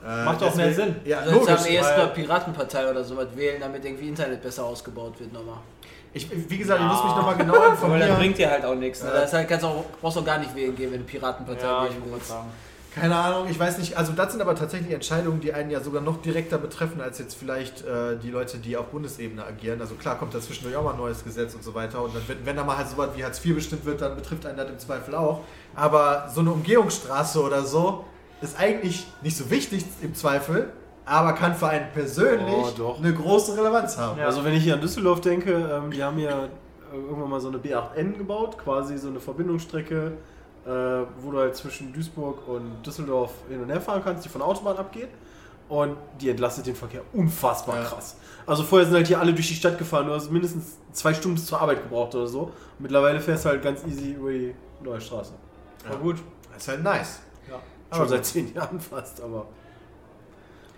Äh, 0.02 0.24
Macht 0.24 0.42
auch 0.44 0.56
mehr 0.56 0.74
Sinn. 0.74 0.96
Ja, 1.04 1.24
Du 1.24 1.32
sollst 1.32 1.50
logisch. 1.50 1.66
am 1.66 1.72
ehesten 1.74 1.94
eine 2.00 2.08
Piratenpartei 2.12 2.90
oder 2.90 3.04
sowas 3.04 3.28
wählen, 3.36 3.60
damit 3.60 3.84
irgendwie 3.84 4.08
Internet 4.08 4.42
besser 4.42 4.64
ausgebaut 4.64 5.20
wird 5.20 5.34
nochmal. 5.34 5.58
Ich, 6.14 6.28
wie 6.50 6.58
gesagt, 6.58 6.80
ich 6.80 6.86
Ja. 6.88 6.92
muss 6.94 7.04
mich 7.04 7.16
nochmal 7.16 7.36
genau 7.38 7.54
Aber 7.56 7.64
dann 7.66 7.72
informieren. 7.74 8.16
bringt 8.18 8.38
dir 8.38 8.50
halt 8.50 8.66
auch 8.66 8.76
nichts. 8.76 9.04
Ne? 9.04 9.10
Ja. 9.14 9.22
Das 9.22 9.34
halt, 9.34 9.48
kannst 9.48 9.64
auch, 9.66 9.84
brauchst 10.02 10.18
auch 10.18 10.26
gar 10.26 10.40
nicht 10.40 10.56
wählen 10.56 10.76
gehen, 10.76 10.92
wenn 10.92 11.00
du 11.00 11.06
Piratenpartei 11.06 11.66
Ja, 11.66 11.86
ich 11.86 11.92
wählen 11.92 12.04
willst. 12.12 12.28
sagen. 12.30 12.48
Keine 12.96 13.16
Ahnung, 13.16 13.48
ich 13.48 13.58
weiß 13.60 13.78
nicht. 13.78 13.96
Also 13.96 14.14
das 14.14 14.32
sind 14.32 14.42
aber 14.42 14.56
tatsächlich 14.56 14.92
Entscheidungen, 14.92 15.40
die 15.40 15.54
einen 15.54 15.70
ja 15.70 15.80
sogar 15.80 16.02
noch 16.02 16.22
direkter 16.24 16.58
betreffen, 16.58 17.00
als 17.02 17.20
jetzt 17.20 17.36
vielleicht 17.38 17.86
äh, 17.86 18.18
die 18.18 18.32
Leute, 18.32 18.58
die 18.58 18.76
auf 18.78 18.88
Bundesebene 18.88 19.46
agieren. 19.46 19.80
Also 19.80 19.94
klar 19.94 20.18
kommt 20.18 20.34
da 20.34 20.42
zwischendurch 20.42 20.76
auch 20.76 20.84
mal 20.84 20.92
ein 20.94 20.98
neues 20.98 21.24
Gesetz 21.24 21.54
und 21.54 21.64
so 21.64 21.76
weiter. 21.76 22.02
Und 22.02 22.16
dann, 22.16 22.24
wenn, 22.28 22.44
wenn 22.48 22.56
da 22.56 22.64
mal 22.64 22.78
halt 22.78 22.90
so 22.90 22.98
was 22.98 23.10
wie 23.16 23.24
Hartz 23.24 23.46
IV 23.46 23.54
bestimmt 23.56 23.86
wird, 23.86 24.02
dann 24.02 24.16
betrifft 24.16 24.48
einen 24.48 24.58
das 24.58 24.68
im 24.70 24.80
Zweifel 24.80 25.14
auch. 25.14 25.42
Aber 25.76 26.30
so 26.34 26.42
eine 26.42 26.52
Umgehungsstraße 26.52 27.40
oder 27.44 27.64
so 27.64 28.06
ist 28.42 28.60
eigentlich 28.60 29.06
nicht 29.22 29.38
so 29.38 29.52
wichtig 29.52 29.86
im 30.02 30.16
Zweifel, 30.16 30.74
aber 31.10 31.34
kann 31.34 31.56
für 31.56 31.68
einen 31.68 31.92
persönlich 31.92 32.54
Oh, 32.56 32.70
doch. 32.78 33.00
eine 33.00 33.14
große 33.14 33.58
Relevanz 33.58 33.98
haben. 33.98 34.20
Ja. 34.20 34.26
Also 34.28 34.44
wenn 34.44 34.54
ich 34.54 34.64
hier 34.64 34.76
an 34.76 34.82
Düsseldorf 34.82 35.22
denke, 35.22 35.52
ähm, 35.54 35.92
die 35.92 36.04
haben 36.04 36.20
ja 36.20 36.46
äh, 36.46 36.96
irgendwann 36.96 37.30
mal 37.30 37.40
so 37.42 37.48
eine 37.50 37.58
B8N 37.58 38.18
gebaut, 38.18 38.58
quasi 38.58 38.98
so 38.98 39.08
eine 39.10 39.20
Verbindungsstrecke, 39.20 40.14
äh, 40.66 40.70
wo 41.22 41.32
du 41.32 41.40
halt 41.40 41.56
zwischen 41.56 41.92
Duisburg 41.94 42.48
und 42.48 42.86
Düsseldorf 42.86 43.32
hin 43.50 43.62
und 43.62 43.70
her 43.70 43.82
fahren 43.82 44.02
kannst, 44.04 44.24
die 44.26 44.30
von 44.30 44.40
der 44.40 44.48
Autobahn 44.48 44.78
abgeht. 44.78 45.10
Und 45.68 45.98
die 46.20 46.30
entlastet 46.32 46.66
den 46.66 46.76
Verkehr 46.76 47.02
unfassbar 47.14 47.76
Ja. 47.76 47.84
krass. 47.84 48.16
Also 48.48 48.64
vorher 48.64 48.88
sind 48.88 48.96
halt 48.96 49.06
hier 49.06 49.20
alle 49.20 49.34
durch 49.34 49.48
die 49.48 49.54
Stadt 49.54 49.78
gefahren, 49.78 50.08
du 50.08 50.14
hast 50.14 50.32
mindestens 50.32 50.78
zwei 50.94 51.14
Stunden 51.14 51.36
bis 51.36 51.46
zur 51.46 51.62
Arbeit 51.62 51.84
gebraucht 51.84 52.16
oder 52.16 52.26
so. 52.26 52.40
Und 52.42 52.52
mittlerweile 52.80 53.20
fährst 53.20 53.46
du 53.46 53.50
halt 53.50 53.62
ganz 53.62 53.86
easy 53.86 54.14
über 54.14 54.32
die 54.32 54.56
neue 54.84 55.00
Straße. 55.00 55.34
Ja. 55.88 55.96
gut. 55.98 56.18
Das 56.52 56.64
ist 56.64 56.68
halt 56.70 56.84
nice. 56.84 57.20
Ja. 57.48 57.60
Aber 57.92 58.00
Schon 58.02 58.10
seit 58.10 58.26
zehn 58.26 58.54
Jahren 58.54 58.80
fast, 58.80 59.22
aber. 59.22 59.46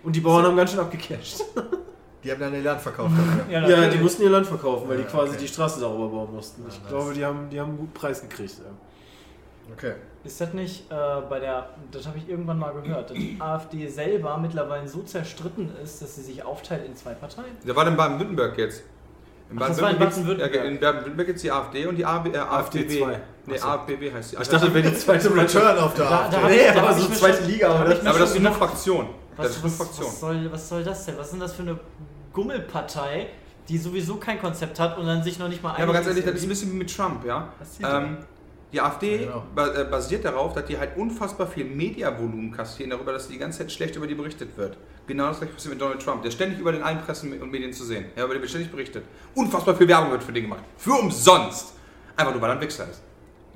Und 0.04 0.16
die 0.16 0.20
Bauern 0.20 0.44
haben 0.44 0.56
ganz 0.56 0.70
schön 0.70 0.80
abgecasht. 0.80 1.44
Die 2.24 2.30
haben 2.30 2.38
dann 2.38 2.54
ihr 2.54 2.62
Land 2.62 2.80
verkauft. 2.80 3.10
Ja, 3.50 3.68
Ja, 3.68 3.88
die 3.88 3.98
mussten 3.98 4.22
ihr 4.22 4.30
Land 4.30 4.46
verkaufen, 4.46 4.88
weil 4.88 4.98
die 4.98 5.02
quasi 5.02 5.30
okay. 5.30 5.38
die 5.40 5.48
Straße 5.48 5.80
darüber 5.80 6.06
bauen 6.06 6.32
mussten. 6.32 6.62
Ich 6.68 6.78
nice. 6.78 6.88
glaube, 6.88 7.12
die 7.14 7.24
haben, 7.24 7.50
die 7.50 7.58
haben 7.58 7.70
einen 7.70 7.78
guten 7.78 7.92
Preis 7.94 8.20
gekriegt. 8.22 8.58
Ja. 8.58 9.72
Okay. 9.76 9.94
Ist 10.22 10.40
das 10.40 10.52
nicht 10.54 10.88
äh, 10.88 10.94
bei 11.28 11.40
der, 11.40 11.70
das 11.90 12.06
habe 12.06 12.18
ich 12.18 12.28
irgendwann 12.28 12.60
mal 12.60 12.72
gehört, 12.80 13.10
dass 13.10 13.16
die 13.16 13.36
AfD 13.40 13.88
selber 13.88 14.36
mittlerweile 14.38 14.86
so 14.86 15.02
zerstritten 15.02 15.72
ist, 15.82 16.00
dass 16.00 16.14
sie 16.14 16.22
sich 16.22 16.44
aufteilt 16.44 16.86
in 16.86 16.94
zwei 16.94 17.12
Parteien? 17.14 17.56
Der 17.66 17.74
war 17.74 17.88
in 17.88 17.96
Baden-Württemberg 17.96 18.56
jetzt. 18.56 18.84
In 19.50 19.58
das 19.58 19.76
Baden-Württemberg. 19.80 20.54
Ja, 20.54 20.62
in 20.62 20.78
Baden-Württemberg 20.78 21.26
gibt 21.26 21.36
es 21.38 21.42
die 21.42 21.50
AfD 21.50 21.86
und 21.86 21.96
die 21.96 22.04
AB, 22.06 22.32
äh, 22.32 22.38
AfDB. 22.38 23.00
2. 23.00 23.20
Nee, 23.46 23.56
so. 23.58 23.66
AfBB 23.66 24.12
heißt 24.14 24.30
die. 24.32 24.36
Ich 24.40 24.48
dachte, 24.48 24.72
wäre 24.72 24.88
die 24.88 24.96
zweite 24.96 25.28
Return 25.36 25.76
auf 25.76 25.94
der 25.94 26.04
Da- 26.04 26.20
AfD. 26.20 26.36
da 26.36 26.42
hab 26.42 26.48
Nee, 26.50 26.56
ich- 26.56 26.78
aber 26.80 26.94
so 26.94 27.08
zweite 27.12 27.42
Liga, 27.46 27.68
aber 27.74 27.84
das, 27.88 28.06
aber 28.06 28.18
das 28.20 28.30
ist 28.30 28.36
schon 28.36 28.46
eine 28.46 28.54
Fraktion. 29.36 29.36
Das 29.36 29.46
Was, 29.46 29.56
ist 29.56 29.62
eine 29.62 29.70
was, 29.70 29.76
Fraktion. 29.76 30.06
was, 30.06 30.20
soll, 30.20 30.52
was 30.52 30.68
soll 30.68 30.84
das 30.84 31.06
denn? 31.06 31.18
Was 31.18 31.26
ist 31.26 31.32
denn 31.32 31.40
das 31.40 31.52
für 31.54 31.62
eine 31.62 31.80
Gummelpartei, 32.32 33.28
die 33.68 33.78
sowieso 33.78 34.16
kein 34.16 34.40
Konzept 34.40 34.78
hat 34.80 34.98
und 34.98 35.06
dann 35.06 35.22
sich 35.22 35.38
noch 35.38 35.48
nicht 35.48 35.62
mal 35.62 35.76
Ja, 35.76 35.84
aber 35.84 35.92
ganz 35.92 36.06
ehrlich, 36.06 36.24
das 36.24 36.34
ist 36.34 36.42
ein 36.42 36.48
bisschen 36.48 36.72
wie 36.72 36.76
mit 36.76 36.94
Trump, 36.94 37.24
ja. 37.24 37.52
Was 37.58 37.78
Ähm, 37.82 38.18
die 38.72 38.80
AfD 38.80 39.26
Ja, 39.26 39.42
genau. 39.54 39.72
äh, 39.72 39.84
basiert 39.84 40.24
darauf, 40.24 40.54
dass 40.54 40.64
die 40.64 40.78
halt 40.78 40.96
unfassbar 40.96 41.46
viel 41.46 41.64
Mediavolumen 41.66 42.50
kassieren, 42.52 42.90
darüber, 42.90 43.12
dass 43.12 43.28
die 43.28 43.38
ganze 43.38 43.58
Zeit 43.58 43.70
schlecht 43.72 43.96
über 43.96 44.06
die 44.06 44.14
berichtet 44.14 44.56
wird. 44.56 44.78
Genau 45.06 45.28
das 45.28 45.38
gleiche 45.38 45.52
passiert 45.54 45.74
mit 45.74 45.80
Donald 45.82 46.02
Trump. 46.02 46.22
Der 46.22 46.28
ist 46.30 46.34
ständig 46.34 46.58
über 46.58 46.72
den 46.72 46.82
allen 46.82 47.00
Pressen 47.00 47.40
und 47.40 47.50
Medien 47.50 47.72
zu 47.72 47.84
sehen. 47.84 48.06
Ja, 48.16 48.24
über 48.24 48.34
den 48.34 48.40
wird 48.40 48.50
ständig 48.50 48.70
berichtet. 48.70 49.04
Unfassbar 49.34 49.74
viel 49.76 49.88
Werbung 49.88 50.10
wird 50.12 50.22
für 50.22 50.32
den 50.32 50.44
gemacht. 50.44 50.62
Für 50.78 50.92
umsonst. 50.94 51.74
Einfach 52.16 52.32
nur, 52.32 52.40
weil 52.40 52.50
er 52.50 52.56
ein 52.56 52.60
Wichser 52.62 52.88
ist. 52.88 53.02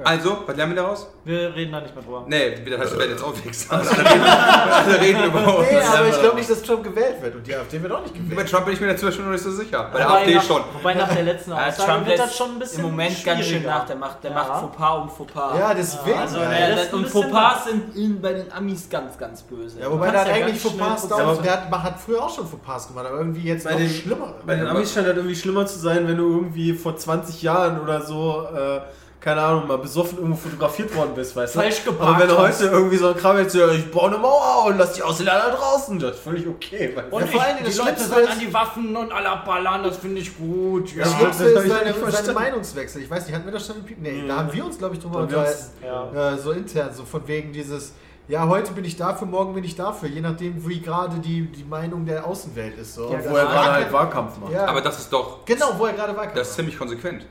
Also, 0.05 0.43
was 0.47 0.55
lernen 0.57 0.75
wir 0.75 0.83
daraus? 0.83 1.07
Wir 1.25 1.55
reden 1.55 1.73
da 1.73 1.81
nicht 1.81 1.95
mehr 1.95 2.05
drüber. 2.05 2.25
Nee, 2.29 2.51
das 2.69 2.79
heißt, 2.81 2.93
wir 2.93 2.99
werden 2.99 3.11
jetzt 3.13 3.25
auch 3.25 3.33
weg. 3.35 3.53
Alle 3.71 3.91
reden, 3.91 4.23
alle 4.25 5.01
reden 5.01 5.25
über 5.25 5.59
uns. 5.59 5.69
Nee, 5.71 5.79
aber 5.81 6.09
ich 6.09 6.21
glaube 6.21 6.37
nicht, 6.37 6.51
dass 6.51 6.63
Trump 6.63 6.85
gewählt 6.85 7.23
wird. 7.23 7.35
Und 7.37 7.47
die 7.47 7.55
AfD 7.55 7.83
wird 7.83 7.93
auch 7.93 8.03
nicht 8.03 8.13
Bei 8.15 8.21
gewählt. 8.21 8.51
Trump 8.51 8.65
bin 8.67 8.75
ich 8.75 8.81
mir 8.81 8.89
dazu 8.89 9.11
schon 9.11 9.25
noch 9.25 9.33
nicht 9.33 9.43
so 9.43 9.51
sicher. 9.51 9.89
Bei 9.91 9.99
der 9.99 10.09
Wobei 10.09 10.19
AfD 10.19 10.35
nach, 10.35 10.43
schon. 10.43 10.63
Wobei 10.75 10.95
nach 10.95 11.09
der 11.15 11.23
letzten 11.23 11.53
Aussage 11.55 11.91
Trump 11.93 12.07
wird 12.07 12.19
das 12.19 12.37
schon 12.37 12.51
ein 12.51 12.59
bisschen 12.59 12.81
im 12.85 12.91
Moment 12.91 13.25
ganz 13.25 13.45
schön 13.47 13.63
nach. 13.65 13.87
Der 13.87 13.97
macht, 13.97 14.23
der 14.23 14.31
Ja. 14.33 14.37
macht 14.37 14.61
Fauxpas 14.61 14.97
um 15.03 15.09
Fauxpas. 15.11 15.59
Ja, 15.59 15.73
deswegen. 15.75 16.19
Also, 16.19 16.37
ja. 16.41 16.75
das, 16.77 16.93
und 16.93 17.09
Fauxpas 17.09 17.65
sind 17.65 17.97
in, 17.97 18.21
bei 18.21 18.35
den 18.35 18.53
Amis 18.53 18.91
ganz, 18.91 19.17
ganz 19.17 19.43
böse. 19.43 19.81
Ja, 19.81 19.91
wobei 19.91 20.11
der 20.11 20.21
hat 20.21 20.29
eigentlich 20.29 20.61
Fauxpas 20.61 21.03
gucken. 21.09 21.19
dauert. 21.25 21.45
Der 21.45 21.53
hat, 21.53 21.71
hat 21.83 21.99
früher 22.01 22.23
auch 22.23 22.35
schon 22.35 22.47
Fauxpas 22.47 22.89
gemacht, 22.89 23.07
aber 23.07 23.17
irgendwie 23.19 23.45
jetzt 23.49 23.65
Bei 23.65 23.71
noch 23.73 23.79
den- 23.79 23.89
schlimmer. 23.89 24.35
Bei 24.45 24.57
den 24.57 24.67
Amis 24.67 24.93
scheint 24.93 25.07
das 25.09 25.17
irgendwie 25.17 25.37
schlimmer 25.37 25.65
zu 25.67 25.79
sein, 25.79 26.07
wenn 26.07 26.19
du 26.19 26.37
irgendwie 26.37 26.75
vor 26.75 26.97
20 26.97 27.41
Jahren 27.41 27.81
oder 27.81 28.03
so, 28.03 28.47
äh, 28.55 28.81
keine 29.27 29.43
Ahnung, 29.43 29.67
mal 29.67 29.79
besoffen 29.79 30.19
irgendwo 30.19 30.37
fotografiert 30.37 30.95
worden 30.95 31.11
bist, 31.17 31.35
weißt 31.35 31.57
du? 31.57 31.59
Falsch 31.59 31.85
geparkt 31.85 32.11
Aber 32.15 32.21
wenn 32.21 32.29
du 32.29 32.39
heute 32.39 32.67
irgendwie 32.67 32.97
so 32.97 33.09
ein 33.09 33.17
Kram 33.17 33.37
jetzt, 33.39 33.57
ja, 33.57 33.69
ich 33.73 33.91
baue 33.91 34.07
eine 34.11 34.19
Mauer 34.19 34.67
und 34.67 34.79
lass 34.79 34.93
die 34.93 35.03
Ausländer 35.03 35.51
draußen, 35.51 35.99
das 35.99 36.13
ist 36.15 36.21
völlig 36.23 36.47
okay. 36.47 36.93
Weißt 36.95 37.09
du? 37.11 37.19
Ja, 37.19 37.27
vor 37.27 37.43
allen 37.43 37.57
Dingen 37.57 37.67
das 37.67 37.75
Schlimmste 37.77 38.21
ist, 38.21 38.41
die 38.41 38.55
Waffen 38.55 38.95
und 38.95 39.11
alle 39.11 39.29
abballern, 39.29 39.83
das 39.83 39.97
finde 39.97 40.21
ich 40.21 40.39
gut. 40.39 40.91
das 40.91 41.11
Ja, 41.11 41.17
Schlimmste 41.19 41.53
das 41.55 41.65
ist 41.65 41.73
hab 41.75 41.83
ich 41.87 41.95
seine, 41.97 42.13
seine 42.13 42.33
Meinungswechsel. 42.35 43.03
Ich 43.03 43.11
weiß 43.11 43.27
nicht, 43.27 43.35
hatten 43.35 43.47
wir 43.47 43.53
das 43.53 43.67
schon 43.67 43.83
Pi- 43.83 43.97
Nee, 44.01 44.23
da 44.29 44.37
haben 44.37 44.53
wir 44.53 44.65
uns, 44.65 44.79
glaube 44.79 44.95
ich, 44.95 45.01
drüber 45.03 45.19
Da 45.19 45.25
unterhalten. 45.25 45.65
Ja. 45.85 46.35
Äh, 46.35 46.39
so 46.39 46.53
intern, 46.53 46.91
so 46.95 47.05
von 47.05 47.27
wegen 47.27 47.53
dieses, 47.53 47.95
ja, 48.29 48.47
heute 48.47 48.71
bin 48.75 48.85
ich 48.85 48.95
dafür, 48.97 49.27
morgen 49.27 49.55
bin 49.55 49.65
ich 49.65 49.75
dafür, 49.75 50.09
je 50.09 50.21
nachdem, 50.21 50.69
wie 50.69 50.81
gerade 50.81 51.17
die, 51.19 51.47
die 51.51 51.65
Meinung 51.65 52.07
der 52.07 52.25
Außenwelt 52.25 52.79
ist. 52.79 52.95
So. 52.95 53.11
Ja, 53.11 53.19
Und 53.19 53.29
Wo 53.31 53.35
er 53.37 53.47
gerade 53.47 53.73
halt 53.73 53.93
Wahlkampf 53.93 54.39
macht. 54.39 54.53
Ja, 54.53 54.67
Aber 54.67 54.81
das 54.83 54.99
ist 55.01 55.13
doch, 55.13 55.45
genau, 55.45 55.73
wo 55.79 55.87
er 55.87 55.95
gerade 55.95 56.17
war. 56.17 56.29
das 56.29 56.51
ist 56.51 56.55
ziemlich 56.55 56.79
konsequent. 56.79 57.27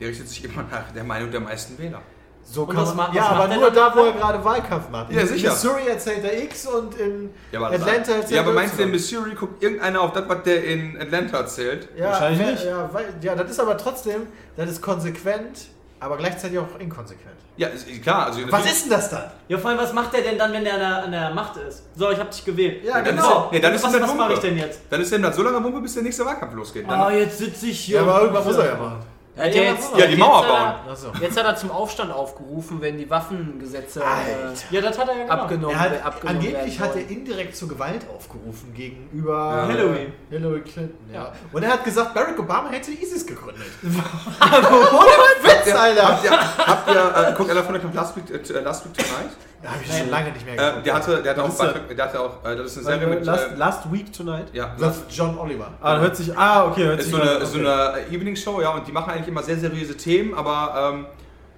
Der 0.00 0.08
richtet 0.08 0.28
sich 0.28 0.44
immer 0.44 0.64
nach 0.70 0.90
der 0.94 1.04
Meinung 1.04 1.30
der 1.30 1.40
meisten 1.40 1.78
Wähler. 1.78 2.00
So 2.46 2.66
kann 2.66 2.76
was 2.76 2.88
man, 2.88 2.96
macht- 3.06 3.14
ja, 3.14 3.22
was 3.22 3.30
aber 3.30 3.48
er 3.48 3.56
nur 3.58 3.70
dann 3.70 3.74
da, 3.74 3.92
wo 3.96 4.00
er 4.00 4.10
dann? 4.10 4.20
gerade 4.20 4.44
Wahlkampf 4.44 4.90
macht. 4.90 5.10
Ja, 5.12 5.20
in 5.22 5.28
sicher. 5.28 5.50
Missouri 5.50 5.86
erzählt 5.88 6.24
er 6.24 6.42
X 6.42 6.66
und 6.66 6.94
in 6.96 7.30
Ja, 7.50 7.58
aber, 7.60 7.68
Atlanta 7.74 8.12
erzählt 8.12 8.30
ja, 8.32 8.40
aber 8.42 8.50
er 8.50 8.54
meinst 8.54 8.78
du, 8.78 8.82
in. 8.82 8.90
Missouri 8.90 9.34
guckt 9.34 9.62
irgendeiner 9.62 10.00
auf 10.02 10.12
das, 10.12 10.28
was 10.28 10.42
der 10.42 10.62
in 10.64 11.00
Atlanta 11.00 11.38
erzählt? 11.38 11.88
Ja, 11.96 12.08
Wahrscheinlich 12.10 12.46
nicht. 12.50 12.64
Ja, 12.66 12.90
weil, 12.92 13.06
ja, 13.22 13.34
das 13.34 13.50
ist 13.50 13.60
aber 13.60 13.78
trotzdem, 13.78 14.26
das 14.56 14.68
ist 14.68 14.82
konsequent, 14.82 15.68
aber 16.00 16.18
gleichzeitig 16.18 16.58
auch 16.58 16.78
inkonsequent. 16.78 17.34
Ja, 17.56 17.68
ist, 17.68 17.86
klar. 18.02 18.26
Also 18.26 18.40
Was 18.50 18.66
ist 18.66 18.82
denn 18.84 18.90
das 18.90 19.08
dann? 19.08 19.30
Ja, 19.48 19.56
vor 19.56 19.70
allem, 19.70 19.78
was 19.78 19.92
macht 19.94 20.12
der 20.12 20.20
denn 20.22 20.36
dann, 20.36 20.52
wenn 20.52 20.64
der 20.64 20.74
an 20.74 20.80
der, 20.80 21.02
an 21.04 21.12
der 21.12 21.30
Macht 21.30 21.56
ist? 21.56 21.84
So, 21.96 22.10
ich 22.10 22.18
hab 22.18 22.30
dich 22.30 22.44
gewählt. 22.44 22.84
Ja, 22.84 22.94
dann 22.94 23.04
genau. 23.04 23.44
ist, 23.46 23.52
nee, 23.52 23.60
dann 23.60 23.72
ist 23.74 23.84
was 23.84 24.00
was 24.02 24.14
mache 24.14 24.32
ich 24.34 24.38
denn 24.40 24.58
jetzt? 24.58 24.80
Dann 24.90 25.00
ist 25.00 25.10
ihm 25.14 25.22
das 25.22 25.34
so 25.36 25.42
lange 25.42 25.62
Wumpe, 25.64 25.80
bis 25.80 25.94
der 25.94 26.02
nächste 26.02 26.26
Wahlkampf 26.26 26.52
losgeht. 26.54 26.84
Dann, 26.90 27.00
Ah, 27.00 27.10
jetzt 27.10 27.38
sitze 27.38 27.66
ich 27.68 27.80
hier. 27.80 27.96
Ja, 27.96 28.02
aber 28.02 28.16
und- 28.16 28.20
irgendwann 28.22 28.44
muss 28.44 28.56
er 28.56 28.66
ja 28.66 28.74
machen. 28.74 28.98
Er 29.36 29.46
hat 29.46 29.54
Ja, 29.54 29.62
jetzt, 29.62 29.90
ja, 29.96 30.06
die 30.06 30.12
jetzt 30.12 30.18
Mauer 30.20 30.42
hat 30.42 30.48
bauen. 30.48 30.74
Er, 30.86 30.92
Achso. 30.92 31.12
jetzt 31.20 31.36
hat 31.36 31.44
er 31.44 31.56
zum 31.56 31.70
Aufstand 31.72 32.12
aufgerufen, 32.12 32.80
wenn 32.80 32.96
die 32.98 33.10
Waffengesetze 33.10 34.00
äh. 34.00 34.74
Ja, 34.74 34.80
das 34.80 34.96
hat 34.96 35.08
er 35.08 35.16
ja 35.16 35.22
gemacht. 35.24 35.40
abgenommen, 35.40 35.74
Er 35.74 35.80
hat, 35.80 36.04
abgenommen 36.04 36.38
angeblich 36.38 36.78
werden 36.80 36.90
hat 36.90 36.96
er 36.96 37.10
indirekt 37.10 37.56
zur 37.56 37.68
Gewalt 37.68 38.06
aufgerufen 38.16 38.72
gegenüber 38.74 39.56
Ja. 39.56 39.66
Hillary. 39.66 40.12
Hillary 40.30 40.60
Clinton. 40.60 41.10
Ja. 41.12 41.32
Und 41.52 41.62
er 41.64 41.70
hat 41.72 41.84
gesagt, 41.84 42.14
Barack 42.14 42.38
Obama 42.38 42.68
hätte 42.70 42.92
ISIS 42.92 43.26
gegründet. 43.26 43.64
habt 44.40 45.66
ihr, 45.66 45.80
Alter. 45.80 46.08
habt 46.08 46.24
ihr, 46.24 46.30
habt 46.66 46.88
ihr 46.90 47.28
äh, 47.28 47.32
guckt 47.36 47.50
einer 47.50 47.62
von 47.64 47.74
euch 47.76 47.82
Last 47.94 48.16
Week, 48.16 48.24
äh, 48.30 48.60
Last 48.60 48.84
Week 48.84 48.94
Tonight? 48.94 49.30
Da 49.64 49.70
habe 49.70 49.82
ich 49.82 49.96
schon 49.98 50.10
lange 50.10 50.30
nicht 50.30 50.44
mehr 50.44 50.54
Äh, 50.54 50.68
geguckt. 50.68 50.86
der 50.86 50.94
hatte, 50.94 51.22
der 51.22 51.30
hatte 51.32 51.42
auch, 51.42 51.48
ist? 51.48 51.58
Beitrag- 51.58 51.96
der 51.96 52.04
hatte 52.04 52.20
auch, 52.20 52.44
äh, 52.44 52.54
das 52.56 52.66
ist 52.66 52.76
eine 52.86 52.98
Serie 52.98 53.06
mit, 53.16 53.24
last, 53.24 53.50
äh, 53.50 53.54
last 53.56 53.92
Week 53.92 54.12
Tonight? 54.12 54.46
ja, 54.52 54.76
das 54.78 54.98
ist 54.98 55.04
John 55.08 55.38
Oliver. 55.38 55.72
Ah, 55.80 55.98
hört 55.98 56.14
sich, 56.16 56.36
ah, 56.36 56.66
okay, 56.68 56.84
hört 56.84 56.98
ist 57.00 57.06
sich 57.06 57.14
so 57.14 57.20
eine, 57.20 57.30
an, 57.36 57.46
so 57.46 57.58
okay. 57.58 57.66
eine 57.66 58.06
Evening 58.14 58.36
Show, 58.36 58.60
ja, 58.60 58.70
und 58.74 58.86
die 58.86 58.92
machen 58.92 59.10
eigentlich 59.10 59.28
immer 59.28 59.42
sehr 59.42 59.56
seriöse 59.56 59.96
Themen, 59.96 60.34
aber 60.34 60.92
ähm, 60.94 61.06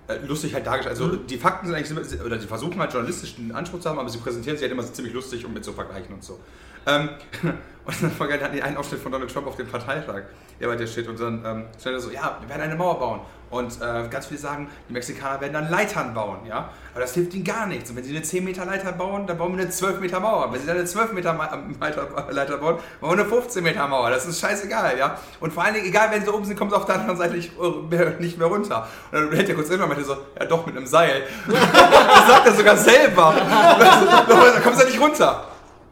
äh, 0.08 0.24
lustig 0.24 0.54
halt 0.54 0.64
dargestellt. 0.64 0.96
Also 1.00 1.16
die 1.16 1.36
Fakten 1.36 1.66
sind 1.66 1.74
eigentlich, 1.74 1.90
immer- 1.90 2.24
oder 2.24 2.38
sie 2.38 2.46
versuchen 2.46 2.78
halt 2.78 2.92
journalistischen 2.92 3.52
Anspruch 3.52 3.80
zu 3.80 3.88
haben, 3.90 3.98
aber 3.98 4.08
sie 4.08 4.18
präsentieren 4.18 4.56
sie 4.56 4.62
halt 4.62 4.72
immer 4.72 4.84
so 4.84 4.92
ziemlich 4.92 5.12
lustig 5.12 5.44
und 5.44 5.52
mit 5.52 5.64
so 5.64 5.72
Vergleichen 5.72 6.14
und 6.14 6.22
so. 6.22 6.38
Ähm, 6.86 7.08
und 7.84 8.02
dann 8.02 8.40
hatten 8.40 8.54
die 8.54 8.62
einen 8.62 8.76
Aufschnitt 8.76 9.00
von 9.00 9.10
Donald 9.10 9.32
Trump 9.32 9.48
auf 9.48 9.56
dem 9.56 9.66
Parteitag, 9.66 10.22
der 10.60 10.68
bei 10.68 10.76
dir 10.76 10.86
steht 10.86 11.08
und 11.08 11.18
dann 11.18 11.44
ähm, 11.44 11.64
stand 11.80 11.96
er 11.96 12.00
so, 12.00 12.10
ja, 12.12 12.38
wir 12.40 12.48
werden 12.48 12.62
eine 12.62 12.76
Mauer 12.76 13.00
bauen. 13.00 13.20
Und 13.48 13.80
äh, 13.80 14.08
ganz 14.10 14.26
viele 14.26 14.40
sagen, 14.40 14.68
die 14.88 14.92
Mexikaner 14.92 15.40
werden 15.40 15.52
dann 15.52 15.70
Leitern 15.70 16.12
bauen, 16.14 16.38
ja. 16.48 16.68
Aber 16.92 17.00
das 17.02 17.14
hilft 17.14 17.32
ihnen 17.34 17.44
gar 17.44 17.66
nichts. 17.66 17.90
Und 17.90 17.96
wenn 17.96 18.02
sie 18.04 18.10
eine 18.10 18.22
10 18.22 18.42
Meter 18.44 18.64
Leiter 18.64 18.90
bauen, 18.90 19.24
dann 19.26 19.38
bauen 19.38 19.54
wir 19.56 19.62
eine 19.62 19.70
12 19.70 20.00
Meter 20.00 20.18
Mauer. 20.18 20.52
Wenn 20.52 20.60
sie 20.60 20.66
dann 20.66 20.76
eine 20.78 20.84
12 20.84 21.12
Meter 21.12 21.32
Ma- 21.32 21.48
Leiter, 21.80 22.08
Leiter 22.30 22.56
bauen, 22.58 22.78
bauen 23.00 23.16
wir 23.16 23.22
eine 23.22 23.24
15 23.30 23.62
Meter 23.62 23.86
Mauer. 23.86 24.10
Das 24.10 24.26
ist 24.26 24.40
scheißegal, 24.40 24.98
ja. 24.98 25.16
Und 25.38 25.52
vor 25.52 25.62
allen 25.62 25.74
Dingen, 25.74 25.86
egal, 25.86 26.10
wenn 26.10 26.24
sie 26.24 26.32
oben 26.32 26.44
sind, 26.44 26.58
kommt 26.58 26.72
es 26.72 26.76
auf 26.78 26.86
der 26.86 26.96
anderen 26.96 27.16
Seite 27.18 27.34
nicht, 27.34 27.52
mehr- 27.88 28.14
nicht 28.18 28.36
mehr 28.36 28.48
runter. 28.48 28.88
Und 29.12 29.20
dann 29.20 29.32
hält 29.32 29.48
er 29.48 29.54
kurz 29.54 29.68
immer 29.70 29.86
meinte 29.86 30.02
so, 30.02 30.16
ja 30.40 30.44
doch, 30.46 30.66
mit 30.66 30.76
einem 30.76 30.86
Seil. 30.86 31.22
das 31.46 32.26
sagt 32.26 32.46
er 32.46 32.52
sogar 32.52 32.76
selber. 32.76 33.32
da 33.38 34.60
kommst 34.62 34.80
du 34.80 34.84
ja 34.84 34.90
nicht 34.90 35.00
runter. 35.00 35.44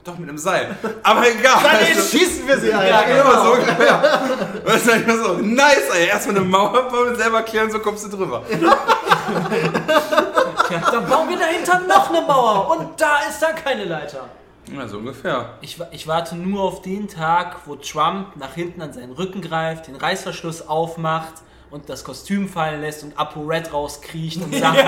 Doch, 0.05 0.19
mit 0.19 0.29
einem 0.29 0.37
Seil. 0.39 0.77
Aber 1.03 1.27
egal. 1.27 1.63
Dann 1.63 1.77
Also- 1.77 2.17
schießen 2.19 2.47
wir 2.47 2.59
sie, 2.61 2.69
ja, 2.69 2.79
Alter. 2.79 3.05
genau, 3.07 3.45
so 3.45 3.53
ungefähr. 3.55 4.21
Das 4.67 4.77
ist 4.77 4.91
einfach 4.91 5.15
so, 5.25 5.33
nice, 5.41 5.89
ey. 5.95 6.09
Erstmal 6.09 6.37
eine 6.37 6.45
Mauer 6.45 6.89
bauen 6.91 7.09
und 7.09 7.17
selber 7.17 7.41
klären, 7.43 7.71
so 7.71 7.79
kommst 7.79 8.05
du 8.05 8.09
drüber. 8.17 8.43
Dann 10.93 11.07
bauen 11.09 11.29
wir 11.29 11.39
dahinter 11.39 11.81
noch 11.81 12.11
eine 12.11 12.21
Mauer 12.23 12.77
und 12.77 13.01
da 13.01 13.19
ist 13.29 13.41
dann 13.41 13.55
keine 13.55 13.85
Leiter. 13.85 14.29
Ja, 14.75 14.87
so 14.89 14.99
ungefähr. 14.99 15.51
Ich, 15.61 15.79
ich 15.91 16.07
warte 16.07 16.37
nur 16.37 16.63
auf 16.63 16.83
den 16.83 17.07
Tag, 17.09 17.57
wo 17.67 17.77
Trump 17.77 18.37
nach 18.37 18.55
hinten 18.55 18.81
an 18.83 18.93
seinen 18.93 19.13
Rücken 19.13 19.43
greift, 19.43 19.87
den 19.89 19.97
Reißverschluss 19.97 20.69
aufmacht 20.69 21.35
und 21.75 21.89
das 21.89 22.05
Kostüm 22.05 22.49
fallen 22.49 22.81
lässt 22.81 23.03
und 23.03 23.19
Apo 23.19 23.41
Red 23.43 23.73
rauskriecht 23.73 24.41
und 24.43 24.55
sagt, 24.59 24.79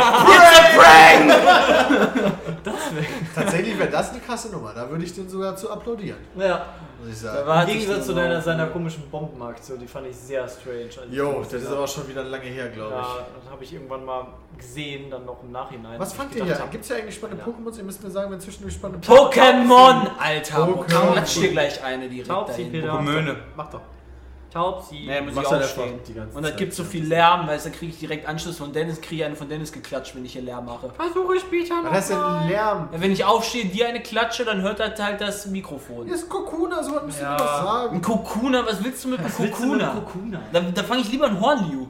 Tatsächlich 3.35 3.79
wäre 3.79 3.91
das 3.91 4.11
eine 4.11 4.21
krasse 4.21 4.51
Nummer. 4.51 4.73
Da 4.75 4.89
würde 4.89 5.05
ich 5.05 5.13
den 5.15 5.29
sogar 5.29 5.57
zu 5.57 5.71
applaudieren, 5.71 6.19
Ja. 6.37 6.67
muss 7.01 7.09
ich 7.17 7.23
Da 7.23 7.45
sagen. 7.45 7.63
Im 7.71 7.77
ich 7.77 7.81
Gegensatz 7.81 8.07
zu 8.07 8.15
deiner, 8.15 8.41
seiner 8.41 8.67
komischen 8.69 9.09
Bombenaktion, 9.11 9.79
die 9.81 9.87
fand 9.87 10.07
ich 10.07 10.17
sehr 10.17 10.47
strange. 10.49 10.85
Also 11.01 11.03
Jo, 11.15 11.41
ich 11.43 11.49
das 11.49 11.63
ist 11.63 11.71
aber 11.73 11.87
schon 11.87 12.09
wieder 12.09 12.23
lange 12.25 12.45
her, 12.45 12.69
glaube 12.69 12.93
Ja, 12.95 13.01
ich. 13.01 13.43
das 13.43 13.53
habe 13.53 13.65
ich 13.65 13.73
irgendwann 13.75 14.05
mal 14.05 14.27
gesehen, 14.57 15.11
dann 15.11 15.25
noch 15.27 15.43
im 15.43 15.53
Nachhinein. 15.53 15.99
Was 15.99 16.13
fangt 16.13 16.35
ihr 16.35 16.45
hier? 16.45 16.59
Gibt 16.71 16.85
es 16.85 16.91
ja 16.91 16.97
eigentlich 16.97 17.15
spannende 17.17 17.43
Ja. 17.45 17.49
Pokémons? 17.53 17.79
Ihr 17.79 17.85
müsst 17.85 18.03
mir 18.03 18.11
sagen, 18.11 18.31
wenn 18.31 18.41
zwischendurch 18.41 18.75
spannende 18.75 19.07
Pokémon, 19.07 20.09
Alter. 20.19 20.67
Pokémon. 20.69 21.13
Klatsch 21.13 21.35
dir 21.37 21.51
gleich 21.51 21.83
eine 21.83 22.09
direkt 22.09 22.29
Taubsi, 22.29 22.53
dahin. 22.65 22.73
Peter. 22.73 23.01
Möhne. 23.03 23.37
Mach 23.57 23.71
doch. 23.71 23.81
Taubsi. 24.52 25.05
Nee, 25.06 25.20
muss 25.20 25.32
ich 25.32 25.39
aufstehen. 25.39 25.85
einfach 25.85 26.05
die 26.06 26.14
ganze 26.14 26.36
Und 26.36 26.43
dann 26.44 26.56
gibt 26.56 26.73
so 26.74 26.85
viel 26.85 27.05
Lärm, 27.06 27.47
weil 27.47 27.59
dann 27.59 27.73
kriege 27.73 27.93
ich 27.93 27.98
direkt 27.98 28.27
Anschluss 28.27 28.56
von 28.59 28.73
Dennis, 28.73 29.01
kriege 29.01 29.16
ich 29.23 29.24
eine 29.24 29.36
von 29.36 29.48
Dennis 29.48 29.73
geklatscht, 29.73 30.14
wenn 30.14 30.24
ich 30.24 30.32
hier 30.32 30.43
Lärm 30.43 30.64
mache. 30.66 30.90
Versuche 30.90 31.39
später 31.40 31.77
noch. 31.82 31.90
Was 31.90 31.93
heißt 31.93 32.10
denn 32.10 32.18
Lärm? 32.48 32.89
Ja, 32.93 33.01
wenn 33.01 33.12
ich 33.12 33.24
aufstehe, 33.24 33.66
dir 33.66 33.89
eine 33.89 34.01
klatsche, 34.01 34.44
dann 34.44 34.62
hört 34.62 34.81
das 34.81 35.01
halt 35.02 35.20
das 35.20 35.47
Mikrofon. 35.47 36.06
Hier 36.06 36.14
ist 36.14 36.28
Kokuna, 36.28 36.82
so 36.82 36.94
was 36.94 37.05
müsst 37.05 37.18
ihr 37.20 37.24
Ja. 37.24 37.35
was 37.39 37.59
sagen. 37.64 37.97
Ein 37.97 38.02
Kokuna, 38.02 38.64
was 38.66 38.82
willst 38.82 39.05
du 39.05 39.09
mit 39.09 39.20
einem 39.20 39.32
du 39.36 39.43
mit 39.43 39.52
Kokuna? 39.52 39.89
Kokuna? 39.90 40.40
Da, 40.52 40.60
da 40.60 40.82
fange 40.82 41.02
ich 41.02 41.10
lieber 41.12 41.27
ein 41.27 41.40
Hornliu. 41.40 41.86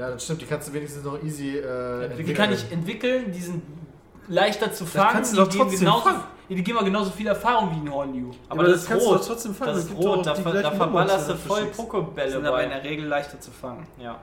Ja, 0.00 0.10
das 0.10 0.24
stimmt, 0.24 0.40
die 0.40 0.46
kannst 0.46 0.66
du 0.68 0.72
wenigstens 0.72 1.04
noch 1.04 1.22
easy 1.22 1.58
äh, 1.58 2.08
Die 2.16 2.32
kann 2.32 2.50
ich 2.50 2.72
entwickeln, 2.72 3.32
die 3.32 3.40
sind 3.40 3.62
leichter 4.28 4.72
zu 4.72 4.86
fangen. 4.86 5.10
kannst 5.12 5.36
du 5.36 5.44
die 5.44 5.58
doch 5.58 5.64
trotzdem 5.66 5.88
fangen. 5.88 6.20
Ja, 6.50 6.56
die 6.56 6.64
geben 6.64 6.78
aber 6.78 6.84
genauso 6.86 7.10
viel 7.12 7.28
Erfahrung 7.28 7.70
wie 7.70 7.88
ein 7.88 7.94
Hornliu. 7.94 8.32
Aber, 8.48 8.64
Ja, 8.64 8.70
das, 8.70 8.80
das 8.80 8.88
kannst 8.90 9.06
du 9.06 9.10
rot. 9.10 9.24
trotzdem 9.26 9.54
fangen, 9.54 9.72
Das 9.72 9.84
das 9.86 9.92
ist 9.92 10.04
rot, 10.04 10.26
da, 10.26 10.34
ver 10.34 10.62
da 10.62 10.70
verballerst 10.72 11.30
du 11.30 11.36
voll. 11.36 11.64
Pokebälle 11.66 12.30
sind 12.32 12.44
aber 12.44 12.64
in 12.64 12.70
der 12.70 12.82
Regel 12.82 13.06
leichter 13.06 13.40
zu 13.40 13.52
fangen. 13.52 13.86
Ja. 13.98 14.16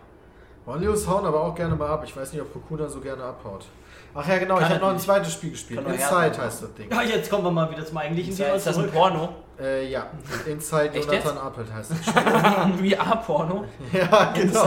Monlius 0.66 1.08
hauen 1.08 1.26
aber 1.26 1.42
auch 1.42 1.56
gerne 1.56 1.74
mal 1.76 1.88
ab. 1.90 2.04
Ich 2.06 2.16
weiß 2.18 2.34
nicht, 2.34 2.42
ob 2.42 2.52
Kokuna 2.52 2.90
so 2.90 3.00
gerne 3.00 3.24
abhaut. 3.24 3.66
Ach 4.14 4.28
ja, 4.28 4.38
genau, 4.40 4.56
ich 4.56 4.62
Kann 4.62 4.70
habe 4.72 4.80
er 4.82 4.88
noch 4.88 4.94
ein 4.94 5.00
zweites 5.00 5.32
Spiel 5.32 5.52
gespielt. 5.52 5.80
Inside 5.88 6.38
heißt 6.42 6.64
das 6.64 6.74
Ding. 6.74 6.92
ja, 6.92 7.02
jetzt 7.04 7.30
kommen 7.30 7.46
wir 7.46 7.52
mal 7.52 7.72
wieder 7.72 7.86
zum 7.86 7.98
eigentlichen 7.98 8.32
Ist, 8.34 8.38
Thema 8.40 8.56
ist 8.56 8.68
das 8.68 8.78
ein. 8.78 8.92
Porno? 8.92 9.30
Äh, 9.58 9.90
ja, 9.90 10.08
Inside 10.46 10.92
Echt 10.92 11.06
Jonathan 11.06 11.38
Appelt 11.38 11.72
heißt 11.74 11.92
das 11.92 12.00
Spiel. 12.00 12.24
Wie 12.84 12.98
A-Porno? 12.98 13.64
ja, 13.94 14.34
genau. 14.34 14.66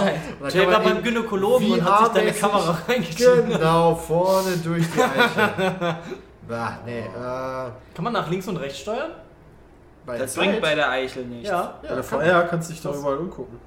Der 0.53 0.67
war 0.73 0.81
beim 0.81 1.03
Gynäkologen 1.03 1.73
und 1.73 1.85
hat 1.85 2.07
sich 2.07 2.15
deine 2.15 2.33
Kamera 2.33 2.79
reingeschieben. 2.89 3.49
Genau, 3.51 3.95
vorne 3.95 4.57
durch 4.65 4.87
die 4.91 5.03
Eiche. 5.03 5.99
Bah, 6.51 6.79
nee, 6.85 6.99
äh, 6.99 7.05
Kann 7.95 8.05
man 8.05 8.13
nach 8.13 8.29
links 8.29 8.49
und 8.49 8.57
rechts 8.57 8.81
steuern? 8.81 9.13
bei 10.05 10.19
Das 10.19 10.35
bringt 10.35 10.61
bei 10.61 10.75
der 10.75 10.91
Eichel 10.91 11.25
nichts. 11.27 11.49
Ja. 11.49 11.55
ja, 11.61 11.75
Bei 11.83 11.89
der 11.89 11.97
kann- 12.05 12.21
VR 12.21 12.43
kannst 12.49 12.69
du 12.69 12.73
dich 12.73 12.83
doch 12.83 12.95
überall 12.97 13.19
umgucken. 13.19 13.61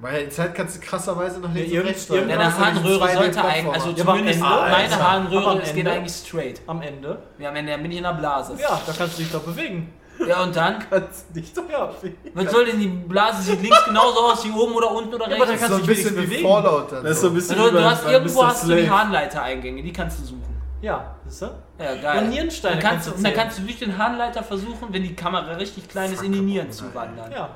Bei 0.00 0.22
Inside 0.22 0.50
kannst 0.54 0.76
du 0.76 0.80
krasserweise 0.80 1.40
nach 1.40 1.52
links 1.52 1.70
Ja, 1.72 1.80
und 1.80 1.86
rechts 1.88 2.04
steuern. 2.04 2.28
Ja, 2.28 2.34
irgendwann 2.36 2.40
Du 2.40 2.52
hast 2.52 2.58
ja 2.58 2.66
Harnröhre 2.66 3.06
diesen 3.06 3.18
2D 3.18 3.22
sollte 3.34 3.44
eigentlich, 3.44 3.74
also. 3.74 3.90
Ja, 3.90 3.92
aber 3.92 4.00
am 4.12 4.18
zumindest 4.18 4.40
Ende- 4.40 4.48
meine 4.56 4.74
Alter. 4.76 4.94
Aber 4.94 5.10
Harnröhre, 5.10 5.50
am 5.50 5.58
es 5.58 5.68
geht 5.68 5.76
Ende- 5.78 5.90
eigentlich 5.92 6.12
straight. 6.14 6.60
Am 6.66 6.82
Ende. 6.82 7.18
Ja, 7.38 7.48
am 7.50 7.56
Ende 7.56 7.78
bin 7.78 7.90
ich 7.92 7.96
in 7.98 8.02
der 8.04 8.12
Blase. 8.14 8.56
Ja, 8.60 8.80
da 8.86 8.92
kannst 8.96 9.18
du 9.18 9.22
dich 9.22 9.32
doch 9.32 9.42
bewegen. 9.42 9.92
Ja, 10.26 10.42
und 10.44 10.54
dann? 10.56 10.78
Kannst 10.90 11.34
dich 11.34 11.52
doch 11.52 11.68
Ja. 11.70 11.90
Was 12.34 12.50
soll 12.52 12.64
denn 12.66 12.78
die 12.78 12.86
Blase? 12.88 13.42
Sieht 13.42 13.60
links 13.62 13.84
genauso 13.86 14.20
aus 14.20 14.44
wie 14.44 14.50
oben 14.52 14.72
oder 14.74 14.90
unten 14.92 15.12
oder 15.14 15.28
Ja, 15.28 15.36
aber 15.36 15.48
rechts? 15.48 15.60
dann 15.62 15.70
so 15.70 15.76
kannst 15.78 15.88
du 15.88 15.94
dich 15.94 16.04
wenigstens 16.04 16.30
bewegen. 16.30 16.48
Fallout 16.48 16.92
dann. 16.92 17.02
Das 17.04 17.12
ist 17.12 17.20
so 17.22 17.26
ein 17.28 17.34
bisschen 17.34 17.58
Also, 17.58 17.72
wie 17.72 17.76
du 17.78 17.84
hast 17.84 18.04
bei 18.04 18.12
irgendwo 18.12 18.46
hast 18.46 18.62
du 18.64 18.68
die 18.74 18.82
Slave. 18.84 18.98
Harnleitereingänge, 18.98 19.82
die 19.82 19.92
kannst 19.92 20.20
du 20.20 20.24
suchen. 20.24 20.42
Ja, 20.82 21.14
siehst 21.24 21.42
du? 21.42 21.46
Ja, 21.78 21.94
geil. 21.94 22.24
Und 22.24 22.30
Nierensteine 22.30 22.74
dann 22.74 22.82
kannst, 22.82 23.06
kannst 23.06 23.18
du 23.18 23.22
du, 23.22 23.28
dann 23.28 23.34
kannst 23.34 23.58
du 23.58 23.62
durch 23.62 23.78
den 23.78 23.96
Harnleiter 23.96 24.42
versuchen, 24.42 24.88
wenn 24.90 25.04
die 25.04 25.14
Kamera 25.14 25.52
richtig 25.52 25.88
klein 25.88 26.12
ist, 26.12 26.22
in 26.22 26.32
die 26.32 26.40
Nieren 26.40 26.70
zu 26.70 26.92
wandern. 26.92 27.30
Ja. 27.30 27.50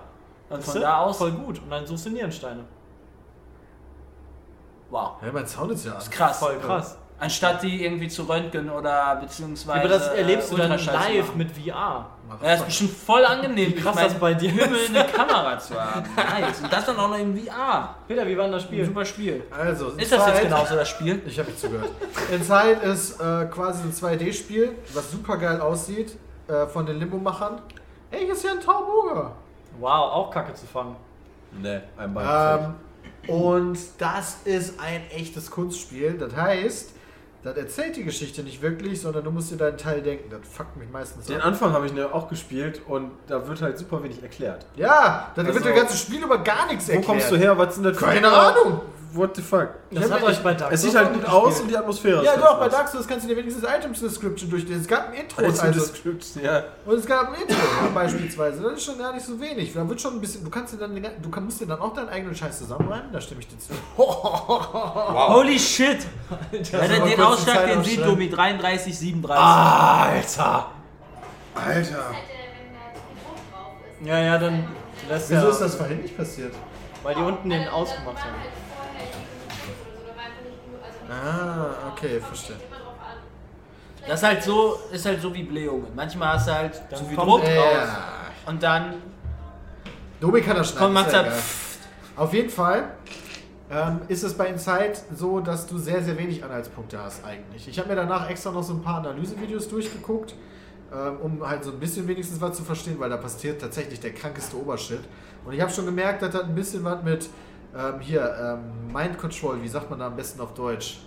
Und 0.48 0.62
von 0.62 0.74
du? 0.74 0.80
da 0.80 0.98
aus. 0.98 1.18
Voll 1.18 1.32
gut. 1.32 1.58
Und 1.58 1.68
dann 1.68 1.84
suchst 1.84 2.06
du 2.06 2.10
Nierensteine. 2.10 2.64
Wow. 4.90 5.16
Ja, 5.20 5.32
mein 5.32 5.46
Sound 5.46 5.72
ist 5.72 5.84
ja 5.84 5.94
an. 5.94 6.10
Krass. 6.10 6.38
Voll 6.38 6.58
krass. 6.60 6.98
Anstatt 7.18 7.62
die 7.62 7.84
irgendwie 7.84 8.08
zu 8.08 8.24
röntgen 8.24 8.70
oder 8.70 9.16
beziehungsweise. 9.16 9.80
Aber 9.80 9.88
das 9.88 10.08
erlebst 10.08 10.52
du 10.52 10.56
äh, 10.56 10.58
dann 10.58 10.70
Ultraschall 10.70 11.06
zu 11.06 11.12
live 11.14 11.26
machen. 11.26 11.38
mit 11.38 11.50
VR. 11.50 12.06
Ja, 12.42 12.54
ist 12.54 12.64
bestimmt 12.66 12.90
voll 12.92 13.24
angenehm. 13.24 13.68
Wie 13.70 13.74
krass 13.74 13.94
Ich 13.94 14.00
mein, 14.02 14.04
das 14.10 14.14
bei 14.18 14.34
dir 14.34 14.50
Himmel 14.50 14.78
eine 14.88 15.04
Kamera 15.04 15.58
zu 15.58 15.80
haben. 15.80 16.04
Nice. 16.16 16.60
Und 16.62 16.72
das 16.72 16.84
dann 16.86 16.96
auch 16.98 17.08
noch 17.08 17.18
in 17.18 17.36
VR. 17.36 17.94
Peter, 18.08 18.26
wie 18.26 18.36
war 18.36 18.44
denn 18.44 18.52
das 18.52 18.62
Ein 18.64 18.66
Spiel? 18.68 18.84
super 18.86 19.04
Spiel. 19.04 19.44
Also, 19.50 19.88
Ist 19.90 20.12
das 20.12 20.26
jetzt 20.26 20.42
genauso 20.42 20.74
das 20.74 20.88
Spiel? 20.88 21.22
Ich 21.26 21.38
habe 21.38 21.48
nicht 21.50 21.60
zugehört. 21.60 21.90
Inside 22.32 22.80
ist 22.82 23.20
äh, 23.20 23.46
quasi 23.46 23.82
ein 23.82 23.92
2D-Spiel, 23.92 24.72
was 24.94 25.10
super 25.10 25.36
geil 25.36 25.60
aussieht, 25.60 26.16
äh, 26.48 26.66
von 26.66 26.84
den 26.86 26.98
Limbo-Machern. 26.98 27.60
Ey, 28.10 28.24
hier 28.24 28.32
ist 28.32 28.44
ja 28.44 28.52
ein 28.52 28.60
Tauboger. 28.60 29.32
Wow, 29.78 30.12
auch 30.12 30.30
Kacke 30.30 30.54
zu 30.54 30.66
fangen. 30.66 30.96
Ne, 31.60 31.82
ein 31.96 32.12
Bein. 32.12 32.74
Ähm, 33.28 33.34
und 33.34 33.78
das 33.98 34.38
ist 34.44 34.78
ein 34.80 35.02
echtes 35.10 35.50
Kunstspiel. 35.50 36.16
Das 36.18 36.34
heißt, 36.34 36.92
das 37.46 37.56
erzählt 37.56 37.96
die 37.96 38.04
Geschichte 38.04 38.42
nicht 38.42 38.60
wirklich, 38.60 39.00
sondern 39.00 39.24
du 39.24 39.30
musst 39.30 39.50
dir 39.50 39.56
deinen 39.56 39.78
Teil 39.78 40.02
denken. 40.02 40.28
Das 40.30 40.40
fuckt 40.50 40.76
mich 40.76 40.90
meistens 40.90 41.26
Den 41.26 41.40
ab. 41.40 41.46
Anfang 41.46 41.72
habe 41.72 41.86
ich 41.86 41.92
ne 41.92 42.12
auch 42.12 42.28
gespielt 42.28 42.82
und 42.86 43.10
da 43.28 43.46
wird 43.48 43.62
halt 43.62 43.78
super 43.78 44.02
wenig 44.02 44.22
erklärt. 44.22 44.66
Ja, 44.76 45.32
dann 45.34 45.46
Also- 45.46 45.58
wird 45.58 45.66
das 45.74 45.80
ganze 45.80 45.96
Spiel 45.96 46.22
über 46.22 46.38
gar 46.38 46.66
nichts 46.66 46.88
Wo 46.88 46.92
erklärt. 46.92 47.06
kommst 47.06 47.30
du 47.30 47.36
her? 47.36 47.56
Was 47.56 47.74
sind 47.74 47.84
das 47.84 47.96
für 47.96 48.04
Keine 48.04 48.28
Ahnung. 48.30 48.82
What 49.12 49.34
the 49.36 49.42
fuck? 49.42 49.68
Das 49.90 50.04
Ich 50.06 50.12
hat 50.12 50.20
ja- 50.20 50.26
euch 50.26 50.38
bei 50.42 50.54
Dark 50.54 50.72
Es 50.72 50.82
sieht 50.82 50.94
halt 50.94 51.12
gut 51.14 51.24
aus 51.26 51.60
und 51.60 51.68
die 51.68 51.76
Atmosphäre 51.76 52.22
Ja, 52.24 52.32
ist 52.32 52.40
doch, 52.42 52.58
bei 52.58 52.68
Dark 52.68 52.88
Souls 52.88 53.06
kannst 53.08 53.24
du 53.24 53.28
dir 53.28 53.36
wenigstens 53.36 53.64
Items 53.64 54.00
Description 54.00 54.50
durchlesen. 54.50 54.82
Es 54.82 54.88
gab 54.88 55.08
ein 55.08 55.14
Intro. 55.14 55.40
nice. 55.42 55.60
Also, 55.60 55.80
Description, 55.80 56.44
ja. 56.44 56.64
und 56.84 56.98
es 56.98 57.06
gab 57.06 57.28
ein 57.28 57.34
Intro 57.40 57.54
ja, 57.56 57.88
beispielsweise. 57.94 58.62
Das 58.62 58.72
ist 58.74 58.84
schon 58.84 58.98
gar 58.98 59.12
nicht 59.14 59.24
so 59.24 59.40
wenig. 59.40 59.72
Da 59.72 59.88
wird 59.88 60.00
schon 60.00 60.14
ein 60.14 60.20
bisschen. 60.20 60.44
Du 60.44 60.50
kannst 60.50 60.74
dir 60.74 60.78
dann, 60.78 60.94
du 61.22 61.30
kann- 61.30 61.44
musst 61.44 61.60
dir 61.60 61.66
dann 61.66 61.80
auch 61.80 61.94
deinen 61.94 62.08
eigenen 62.10 62.34
Scheiß 62.34 62.58
zusammenreimen. 62.58 63.12
Da 63.12 63.20
stimme 63.20 63.40
ich 63.40 63.48
dir 63.48 63.58
zu. 63.58 63.72
Wow. 63.96 65.28
Holy 65.34 65.58
shit! 65.58 65.98
Wenn 66.50 66.64
soll 66.64 66.80
er 66.80 66.98
mal 67.00 67.08
den 67.08 67.20
Ausschlag, 67.20 67.66
den 67.66 67.84
sieht. 67.84 68.04
Domi, 68.04 68.28
33, 68.28 68.98
37. 68.98 69.44
Alter! 69.44 70.06
Alter. 70.06 70.70
Halt, 71.54 71.86
äh, 71.86 71.90
wenn 71.90 72.74
da 72.74 72.92
Telefon 72.92 73.36
drauf 73.52 73.72
ist. 74.00 74.06
Ja, 74.06 74.18
ja, 74.18 74.38
dann 74.38 74.64
lässt 75.08 75.30
Wieso 75.30 75.48
ist 75.48 75.60
das 75.60 75.74
vorhin 75.76 76.02
nicht 76.02 76.16
passiert? 76.16 76.52
weil 77.02 77.14
die 77.14 77.20
unten 77.22 77.48
den 77.50 77.62
äh, 77.62 77.68
ausgemacht 77.68 78.18
haben. 78.18 78.32
halt 78.34 78.50
vorher 78.76 79.06
irgendwie 79.06 79.30
so 79.62 79.86
oder 79.86 79.94
so, 79.94 80.06
da 80.10 80.16
war 80.16 80.24
einfach 80.26 80.42
nicht 80.42 80.66
nur- 80.66 80.82
also 80.82 80.90
nicht 80.90 80.95
Ah, 81.10 81.66
okay, 81.92 82.20
verstehe. 82.20 82.56
Das 84.06 84.20
ist 84.20 84.26
halt 84.26 84.42
so, 84.42 84.78
ist 84.92 85.04
halt 85.04 85.20
so 85.20 85.34
wie 85.34 85.42
Blähungen. 85.42 85.88
Manchmal 85.94 86.34
hast 86.34 86.48
du 86.48 86.54
halt 86.54 86.80
Dann 86.90 86.98
zu 86.98 87.04
viel 87.06 87.16
Druck 87.16 87.40
drauf 87.42 87.48
Ja. 87.48 87.98
und 88.46 88.62
dann 88.62 88.94
Domi 90.20 90.40
kann 90.40 90.56
das 90.56 90.70
schneiden. 90.70 90.94
kommt 90.94 91.12
ja 91.12 91.18
halt. 91.24 91.32
Auf 92.16 92.32
jeden 92.32 92.48
Fall 92.50 92.90
ähm, 93.70 94.00
ist 94.08 94.22
es 94.22 94.34
bei 94.34 94.46
Inside 94.46 94.94
so, 95.14 95.40
dass 95.40 95.66
du 95.66 95.76
sehr, 95.78 96.02
sehr 96.02 96.16
wenig 96.16 96.42
Anhaltspunkte 96.44 97.02
hast 97.02 97.24
eigentlich. 97.24 97.66
Ich 97.68 97.78
habe 97.78 97.88
mir 97.88 97.96
danach 97.96 98.30
extra 98.30 98.52
noch 98.52 98.62
so 98.62 98.74
ein 98.74 98.82
paar 98.82 98.98
Analysevideos 98.98 99.68
durchgeguckt, 99.68 100.34
ähm, 100.94 101.16
um 101.20 101.46
halt 101.46 101.64
so 101.64 101.72
ein 101.72 101.80
bisschen 101.80 102.06
wenigstens 102.06 102.40
was 102.40 102.56
zu 102.56 102.62
verstehen, 102.62 102.98
weil 103.00 103.10
da 103.10 103.16
passiert 103.16 103.60
tatsächlich 103.60 103.98
der 104.00 104.14
krankeste 104.14 104.56
Obershit. 104.56 105.00
Und 105.44 105.52
ich 105.52 105.60
habe 105.60 105.70
schon 105.72 105.84
gemerkt, 105.84 106.22
dass 106.22 106.30
das 106.30 106.44
ein 106.44 106.54
bisschen 106.54 106.84
was 106.84 107.02
mit 107.02 107.28
ähm, 107.76 108.00
hier, 108.00 108.34
ähm, 108.40 108.92
Mind 108.92 109.18
Control, 109.18 109.62
wie 109.62 109.68
sagt 109.68 109.90
man 109.90 109.98
da 109.98 110.06
am 110.06 110.16
besten 110.16 110.40
auf 110.40 110.54
Deutsch? 110.54 110.98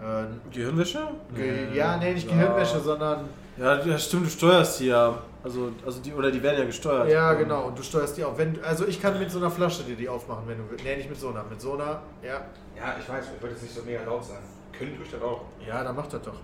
Äh, 0.00 0.24
Gehirnwäsche? 0.52 1.08
Ge 1.34 1.74
ja, 1.74 1.96
nee, 1.96 2.14
nicht 2.14 2.28
Ja. 2.28 2.34
Gehirnwäsche, 2.34 2.80
sondern 2.80 3.28
Ja, 3.56 3.80
ja, 3.84 3.98
stimmt, 3.98 4.26
du 4.26 4.30
steuerst 4.30 4.80
die 4.80 4.86
ja. 4.86 5.18
Also, 5.44 5.72
also 5.84 6.00
die, 6.00 6.12
oder 6.12 6.30
die 6.30 6.42
werden 6.42 6.58
ja 6.60 6.64
gesteuert. 6.64 7.08
Ja, 7.10 7.32
genau. 7.34 7.66
Und 7.66 7.78
du 7.78 7.82
steuerst 7.82 8.16
die 8.16 8.24
auf. 8.24 8.38
Wenn, 8.38 8.62
also 8.62 8.86
ich 8.86 9.00
kann 9.02 9.18
mit 9.18 9.30
so 9.30 9.38
einer 9.38 9.50
Flasche 9.50 9.82
dir 9.82 9.96
die 9.96 10.08
aufmachen, 10.08 10.44
wenn 10.46 10.56
du 10.58 10.64
willst. 10.70 10.84
Nee, 10.84 10.96
nicht 10.96 11.10
mit 11.10 11.18
so 11.18 11.30
einer. 11.30 11.42
Mit 11.44 11.60
so 11.60 11.74
einer, 11.74 12.02
ja. 12.22 12.42
Ja, 12.76 12.96
ich 13.00 13.08
weiß, 13.08 13.24
ich 13.34 13.42
wollte 13.42 13.54
jetzt 13.54 13.62
nicht 13.62 13.74
so 13.74 13.82
mega 13.82 14.02
laut 14.04 14.24
sein. 14.24 14.38
Können 14.72 14.94
tue 14.94 15.04
ich 15.04 15.10
das 15.10 15.20
auch. 15.20 15.42
Ja, 15.66 15.82
dann 15.82 15.96
macht 15.96 16.12
das 16.12 16.22
doch. 16.22 16.40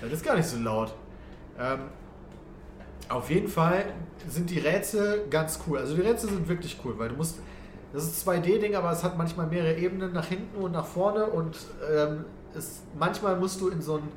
Das 0.00 0.12
ist 0.12 0.24
gar 0.24 0.36
nicht 0.36 0.46
so 0.46 0.58
laut. 0.58 0.92
Ähm, 1.58 1.80
auf 3.08 3.28
jeden 3.30 3.48
Fall 3.48 3.86
sind 4.28 4.50
die 4.50 4.58
Rätsel 4.58 5.26
ganz 5.30 5.58
cool. 5.66 5.78
Also 5.78 5.94
die 5.94 6.02
Rätsel 6.02 6.28
sind 6.30 6.48
wirklich 6.48 6.78
cool, 6.84 6.94
weil 6.98 7.08
du 7.08 7.16
musst. 7.16 7.38
Das 7.94 8.02
ist 8.02 8.28
2D-Ding, 8.28 8.74
aber 8.74 8.90
es 8.90 9.04
hat 9.04 9.16
manchmal 9.16 9.46
mehrere 9.46 9.76
Ebenen 9.76 10.12
nach 10.12 10.26
hinten 10.26 10.60
und 10.60 10.72
nach 10.72 10.84
vorne 10.84 11.26
und 11.26 11.56
ähm, 11.96 12.24
es, 12.52 12.80
manchmal 12.98 13.36
musst 13.36 13.60
du 13.60 13.68
in 13.68 13.80
so 13.80 13.98
ein, 13.98 14.08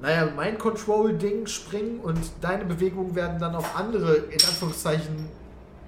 naja, 0.00 0.26
Mind-Control-Ding 0.26 1.48
springen 1.48 1.98
und 1.98 2.20
deine 2.40 2.64
Bewegungen 2.64 3.16
werden 3.16 3.40
dann 3.40 3.56
auf 3.56 3.76
andere, 3.76 4.14
in 4.14 4.40
Anführungszeichen, 4.40 5.28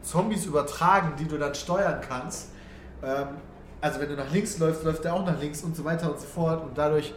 Zombies 0.02 0.46
übertragen, 0.46 1.12
die 1.16 1.26
du 1.26 1.38
dann 1.38 1.54
steuern 1.54 2.00
kannst. 2.06 2.48
Ähm, 3.04 3.28
also 3.80 4.00
wenn 4.00 4.08
du 4.08 4.16
nach 4.16 4.32
links 4.32 4.58
läufst, 4.58 4.82
läuft 4.82 5.04
der 5.04 5.14
auch 5.14 5.24
nach 5.24 5.40
links 5.40 5.62
und 5.62 5.76
so 5.76 5.84
weiter 5.84 6.10
und 6.10 6.18
so 6.18 6.26
fort 6.26 6.64
und 6.64 6.76
dadurch 6.76 7.14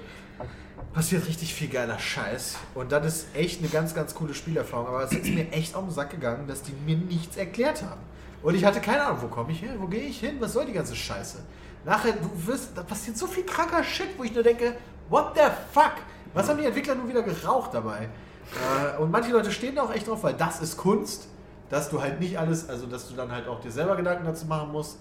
passiert 0.94 1.28
richtig 1.28 1.52
viel 1.56 1.68
geiler 1.68 1.98
Scheiß. 1.98 2.58
Und 2.76 2.92
das 2.92 3.08
ist 3.08 3.36
echt 3.36 3.60
eine 3.60 3.70
ganz, 3.70 3.96
ganz 3.96 4.14
coole 4.14 4.36
Spielerfahrung. 4.36 4.88
Aber 4.88 5.04
es 5.04 5.14
ist 5.14 5.26
mir 5.26 5.52
echt 5.52 5.74
auf 5.74 5.84
den 5.84 5.92
Sack 5.92 6.12
gegangen, 6.12 6.48
dass 6.48 6.62
die 6.62 6.74
mir 6.86 6.96
nichts 6.96 7.38
erklärt 7.38 7.82
haben. 7.82 8.02
Und 8.46 8.54
ich 8.54 8.64
hatte 8.64 8.80
keine 8.80 9.04
Ahnung, 9.04 9.24
wo 9.24 9.28
komme 9.28 9.52
ich 9.52 9.60
hin, 9.60 9.72
wo 9.80 9.88
gehe 9.88 10.04
ich 10.04 10.20
hin, 10.20 10.36
was 10.40 10.54
soll 10.54 10.68
die 10.68 10.74
ganze 10.74 10.96
Scheiße? 10.96 11.40
Nachher, 11.84 12.14
du 12.14 12.30
wirst, 12.46 12.78
da 12.78 12.84
passiert 12.84 13.18
so 13.18 13.26
viel 13.26 13.44
kranker 13.44 13.84
Shit, 13.84 14.10
wo 14.20 14.24
ich 14.24 14.36
nur 14.36 14.44
denke, 14.44 14.76
what 15.10 15.32
the 15.34 15.42
fuck? 15.72 15.94
Was 16.36 16.48
haben 16.48 16.60
die 16.60 16.66
Entwickler 16.66 16.94
nun 16.94 17.08
wieder 17.08 17.24
geraucht 17.24 17.74
dabei? 17.74 18.08
Äh, 18.54 19.02
und 19.02 19.10
manche 19.10 19.32
Leute 19.32 19.52
stehen 19.52 19.74
da 19.74 19.82
auch 19.82 19.92
echt 19.92 20.08
drauf, 20.08 20.22
weil 20.22 20.36
das 20.36 20.62
ist 20.62 20.78
Kunst, 20.78 21.28
dass 21.72 21.90
du 21.90 22.00
halt 22.00 22.20
nicht 22.20 22.38
alles, 22.38 22.70
also 22.70 22.86
dass 22.86 23.10
du 23.10 23.16
dann 23.16 23.32
halt 23.32 23.48
auch 23.48 23.62
dir 23.62 23.72
selber 23.72 23.96
Gedanken 23.96 24.26
dazu 24.26 24.46
machen 24.46 24.72
musst. 24.72 25.00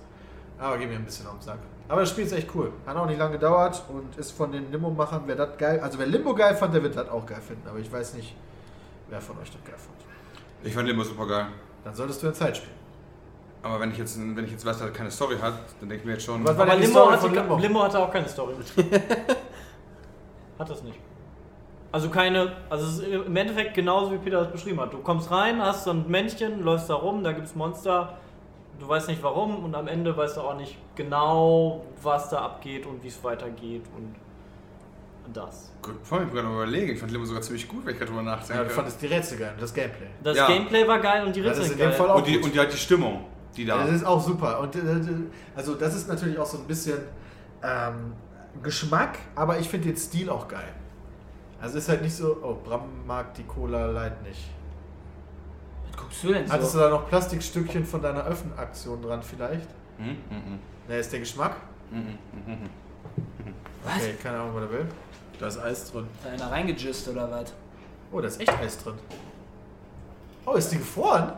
Aber 0.58 0.78
geh 0.78 0.86
mir 0.86 0.94
ein 0.94 1.04
bisschen 1.04 1.26
auf 1.26 1.34
den 1.34 1.42
Sack. 1.42 1.58
Aber 1.86 2.00
das 2.00 2.08
Spiel 2.08 2.24
ist 2.24 2.32
echt 2.32 2.48
cool. 2.54 2.72
Hat 2.86 2.96
auch 2.96 3.04
nicht 3.04 3.18
lange 3.18 3.32
gedauert 3.32 3.84
und 3.90 4.16
ist 4.16 4.30
von 4.30 4.52
den 4.52 4.72
Limbo-Machern, 4.72 5.24
wer 5.26 5.36
das 5.36 5.58
geil, 5.58 5.80
also 5.80 5.98
wer 5.98 6.06
Limbo 6.06 6.34
geil 6.34 6.56
fand, 6.56 6.72
der 6.72 6.82
wird 6.82 6.96
das 6.96 7.10
auch 7.10 7.26
geil 7.26 7.42
finden. 7.46 7.68
Aber 7.68 7.78
ich 7.78 7.92
weiß 7.92 8.14
nicht, 8.14 8.34
wer 9.10 9.20
von 9.20 9.36
euch 9.36 9.50
das 9.50 9.62
geil 9.64 9.76
fand. 9.76 9.98
Ich 10.62 10.72
fand 10.72 10.88
Limbo 10.88 11.04
super 11.04 11.26
geil. 11.26 11.48
Dann 11.84 11.94
solltest 11.94 12.22
du 12.22 12.28
in 12.28 12.32
Zeit 12.32 12.56
spielen. 12.56 12.83
Aber 13.64 13.80
wenn 13.80 13.90
ich 13.90 13.98
jetzt, 13.98 14.18
wenn 14.18 14.44
ich 14.44 14.50
jetzt 14.50 14.64
weiß, 14.66 14.78
dass 14.78 14.88
er 14.88 14.92
keine 14.92 15.10
Story 15.10 15.36
hat, 15.40 15.54
dann 15.80 15.88
denke 15.88 16.02
ich 16.02 16.04
mir 16.04 16.12
jetzt 16.12 16.24
schon. 16.24 16.44
Was 16.44 16.56
war 16.56 16.66
Aber 16.68 16.76
die 16.76 16.86
Story 16.86 17.12
hatte, 17.12 17.22
von 17.22 17.34
Limbo? 17.34 17.56
Limbo 17.56 17.82
hatte 17.82 17.98
auch 17.98 18.10
keine 18.10 18.28
Story. 18.28 18.54
hat 20.58 20.70
das 20.70 20.82
nicht. 20.82 20.98
Also 21.90 22.10
keine, 22.10 22.52
also 22.68 22.86
es 22.86 22.98
ist 22.98 23.06
im 23.26 23.36
Endeffekt 23.36 23.74
genauso 23.74 24.12
wie 24.12 24.18
Peter 24.18 24.42
das 24.42 24.52
beschrieben 24.52 24.80
hat. 24.80 24.92
Du 24.92 24.98
kommst 24.98 25.30
rein, 25.30 25.62
hast 25.62 25.84
so 25.84 25.92
ein 25.92 26.04
Männchen, 26.08 26.62
läufst 26.62 26.90
da 26.90 26.94
rum, 26.94 27.22
da 27.22 27.32
gibt 27.32 27.46
es 27.46 27.54
Monster, 27.54 28.18
du 28.80 28.88
weißt 28.88 29.08
nicht 29.08 29.22
warum 29.22 29.64
und 29.64 29.74
am 29.74 29.86
Ende 29.88 30.14
weißt 30.16 30.36
du 30.36 30.40
auch 30.42 30.56
nicht 30.56 30.76
genau, 30.96 31.84
was 32.02 32.28
da 32.30 32.40
abgeht 32.40 32.84
und 32.84 33.02
wie 33.02 33.08
es 33.08 33.22
weitergeht 33.22 33.84
und 33.96 34.14
das. 35.32 35.72
Gut, 35.80 35.94
voll, 36.02 36.24
ich 36.26 36.32
gerade 36.34 36.48
überlegen. 36.48 36.92
Ich 36.92 36.98
fand 36.98 37.12
Limbo 37.12 37.26
sogar 37.26 37.42
ziemlich 37.42 37.66
gut, 37.68 37.86
wenn 37.86 37.92
ich 37.92 37.98
gerade 37.98 38.10
drüber 38.10 38.22
nachdenke. 38.24 38.62
Ja, 38.62 38.68
du 38.68 38.74
fandest 38.74 39.00
die 39.00 39.06
Rätsel 39.06 39.38
geil 39.38 39.52
und 39.54 39.62
das 39.62 39.72
Gameplay. 39.72 40.06
Das 40.22 40.36
Ja. 40.36 40.46
Gameplay 40.48 40.86
war 40.86 40.98
geil 40.98 41.24
und 41.24 41.34
die 41.34 41.40
Rätsel 41.40 41.76
geil. 41.76 41.94
auch 41.98 42.16
und, 42.16 42.26
die, 42.26 42.34
gut. 42.34 42.44
und 42.44 42.54
die, 42.54 42.58
halt 42.58 42.72
die 42.72 42.76
Stimmung, 42.76 43.24
die 43.56 43.64
da. 43.64 43.78
Ja, 43.78 43.86
das 43.86 43.96
ist 43.96 44.04
auch 44.04 44.22
super. 44.22 44.60
Und 44.60 44.74
äh, 44.76 44.80
also 45.56 45.74
das 45.74 45.94
ist 45.94 46.08
natürlich 46.08 46.38
auch 46.38 46.46
so 46.46 46.58
ein 46.58 46.66
bisschen 46.66 46.98
ähm, 47.62 48.12
Geschmack, 48.62 49.18
aber 49.34 49.58
ich 49.58 49.68
finde 49.68 49.88
den 49.88 49.96
Stil 49.96 50.30
auch 50.30 50.48
geil. 50.48 50.72
Also 51.60 51.78
ist 51.78 51.88
halt 51.88 52.02
nicht 52.02 52.14
so, 52.14 52.36
oh, 52.42 52.56
Bram 52.62 53.06
mag 53.06 53.34
die 53.34 53.44
Cola 53.44 53.86
Light 53.86 54.22
nicht. 54.22 54.50
Was 55.90 55.96
guckst 56.02 56.22
du 56.24 56.32
denn 56.32 56.50
Hattest 56.50 56.72
so? 56.72 56.78
du 56.78 56.84
da 56.84 56.90
noch 56.90 57.08
Plastikstückchen 57.08 57.84
von 57.86 58.02
deiner 58.02 58.24
Öffnaktion 58.26 59.00
dran 59.02 59.22
vielleicht? 59.22 59.68
Hm, 59.98 60.06
hm, 60.06 60.16
hm, 60.30 60.58
Ne, 60.88 60.98
ist 60.98 61.12
der 61.12 61.20
Geschmack? 61.20 61.56
hm, 61.90 61.98
hm, 62.06 62.18
hm, 62.46 62.60
hm. 62.60 62.70
Was? 63.84 63.96
Okay, 63.96 64.14
keine 64.22 64.38
Ahnung, 64.40 64.54
was 64.56 64.62
er 64.64 64.70
will. 64.70 64.86
Da 65.38 65.46
ist 65.46 65.58
Eis 65.58 65.90
drin. 65.92 66.06
Ist 66.14 66.24
da 66.26 66.30
einer 66.30 66.52
reingejist 66.52 67.08
oder 67.08 67.30
was? 67.30 67.52
Oh, 68.12 68.20
da 68.20 68.28
ist 68.28 68.40
echt 68.40 68.58
Eis 68.58 68.78
drin. 68.78 68.94
Oh, 70.46 70.52
ist 70.52 70.70
die 70.70 70.78
gefroren? 70.78 71.32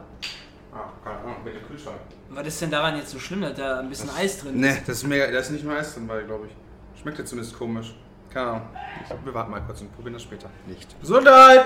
Ah, 0.76 0.90
keine 1.02 1.18
Ahnung, 1.20 1.36
mit 1.42 1.54
dem 1.54 1.66
Kühlschrank. 1.66 1.96
Was 2.28 2.46
ist 2.46 2.60
denn 2.60 2.70
daran 2.70 2.96
jetzt 2.96 3.10
so 3.10 3.18
schlimm, 3.18 3.40
dass 3.40 3.54
da 3.54 3.80
ein 3.80 3.88
bisschen 3.88 4.10
Eis 4.10 4.38
drin 4.38 4.54
ist? 4.54 4.60
Nee, 4.60 4.82
das 4.86 4.98
ist 4.98 5.06
mega, 5.06 5.30
da 5.30 5.38
ist 5.38 5.50
nicht 5.50 5.64
nur 5.64 5.74
Eis 5.74 5.94
drin, 5.94 6.06
weil, 6.06 6.24
glaube 6.24 6.46
ich. 6.46 7.00
Schmeckt 7.00 7.18
jetzt 7.18 7.30
zumindest 7.30 7.58
komisch. 7.58 7.94
Keine 8.30 8.48
Ahnung. 8.48 8.68
Ich, 9.02 9.24
wir 9.24 9.34
warten 9.34 9.50
mal 9.50 9.62
kurz 9.62 9.80
und 9.80 9.94
probieren 9.94 10.14
das 10.14 10.22
später. 10.22 10.50
Nicht. 10.66 11.00
Gesundheit! 11.00 11.64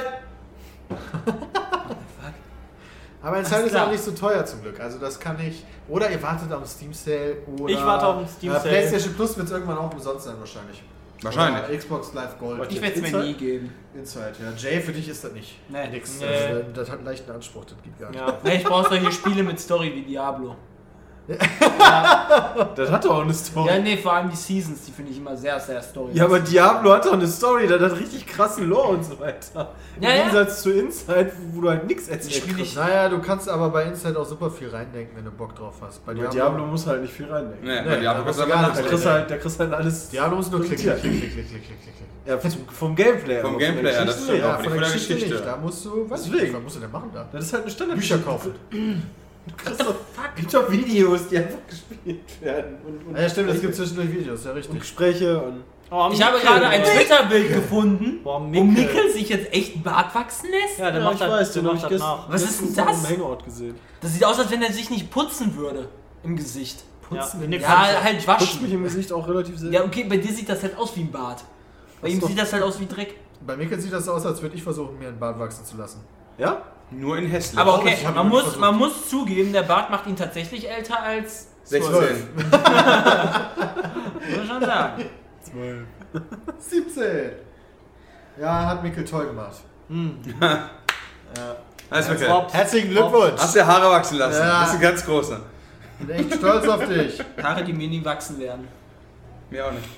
Aber 3.23 3.39
in 3.39 3.45
Zeit 3.45 3.67
ist 3.67 3.77
auch 3.77 3.91
nicht 3.91 4.03
so 4.03 4.13
teuer 4.13 4.45
zum 4.47 4.63
Glück. 4.63 4.81
Also 4.81 4.99
das 4.99 5.21
kann 5.21 5.39
ich. 5.41 5.65
Oder 5.89 6.11
ihr 6.11 6.23
wartet 6.23 6.51
am 6.53 6.65
Steam 6.65 6.95
Sale 6.95 7.39
oder. 7.59 7.75
Ich 7.75 7.85
warte 7.85 8.07
auf 8.07 8.19
den 8.19 8.29
Steam 8.29 8.53
Sale. 8.53 8.65
Äh, 8.65 8.69
PlayStation 8.69 9.15
Plus 9.15 9.37
wird 9.37 9.47
es 9.47 9.53
irgendwann 9.53 9.77
auch 9.77 9.93
umsonst 9.93 10.25
sein 10.25 10.37
wahrscheinlich. 10.39 10.83
Wahrscheinlich. 11.23 11.65
Oder 11.65 11.77
Xbox 11.77 12.15
Live 12.15 12.39
Gold. 12.39 12.73
Ich 12.73 12.81
werde 12.81 13.01
es 13.01 13.13
mir 13.13 13.23
nie 13.23 13.35
geben. 13.35 13.73
Inside, 13.95 14.33
ja. 14.41 14.53
Jay, 14.57 14.81
für 14.81 14.93
dich 14.93 15.09
ist 15.09 15.23
das 15.23 15.33
nicht. 15.33 15.59
Nee. 15.69 15.89
Nix. 15.89 16.21
Nee. 16.21 16.27
Das, 16.27 16.41
äh, 16.41 16.65
das 16.75 16.91
hat 16.91 16.99
einen 16.99 17.07
leichten 17.07 17.31
Anspruch, 17.31 17.65
das 17.65 17.77
geht 17.83 17.99
gar 17.99 18.11
nicht. 18.11 18.21
Ja. 18.21 18.39
Nee, 18.43 18.57
ich 18.57 18.65
brauche 18.65 18.89
solche 18.89 19.13
Spiele 19.13 19.43
mit 19.43 19.61
Story 19.61 19.93
wie 19.95 20.03
Diablo. 20.03 20.57
Das 22.77 22.91
hat 22.91 23.05
doch 23.05 23.17
auch 23.19 23.23
eine 23.23 23.35
Story. 23.35 23.69
Ja, 23.71 23.79
nee, 23.79 23.97
vor 23.97 24.13
allem 24.15 24.31
die 24.31 24.37
Seasons, 24.37 24.85
die 24.87 24.93
finde 24.93 25.11
ich 25.13 25.19
immer 25.19 25.37
sehr, 25.37 25.59
sehr 25.61 25.83
story. 25.83 26.11
Ja, 26.15 26.25
aber 26.25 26.41
Diablo 26.41 26.93
hat 26.93 27.05
doch 27.07 27.13
eine 27.13 27.27
Story, 27.27 27.67
das 27.67 27.81
hat 27.81 27.99
richtig 27.99 28.27
krassen 28.27 28.69
Lore 28.69 28.89
und 28.89 29.05
so 29.05 29.19
weiter. 29.21 29.73
Im 29.97 30.03
Ja, 30.03 30.11
ja. 30.11 30.17
Gegensatz 30.25 30.63
zu 30.63 30.71
Inside, 30.73 31.33
wo 31.53 31.61
du 31.63 31.71
halt 31.71 31.87
nichts 31.87 32.09
erzählst. 32.09 32.39
Spiel 32.39 32.61
ich- 32.61 32.75
Naja, 32.75 33.09
du 33.09 33.21
kannst 33.21 33.49
aber 33.49 33.71
bei 33.71 33.85
Inside 33.85 34.19
auch 34.19 34.25
super 34.27 34.51
viel 34.51 34.69
reindenken, 34.69 35.17
wenn 35.17 35.25
du 35.25 35.31
Bock 35.31 35.55
drauf 35.55 35.75
hast. 35.81 36.05
Bei 36.05 36.15
Bei 36.15 36.27
Diablo 36.27 36.67
muss 36.67 36.87
halt 36.87 37.03
nicht 37.03 37.13
viel 37.15 37.27
reindenken. 37.31 37.67
Nee, 37.67 37.81
Nee, 37.83 37.89
bei 37.89 37.97
Diablo 37.97 38.23
da 38.23 38.25
kannst 38.25 38.27
musst 38.27 38.41
du 38.41 38.47
gar 38.49 38.59
einfach 38.59 38.73
Da 38.75 38.81
nicht 38.81 38.91
kriegst 38.91 39.07
halt, 39.07 39.31
da 39.31 39.37
kriegst 39.37 39.57
du 39.61 39.65
halt 39.65 39.73
alles. 39.75 40.09
Diablo 40.11 40.37
muss 40.37 40.51
nur 40.51 40.61
klick, 40.65 40.79
klick, 40.79 41.01
klick, 41.01 41.21
klick, 41.21 41.33
klick, 41.33 41.55
klick. 41.67 41.95
Ja, 42.27 42.39
vom, 42.39 42.51
vom 42.69 42.95
Gameplay. 42.95 43.41
Vom 43.41 43.51
aber 43.51 43.59
Gameplay, 43.59 43.93
ja, 43.93 44.05
das 44.05 44.23
stimmt 44.25 44.43
auch. 44.43 44.49
Ja, 44.49 44.57
für 44.59 44.65
von 44.65 44.73
der 44.75 44.81
Geschichte 44.83 45.15
Geschichte. 45.15 45.35
nicht. 45.37 45.47
Da 45.47 45.57
musst 45.57 45.85
du, 45.85 46.03
ich 46.05 46.11
Deswegen. 46.11 46.37
nicht, 46.43 46.55
was 46.55 46.63
musst 46.63 46.77
du 46.77 46.81
denn 46.81 46.91
machen 46.93 47.11
da? 47.15 47.27
Das 47.33 47.45
ist 47.45 47.53
halt 47.53 47.63
eine 47.63 47.71
Standard. 47.73 47.99
Bücher 47.99 48.19
kaufen. 48.19 48.53
Du 49.47 49.55
kriegst 49.57 49.81
doch, 49.81 49.95
gibt 50.37 50.55
doch 50.55 50.71
Videos, 50.71 51.29
die 51.29 51.39
einfach 51.39 51.59
gespielt 51.69 52.21
werden. 52.43 52.77
Und, 52.87 53.07
und, 53.09 53.17
Ja, 53.19 53.29
stimmt, 53.29 53.51
es 53.51 53.61
gibt 53.61 53.75
zwischendurch 53.75 54.13
Videos, 54.13 54.45
ja 54.45 54.51
und 54.51 54.57
richtig. 54.59 54.81
Gespräche 54.81 55.43
und. 55.43 55.63
Oh, 55.93 56.09
Ich 56.13 56.23
habe 56.23 56.37
Mikkel. 56.37 56.51
gerade 56.53 56.67
ein 56.69 56.85
Twitter-Bild 56.85 57.53
gefunden, 57.53 58.21
Boah, 58.23 58.41
wo 58.41 58.45
Mikkel. 58.47 58.85
Mikkel 58.85 59.11
sich 59.11 59.29
jetzt 59.29 59.53
echt 59.53 59.75
einen 59.75 59.83
Bart 59.83 60.15
wachsen 60.15 60.49
lässt. 60.51 60.79
Ja, 60.79 60.91
der 60.93 61.01
Ja, 61.01 61.05
macht 61.05 61.15
ich 61.15 61.21
das, 61.21 61.31
weiß, 61.31 61.53
der 61.53 61.63
macht 61.65 61.77
ich 61.77 61.83
das 61.83 61.99
nach. 62.01 62.31
Was 62.31 62.43
ist 62.43 62.61
denn 62.61 62.75
das? 62.87 63.11
Hangout 63.11 63.39
gesehen. 63.45 63.75
Das 64.01 64.13
sieht 64.13 64.25
aus, 64.25 64.39
als 64.39 64.51
wenn 64.53 64.63
er 64.63 64.73
sich 64.73 64.89
nicht 64.91 65.11
putzen 65.11 65.57
würde 65.57 65.89
im 66.23 66.37
Gesicht. 66.37 66.85
Putzen 67.09 67.51
Ja. 67.51 67.59
Ja, 67.59 68.05
halt 68.05 68.25
Putzt 68.25 68.39
mich 68.63 68.71
waschen. 68.71 68.73
im 68.73 68.85
Gesicht 68.85 69.13
auch 69.13 69.27
relativ 69.27 69.59
sehr. 69.59 69.71
Ja, 69.73 69.85
okay, 69.85 70.05
bei 70.09 70.19
dir 70.19 70.33
sieht 70.33 70.49
das 70.49 70.63
halt 70.63 70.79
aus 70.79 70.95
wie 70.97 71.01
ein 71.01 71.11
Bart. 71.11 71.43
Bei 72.01 72.07
ihm 72.09 72.19
Ach 72.19 72.23
so. 72.23 72.27
sieht 72.29 72.39
das 72.39 72.53
halt 72.53 72.63
aus 72.63 72.79
wie 72.79 72.87
Dreck. 72.87 73.17
Bei 73.45 73.57
Mikkel 73.57 73.81
sieht 73.81 73.93
das 73.93 74.09
aus, 74.09 74.25
als 74.25 74.41
würde 74.43 74.55
ich 74.55 74.63
versuchen, 74.63 74.97
mir 74.97 75.09
einen 75.09 75.19
Bart 75.19 75.39
wachsen 75.41 75.65
zu 75.65 75.77
lassen. 75.77 76.03
Ja? 76.39 76.63
Nur 76.91 77.19
in 77.19 77.27
hässlich. 77.27 77.59
Aber 77.59 77.79
okay, 77.79 77.95
ich 77.99 78.07
hab 78.07 78.17
man 78.17 78.29
muss, 78.29 78.43
versucht. 78.43 78.61
man 78.61 78.77
muss 78.77 79.09
zugeben, 79.09 79.53
der 79.53 79.63
Bart 79.63 79.91
macht 79.91 80.07
ihn 80.07 80.17
tatsächlich 80.17 80.69
älter 80.69 81.01
als 81.01 81.49
16. 81.65 81.93
Muss 81.93 82.03
ich 84.43 84.49
schon 84.49 84.61
sagen. 84.61 85.05
17! 86.59 87.33
Ja, 88.41 88.67
hat 88.67 88.83
Mikkel 88.83 89.05
toll 89.05 89.27
gemacht. 89.27 89.61
Alles 91.91 92.11
okay. 92.11 92.27
Props. 92.27 92.55
Herzlichen 92.55 92.91
Glückwunsch! 92.91 93.41
Hast 93.41 93.55
dir 93.55 93.67
Haare 93.67 93.91
wachsen 93.91 94.19
lassen. 94.19 94.41
Ja. 94.41 94.61
Das 94.61 94.71
ist 94.71 94.75
ein 94.77 94.81
ganz 94.81 95.05
großer. 95.05 95.41
Bin 96.01 96.11
echt 96.11 96.35
stolz 96.35 96.69
auf 96.69 96.87
dich. 96.89 97.23
Haare, 97.43 97.65
die 97.65 97.73
mir 97.73 97.89
nie 97.89 98.05
wachsen 98.05 98.39
werden. 98.39 98.67
Mir 99.51 99.67
auch 99.67 99.73
nicht. 99.73 99.89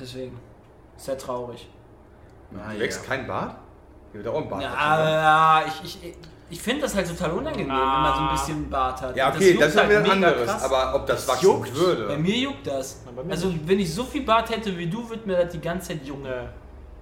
Deswegen. 0.00 0.38
Sehr 0.96 1.18
traurig. 1.18 1.68
Du 2.50 2.80
wächst 2.80 3.04
kein 3.04 3.26
Bart? 3.26 3.56
Hier 4.14 4.22
wird 4.24 4.32
auch 4.34 4.40
ein 4.42 4.48
Bart. 4.48 4.62
Ja, 4.62 5.60
ja 5.60 5.64
ich, 5.66 5.94
ich, 6.04 6.14
ich 6.50 6.62
finde 6.62 6.82
das 6.82 6.94
halt 6.94 7.08
total 7.08 7.32
unangenehm, 7.32 7.68
wenn 7.68 7.74
man 7.76 8.14
so 8.14 8.20
ein 8.20 8.26
Ah. 8.28 8.32
bisschen 8.32 8.70
Bart 8.70 9.00
hat. 9.02 9.16
Ja, 9.16 9.30
okay, 9.34 9.50
juckt 9.50 9.62
das 9.62 9.70
ist 9.70 9.76
halt 9.80 9.88
wieder 9.90 9.98
ein 10.04 10.10
anderes. 10.10 10.46
krass. 10.50 10.62
Aber 10.64 10.94
ob 10.94 11.06
das 11.06 11.26
wachsen 11.26 11.44
juckt. 11.44 11.74
Bei 11.74 11.80
würde. 11.80 12.16
mir 12.18 12.36
juckt 12.36 12.66
das. 12.66 13.02
Na, 13.04 13.10
bei 13.10 13.24
mir 13.24 13.32
Also, 13.32 13.52
wenn 13.66 13.80
ich 13.80 13.92
so 13.92 14.04
viel 14.04 14.22
Bart 14.22 14.50
hätte 14.50 14.78
wie 14.78 14.86
du, 14.86 15.08
würde 15.10 15.26
mir 15.26 15.36
das 15.42 15.52
die 15.52 15.60
ganze 15.60 15.88
Zeit 15.88 16.06
jucken. 16.06 16.22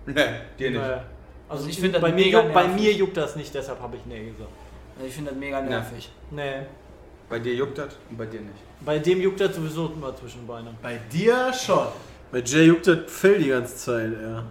Nee. 0.07 0.15
Nee, 0.15 0.25
dir 0.59 0.71
nicht. 0.71 0.81
Nee. 0.81 0.97
Also 1.51 1.65
ich 1.65 1.73
ich 1.73 1.81
find 1.81 1.93
finde 1.95 2.01
das 2.01 2.03
bei 2.11 2.17
mir, 2.17 2.25
mega 2.25 2.41
juckt, 2.41 2.55
bei 2.55 2.67
mir 2.69 2.93
juckt 2.95 3.17
das 3.19 3.37
nicht, 3.37 3.55
deshalb 3.55 3.79
habe 3.83 3.97
ich 3.97 4.07
nee 4.07 4.25
gesagt. 4.25 4.49
Also 4.97 5.07
ich 5.07 5.15
finde 5.15 5.31
das 5.33 5.39
mega 5.39 5.61
nervig. 5.61 6.11
Nee. 6.31 6.63
Bei 7.29 7.39
dir 7.39 7.55
juckt 7.55 7.77
das 7.77 7.89
und 8.09 8.17
bei 8.17 8.25
dir 8.25 8.41
nicht. 8.41 8.55
Bei 8.81 8.99
dem 8.99 9.21
juckt 9.21 9.39
das 9.39 9.55
sowieso 9.55 9.93
immer 9.95 10.17
zwischen 10.17 10.47
Beinen. 10.47 10.75
Bei 10.81 10.99
dir 11.13 11.53
schon. 11.53 11.89
Bei 12.31 12.39
Jay 12.41 12.65
juckt 12.65 12.87
das 12.87 12.99
Fell 13.09 13.39
die 13.39 13.49
ganze 13.51 13.77
Zeit, 13.77 14.13
ja. 14.13 14.43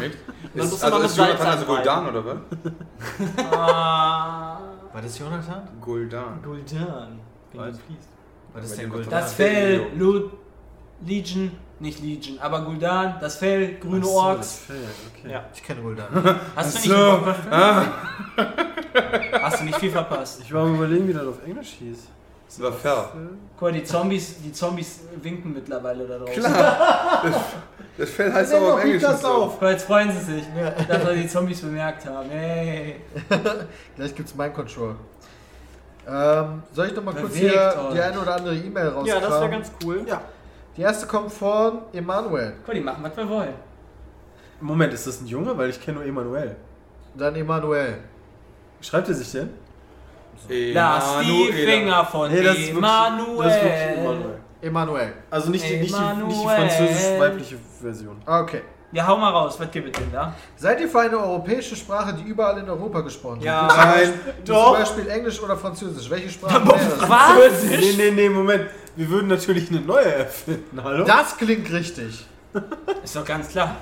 Echt? 0.00 0.18
Ist, 0.54 0.84
also 0.84 0.98
ist 0.98 1.16
mit 1.16 1.26
Jonathan 1.26 1.38
Salz 1.38 1.40
also 1.50 1.66
Guldan 1.66 2.08
oder 2.08 2.24
was? 2.26 2.36
Ah, 3.52 4.58
War 4.92 5.02
das 5.02 5.18
Jonathan? 5.18 5.68
Guldan. 5.80 6.42
Guldan. 6.42 7.20
Wenn 7.52 7.60
Was? 7.60 7.76
du 7.76 7.82
fließt. 7.84 8.08
Was 8.52 8.64
ist 8.64 8.76
Bei 8.76 8.82
denn 8.82 8.90
Guldan? 8.92 9.10
das 9.10 9.32
Fell, 9.34 9.86
Lu 9.96 10.30
Legion, 11.04 11.50
nicht 11.80 12.00
Legion, 12.00 12.38
aber 12.38 12.62
Guldan, 12.62 13.16
das 13.20 13.36
Fell, 13.36 13.78
grüne 13.78 14.00
Ach 14.02 14.04
so, 14.04 14.14
das 14.14 14.24
Orks. 14.36 14.58
Fell, 14.66 14.76
okay. 15.12 15.32
Ja. 15.32 15.44
Ich 15.52 15.62
kenne 15.62 15.82
Guldan. 15.82 16.06
Hast 16.56 16.84
du, 16.86 16.88
nicht. 16.88 17.50
Ah, 17.50 17.84
hast 19.42 19.60
du 19.60 19.64
nicht 19.64 19.78
viel 19.78 19.90
verpasst. 19.90 20.40
Ich 20.42 20.52
war 20.52 20.62
am 20.64 20.76
überlegen, 20.76 21.08
wie 21.08 21.12
das 21.12 21.26
auf 21.26 21.44
Englisch 21.44 21.70
hieß. 21.80 22.08
Das 22.46 22.62
war 22.62 22.72
fair. 22.72 23.10
Guck 23.56 23.62
mal, 23.62 23.72
die 23.72 23.84
Zombies, 23.84 24.36
die 24.42 24.52
Zombies 24.52 25.00
winken 25.22 25.52
mittlerweile 25.52 26.06
da 26.06 26.18
draußen. 26.18 26.42
Klar. 26.42 27.22
Das 27.96 28.10
Fell 28.10 28.32
heißt 28.32 28.52
Nenn 28.52 28.62
aber 28.62 28.72
im 28.74 28.86
Englischen 28.86 29.04
das 29.06 29.22
so. 29.22 29.28
auf. 29.28 29.58
Guck 29.58 29.68
Jetzt 29.68 29.84
freuen 29.84 30.10
sie 30.10 30.18
sich, 30.18 30.44
dass 30.88 31.06
wir 31.06 31.14
die 31.14 31.28
Zombies 31.28 31.60
bemerkt 31.60 32.06
haben. 32.06 32.28
Hey. 32.28 32.96
Gleich 33.96 34.14
gibt's 34.14 34.34
Mind 34.34 34.52
Control. 34.54 34.96
Ähm, 36.06 36.62
soll 36.72 36.88
ich 36.88 36.94
noch 36.96 37.04
mal 37.04 37.14
kurz 37.14 37.34
hier 37.34 37.52
euch. 37.52 37.94
die 37.94 38.00
eine 38.00 38.20
oder 38.20 38.34
andere 38.34 38.56
E-Mail 38.56 38.88
rauskramen? 38.88 39.06
Ja, 39.06 39.20
das 39.20 39.40
wäre 39.40 39.50
ganz 39.50 39.72
cool. 39.84 40.04
Ja. 40.06 40.20
Die 40.76 40.82
erste 40.82 41.06
kommt 41.06 41.32
von 41.32 41.82
Emanuel. 41.92 42.54
Guck, 42.66 42.74
die 42.74 42.80
machen, 42.80 43.02
was 43.02 43.16
wir 43.16 43.28
wollen. 43.28 43.54
Moment, 44.60 44.92
ist 44.92 45.06
das 45.06 45.20
ein 45.20 45.26
Junge? 45.26 45.56
Weil 45.56 45.70
ich 45.70 45.80
kenne 45.80 45.98
nur 45.98 46.06
Emanuel. 46.06 46.56
Dann 47.14 47.36
Emanuel. 47.36 47.98
Wie 48.80 48.84
schreibt 48.84 49.08
er 49.08 49.14
sich 49.14 49.30
denn? 49.30 49.50
Lass 50.48 51.18
die. 51.22 51.52
Finger 51.52 52.04
von 52.04 52.30
Nee, 52.30 52.42
das 52.42 52.52
ist 52.54 52.60
wirklich, 52.60 52.76
Emanuel. 52.78 53.48
das 53.48 53.56
ist 53.56 53.98
Emanuel. 53.98 54.38
Emanuel. 54.62 55.12
Also 55.30 55.50
nicht 55.50 55.68
die, 55.68 55.76
nicht 55.76 55.94
die, 55.94 56.00
nicht 56.00 56.18
die 56.18 56.42
Emanuel. 56.42 56.56
französisch-weibliche 56.56 57.56
Version. 57.80 58.16
Okay. 58.26 58.62
Ja, 58.92 59.06
hau 59.08 59.16
mal 59.16 59.30
raus, 59.30 59.56
was 59.58 59.70
gibt 59.72 59.88
es 59.88 60.00
denn 60.00 60.12
da? 60.12 60.32
Seid 60.56 60.80
ihr 60.80 60.88
für 60.88 61.00
eine 61.00 61.18
europäische 61.18 61.74
Sprache, 61.74 62.14
die 62.14 62.22
überall 62.22 62.58
in 62.58 62.70
Europa 62.70 63.00
gesprochen 63.00 63.36
wird? 63.36 63.46
Ja. 63.46 63.66
Wie 63.66 63.70
zum 63.74 63.76
Beispiel- 63.76 64.06
Nein. 64.06 64.34
wie 64.40 64.44
Zum 64.44 64.72
Beispiel 64.72 65.08
Englisch 65.08 65.42
oder 65.42 65.56
Französisch. 65.56 66.08
Welche 66.10 66.30
Sprache 66.30 66.64
wäre 66.66 66.78
das? 67.00 67.08
Was? 67.10 67.62
Nee, 67.64 67.94
nee, 67.96 68.10
nee, 68.12 68.28
Moment. 68.28 68.66
Wir 68.94 69.08
würden 69.08 69.26
natürlich 69.26 69.68
eine 69.70 69.80
neue 69.80 70.14
erfinden, 70.14 70.80
hallo? 70.82 71.04
Das 71.04 71.36
klingt 71.36 71.70
richtig. 71.72 72.24
Ist 73.02 73.16
doch 73.16 73.24
ganz 73.24 73.48
klar. 73.48 73.74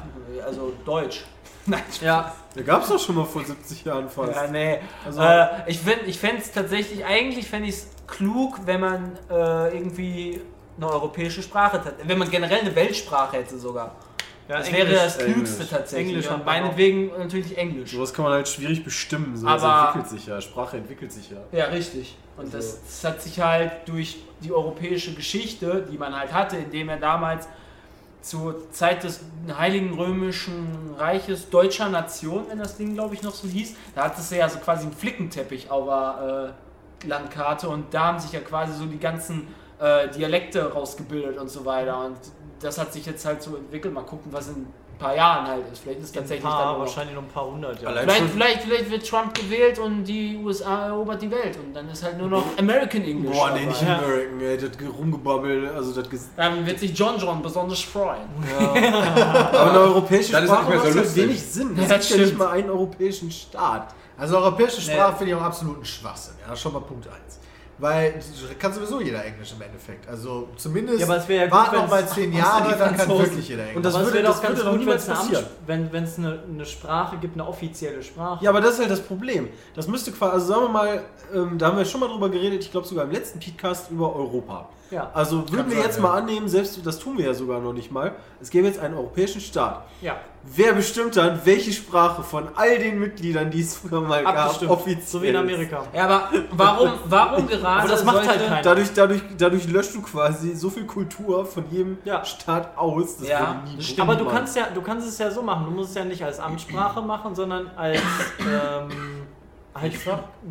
Also 0.46 0.72
Deutsch. 0.86 1.24
Nein, 1.66 1.82
Ja. 2.00 2.34
Da 2.54 2.60
gab 2.62 2.82
es 2.82 2.88
doch 2.88 2.98
schon 2.98 3.14
mal 3.16 3.24
vor 3.24 3.42
70 3.44 3.84
Jahren 3.84 4.08
fast. 4.10 4.34
Ja, 4.34 4.46
nee. 4.46 4.78
Also- 5.06 5.22
äh, 5.22 5.46
ich 5.68 5.78
fände 5.78 6.04
ich 6.06 6.18
fände 6.18 6.42
es 6.42 6.52
tatsächlich, 6.52 7.04
eigentlich 7.04 7.48
fände 7.48 7.68
ich 7.68 7.76
es 7.76 7.86
klug, 8.06 8.60
wenn 8.66 8.80
man 8.80 9.18
äh, 9.30 9.74
irgendwie 9.74 10.40
eine 10.76 10.86
europäische 10.90 11.42
Sprache 11.42 11.82
hat. 11.84 11.94
Wenn 12.04 12.18
man 12.18 12.30
generell 12.30 12.60
eine 12.60 12.74
Weltsprache 12.74 13.38
hätte 13.38 13.58
sogar. 13.58 13.94
ja 14.48 14.58
Das 14.58 14.68
Englisch. 14.68 14.84
wäre 14.90 14.94
das 15.04 15.16
Englisch. 15.16 15.34
Klügste 15.36 15.68
tatsächlich. 15.68 16.08
Englisch 16.08 16.26
und 16.26 16.32
hat 16.32 16.44
man 16.44 16.54
auch. 16.56 16.60
meinetwegen 16.62 17.10
natürlich 17.18 17.56
Englisch. 17.56 17.92
Sowas 17.92 18.12
kann 18.12 18.24
man 18.24 18.34
halt 18.34 18.48
schwierig 18.48 18.84
bestimmen. 18.84 19.34
Sowas 19.36 19.62
Aber- 19.62 19.88
entwickelt 19.88 20.10
sich 20.10 20.26
ja. 20.26 20.40
Sprache 20.42 20.76
entwickelt 20.76 21.10
sich 21.12 21.30
ja. 21.30 21.38
Ja, 21.52 21.66
richtig. 21.66 22.16
Und 22.36 22.52
das, 22.52 22.80
das 22.82 23.04
hat 23.10 23.22
sich 23.22 23.40
halt 23.40 23.72
durch 23.86 24.18
die 24.40 24.52
europäische 24.52 25.14
Geschichte, 25.14 25.86
die 25.90 25.96
man 25.96 26.14
halt 26.18 26.32
hatte, 26.34 26.56
indem 26.56 26.88
er 26.90 26.96
damals 26.98 27.46
zur 28.22 28.70
Zeit 28.72 29.02
des 29.04 29.20
Heiligen 29.56 29.94
Römischen 29.94 30.94
Reiches 30.96 31.50
deutscher 31.50 31.88
Nation, 31.88 32.44
wenn 32.48 32.58
das 32.58 32.76
Ding 32.76 32.94
glaube 32.94 33.14
ich 33.14 33.22
noch 33.22 33.34
so 33.34 33.48
hieß, 33.48 33.74
da 33.94 34.04
hat 34.04 34.18
es 34.18 34.30
ja 34.30 34.48
so 34.48 34.58
quasi 34.60 34.84
einen 34.84 34.94
Flickenteppich 34.94 35.70
auf 35.70 35.86
der 35.86 36.54
äh, 37.04 37.08
Landkarte 37.08 37.68
und 37.68 37.92
da 37.92 38.06
haben 38.06 38.20
sich 38.20 38.32
ja 38.32 38.40
quasi 38.40 38.72
so 38.74 38.86
die 38.86 38.98
ganzen 38.98 39.48
äh, 39.80 40.08
Dialekte 40.08 40.72
rausgebildet 40.72 41.36
und 41.38 41.50
so 41.50 41.64
weiter 41.64 42.04
und 42.04 42.16
das 42.60 42.78
hat 42.78 42.92
sich 42.92 43.04
jetzt 43.06 43.24
halt 43.24 43.42
so 43.42 43.56
entwickelt. 43.56 43.92
Mal 43.92 44.04
gucken, 44.04 44.32
was 44.32 44.48
in 44.48 44.66
paar 45.02 45.16
Jahren 45.16 45.46
halt 45.46 45.62
ist. 45.72 45.82
Vielleicht 45.82 46.00
ist 46.00 46.14
tatsächlich 46.14 46.44
paar, 46.48 46.72
dann 46.72 46.80
wahrscheinlich 46.80 47.14
noch 47.14 47.22
ein 47.22 47.28
paar 47.28 47.46
hundert. 47.46 47.82
Ja. 47.82 47.88
Allein 47.88 48.08
Vielleicht, 48.08 48.30
vielleicht, 48.32 48.62
vielleicht 48.62 48.90
wird 48.90 49.08
Trump 49.08 49.34
gewählt 49.34 49.78
und 49.78 50.04
die 50.04 50.36
USA 50.42 50.86
erobert 50.86 51.20
die 51.22 51.30
Welt 51.30 51.56
und 51.56 51.74
dann 51.74 51.88
ist 51.88 52.02
halt 52.02 52.18
nur 52.18 52.28
noch 52.28 52.44
American 52.58 53.02
English. 53.02 53.36
Boah, 53.36 53.50
nee, 53.50 53.66
nicht 53.66 53.82
American, 53.82 54.40
ey. 54.40 54.56
Das 54.58 54.70
Rumgebabbel, 54.98 55.68
also 55.74 56.00
das 56.00 56.08
Dann 56.36 56.64
wird 56.64 56.78
sich 56.78 56.96
John 56.96 57.18
John 57.18 57.42
besonders 57.42 57.80
freuen. 57.80 58.22
Aber 59.52 59.70
eine 59.70 59.78
europäische 59.80 60.32
Das 60.32 60.44
Sprache 60.44 60.78
so 60.78 60.84
macht 60.84 60.94
lustig. 60.94 61.22
wenig 61.24 61.42
Sinn. 61.42 61.76
Ja, 61.76 61.82
Es 61.82 61.88
das 61.88 62.08
gibt 62.08 62.20
ja 62.20 62.26
nicht 62.26 62.38
mal 62.38 62.48
einen 62.48 62.70
europäischen 62.70 63.30
Staat. 63.30 63.94
Also 64.18 64.36
europäische 64.38 64.80
Sprache 64.80 65.12
Nee. 65.12 65.18
finde 65.18 65.32
ich 65.32 65.38
auch 65.38 65.42
absoluten 65.44 65.84
Schwachsinn. 65.84 66.34
Ja, 66.48 66.54
schon 66.54 66.72
mal 66.72 66.80
Punkt 66.80 67.06
1. 67.06 67.16
Weil 67.82 68.14
kann 68.60 68.72
sowieso 68.72 69.00
jeder 69.00 69.24
Englisch 69.24 69.52
im 69.56 69.60
Endeffekt. 69.60 70.08
Also 70.08 70.48
zumindest 70.56 71.00
Ja, 71.00 71.06
aber 71.06 71.16
es 71.16 71.26
wäre 71.26 71.46
ja 71.46 71.50
wart 71.50 71.72
noch 71.72 71.88
mal 71.90 72.06
10 72.06 72.30
außer 72.32 72.38
Jahre, 72.38 72.72
die 72.72 72.78
dann 72.78 72.96
kann 72.96 73.08
wirklich 73.08 73.48
jeder 73.48 73.62
Englisch. 73.62 73.76
Und 73.76 73.82
das 73.84 73.94
Aber 73.96 74.04
es 74.04 74.12
würde- 74.12 74.22
doch 74.28 74.40
ganz 74.40 74.62
gut, 74.64 74.78
niemals 74.78 75.04
passieren. 75.06 75.44
Wenn 75.66 75.92
wenn 75.92 76.04
es 76.04 76.16
eine, 76.16 76.38
eine 76.48 76.64
Sprache 76.64 77.16
gibt, 77.16 77.34
eine 77.34 77.44
offizielle 77.48 78.00
Sprache. 78.00 78.44
Ja, 78.44 78.50
aber 78.50 78.60
das 78.60 78.74
ist 78.74 78.78
halt 78.82 78.90
das 78.92 79.00
Problem. 79.00 79.48
Das 79.74 79.88
müsste 79.88 80.12
quasi, 80.12 80.32
also 80.34 80.46
sagen 80.46 80.60
wir 80.62 80.68
mal, 80.68 81.02
ähm, 81.34 81.58
da 81.58 81.66
haben 81.66 81.76
wir 81.76 81.84
schon 81.84 81.98
mal 82.00 82.08
drüber 82.08 82.28
geredet, 82.28 82.62
ich 82.62 82.70
glaube 82.70 82.86
sogar 82.86 83.04
im 83.04 83.10
letzten 83.10 83.40
Podcast 83.40 83.90
über 83.90 84.14
Europa. 84.14 84.68
Ja. 84.92 85.10
Also 85.12 85.38
würden 85.50 85.56
Kann 85.56 85.70
wir 85.70 85.76
sein, 85.78 85.84
jetzt 85.86 85.96
ja. 85.96 86.02
mal 86.02 86.18
annehmen, 86.18 86.48
selbst 86.48 86.78
das 86.86 87.00
tun 87.00 87.18
wir 87.18 87.24
ja 87.26 87.34
sogar 87.34 87.58
noch 87.60 87.72
nicht 87.72 87.90
mal, 87.90 88.12
es 88.40 88.48
gäbe 88.50 88.68
jetzt 88.68 88.78
einen 88.78 88.94
europäischen 88.94 89.40
Staat. 89.40 89.86
ja. 90.00 90.16
Wer 90.44 90.72
bestimmt 90.72 91.16
dann, 91.16 91.40
welche 91.44 91.72
Sprache 91.72 92.22
von 92.24 92.48
all 92.56 92.76
den 92.76 92.98
Mitgliedern, 92.98 93.50
die 93.50 93.60
es 93.60 93.76
früher 93.76 94.00
mal 94.00 94.24
gab, 94.24 94.36
Abgestimmt. 94.36 94.72
offiziell 94.72 95.06
So 95.06 95.22
wie 95.22 95.28
in 95.28 95.34
ist? 95.34 95.40
Amerika. 95.40 95.84
Ja, 95.94 96.04
aber 96.04 96.28
warum, 96.50 96.90
warum 97.04 97.46
gerade 97.46 97.80
Aber 97.80 97.88
das 97.88 98.04
macht 98.04 98.16
sollte, 98.16 98.30
halt 98.30 98.48
keiner. 98.48 98.62
Dadurch, 98.62 98.92
dadurch, 98.92 99.22
dadurch 99.38 99.68
löscht 99.68 99.94
du 99.94 100.02
quasi 100.02 100.54
so 100.56 100.68
viel 100.68 100.84
Kultur 100.84 101.46
von 101.46 101.64
jedem 101.70 101.98
Ja. 102.04 102.24
Staat 102.24 102.76
aus. 102.76 103.18
Das 103.18 103.28
Ja, 103.28 103.38
das 103.38 103.70
funktionieren. 103.70 104.00
Aber 104.00 104.16
du 104.16 104.24
kannst 104.26 104.56
ja, 104.56 104.66
du 104.74 104.82
kannst 104.82 105.08
es 105.08 105.18
ja 105.18 105.30
so 105.30 105.42
machen. 105.42 105.64
Du 105.66 105.70
musst 105.70 105.90
es 105.90 105.94
ja 105.96 106.04
nicht 106.04 106.24
als 106.24 106.40
Amtssprache 106.40 107.00
machen, 107.02 107.36
sondern 107.36 107.70
als 107.76 108.00
ähm, 108.40 108.88
halt 109.74 109.94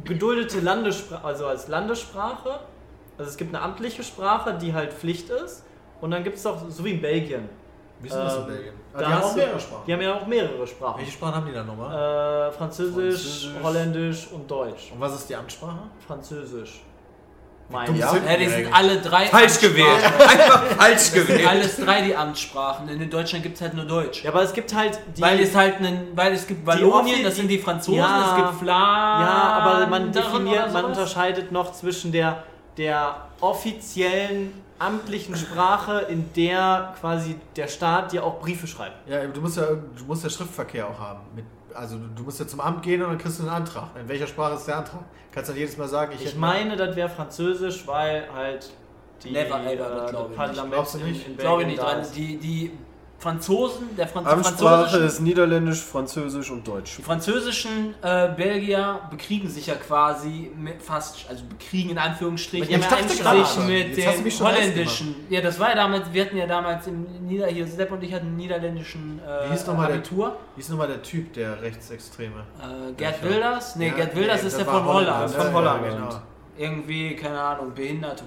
geduldete 0.05 0.61
Landessprache, 0.61 1.25
also 1.25 1.47
als 1.47 1.67
Landessprache. 1.67 2.61
Also 3.17 3.29
es 3.29 3.35
gibt 3.37 3.53
eine 3.53 3.61
amtliche 3.63 4.03
Sprache, 4.03 4.57
die 4.59 4.73
halt 4.73 4.93
Pflicht 4.93 5.29
ist. 5.29 5.63
Und 5.99 6.11
dann 6.11 6.23
gibt 6.23 6.37
es 6.37 6.43
doch, 6.43 6.57
so 6.69 6.85
wie 6.85 6.91
in 6.91 7.01
Belgien. 7.01 7.49
Wie 8.01 8.07
ist 8.07 8.15
das 8.15 8.37
in 8.37 8.45
Belgien? 8.47 8.73
Da 8.93 8.99
die 8.99 9.05
haben 9.05 9.23
auch 9.23 9.35
mehrere 9.35 9.59
Sprachen. 9.59 9.83
Die 9.87 9.93
haben 9.93 10.01
ja 10.01 10.15
auch 10.15 10.27
mehrere 10.27 10.67
Sprachen. 10.67 10.97
Welche 10.99 11.11
Sprachen 11.11 11.35
haben 11.35 11.45
die 11.45 11.53
da 11.53 11.63
nochmal? 11.63 12.49
Äh, 12.49 12.51
Französisch, 12.51 12.93
Französisch. 12.93 13.49
Holländisch 13.63 14.27
und 14.33 14.49
Deutsch. 14.51 14.91
Und 14.93 14.99
was 14.99 15.13
ist 15.15 15.29
die 15.29 15.35
Amtssprache? 15.35 15.79
Französisch. 16.05 16.81
Dumm 17.69 17.79
Mein 17.79 17.95
Ja. 17.95 18.13
Ja, 18.15 18.35
die 18.37 18.47
sind 18.49 18.73
alle 18.73 18.97
drei 18.97 19.27
Falsch 19.27 19.59
gewählt. 19.61 19.87
Einfach 20.19 20.63
falsch 20.77 21.13
gewählt. 21.13 21.47
Alles 21.47 21.77
drei 21.77 22.01
die 22.01 22.13
Amtssprachen. 22.13 22.87
Denn 22.87 22.99
in 22.99 23.09
Deutschland 23.09 23.43
gibt 23.43 23.55
es 23.55 23.61
halt 23.61 23.73
nur 23.75 23.85
Deutsch. 23.85 24.23
Ja, 24.23 24.31
aber 24.31 24.41
es 24.43 24.51
gibt 24.51 24.73
halt 24.75 24.99
die. 25.15 25.21
weil 25.21 25.39
es 25.39 25.55
halt 25.55 25.77
einen, 25.77 26.09
weil 26.13 26.33
es 26.33 26.45
gibt 26.45 26.65
Wallonien, 26.65 27.23
das 27.23 27.37
sind 27.37 27.47
die 27.47 27.59
Franzosen, 27.59 27.99
Ja. 27.99 28.31
es 28.31 28.35
gibt 28.35 28.59
Flandern. 28.59 29.21
ja, 29.21 29.61
aber 29.61 29.87
man 29.87 30.11
definiert, 30.11 30.73
man 30.73 30.83
unterscheidet 30.85 31.51
noch 31.53 31.71
zwischen 31.71 32.11
der, 32.11 32.43
der 32.77 33.15
offiziellen 33.39 34.53
amtlichen 34.81 35.35
Sprache, 35.35 35.99
in 36.09 36.31
der 36.35 36.93
quasi 36.99 37.35
der 37.55 37.67
Staat 37.67 38.11
dir 38.11 38.23
auch 38.23 38.39
Briefe 38.39 38.67
schreibt. 38.67 39.07
Ja, 39.09 39.25
du 39.25 39.41
musst 39.41 39.57
ja, 39.57 39.65
du 39.67 40.03
musst 40.05 40.23
ja 40.23 40.29
Schriftverkehr 40.29 40.87
auch 40.87 40.99
haben. 40.99 41.19
Mit, 41.35 41.45
also 41.73 41.97
du, 41.97 42.07
du 42.15 42.23
musst 42.23 42.39
ja 42.39 42.47
zum 42.47 42.59
Amt 42.59 42.81
gehen 42.83 43.01
und 43.01 43.09
dann 43.09 43.17
kriegst 43.17 43.39
du 43.39 43.43
einen 43.43 43.51
Antrag. 43.51 43.89
In 43.99 44.07
welcher 44.09 44.27
Sprache 44.27 44.55
ist 44.55 44.67
der 44.67 44.77
Antrag? 44.77 45.01
Kannst 45.31 45.49
dann 45.49 45.57
jedes 45.57 45.77
Mal 45.77 45.87
sagen, 45.87 46.11
ich, 46.13 46.21
Ich 46.21 46.27
hätte- 46.27 46.39
meine, 46.39 46.75
das 46.75 46.95
wäre 46.95 47.07
Französisch, 47.09 47.87
weil 47.87 48.27
halt 48.33 48.69
die 49.23 49.31
Never 49.31 49.59
ever, 49.61 49.71
äh, 49.71 49.77
das 49.77 50.01
das 50.01 50.09
glaub 50.11 50.23
ich 50.23 50.29
nicht. 50.29 50.37
Parlament 50.37 50.73
Glaubst 50.73 50.93
du 50.95 50.97
in, 50.99 51.05
nicht? 51.05 51.27
in 51.27 51.37
Glaube 51.37 51.61
ich 51.61 51.67
nicht 51.67 51.81
dran. 51.81 52.05
Die, 52.15 52.37
die 52.37 52.71
Franzosen, 53.21 53.95
der 53.95 54.07
Franz 54.07 54.27
Amtssprache 54.27 54.97
ist 54.97 55.19
Niederländisch, 55.19 55.79
Französisch 55.83 56.49
und 56.49 56.67
Deutsch. 56.67 56.97
die 56.97 57.03
französischen 57.03 57.93
äh, 58.01 58.29
Belgier 58.35 58.99
bekriegen 59.11 59.47
sich 59.47 59.67
ja 59.67 59.75
quasi 59.75 60.51
mit 60.57 60.81
fast, 60.81 61.29
also 61.29 61.43
bekriegen 61.45 61.91
in 61.91 61.99
Anführungsstrichen, 61.99 62.61
Mit 62.67 62.71
ihrem 62.71 62.81
sich 63.07 63.23
Einschlag. 63.23 63.67
mit 63.67 63.95
den 63.95 64.39
holländischen. 64.39 65.15
Ja, 65.29 65.41
das 65.41 65.59
war 65.59 65.69
ja 65.69 65.75
damals, 65.75 66.11
wir 66.11 66.25
hatten 66.25 66.35
ja 66.37 66.47
damals 66.47 66.87
im 66.87 67.03
Nieder, 67.27 67.45
hier 67.45 67.67
Sepp 67.67 67.91
und 67.91 68.01
ich 68.03 68.11
hatten 68.11 68.25
einen 68.25 68.37
niederländischen 68.37 69.19
äh, 69.19 69.47
Wie 69.49 69.51
hieß 69.53 69.67
nochmal 69.67 69.87
der- 69.87 69.95
Abitur. 69.97 70.37
Wie 70.55 70.61
ist 70.61 70.69
nochmal 70.71 70.87
der 70.87 71.03
Typ, 71.03 71.31
der 71.33 71.61
Rechtsextreme? 71.61 72.33
Äh, 72.59 72.93
Gerd? 72.93 73.23
Wilders? 73.23 73.75
Nee, 73.75 73.89
Ja, 73.89 73.93
Gerd 73.97 74.15
Wilders 74.15 74.41
nee, 74.41 74.47
ist 74.47 74.57
der 74.57 74.65
von 74.65 74.83
Holland, 74.83 75.07
Holland. 75.15 75.31
von 75.31 75.45
Ja, 75.45 75.53
Holland. 75.53 75.83
genau. 75.83 76.21
Irgendwie, 76.57 77.15
keine 77.15 77.39
Ahnung, 77.39 77.71
behindert. 77.75 78.23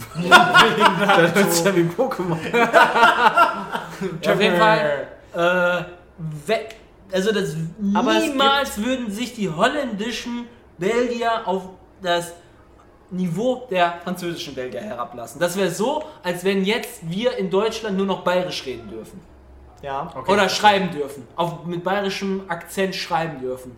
Das 0.28 1.36
ist 1.48 1.66
ja 1.66 1.74
wie 1.76 1.82
Pokémon. 1.82 2.38
Auf 4.32 4.40
jeden 4.40 4.56
Fall. 4.56 5.06
Äh, 5.34 5.84
we- 6.46 6.68
also 7.12 7.32
das 7.32 7.54
Aber 7.94 8.16
es 8.16 8.22
niemals 8.24 8.78
würden 8.82 9.10
sich 9.10 9.34
die 9.34 9.48
holländischen 9.50 10.46
Belgier 10.78 11.42
auf 11.46 11.62
das 12.02 12.32
Niveau 13.10 13.66
der 13.70 13.94
französischen 14.02 14.54
Belgier 14.54 14.80
herablassen. 14.80 15.38
Das 15.38 15.56
wäre 15.56 15.70
so, 15.70 16.02
als 16.22 16.42
wenn 16.44 16.64
jetzt 16.64 17.00
wir 17.10 17.36
in 17.36 17.50
Deutschland 17.50 17.96
nur 17.98 18.06
noch 18.06 18.22
bayerisch 18.24 18.64
reden 18.64 18.88
dürfen. 18.88 19.20
Ja. 19.82 20.10
Okay. 20.14 20.32
Oder 20.32 20.48
schreiben 20.48 20.90
dürfen. 20.90 21.26
Auf, 21.36 21.64
mit 21.66 21.84
bayerischem 21.84 22.44
Akzent 22.48 22.94
schreiben 22.94 23.40
dürfen. 23.40 23.76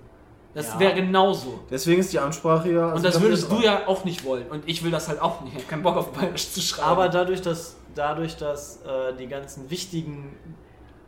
Das 0.54 0.68
Ja. 0.74 0.78
wäre 0.80 0.94
genauso. 0.94 1.60
Deswegen 1.70 2.00
ist 2.00 2.12
die 2.12 2.18
Amtssprache 2.20 2.70
ja. 2.72 2.84
also 2.84 2.96
Und 2.96 3.04
das 3.04 3.14
da 3.16 3.20
würdest 3.22 3.50
du 3.50 3.60
ja 3.60 3.88
auch 3.88 4.04
nicht 4.04 4.24
wollen. 4.24 4.46
Und 4.48 4.62
ich 4.68 4.84
will 4.84 4.90
das 4.92 5.08
halt 5.08 5.20
auch 5.20 5.40
nicht. 5.40 5.52
Ich 5.54 5.60
habe 5.62 5.70
keinen 5.70 5.82
Bock 5.82 5.96
auf 5.96 6.12
bayerisch 6.12 6.50
zu 6.52 6.60
schreiben. 6.60 6.88
Aber 6.88 7.08
dadurch, 7.08 7.42
dass, 7.42 7.76
dadurch, 7.94 8.36
dass 8.36 8.80
äh, 8.82 9.14
die 9.18 9.26
ganzen 9.26 9.68
wichtigen 9.68 10.36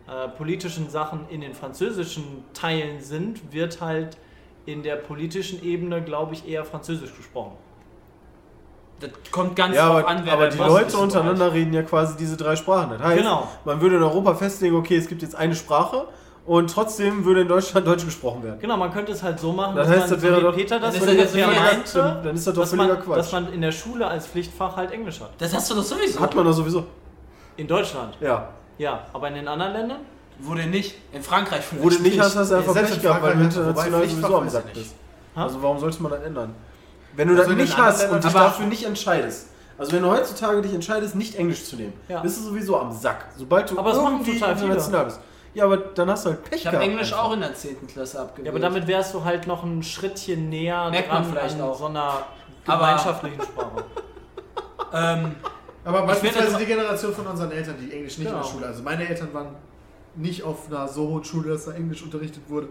äh, 0.08 0.28
politischen 0.36 0.90
Sachen 0.90 1.28
in 1.28 1.40
den 1.42 1.54
französischen 1.54 2.44
Teilen 2.54 3.00
sind, 3.00 3.52
wird 3.52 3.80
halt 3.80 4.16
in 4.66 4.82
der 4.82 4.96
politischen 4.96 5.62
Ebene, 5.62 6.02
glaube 6.02 6.34
ich, 6.34 6.48
eher 6.48 6.64
Französisch 6.64 7.14
gesprochen. 7.16 7.52
das 8.98 9.10
kommt 9.30 9.54
ganz 9.54 9.76
Ja, 9.76 9.90
aber, 9.90 10.08
an, 10.08 10.22
wer 10.24 10.32
aber 10.32 10.48
die 10.48 10.58
Leute 10.58 10.96
untereinander 10.98 11.52
reden 11.52 11.72
ja 11.72 11.82
quasi 11.82 12.16
diese 12.16 12.36
drei 12.36 12.56
Sprachen. 12.56 12.90
Das 12.90 13.00
heißt, 13.02 13.18
Genau. 13.18 13.46
man 13.64 13.80
würde 13.80 13.96
in 13.96 14.02
Europa 14.02 14.34
festlegen, 14.34 14.74
okay, 14.74 14.96
es 14.96 15.06
gibt 15.06 15.22
jetzt 15.22 15.36
eine 15.36 15.54
Sprache 15.54 16.08
und 16.46 16.70
trotzdem 16.70 17.24
würde 17.24 17.40
in 17.42 17.48
Deutschland 17.48 17.86
Deutsch 17.86 18.04
gesprochen 18.04 18.42
werden. 18.44 18.58
Genau, 18.60 18.76
man 18.76 18.92
könnte 18.92 19.12
es 19.12 19.22
halt 19.22 19.38
so 19.40 19.52
machen, 19.52 19.74
Das 19.76 19.88
dass 19.88 19.96
heißt, 19.96 20.10
man, 20.10 20.14
das 20.14 20.22
wäre 20.22 20.34
so 20.34 20.40
wie 20.40 20.44
doch- 20.44 20.54
Peter 20.56 20.80
das 20.80 20.94
Dann 20.94 21.02
ist 21.02 21.10
ungefähr 21.10 21.46
das 21.46 21.54
ja 21.56 21.62
meinte, 21.62 22.20
dann 22.24 22.34
ist 22.36 22.46
das 22.46 22.54
doch 22.54 22.62
dass, 22.62 22.70
völliger 22.70 22.94
man, 22.94 23.02
Quatsch. 23.04 23.18
dass 23.18 23.32
man 23.32 23.52
in 23.52 23.60
der 23.60 23.72
Schule 23.72 24.06
als 24.06 24.26
Pflichtfach 24.26 24.76
halt 24.76 24.92
Englisch 24.92 25.20
hat. 25.20 25.30
Das 25.38 25.54
hast 25.54 25.70
du 25.70 25.74
doch 25.74 25.82
sowieso. 25.82 26.20
Hat 26.20 26.34
man 26.34 26.44
doch 26.44 26.52
sowieso. 26.52 26.84
In 27.56 27.66
Deutschland. 27.66 28.14
Ja. 28.20 28.48
Ja, 28.78 29.00
aber 29.12 29.28
in 29.28 29.34
den 29.34 29.48
anderen 29.48 29.72
Ländern? 29.72 29.98
Wo 30.38 30.54
denn 30.54 30.70
nicht? 30.70 30.94
In 31.12 31.22
Frankreich 31.22 31.62
vielleicht. 31.64 31.84
Wo 31.84 31.88
du 31.88 31.98
nicht 32.02 32.20
hast, 32.20 32.36
hast 32.36 32.50
du 32.50 32.56
einfach 32.56 32.72
Selbst 32.74 32.88
Pech 32.90 32.96
in 32.98 33.02
gehabt, 33.02 33.22
weil 33.22 33.34
du 33.36 33.40
international 33.42 34.08
sowieso 34.08 34.36
am 34.36 34.48
Sack 34.48 34.72
bist. 34.74 34.94
Also 35.34 35.62
warum 35.62 35.78
sollte 35.78 36.02
man 36.02 36.12
das 36.12 36.22
ändern? 36.22 36.54
Wenn 37.16 37.28
du 37.28 37.34
Also 37.34 37.48
das 37.50 37.56
nicht 37.58 37.76
hast 37.78 38.10
und 38.10 38.22
dich 38.22 38.32
dafür 38.32 38.66
nicht 38.66 38.84
entscheidest, 38.84 39.48
also 39.78 39.92
wenn 39.92 40.02
du 40.02 40.10
heutzutage 40.10 40.60
dich 40.60 40.74
entscheidest, 40.74 41.14
nicht 41.16 41.34
Englisch 41.36 41.64
zu 41.64 41.76
nehmen, 41.76 41.94
Ja. 42.08 42.20
bist 42.20 42.38
du 42.38 42.42
sowieso 42.50 42.78
am 42.78 42.92
Sack. 42.92 43.24
Sobald 43.38 43.70
du 43.70 43.78
Aber 43.78 43.94
irgendwie 43.94 44.38
total 44.38 44.54
viele. 44.54 44.66
international 44.66 45.04
bist. 45.06 45.20
Ja, 45.56 45.64
aber 45.64 45.78
dann 45.78 46.10
hast 46.10 46.26
du 46.26 46.30
halt 46.30 46.44
Pech 46.44 46.60
Ich 46.60 46.66
habe 46.66 46.76
gehabt 46.76 46.90
Englisch 46.90 47.12
einfach. 47.14 47.24
auch 47.24 47.32
in 47.32 47.40
der 47.40 47.54
10. 47.54 47.86
Klasse 47.86 48.20
abgewählt. 48.20 48.46
Ja, 48.46 48.52
aber 48.52 48.60
damit 48.60 48.86
wärst 48.86 49.14
du 49.14 49.24
halt 49.24 49.46
noch 49.46 49.64
ein 49.64 49.82
Schrittchen 49.82 50.50
näher 50.50 50.90
Merkt 50.90 51.08
man 51.08 51.22
dran 51.22 51.32
vielleicht 51.32 51.54
an 51.54 51.62
auch. 51.62 51.78
so 51.78 51.86
einer 51.86 52.26
Aber- 52.66 52.76
gemeinschaftlichen 52.86 53.42
Sprache. 53.42 53.84
Ähm, 54.92 55.34
Aber 55.84 56.00
Ich 56.00 56.06
beispielsweise 56.06 56.46
finde- 56.46 56.60
die 56.60 56.66
Generation 56.66 57.12
von 57.14 57.26
unseren 57.26 57.50
Eltern, 57.50 57.74
die 57.80 57.92
Englisch 57.92 58.18
nicht 58.18 58.26
in 58.28 58.32
Genau. 58.32 58.42
der 58.44 58.48
Schule. 58.50 58.66
Also 58.66 58.82
meine 58.82 59.06
Eltern 59.08 59.32
waren 59.34 59.56
nicht 60.14 60.42
auf 60.42 60.68
einer 60.68 60.86
so 60.88 61.08
hohen 61.08 61.24
Schule, 61.24 61.50
dass 61.50 61.64
da 61.66 61.72
Englisch 61.72 62.02
unterrichtet 62.02 62.42
wurde. 62.48 62.68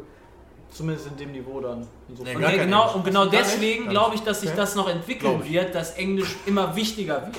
Zumindest 0.71 1.07
in 1.07 1.17
dem 1.17 1.31
Niveau 1.31 1.59
dann. 1.61 1.87
Insofern. 2.09 2.35
Und, 2.35 2.41
gar 2.41 2.51
nee, 2.51 2.57
kein 2.57 2.65
genau, 2.67 2.81
Englisch. 2.81 2.95
und 2.95 3.05
genau 3.05 3.19
Gar 3.25 3.31
nicht? 3.31 3.43
deswegen 3.45 3.83
Gar 3.85 3.91
glaube 3.93 4.15
ich, 4.15 4.21
dass 4.21 4.41
sich 4.41 4.51
das 4.51 4.75
noch 4.75 4.89
entwickeln 4.89 5.31
Glaub 5.37 5.45
ich. 5.45 5.51
wird, 5.53 5.75
dass 5.75 5.91
Englisch 5.95 6.35
immer 6.45 6.75
wichtiger 6.75 7.21
wird. 7.25 7.35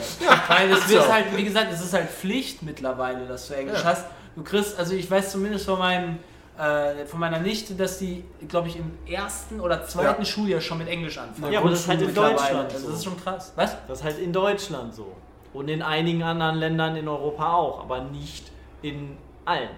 Weil 0.48 0.70
es 0.72 0.88
wird 0.88 1.12
halt, 1.12 1.36
wie 1.36 1.44
gesagt, 1.44 1.72
es 1.72 1.80
ist 1.82 1.92
halt 1.92 2.08
Pflicht 2.10 2.62
mittlerweile, 2.62 3.26
dass 3.26 3.48
du 3.48 3.54
Englisch 3.54 3.80
Ja. 3.80 3.84
hast. 3.84 4.04
Du 4.36 4.44
kriegst, 4.44 4.78
also 4.78 4.94
ich 4.94 5.10
weiß 5.10 5.32
zumindest 5.32 5.64
von 5.64 5.78
meinem 5.78 6.18
äh, 6.58 7.04
von 7.04 7.20
meiner 7.20 7.38
Nichte, 7.38 7.74
dass 7.74 7.98
die, 7.98 8.24
glaube 8.48 8.68
ich, 8.68 8.76
im 8.76 8.92
ersten 9.06 9.60
oder 9.60 9.84
zweiten 9.86 10.24
Schuljahr 10.24 10.60
schon 10.60 10.78
mit 10.78 10.88
Englisch 10.88 11.18
anfangen. 11.18 11.52
Ja, 11.52 11.60
aber 11.60 11.70
das 11.70 11.80
ist 11.80 11.88
halt 11.88 12.02
in. 12.02 12.14
Deutschland 12.14 12.72
Also 12.72 12.78
so. 12.78 12.86
das 12.88 12.98
ist 12.98 13.04
schon 13.04 13.20
krass. 13.20 13.52
Was? 13.56 13.76
Das 13.86 13.98
ist 13.98 14.04
halt 14.04 14.18
in 14.18 14.32
Deutschland 14.32 14.94
so. 14.94 15.14
Und 15.52 15.68
in 15.68 15.82
einigen 15.82 16.22
anderen 16.22 16.56
Ländern 16.56 16.96
in 16.96 17.08
Europa 17.08 17.52
auch, 17.52 17.80
aber 17.80 18.04
nicht 18.04 18.50
in 18.82 19.16
allen. 19.44 19.70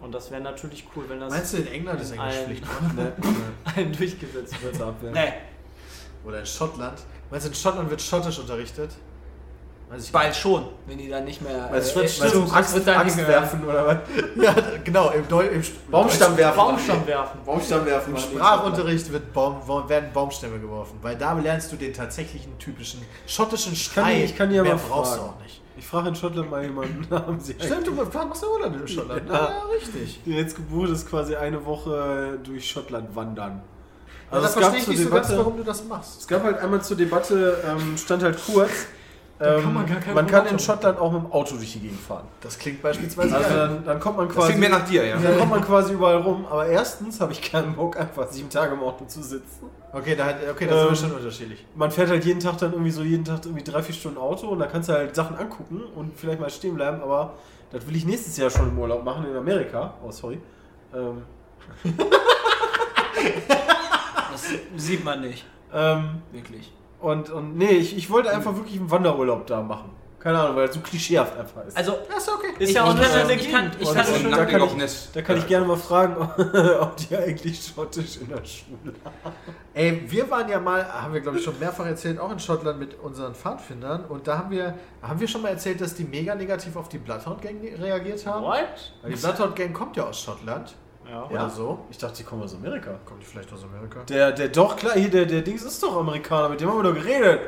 Und 0.00 0.12
das 0.12 0.30
wäre 0.30 0.40
natürlich 0.40 0.84
cool, 0.96 1.04
wenn 1.08 1.20
das 1.20 1.30
Meinst 1.32 1.52
du, 1.54 1.58
in 1.58 1.66
England 1.68 2.00
ist 2.00 2.10
Englisch 2.10 2.34
Pflicht? 2.34 2.64
allen 3.76 3.92
durchgesetzt 3.92 4.62
wird. 4.62 5.12
Nee, 5.12 5.32
Oder 6.24 6.40
in 6.40 6.46
Schottland? 6.46 6.98
Meinst 7.30 7.46
du, 7.46 7.50
in 7.50 7.54
Schottland 7.54 7.88
wird 7.88 8.02
Schottisch 8.02 8.38
unterrichtet? 8.38 8.90
Ich 9.98 10.10
bald 10.12 10.34
schon, 10.34 10.64
wenn 10.86 10.98
die 10.98 11.08
dann 11.08 11.24
nicht 11.24 11.42
mehr. 11.42 11.70
Äh, 11.72 11.80
du, 11.80 12.00
äh, 12.00 12.02
weißt 12.04 12.20
du, 12.22 12.28
stimmt, 12.28 12.54
Axt, 12.54 12.74
wird 12.74 12.86
dann 12.86 12.96
Axt 12.96 13.06
nicht 13.16 13.16
mehr- 13.16 13.28
werfen 13.28 13.64
oder 13.64 13.86
was? 13.86 13.96
Ja, 14.42 14.54
genau. 14.84 15.10
Im, 15.10 15.28
Deu 15.28 15.46
im 15.46 15.62
Baumstamm 15.90 16.36
werfen. 16.36 16.56
Baumstamm 16.56 17.06
werfen. 17.06 17.40
Baumstamm 17.44 17.86
werfen. 17.86 18.10
Im 18.14 18.18
Sprachunterricht 18.20 19.12
wird 19.12 19.32
Baum, 19.32 19.56
werden 19.88 20.12
Baumstämme 20.12 20.58
geworfen, 20.58 20.98
weil 21.02 21.16
da 21.16 21.32
lernst 21.34 21.70
du 21.72 21.76
den 21.76 21.92
tatsächlichen 21.92 22.58
typischen 22.58 23.00
schottischen 23.26 23.72
kann 23.72 24.04
Schrei. 24.04 24.24
ich 24.24 24.36
kann 24.36 24.48
die 24.50 24.56
ja 24.56 24.62
Mehr 24.62 24.74
mal 24.76 24.80
brauchst 24.88 25.14
fragen. 25.14 25.24
du 25.26 25.30
auch 25.38 25.42
nicht. 25.42 25.60
Ich 25.76 25.86
frage 25.86 26.08
in 26.08 26.14
Schottland 26.14 26.50
mal 26.50 26.62
jemanden, 26.62 27.06
haben 27.10 27.40
sie 27.40 27.54
Stimmt, 27.58 27.86
du 27.86 27.92
machst 27.92 28.42
ja 28.42 28.48
Urlaub 28.48 28.74
in 28.80 28.86
Schottland. 28.88 29.28
Ja. 29.28 29.34
Ja, 29.34 29.62
richtig. 29.74 30.20
Die 30.24 30.32
jetzt 30.34 30.54
gebucht 30.56 30.90
ist 30.90 31.08
quasi 31.08 31.34
eine 31.36 31.64
Woche 31.64 32.38
durch 32.44 32.68
Schottland 32.70 33.14
wandern. 33.16 33.62
Also 34.30 34.46
Also 34.46 34.46
da 34.46 34.48
es 34.48 34.54
gab 34.54 34.62
verstehe 34.72 34.80
ich 34.80 34.88
nicht 34.98 35.08
so 35.08 35.14
ganz, 35.14 35.26
Debatte, 35.26 35.38
warum 35.44 35.56
du 35.58 35.64
das 35.64 35.84
machst. 35.84 36.20
es 36.20 36.26
gab 36.28 36.42
halt 36.44 36.58
einmal 36.58 36.80
zur 36.82 36.96
Debatte, 36.96 37.58
ähm, 37.68 37.96
stand 37.98 38.22
halt 38.22 38.38
kurz, 38.46 38.70
ähm, 39.42 39.62
kann 39.62 39.74
man 39.74 39.86
gar 39.86 40.00
kein 40.00 40.14
man 40.14 40.26
kann 40.26 40.46
in 40.46 40.58
Schottland 40.58 40.98
auch 40.98 41.12
mit 41.12 41.22
dem 41.22 41.32
Auto 41.32 41.56
durch 41.56 41.72
die 41.72 41.80
Gegend 41.80 42.00
fahren. 42.00 42.26
Das 42.40 42.58
klingt 42.58 42.80
beispielsweise 42.82 43.36
Also 43.36 43.56
dann, 43.56 43.84
dann 43.84 44.00
kommt 44.00 44.16
man 44.16 44.26
Das 44.28 44.36
quasi, 44.36 44.48
klingt 44.52 44.60
mehr 44.60 44.78
nach 44.78 44.88
dir, 44.88 45.04
ja. 45.06 45.16
dann 45.18 45.38
kommt 45.38 45.50
man 45.50 45.60
quasi 45.64 45.92
überall 45.94 46.16
rum. 46.18 46.46
Aber 46.48 46.66
erstens 46.66 47.20
habe 47.20 47.32
ich 47.32 47.42
keinen 47.42 47.74
Bock, 47.74 47.96
einfach 47.98 48.28
sieben 48.30 48.48
Tage 48.50 48.74
im 48.74 48.80
Auto 48.80 49.04
zu 49.04 49.22
sitzen. 49.22 49.66
Okay, 49.92 50.14
da, 50.16 50.34
okay, 50.50 50.66
da 50.66 50.74
sind 50.74 50.82
Ähm, 50.84 50.88
wir 50.90 50.96
schon 50.96 51.12
unterschiedlich. 51.12 51.66
Man 51.74 51.90
fährt 51.90 52.08
halt 52.10 52.24
jeden 52.24 52.40
Tag 52.40 52.58
dann 52.58 52.72
irgendwie 52.72 52.90
so 52.90 53.02
jeden 53.02 53.24
Tag 53.24 53.44
irgendwie 53.44 53.64
drei, 53.64 53.82
vier 53.82 53.94
Stunden 53.94 54.18
Auto 54.18 54.48
und 54.48 54.58
da 54.58 54.66
kannst 54.66 54.88
du 54.88 54.92
halt 54.94 55.14
Sachen 55.14 55.36
angucken 55.36 55.82
und 55.94 56.16
vielleicht 56.18 56.40
mal 56.40 56.48
stehen 56.50 56.74
bleiben, 56.74 57.02
aber 57.02 57.34
das 57.70 57.86
will 57.86 57.96
ich 57.96 58.04
nächstes 58.06 58.36
Jahr 58.36 58.50
schon 58.50 58.68
im 58.68 58.78
Urlaub 58.78 59.04
machen 59.04 59.26
in 59.30 59.36
Amerika. 59.36 59.94
Oh, 60.04 60.10
sorry. 60.10 60.38
Ähm, 60.94 61.22
Das 64.32 64.48
sieht 64.76 65.04
man 65.04 65.20
nicht, 65.20 65.44
ähm, 65.72 66.22
wirklich. 66.32 66.72
Und, 67.02 67.30
und 67.30 67.56
nee, 67.56 67.66
ich, 67.70 67.96
ich 67.96 68.10
wollte 68.10 68.30
einfach 68.30 68.54
wirklich 68.56 68.78
einen 68.78 68.90
Wanderurlaub 68.90 69.46
da 69.46 69.60
machen. 69.62 69.90
Keine 70.18 70.38
Ahnung, 70.38 70.54
weil 70.54 70.68
es 70.68 70.74
so 70.74 70.78
klischeehaft 70.80 71.36
einfach 71.36 71.66
ist. 71.66 71.76
Also, 71.76 71.96
Ja, 72.08 72.16
ist 72.16 72.28
okay. 72.28 72.46
Ist 72.60 72.68
ich, 72.68 72.74
ja 72.76 72.84
auch 72.84 72.94
ich 72.94 73.00
eine 73.00 73.08
kann, 73.10 73.30
ich 73.40 73.50
kann, 73.50 73.70
ich 73.80 73.88
Und- 73.88 73.94
kann 73.96 74.06
und 74.06 74.20
schon. 74.22 74.30
da 74.30 74.44
kann 74.44 74.62
ich- 74.86 75.08
da 75.12 75.22
kann 75.22 75.36
ich 75.36 75.46
gerne 75.48 75.66
mal 75.66 75.76
fragen, 75.76 76.16
ob 76.80 76.96
die 76.96 77.16
eigentlich 77.16 77.60
Schottisch 77.74 78.18
in 78.18 78.28
der 78.28 78.44
Schule 78.44 78.94
haben. 79.04 79.34
Ey, 79.74 80.00
wir 80.06 80.30
waren 80.30 80.48
ja 80.48 80.60
mal, 80.60 80.86
haben 80.86 81.12
wir 81.12 81.20
glaube 81.22 81.38
ich 81.38 81.44
schon 81.44 81.58
mehrfach 81.58 81.86
erzählt, 81.86 82.20
auch 82.20 82.30
in 82.30 82.38
Schottland 82.38 82.78
mit 82.78 82.94
unseren 83.00 83.34
Pfadfindern 83.34 84.04
und 84.04 84.28
da 84.28 84.38
haben 84.38 84.50
wir, 84.52 84.74
haben 85.02 85.18
wir 85.18 85.26
schon 85.26 85.42
mal 85.42 85.48
erzählt, 85.48 85.80
dass 85.80 85.94
die 85.96 86.04
mega 86.04 86.36
negativ 86.36 86.76
auf 86.76 86.88
die 86.88 86.98
Bloodhound 86.98 87.42
Gang 87.42 87.56
reagiert 87.80 88.24
haben? 88.24 88.44
What? 88.44 88.92
Weil 89.02 89.10
die 89.14 89.20
Bloodhound 89.20 89.56
Gang 89.56 89.72
kommt 89.74 89.96
ja 89.96 90.04
aus 90.04 90.20
Schottland 90.20 90.76
Ja. 91.10 91.28
Oder 91.30 91.50
so. 91.50 91.78
Ich 91.90 91.98
dachte, 91.98 92.16
die 92.18 92.24
kommen 92.24 92.42
aus 92.42 92.54
Amerika. 92.54 92.92
Kommt 93.04 93.22
die 93.22 93.26
vielleicht 93.26 93.52
aus 93.52 93.64
Amerika? 93.64 94.00
Der, 94.08 94.32
der, 94.32 94.48
doch, 94.48 94.76
klar, 94.76 94.94
hier, 94.94 95.10
der, 95.10 95.26
der 95.26 95.42
Dings 95.42 95.62
ist 95.62 95.82
doch 95.82 95.96
Amerikaner, 95.96 96.48
mit 96.48 96.60
dem 96.60 96.70
haben 96.70 96.78
wir 96.82 96.92
doch 96.92 96.94
geredet. 96.94 97.40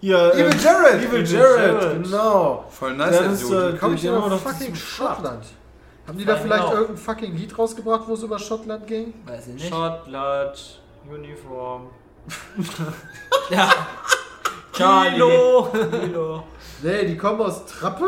Hier, 0.00 0.32
Evil 0.34 0.44
ähm, 0.46 0.58
Jared! 0.62 0.94
Evil 1.02 1.20
Evil 1.20 1.26
Jared, 1.26 1.82
Jared. 1.82 2.02
genau. 2.04 2.64
Voll 2.70 2.94
nice, 2.94 3.10
der 3.10 3.22
das 3.24 3.42
ist, 3.42 3.50
Dude. 3.50 3.68
äh, 3.74 3.76
Komm 3.78 3.94
ich 3.94 4.00
die 4.00 4.06
immer 4.06 4.28
noch 4.28 4.40
fucking 4.40 4.74
Schottland? 4.74 5.44
Haben 6.06 6.18
die 6.18 6.24
da 6.24 6.36
vielleicht 6.36 6.64
out. 6.64 6.72
irgendein 6.72 6.96
fucking 6.96 7.36
Lied 7.36 7.58
rausgebracht, 7.58 8.02
wo 8.06 8.14
es 8.14 8.22
über 8.22 8.38
Schottland 8.38 8.86
ging? 8.86 9.12
Weiß 9.26 9.48
ich 9.48 9.54
nicht. 9.54 9.68
Schottland, 9.68 10.80
Uniform. 11.10 11.88
Ja. 13.50 13.68
Charlie. 14.72 15.10
Kilo. 15.16 15.68
Kilo. 16.00 16.42
Nee, 16.82 17.04
die 17.06 17.16
kommen 17.16 17.40
aus 17.40 17.66
Trappe, 17.66 18.06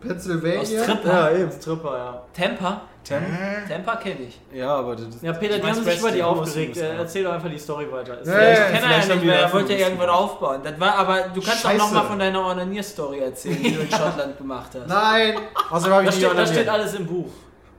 Pennsylvania. 0.00 0.60
Aus 0.80 0.86
Tripp. 0.86 1.04
Ja, 1.04 1.30
eben. 1.30 1.60
Tripper, 1.60 1.96
ja. 1.96 2.22
Temper. 2.34 2.80
Tem 3.04 3.22
Temper 3.66 3.96
kenne 3.96 4.20
ich. 4.28 4.40
ja, 4.54 4.68
aber 4.76 4.94
das 4.94 5.06
ist. 5.08 5.22
Ja, 5.22 5.32
Peter, 5.32 5.58
die 5.58 5.66
haben 5.66 5.82
sich 5.82 5.98
über 5.98 6.10
die 6.10 6.22
aufgeregt. 6.22 6.76
Äh, 6.76 6.96
Erzähl 6.98 7.24
doch 7.24 7.32
einfach 7.32 7.48
die 7.50 7.58
Story 7.58 7.90
weiter. 7.90 8.16
Nee, 8.16 8.22
vielleicht- 8.24 8.60
Ich 8.60 8.66
kenne 8.66 8.78
vielleicht 8.78 8.84
er 8.92 9.00
haben 9.02 9.08
nicht 9.18 9.26
mehr, 9.26 9.40
er 9.40 9.52
wollte 9.52 9.72
ja 9.74 9.78
irgendwas 9.86 10.08
aufbauen. 10.08 10.60
Das 10.62 10.80
war, 10.80 10.94
aber 10.98 11.20
du 11.22 11.40
kannst 11.40 11.62
Scheiße. 11.62 11.68
auch 11.82 11.86
nochmal 11.88 12.06
von 12.06 12.18
deiner 12.18 12.46
Onanier-Story 12.46 13.18
erzählen, 13.20 13.62
die 13.62 13.74
du 13.74 13.80
in 13.80 13.90
Schottland 13.90 14.38
gemacht 14.38 14.70
hast. 14.74 14.86
Nein! 14.88 15.34
Außerdem 15.70 15.92
habe 15.94 16.02
ich 16.04 16.08
Das 16.10 16.16
steht, 16.18 16.38
das 16.38 16.50
steht 16.50 16.68
alles 16.68 16.94
im 16.94 17.06
Buch. 17.06 17.26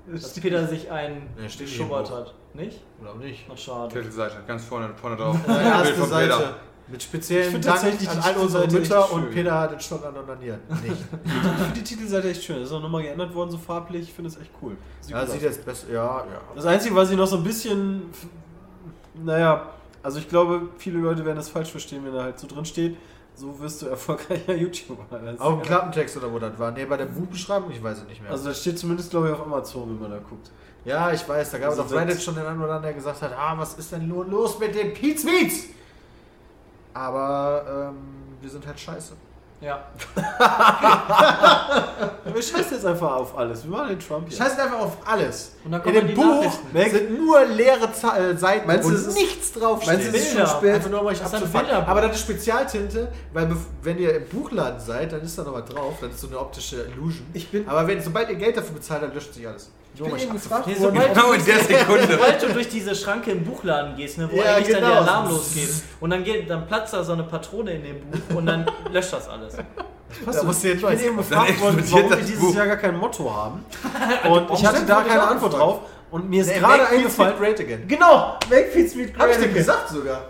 Dass 0.05 0.33
Peter 0.39 0.67
sich 0.67 0.91
einen 0.91 1.29
Ja, 1.37 1.43
geschubbert 1.57 2.11
hat. 2.11 2.33
Nicht? 2.53 2.81
Oder 3.01 3.15
nicht? 3.15 3.45
Ach, 3.51 3.57
schade. 3.57 3.93
Titelseite, 3.93 4.35
ganz 4.45 4.65
vorne, 4.65 4.89
vorne 4.99 5.15
drauf. 5.15 5.37
Ja, 5.47 5.53
Bild 5.53 5.65
erste 5.65 5.93
von 5.95 6.09
Seite. 6.09 6.55
Mit 6.87 7.01
Ich 7.01 7.07
speziellen 7.07 7.51
find 7.51 7.65
Dank 7.65 7.79
tatsächlich 7.79 8.09
an 8.09 8.19
all 8.19 8.35
unsere 8.37 8.67
Mütter 8.67 9.11
und. 9.13 9.31
Peter 9.31 9.57
hat 9.59 9.71
in 9.73 9.79
Schottland 9.79 10.17
onaniert. 10.17 10.59
Nicht. 10.83 10.85
Ich 11.25 11.31
finde 11.31 11.73
die 11.75 11.83
Titelseite 11.83 12.29
echt 12.29 12.43
schön. 12.43 12.57
Das 12.59 12.67
ist 12.67 12.73
auch 12.73 12.81
nochmal 12.81 13.03
geändert 13.03 13.33
worden, 13.33 13.51
so 13.51 13.57
farblich. 13.57 14.01
Ich 14.03 14.13
finde 14.13 14.29
es 14.29 14.37
echt 14.37 14.51
cool. 14.61 14.75
Sieht 14.99 15.11
Ja, 15.15 15.25
sieht 15.25 15.41
jetzt 15.41 15.65
besser. 15.65 15.87
Ja, 15.91 16.17
ja. 16.17 16.41
Das 16.55 16.65
Einzige, 16.65 16.93
was 16.95 17.09
ich 17.09 17.17
noch 17.17 17.25
so 17.27 17.37
ein 17.37 17.43
bisschen. 17.43 18.03
Naja, 19.15 19.69
also 20.01 20.19
ich 20.19 20.27
glaube, 20.27 20.69
viele 20.77 20.99
Leute 20.99 21.23
werden 21.25 21.37
das 21.37 21.49
falsch 21.49 21.71
verstehen, 21.71 22.03
wenn 22.05 22.13
da 22.13 22.23
halt 22.23 22.39
so 22.39 22.47
drin 22.47 22.65
steht. 22.65 22.97
So 23.35 23.59
wirst 23.59 23.81
du 23.81 23.87
erfolgreicher 23.87 24.53
YouTuber. 24.55 25.05
Das 25.09 25.39
Auf 25.39 25.59
dem 25.59 25.61
Klappentext 25.63 26.17
oder 26.17 26.31
wo 26.31 26.37
das 26.39 26.57
war. 26.59 26.71
Nee, 26.71 26.85
bei 26.85 26.97
der 26.97 27.05
Buchbeschreibung, 27.05 27.71
ich 27.71 27.81
weiß 27.81 27.99
es 27.99 28.07
nicht 28.07 28.21
mehr. 28.21 28.29
Also 28.31 28.49
das 28.49 28.59
steht 28.61 28.77
zumindest, 28.77 29.09
glaube 29.09 29.27
ich, 29.29 29.33
auf 29.33 29.41
Amazon, 29.41 29.89
wenn 29.89 29.99
man 30.01 30.11
da 30.11 30.17
guckt. 30.17 30.51
ja, 30.85 31.11
ich 31.11 31.27
weiß, 31.27 31.49
da 31.51 31.57
gab 31.57 31.71
es 31.71 31.79
Also 31.79 31.95
auf 31.95 31.99
Reddit 32.01 32.21
schon 32.21 32.35
den 32.35 32.45
einen 32.45 32.57
oder 32.61 32.73
anderen, 32.75 32.83
der 32.83 32.93
gesagt 32.93 33.21
hat, 33.23 33.31
ah, 33.35 33.55
was 33.57 33.73
ist 33.75 33.91
denn 33.91 34.07
lo- 34.07 34.21
los 34.23 34.59
mit 34.59 34.75
dem 34.75 34.93
Pizmeets? 34.93 35.65
Aber 36.93 37.89
ähm, 37.91 37.97
wir 38.41 38.49
sind 38.49 38.65
halt 38.67 38.79
scheiße. 38.79 39.13
Ja. 39.61 39.81
Wir 42.33 42.41
scheißen 42.41 42.73
jetzt 42.73 42.85
einfach 42.85 43.15
auf 43.15 43.37
alles. 43.37 43.63
Wir 43.63 43.71
machen 43.71 43.89
den 43.89 43.99
Trump 43.99 44.27
hier. 44.27 44.37
Scheißen 44.37 44.59
einfach 44.59 44.79
auf 44.79 44.97
alles. 45.05 45.53
Und 45.63 45.71
dann 45.71 45.81
In 45.81 45.85
kommen 45.85 45.97
dem 45.99 46.07
die 46.07 46.13
Buch 46.15 46.51
sind 46.91 47.17
nur 47.17 47.45
leere 47.45 47.91
Za 47.93 48.17
äh, 48.17 48.37
Seiten, 48.37 48.67
Meinst 48.67 48.89
es 48.89 49.07
ist- 49.07 49.15
nichts 49.15 49.53
draufsteht. 49.53 49.87
Meinst 49.93 50.07
du, 50.07 50.09
es 50.09 50.15
ist 50.23 50.27
schon 50.29 50.37
Bilder. 50.37 50.51
spät? 50.57 50.73
Einfach 50.75 50.89
nur 50.89 51.01
um 51.01 51.05
euch. 51.07 51.19
Bilderbuch. 51.21 51.87
Aber 51.87 52.01
das 52.01 52.15
ist 52.17 52.21
Spezialtinte, 52.23 53.11
weil 53.31 53.55
wenn 53.83 53.97
ihr 53.99 54.15
im 54.17 54.27
Buchladen 54.27 54.79
seid, 54.79 55.11
dann 55.13 55.21
ist 55.21 55.37
da 55.37 55.43
noch 55.43 55.53
was 55.53 55.65
drauf. 55.65 55.93
Das 56.01 56.11
ist 56.11 56.21
so 56.21 56.27
eine 56.27 56.39
optische 56.39 56.81
Illusion. 56.83 57.25
Ich 57.33 57.49
bin- 57.49 57.67
Aber 57.67 57.87
wenn, 57.87 58.01
sobald 58.01 58.29
ihr 58.29 58.35
Geld 58.35 58.57
dafür 58.57 58.73
bezahlt, 58.75 59.03
dann 59.03 59.13
löscht 59.13 59.33
sich 59.33 59.47
alles. 59.47 59.71
Nur 59.97 60.07
um 60.07 60.13
euch 60.13 60.29
abzufucken. 60.29 60.63
Nee, 60.73 60.75
sobald, 60.79 61.13
Genau 61.13 61.31
in 61.33 61.45
der 61.45 61.59
Sekunde. 61.59 62.07
sobald 62.11 62.41
du 62.43 62.47
durch 62.53 62.69
diese 62.69 62.95
Schranke 62.95 63.31
im 63.31 63.43
Buchladen 63.43 63.95
gehst, 63.95 64.17
ne, 64.17 64.27
wo 64.31 64.37
Ja, 64.37 64.55
eigentlich 64.55 64.67
dann 64.69 64.81
genau. 64.81 64.89
der 64.89 65.01
Alarm 65.01 65.29
losgeht, 65.29 65.69
und 65.99 66.09
dann, 66.09 66.23
geht, 66.23 66.49
dann 66.49 66.65
platzt 66.67 66.93
da 66.93 67.03
so 67.03 67.13
eine 67.13 67.23
Patrone 67.23 67.73
in 67.73 67.83
dem 67.83 67.99
Buch 68.01 68.35
und 68.37 68.45
dann 68.47 68.65
löscht 68.91 69.13
das 69.13 69.29
alles. 69.29 69.55
Da 69.55 70.43
musst 70.43 70.63
du 70.63 70.67
jetzt 70.67 70.81
Ich 70.83 70.87
bin 70.87 70.99
eben 70.99 71.05
Dann 71.07 71.17
gefragt 71.17 71.61
worden, 71.61 71.83
warum 71.91 72.09
wir 72.09 72.17
dieses 72.17 72.39
Buch. 72.39 72.55
Jahr 72.55 72.67
gar 72.67 72.77
kein 72.77 72.97
Motto 72.97 73.33
haben. 73.35 73.65
Und 74.29 74.51
ich 74.53 74.65
hatte 74.65 74.85
da 74.85 75.01
ich 75.01 75.07
keine 75.07 75.23
Antwort 75.23 75.51
gefragt. 75.51 75.71
drauf. 75.71 75.79
Und 76.11 76.29
mir 76.29 76.41
ist 76.41 76.47
Nee, 76.53 76.59
gerade 76.59 76.87
eingefallen. 76.87 77.33
Sweet 77.35 77.39
Great 77.57 77.59
again. 77.59 77.87
Genau, 77.87 78.37
Make 78.49 78.67
Feed 78.67 78.91
Sweet 78.91 79.17
Hab 79.17 79.29
ich 79.31 79.37
Great 79.37 79.49
dir 79.49 79.53
gesagt 79.53 79.89
sogar. 79.89 80.21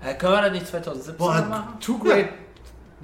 Äh, 0.00 0.14
können 0.14 0.32
wir 0.34 0.42
das 0.42 0.52
nicht 0.52 0.68
2017 0.68 1.16
Boah, 1.18 1.34
machen? 1.48 1.64
Two 1.80 1.98
Great 1.98 2.28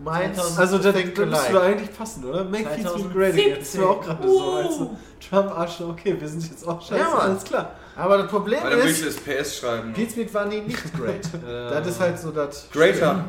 Minds 0.02 0.58
Also 0.58 0.78
da, 0.78 0.92
müsste 0.92 1.22
alike. 1.22 1.60
eigentlich 1.60 1.96
passen, 1.96 2.24
oder? 2.24 2.44
Make 2.44 2.64
2017. 2.64 3.12
Great 3.12 3.34
Again. 3.34 3.56
Das 3.58 3.68
ist 3.68 3.78
mir 3.78 3.88
auch 3.88 4.00
gerade 4.00 4.28
so. 4.28 4.52
Als 4.52 4.76
so 4.76 4.96
Trump 5.28 5.50
Arsch, 5.50 5.80
okay, 5.80 6.16
wir 6.18 6.28
sind 6.28 6.48
jetzt 6.50 6.66
auch 6.66 6.80
scheiße, 6.80 7.00
Ja, 7.00 7.18
alles 7.18 7.44
klar. 7.44 7.72
Aber 7.96 8.18
das 8.18 8.28
Problem 8.28 8.62
Weil 8.62 8.78
ich 8.78 9.02
ist, 9.02 9.06
das 9.06 9.16
PS 9.16 9.58
schreiben. 9.58 9.92
Pete 9.92 10.12
Sweet 10.12 10.32
war 10.32 10.46
nie 10.46 10.60
nicht 10.62 10.94
great. 10.94 11.28
das 11.44 11.86
ist 11.86 12.00
halt 12.00 12.18
so 12.18 12.30
das... 12.30 12.68
Greater. 12.72 13.24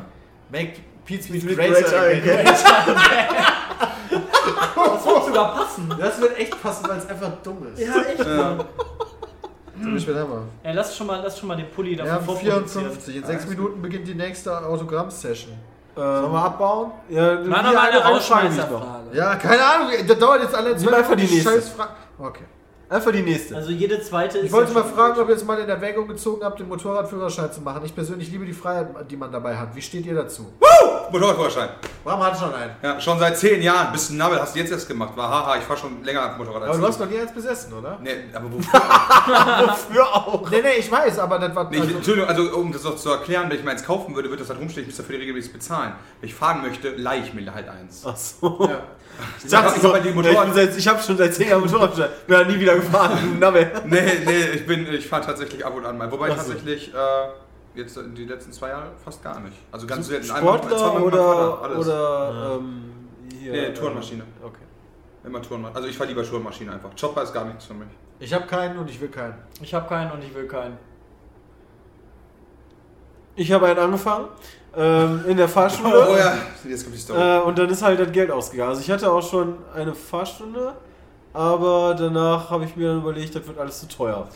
Make 0.50 0.74
Pete 1.04 1.22
Sweet 1.22 1.56
greater, 1.56 1.82
greater 1.82 2.02
again. 2.02 2.46
Das 4.74 5.06
wird 5.06 5.24
sogar 5.24 5.54
passen. 5.54 5.94
Das 5.98 6.20
wird 6.20 6.38
echt 6.38 6.62
passen, 6.62 6.88
weil 6.88 6.98
es 6.98 7.06
einfach 7.06 7.32
dumm 7.42 7.66
ist. 7.72 7.80
Ja, 7.80 8.02
echt, 8.02 8.18
Mann. 8.18 8.64
Ich 9.96 10.06
bin 10.06 10.16
Hammer. 10.16 10.44
Ey, 10.62 10.74
lass 10.74 10.96
schon 10.96 11.06
mal, 11.06 11.20
lass 11.22 11.38
schon 11.38 11.48
mal 11.48 11.56
den 11.56 11.70
Pulli 11.70 11.96
davon 11.96 12.24
vorproduzieren. 12.24 12.90
54. 12.90 13.16
In 13.16 13.24
sechs 13.24 13.46
Minuten 13.46 13.82
beginnt 13.82 14.06
die 14.06 14.14
nächste 14.14 14.64
Autogramm-Session. 14.64 15.54
Ähm, 15.94 16.02
Sollen 16.02 16.32
wir 16.32 16.42
abbauen? 16.44 16.90
ja, 17.10 17.34
Mach 17.44 17.60
hier 17.60 17.72
noch 17.72 17.72
mal 17.82 17.90
eine. 17.90 17.98
Rausschmeißerfrage. 18.04 18.86
Ja, 19.12 19.34
keine 19.36 19.62
Ahnung. 19.64 19.88
Das 20.06 20.18
dauert 20.18 20.42
jetzt 20.42 20.54
alle 20.54 20.70
Nimm 20.70 20.78
zwei 20.78 20.96
einfach 20.96 21.16
die 21.16 21.22
nächste. 21.24 21.50
Scheiß 21.52 21.68
Fra- 21.70 21.88
Okay. 22.18 22.44
Einfach 22.92 23.10
die 23.10 23.22
nächste. 23.22 23.56
Also 23.56 23.70
jede 23.70 24.02
zweite 24.02 24.38
ist. 24.38 24.44
Ich 24.44 24.52
wollte 24.52 24.74
ja 24.74 24.80
mal 24.80 24.84
fragen, 24.84 25.14
gut. 25.14 25.22
ob 25.22 25.28
ihr 25.30 25.34
jetzt 25.34 25.46
mal 25.46 25.58
in 25.58 25.68
Erwägung 25.68 26.06
gezogen 26.06 26.44
habt, 26.44 26.60
den 26.60 26.68
Motorradführerschein 26.68 27.50
zu 27.50 27.62
machen. 27.62 27.80
Ich 27.86 27.94
persönlich 27.94 28.30
liebe 28.30 28.44
die 28.44 28.52
Freiheit, 28.52 28.88
die 29.10 29.16
man 29.16 29.32
dabei 29.32 29.56
hat. 29.56 29.74
Wie 29.74 29.80
steht 29.80 30.04
ihr 30.04 30.14
dazu? 30.14 30.52
Motorradführerschein. 31.10 31.70
Bram 32.04 32.22
hat 32.22 32.38
schon 32.38 32.54
einen. 32.54 32.72
Ja, 32.82 33.00
schon 33.00 33.18
seit 33.18 33.38
zehn 33.38 33.62
Jahren. 33.62 33.92
Bist 33.92 34.10
ein 34.10 34.18
Nabel, 34.18 34.38
hast 34.38 34.54
du 34.54 34.58
jetzt 34.58 34.72
erst 34.72 34.86
gemacht. 34.86 35.16
War 35.16 35.26
haha, 35.26 35.56
ich 35.56 35.64
fahr 35.64 35.76
schon 35.76 36.04
länger 36.04 36.36
Motorrad 36.36 36.64
als 36.64 36.70
Aber 36.70 36.78
du 36.80 36.86
hast 36.86 37.00
noch 37.00 37.08
nie 37.08 37.18
eins 37.18 37.32
besessen, 37.32 37.72
oder? 37.72 37.98
Nee, 38.02 38.10
aber 38.34 38.52
wofür? 38.52 38.80
Für 39.90 40.06
auch. 40.06 40.50
Nee, 40.50 40.60
nee, 40.60 40.78
ich 40.78 40.92
weiß, 40.92 41.18
aber 41.18 41.38
das 41.38 41.54
war. 41.54 41.70
Nee, 41.70 41.76
ich, 41.76 41.82
also, 41.82 41.96
Entschuldigung, 41.96 42.28
also 42.28 42.42
um 42.58 42.72
das 42.72 42.84
noch 42.84 42.96
zu 42.96 43.08
erklären, 43.08 43.48
wenn 43.48 43.56
ich 43.56 43.64
meins 43.64 43.84
kaufen 43.84 44.14
würde, 44.14 44.28
würde 44.28 44.40
das 44.40 44.50
halt 44.50 44.60
rumstehen, 44.60 44.82
ich 44.82 44.88
muss 44.88 44.98
dafür 44.98 45.18
regelmäßig 45.18 45.54
bezahlen. 45.54 45.94
Wenn 46.20 46.28
ich 46.28 46.34
fahren 46.34 46.60
möchte, 46.60 46.90
leihe 46.90 47.22
ich 47.22 47.32
mir 47.32 47.54
halt 47.54 47.68
eins. 47.70 48.02
Ach 48.04 48.16
so. 48.16 48.68
ja. 48.68 48.82
Ich 49.44 49.50
dachte, 49.50 49.78
Ich 49.78 49.84
hab 49.84 50.02
die 50.02 50.08
ich, 50.08 50.14
Motorrad- 50.14 50.44
bin 50.46 50.54
seit- 50.54 50.76
ich 50.76 50.88
habe 50.88 51.02
schon 51.02 51.16
seit 51.16 51.34
10 51.34 51.48
Jahren 51.48 51.60
Motorradschein. 51.62 52.10
Bin 52.26 52.36
halt 52.36 52.48
nie 52.48 52.58
wieder 52.60 52.74
gefahren. 52.76 53.38
Nee, 53.40 54.02
nee, 54.24 54.42
ich 54.54 54.66
bin, 54.66 54.86
ich 54.92 55.06
fahre 55.08 55.24
tatsächlich 55.24 55.64
ab 55.64 55.74
und 55.74 55.84
an 55.84 55.98
mal. 55.98 56.10
Wobei 56.10 56.30
so. 56.30 56.34
tatsächlich 56.36 56.92
äh, 56.94 56.98
jetzt 57.74 57.98
die 58.16 58.24
letzten 58.24 58.52
zwei 58.52 58.68
Jahre 58.68 58.86
fast 59.04 59.22
gar 59.22 59.40
nicht. 59.40 59.56
Also 59.70 59.86
ganz 59.86 60.06
selten. 60.06 60.30
Einmal- 60.30 60.58
Sportler 60.58 60.92
meinem 60.94 61.02
oder, 61.04 61.18
Vater, 61.18 61.62
alles. 61.62 61.78
oder 61.86 62.58
ähm, 62.60 62.82
hier, 63.38 63.52
Nee, 63.52 63.72
Tourenmaschine. 63.74 64.22
äh, 64.22 64.44
Okay. 64.46 64.56
Immer 65.24 65.40
Tourenmaschine. 65.42 65.76
Also 65.76 65.88
ich 65.88 65.96
fahre 65.96 66.08
lieber 66.08 66.24
Tourenmaschine 66.24 66.72
einfach. 66.72 66.90
Chopper 67.00 67.22
ist 67.22 67.32
gar 67.32 67.44
nichts 67.44 67.64
für 67.66 67.74
mich. 67.74 67.88
Ich 68.18 68.32
habe 68.32 68.46
keinen 68.46 68.78
und 68.78 68.88
ich 68.90 69.00
will 69.00 69.08
keinen. 69.08 69.34
Ich 69.60 69.72
habe 69.74 69.88
keinen 69.88 70.10
und 70.12 70.22
ich 70.22 70.34
will 70.34 70.46
keinen. 70.46 70.76
Ich 73.34 73.50
habe 73.52 73.66
einen 73.66 73.78
angefangen 73.78 74.26
ähm, 74.76 75.24
in 75.28 75.36
der 75.36 75.48
Fahrschule. 75.48 76.08
Oh 76.10 76.16
ja, 76.16 76.34
jetzt 76.68 76.84
kommt 76.84 76.96
die 76.96 77.00
Story. 77.00 77.20
Äh, 77.20 77.40
und 77.40 77.58
dann 77.58 77.68
ist 77.70 77.82
halt 77.82 78.00
das 78.00 78.12
Geld 78.12 78.30
ausgegangen. 78.30 78.70
Also 78.70 78.80
ich 78.80 78.90
hatte 78.90 79.10
auch 79.10 79.28
schon 79.28 79.56
eine 79.74 79.94
Fahrstunde, 79.94 80.74
aber 81.32 81.94
danach 81.98 82.50
habe 82.50 82.64
ich 82.64 82.76
mir 82.76 82.88
dann 82.88 82.98
überlegt, 82.98 83.34
das 83.34 83.46
wird 83.46 83.58
alles 83.58 83.80
zu 83.80 83.88
teuer. 83.88 84.28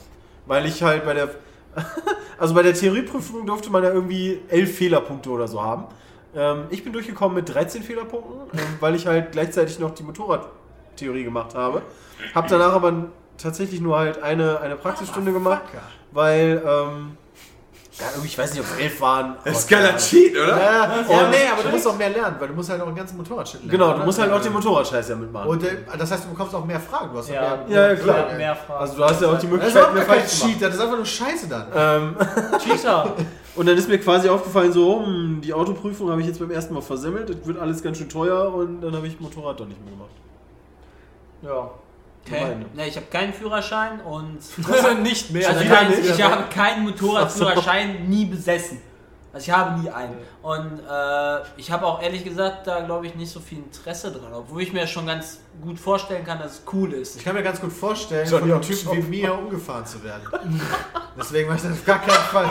Weil 0.47 0.67
ich 0.67 0.83
halt 0.83 1.05
bei 1.05 1.15
der 1.15 1.31
also 2.39 2.55
bei 2.55 2.63
der 2.63 2.75
Theorieprüfung 2.75 3.47
durfte 3.47 3.71
man 3.71 3.83
ja 3.83 3.91
irgendwie 3.91 4.41
elf 4.49 4.77
Fehlerpunkte 4.77 5.31
oder 5.31 5.49
so 5.49 5.63
haben. 5.63 5.87
Ähm, 6.35 6.65
ich 6.71 6.85
bin 6.85 6.93
durchgekommen 6.93 7.35
mit 7.35 7.53
13 7.53 7.83
Fehlerpunkten, 7.83 8.37
ähm, 8.53 8.61
weil 8.81 8.95
ich 8.95 9.07
halt 9.07 9.33
gleichzeitig 9.33 9.79
noch 9.79 9.93
die 9.93 10.03
Motorradtheorie 10.03 11.25
gemacht 11.25 11.55
habe. 11.55 11.83
Habe 12.35 12.49
danach 12.49 12.73
aber 12.73 13.07
tatsächlich 13.39 13.81
nur 13.81 13.99
halt 13.99 14.23
eine, 14.23 14.61
eine 14.61 14.77
Praxisstunde 14.77 15.33
gemacht, 15.33 15.63
weil 16.13 16.63
ähm, 16.67 17.17
ja, 17.99 18.05
irgendwie, 18.11 18.29
ich 18.29 18.37
weiß 18.37 18.53
nicht, 18.53 18.61
ob 18.61 18.67
es 18.67 18.79
elf 18.79 19.01
waren. 19.01 19.37
Das 19.43 19.61
ist 19.61 19.71
geiler 19.71 19.97
Cheat, 19.97 20.33
oder? 20.37 20.49
Ja, 20.49 21.01
ja 21.09 21.29
nee, 21.31 21.49
aber 21.51 21.63
du 21.63 21.71
musst 21.71 21.87
auch 21.87 21.97
mehr 21.97 22.11
lernen, 22.11 22.37
weil 22.39 22.49
du 22.49 22.55
musst 22.55 22.69
halt 22.69 22.83
auch 22.83 22.87
den 22.87 22.95
ganzen 22.95 23.17
Motorradshit 23.17 23.61
lernen. 23.61 23.71
Genau, 23.71 23.93
du 23.99 24.05
musst 24.05 24.19
halt 24.19 24.31
auch 24.33 24.41
den 24.43 24.53
Motorradscheiß 24.53 25.09
ja 25.09 25.17
mitmachen. 25.17 25.49
Und 25.49 25.65
äh, 25.65 25.77
das 25.99 26.11
heißt, 26.11 26.25
du 26.25 26.29
bekommst 26.29 26.55
auch 26.55 26.65
mehr 26.67 26.79
Fragen. 26.79 27.11
Du 27.13 27.19
hast 27.19 27.31
Ja. 27.31 27.65
mehr, 27.67 27.77
Ja, 27.77 27.89
ja, 27.89 27.95
klar. 27.97 28.17
Fragen. 28.25 28.37
Mehr 28.37 28.55
Fragen. 28.57 28.81
Also 28.81 28.97
du 28.97 29.05
hast 29.05 29.23
ja 29.23 29.29
auch 29.29 29.31
die 29.31 29.35
Das 29.35 29.45
ist 29.45 29.51
Möglichkeit, 29.51 29.95
mehr 29.95 30.05
gar 30.05 30.17
kein. 30.17 30.27
Cheat, 30.27 30.63
das 30.63 30.75
ist 30.75 30.81
einfach 30.81 30.97
nur 30.97 31.07
Scheiße 31.07 31.49
dann. 31.49 31.67
Ähm, 31.75 32.17
Cheater. 32.59 33.15
und 33.57 33.67
dann 33.67 33.77
ist 33.79 33.89
mir 33.89 33.99
quasi 33.99 34.29
aufgefallen, 34.29 34.73
so, 34.73 35.03
hm, 35.03 35.41
die 35.43 35.55
Autoprüfung 35.55 36.11
habe 36.11 36.21
ich 36.21 36.27
jetzt 36.27 36.39
beim 36.39 36.51
ersten 36.51 36.75
Mal 36.75 36.83
versemmelt, 36.83 37.31
das 37.31 37.47
wird 37.47 37.59
alles 37.59 37.83
ganz 37.83 37.97
schön 37.97 38.11
teuer 38.11 38.53
und 38.55 38.83
dann 38.83 38.95
habe 38.95 39.07
ich 39.07 39.19
Motorrad 39.21 39.59
doch 39.59 39.67
nicht 39.67 39.83
mehr 39.83 39.93
gemacht. 39.93 40.11
Ja. 41.43 41.71
Okay. 42.27 42.57
Ne, 42.75 42.87
ich 42.89 42.97
habe 42.97 43.07
keinen 43.07 43.33
Führerschein 43.33 44.01
und 44.01 44.39
nicht 45.03 45.31
mehr. 45.31 45.49
also 45.49 45.61
wieder 45.65 45.75
kein, 45.77 45.91
nicht. 45.91 46.11
ich 46.11 46.23
habe 46.23 46.45
keinen 46.53 46.85
Motorradführerschein 46.85 48.09
nie 48.09 48.25
besessen. 48.25 48.81
Also 49.33 49.51
ich 49.51 49.57
habe 49.57 49.81
nie 49.81 49.91
einen. 49.91 50.17
Und 50.43 50.81
äh, 50.81 51.39
ich 51.59 51.71
habe 51.71 51.85
auch 51.87 52.03
ehrlich 52.03 52.25
gesagt 52.25 52.67
da 52.67 52.81
glaube 52.81 53.07
ich 53.07 53.15
nicht 53.17 53.31
so 53.31 53.39
viel 53.39 53.59
Interesse 53.59 54.11
dran, 54.11 54.33
obwohl 54.33 54.63
ich 54.63 54.73
mir 54.73 54.87
schon 54.87 55.07
ganz 55.07 55.41
gut 55.63 55.79
vorstellen 55.79 56.25
kann, 56.25 56.39
dass 56.39 56.53
es 56.53 56.63
cool 56.73 56.93
ist. 56.95 57.17
Ich 57.17 57.25
kann 57.25 57.35
mir 57.35 57.43
ganz 57.43 57.61
gut 57.61 57.73
vorstellen, 57.73 58.27
Johnny 58.29 58.43
von 58.51 58.53
einem 58.53 58.63
Typen 58.63 58.93
wie 59.13 59.19
mir 59.21 59.35
umgefahren 59.35 59.85
zu 59.85 60.03
werden. 60.03 60.23
Deswegen 61.19 61.49
mache 61.49 61.59
ich 61.59 61.63
das 61.65 61.73
auf 61.73 61.85
gar 61.85 61.99
keinen 62.01 62.13
Fall. 62.33 62.51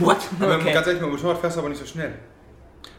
What? 0.00 0.16
Aber 0.40 0.56
Okay. 0.56 0.72
ganz 0.72 0.86
ehrlich, 0.86 1.02
mit 1.02 1.10
dem 1.10 1.14
Motorrad 1.16 1.38
fährst 1.38 1.56
du 1.56 1.60
aber 1.60 1.68
nicht 1.68 1.80
so 1.80 1.86
schnell. 1.86 2.14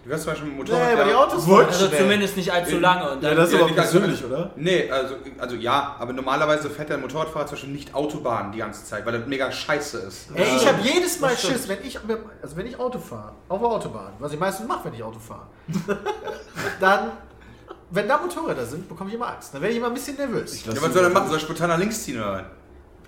Du 0.03 0.09
fährst 0.09 0.23
zum 0.23 0.33
Beispiel 0.33 0.49
mit 0.51 0.57
dem 0.59 0.65
Nee, 0.65 0.71
Motorrad. 0.73 0.93
aber 0.93 1.03
die 1.03 1.09
ja- 1.09 1.17
Autos 1.17 1.45
fahren 1.45 1.65
Also 1.65 1.87
schnell. 1.87 1.99
zumindest 2.01 2.37
nicht 2.37 2.51
allzu 2.53 2.77
lange. 2.79 3.09
Und 3.11 3.23
Ja, 3.23 3.29
dann 3.29 3.37
das 3.37 3.49
ist 3.51 3.55
Ja, 3.59 3.65
aber 3.65 3.73
persönlich, 3.73 4.23
oder? 4.25 4.51
Nee, 4.55 4.89
also, 4.91 5.15
also 5.39 5.55
ja, 5.55 5.95
aber 5.99 6.13
normalerweise 6.13 6.69
fährt 6.69 6.89
der 6.89 6.97
Motorradfahrer 6.99 7.45
zum 7.47 7.55
Beispiel 7.55 7.73
nicht 7.73 7.93
Autobahn 7.95 8.51
die 8.51 8.59
ganze 8.59 8.85
Zeit, 8.85 9.03
weil 9.05 9.17
das 9.19 9.27
mega 9.27 9.51
scheiße 9.51 9.97
ist. 9.99 10.27
Ey, 10.35 10.55
ich 10.57 10.67
habe 10.67 10.79
jedes 10.81 11.19
Mal 11.19 11.35
Schiss, 11.35 11.67
wenn 11.67 11.79
ich, 11.83 11.97
also 12.41 12.55
wenn 12.55 12.67
ich 12.67 12.79
Auto 12.79 12.99
fahre, 12.99 13.31
auf 13.49 13.59
der 13.59 13.67
Autobahn, 13.69 14.13
was 14.19 14.31
ich 14.31 14.39
meistens 14.39 14.67
mache, 14.67 14.85
wenn 14.85 14.93
ich 14.93 15.01
Auto 15.03 15.17
fahre, 15.19 15.47
dann, 16.79 17.11
wenn 17.89 18.07
da 18.07 18.17
Motorräder 18.17 18.65
sind, 18.65 18.87
bekomme 18.87 19.09
ich 19.09 19.15
immer 19.15 19.27
Angst. 19.29 19.53
Dann 19.53 19.61
werde 19.61 19.71
ich 19.73 19.77
immer 19.79 19.87
ein 19.87 19.93
bisschen 19.93 20.17
nervös. 20.17 20.65
Ja, 20.65 20.71
was 20.81 20.93
soll 20.93 21.03
er 21.03 21.09
machen? 21.09 21.27
Soll 21.27 21.37
er 21.37 21.41
spontan 21.41 21.69
nach 21.69 21.77
links 21.77 22.03
ziehen 22.03 22.17
oder 22.19 22.33
was? 22.33 22.41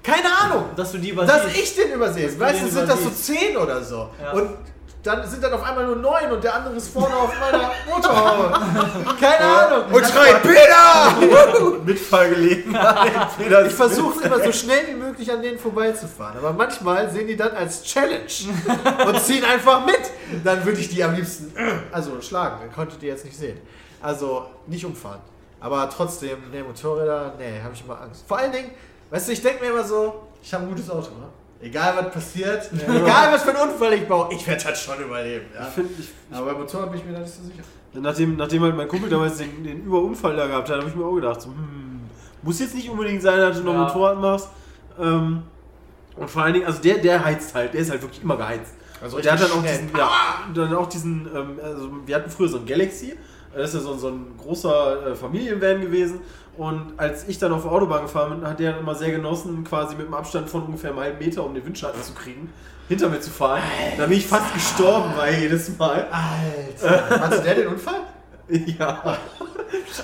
Keine 0.03 0.27
Ahnung, 0.41 0.65
Dass 0.75 0.91
du 0.93 0.99
die 0.99 1.13
dass 1.13 1.25
übersiehst. 1.25 1.57
ich 1.57 1.75
den 1.75 1.91
übersehe. 1.93 2.29
du 2.29 2.39
Weißt 2.39 2.61
du, 2.61 2.65
den 2.65 2.71
sind 2.73 2.87
das 2.89 2.95
so 2.99 3.05
übersiehst. 3.07 3.25
zehn 3.25 3.57
oder 3.57 3.83
so. 3.83 4.09
Ja. 4.21 4.31
Und 4.31 4.49
dann 5.07 5.25
sind 5.25 5.41
dann 5.41 5.53
auf 5.53 5.63
einmal 5.63 5.85
nur 5.85 5.95
neun 5.95 6.31
und 6.33 6.43
der 6.43 6.53
andere 6.53 6.75
ist 6.75 6.89
vorne 6.89 7.15
auf 7.15 7.31
meiner 7.39 7.71
Motorhaube. 7.89 8.51
Keine 9.19 9.45
Ahnung. 9.45 9.93
Und 9.93 10.05
schreit 10.05 10.43
Peter! 10.43 11.79
Mitfahrgelegenheit. 11.85 13.11
Ich 13.67 13.73
versuche 13.73 14.23
immer 14.23 14.43
so 14.43 14.51
schnell 14.51 14.87
wie 14.87 14.93
möglich 14.93 15.31
an 15.31 15.41
denen 15.41 15.57
vorbeizufahren. 15.57 16.37
Aber 16.37 16.53
manchmal 16.53 17.09
sehen 17.09 17.27
die 17.27 17.35
das 17.35 17.53
als 17.53 17.83
Challenge 17.83 18.27
und 19.07 19.21
ziehen 19.21 19.43
einfach 19.45 19.85
mit. 19.85 19.99
Dann 20.43 20.65
würde 20.65 20.79
ich 20.79 20.89
die 20.89 21.03
am 21.03 21.15
liebsten 21.15 21.53
also 21.91 22.21
schlagen. 22.21 22.57
Dann 22.61 22.73
konntet 22.73 23.01
ihr 23.03 23.09
jetzt 23.09 23.25
nicht 23.25 23.37
sehen. 23.37 23.59
Also 24.01 24.47
nicht 24.67 24.85
umfahren. 24.85 25.21
Aber 25.59 25.89
trotzdem, 25.89 26.37
ne, 26.51 26.63
Motorräder, 26.63 27.33
ne, 27.37 27.63
habe 27.63 27.73
ich 27.73 27.83
immer 27.83 27.99
Angst. 28.01 28.25
Vor 28.27 28.37
allen 28.37 28.51
Dingen, 28.51 28.71
weißt 29.09 29.27
du, 29.27 29.31
ich 29.31 29.41
denke 29.41 29.63
mir 29.63 29.71
immer 29.71 29.83
so, 29.83 30.27
ich 30.41 30.53
habe 30.53 30.63
ein 30.63 30.69
gutes 30.69 30.89
Auto, 30.89 31.11
ne? 31.11 31.27
Egal 31.59 31.95
was 31.97 32.11
passiert, 32.13 32.69
egal 32.87 33.33
was 33.33 33.43
für 33.43 33.55
einen 33.57 33.71
Unfall 33.71 33.93
ich 33.93 34.07
baue, 34.07 34.29
ich 34.31 34.45
werde 34.45 34.63
das 34.63 34.81
schon 34.81 34.99
überleben. 35.03 35.45
Ja? 35.55 35.67
Ich 35.67 35.73
find, 35.73 35.89
ich, 35.99 36.09
Aber 36.31 36.53
bei 36.53 36.59
Motorrad 36.59 36.91
bin 36.91 36.99
ich 36.99 37.05
mir 37.05 37.13
da 37.13 37.19
nicht 37.19 37.33
so 37.33 37.43
sicher. 37.43 37.63
nachdem, 37.93 38.35
nachdem 38.35 38.61
halt 38.63 38.75
mein 38.75 38.87
Kumpel 38.87 39.09
damals 39.09 39.37
den, 39.37 39.63
den 39.63 39.83
Überunfall 39.85 40.35
da 40.35 40.45
gehabt 40.45 40.69
hat, 40.69 40.77
habe 40.77 40.89
ich 40.89 40.95
mir 40.95 41.05
auch 41.05 41.15
gedacht, 41.15 41.41
so, 41.41 41.49
hm, 41.49 42.01
muss 42.43 42.59
jetzt 42.59 42.75
nicht 42.75 42.89
unbedingt 42.89 43.21
sein, 43.23 43.39
dass 43.39 43.57
du 43.57 43.63
noch 43.63 43.73
Ja. 43.73 43.83
Motorrad 43.85 44.19
machst. 44.21 44.49
Ähm, 44.99 45.43
und 46.15 46.29
vor 46.29 46.43
allen 46.43 46.53
Dingen, 46.53 46.65
also 46.65 46.81
der, 46.81 46.97
der 46.99 47.23
heizt 47.25 47.53
halt, 47.55 47.73
der 47.73 47.81
ist 47.81 47.89
halt 47.91 48.01
wirklich 48.01 48.21
immer 48.21 48.37
geheizt. 48.37 48.73
Also 49.01 49.17
Und 49.17 49.25
der 49.25 49.33
hat 49.33 49.41
dann 49.41 49.51
auch 49.51 49.61
diesen, 49.63 49.89
ja, 49.95 50.11
dann 50.53 50.75
auch 50.75 50.87
diesen, 50.89 51.27
ähm, 51.35 51.59
also 51.63 51.89
wir 52.05 52.15
hatten 52.15 52.29
früher 52.29 52.47
so 52.49 52.57
ein 52.57 52.65
Galaxy, 52.65 53.15
das 53.55 53.69
ist 53.69 53.75
ja 53.75 53.79
so, 53.81 53.97
so 53.97 54.09
ein 54.09 54.35
großer 54.37 55.07
äh, 55.07 55.15
Familienvan 55.15 55.81
gewesen. 55.81 56.19
Und 56.57 56.93
als 56.97 57.27
ich 57.27 57.37
dann 57.37 57.53
auf 57.53 57.61
der 57.61 57.71
Autobahn 57.71 58.01
gefahren 58.01 58.39
bin, 58.39 58.49
hat 58.49 58.59
der 58.59 58.71
dann 58.71 58.81
immer 58.81 58.95
sehr 58.95 59.11
genossen, 59.11 59.63
quasi 59.63 59.95
mit 59.95 60.05
einem 60.05 60.15
Abstand 60.15 60.49
von 60.49 60.63
ungefähr 60.63 60.89
einem 60.89 60.99
halben 60.99 61.19
Meter, 61.19 61.45
um 61.45 61.53
den 61.53 61.63
Windschatten 61.63 62.01
zu 62.01 62.13
kriegen, 62.13 62.51
hinter 62.87 63.09
mir 63.09 63.19
zu 63.19 63.29
fahren. 63.29 63.61
Da 63.95 64.07
bin 64.07 64.17
ich 64.17 64.25
fast 64.25 64.53
gestorben 64.53 65.11
bei 65.15 65.39
jedes 65.39 65.77
Mal. 65.77 66.07
Alter. 66.09 67.17
Meinst 67.19 67.37
du 67.37 67.43
der 67.43 67.55
den 67.55 67.67
Unfall? 67.67 68.01
Ja. 68.49 69.17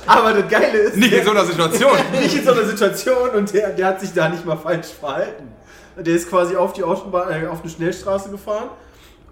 Aber 0.06 0.34
das 0.34 0.52
Geile 0.52 0.78
ist, 0.78 0.98
Nicht 0.98 1.14
in 1.14 1.24
so 1.24 1.32
einer 1.32 1.46
Situation. 1.46 1.98
nicht 2.12 2.36
in 2.36 2.44
so 2.44 2.52
einer 2.52 2.66
Situation 2.66 3.30
und 3.32 3.54
der, 3.54 3.70
der 3.72 3.88
hat 3.88 4.02
sich 4.02 4.14
da 4.14 4.30
nicht 4.30 4.46
mal 4.46 4.58
falsch 4.58 4.88
verhalten. 4.88 5.48
Der 5.96 6.14
ist 6.14 6.30
quasi 6.30 6.56
auf 6.56 6.74
die 6.74 6.84
Autobahn, 6.84 7.32
äh, 7.32 7.48
auf 7.48 7.62
eine 7.62 7.70
Schnellstraße 7.70 8.30
gefahren 8.30 8.70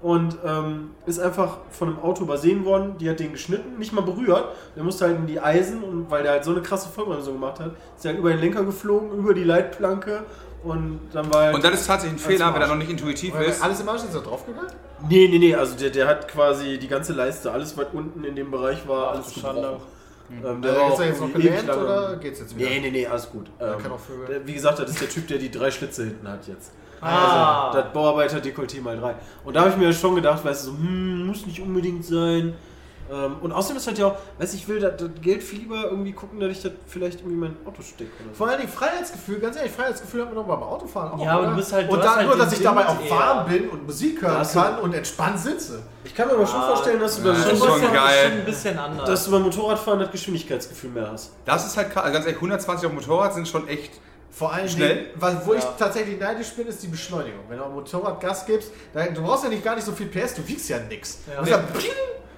und 0.01 0.37
ähm, 0.45 0.91
ist 1.05 1.19
einfach 1.19 1.57
von 1.69 1.89
einem 1.89 1.99
Auto 1.99 2.23
übersehen 2.23 2.65
worden. 2.65 2.95
Die 2.99 3.09
hat 3.09 3.19
den 3.19 3.31
geschnitten, 3.33 3.77
nicht 3.77 3.93
mal 3.93 4.01
berührt. 4.01 4.45
Der 4.75 4.83
musste 4.83 5.05
halt 5.05 5.17
in 5.17 5.27
die 5.27 5.39
Eisen 5.39 5.83
und 5.83 6.09
weil 6.09 6.23
der 6.23 6.31
halt 6.33 6.43
so 6.43 6.51
eine 6.51 6.61
krasse 6.61 6.89
Vollbremsung 6.89 7.35
gemacht 7.35 7.59
hat, 7.59 7.71
ist 7.95 8.05
er 8.05 8.09
halt 8.09 8.19
über 8.19 8.31
den 8.31 8.39
Lenker 8.39 8.63
geflogen, 8.63 9.11
über 9.17 9.33
die 9.33 9.43
Leitplanke 9.43 10.23
und 10.63 10.99
dann 11.13 11.31
war 11.33 11.45
er. 11.45 11.53
Und 11.55 11.63
das 11.63 11.73
ist 11.81 11.87
tatsächlich 11.87 12.19
ein 12.21 12.29
Fehler, 12.31 12.53
wenn 12.53 12.61
er 12.61 12.67
noch 12.67 12.75
nicht 12.75 12.89
intuitiv 12.89 13.33
ist. 13.39 13.63
Alles 13.63 13.79
im 13.79 13.89
Arsch 13.89 14.03
ist 14.03 14.15
er 14.15 14.21
draufgegangen? 14.21 14.69
nee, 15.09 15.27
nee, 15.27 15.39
nee, 15.39 15.55
also 15.55 15.75
der, 15.75 15.89
der 15.89 16.07
hat 16.07 16.27
quasi 16.27 16.77
die 16.77 16.87
ganze 16.87 17.13
Leiste, 17.13 17.51
alles 17.51 17.75
was 17.77 17.87
unten 17.93 18.23
in 18.23 18.35
dem 18.35 18.51
Bereich 18.51 18.87
war, 18.87 19.11
alles 19.11 19.33
Schande. 19.33 19.61
gebrochen. 19.61 19.81
Ähm, 20.45 20.61
Der 20.61 20.75
war 20.75 20.93
ist 20.93 20.99
er 20.99 21.05
jetzt 21.07 21.19
noch 21.19 21.33
gelähmt 21.33 21.69
oder 21.69 22.15
geht's 22.17 22.39
jetzt 22.39 22.55
wieder? 22.55 22.69
Nee, 22.69 22.79
nee, 22.79 22.91
nee, 22.91 23.05
alles 23.05 23.29
gut. 23.29 23.47
Ähm, 23.59 23.77
kann 23.81 23.91
auch 23.91 23.99
Vögel. 23.99 24.27
der, 24.27 24.47
wie 24.47 24.53
gesagt, 24.53 24.79
das 24.79 24.89
ist 24.91 25.01
der 25.01 25.09
Typ, 25.09 25.27
der 25.27 25.37
die 25.39 25.51
drei 25.51 25.71
Schlitze 25.71 26.05
hinten 26.05 26.27
hat 26.27 26.47
jetzt. 26.47 26.71
Ah. 27.01 27.67
Also, 27.69 27.81
das 27.81 27.93
Bauarbeiter-Dekolleté 27.93 28.81
mal 28.81 28.97
drei. 28.97 29.15
Und 29.43 29.55
da 29.55 29.61
habe 29.61 29.71
ich 29.71 29.77
mir 29.77 29.91
schon 29.93 30.15
gedacht, 30.15 30.43
weißt 30.45 30.67
du, 30.67 30.71
so, 30.71 30.77
hm, 30.77 31.27
muss 31.27 31.45
nicht 31.45 31.59
unbedingt 31.61 32.05
sein. 32.05 32.53
Ähm, 33.11 33.35
und 33.41 33.51
außerdem 33.51 33.75
ist 33.77 33.87
halt 33.87 33.97
ja 33.97 34.05
auch, 34.07 34.15
weißt 34.39 34.53
du, 34.53 34.57
ich 34.57 34.67
will 34.69 34.79
das, 34.79 34.93
das 34.97 35.09
Geld 35.21 35.43
viel 35.43 35.59
lieber 35.59 35.83
irgendwie 35.83 36.13
gucken, 36.13 36.39
dass 36.39 36.49
ich 36.51 36.61
das 36.61 36.71
vielleicht 36.87 37.19
irgendwie 37.19 37.33
in 37.33 37.39
mein 37.41 37.57
Auto 37.65 37.81
stecke 37.81 38.09
oder 38.23 38.29
so. 38.29 38.35
Vor 38.37 38.47
allen 38.47 38.59
Dingen 38.61 38.71
Freiheitsgefühl, 38.71 39.39
ganz 39.39 39.57
ehrlich, 39.57 39.73
Freiheitsgefühl 39.73 40.21
hat 40.21 40.27
man 40.33 40.37
doch 40.37 40.45
beim 40.47 40.63
Autofahren 40.63 41.19
auch. 41.19 41.25
Ja, 41.25 41.33
aber 41.37 41.47
du 41.47 41.55
bist 41.55 41.73
halt- 41.73 41.89
du 41.89 41.93
Und 41.95 42.01
dann 42.05 42.15
halt 42.15 42.27
nur, 42.27 42.37
dass 42.37 42.53
ich 42.53 42.61
dabei 42.61 42.87
auch 42.87 43.09
warm 43.09 43.49
bin 43.49 43.67
und 43.69 43.85
Musik 43.85 44.21
hören 44.21 44.41
du- 44.47 44.53
kann 44.59 44.79
und 44.79 44.93
entspannt 44.93 45.39
sitze. 45.39 45.81
Ich 46.05 46.15
kann 46.15 46.27
mir 46.29 46.35
aber 46.35 46.47
schon 46.47 46.61
Ah. 46.61 46.67
vorstellen, 46.67 46.99
dass 47.01 47.21
du, 47.21 47.27
Ja, 47.27 47.33
beim, 47.33 49.05
das 49.05 49.29
beim 49.29 49.41
Motorradfahren 49.43 49.99
das 49.99 50.11
Geschwindigkeitsgefühl 50.11 50.91
mehr 50.91 51.11
hast. 51.11 51.33
Das 51.43 51.65
ist 51.65 51.75
halt 51.75 51.91
krass. 51.91 52.03
Also 52.03 52.13
ganz 52.13 52.25
ehrlich, 52.25 52.39
120 52.39 52.85
auf 52.85 52.91
dem 52.93 52.95
Motorrad 52.95 53.33
sind 53.33 53.47
schon 53.47 53.67
echt. 53.67 53.99
Vor 54.31 54.53
allem, 54.53 54.67
Schnell? 54.67 55.09
was, 55.15 55.45
wo 55.45 55.53
ich 55.53 55.63
Ja. 55.63 55.73
tatsächlich 55.77 56.19
neidisch 56.19 56.51
bin, 56.53 56.65
ist 56.67 56.81
die 56.81 56.87
Beschleunigung. 56.87 57.41
Wenn 57.49 57.57
du 57.57 57.65
am 57.65 57.73
Motorrad 57.73 58.19
Gas 58.21 58.45
gibst, 58.45 58.71
dann, 58.93 59.13
du 59.13 59.21
brauchst 59.21 59.43
ja 59.43 59.49
nicht 59.49 59.63
gar 59.63 59.75
nicht 59.75 59.85
so 59.85 59.91
viel 59.91 60.07
PS, 60.07 60.35
du 60.35 60.47
wiegst 60.47 60.69
ja 60.69 60.79
nix. 60.79 61.19
Ja. 61.33 61.41
Bist 61.41 61.51
ja, 61.51 61.93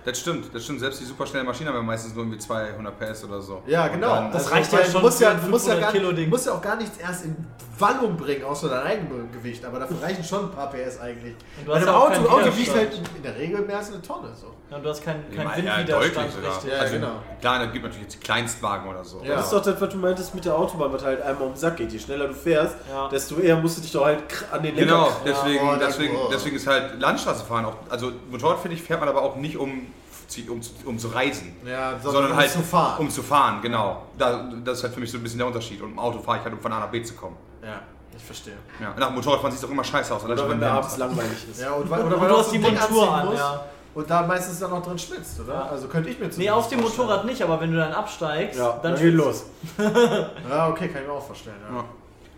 Das 0.05 0.19
stimmt, 0.19 0.53
das 0.53 0.63
stimmt. 0.63 0.79
Selbst 0.81 0.99
die 0.99 1.05
superschnellen 1.05 1.45
Maschinen 1.47 1.69
haben 1.69 1.75
ja 1.77 1.81
meistens 1.81 2.13
nur 2.13 2.23
irgendwie 2.23 2.39
200 2.39 2.99
PS 2.99 3.23
oder 3.25 3.39
so. 3.41 3.61
ja, 3.67 3.87
genau. 3.87 4.15
dann- 4.15 4.31
Das 4.31 4.51
reicht 4.51 4.71
ja 4.73 4.79
weil 4.79 4.85
schon 4.85 4.93
Du 4.95 4.99
musst 5.01 5.21
ja, 5.21 5.33
musst 5.49 5.67
ja, 5.67 5.73
500 5.75 5.81
gar, 5.81 5.91
Kilo 5.91 6.11
Ding. 6.11 6.25
du 6.25 6.29
musst 6.31 6.45
ja 6.47 6.53
auch 6.53 6.61
gar 6.61 6.75
nichts 6.75 6.97
erst 6.97 7.25
in 7.25 7.35
Wallung 7.79 8.17
bringen, 8.17 8.43
außer 8.43 8.69
dein 8.69 8.83
Eigengewicht. 8.85 9.63
Aber 9.63 9.79
dafür 9.79 10.01
reichen 10.01 10.23
schon 10.23 10.45
ein 10.45 10.51
paar 10.51 10.69
PS 10.71 10.99
eigentlich. 10.99 11.35
Und 11.57 11.65
du 11.65 11.71
Bei 11.71 11.77
hast 11.79 11.83
einem 11.87 11.93
ja 11.95 11.99
auch 11.99 12.09
Auto, 12.09 12.27
Auto 12.29 12.57
wiegt 12.57 12.75
halt 12.75 12.93
in 13.15 13.23
der 13.23 13.35
Regel 13.37 13.61
mehr 13.61 13.77
als 13.77 13.89
eine 13.91 14.01
Tonne. 14.01 14.29
So. 14.35 14.47
Ja, 14.73 14.77
und 14.77 14.83
du 14.85 14.89
hast 14.89 15.03
keinen 15.03 15.23
kein 15.29 15.45
ja, 15.47 15.55
Windwiderstand 15.77 15.89
deutlich 16.17 16.33
sogar. 16.33 16.51
richtig. 16.55 16.71
Ja, 16.73 16.79
also, 16.79 16.93
genau. 16.95 17.11
Klar, 17.41 17.59
da 17.59 17.65
gibt 17.67 17.83
natürlich 17.83 18.01
jetzt 18.03 18.15
die 18.15 18.19
Kleinstwagen 18.25 18.89
oder 18.89 19.03
so. 19.03 19.21
Ja. 19.23 19.35
Das 19.35 19.45
ist 19.45 19.53
doch 19.53 19.61
das, 19.63 19.79
was 19.79 19.89
du 19.89 19.97
meintest 19.97 20.33
mit 20.33 20.45
der 20.45 20.55
Autobahn, 20.57 20.91
was 20.91 21.03
halt 21.03 21.21
einmal 21.21 21.43
um 21.47 21.53
den 21.53 21.57
Sack 21.59 21.77
geht. 21.77 21.91
Je 21.91 21.99
schneller 21.99 22.27
du 22.27 22.33
fährst, 22.33 22.75
Ja. 22.91 23.07
desto 23.07 23.35
eher 23.35 23.55
musst 23.57 23.77
du 23.77 23.81
dich 23.81 23.91
doch 23.91 24.05
halt 24.05 24.23
an 24.51 24.63
den 24.63 24.75
Lenker 24.75 24.95
Genau, 24.95 25.11
deswegen, 25.23 25.63
Ja, 25.65 25.73
oh, 25.73 25.77
deswegen, 25.79 26.13
das- 26.15 26.29
deswegen 26.31 26.55
ist 26.55 26.65
halt 26.65 26.99
Landstraßefahren 26.99 27.65
auch. 27.65 27.75
Also 27.89 28.11
Motorrad 28.31 28.59
finde 28.61 28.75
ich 28.77 28.81
fährt 28.81 28.99
man 28.99 29.09
aber 29.09 29.21
auch 29.21 29.35
nicht 29.35 29.57
um, 29.57 29.69
um, 30.49 30.61
um 30.85 30.97
zu 30.97 31.07
reisen. 31.09 31.55
Ja, 31.63 31.93
sondern, 32.01 32.31
um 32.31 32.35
halt 32.37 32.49
zu 32.49 32.61
fahren. 32.63 32.95
um 32.99 33.09
zu 33.11 33.21
fahren, 33.21 33.61
genau. 33.61 34.01
Da, 34.17 34.49
das 34.65 34.79
ist 34.79 34.83
halt 34.85 34.93
für 34.95 35.01
mich 35.01 35.11
so 35.11 35.17
ein 35.17 35.23
bisschen 35.23 35.37
der 35.37 35.45
Unterschied. 35.47 35.83
Und 35.83 35.91
im 35.91 35.99
Auto 35.99 36.17
fahre 36.17 36.39
ich 36.39 36.43
halt, 36.45 36.53
um 36.55 36.59
von 36.59 36.73
A 36.73 36.79
nach 36.79 36.87
B 36.89 37.03
zu 37.03 37.13
kommen. 37.13 37.37
ja, 37.61 37.79
ich 38.17 38.23
verstehe. 38.23 38.55
Ja. 38.81 38.93
Nach 38.97 39.07
dem 39.07 39.15
Motorradfahren 39.15 39.51
sieht 39.51 39.61
es 39.61 39.67
doch 39.67 39.71
immer 39.71 39.83
scheiße 39.83 40.15
aus. 40.15 40.23
Oder 40.23 40.35
wenn 40.37 40.47
man 40.47 40.59
der 40.59 40.71
abends 40.71 40.97
langweilig 40.97 41.47
ist. 41.51 41.61
Ja, 41.61 41.73
und, 41.73 41.87
weil- 41.89 42.01
oder 42.03 42.15
Und 42.15 42.21
weil 42.21 42.29
du 42.29 42.35
auch 42.35 42.39
hast 42.39 42.51
die 42.51 42.57
Montur 42.59 43.11
an, 43.13 43.35
ja. 43.35 43.63
Und 43.95 44.09
da 44.09 44.23
meistens 44.23 44.59
dann 44.59 44.71
noch 44.71 44.81
drin 44.83 44.97
schwitzt, 44.97 45.39
oder? 45.39 45.53
Ja. 45.53 45.61
Also 45.65 45.87
könnte 45.87 46.09
ich 46.09 46.17
mir 46.19 46.25
Nee, 46.25 46.31
zumindest 46.31 46.57
auf 46.57 46.69
dem 46.69 46.79
vorstellen. 46.79 47.07
Motorrad 47.07 47.25
nicht, 47.25 47.41
aber 47.43 47.61
wenn 47.61 47.71
du 47.71 47.77
dann 47.77 47.93
absteigst, 47.93 48.57
Ja, 48.59 48.79
dann 48.81 48.93
dann 48.93 49.01
geht 49.01 49.13
los. 49.13 49.45
Ja, 50.49 50.69
okay, 50.69 50.87
kann 50.89 51.01
ich 51.03 51.07
mir 51.07 51.13
auch 51.13 51.21
vorstellen. 51.25 51.57
Ja. 51.69 51.77
Ja. 51.77 51.83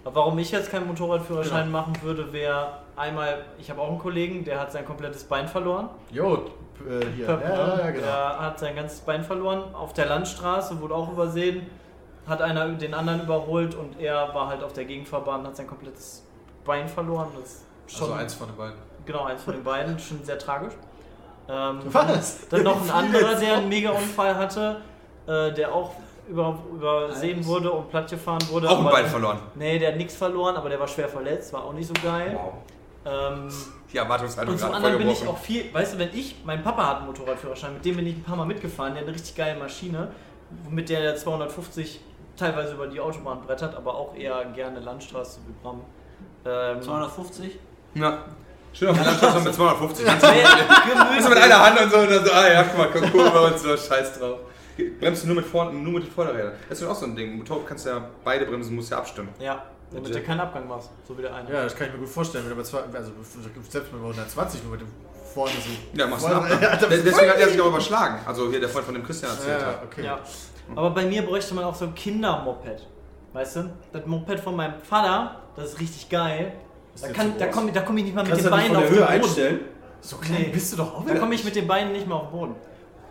Aber 0.04 0.16
Warum 0.16 0.38
ich 0.38 0.52
jetzt 0.52 0.70
keinen 0.70 0.88
Motorradführerschein 0.88 1.68
Genau. 1.68 1.80
machen 1.80 1.94
würde, 2.04 2.32
wäre 2.34 2.80
einmal, 2.96 3.46
ich 3.58 3.70
habe 3.72 3.82
auch 3.82 3.90
einen 3.90 4.00
Kollegen, 4.00 4.44
der 4.44 4.60
hat 4.60 4.72
sein 4.72 4.86
komplettes 4.86 5.24
Bein 5.24 5.48
verloren. 5.48 5.90
Jo, 6.12 6.36
äh, 6.88 7.06
hier. 7.16 7.26
Ja, 7.26 7.40
ja, 7.42 7.80
ja, 7.80 7.92
genau. 7.92 8.06
Der 8.06 8.40
hat 8.42 8.60
sein 8.60 8.76
ganzes 8.76 9.00
Bein 9.00 9.24
verloren. 9.24 9.64
Auf 9.74 9.94
der 9.94 10.06
Landstraße 10.08 10.80
wurde 10.82 10.94
auch 10.94 11.12
übersehen, 11.12 11.66
hat 12.28 12.42
einer 12.42 12.68
den 12.70 12.94
anderen 12.94 13.22
überholt 13.22 13.74
und 13.76 14.00
er 14.00 14.34
war 14.36 14.48
halt 14.48 14.62
auf 14.62 14.74
der 14.74 14.86
Gegenfahrbahn 14.86 15.40
und 15.40 15.48
hat 15.48 15.56
sein 15.56 15.68
komplettes 15.68 16.24
Bein 16.66 16.88
verloren. 16.90 17.30
Das 17.40 17.50
ist 17.52 17.64
schon, 17.88 18.10
Also 18.10 18.14
eins 18.20 18.34
von 18.34 18.48
den 18.48 18.58
beiden. 18.58 18.76
genau, 19.06 19.24
eins 19.24 19.42
von 19.42 19.54
den 19.54 19.64
beiden, 19.64 19.98
schon 20.00 20.24
sehr 20.24 20.38
tragisch. 20.38 20.74
Ähm, 21.48 21.80
Was? 21.86 22.48
Dann 22.50 22.64
noch 22.64 22.82
ein 22.82 22.90
anderer, 22.90 23.36
der 23.36 23.58
einen 23.58 23.70
Mega-Unfall 23.70 24.36
hatte, 24.36 24.82
äh, 25.28 25.52
der 25.54 25.74
auch 25.74 25.92
über, 26.28 26.58
übersehen 26.74 27.38
Eins. 27.38 27.48
wurde 27.48 27.72
und 27.72 27.90
platt 27.90 28.10
gefahren 28.10 28.42
wurde. 28.50 28.70
Auch 28.70 28.80
ein 28.80 28.86
Bein 28.92 29.06
verloren. 29.06 29.40
Nee, 29.54 29.78
der 29.78 29.90
hat 29.92 29.98
nichts 29.98 30.16
verloren, 30.16 30.56
aber 30.56 30.70
der 30.70 30.80
war 30.80 30.88
schwer 30.88 31.08
verletzt, 31.08 31.54
war 31.54 31.64
auch 31.66 31.74
nicht 31.74 31.88
so 31.88 31.94
geil. 32.04 32.36
Wow. 32.36 32.54
Ähm, 33.06 33.48
Die 33.94 33.98
Erwartungshaltung 33.98 34.54
und 34.56 34.60
zum 34.60 34.72
anderen 34.72 34.98
bin 34.98 35.10
ich 35.10 35.28
auch 35.28 35.38
viel, 35.38 35.72
weißt 35.72 35.94
du, 35.94 36.00
wenn 36.00 36.10
ich, 36.14 36.38
mein 36.44 36.64
Papa 36.64 36.88
hat 36.88 36.98
einen 36.98 37.06
Motorradführerschein, 37.06 37.74
mit 37.74 37.86
dem 37.86 37.98
bin 37.98 38.08
ich 38.08 38.16
ein 38.16 38.24
paar 38.24 38.36
Mal 38.36 38.46
mitgefahren, 38.46 38.94
der 38.94 39.02
hat 39.02 39.08
eine 39.08 39.16
richtig 39.16 39.36
geile 39.36 39.60
Maschine, 39.60 40.10
mit 40.70 40.90
der 40.90 41.02
der 41.02 41.16
250 41.16 42.02
teilweise 42.36 42.74
über 42.74 42.88
die 42.88 43.00
Autobahn 43.00 43.42
brettert, 43.46 43.76
aber 43.76 43.94
auch 43.96 44.16
eher 44.16 44.44
gerne 44.46 44.80
Landstraße 44.80 45.40
wie 45.48 45.54
Bram. 45.62 45.82
Ähm, 46.46 46.82
250? 46.82 47.60
Ja. 47.94 48.24
Schön 48.78 48.90
auf 48.90 48.98
der 48.98 49.06
Landstraße 49.06 49.40
mit 49.40 49.54
250. 49.54 50.06
Ganz 50.06 50.22
du 50.22 51.30
mit 51.30 51.38
einer 51.38 51.66
Hand 51.66 51.80
und 51.80 51.92
so 51.92 51.98
und 51.98 52.12
dann 52.12 52.26
so, 52.26 52.32
ah 52.34 52.48
ja, 52.48 52.64
guck 52.64 52.78
mal, 52.78 52.90
guck 52.92 53.12
Kurve 53.12 53.42
und 53.42 53.58
so, 53.58 53.78
scheiß 53.78 54.20
drauf. 54.20 54.40
Bremst 55.00 55.24
du 55.24 55.28
nur 55.28 55.38
mit, 55.38 55.46
Vor 55.46 55.72
nur 55.72 55.94
mit 55.94 56.04
den 56.04 56.12
Vorderrädern. 56.12 56.52
Das 56.68 56.82
ist 56.82 56.88
auch 56.88 56.96
so 56.96 57.06
ein 57.06 57.16
Ding. 57.16 57.38
Motorrad 57.38 57.68
kannst 57.68 57.86
du 57.86 57.92
ja 57.92 58.10
beide 58.26 58.46
bremsen, 58.46 58.76
musst 58.76 58.92
ja 58.92 58.98
abstimmen. 58.98 59.30
Ja, 59.40 59.64
damit 59.94 60.14
du 60.14 60.22
keinen 60.22 60.42
Abgang 60.42 60.68
machst, 60.68 60.90
so 61.08 61.18
wie 61.18 61.22
der 61.22 61.34
eine. 61.34 61.50
Ja, 61.50 61.64
das 61.64 61.74
kann 61.74 61.88
ich 61.88 61.94
mir 61.94 62.00
gut 62.00 62.10
vorstellen. 62.10 62.44
Wenn 62.44 62.50
du 62.52 62.58
bei 62.58 62.64
zwei, 62.64 62.80
also 62.80 63.12
selbst 63.70 63.94
mit 63.94 64.02
120 64.02 64.64
nur 64.64 64.72
mit 64.74 64.82
dem 64.82 64.88
vorne 65.34 65.54
so. 65.54 65.98
Ja, 65.98 66.08
machst 66.08 66.26
du 66.26 66.34
einen 66.34 66.52
Abgang. 66.52 66.90
Deswegen 66.90 67.30
hat 67.30 67.40
er 67.40 67.48
sich 67.48 67.62
auch 67.62 67.68
überschlagen. 67.68 68.20
Also 68.26 68.50
hier 68.50 68.60
der 68.60 68.68
Freund 68.68 68.86
von 68.86 68.96
dem 68.96 69.06
Christian 69.06 69.32
erzählt 69.32 69.62
Ja, 69.62 69.68
hat. 69.68 69.84
okay. 69.86 70.04
Ja. 70.04 70.20
Aber 70.76 70.90
bei 70.90 71.06
mir 71.06 71.22
bräuchte 71.26 71.54
man 71.54 71.64
auch 71.64 71.76
so 71.76 71.86
ein 71.86 71.96
Kindermoped. 71.96 72.86
Weißt 73.32 73.56
du? 73.56 73.70
Das 73.94 74.06
Moped 74.06 74.40
von 74.42 74.56
meinem 74.58 74.82
Vater, 74.82 75.40
das 75.56 75.74
ist 75.74 75.80
richtig 75.80 76.10
geil. 76.10 76.54
Da, 77.02 77.08
kann, 77.10 77.34
da 77.38 77.48
komme 77.48 77.72
da 77.72 77.82
komm 77.82 77.98
ich 77.98 78.06
nicht 78.06 78.16
mal 78.16 78.22
mit 78.24 78.32
Kannst 78.32 78.46
den 78.46 78.52
Beinen 78.52 78.76
auf 78.76 78.84
den 78.84 78.92
Höhe 78.92 79.00
Boden. 79.00 79.10
einstellen? 79.12 79.60
So 80.02 80.18
klein 80.18 80.42
Nee. 80.44 80.50
bist 80.54 80.72
du 80.74 80.78
doch 80.78 80.96
auch 80.96 81.06
Da 81.06 81.16
komme 81.16 81.36
ich 81.36 81.44
mit 81.44 81.56
den 81.56 81.68
Beinen 81.68 81.92
nicht 81.92 82.08
mal 82.08 82.16
auf 82.16 82.30
den 82.30 82.40
Boden. 82.40 82.56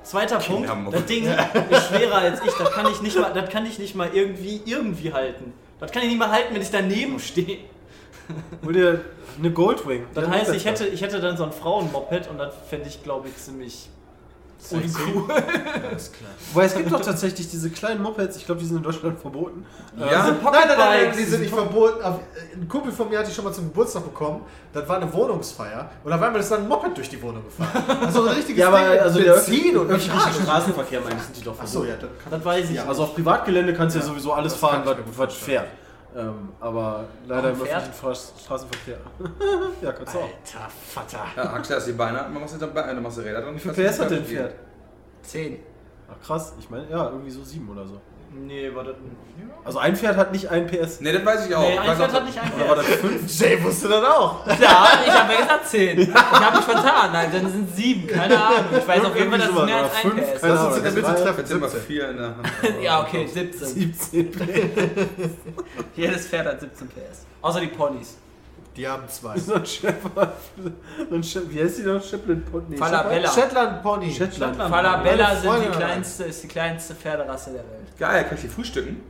Zweiter 0.02 0.38
Punkt, 0.38 0.68
das 0.92 1.04
Ding 1.06 1.24
ist 1.24 1.86
schwerer 1.88 2.16
als 2.16 2.40
ich, 2.44 2.52
das 2.52 2.70
kann 2.72 2.86
ich 2.92 3.00
nicht 3.00 3.18
mal, 3.18 3.32
das 3.32 3.48
kann 3.48 3.64
ich 3.64 3.78
nicht 3.78 3.94
mal 3.94 4.10
irgendwie, 4.12 4.60
irgendwie 4.66 5.12
halten. 5.14 5.54
Das 5.80 5.90
kann 5.92 6.02
ich 6.02 6.08
nicht 6.08 6.18
mal 6.18 6.30
halten, 6.30 6.54
wenn 6.54 6.60
ich 6.62 6.70
daneben 6.70 7.18
stehe. 7.18 7.58
Hol 8.64 8.72
dir 8.74 9.00
eine 9.38 9.50
Goldwing. 9.50 10.04
Das 10.14 10.28
heißt, 10.28 10.54
ich 10.54 10.64
hätte, 10.66 10.86
ich 10.86 11.00
hätte 11.02 11.20
dann 11.20 11.36
so 11.36 11.44
ein 11.44 11.52
Frauenmoped 11.52 12.28
und 12.28 12.38
das 12.38 12.54
fände 12.68 12.86
ich, 12.88 13.02
glaube 13.02 13.28
ich, 13.28 13.36
ziemlich 13.36 13.88
uncool. 14.72 15.30
Alles 15.30 16.12
klar. 16.12 16.30
Wobei 16.52 16.64
es 16.66 16.74
gibt 16.74 16.90
doch 16.92 17.00
tatsächlich 17.00 17.48
diese 17.50 17.70
kleinen 17.70 18.02
Mopeds, 18.02 18.36
ich 18.36 18.46
glaube, 18.46 18.60
die 18.60 18.66
sind 18.66 18.78
in 18.78 18.82
Deutschland 18.82 19.18
verboten. 19.20 19.64
Ja, 19.96 20.06
Nein, 20.06 20.10
nein, 20.12 20.24
nein, 20.24 20.36
nein, 20.36 20.42
Pocketbikes, 20.42 21.16
die 21.16 21.24
sind 21.24 21.40
nicht 21.42 21.54
verboten. 21.54 22.00
Äh, 22.00 22.56
Ein 22.56 22.68
Kumpel 22.68 22.92
von 22.92 23.08
mir 23.08 23.18
hat 23.18 23.26
die 23.28 23.32
schon 23.32 23.44
mal 23.44 23.52
zum 23.52 23.64
Geburtstag 23.64 24.04
bekommen. 24.04 24.42
Das 24.72 24.88
war 24.88 24.96
eine 24.96 25.12
Wohnungsfeier. 25.12 25.90
Und 26.02 26.12
auf 26.12 26.20
einmal 26.22 26.40
ist 26.40 26.50
dann 26.50 26.62
ein 26.62 26.68
Moped 26.68 26.96
durch 26.96 27.08
die 27.08 27.20
Wohnung 27.22 27.42
gefahren. 27.44 27.84
Also 28.04 28.22
ein 28.24 28.34
richtiges 28.34 28.60
Ja, 28.60 28.68
aber 28.68 28.78
Ding 28.90 29.00
also 29.00 29.18
der 29.20 29.32
Benzin 29.34 29.76
und 29.76 29.86
öffentliche 29.86 30.14
Mechanischen. 30.14 30.42
Straßenverkehr 30.44 31.00
meine 31.00 31.16
ich, 31.16 31.22
sind 31.22 31.36
die 31.36 31.42
doch 31.44 31.54
verboten. 31.54 31.76
Achso, 31.76 31.84
ja, 31.84 31.96
dann 31.96 32.10
kann 32.22 32.30
Das 32.32 32.44
weiß 32.44 32.70
ich. 32.70 32.76
Ja, 32.76 32.86
also 32.86 33.02
auf 33.04 33.14
Privatgelände 33.14 33.74
kannst 33.74 33.96
du 33.96 34.00
ja, 34.00 34.06
sowieso 34.06 34.32
alles 34.32 34.52
das 34.52 34.60
fahren, 34.60 34.82
was, 35.16 35.34
fährt. 35.34 35.68
Ähm, 36.16 36.50
aber 36.60 37.06
leider 37.26 37.50
im 37.50 37.60
öffentlichen 37.60 37.92
Straßenverkehr. 37.92 38.98
ja, 39.82 39.92
kannst 39.92 40.14
du 40.14 40.18
auch. 40.18 40.22
Alter 40.22 40.70
Vater. 40.70 41.24
Ja, 41.36 41.52
Axel, 41.52 41.74
erst 41.74 41.88
die 41.88 41.92
Beine, 41.92 42.18
man 42.22 42.40
machst 42.40 42.54
du 42.54 42.58
dann 42.58 42.72
Beine, 42.72 42.94
dann 42.94 43.02
machst 43.02 43.18
du 43.18 43.22
Räder 43.22 43.40
dran. 43.40 43.54
Wie 43.54 43.58
viel 43.58 43.72
PS 43.72 43.98
hat 43.98 44.10
denn 44.10 44.18
ein 44.18 44.24
Pferd? 44.24 44.54
10. 45.22 45.58
Ach 46.08 46.24
krass, 46.24 46.54
ich 46.58 46.70
meine, 46.70 46.88
ja, 46.88 47.08
irgendwie 47.10 47.30
so 47.30 47.42
sieben 47.42 47.68
oder 47.68 47.86
so. 47.86 48.00
Nee, 48.34 48.74
war 48.74 48.84
das. 48.84 48.96
Also 49.64 49.78
ein 49.78 49.96
Pferd 49.96 50.16
hat 50.16 50.30
nicht 50.32 50.50
ein 50.50 50.66
PS. 50.66 51.00
Ne, 51.00 51.12
das 51.12 51.24
weiß 51.24 51.46
ich 51.46 51.54
auch. 51.54 51.62
Nee, 51.62 51.78
ein 51.78 51.96
Pferd 51.96 52.12
hat 52.12 52.26
nicht 52.26 52.38
ein 52.38 52.52
Oder 52.52 52.68
war 52.68 52.76
das 52.76 52.86
fünf? 52.86 53.40
Jay 53.40 53.62
wusste 53.64 53.88
das 53.88 54.04
auch. 54.04 54.46
Ja, 54.46 54.88
ich 55.06 55.12
habe 55.12 55.32
ja 55.32 55.40
gesagt 55.40 55.68
10. 55.68 56.00
Ich 56.00 56.14
habe 56.14 56.56
mich 56.56 56.64
vertan. 56.66 57.12
Nein, 57.12 57.30
dann 57.32 57.50
sind 57.50 57.70
es 57.70 57.76
7. 57.76 58.06
Keine 58.06 58.44
Ahnung. 58.44 58.64
Ich 58.78 58.86
weiß 58.86 59.04
auf 59.04 59.16
jeden 59.16 59.30
Fall, 59.30 59.38
dass 59.38 59.48
es 59.48 59.64
mehr 59.64 59.76
als 59.76 59.94
ein 59.94 59.94
PS 59.94 60.02
fünf, 60.02 60.20
ist. 60.34 60.40
keine 60.42 60.54
Lass 60.54 60.66
uns 60.66 60.76
in 60.76 60.82
der 60.82 60.92
Mitte 60.92 61.14
treffen. 61.14 61.38
Jetzt 61.38 61.48
sind 61.48 61.60
wir 61.62 61.68
17. 61.68 61.86
vier 61.86 62.10
in 62.10 62.16
der 62.18 62.26
Hand. 62.26 62.48
Ja, 62.82 63.02
okay, 63.02 63.26
17. 63.26 63.68
17 63.68 64.30
PS. 64.32 64.40
Jedes 65.96 66.26
Pferd 66.26 66.46
hat 66.46 66.60
17 66.60 66.88
PS. 66.88 67.26
Außer 67.40 67.60
die 67.60 67.68
Ponys. 67.68 68.18
Die 68.76 68.88
haben 68.88 69.08
zwei. 69.08 69.38
So 69.38 69.54
ein 69.54 69.66
Shepherd. 69.66 70.32
So 71.08 71.14
ein 71.14 71.22
Shepherd. 71.22 71.50
Wie 71.54 71.62
heißt 71.62 71.78
die 71.78 71.82
noch? 71.82 72.02
Shetland 72.02 72.50
Pony? 72.50 72.76
Falabella. 72.76 73.30
Shetland 73.30 73.82
Pony. 73.82 74.10
Shetland. 74.12 74.56
Falabella 74.56 75.28
Meine 75.28 75.40
sind 75.40 75.72
die 75.72 75.76
kleinste, 75.76 76.24
ist 76.24 76.42
die 76.42 76.48
kleinste 76.48 76.94
Pferderasse 76.94 77.50
der 77.50 77.60
Welt. 77.60 77.98
Geil, 77.98 78.24
kann 78.24 78.34
ich 78.34 78.42
die 78.42 78.48
frühstücken? 78.48 79.00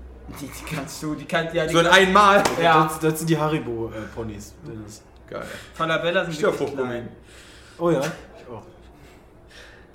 Die, 0.40 0.46
die 0.46 0.74
kannst 0.74 1.02
du, 1.02 1.14
die 1.14 1.24
kannst 1.26 1.54
ja 1.54 1.66
die 1.66 1.72
So 1.72 1.80
in 1.80 1.86
einmal. 1.86 2.42
Ja, 2.62 2.84
Das, 2.84 2.98
das 2.98 3.18
sind 3.18 3.30
die 3.30 3.38
Haribo-Ponys. 3.38 4.54
Dennis. 4.66 5.02
Geil. 5.28 5.44
Falabella 5.74 6.24
sind 6.24 6.40
wirklich 6.40 6.74
klein. 6.74 7.08
Oh 7.78 7.90
ja, 7.90 8.00
ich 8.00 8.48
auch. 8.52 8.62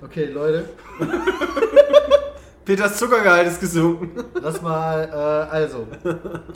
Okay, 0.02 0.26
Leute. 0.26 0.68
Peters 2.64 2.96
Zuckergehalt 2.98 3.48
ist 3.48 3.60
gesunken. 3.60 4.24
Lass 4.40 4.60
mal, 4.62 5.08
äh, 5.08 5.54
also. 5.54 5.86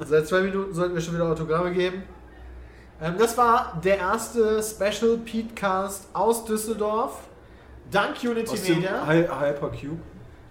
Seit 0.04 0.26
zwei 0.28 0.42
Minuten 0.42 0.72
sollten 0.72 0.94
wir 0.94 1.00
schon 1.00 1.14
wieder 1.14 1.24
Autogramme 1.24 1.72
geben. 1.72 2.04
Ähm, 3.02 3.14
das 3.18 3.36
war 3.36 3.80
der 3.82 3.98
erste 3.98 4.62
Special 4.62 5.18
Petecast 5.18 6.08
aus 6.12 6.44
Düsseldorf. 6.44 7.18
Dank 7.90 8.16
Unity 8.22 8.50
Aus 8.50 8.62
dem 8.62 8.76
Media. 8.76 9.06
Hy 9.06 9.28
Hypercube. 9.28 9.98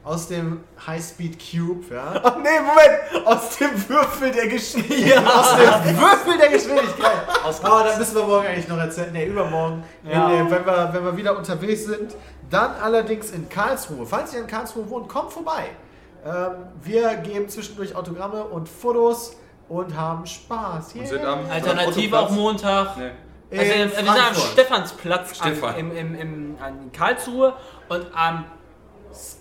Aus 0.05 0.27
dem 0.27 0.65
Highspeed 0.85 1.37
Cube, 1.39 1.85
ja. 1.89 2.19
Ach 2.23 2.35
nee, 2.35 2.59
Moment! 2.59 3.25
Aus 3.25 3.55
dem 3.55 3.71
Würfel 3.87 4.31
der 4.31 4.47
Geschichte. 4.49 4.93
Ja. 4.95 5.23
Aus 5.25 5.55
dem 5.55 5.97
Würfel 5.97 6.37
der 6.37 6.49
Geschwindigkeit. 6.49 7.21
Aber 7.63 7.83
dann 7.85 7.97
müssen 7.97 8.15
wir 8.15 8.23
morgen 8.25 8.45
eigentlich 8.45 8.67
noch 8.67 8.77
erzählen. 8.77 9.13
Ne, 9.13 9.25
übermorgen. 9.25 9.81
Ja. 10.03 10.29
Wenn, 10.29 10.51
wenn, 10.51 10.65
wir, 10.65 10.89
wenn 10.91 11.05
wir 11.05 11.15
wieder 11.15 11.37
unterwegs 11.37 11.85
sind. 11.85 12.15
Dann 12.49 12.71
allerdings 12.81 13.31
in 13.31 13.47
Karlsruhe. 13.47 14.05
Falls 14.05 14.33
ihr 14.33 14.41
in 14.41 14.47
Karlsruhe 14.47 14.89
wohnt, 14.89 15.07
kommt 15.07 15.31
vorbei. 15.31 15.69
Ähm, 16.25 16.51
wir 16.81 17.15
geben 17.15 17.47
zwischendurch 17.47 17.95
Autogramme 17.95 18.43
und 18.43 18.67
Fotos 18.67 19.37
und 19.69 19.95
haben 19.98 20.26
Spaß. 20.26 20.94
Und 20.95 21.07
sind 21.07 21.26
am 21.26 21.40
Alternativ 21.49 22.14
auch 22.14 22.30
Montag. 22.30 22.98
Nee. 22.98 23.11
Also 23.60 23.72
wir 23.76 23.90
sind 23.90 24.10
am. 24.10 24.34
Stephansplatz 24.35 25.35
Stefan. 25.35 25.69
An, 25.76 25.80
im, 25.80 25.95
im, 25.95 26.15
im, 26.15 26.57
an 26.61 26.91
Karlsruhe 26.91 27.53
und 27.90 28.06
am 28.15 28.45
S- 29.11 29.38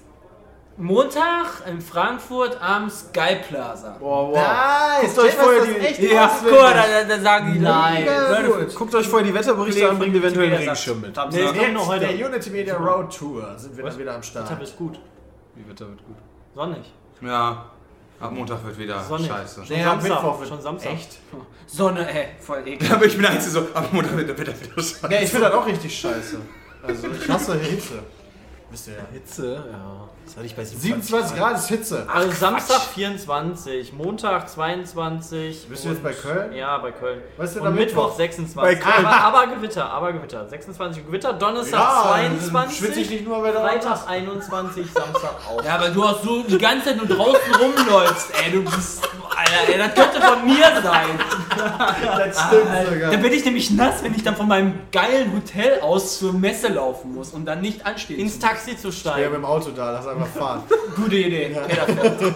Montag 0.76 1.66
in 1.68 1.80
Frankfurt 1.80 2.58
am 2.60 2.88
Sky 2.90 3.36
Plaza. 3.46 3.96
Boah, 4.00 4.28
wow. 4.30 4.36
Nice! 4.36 5.14
Guckt 5.14 5.26
euch 5.26 5.34
vorher 5.34 5.64
die- 5.66 5.76
echt 5.78 5.98
Ja, 6.00 6.30
guck 6.42 6.50
da, 6.50 7.04
da 7.08 7.20
sagen 7.20 7.52
die 7.54 7.58
nein. 7.60 8.06
Gut. 8.46 8.74
Guckt 8.74 8.94
euch 8.94 9.06
vorher 9.08 9.26
die 9.28 9.34
Wetterberichte 9.34 9.88
an, 9.88 9.98
bringt 9.98 10.16
eventuell 10.16 10.46
einen 10.48 10.56
Regenschirm 10.56 11.00
mit. 11.02 11.14
Nee, 11.16 11.22
Nee, 11.30 11.44
kommt 11.44 11.72
noch 11.74 11.80
jetzt 11.80 11.88
heute. 11.88 12.16
der 12.16 12.26
Unity 12.26 12.50
Media 12.50 12.76
Road 12.76 13.14
Tour 13.16 13.54
sind 13.58 13.76
wir 13.76 13.84
dann 13.84 13.98
wieder 13.98 14.14
am 14.14 14.22
Start. 14.22 14.62
ist 14.62 14.76
gut. 14.78 14.98
Wie 15.54 15.68
Wetter 15.68 15.88
wird 15.88 16.04
gut. 16.06 16.16
Sonnig. 16.54 16.92
Ja, 17.20 17.66
ab 18.22 18.32
Montag 18.32 18.64
wird 18.64 18.78
wieder 18.78 19.02
Sonnig. 19.04 19.26
scheiße. 19.28 19.62
Nee, 19.68 19.82
am 19.84 20.00
Samstag, 20.00 20.22
Mittwoch 20.22 20.38
wird 20.40 20.48
schon 20.48 20.62
Samstag. 20.62 20.92
Echt? 20.92 21.18
Sonne, 21.66 22.08
ey, 22.12 22.28
voll 22.40 22.62
ekelhaft. 22.66 22.96
Aber 22.96 23.06
ich 23.06 23.12
bin 23.12 23.22
der 23.22 23.30
Einzige 23.32 23.50
so, 23.50 23.60
ab 23.74 23.88
Montag 23.92 24.16
wird 24.16 24.28
der 24.28 24.38
Wetter 24.38 24.60
wieder 24.60 24.74
scheiße. 24.74 25.08
Nee, 25.08 25.24
ich 25.24 25.30
finde 25.30 25.46
das 25.46 25.54
auch 25.54 25.66
richtig 25.66 25.98
scheiße. 25.98 26.38
Also 26.82 27.08
ich 27.08 27.28
hasse 27.28 27.58
Hitze. 27.58 28.02
Wisst 28.70 28.88
ihr 28.88 28.94
ja. 28.94 29.06
Hitze, 29.12 29.54
ja. 29.70 30.08
Das 30.24 30.36
hatte 30.36 30.46
ich 30.46 30.56
bei 30.56 30.64
27 30.64 31.36
Grad 31.36 31.56
ist 31.56 31.68
Hitze. 31.68 32.06
Also 32.12 32.30
Samstag 32.32 32.80
24, 32.94 33.92
Montag 33.92 34.48
22. 34.48 35.66
Bist 35.68 35.84
du 35.84 35.88
jetzt 35.90 36.02
bei 36.02 36.12
Köln? 36.12 36.54
Ja, 36.54 36.78
bei 36.78 36.90
Köln. 36.92 37.20
Was 37.36 37.50
ist 37.50 37.56
denn 37.58 37.66
Und 37.66 37.74
Mittwoch 37.74 38.04
Mittwoch? 38.04 38.16
26. 38.16 38.56
Bei 38.56 38.74
Köln. 38.76 39.04
Aber, 39.06 39.38
aber 39.40 39.54
Gewitter, 39.54 39.90
aber 39.90 40.12
Gewitter. 40.12 40.48
26 40.48 41.06
Gewitter, 41.06 41.32
Donnerstag 41.34 41.78
dann 42.04 42.38
22. 42.40 42.78
schwitze 42.78 43.00
ich 43.00 43.10
nicht 43.10 43.26
nur, 43.26 43.42
wenn 43.42 43.52
da 43.52 43.60
Freitag 43.60 44.08
21, 44.08 44.86
Samstag 44.92 45.34
auch. 45.50 45.62
Ja, 45.64 45.74
aber 45.74 45.88
du 45.90 46.02
hast 46.08 46.22
so 46.22 46.42
die 46.42 46.56
ganze 46.58 46.86
Zeit 46.86 46.96
nur 46.96 47.06
draußen 47.14 47.54
rumläufst, 47.60 48.28
ey, 48.44 48.52
du 48.52 48.62
bist, 48.64 49.02
Alter, 49.36 49.72
ey, 49.72 49.78
das 49.78 49.94
könnte 49.94 50.20
von 50.26 50.44
mir 50.46 50.82
sein. 50.82 51.20
Das 52.02 52.46
stimmt 52.46 52.68
sogar. 52.92 53.10
Dann 53.10 53.22
bin 53.22 53.32
ich 53.32 53.44
nämlich 53.44 53.70
nass, 53.70 54.02
wenn 54.02 54.14
ich 54.14 54.22
dann 54.22 54.34
von 54.36 54.48
meinem 54.48 54.74
geilen 54.90 55.32
Hotel 55.34 55.80
aus 55.80 56.18
zur 56.18 56.32
Messe 56.32 56.68
laufen 56.68 57.14
muss 57.14 57.30
und 57.30 57.44
dann 57.44 57.60
nicht 57.60 57.84
anstehen. 57.86 58.18
Ins 58.18 58.38
Taxi 58.38 58.76
zu 58.76 58.88
Ja, 58.88 58.92
mit 58.92 58.94
steigen. 58.98 59.32
dem 59.32 59.44
Auto 59.44 59.70
da, 59.70 59.90
lass 59.92 60.06
einfach 60.06 60.21
fahren. 60.26 60.62
Gute 60.96 61.16
Idee. 61.16 61.56
Peter 61.68 61.86
fährt. 61.86 62.34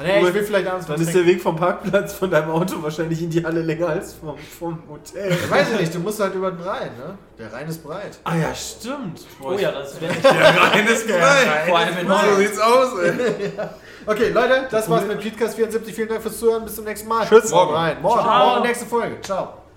Nee, 0.00 0.20
ich 0.28 0.32
will 0.34 0.44
vielleicht 0.44 0.68
abends 0.68 0.86
Dann 0.86 1.00
ist 1.00 1.12
der 1.12 1.26
Weg 1.26 1.42
vom 1.42 1.56
Parkplatz 1.56 2.12
von 2.12 2.30
deinem 2.30 2.50
Auto 2.50 2.80
wahrscheinlich 2.80 3.20
in 3.20 3.30
die 3.30 3.44
Halle 3.44 3.62
länger 3.62 3.88
als 3.88 4.14
vom, 4.14 4.36
vom 4.38 4.78
Hotel. 4.88 5.32
Ich 5.32 5.50
weiß 5.50 5.72
ich 5.72 5.80
nicht, 5.80 5.94
du 5.94 5.98
musst 5.98 6.20
halt 6.20 6.34
über 6.36 6.52
den 6.52 6.60
Rhein, 6.60 6.90
ne? 6.96 7.18
Der 7.36 7.52
Rhein 7.52 7.68
ist 7.68 7.82
breit. 7.82 8.16
Ah 8.22 8.36
ja, 8.36 8.54
stimmt. 8.54 9.26
Oh 9.42 9.52
ja, 9.58 9.72
das 9.72 10.00
wäre 10.00 10.12
Rein 10.12 10.86
ist 10.86 11.10
frei. 11.10 11.66
Vor 11.68 11.78
allem 11.78 11.98
in 11.98 12.06
So 12.06 12.14
Holland. 12.14 12.38
sieht's 12.38 12.60
aus, 12.60 12.98
ey. 13.02 13.12
Okay, 14.06 14.30
Leute, 14.30 14.68
das 14.70 14.88
war's 14.88 15.04
mit 15.04 15.20
Podcast 15.20 15.56
74. 15.56 15.94
Vielen 15.94 16.08
Dank 16.08 16.22
fürs 16.22 16.38
Zuhören. 16.38 16.64
Bis 16.64 16.76
zum 16.76 16.84
nächsten 16.84 17.08
Mal. 17.08 17.26
Tschüss. 17.26 17.50
Morgen 17.50 17.74
rein. 17.74 18.00
Morgen, 18.00 18.22
Ciao. 18.22 18.48
morgen 18.50 18.62
nächste 18.66 18.86
Folge. 18.86 19.20
Ciao. 19.20 19.67